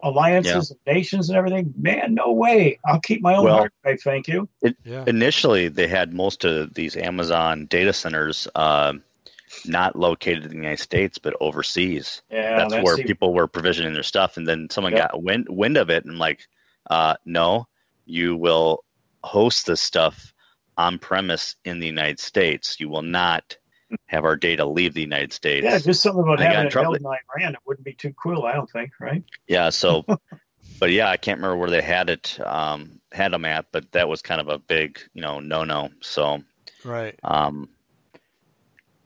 alliances 0.00 0.72
yeah. 0.86 0.92
nations 0.94 1.28
and 1.28 1.36
everything. 1.36 1.74
Man, 1.76 2.14
no 2.14 2.32
way. 2.32 2.78
I'll 2.84 3.00
keep 3.00 3.22
my 3.22 3.34
own 3.34 3.44
well, 3.44 3.58
hard 3.58 3.72
drive. 3.82 4.00
Thank 4.00 4.28
you. 4.28 4.48
It, 4.62 4.76
yeah. 4.84 5.04
Initially, 5.06 5.68
they 5.68 5.86
had 5.86 6.12
most 6.12 6.44
of 6.44 6.74
these 6.74 6.96
Amazon 6.96 7.66
data 7.66 7.92
centers 7.92 8.46
uh, 8.54 8.94
not 9.64 9.96
located 9.96 10.44
in 10.44 10.50
the 10.50 10.56
United 10.56 10.80
States, 10.80 11.18
but 11.18 11.34
overseas. 11.40 12.22
Yeah, 12.30 12.56
that's, 12.56 12.72
that's 12.72 12.84
where 12.84 12.96
people 12.98 13.34
were 13.34 13.46
provisioning 13.46 13.94
their 13.94 14.02
stuff, 14.02 14.36
and 14.36 14.46
then 14.46 14.68
someone 14.70 14.92
yep. 14.92 15.12
got 15.12 15.22
wind 15.22 15.46
wind 15.48 15.76
of 15.76 15.90
it 15.90 16.04
and 16.04 16.18
like, 16.18 16.46
uh, 16.90 17.14
no, 17.24 17.66
you 18.04 18.36
will 18.36 18.84
host 19.22 19.66
this 19.66 19.80
stuff 19.80 20.32
on 20.76 20.98
premise 20.98 21.56
in 21.64 21.80
the 21.80 21.86
United 21.86 22.20
States. 22.20 22.78
You 22.80 22.88
will 22.88 23.02
not 23.02 23.56
have 24.06 24.24
our 24.24 24.36
data 24.36 24.64
leave 24.64 24.94
the 24.94 25.00
United 25.00 25.32
States. 25.32 25.64
Yeah, 25.64 25.78
just 25.78 26.02
something 26.02 26.22
about 26.22 26.40
having 26.40 26.66
it 26.66 26.72
held 26.72 26.96
in 26.96 27.06
Iran. 27.06 27.54
It 27.54 27.60
wouldn't 27.66 27.84
be 27.84 27.92
too 27.94 28.12
cool, 28.20 28.44
I 28.44 28.52
don't 28.54 28.68
think, 28.70 28.90
right? 29.00 29.22
Yeah. 29.46 29.70
So, 29.70 30.04
but 30.80 30.90
yeah, 30.90 31.08
I 31.08 31.16
can't 31.16 31.38
remember 31.38 31.56
where 31.56 31.70
they 31.70 31.82
had 31.82 32.10
it 32.10 32.38
um, 32.44 33.00
had 33.12 33.32
them 33.32 33.44
at, 33.44 33.66
but 33.72 33.90
that 33.92 34.08
was 34.08 34.22
kind 34.22 34.40
of 34.40 34.48
a 34.48 34.58
big, 34.58 34.98
you 35.14 35.22
know, 35.22 35.40
no 35.40 35.64
no. 35.64 35.90
So, 36.00 36.42
right. 36.84 37.18
Um, 37.22 37.68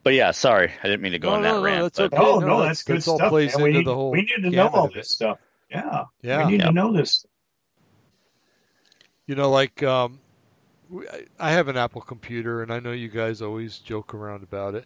but 0.03 0.15
yeah, 0.15 0.31
sorry, 0.31 0.73
I 0.83 0.87
didn't 0.89 1.03
mean 1.03 1.13
to 1.13 1.19
go 1.19 1.29
no, 1.31 1.37
on 1.37 1.43
that 1.43 1.49
no, 1.51 1.63
rant. 1.63 1.79
no, 1.79 1.83
that's 1.85 1.99
but, 1.99 2.13
okay. 2.15 2.23
Oh 2.25 2.39
no, 2.39 2.47
no, 2.47 2.59
that's- 2.61 2.79
that's 2.79 2.83
good 2.85 2.97
that's 2.97 3.09
all 3.09 3.19
stuff. 3.19 3.29
plays 3.29 3.55
man. 3.55 3.65
we, 3.65 3.73
need, 3.73 3.87
the 3.87 3.95
whole 3.95 4.11
we 4.11 4.23
need 4.23 4.43
to 4.43 4.51
know 4.51 4.69
all 4.69 4.89
this 4.89 5.11
stuff. 5.11 5.39
Yeah, 5.71 6.05
Yeah. 6.23 6.47
we 6.47 6.53
need 6.53 6.61
Yeah. 6.61 6.67
to 6.69 6.73
know 6.73 6.93
this. 6.93 7.27
You 9.27 9.35
know, 9.37 9.51
like 9.51 9.83
um, 9.83 10.13
we- 10.13 10.19
I- 10.93 11.25
I 11.39 11.53
have 11.53 11.69
an 11.69 11.77
Apple 11.77 12.01
computer, 12.01 12.63
and 12.63 12.73
I 12.73 12.81
know 12.81 12.93
you 12.93 13.09
guys 13.09 13.43
always 13.43 13.79
joke 13.79 14.15
around 14.15 14.43
about 14.43 14.75
it. 14.75 14.85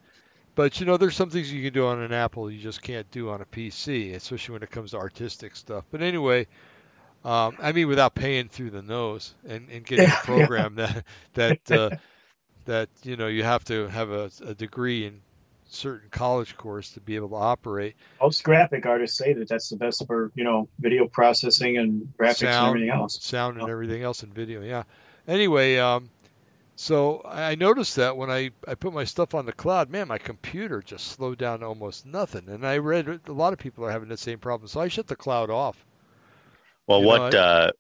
But 0.55 0.79
you 0.79 0.87
know, 0.87 0.97
there's 0.97 1.17
some 1.17 1.31
things 1.31 1.53
you 1.53 1.63
can 1.63 1.73
do 1.73 1.87
on 1.87 2.01
an 2.01 2.13
Apple 2.13 2.51
you 2.51 2.61
just 2.61 2.81
can't 2.83 3.11
do 3.11 3.31
on 3.31 3.41
a 3.41 3.45
PC, 3.45 4.15
especially 4.15 4.53
when 4.53 4.63
it 4.63 4.71
comes 4.71 4.93
to 4.93 4.99
artistic 4.99 5.57
stuff. 5.57 5.85
But 5.91 6.01
anyway, 6.01 6.47
um, 7.25 7.57
I 7.61 7.73
mean, 7.73 7.89
without 7.89 8.15
paying 8.15 8.49
through 8.49 8.71
the 8.71 8.83
nose 8.83 9.35
and, 9.47 9.69
and 9.71 9.85
getting 9.85 10.07
Yeah, 10.09 10.19
a 10.21 10.25
program 10.25 10.75
that 10.77 11.05
that 11.35 11.71
uh, 11.73 11.91
that 12.67 12.89
you 13.03 13.17
know 13.17 13.27
you 13.27 13.43
have 13.43 13.65
to 13.65 13.89
have 13.89 14.11
a, 14.11 14.31
a 14.47 14.55
degree 14.55 15.07
in 15.07 15.21
certain 15.67 16.09
college 16.11 16.57
course 16.57 16.91
to 16.93 17.01
be 17.01 17.17
able 17.17 17.31
to 17.31 17.35
operate. 17.35 17.97
Most 18.21 18.45
graphic 18.45 18.87
artists 18.87 19.19
say 19.19 19.33
that 19.33 19.49
that's 19.49 19.71
the 19.71 19.77
best 19.77 20.07
for 20.07 20.31
you 20.37 20.45
know 20.45 20.69
video 20.79 21.09
processing 21.09 21.79
and 21.79 22.13
graphics 22.17 22.43
and 22.47 22.69
everything 22.69 22.91
else. 22.91 23.19
sound 23.23 23.57
and 23.57 23.67
Oh. 23.69 23.73
everything 23.73 24.03
else 24.03 24.23
in 24.23 24.33
video. 24.33 24.63
Yeah. 24.63 24.85
Anyway, 25.27 25.79
um, 25.79 26.11
so 26.77 27.23
I 27.25 27.55
noticed 27.55 27.97
that 27.97 28.17
when 28.17 28.31
I, 28.31 28.51
I 28.67 28.75
put 28.75 28.93
my 28.93 29.05
stuff 29.05 29.35
on 29.35 29.47
the 29.47 29.53
cloud, 29.53 29.91
man, 29.91 30.09
my 30.09 30.19
computer 30.19 30.83
just 30.83 31.07
slowed 31.09 31.39
down 31.39 31.61
to 31.61 31.67
almost 31.67 32.05
nothing. 32.05 32.49
And 32.49 32.67
I 32.67 32.79
read 32.79 33.21
a 33.27 33.33
lot 33.33 33.53
of 33.53 33.59
people 33.59 33.85
are 33.85 33.91
having 33.91 34.09
the 34.09 34.17
same 34.17 34.39
problem, 34.39 34.69
so 34.69 34.81
I 34.81 34.89
shut 34.89 35.07
the 35.07 35.17
cloud 35.17 35.51
off. 35.51 35.85
well, 36.87 36.99
you 37.01 37.05
know, 37.07 37.09
what? 37.11 37.35
I- 37.35 37.39
uh, 37.39 37.71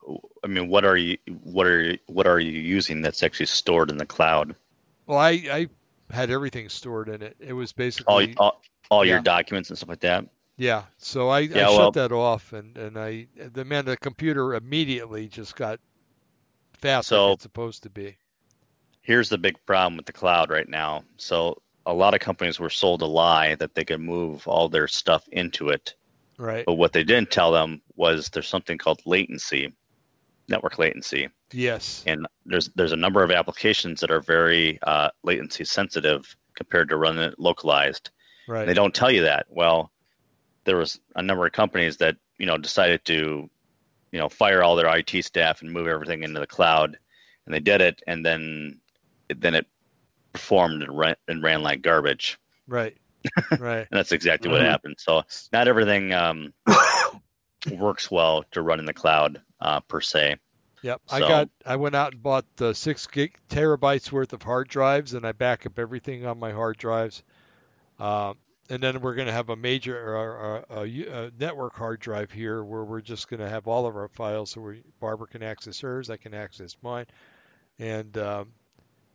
I 0.43 0.47
mean, 0.47 0.69
what 0.69 0.85
are 0.85 0.97
you? 0.97 1.17
What 1.43 1.67
are 1.67 1.81
you, 1.83 1.99
what 2.07 2.27
are 2.27 2.39
you 2.39 2.53
using 2.61 3.01
that's 3.01 3.23
actually 3.23 3.47
stored 3.47 3.91
in 3.91 3.97
the 3.97 4.05
cloud? 4.07 4.55
Well, 5.07 5.19
I, 5.19 5.31
I 5.51 5.69
had 6.11 6.31
everything 6.31 6.69
stored 6.69 7.09
in 7.09 7.23
it. 7.23 7.35
It 7.41 7.55
was 7.55 7.73
basically 7.73 8.35
all, 8.37 8.61
all 8.91 9.05
your 9.07 9.17
Yeah. 9.17 9.23
documents 9.23 9.71
and 9.71 9.79
stuff 9.79 9.89
like 9.89 10.01
that. 10.01 10.27
yeah. 10.59 10.83
So 10.99 11.31
I, 11.31 11.41
Yeah, 11.41 11.67
I 11.67 11.71
well- 11.71 11.77
shut 11.87 11.95
that 11.95 12.13
off, 12.13 12.53
and 12.53 12.77
and 12.77 12.99
I 12.99 13.27
the 13.35 13.65
man 13.65 13.87
the 13.87 13.97
computer 13.97 14.55
immediately 14.55 15.29
just 15.29 15.57
got 15.57 15.81
fast 16.79 17.09
So- 17.09 17.33
it's 17.33 17.43
supposed 17.43 17.83
to 17.85 17.91
be. 17.91 18.17
Here's 19.03 19.29
the 19.29 19.39
big 19.39 19.57
problem 19.67 19.97
with 19.97 20.07
the 20.07 20.13
cloud 20.13 20.51
right 20.51 20.69
now. 20.69 21.05
So 21.19 21.61
a 21.85 21.93
lot 21.93 22.15
of 22.15 22.21
companies 22.21 22.59
were 22.59 22.71
sold 22.71 23.03
a 23.03 23.07
lie 23.07 23.55
that 23.57 23.75
they 23.75 23.85
could 23.85 24.01
move 24.01 24.49
all 24.49 24.69
their 24.69 24.89
stuff 24.89 25.29
into 25.33 25.69
it. 25.69 25.95
Right. 26.39 26.65
But 26.65 26.75
what 26.75 26.93
they 26.93 27.05
didn't 27.05 27.31
tell 27.31 27.53
them 27.53 27.83
was 27.97 28.29
there's 28.31 28.49
something 28.49 28.79
called 28.79 29.03
latency, 29.05 29.73
network 30.49 30.79
latency, 30.79 31.29
Yes. 31.53 32.03
and 32.07 32.27
there's 32.47 32.71
there's 32.71 32.93
a 32.93 32.97
number 32.97 33.23
of 33.23 33.31
applications 33.31 34.01
that 34.01 34.11
are 34.11 34.21
very 34.21 34.79
uh, 34.83 35.11
latency 35.23 35.65
sensitive 35.65 36.35
compared 36.55 36.89
to 36.89 36.97
running 36.97 37.23
it 37.23 37.39
localized. 37.39 38.11
Right. 38.49 38.67
They 38.67 38.75
don't 38.75 38.95
tell 38.95 39.11
you 39.11 39.23
that. 39.25 39.47
Well, 39.51 39.93
there 40.65 40.77
was 40.77 40.99
a 41.15 41.23
number 41.23 41.45
of 41.47 41.53
companies 41.53 41.99
that 41.99 42.17
you 42.39 42.47
know 42.47 42.57
decided 42.59 43.05
to, 43.05 43.49
you 44.15 44.21
know, 44.21 44.29
fire 44.29 44.63
all 44.63 44.77
their 44.77 44.97
IT 44.97 45.25
staff 45.25 45.61
and 45.61 45.73
move 45.73 45.89
everything 45.89 46.23
into 46.23 46.39
the 46.39 46.47
cloud, 46.47 46.97
and 47.47 47.53
they 47.53 47.59
did 47.59 47.81
it, 47.81 48.01
and 48.07 48.25
then 48.25 48.81
then 49.29 49.57
it 49.57 49.67
performed 50.33 50.85
and 50.85 50.97
ran, 50.97 51.17
and 51.27 51.43
ran 51.43 51.65
like 51.65 51.83
garbage, 51.83 52.39
Right. 52.69 52.97
Right. 53.59 53.89
and 53.91 53.91
that's 53.91 54.13
exactly 54.13 54.53
what 54.53 54.61
Mhm. 54.61 54.67
happened. 54.67 54.97
So 55.01 55.25
not 55.53 55.67
everything 55.67 56.13
um, 56.13 56.55
works 57.73 58.09
well 58.09 58.45
to 58.53 58.63
run 58.63 58.79
in 58.79 58.85
the 58.87 58.93
cloud 58.93 59.43
uh, 59.61 59.81
per 59.81 60.01
se. 60.01 60.37
Yep, 60.83 61.01
I 61.11 61.19
got. 61.19 61.49
I 61.67 61.75
went 61.75 61.97
out 61.97 62.13
and 62.13 62.23
bought 62.23 62.45
the 62.55 62.73
six 62.73 63.09
gig 63.09 63.37
terabytes 63.49 64.13
worth 64.13 64.33
of 64.33 64.43
hard 64.43 64.69
drives, 64.69 65.15
and 65.15 65.27
I 65.27 65.33
back 65.33 65.67
up 65.67 65.77
everything 65.77 66.25
on 66.25 66.39
my 66.39 66.53
hard 66.53 66.77
drives. 66.79 67.25
Um, 67.99 68.37
and 68.71 68.83
then 68.83 69.01
we're 69.01 69.15
going 69.15 69.27
to 69.27 69.33
have 69.33 69.51
a 69.51 69.57
major 69.57 70.63
network 71.39 71.75
hard 71.77 72.01
drive 72.01 72.31
here, 72.31 72.65
where 72.65 72.85
we're 72.85 73.01
just 73.01 73.29
going 73.29 73.41
to 73.41 73.49
have 73.49 73.67
all 73.69 73.87
of 73.87 73.97
our 73.97 74.09
files, 74.09 74.51
so 74.51 74.61
we, 74.61 74.83
Barbara 75.01 75.27
can 75.27 75.43
access 75.43 75.81
hers, 75.81 76.11
I 76.11 76.17
can 76.17 76.35
access 76.35 76.77
mine, 76.83 77.07
and 77.79 78.17
um, 78.19 78.53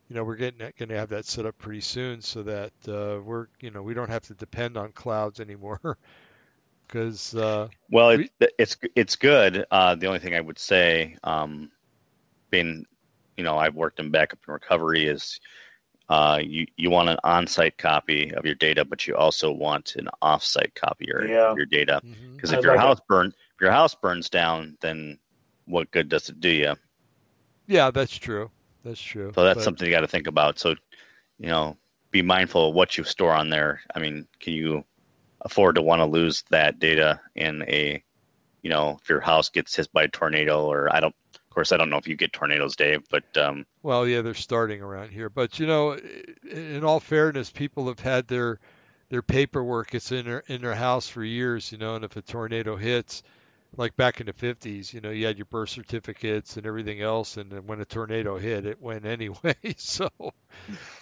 you 0.08 0.16
know 0.16 0.24
we're 0.24 0.36
getting 0.36 0.60
going 0.78 0.88
to 0.90 0.96
have 0.98 1.10
that 1.10 1.26
set 1.26 1.46
up 1.46 1.58
pretty 1.58 1.80
soon, 1.80 2.20
so 2.22 2.42
that 2.44 2.72
uh, 2.88 3.20
we're 3.22 3.48
you 3.60 3.70
know 3.70 3.82
we 3.82 3.94
don't 3.94 4.10
have 4.10 4.22
to 4.24 4.34
depend 4.34 4.76
on 4.76 4.92
clouds 4.92 5.40
anymore, 5.40 5.98
because 6.88 7.34
uh, 7.34 7.68
Well, 7.90 8.10
We- 8.16 8.30
it's 8.58 8.76
it's 8.94 9.16
good. 9.16 9.64
Uh, 9.70 9.94
the 9.96 10.06
only 10.06 10.18
thing 10.18 10.34
I 10.34 10.40
would 10.40 10.58
say, 10.58 11.16
um, 11.24 11.70
being, 12.50 12.86
you 13.36 13.44
know, 13.44 13.56
I've 13.58 13.74
worked 13.74 14.00
in 14.00 14.10
backup 14.10 14.40
and 14.46 14.54
recovery, 14.54 15.06
is 15.06 15.40
uh, 16.10 16.40
you 16.42 16.66
you 16.76 16.90
want 16.90 17.08
an 17.08 17.16
on-site 17.24 17.78
copy 17.78 18.34
of 18.34 18.44
your 18.44 18.56
data, 18.56 18.84
but 18.84 19.06
you 19.06 19.14
also 19.16 19.50
want 19.52 19.94
an 19.96 20.08
off-site 20.20 20.74
copy 20.74 21.04
of 21.04 21.08
your, 21.08 21.28
Yeah. 21.28 21.54
your 21.56 21.64
data. 21.66 22.00
mhm. 22.04 22.34
Because 22.34 22.52
I 22.52 22.58
if 22.58 22.64
your 22.64 22.74
like 22.74 22.84
it. 22.84 22.86
house 22.88 23.00
burn, 23.08 23.28
if 23.28 23.60
your 23.60 23.70
house 23.70 23.94
burns 23.94 24.28
down, 24.28 24.76
then 24.80 25.18
what 25.66 25.90
good 25.92 26.08
does 26.08 26.28
it 26.28 26.40
do 26.40 26.48
you? 26.50 26.74
yeah, 27.66 27.90
that's 27.92 28.18
true. 28.18 28.50
That's 28.84 29.00
true. 29.00 29.30
So 29.34 29.44
that's 29.44 29.58
But- 29.58 29.64
something 29.64 29.86
you 29.86 29.92
got 29.94 30.00
to 30.00 30.08
think 30.08 30.26
about. 30.26 30.58
So, 30.58 30.70
you 31.38 31.46
know, 31.46 31.76
be 32.10 32.22
mindful 32.22 32.70
of 32.70 32.74
what 32.74 32.98
you 32.98 33.04
store 33.04 33.32
on 33.32 33.48
there. 33.50 33.80
I 33.94 34.00
mean, 34.00 34.26
can 34.40 34.52
you 34.54 34.84
afford 35.42 35.76
to 35.76 35.82
want 35.82 36.00
to 36.00 36.06
lose 36.06 36.42
that 36.50 36.80
data 36.80 37.20
in 37.36 37.62
a, 37.68 38.02
you 38.62 38.70
know, 38.70 38.98
if 39.00 39.08
your 39.08 39.20
house 39.20 39.48
gets 39.48 39.76
hit 39.76 39.88
by 39.92 40.02
a 40.04 40.08
tornado 40.08 40.64
or 40.66 40.92
I 40.92 40.98
don't, 40.98 41.14
of 41.50 41.54
course, 41.54 41.72
I 41.72 41.76
don't 41.76 41.90
know 41.90 41.96
if 41.96 42.06
you 42.06 42.16
get 42.16 42.32
tornadoes, 42.32 42.76
Dave, 42.76 43.02
but 43.10 43.24
um, 43.36 43.66
Well, 43.82 44.06
yeah, 44.06 44.22
they're 44.22 44.34
starting 44.34 44.82
around 44.82 45.10
here, 45.10 45.28
but 45.28 45.58
you 45.58 45.66
know, 45.66 45.98
in 46.48 46.84
all 46.84 47.00
fairness, 47.00 47.50
people 47.50 47.88
have 47.88 47.98
had 48.00 48.28
their 48.28 48.60
their 49.08 49.22
paperwork. 49.22 49.92
It's 49.94 50.12
in 50.12 50.26
their 50.26 50.44
in 50.46 50.62
their 50.62 50.76
house 50.76 51.08
for 51.08 51.24
years, 51.24 51.72
you 51.72 51.78
know, 51.78 51.96
and 51.96 52.04
if 52.04 52.16
a 52.16 52.22
tornado 52.22 52.76
hits, 52.76 53.24
like 53.76 53.96
back 53.96 54.20
in 54.20 54.26
the 54.26 54.32
50s, 54.32 54.92
you 54.92 55.00
know, 55.00 55.10
you 55.10 55.26
had 55.26 55.38
your 55.38 55.46
birth 55.46 55.70
certificates 55.70 56.56
and 56.56 56.66
everything 56.66 57.00
else, 57.00 57.36
and 57.36 57.66
when 57.66 57.80
a 57.80 57.84
tornado 57.84 58.38
hit, 58.38 58.64
it 58.64 58.80
went 58.80 59.04
anyway. 59.04 59.56
so, 59.76 60.08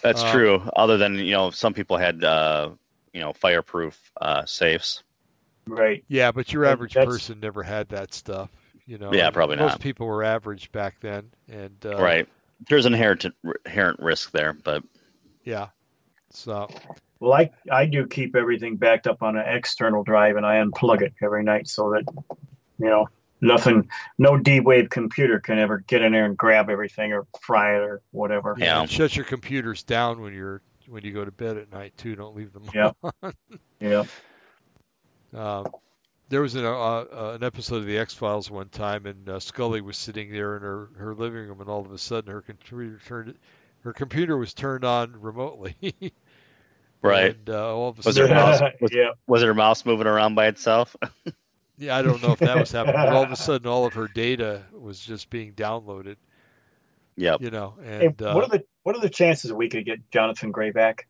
that's 0.01 0.23
Uh, 0.23 0.31
true. 0.31 0.69
Other 0.75 0.97
than, 0.97 1.15
you 1.15 1.31
know, 1.31 1.51
some 1.51 1.75
people 1.75 1.97
had, 1.97 2.23
uh, 2.23 2.71
you 3.13 3.21
know, 3.21 3.33
fireproof 3.33 3.99
uh, 4.19 4.45
safes. 4.45 5.03
Right. 5.67 6.03
yeah, 6.07 6.31
but 6.31 6.51
your 6.51 6.65
average 6.65 6.95
that's- 6.95 7.07
person 7.13 7.39
never 7.39 7.61
had 7.61 7.89
that 7.89 8.11
stuff, 8.15 8.49
you 8.89 8.97
know. 8.97 9.13
Yeah, 9.13 9.29
probably 9.29 9.57
Most 9.57 9.73
not. 9.73 9.79
people 9.81 10.07
were 10.07 10.23
average 10.23 10.71
back 10.71 10.99
then, 10.99 11.29
and 11.47 11.75
uh, 11.85 11.97
right. 12.01 12.27
There's 12.67 12.85
an 12.85 12.93
inherent, 12.93 13.25
inherent 13.65 13.99
risk 13.99 14.31
there, 14.31 14.51
but 14.53 14.83
Yeah, 15.45 15.67
so 16.31 16.67
Well, 17.19 17.33
I 17.33 17.51
I 17.71 17.85
do 17.85 18.05
keep 18.07 18.35
everything 18.35 18.75
backed 18.77 19.07
up 19.07 19.21
on 19.23 19.37
an 19.37 19.45
external 19.47 20.03
drive, 20.03 20.35
and 20.35 20.45
I 20.45 20.55
unplug 20.55 21.01
it 21.01 21.13
every 21.21 21.43
night 21.43 21.67
so 21.69 21.91
that 21.91 22.03
you 22.79 22.87
know 22.87 23.07
nothing, 23.41 23.89
no 24.17 24.37
D 24.37 24.59
wave 24.59 24.89
computer 24.89 25.39
can 25.39 25.59
ever 25.59 25.77
get 25.87 26.01
in 26.01 26.11
there 26.11 26.25
and 26.25 26.35
grab 26.35 26.69
everything 26.69 27.13
or 27.13 27.27
fry 27.41 27.75
it 27.77 27.81
or 27.81 28.01
whatever. 28.11 28.55
Yeah. 28.57 28.81
and 28.81 28.89
shut 28.89 29.15
your 29.15 29.25
computers 29.25 29.83
down 29.83 30.19
when 30.21 30.33
you're 30.33 30.61
when 30.87 31.03
you 31.05 31.13
go 31.13 31.23
to 31.23 31.31
bed 31.31 31.55
at 31.57 31.71
night 31.71 31.93
too. 31.97 32.15
Don't 32.15 32.35
leave 32.35 32.51
them 32.51 32.63
Yeah. 32.73 32.91
on. 33.23 33.33
Yeah. 33.79 34.03
Um, 35.33 35.67
there 36.29 36.41
was 36.41 36.55
an, 36.55 36.63
uh, 36.65 36.69
uh, 36.71 37.31
an 37.35 37.43
episode 37.43 37.77
of 37.77 37.85
the 37.85 37.97
X 37.97 38.13
Files 38.13 38.49
one 38.49 38.69
time, 38.69 39.05
and 39.05 39.27
uh, 39.27 39.39
Scully 39.39 39.81
was 39.81 39.97
sitting 39.97 40.31
there 40.31 40.55
in 40.55 40.61
her, 40.61 40.89
her 40.97 41.15
living 41.15 41.47
room, 41.47 41.59
and 41.59 41.69
all 41.69 41.81
of 41.85 41.91
a 41.91 41.97
sudden 41.97 42.31
her 42.31 42.41
computer 42.41 42.99
turned 43.05 43.35
her 43.81 43.93
computer 43.93 44.37
was 44.37 44.53
turned 44.53 44.83
on 44.83 45.13
remotely. 45.21 45.75
right. 47.01 47.35
And 47.35 47.49
uh, 47.49 47.75
all 47.75 47.89
of 47.89 47.99
a 47.99 48.01
Was 48.05 48.15
there 48.15 48.27
sudden, 48.27 48.37
a 48.37 48.39
mouse? 48.61 48.73
Was- 48.81 48.91
yeah. 48.93 49.11
Was 49.27 49.41
her 49.41 49.53
mouse 49.53 49.85
moving 49.85 50.07
around 50.07 50.35
by 50.35 50.47
itself? 50.47 50.95
yeah, 51.77 51.95
I 51.95 52.01
don't 52.01 52.21
know 52.21 52.33
if 52.33 52.39
that 52.39 52.57
was 52.57 52.71
happening, 52.71 52.95
but 52.97 53.09
all 53.13 53.23
of 53.23 53.31
a 53.31 53.35
sudden 53.37 53.67
all 53.67 53.85
of 53.85 53.93
her 53.93 54.07
data 54.07 54.63
was 54.73 54.99
just 54.99 55.29
being 55.29 55.53
downloaded. 55.53 56.17
yep. 57.15 57.41
You 57.41 57.51
know, 57.51 57.75
Hey, 57.81 58.07
and 58.07 58.21
uh, 58.21 58.33
what 58.33 58.43
are 58.43 58.57
the 58.57 58.65
what 58.83 58.95
are 58.97 59.01
the 59.01 59.09
chances 59.09 59.49
that 59.49 59.55
we 59.55 59.69
could 59.69 59.85
get 59.85 59.99
Jonathan 60.11 60.51
Gray 60.51 60.71
back? 60.71 61.07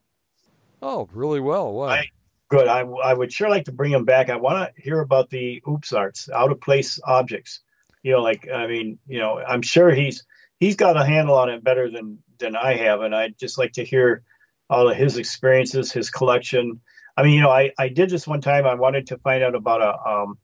oh, 0.81 1.09
really 1.11 1.39
well. 1.39 1.73
What? 1.73 2.05
Good. 2.49 2.67
I, 2.67 2.79
I 2.79 3.13
would 3.13 3.31
sure 3.31 3.49
like 3.49 3.65
to 3.65 3.71
bring 3.71 3.91
him 3.91 4.05
back. 4.05 4.29
I 4.29 4.35
want 4.35 4.75
to 4.75 4.81
hear 4.81 4.99
about 4.99 5.29
the 5.29 5.61
OOPArts, 5.67 6.31
out 6.31 6.51
of 6.51 6.59
place 6.59 6.99
objects. 7.03 7.61
You 8.01 8.13
know, 8.13 8.21
like 8.21 8.47
I 8.49 8.65
mean, 8.65 8.97
you 9.07 9.19
know, 9.19 9.39
I'm 9.39 9.61
sure 9.61 9.91
he's 9.91 10.23
he's 10.59 10.75
got 10.75 10.97
a 10.97 11.05
handle 11.05 11.35
on 11.35 11.49
it 11.49 11.63
better 11.63 11.91
than 11.91 12.19
than 12.39 12.55
I 12.55 12.75
have, 12.75 13.01
and 13.01 13.15
I'd 13.15 13.37
just 13.37 13.57
like 13.57 13.73
to 13.73 13.85
hear 13.85 14.23
all 14.69 14.89
of 14.89 14.97
his 14.97 15.17
experiences, 15.17 15.91
his 15.91 16.09
collection. 16.09 16.81
I 17.15 17.23
mean, 17.23 17.33
you 17.33 17.41
know, 17.41 17.51
I 17.51 17.71
I 17.77 17.89
did 17.89 18.09
this 18.09 18.25
one 18.25 18.41
time. 18.41 18.65
I 18.65 18.75
wanted 18.75 19.07
to 19.07 19.17
find 19.19 19.43
out 19.43 19.53
about 19.53 19.81
a 19.81 20.09
um 20.09 20.39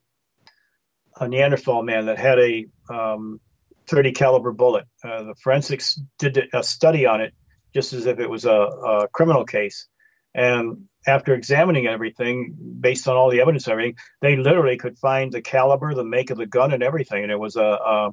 a 1.20 1.28
Neanderthal 1.28 1.82
man 1.82 2.06
that 2.06 2.20
had 2.20 2.38
a 2.38 2.66
um 2.90 3.40
30 3.88 4.12
caliber 4.12 4.52
bullet. 4.52 4.86
Uh, 5.04 5.24
the 5.24 5.36
forensics 5.36 6.00
did 6.20 6.50
a 6.54 6.62
study 6.62 7.06
on 7.08 7.22
it, 7.22 7.34
just 7.74 7.94
as 7.94 8.06
if 8.06 8.20
it 8.20 8.30
was 8.30 8.46
a, 8.46 8.52
a 8.52 9.08
criminal 9.12 9.46
case. 9.46 9.88
And 10.34 10.88
after 11.08 11.34
examining 11.36 11.88
everything, 11.88 12.56
based 12.80 13.08
on 13.08 13.16
all 13.18 13.30
the 13.30 13.42
evidence, 13.42 13.66
and 13.68 13.74
everything, 13.74 13.98
they 14.22 14.36
literally 14.38 14.78
could 14.78 14.98
find 14.98 15.32
the 15.32 15.42
caliber, 15.42 15.94
the 15.94 16.04
make 16.04 16.32
of 16.32 16.38
the 16.38 16.46
gun, 16.48 16.74
and 16.74 16.84
everything. 16.84 17.24
And 17.24 17.32
it 17.32 17.40
was 17.40 17.56
a, 17.56 17.62
a 17.64 18.12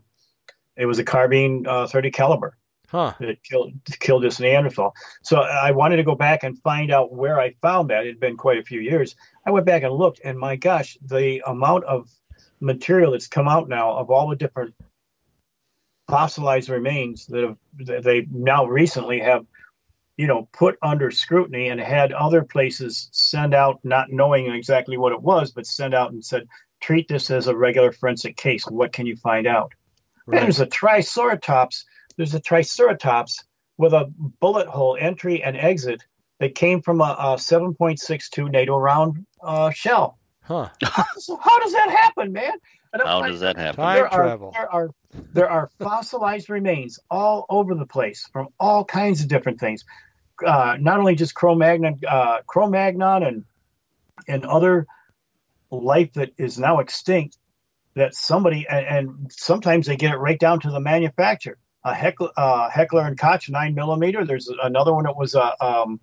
It 0.76 0.86
was 0.86 0.98
a 0.98 1.04
carbine 1.04 1.66
uh, 1.66 1.86
30 1.86 2.10
caliber 2.10 2.56
Huh. 2.88 3.14
that 3.20 3.42
killed 3.42 3.72
killed 4.00 4.22
this 4.22 4.40
Neanderthal. 4.40 4.94
So 5.22 5.38
I 5.40 5.70
wanted 5.72 5.96
to 5.96 6.04
go 6.04 6.14
back 6.14 6.44
and 6.44 6.58
find 6.62 6.92
out 6.92 7.12
where 7.12 7.40
I 7.40 7.54
found 7.62 7.90
that. 7.90 8.04
It 8.04 8.08
had 8.08 8.20
been 8.20 8.36
quite 8.36 8.58
a 8.58 8.64
few 8.64 8.80
years. 8.80 9.16
I 9.46 9.50
went 9.50 9.66
back 9.66 9.82
and 9.82 9.94
looked, 9.94 10.20
and 10.24 10.38
my 10.38 10.56
gosh, 10.56 10.98
the 11.02 11.42
amount 11.46 11.84
of 11.84 12.10
material 12.60 13.12
that's 13.12 13.28
come 13.28 13.48
out 13.48 13.68
now 13.68 13.92
of 13.96 14.10
all 14.10 14.28
the 14.28 14.36
different 14.36 14.74
fossilized 16.08 16.68
remains 16.68 17.26
that 17.26 17.42
have 17.44 17.58
that 17.86 18.02
they 18.04 18.26
now 18.30 18.66
recently 18.66 19.20
have 19.20 19.46
you 20.16 20.26
know 20.26 20.48
put 20.52 20.76
under 20.82 21.10
scrutiny 21.10 21.68
and 21.68 21.80
had 21.80 22.12
other 22.12 22.42
places 22.42 23.08
send 23.12 23.54
out 23.54 23.78
not 23.84 24.10
knowing 24.10 24.50
exactly 24.52 24.96
what 24.96 25.12
it 25.12 25.22
was 25.22 25.50
but 25.52 25.66
send 25.66 25.94
out 25.94 26.12
and 26.12 26.24
said 26.24 26.46
treat 26.80 27.08
this 27.08 27.30
as 27.30 27.46
a 27.46 27.56
regular 27.56 27.92
forensic 27.92 28.36
case 28.36 28.64
what 28.66 28.92
can 28.92 29.06
you 29.06 29.16
find 29.16 29.46
out 29.46 29.72
Right. 30.26 30.42
there's 30.42 30.60
a 30.60 30.66
triceratops 30.66 31.84
there's 32.16 32.34
a 32.34 32.40
triceratops 32.40 33.42
with 33.78 33.92
a 33.92 34.12
bullet 34.40 34.68
hole 34.68 34.96
entry 35.00 35.42
and 35.42 35.56
exit 35.56 36.02
that 36.40 36.54
came 36.54 36.80
from 36.82 37.00
a, 37.00 37.16
a 37.18 37.34
7.62 37.36 38.50
NATO 38.50 38.76
round 38.78 39.24
uh, 39.42 39.70
shell 39.70 40.18
Huh. 40.44 40.68
so 41.18 41.36
how 41.36 41.58
does 41.60 41.72
that 41.72 41.90
happen 41.90 42.32
man 42.32 42.52
I 42.94 42.98
How 43.08 43.20
find- 43.20 43.32
does 43.32 43.40
that 43.40 43.56
happen? 43.56 43.76
Time 43.82 44.04
are, 44.04 44.08
travel. 44.10 44.50
There 44.52 44.70
are 44.70 44.90
there 45.32 45.48
are 45.48 45.70
fossilized 45.78 46.48
remains 46.48 46.98
all 47.10 47.46
over 47.48 47.74
the 47.74 47.86
place 47.86 48.28
from 48.32 48.48
all 48.58 48.84
kinds 48.84 49.20
of 49.20 49.28
different 49.28 49.60
things. 49.60 49.84
Uh, 50.44 50.76
not 50.80 50.98
only 50.98 51.14
just 51.14 51.34
Cro-Magnon, 51.34 52.00
uh, 52.08 52.38
Cro-Magnon 52.46 53.22
and 53.22 53.44
and 54.28 54.44
other 54.44 54.86
life 55.70 56.12
that 56.14 56.30
is 56.38 56.58
now 56.58 56.80
extinct. 56.80 57.38
That 57.94 58.14
somebody 58.14 58.66
and, 58.68 58.86
and 58.86 59.32
sometimes 59.32 59.86
they 59.86 59.96
get 59.96 60.14
it 60.14 60.16
right 60.16 60.38
down 60.38 60.60
to 60.60 60.70
the 60.70 60.80
manufacturer. 60.80 61.58
A 61.84 61.92
Heckler, 61.92 62.30
uh, 62.36 62.70
Heckler 62.70 63.02
and 63.02 63.18
Koch 63.18 63.50
nine 63.50 63.74
millimeter. 63.74 64.24
There's 64.24 64.48
another 64.62 64.94
one 64.94 65.04
that 65.04 65.16
was 65.16 65.34
a 65.34 65.52
um, 65.62 66.00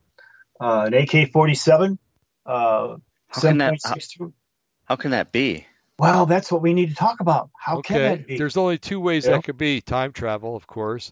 uh, 0.62 0.90
an 0.92 0.94
AK 0.94 1.32
forty 1.32 1.56
seven. 1.56 1.98
Uh, 2.46 2.98
How 3.30 3.42
can 3.42 3.58
that? 3.58 3.74
7.62. 3.86 4.34
How 4.86 4.96
can 4.96 5.12
that 5.12 5.32
be? 5.32 5.66
Well, 6.00 6.26
that's 6.26 6.52
what 6.52 6.62
we 6.62 6.74
need 6.74 6.90
to 6.90 6.96
talk 6.96 7.20
about. 7.20 7.50
How 7.60 7.82
can 7.82 7.96
okay. 7.98 8.16
that 8.16 8.28
be? 8.28 8.38
There's 8.38 8.58
only 8.58 8.78
two 8.78 9.00
ways 9.00 9.26
Yeah. 9.26 9.34
that 9.34 9.44
could 9.44 9.58
be: 9.58 9.82
time 9.82 10.14
travel, 10.14 10.56
of 10.56 10.66
course, 10.66 11.12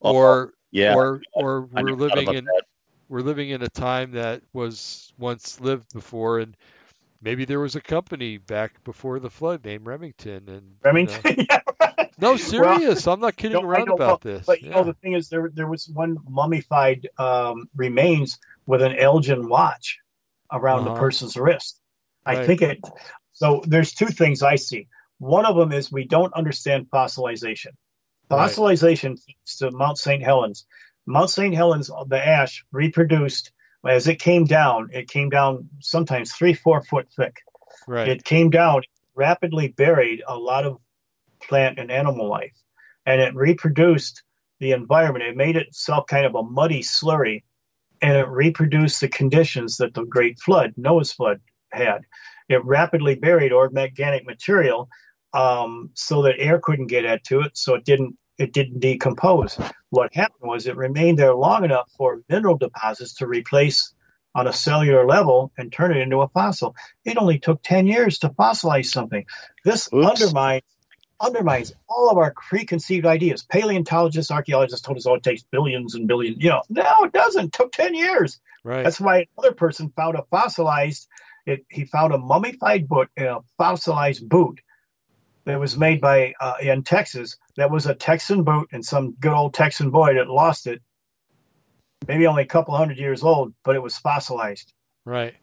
Oh, 0.00 0.14
or 0.14 0.54
Yeah. 0.70 0.94
or 0.94 1.20
or 1.34 1.68
I 1.74 1.82
we're 1.82 1.92
living 1.92 2.32
in 2.34 2.46
that. 2.46 2.64
we're 3.08 3.20
living 3.20 3.50
in 3.50 3.62
a 3.62 3.68
time 3.68 4.12
that 4.12 4.42
was 4.52 5.12
once 5.18 5.60
lived 5.60 5.92
before, 5.92 6.38
and 6.38 6.56
maybe 7.20 7.44
there 7.44 7.60
was 7.60 7.76
a 7.76 7.80
company 7.80 8.38
back 8.38 8.82
before 8.84 9.20
the 9.20 9.30
flood 9.30 9.64
named 9.64 9.86
Remington. 9.86 10.48
And 10.48 10.48
you 10.48 10.60
know- 10.60 10.80
Remington. 10.82 11.46
yeah, 11.50 11.60
right. 11.80 12.10
no, 12.18 12.36
serious. 12.36 13.06
I'm 13.06 13.20
not 13.20 13.36
kidding 13.36 13.62
around 13.62 13.86
don't 13.86 13.96
about 14.00 14.24
know. 14.24 14.32
this. 14.32 14.46
But 14.46 14.62
you 14.62 14.70
Yeah. 14.70 14.76
know, 14.76 14.84
the 14.84 14.94
thing 14.94 15.12
is, 15.12 15.28
there 15.28 15.50
there 15.52 15.66
was 15.68 15.88
one 15.90 16.16
mummified 16.26 17.06
um, 17.18 17.68
remains 17.76 18.38
with 18.66 18.80
an 18.80 18.96
Elgin 18.96 19.48
watch 19.48 19.98
around 20.50 20.84
the 20.84 20.90
Uh-huh. 20.92 21.00
person's 21.00 21.36
wrist. 21.36 21.78
I 22.24 22.46
think 22.46 22.62
it. 22.62 22.80
So 23.32 23.62
there's 23.66 23.92
two 23.92 24.06
things 24.06 24.42
I 24.42 24.56
see. 24.56 24.88
One 25.18 25.46
of 25.46 25.56
them 25.56 25.72
is 25.72 25.90
we 25.90 26.06
don't 26.06 26.34
understand 26.34 26.88
fossilization. 26.92 27.72
Fossilization 28.30 29.18
is 29.46 29.56
to 29.56 29.70
Mount 29.70 29.98
St. 29.98 30.22
Helens. 30.22 30.66
Mount 31.06 31.30
St. 31.30 31.54
Helens, 31.54 31.90
the 32.08 32.26
ash 32.26 32.64
reproduced 32.72 33.52
as 33.86 34.06
it 34.08 34.20
came 34.20 34.44
down. 34.44 34.90
It 34.92 35.08
came 35.08 35.28
down 35.28 35.68
sometimes 35.80 36.32
three, 36.32 36.54
four 36.54 36.82
foot 36.82 37.08
thick. 37.14 37.36
right. 37.86 38.08
It 38.08 38.24
came 38.24 38.50
down, 38.50 38.82
rapidly 39.14 39.68
buried 39.68 40.22
a 40.26 40.36
lot 40.36 40.64
of 40.64 40.78
plant 41.40 41.78
and 41.78 41.90
animal 41.90 42.28
life, 42.28 42.56
and 43.04 43.20
it 43.20 43.34
reproduced 43.34 44.22
the 44.60 44.72
environment. 44.72 45.24
It 45.24 45.36
made 45.36 45.56
itself 45.56 46.06
kind 46.06 46.24
of 46.24 46.34
a 46.34 46.42
muddy 46.42 46.82
slurry, 46.82 47.42
and 48.00 48.16
it 48.16 48.28
reproduced 48.28 49.00
the 49.00 49.08
conditions 49.08 49.76
that 49.78 49.94
the 49.94 50.04
Great 50.04 50.38
Flood, 50.38 50.74
Noah's 50.76 51.12
Flood, 51.12 51.40
had. 51.72 52.02
It 52.52 52.64
rapidly 52.64 53.14
buried 53.14 53.52
organic 53.52 54.26
material 54.26 54.88
um, 55.32 55.90
so 55.94 56.22
that 56.22 56.38
air 56.38 56.58
couldn't 56.58 56.88
get 56.88 57.04
into 57.04 57.40
it, 57.40 57.56
so 57.56 57.74
it 57.74 57.84
didn't 57.84 58.16
it 58.38 58.52
didn't 58.52 58.80
decompose. 58.80 59.58
What 59.90 60.14
happened 60.14 60.48
was 60.48 60.66
it 60.66 60.76
remained 60.76 61.18
there 61.18 61.34
long 61.34 61.64
enough 61.64 61.90
for 61.96 62.22
mineral 62.28 62.56
deposits 62.56 63.14
to 63.14 63.26
replace 63.26 63.92
on 64.34 64.46
a 64.46 64.52
cellular 64.52 65.06
level 65.06 65.52
and 65.58 65.70
turn 65.70 65.94
it 65.94 66.00
into 66.00 66.22
a 66.22 66.28
fossil. 66.28 66.74
It 67.04 67.18
only 67.18 67.38
took 67.38 67.62
10 67.62 67.86
years 67.86 68.18
to 68.20 68.30
fossilize 68.30 68.86
something. 68.86 69.26
This 69.64 69.88
Oops. 69.92 70.06
undermines 70.06 70.62
undermines 71.20 71.72
all 71.88 72.10
of 72.10 72.18
our 72.18 72.34
preconceived 72.48 73.06
ideas. 73.06 73.44
Paleontologists, 73.44 74.32
archaeologists 74.32 74.84
told 74.84 74.98
us, 74.98 75.06
oh, 75.06 75.14
it 75.14 75.22
takes 75.22 75.44
billions 75.44 75.94
and 75.94 76.08
billions. 76.08 76.36
You 76.42 76.50
know, 76.50 76.62
no, 76.68 77.04
it 77.04 77.12
doesn't. 77.12 77.46
It 77.46 77.52
took 77.52 77.72
10 77.72 77.94
years. 77.94 78.40
right. 78.64 78.82
That's 78.82 79.00
why 79.00 79.26
another 79.38 79.54
person 79.54 79.92
found 79.94 80.16
a 80.16 80.24
fossilized, 80.30 81.06
it, 81.46 81.64
he 81.70 81.84
found 81.84 82.12
a 82.12 82.18
mummified 82.18 82.88
boot, 82.88 83.08
a 83.18 83.38
fossilized 83.58 84.28
boot 84.28 84.60
that 85.44 85.58
was 85.58 85.76
made 85.76 86.00
by 86.00 86.34
uh, 86.40 86.54
in 86.60 86.82
Texas. 86.84 87.36
That 87.56 87.70
was 87.70 87.86
a 87.86 87.94
Texan 87.94 88.44
boot, 88.44 88.68
and 88.72 88.84
some 88.84 89.12
good 89.20 89.32
old 89.32 89.54
Texan 89.54 89.90
boy 89.90 90.14
that 90.14 90.28
lost 90.28 90.66
it, 90.66 90.80
maybe 92.06 92.26
only 92.26 92.42
a 92.44 92.46
couple 92.46 92.76
hundred 92.76 92.98
years 92.98 93.22
old, 93.22 93.54
but 93.64 93.76
it 93.76 93.82
was 93.82 93.96
fossilized. 93.98 94.72
right. 95.04 95.34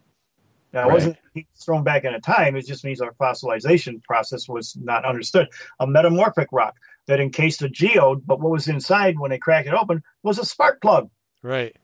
Now, 0.71 0.81
Right. 0.81 0.89
it 0.89 0.93
wasn't 0.93 1.17
thrown 1.65 1.83
back 1.83 2.03
in 2.03 2.13
a 2.13 2.21
time. 2.21 2.55
It 2.55 2.67
just 2.67 2.83
means 2.85 3.01
our 3.01 3.13
fossilization 3.13 4.03
process 4.03 4.47
was 4.47 4.77
not 4.79 5.03
understood. 5.03 5.47
A 5.79 5.87
metamorphic 5.87 6.49
rock 6.51 6.75
that 7.07 7.19
encased 7.19 7.63
a 7.63 7.69
geode, 7.69 8.21
but 8.27 8.39
what 8.39 8.51
was 8.51 8.67
inside 8.67 9.17
when 9.17 9.31
they 9.31 9.39
cracked 9.39 9.67
it 9.67 9.73
open 9.73 10.03
was 10.21 10.37
a 10.37 10.45
spark 10.45 10.79
plug. 10.79 11.09
Right. 11.41 11.75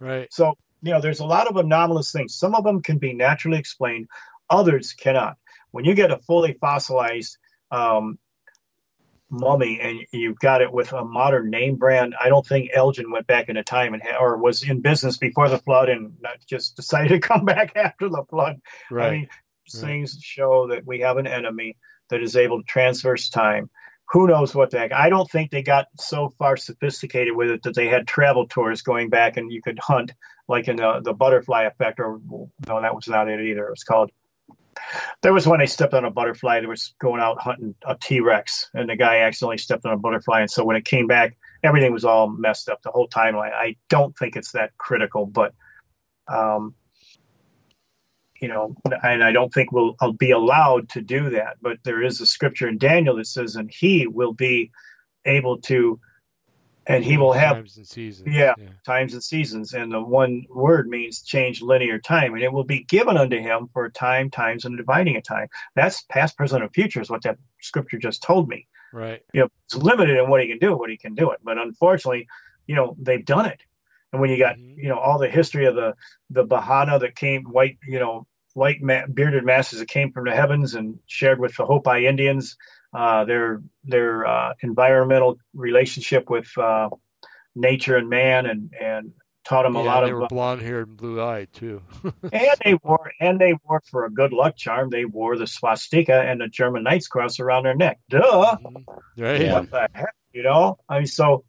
Right. 0.00 0.32
So, 0.32 0.56
you 0.82 0.92
know, 0.92 1.00
there's 1.00 1.20
a 1.20 1.24
lot 1.24 1.48
of 1.48 1.56
anomalous 1.56 2.12
things. 2.12 2.34
Some 2.34 2.54
of 2.54 2.64
them 2.64 2.82
can 2.82 2.98
be 2.98 3.14
naturally 3.14 3.58
explained, 3.58 4.08
others 4.50 4.92
cannot. 4.92 5.36
When 5.70 5.84
you 5.84 5.94
get 5.94 6.10
a 6.10 6.18
fully 6.18 6.54
fossilized 6.60 7.38
um, 7.70 8.18
mummy 9.30 9.80
and 9.80 10.00
you've 10.12 10.38
got 10.38 10.60
it 10.60 10.72
with 10.72 10.92
a 10.92 11.04
modern 11.04 11.50
name 11.50 11.76
brand, 11.76 12.14
I 12.20 12.28
don't 12.28 12.46
think 12.46 12.70
Elgin 12.74 13.10
went 13.10 13.26
back 13.26 13.48
in 13.48 13.56
a 13.56 13.64
time 13.64 13.94
and 13.94 14.02
or 14.20 14.36
was 14.36 14.62
in 14.62 14.80
business 14.80 15.16
before 15.16 15.48
the 15.48 15.58
flood 15.58 15.88
and 15.88 16.14
not 16.20 16.38
just 16.46 16.76
decided 16.76 17.08
to 17.08 17.20
come 17.20 17.44
back 17.44 17.72
after 17.76 18.08
the 18.08 18.24
flood. 18.28 18.60
Right. 18.90 19.06
I 19.06 19.10
mean, 19.10 19.28
Right. 19.74 19.80
things 19.80 20.18
show 20.20 20.66
that 20.68 20.84
we 20.84 21.00
have 21.00 21.18
an 21.18 21.26
enemy 21.26 21.76
that 22.10 22.22
is 22.22 22.36
able 22.36 22.60
to 22.60 22.66
transverse 22.66 23.30
time. 23.30 23.70
Who 24.10 24.26
knows 24.26 24.54
what 24.54 24.70
the 24.70 24.80
heck? 24.80 24.92
I 24.92 25.08
don't 25.08 25.30
think 25.30 25.50
they 25.50 25.62
got 25.62 25.86
so 25.98 26.30
far 26.38 26.56
sophisticated 26.56 27.34
with 27.34 27.50
it 27.50 27.62
that 27.62 27.74
they 27.74 27.88
had 27.88 28.06
travel 28.06 28.46
tours 28.46 28.82
going 28.82 29.08
back 29.08 29.36
and 29.36 29.50
you 29.50 29.62
could 29.62 29.78
hunt 29.78 30.12
like 30.52 30.68
in 30.68 30.76
the, 30.76 31.00
the 31.02 31.12
butterfly 31.12 31.64
effect. 31.64 31.98
Or 31.98 32.20
no, 32.68 32.80
that 32.80 32.94
was 32.94 33.08
not 33.08 33.28
it 33.28 33.40
either. 33.40 33.66
It 33.66 33.70
was 33.70 33.82
called. 33.82 34.10
There 35.22 35.32
was 35.32 35.46
when 35.46 35.60
I 35.60 35.66
stepped 35.66 35.94
on 35.94 36.04
a 36.04 36.10
butterfly. 36.10 36.60
They 36.60 36.66
was 36.66 36.94
going 37.00 37.20
out 37.20 37.40
hunting 37.40 37.74
a 37.84 37.96
T 37.96 38.20
Rex, 38.20 38.70
and 38.74 38.88
the 38.88 38.96
guy 38.96 39.18
accidentally 39.18 39.58
stepped 39.58 39.84
on 39.84 39.92
a 39.92 39.96
butterfly, 39.96 40.40
and 40.40 40.50
so 40.50 40.64
when 40.64 40.76
it 40.76 40.84
came 40.84 41.06
back, 41.06 41.36
everything 41.62 41.92
was 41.92 42.04
all 42.04 42.28
messed 42.28 42.68
up. 42.68 42.80
The 42.82 42.90
whole 42.90 43.08
timeline. 43.08 43.52
I 43.52 43.76
don't 43.88 44.16
think 44.16 44.36
it's 44.36 44.52
that 44.52 44.70
critical, 44.78 45.26
but 45.26 45.52
um, 46.28 46.74
you 48.40 48.48
know, 48.48 48.74
and 49.02 49.22
I 49.22 49.30
don't 49.30 49.52
think 49.52 49.72
we'll 49.72 49.94
I'll 50.00 50.12
be 50.12 50.30
allowed 50.30 50.88
to 50.90 51.00
do 51.00 51.30
that. 51.30 51.58
But 51.60 51.78
there 51.84 52.02
is 52.02 52.20
a 52.20 52.26
scripture 52.26 52.68
in 52.68 52.78
Daniel 52.78 53.16
that 53.16 53.26
says, 53.26 53.56
and 53.56 53.70
he 53.70 54.06
will 54.06 54.32
be 54.32 54.70
able 55.24 55.60
to, 55.62 56.00
and 56.86 57.04
he 57.04 57.16
will 57.16 57.32
have 57.32 57.56
times 57.56 57.76
and 57.76 57.86
seasons. 57.86 58.28
Yeah. 58.34 58.54
times 58.84 59.12
and 59.12 59.22
seasons. 59.22 59.72
And 59.72 59.92
the 59.92 60.00
one 60.00 60.46
word 60.50 60.88
means 60.88 61.22
change 61.22 61.62
linear 61.62 61.98
time, 61.98 62.34
and 62.34 62.42
it 62.42 62.52
will 62.52 62.64
be 62.64 62.84
given 62.84 63.16
unto 63.16 63.38
him 63.38 63.68
for 63.72 63.88
time, 63.90 64.30
times, 64.30 64.64
and 64.64 64.76
dividing 64.76 65.16
a 65.16 65.22
time. 65.22 65.48
That's 65.74 66.02
past, 66.02 66.36
present, 66.36 66.62
and 66.62 66.72
future 66.72 67.00
is 67.00 67.10
what 67.10 67.22
that 67.22 67.38
scripture 67.60 67.98
just 67.98 68.22
told 68.22 68.48
me. 68.48 68.66
Right. 68.92 69.22
You 69.32 69.42
know, 69.42 69.48
it's 69.64 69.76
limited 69.76 70.18
in 70.18 70.28
what 70.28 70.42
he 70.42 70.48
can 70.48 70.58
do, 70.58 70.76
what 70.76 70.90
he 70.90 70.96
can 70.96 71.14
do 71.14 71.30
it. 71.30 71.38
But 71.42 71.58
unfortunately, 71.58 72.28
you 72.66 72.74
know, 72.74 72.96
they've 73.00 73.24
done 73.24 73.46
it. 73.46 73.60
And 74.12 74.20
when 74.20 74.30
you 74.30 74.38
got, 74.38 74.56
Mhm. 74.56 74.76
you 74.76 74.88
know, 74.88 74.98
all 74.98 75.18
the 75.18 75.28
history 75.30 75.66
of 75.66 75.74
the 75.74 75.94
the 76.30 76.44
Pahana 76.44 77.00
that 77.00 77.14
came, 77.14 77.44
white, 77.44 77.78
you 77.86 77.98
know, 77.98 78.26
white 78.54 78.82
ma- 78.82 79.06
bearded 79.06 79.44
masses 79.44 79.78
that 79.78 79.88
came 79.88 80.12
from 80.12 80.24
the 80.24 80.34
heavens 80.34 80.74
and 80.74 80.98
shared 81.06 81.38
with 81.40 81.56
the 81.56 81.64
Hopi 81.64 82.06
Indians, 82.06 82.56
uh, 82.92 83.24
their 83.24 83.62
their 83.84 84.26
uh, 84.26 84.54
environmental 84.62 85.38
relationship 85.54 86.28
with 86.30 86.46
uh, 86.58 86.88
nature 87.54 87.96
and 87.96 88.08
man, 88.08 88.46
and 88.46 88.72
and 88.80 89.12
taught 89.44 89.64
them 89.64 89.74
a 89.74 89.82
yeah, 89.82 89.92
lot 89.94 90.04
they 90.04 90.10
of 90.12 90.18
were 90.18 90.26
blonde 90.28 90.62
haired 90.62 90.86
and 90.88 90.96
blue 90.96 91.20
eyed 91.20 91.52
too. 91.52 91.82
and 92.32 92.56
they 92.64 92.74
wore 92.82 93.10
and 93.20 93.40
they 93.40 93.54
wore 93.64 93.82
for 93.90 94.04
a 94.04 94.10
good 94.10 94.32
luck 94.32 94.56
charm. 94.56 94.90
They 94.90 95.04
wore 95.04 95.36
the 95.36 95.46
swastika 95.46 96.20
and 96.20 96.40
the 96.40 96.48
German 96.48 96.84
Knight's 96.84 97.08
Cross 97.08 97.40
around 97.40 97.64
their 97.64 97.74
neck. 97.74 97.98
Duh. 98.08 98.56
Mhm. 98.62 98.84
Right. 99.18 99.50
What 99.52 99.70
the 99.70 99.88
heck? 99.92 100.14
You 100.32 100.42
know? 100.44 100.78
I 100.88 100.98
mean, 100.98 101.06
so 101.06 101.44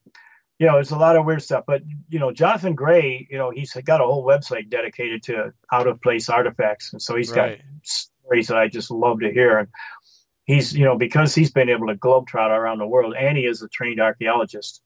you 0.59 0.67
know, 0.67 0.73
there's 0.73 0.91
a 0.91 0.97
lot 0.97 1.15
of 1.17 1.25
weird 1.25 1.41
stuff. 1.41 1.65
But 1.67 1.81
you 2.09 2.19
know, 2.19 2.31
Jonathan 2.31 2.73
Gray, 2.75 3.27
you 3.29 3.37
know, 3.37 3.51
he's 3.51 3.73
got 3.85 4.01
a 4.01 4.05
whole 4.05 4.25
website 4.25 4.69
dedicated 4.69 5.23
to 5.23 5.51
out 5.71 5.87
of 5.87 6.01
place 6.01 6.29
artifacts, 6.29 6.93
and 6.93 7.01
so 7.01 7.15
he's 7.15 7.31
Right. 7.31 7.57
got 7.59 7.65
stories 7.83 8.47
that 8.47 8.57
I 8.57 8.67
just 8.69 8.89
love 8.91 9.19
to 9.21 9.31
hear. 9.31 9.57
And 9.59 9.67
he's 10.45 10.73
you 10.73 10.85
know 10.85 10.97
because 10.97 11.33
he's 11.35 11.51
been 11.51 11.69
able 11.69 11.87
to 11.87 11.95
globetrot 11.95 12.49
around 12.49 12.79
the 12.79 12.87
world, 12.87 13.15
and 13.17 13.37
he 13.37 13.45
is 13.45 13.61
a 13.61 13.67
trained 13.67 13.99
archaeologist. 13.99 14.81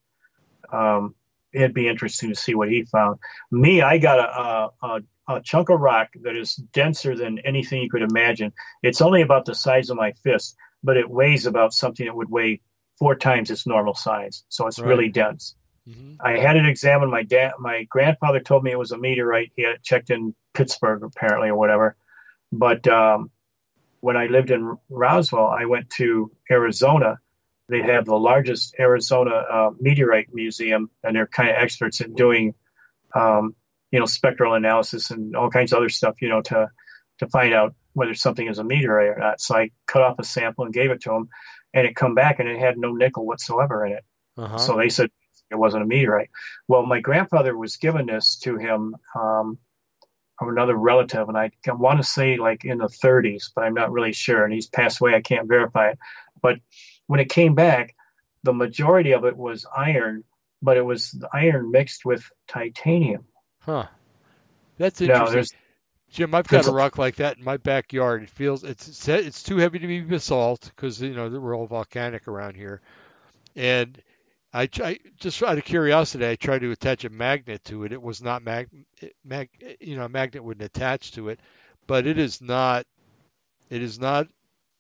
Um, 0.71 1.15
it'd 1.53 1.73
be 1.73 1.87
interesting 1.87 2.29
to 2.29 2.35
see 2.35 2.55
what 2.55 2.69
he 2.69 2.83
found. 2.83 3.19
Me, 3.51 3.81
I 3.81 3.97
got 3.97 4.19
a, 4.19 4.85
a, 4.85 5.01
a 5.29 5.41
chunk 5.41 5.69
of 5.69 5.79
rock 5.79 6.09
that 6.23 6.35
is 6.35 6.55
denser 6.55 7.15
than 7.15 7.39
anything 7.39 7.81
you 7.81 7.89
could 7.89 8.01
imagine. 8.01 8.51
It's 8.83 9.01
only 9.01 9.21
about 9.21 9.45
the 9.45 9.55
size 9.55 9.89
of 9.89 9.97
my 9.97 10.11
fist, 10.23 10.55
but 10.83 10.97
it 10.97 11.09
weighs 11.09 11.45
about 11.45 11.73
something 11.73 12.05
that 12.05 12.15
would 12.15 12.29
weigh 12.29 12.61
four 12.99 13.15
times 13.15 13.49
its 13.49 13.65
normal 13.65 13.93
size. 13.93 14.43
So 14.49 14.67
it's 14.67 14.79
right. 14.79 14.87
really 14.87 15.09
dense. 15.09 15.55
Mm-hmm. 15.87 16.15
I 16.19 16.37
had 16.37 16.57
it 16.57 16.65
examined. 16.65 17.11
My 17.11 17.23
dad, 17.23 17.53
my 17.59 17.83
grandfather 17.89 18.39
told 18.39 18.63
me 18.63 18.71
it 18.71 18.79
was 18.79 18.91
a 18.91 18.97
meteorite. 18.97 19.51
He 19.55 19.63
had 19.63 19.75
it 19.75 19.83
checked 19.83 20.09
in 20.09 20.35
Pittsburgh, 20.53 21.03
apparently, 21.03 21.49
or 21.49 21.55
whatever. 21.55 21.95
But 22.51 22.87
um, 22.87 23.31
when 23.99 24.17
I 24.17 24.27
lived 24.27 24.51
in 24.51 24.77
Roswell, 24.89 25.47
I 25.47 25.65
went 25.65 25.89
to 25.91 26.31
Arizona. 26.49 27.19
They 27.69 27.81
have 27.81 28.05
the 28.05 28.15
largest 28.15 28.75
Arizona 28.79 29.31
uh, 29.31 29.71
meteorite 29.79 30.33
museum, 30.33 30.89
and 31.03 31.15
they're 31.15 31.27
kind 31.27 31.49
of 31.49 31.57
experts 31.57 32.01
in 32.01 32.13
doing, 32.13 32.53
um, 33.13 33.55
you 33.91 33.99
know, 33.99 34.05
spectral 34.05 34.53
analysis 34.53 35.11
and 35.11 35.35
all 35.35 35.49
kinds 35.49 35.73
of 35.73 35.77
other 35.77 35.89
stuff, 35.89 36.21
you 36.21 36.29
know, 36.29 36.41
to 36.43 36.69
to 37.19 37.27
find 37.27 37.53
out 37.53 37.73
whether 37.93 38.13
something 38.13 38.47
is 38.47 38.59
a 38.59 38.63
meteorite 38.63 39.09
or 39.09 39.17
not. 39.17 39.41
So 39.41 39.55
I 39.55 39.71
cut 39.87 40.03
off 40.03 40.19
a 40.19 40.23
sample 40.23 40.65
and 40.65 40.73
gave 40.73 40.91
it 40.91 41.01
to 41.01 41.09
them, 41.09 41.29
and 41.73 41.87
it 41.87 41.95
come 41.95 42.15
back 42.15 42.39
and 42.39 42.47
it 42.47 42.59
had 42.59 42.77
no 42.77 42.93
nickel 42.93 43.25
whatsoever 43.25 43.85
in 43.85 43.93
it. 43.93 44.03
Uh-huh. 44.37 44.57
So 44.57 44.77
they 44.77 44.89
said 44.89 45.09
it 45.49 45.55
wasn't 45.55 45.83
a 45.83 45.87
meteorite. 45.87 46.29
Well, 46.67 46.85
my 46.85 46.99
grandfather 47.01 47.57
was 47.57 47.77
given 47.77 48.05
this 48.05 48.37
to 48.43 48.57
him 48.57 48.95
um, 49.15 49.57
from 50.37 50.49
another 50.49 50.75
relative, 50.75 51.29
and 51.29 51.37
I 51.37 51.51
want 51.67 51.99
to 51.99 52.03
say 52.03 52.37
like 52.37 52.63
in 52.63 52.77
the 52.77 52.85
30s, 52.85 53.51
but 53.55 53.63
I'm 53.63 53.73
not 53.73 53.91
really 53.91 54.13
sure. 54.13 54.43
And 54.43 54.53
he's 54.53 54.67
passed 54.67 55.01
away. 55.01 55.15
I 55.15 55.21
can't 55.21 55.47
verify 55.47 55.89
it. 55.89 55.99
But 56.41 56.59
when 57.07 57.19
it 57.19 57.29
came 57.29 57.55
back, 57.55 57.95
the 58.43 58.53
majority 58.53 59.13
of 59.13 59.25
it 59.25 59.35
was 59.35 59.65
iron, 59.75 60.23
but 60.61 60.77
it 60.77 60.85
was 60.85 61.19
iron 61.33 61.71
mixed 61.71 62.05
with 62.05 62.29
titanium. 62.47 63.25
Huh. 63.59 63.87
That's 64.77 65.01
interesting. 65.01 65.57
Now, 65.59 65.63
Jim, 66.09 66.35
I've 66.35 66.47
got 66.47 66.67
a 66.67 66.71
rock 66.71 66.97
like 66.97 67.15
that 67.15 67.37
in 67.37 67.43
my 67.43 67.57
backyard. 67.57 68.23
It 68.23 68.29
feels 68.29 68.63
it's 68.63 69.07
it's 69.09 69.43
too 69.43 69.57
heavy 69.57 69.79
to 69.79 69.87
be 69.87 69.99
basalt 69.99 70.71
because 70.75 71.01
you 71.01 71.13
know 71.13 71.27
we're 71.27 71.55
all 71.55 71.67
volcanic 71.67 72.27
around 72.27 72.55
here, 72.55 72.79
and 73.55 74.01
I, 74.53 74.69
I 74.81 74.99
just 75.17 75.43
out 75.43 75.57
of 75.57 75.65
curiosity, 75.65 76.27
I 76.27 76.35
tried 76.35 76.59
to 76.59 76.71
attach 76.71 77.03
a 77.03 77.09
magnet 77.09 77.63
to 77.65 77.83
it. 77.83 77.91
It 77.91 78.01
was 78.01 78.21
not 78.21 78.43
mag, 78.43 78.69
mag 79.23 79.49
you 79.79 79.97
know, 79.97 80.05
a 80.05 80.09
magnet 80.09 80.43
wouldn't 80.43 80.65
attach 80.65 81.11
to 81.13 81.29
it, 81.29 81.39
but 81.85 82.07
it 82.07 82.17
is 82.17 82.41
not, 82.41 82.85
it 83.69 83.81
is 83.81 83.99
not 83.99 84.27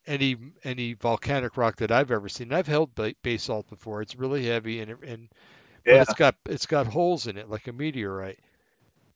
any 0.07 0.37
any 0.63 0.93
volcanic 0.93 1.57
rock 1.57 1.75
that 1.77 1.91
I've 1.91 2.11
ever 2.11 2.29
seen. 2.29 2.53
I've 2.53 2.67
held 2.67 2.91
basalt 3.21 3.69
before. 3.69 4.01
It's 4.01 4.15
really 4.15 4.45
heavy 4.45 4.79
and 4.79 4.91
it, 4.91 4.97
and 5.05 5.29
yeah. 5.85 6.01
it's 6.01 6.13
got 6.13 6.35
it's 6.45 6.65
got 6.65 6.87
holes 6.87 7.27
in 7.27 7.37
it 7.37 7.49
like 7.49 7.67
a 7.67 7.73
meteorite, 7.73 8.39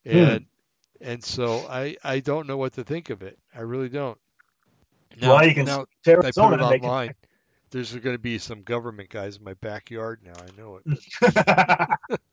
hmm. 0.06 0.18
and 0.18 0.46
hmm. 1.00 1.08
and 1.08 1.24
so 1.24 1.66
I 1.70 1.96
I 2.04 2.20
don't 2.20 2.46
know 2.46 2.58
what 2.58 2.74
to 2.74 2.84
think 2.84 3.10
of 3.10 3.22
it. 3.22 3.40
I 3.56 3.62
really 3.62 3.90
don't. 3.90 4.18
Now, 5.20 5.36
well, 5.36 5.48
you 5.48 5.54
can 5.54 5.66
now, 5.66 5.86
Arizona 6.08 6.56
I 6.56 6.60
put 6.60 6.76
it 6.76 6.84
online 6.84 7.16
there's 7.72 7.96
going 7.96 8.16
to 8.16 8.22
be 8.22 8.38
some 8.38 8.62
government 8.62 9.10
guys 9.10 9.38
in 9.38 9.44
my 9.44 9.54
backyard 9.56 10.20
now. 10.24 10.34
I 10.36 10.62
know 10.62 10.80
it. 10.84 11.00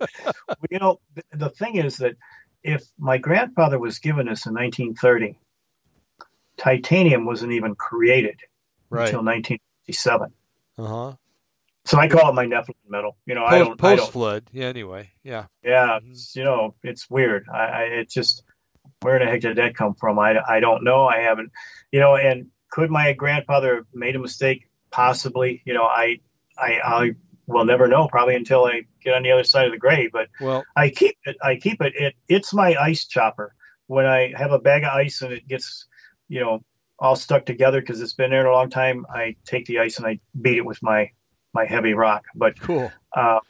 well, 0.49 0.57
you 0.71 0.79
know, 0.79 1.01
the, 1.33 1.49
thing 1.49 1.77
is 1.77 1.99
that 1.99 2.17
if 2.63 2.85
my 2.99 3.19
grandfather 3.19 3.79
was 3.79 3.99
given 3.99 4.29
us 4.29 4.47
in 4.47 4.55
1930, 4.55 5.39
titanium 6.57 7.25
wasn't 7.25 7.53
even 7.53 7.75
created 7.77 8.41
right. 8.91 9.07
until 9.07 9.21
1957. 9.21 10.33
Uh 10.77 10.87
huh. 10.87 11.13
So 11.85 11.99
I 11.99 12.09
call 12.09 12.29
it 12.29 12.35
my 12.35 12.45
Nephilim 12.45 12.75
metal. 12.89 13.17
You 13.25 13.35
know, 13.35 13.43
post, 13.43 13.55
I 13.55 13.59
don't 13.59 13.79
post 13.79 14.13
flood. 14.13 14.45
Yeah. 14.53 14.67
Anyway. 14.67 15.11
Yeah. 15.23 15.47
Yeah. 15.63 15.99
Mm-hmm. 16.03 16.39
you 16.39 16.45
know, 16.45 16.75
it's 16.83 17.09
weird. 17.09 17.47
I, 17.53 17.59
I 17.59 17.83
it 17.83 18.11
just 18.11 18.43
where 19.01 19.19
the 19.19 19.25
heck 19.25 19.41
did 19.41 19.57
that 19.57 19.75
come 19.75 19.95
from? 19.95 20.19
I, 20.19 20.39
I 20.47 20.61
don't 20.61 20.85
know. 20.85 21.07
I 21.07 21.21
haven't. 21.21 21.51
You 21.93 22.01
know, 22.01 22.17
and 22.17 22.49
could 22.71 22.91
my 22.91 23.13
grandfather 23.13 23.77
have 23.77 23.87
made 23.95 24.17
a 24.17 24.19
mistake? 24.19 24.68
Possibly. 24.91 25.63
You 25.65 25.75
know, 25.75 25.85
I, 25.85 26.21
I, 26.59 26.81
I 26.85 27.11
will 27.47 27.65
never 27.65 27.89
know 27.89 28.07
probably 28.09 28.37
until 28.37 28.65
I 28.67 28.83
get 29.03 29.15
on 29.15 29.23
the 29.23 29.33
other 29.33 29.45
side 29.45 29.67
of 29.67 29.73
the 29.73 29.79
grave. 29.79 30.11
But 30.13 30.29
well, 30.41 30.65
I 30.77 30.91
keep 30.91 31.17
it. 31.25 31.37
I 31.43 31.57
keep 31.57 31.83
it. 31.83 31.95
It 31.97 32.15
it's 32.29 32.55
my 32.55 32.77
ice 32.77 33.07
chopper. 33.07 33.55
When 33.87 34.07
I 34.07 34.33
have 34.37 34.53
a 34.53 34.59
bag 34.59 34.85
of 34.85 34.93
ice 34.93 35.23
and 35.23 35.33
it 35.33 35.49
gets, 35.49 35.87
you 36.29 36.41
know, 36.41 36.63
all 36.99 37.17
stuck 37.17 37.47
together 37.47 37.81
because 37.81 38.01
it's 38.03 38.13
been 38.13 38.31
there 38.31 38.47
a 38.47 38.53
long 38.53 38.69
time, 38.69 39.07
I 39.13 39.37
take 39.47 39.65
the 39.67 39.79
ice 39.79 39.97
and 39.99 40.07
I 40.07 40.21
beat 40.41 40.59
it 40.59 40.65
with 40.65 40.83
my 40.83 41.11
my 41.55 41.65
heavy 41.65 41.95
rock. 41.95 42.27
But 42.35 42.61
cool. 42.61 42.93
Uh, 43.17 43.41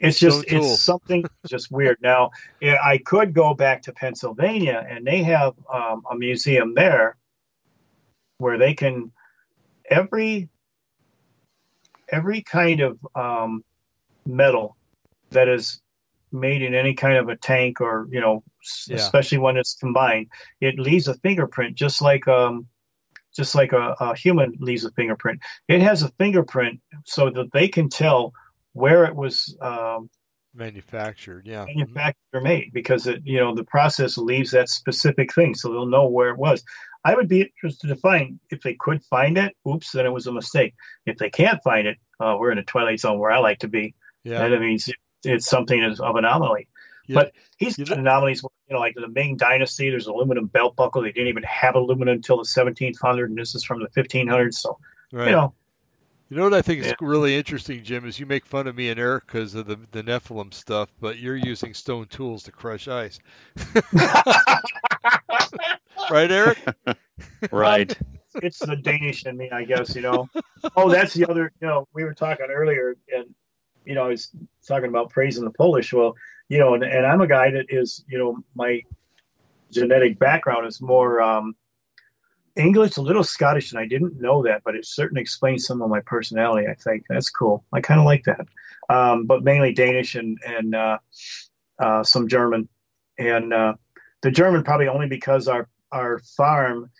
it's 0.00 0.18
just 0.18 0.48
so 0.48 0.56
it's 0.56 0.80
something 0.80 1.24
just 1.46 1.70
weird. 1.70 1.98
Now 2.02 2.30
I 2.62 2.98
could 3.04 3.34
go 3.34 3.54
back 3.54 3.82
to 3.82 3.92
Pennsylvania 3.92 4.84
and 4.88 5.06
they 5.06 5.22
have 5.22 5.54
um, 5.72 6.02
a 6.10 6.16
museum 6.16 6.74
there 6.74 7.16
where 8.38 8.58
they 8.58 8.74
can 8.74 9.12
every 9.88 10.50
every 12.10 12.42
kind 12.42 12.80
of 12.80 12.98
um, 13.14 13.64
metal 14.26 14.76
that 15.30 15.48
is 15.48 15.80
made 16.32 16.62
in 16.62 16.74
any 16.74 16.94
kind 16.94 17.16
of 17.16 17.28
a 17.28 17.36
tank 17.36 17.80
or 17.80 18.08
you 18.10 18.20
know 18.20 18.42
yeah. 18.88 18.96
especially 18.96 19.38
when 19.38 19.56
it's 19.56 19.74
combined 19.74 20.26
it 20.60 20.78
leaves 20.78 21.06
a 21.06 21.14
fingerprint 21.14 21.74
just 21.76 22.02
like 22.02 22.26
um 22.26 22.66
just 23.36 23.54
like 23.54 23.72
a, 23.72 23.94
a, 24.00 24.16
human 24.16 24.56
leaves 24.60 24.84
a 24.84 24.90
fingerprint. 24.92 25.40
It 25.68 25.82
has 25.82 26.02
a 26.02 26.10
fingerprint 26.18 26.80
so 27.04 27.30
that 27.30 27.52
they 27.52 27.68
can 27.68 27.88
tell 27.88 28.32
where 28.72 29.04
it 29.04 29.14
was 29.14 29.56
um, 29.60 30.08
manufactured 30.54 31.46
yeah. 31.46 31.66
Manufactured 31.66 32.16
or 32.32 32.40
made 32.40 32.70
because 32.72 33.06
it 33.06 33.20
you 33.24 33.38
know 33.38 33.54
the 33.54 33.64
process 33.64 34.16
leaves 34.16 34.50
that 34.52 34.70
specific 34.70 35.34
thing 35.34 35.54
so 35.54 35.70
they'll 35.70 35.86
know 35.86 36.06
where 36.06 36.30
it 36.30 36.38
was 36.38 36.64
I 37.06 37.14
would 37.14 37.28
be 37.28 37.42
interested 37.42 37.86
to 37.86 37.96
find 37.96 38.40
if 38.50 38.62
they 38.62 38.74
could 38.74 39.04
find 39.04 39.38
it. 39.38 39.56
Oops, 39.68 39.88
then 39.92 40.06
it 40.06 40.12
was 40.12 40.26
a 40.26 40.32
mistake. 40.32 40.74
If 41.06 41.18
they 41.18 41.30
can't 41.30 41.62
find 41.62 41.86
it, 41.86 41.98
uh, 42.18 42.36
we're 42.36 42.50
in 42.50 42.58
a 42.58 42.64
twilight 42.64 42.98
zone 42.98 43.20
where 43.20 43.30
I 43.30 43.38
like 43.38 43.60
to 43.60 43.68
be. 43.68 43.94
Yeah, 44.24 44.48
that 44.48 44.60
means 44.60 44.90
it's 45.22 45.46
something 45.46 45.84
of 45.84 46.16
anomaly. 46.16 46.66
Yeah. 47.06 47.14
But 47.14 47.32
he's 47.58 47.76
got 47.76 47.98
anomalies. 47.98 48.42
You 48.42 48.74
know, 48.74 48.80
like 48.80 48.96
the 48.96 49.06
Ming 49.06 49.36
Dynasty. 49.36 49.88
There's 49.88 50.08
aluminum 50.08 50.46
belt 50.46 50.74
buckle. 50.74 51.02
They 51.02 51.12
didn't 51.12 51.28
even 51.28 51.44
have 51.44 51.76
aluminum 51.76 52.16
until 52.16 52.38
the 52.38 52.42
1700s, 52.42 53.24
and 53.24 53.38
this 53.38 53.54
is 53.54 53.62
from 53.62 53.80
the 53.80 53.88
1500s. 53.90 54.54
So 54.54 54.76
right. 55.12 55.26
you 55.26 55.32
know. 55.32 55.54
You 56.28 56.38
know 56.38 56.42
what 56.42 56.54
I 56.54 56.62
think 56.62 56.84
is 56.84 56.92
really 57.00 57.36
interesting, 57.36 57.84
Jim, 57.84 58.04
is 58.04 58.18
you 58.18 58.26
make 58.26 58.44
fun 58.44 58.66
of 58.66 58.74
me 58.74 58.88
and 58.88 58.98
Eric 58.98 59.26
because 59.28 59.54
of 59.54 59.66
the 59.68 59.78
the 59.92 60.02
Nephilim 60.02 60.52
stuff, 60.52 60.88
but 61.00 61.20
you're 61.20 61.36
using 61.36 61.72
stone 61.72 62.06
tools 62.06 62.42
to 62.42 62.50
crush 62.50 62.88
ice. 62.88 63.20
right, 66.10 66.30
Eric? 66.30 66.58
right. 67.50 67.96
it's 68.42 68.58
the 68.58 68.76
Danish 68.76 69.26
in 69.26 69.36
me, 69.36 69.50
I 69.50 69.64
guess. 69.64 69.94
You 69.94 70.02
know. 70.02 70.28
Oh, 70.74 70.90
that's 70.90 71.14
the 71.14 71.30
other. 71.30 71.52
You 71.60 71.68
know, 71.68 71.86
we 71.94 72.02
were 72.02 72.14
talking 72.14 72.46
earlier, 72.50 72.96
and 73.14 73.32
you 73.84 73.94
know, 73.94 74.04
I 74.04 74.08
was 74.08 74.30
talking 74.66 74.88
about 74.88 75.10
praising 75.10 75.44
the 75.44 75.50
Polish. 75.50 75.92
Well, 75.92 76.16
you 76.48 76.58
know, 76.58 76.74
and, 76.74 76.82
and 76.82 77.06
I'm 77.06 77.20
a 77.20 77.26
guy 77.26 77.50
that 77.50 77.66
is, 77.68 78.04
you 78.08 78.18
know, 78.18 78.38
my 78.54 78.82
genetic 79.70 80.18
background 80.18 80.66
is 80.66 80.80
more 80.80 81.20
um, 81.20 81.54
English, 82.56 82.96
a 82.96 83.02
little 83.02 83.24
Scottish, 83.24 83.72
and 83.72 83.80
I 83.80 83.86
didn't 83.86 84.20
know 84.20 84.42
that, 84.44 84.62
but 84.64 84.74
it 84.74 84.86
certainly 84.86 85.20
explains 85.20 85.66
some 85.66 85.82
of 85.82 85.90
my 85.90 86.00
personality. 86.00 86.66
I 86.68 86.74
think 86.74 87.04
that's 87.08 87.30
cool. 87.30 87.64
I 87.72 87.80
kind 87.80 88.00
of 88.00 88.06
like 88.06 88.24
that, 88.24 88.46
um, 88.88 89.26
but 89.26 89.44
mainly 89.44 89.72
Danish 89.72 90.14
and 90.14 90.38
and 90.46 90.74
uh, 90.74 90.98
uh, 91.78 92.02
some 92.02 92.28
German, 92.28 92.68
and 93.18 93.52
uh, 93.52 93.74
the 94.22 94.30
German 94.30 94.64
probably 94.64 94.88
only 94.88 95.08
because 95.08 95.48
our 95.48 95.68
our 95.92 96.20
farm 96.36 96.90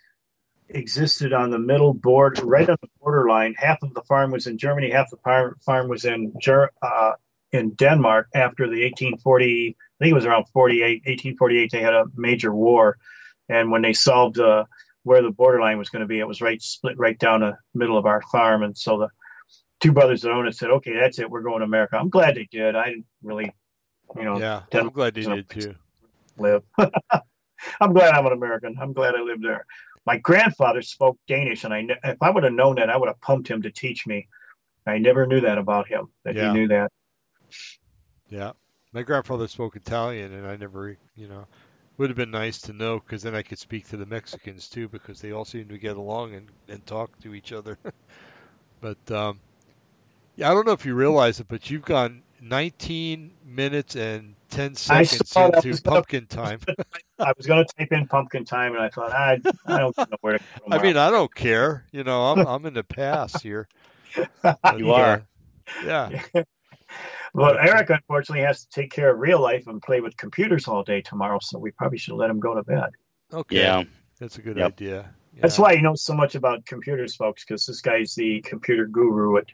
existed 0.69 1.33
on 1.33 1.49
the 1.49 1.59
middle 1.59 1.93
board, 1.93 2.39
right 2.43 2.69
on 2.69 2.77
the 2.81 2.89
borderline. 2.99 3.55
Half 3.57 3.83
of 3.83 3.93
the 3.93 4.01
farm 4.03 4.31
was 4.31 4.47
in 4.47 4.57
Germany, 4.57 4.91
half 4.91 5.09
the 5.09 5.17
farm, 5.17 5.55
farm 5.65 5.87
was 5.87 6.05
in 6.05 6.33
uh, 6.81 7.11
in 7.51 7.71
Denmark. 7.71 8.27
After 8.35 8.65
the 8.65 8.83
1840, 8.83 9.77
I 9.79 10.03
think 10.03 10.11
it 10.11 10.15
was 10.15 10.25
around 10.25 10.45
48, 10.53 11.03
1848, 11.05 11.71
they 11.71 11.81
had 11.81 11.93
a 11.93 12.05
major 12.15 12.53
war, 12.53 12.97
and 13.49 13.71
when 13.71 13.81
they 13.81 13.93
solved 13.93 14.39
uh, 14.39 14.65
where 15.03 15.21
the 15.21 15.31
borderline 15.31 15.77
was 15.77 15.89
going 15.89 16.01
to 16.01 16.07
be, 16.07 16.19
it 16.19 16.27
was 16.27 16.41
right 16.41 16.61
split 16.61 16.97
right 16.97 17.17
down 17.17 17.41
the 17.41 17.57
middle 17.73 17.97
of 17.97 18.05
our 18.05 18.21
farm, 18.23 18.63
and 18.63 18.77
so 18.77 18.99
the 18.99 19.09
two 19.79 19.91
brothers 19.91 20.21
that 20.21 20.31
owned 20.31 20.47
it 20.47 20.55
said, 20.55 20.69
"Okay, 20.69 20.93
that's 20.93 21.19
it. 21.19 21.29
We're 21.29 21.41
going 21.41 21.59
to 21.59 21.65
America." 21.65 21.97
I'm 21.97 22.09
glad 22.09 22.35
they 22.35 22.47
did. 22.51 22.75
I 22.75 22.89
didn't 22.89 23.05
really, 23.23 23.51
you 24.15 24.23
know. 24.23 24.39
Yeah, 24.39 24.63
I'm 24.73 24.89
glad 24.89 25.15
they 25.15 25.23
did 25.23 25.49
too. 25.49 25.75
Live. 26.37 26.63
I'm 27.79 27.93
glad 27.93 28.13
I'm 28.13 28.25
an 28.25 28.33
American. 28.33 28.75
I'm 28.79 28.93
glad 28.93 29.15
I 29.15 29.21
lived 29.21 29.43
there. 29.43 29.65
My 30.05 30.17
grandfather 30.17 30.81
spoke 30.81 31.17
Danish, 31.27 31.63
and 31.63 31.73
I 31.73 31.85
if 32.03 32.17
I 32.21 32.29
would 32.29 32.43
have 32.43 32.53
known 32.53 32.75
that, 32.75 32.89
I 32.89 32.97
would 32.97 33.07
have 33.07 33.19
pumped 33.21 33.49
him 33.49 33.61
to 33.63 33.71
teach 33.71 34.07
me. 34.07 34.27
I 34.85 34.97
never 34.97 35.27
knew 35.27 35.41
that 35.41 35.57
about 35.57 35.87
him. 35.87 36.07
That 36.23 36.35
yeah. 36.35 36.53
he 36.53 36.59
knew 36.59 36.67
that. 36.69 36.91
Yeah, 38.29 38.51
my 38.93 39.03
grandfather 39.03 39.47
spoke 39.47 39.75
Italian, 39.75 40.33
and 40.33 40.47
I 40.47 40.55
never, 40.55 40.97
you 41.15 41.27
know, 41.27 41.45
would 41.97 42.09
have 42.09 42.17
been 42.17 42.31
nice 42.31 42.61
to 42.61 42.73
know 42.73 42.99
because 42.99 43.23
then 43.23 43.35
I 43.35 43.41
could 43.41 43.59
speak 43.59 43.87
to 43.89 43.97
the 43.97 44.05
Mexicans 44.05 44.69
too 44.69 44.87
because 44.87 45.19
they 45.19 45.31
all 45.31 45.45
seem 45.45 45.67
to 45.69 45.77
get 45.77 45.97
along 45.97 46.35
and, 46.35 46.47
and 46.67 46.85
talk 46.85 47.17
to 47.19 47.33
each 47.33 47.51
other. 47.51 47.77
but 48.81 49.11
um, 49.11 49.39
yeah, 50.35 50.49
I 50.49 50.53
don't 50.53 50.65
know 50.65 50.73
if 50.73 50.85
you 50.85 50.93
realize 50.93 51.39
it, 51.39 51.47
but 51.47 51.69
you've 51.69 51.85
gone 51.85 52.21
19 52.41 53.31
minutes 53.45 53.95
and 53.95 54.35
10 54.49 54.75
seconds 54.75 55.35
into 55.35 55.81
pumpkin 55.81 56.25
time. 56.27 56.59
I 57.19 57.33
was 57.35 57.45
going 57.45 57.65
to 57.65 57.73
type 57.77 57.91
in 57.91 58.07
pumpkin 58.07 58.45
time, 58.45 58.73
and 58.73 58.81
I 58.81 58.89
thought 58.89 59.11
I, 59.11 59.39
I 59.65 59.79
don't 59.79 59.97
know 59.97 60.17
where 60.21 60.37
to 60.37 60.39
go. 60.39 60.65
I 60.71 60.81
mean, 60.81 60.97
I 60.97 61.09
don't 61.09 61.33
care. 61.33 61.85
You 61.91 62.03
know, 62.03 62.23
I'm 62.31 62.47
I'm 62.47 62.65
in 62.65 62.73
the 62.73 62.83
past 62.83 63.41
here. 63.41 63.67
But, 64.41 64.79
you 64.79 64.93
are. 64.93 65.27
Uh, 65.83 65.85
yeah. 65.85 66.43
Well, 67.33 67.55
Eric 67.59 67.91
unfortunately 67.91 68.45
has 68.45 68.65
to 68.65 68.69
take 68.69 68.91
care 68.91 69.11
of 69.11 69.19
real 69.19 69.39
life 69.39 69.67
and 69.67 69.79
play 69.81 70.01
with 70.01 70.17
computers 70.17 70.67
all 70.67 70.81
day 70.81 71.01
tomorrow, 71.01 71.37
so 71.39 71.59
we 71.59 71.71
probably 71.71 71.99
should 71.99 72.15
let 72.15 72.29
him 72.29 72.39
go 72.39 72.55
to 72.55 72.63
bed. 72.63 72.89
Okay. 73.31 73.57
Yeah. 73.57 73.83
That's 74.19 74.37
a 74.37 74.41
good 74.41 74.57
yep. 74.57 74.73
idea. 74.73 75.13
Yeah. 75.33 75.41
That's 75.41 75.59
why 75.59 75.75
he 75.75 75.81
knows 75.81 76.03
so 76.03 76.15
much 76.15 76.33
about 76.35 76.65
computers, 76.65 77.15
folks, 77.15 77.45
because 77.45 77.65
this 77.65 77.81
guy's 77.81 78.15
the 78.15 78.41
computer 78.41 78.87
guru 78.87 79.37
at, 79.37 79.45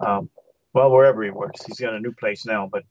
um, 0.00 0.28
well, 0.72 0.90
wherever 0.90 1.22
he 1.22 1.30
works. 1.30 1.64
He's 1.64 1.80
got 1.80 1.94
a 1.94 2.00
new 2.00 2.12
place 2.12 2.46
now, 2.46 2.68
but. 2.70 2.84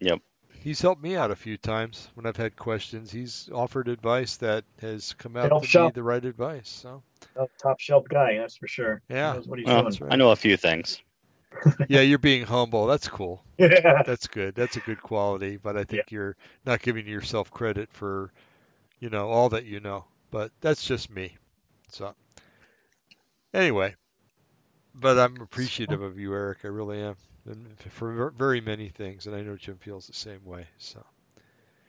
Yep. 0.00 0.20
He's 0.60 0.80
helped 0.80 1.02
me 1.02 1.14
out 1.14 1.30
a 1.30 1.36
few 1.36 1.58
times 1.58 2.08
when 2.14 2.24
I've 2.24 2.38
had 2.38 2.56
questions. 2.56 3.12
He's 3.12 3.50
offered 3.52 3.88
advice 3.88 4.36
that 4.38 4.64
has 4.80 5.12
come 5.12 5.36
out 5.36 5.60
to 5.60 5.66
shelf. 5.66 5.92
be 5.92 5.98
the 5.98 6.02
right 6.02 6.24
advice. 6.24 6.70
So. 6.70 7.02
top 7.62 7.80
shelf 7.80 8.06
guy, 8.08 8.38
that's 8.38 8.56
for 8.56 8.66
sure. 8.66 9.02
Yeah. 9.10 9.34
what 9.44 9.58
Well, 9.62 9.84
right. 9.84 10.02
I 10.10 10.16
know 10.16 10.30
a 10.30 10.36
few 10.36 10.56
things. 10.56 11.02
yeah, 11.88 12.00
you're 12.00 12.18
being 12.18 12.44
humble. 12.44 12.86
That's 12.86 13.08
cool. 13.08 13.44
Yeah. 13.58 14.02
That's 14.04 14.26
good. 14.26 14.54
That's 14.54 14.76
a 14.76 14.80
good 14.80 15.02
quality. 15.02 15.58
But 15.58 15.76
I 15.76 15.84
think 15.84 16.04
yeah. 16.10 16.16
you're 16.16 16.36
not 16.64 16.80
giving 16.80 17.06
yourself 17.06 17.50
credit 17.50 17.90
for, 17.92 18.32
you 19.00 19.10
know, 19.10 19.28
all 19.28 19.50
that 19.50 19.66
you 19.66 19.80
know. 19.80 20.06
But 20.30 20.50
that's 20.60 20.82
just 20.82 21.10
me. 21.10 21.36
So, 21.90 22.14
anyway, 23.52 23.94
but 24.94 25.18
I'm 25.18 25.40
appreciative 25.40 26.02
of 26.02 26.18
you, 26.18 26.34
Eric. 26.34 26.58
I 26.64 26.68
really 26.68 27.00
am, 27.00 27.16
and 27.46 27.66
for 27.90 28.32
very 28.36 28.60
many 28.60 28.88
things. 28.88 29.26
And 29.26 29.34
I 29.34 29.42
know 29.42 29.56
Jim 29.56 29.76
feels 29.78 30.06
the 30.06 30.14
same 30.14 30.44
way. 30.44 30.66
So. 30.78 31.04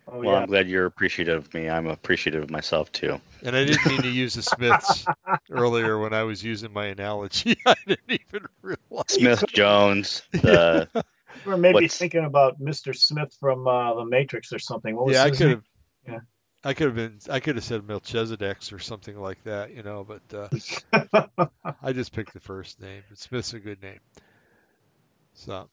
Oh, 0.07 0.19
well, 0.19 0.33
yeah. 0.33 0.39
I'm 0.41 0.47
glad 0.47 0.69
you're 0.69 0.85
appreciative 0.85 1.45
of 1.45 1.53
me. 1.53 1.67
I'm 1.67 1.87
appreciative 1.87 2.43
of 2.43 2.51
myself 2.51 2.91
too. 2.91 3.19
And 3.41 3.55
I 3.55 3.65
didn't 3.65 3.85
mean 3.87 4.01
to 4.03 4.09
use 4.09 4.35
the 4.35 4.43
Smiths 4.43 5.05
earlier 5.49 5.97
when 5.97 6.13
I 6.13 6.23
was 6.23 6.43
using 6.43 6.71
my 6.71 6.87
analogy. 6.87 7.57
I 7.65 7.75
didn't 7.87 8.11
even 8.11 8.45
realize. 8.61 9.05
Smith 9.07 9.43
Jones. 9.53 10.21
The, 10.31 10.87
or 11.45 11.57
maybe 11.57 11.73
what's... 11.73 11.97
thinking 11.97 12.23
about 12.23 12.61
Mr. 12.61 12.95
Smith 12.95 13.35
from 13.39 13.67
uh, 13.67 13.95
the 13.95 14.05
Matrix 14.05 14.53
or 14.53 14.59
something. 14.59 14.95
yeah, 15.07 15.23
I 15.23 15.31
could 15.31 15.49
have. 15.49 15.63
Yeah. 16.07 16.19
I 16.65 16.73
could 16.73 16.87
have 16.87 16.95
been. 16.95 17.19
I 17.29 17.39
could 17.39 17.55
have 17.55 17.63
said 17.63 17.87
Melchizedek 17.87 18.57
or 18.73 18.79
something 18.79 19.17
like 19.17 19.43
that, 19.43 19.75
you 19.75 19.83
know. 19.83 20.03
But 20.03 20.49
uh, 20.91 21.27
I 21.83 21.93
just 21.93 22.11
picked 22.11 22.33
the 22.33 22.39
first 22.39 22.81
name. 22.81 23.03
Smith's 23.13 23.53
a 23.53 23.59
good 23.59 23.83
name. 23.83 23.99
So, 25.35 25.69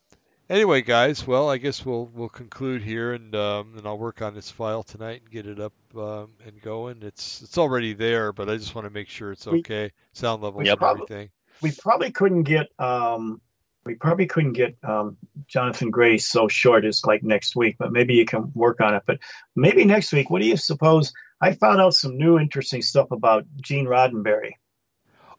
anyway, 0.50 0.82
guys, 0.82 1.26
well, 1.26 1.48
I 1.48 1.56
guess 1.56 1.84
we'll 1.86 2.10
we'll 2.12 2.28
conclude 2.28 2.82
here, 2.82 3.14
and 3.14 3.34
um, 3.34 3.72
and 3.78 3.86
I'll 3.86 3.96
work 3.96 4.20
on 4.20 4.34
this 4.34 4.50
file 4.50 4.82
tonight 4.82 5.22
and 5.22 5.30
get 5.30 5.46
it 5.46 5.60
up 5.60 5.72
um, 5.96 6.32
and 6.44 6.60
going. 6.60 7.02
It's 7.02 7.40
it's 7.40 7.56
already 7.56 7.94
there, 7.94 8.34
but 8.34 8.50
I 8.50 8.58
just 8.58 8.74
want 8.74 8.86
to 8.86 8.92
make 8.92 9.08
sure 9.08 9.32
it's 9.32 9.46
okay, 9.46 9.84
we, 9.84 9.90
sound 10.12 10.42
level 10.42 10.60
and 10.60 10.68
everything. 10.68 11.30
We 11.62 11.72
probably 11.72 12.10
couldn't 12.10 12.42
get 12.42 12.68
um, 12.78 13.40
we 13.85 13.94
probably 13.94 14.27
couldn't 14.27 14.52
get 14.52 14.77
um, 14.83 15.17
Jonathan 15.47 15.91
Gray 15.91 16.19
so 16.19 16.49
short 16.49 16.85
as 16.85 17.05
like 17.05 17.23
next 17.23 17.57
week, 17.57 17.77
but 17.78 17.93
maybe 17.93 18.15
you 18.15 18.25
can 18.25 18.52
work 18.55 18.81
on 18.81 18.94
it. 18.94 19.02
But 19.07 19.19
maybe 19.57 19.85
next 19.85 20.12
week. 20.12 20.31
What 20.31 20.41
do 20.41 20.49
you 20.49 20.57
suppose? 20.57 21.12
I 21.41 21.55
found 21.55 21.81
out 21.81 21.94
some 21.94 22.17
new 22.17 22.39
interesting 22.39 22.83
stuff 22.83 23.11
about 23.11 23.44
Gene 23.61 23.86
Roddenberry. 23.86 24.52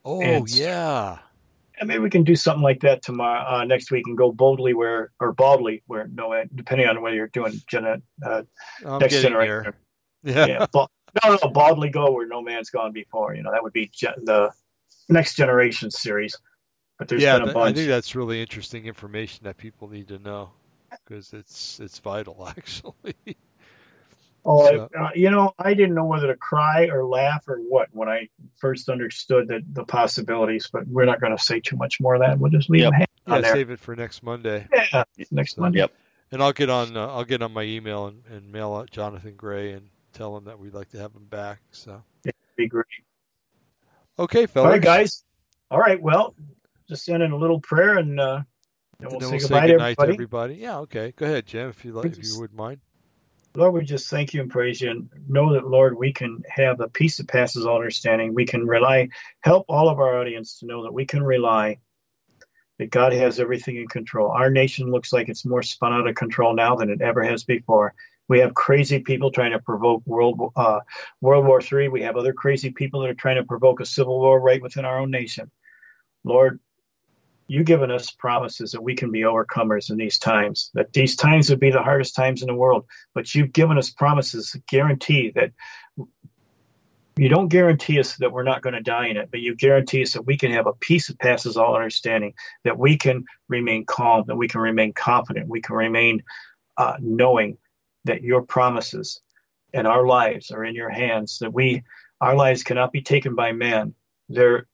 Oh 0.06 0.22
and, 0.22 0.50
yeah 0.50 1.20
and 1.80 1.88
maybe 1.88 2.00
we 2.00 2.10
can 2.10 2.24
do 2.24 2.36
something 2.36 2.62
like 2.62 2.82
that 2.82 3.02
tomorrow, 3.02 3.46
uh, 3.46 3.64
next 3.66 3.92
week, 3.92 4.04
and 4.08 4.18
go 4.18 4.32
boldly 4.32 4.74
where 4.74 5.12
or 5.20 5.34
baldly 5.34 5.84
where 5.88 6.08
no, 6.08 6.30
man 6.30 6.50
depending 6.54 6.88
on 6.88 7.02
whether 7.02 7.16
you're 7.16 7.28
doing 7.28 7.54
gen- 7.68 8.02
uh, 8.26 8.44
next 9.00 9.22
generation. 9.22 9.74
Yeah, 10.24 10.46
yeah 10.46 10.66
no, 10.74 10.88
no, 11.26 11.50
baldly 11.50 11.90
go 11.90 12.12
where 12.12 12.28
no 12.28 12.42
man's 12.42 12.70
gone 12.70 12.92
before. 12.92 13.36
You 13.36 13.44
know 13.44 13.52
that 13.52 13.64
would 13.64 13.74
be 13.74 13.90
gen- 13.94 14.24
the 14.24 14.52
next 15.10 15.36
generation 15.36 15.92
series. 15.92 16.38
But 16.98 17.08
there's 17.08 17.22
yeah, 17.22 17.40
been 17.40 17.50
a 17.50 17.54
bunch. 17.54 17.72
I 17.72 17.74
think 17.74 17.88
that's 17.88 18.16
really 18.16 18.42
interesting 18.42 18.86
information 18.86 19.46
that 19.46 19.58
people 19.58 19.90
need 19.90 20.08
to 20.10 20.20
know 20.20 20.52
because 20.92 21.34
it's 21.34 21.80
it's 21.80 22.00
vital 22.00 22.48
actually. 22.58 23.16
Oh, 24.46 24.66
so. 24.66 24.90
uh, 25.00 25.10
you 25.16 25.32
know, 25.32 25.54
I 25.58 25.74
didn't 25.74 25.96
know 25.96 26.06
whether 26.06 26.28
to 26.28 26.36
cry 26.36 26.88
or 26.88 27.06
laugh 27.06 27.48
or 27.48 27.58
what 27.58 27.88
when 27.92 28.10
I 28.10 28.28
first 28.58 28.90
understood 28.90 29.48
that 29.48 29.62
the 29.74 29.86
possibilities. 29.86 30.70
But 30.72 30.88
we're 30.88 31.06
not 31.06 31.22
going 31.22 31.36
to 31.36 31.42
say 31.42 31.60
too 31.60 31.78
much 31.78 32.02
more 32.02 32.16
of 32.16 32.22
that. 32.22 32.40
We'll 32.40 32.52
just 32.52 32.70
leave 32.70 32.82
yep. 32.82 32.92
them 32.92 33.06
yeah, 33.28 33.42
there. 33.42 33.54
save 33.54 33.70
it 33.70 33.80
for 33.80 33.96
next 33.96 34.22
Monday. 34.22 34.68
Yeah, 34.74 35.04
next 35.32 35.56
so, 35.56 35.62
Monday. 35.62 35.80
Yep. 35.80 35.94
And 36.32 36.44
I'll 36.44 36.54
get 36.54 36.70
on. 36.70 36.98
Uh, 36.98 37.08
I'll 37.08 37.24
get 37.24 37.42
on 37.42 37.54
my 37.54 37.64
email 37.64 38.08
and, 38.08 38.24
and 38.30 38.52
mail 38.52 38.74
out 38.74 38.92
Jonathan 38.92 39.36
Gray 39.36 39.72
and 39.72 39.88
tell 40.14 40.36
him 40.36 40.46
that 40.46 40.60
we'd 40.60 40.74
like 40.74 40.90
to 40.92 40.98
have 41.00 41.14
him 41.14 41.26
back. 41.26 41.60
So 41.72 42.04
it'd 42.26 42.36
be 42.58 42.68
great. 42.68 42.86
Okay, 44.20 44.46
fellas. 44.46 44.66
All 44.66 44.72
right, 44.72 44.82
guys. 44.82 45.24
All 45.72 45.80
right. 45.80 46.02
Well, 46.02 46.36
just 46.88 47.06
send 47.06 47.24
in 47.24 47.32
a 47.32 47.38
little 47.38 47.60
prayer 47.60 47.98
and. 47.98 48.20
uh 48.20 48.42
and 49.00 49.12
we'll, 49.12 49.20
say, 49.20 49.40
goodbye 49.40 49.68
say 49.68 49.68
to 49.68 49.74
everybody. 49.74 49.96
to 49.96 50.14
everybody. 50.14 50.56
Yeah, 50.56 50.78
okay. 50.80 51.14
Go 51.16 51.26
ahead, 51.26 51.46
Jim, 51.46 51.70
if 51.70 51.84
you 51.84 51.92
like, 51.92 52.06
if 52.06 52.24
you 52.24 52.40
would 52.40 52.54
mind. 52.54 52.80
Lord, 53.56 53.74
we 53.74 53.84
just 53.84 54.10
thank 54.10 54.34
you 54.34 54.42
and 54.42 54.50
praise 54.50 54.82
you 54.82 54.90
and 54.90 55.10
know 55.28 55.54
that, 55.54 55.68
Lord, 55.68 55.96
we 55.96 56.12
can 56.12 56.42
have 56.48 56.80
a 56.80 56.88
peace 56.88 57.18
that 57.18 57.28
passes 57.28 57.66
all 57.66 57.76
understanding. 57.76 58.34
We 58.34 58.46
can 58.46 58.66
rely, 58.66 59.10
help 59.42 59.66
all 59.70 59.90
of 59.90 60.00
our 60.00 60.20
audience 60.20 60.58
to 60.60 60.66
know 60.66 60.84
that 60.84 60.94
we 60.94 61.06
can 61.06 61.22
rely 61.22 61.80
that 62.80 62.90
God 62.90 63.14
has 63.14 63.40
everything 63.40 63.78
in 63.78 63.88
control. 63.88 64.32
Our 64.32 64.50
nation 64.50 64.90
looks 64.90 65.14
like 65.14 65.30
it's 65.30 65.46
more 65.46 65.62
spun 65.62 65.94
out 65.94 66.08
of 66.08 66.16
control 66.16 66.56
now 66.56 66.76
than 66.76 66.90
it 66.90 67.02
ever 67.02 67.24
has 67.24 67.44
before. 67.44 67.94
We 68.28 68.40
have 68.40 68.56
crazy 68.56 69.00
people 69.00 69.30
trying 69.30 69.52
to 69.52 69.60
provoke 69.60 70.02
World 70.08 70.52
uh, 70.56 70.80
World 71.22 71.46
War 71.46 71.62
III. 71.62 71.90
We 71.90 72.02
have 72.02 72.18
other 72.18 72.34
crazy 72.34 72.72
people 72.72 73.02
that 73.02 73.10
are 73.10 73.16
trying 73.16 73.36
to 73.36 73.44
provoke 73.44 73.82
a 73.82 73.86
civil 73.86 74.20
war 74.20 74.40
right 74.40 74.62
within 74.62 74.86
our 74.86 74.98
own 74.98 75.12
nation. 75.12 75.52
Lord, 76.24 76.60
you've 77.48 77.66
given 77.66 77.92
us 77.92 78.12
promises 78.12 78.72
that 78.72 78.82
we 78.82 78.96
can 78.96 79.12
be 79.12 79.22
overcomers 79.22 79.90
in 79.90 79.98
these 79.98 80.18
times, 80.18 80.72
that 80.74 80.94
these 80.94 81.16
times 81.16 81.50
would 81.50 81.60
be 81.60 81.72
the 81.72 81.82
hardest 81.82 82.16
times 82.16 82.42
in 82.42 82.48
the 82.48 82.56
world. 82.56 82.86
But 83.14 83.36
you've 83.36 83.54
given 83.54 83.78
us 83.78 83.90
promises 83.90 84.52
that 84.52 84.66
guarantee 84.68 85.32
that 85.36 85.52
you 87.16 87.30
don't 87.30 87.50
guarantee 87.50 88.00
us 88.00 88.16
that 88.18 88.32
we're 88.32 88.44
not 88.44 88.64
going 88.64 88.74
to 88.74 88.82
die 88.82 89.08
in 89.08 89.18
it, 89.18 89.30
but 89.30 89.42
you 89.42 89.56
guarantee 89.56 90.02
us 90.02 90.14
that 90.14 90.26
we 90.26 90.36
can 90.36 90.52
have 90.52 90.66
a 90.66 90.74
peace 90.74 91.08
that 91.08 91.20
passes 91.20 91.58
all 91.58 91.76
understanding, 91.76 92.34
that 92.64 92.78
we 92.78 92.98
can 92.98 93.24
remain 93.50 93.86
calm, 93.86 94.24
that 94.28 94.36
we 94.36 94.48
can 94.48 94.62
remain 94.62 94.94
confident, 94.94 95.48
we 95.48 95.62
can 95.62 95.76
remain 95.76 96.24
uh, 96.78 96.96
knowing 97.00 97.58
that 98.06 98.24
your 98.24 98.42
promises 98.42 99.22
and 99.74 99.86
our 99.86 100.08
lives 100.08 100.50
are 100.50 100.66
in 100.66 100.74
your 100.74 100.90
hands, 100.90 101.38
that 101.40 101.54
we 101.54 101.84
our 102.20 102.36
lives 102.36 102.64
cannot 102.64 102.92
be 102.92 103.02
taken 103.02 103.36
by 103.36 103.52
man. 103.52 103.94
They're 104.30 104.68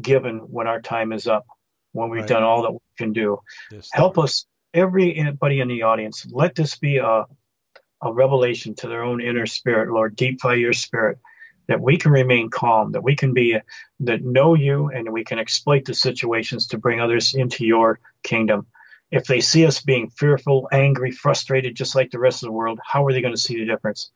given 0.00 0.38
when 0.38 0.66
our 0.66 0.80
time 0.80 1.12
is 1.12 1.26
up 1.26 1.46
when 1.92 2.10
we've 2.10 2.20
right. 2.20 2.28
done 2.28 2.42
all 2.42 2.62
that 2.62 2.72
we 2.72 2.78
can 2.96 3.12
do. 3.12 3.38
Yes, 3.70 3.88
Help 3.92 4.18
us, 4.18 4.46
everybody 4.74 5.60
in 5.60 5.68
the 5.68 5.82
audience. 5.82 6.26
Let 6.30 6.54
this 6.54 6.76
be 6.76 6.98
a, 6.98 7.26
a 8.02 8.12
revelation 8.12 8.74
to 8.76 8.88
their 8.88 9.02
own 9.02 9.20
inner 9.20 9.46
spirit, 9.46 9.90
Lord. 9.90 10.16
Deep 10.16 10.40
by 10.40 10.54
your 10.54 10.72
spirit, 10.72 11.18
that 11.68 11.80
we 11.80 11.96
can 11.96 12.12
remain 12.12 12.50
calm, 12.50 12.92
that 12.92 13.02
we 13.02 13.16
can 13.16 13.32
be, 13.32 13.58
that 14.00 14.22
know 14.22 14.54
you, 14.54 14.88
and 14.88 15.12
we 15.12 15.24
can 15.24 15.38
exploit 15.38 15.84
the 15.84 15.94
situations 15.94 16.66
to 16.68 16.78
bring 16.78 17.00
others 17.00 17.34
into 17.34 17.66
your 17.66 18.00
kingdom. 18.22 18.66
If 19.10 19.24
they 19.24 19.40
see 19.40 19.66
us 19.66 19.80
being 19.80 20.08
fearful, 20.08 20.68
angry, 20.70 21.10
frustrated, 21.10 21.74
just 21.74 21.96
like 21.96 22.10
the 22.10 22.20
rest 22.20 22.42
of 22.42 22.46
the 22.46 22.52
world, 22.52 22.78
how 22.84 23.04
are 23.04 23.12
they 23.12 23.20
going 23.20 23.34
to 23.34 23.40
see 23.40 23.58
the 23.58 23.66
difference? 23.66 24.10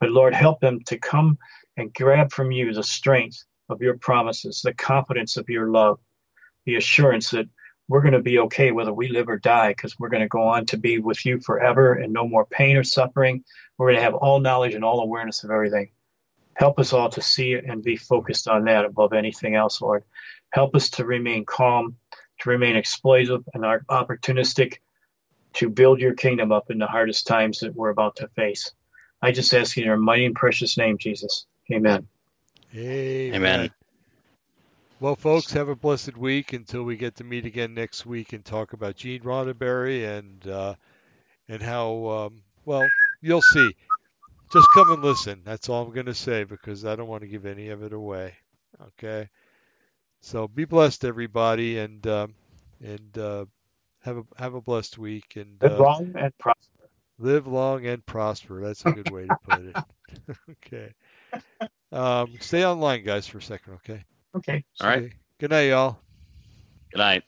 But 0.00 0.10
Lord, 0.10 0.34
help 0.34 0.60
them 0.60 0.80
to 0.86 0.98
come 0.98 1.38
and 1.76 1.94
grab 1.94 2.32
from 2.32 2.50
you 2.50 2.72
the 2.72 2.82
strength 2.82 3.44
of 3.68 3.80
your 3.80 3.96
promises, 3.96 4.62
the 4.62 4.74
confidence 4.74 5.36
of 5.36 5.48
your 5.48 5.70
love, 5.70 6.00
the 6.64 6.76
assurance 6.76 7.30
that 7.30 7.48
we're 7.88 8.02
going 8.02 8.12
to 8.12 8.22
be 8.22 8.38
okay 8.38 8.70
whether 8.70 8.92
we 8.92 9.08
live 9.08 9.28
or 9.28 9.38
die 9.38 9.70
because 9.70 9.98
we're 9.98 10.08
going 10.08 10.22
to 10.22 10.28
go 10.28 10.42
on 10.42 10.64
to 10.66 10.76
be 10.76 10.98
with 10.98 11.26
you 11.26 11.40
forever 11.40 11.92
and 11.94 12.12
no 12.12 12.26
more 12.26 12.46
pain 12.46 12.76
or 12.76 12.84
suffering. 12.84 13.44
We're 13.76 13.88
going 13.88 13.98
to 13.98 14.04
have 14.04 14.14
all 14.14 14.38
knowledge 14.38 14.74
and 14.74 14.84
all 14.84 15.00
awareness 15.00 15.42
of 15.42 15.50
everything. 15.50 15.90
Help 16.54 16.78
us 16.78 16.92
all 16.92 17.08
to 17.10 17.22
see 17.22 17.54
and 17.54 17.82
be 17.82 17.96
focused 17.96 18.46
on 18.46 18.64
that 18.64 18.84
above 18.84 19.12
anything 19.12 19.54
else, 19.54 19.80
Lord. 19.80 20.04
Help 20.50 20.76
us 20.76 20.90
to 20.90 21.04
remain 21.04 21.44
calm, 21.44 21.96
to 22.40 22.50
remain 22.50 22.76
explosive 22.76 23.42
and 23.54 23.64
opportunistic, 23.64 24.76
to 25.54 25.68
build 25.68 26.00
your 26.00 26.14
kingdom 26.14 26.52
up 26.52 26.70
in 26.70 26.78
the 26.78 26.86
hardest 26.86 27.26
times 27.26 27.60
that 27.60 27.74
we're 27.74 27.90
about 27.90 28.16
to 28.16 28.28
face. 28.28 28.72
I 29.22 29.32
just 29.32 29.52
ask 29.52 29.76
you 29.76 29.82
in 29.82 29.88
your 29.88 29.96
mighty 29.96 30.26
and 30.26 30.34
precious 30.34 30.76
name, 30.76 30.98
Jesus. 30.98 31.46
Amen. 31.72 32.06
Amen. 32.74 33.34
Amen. 33.34 33.70
Well, 35.00 35.16
folks, 35.16 35.52
have 35.52 35.68
a 35.68 35.74
blessed 35.76 36.16
week 36.16 36.52
until 36.52 36.82
we 36.84 36.96
get 36.96 37.16
to 37.16 37.24
meet 37.24 37.46
again 37.46 37.74
next 37.74 38.04
week 38.06 38.32
and 38.34 38.44
talk 38.44 38.74
about 38.74 38.96
Gene 38.96 39.22
Roddenberry 39.22 40.06
and 40.18 40.46
uh, 40.46 40.74
and 41.48 41.62
how 41.62 42.06
um, 42.08 42.42
well 42.66 42.86
you'll 43.22 43.42
see. 43.42 43.74
just 44.52 44.68
come 44.74 44.90
and 44.92 45.02
listen. 45.02 45.42
That's 45.44 45.68
all 45.70 45.84
I'm 45.86 45.92
going 45.94 46.06
to 46.06 46.14
say 46.14 46.44
because 46.44 46.84
I 46.84 46.96
don't 46.96 47.08
want 47.08 47.22
to 47.22 47.28
give 47.28 47.46
any 47.46 47.70
of 47.70 47.82
it 47.82 47.92
away. 47.94 48.34
Okay. 48.88 49.28
So 50.20 50.48
be 50.48 50.66
blessed, 50.66 51.04
everybody, 51.04 51.78
and 51.78 52.06
um, 52.06 52.34
and 52.82 53.16
uh, 53.18 53.46
have 54.02 54.18
a 54.18 54.24
have 54.36 54.54
a 54.54 54.60
blessed 54.60 54.98
week 54.98 55.36
and 55.36 55.62
Live 55.62 55.72
uh, 55.72 55.78
long 55.80 56.12
and 56.16 56.36
prosper. 56.38 56.90
live 57.18 57.46
long 57.46 57.86
and 57.86 58.04
prosper. 58.04 58.60
That's 58.62 58.84
a 58.84 58.90
good 58.90 59.10
way 59.10 59.26
to 59.28 59.36
put 59.48 59.60
it. 59.64 59.76
okay. 60.50 60.92
Um, 61.92 62.34
stay 62.40 62.64
online, 62.66 63.04
guys, 63.04 63.26
for 63.26 63.38
a 63.38 63.42
second. 63.42 63.74
Okay. 63.74 64.04
Okay. 64.36 64.64
All 64.80 64.88
right. 64.88 64.98
Okay. 65.04 65.12
Good 65.38 65.50
night, 65.50 65.68
y'all. 65.68 65.98
Good 66.92 66.98
night. 66.98 67.24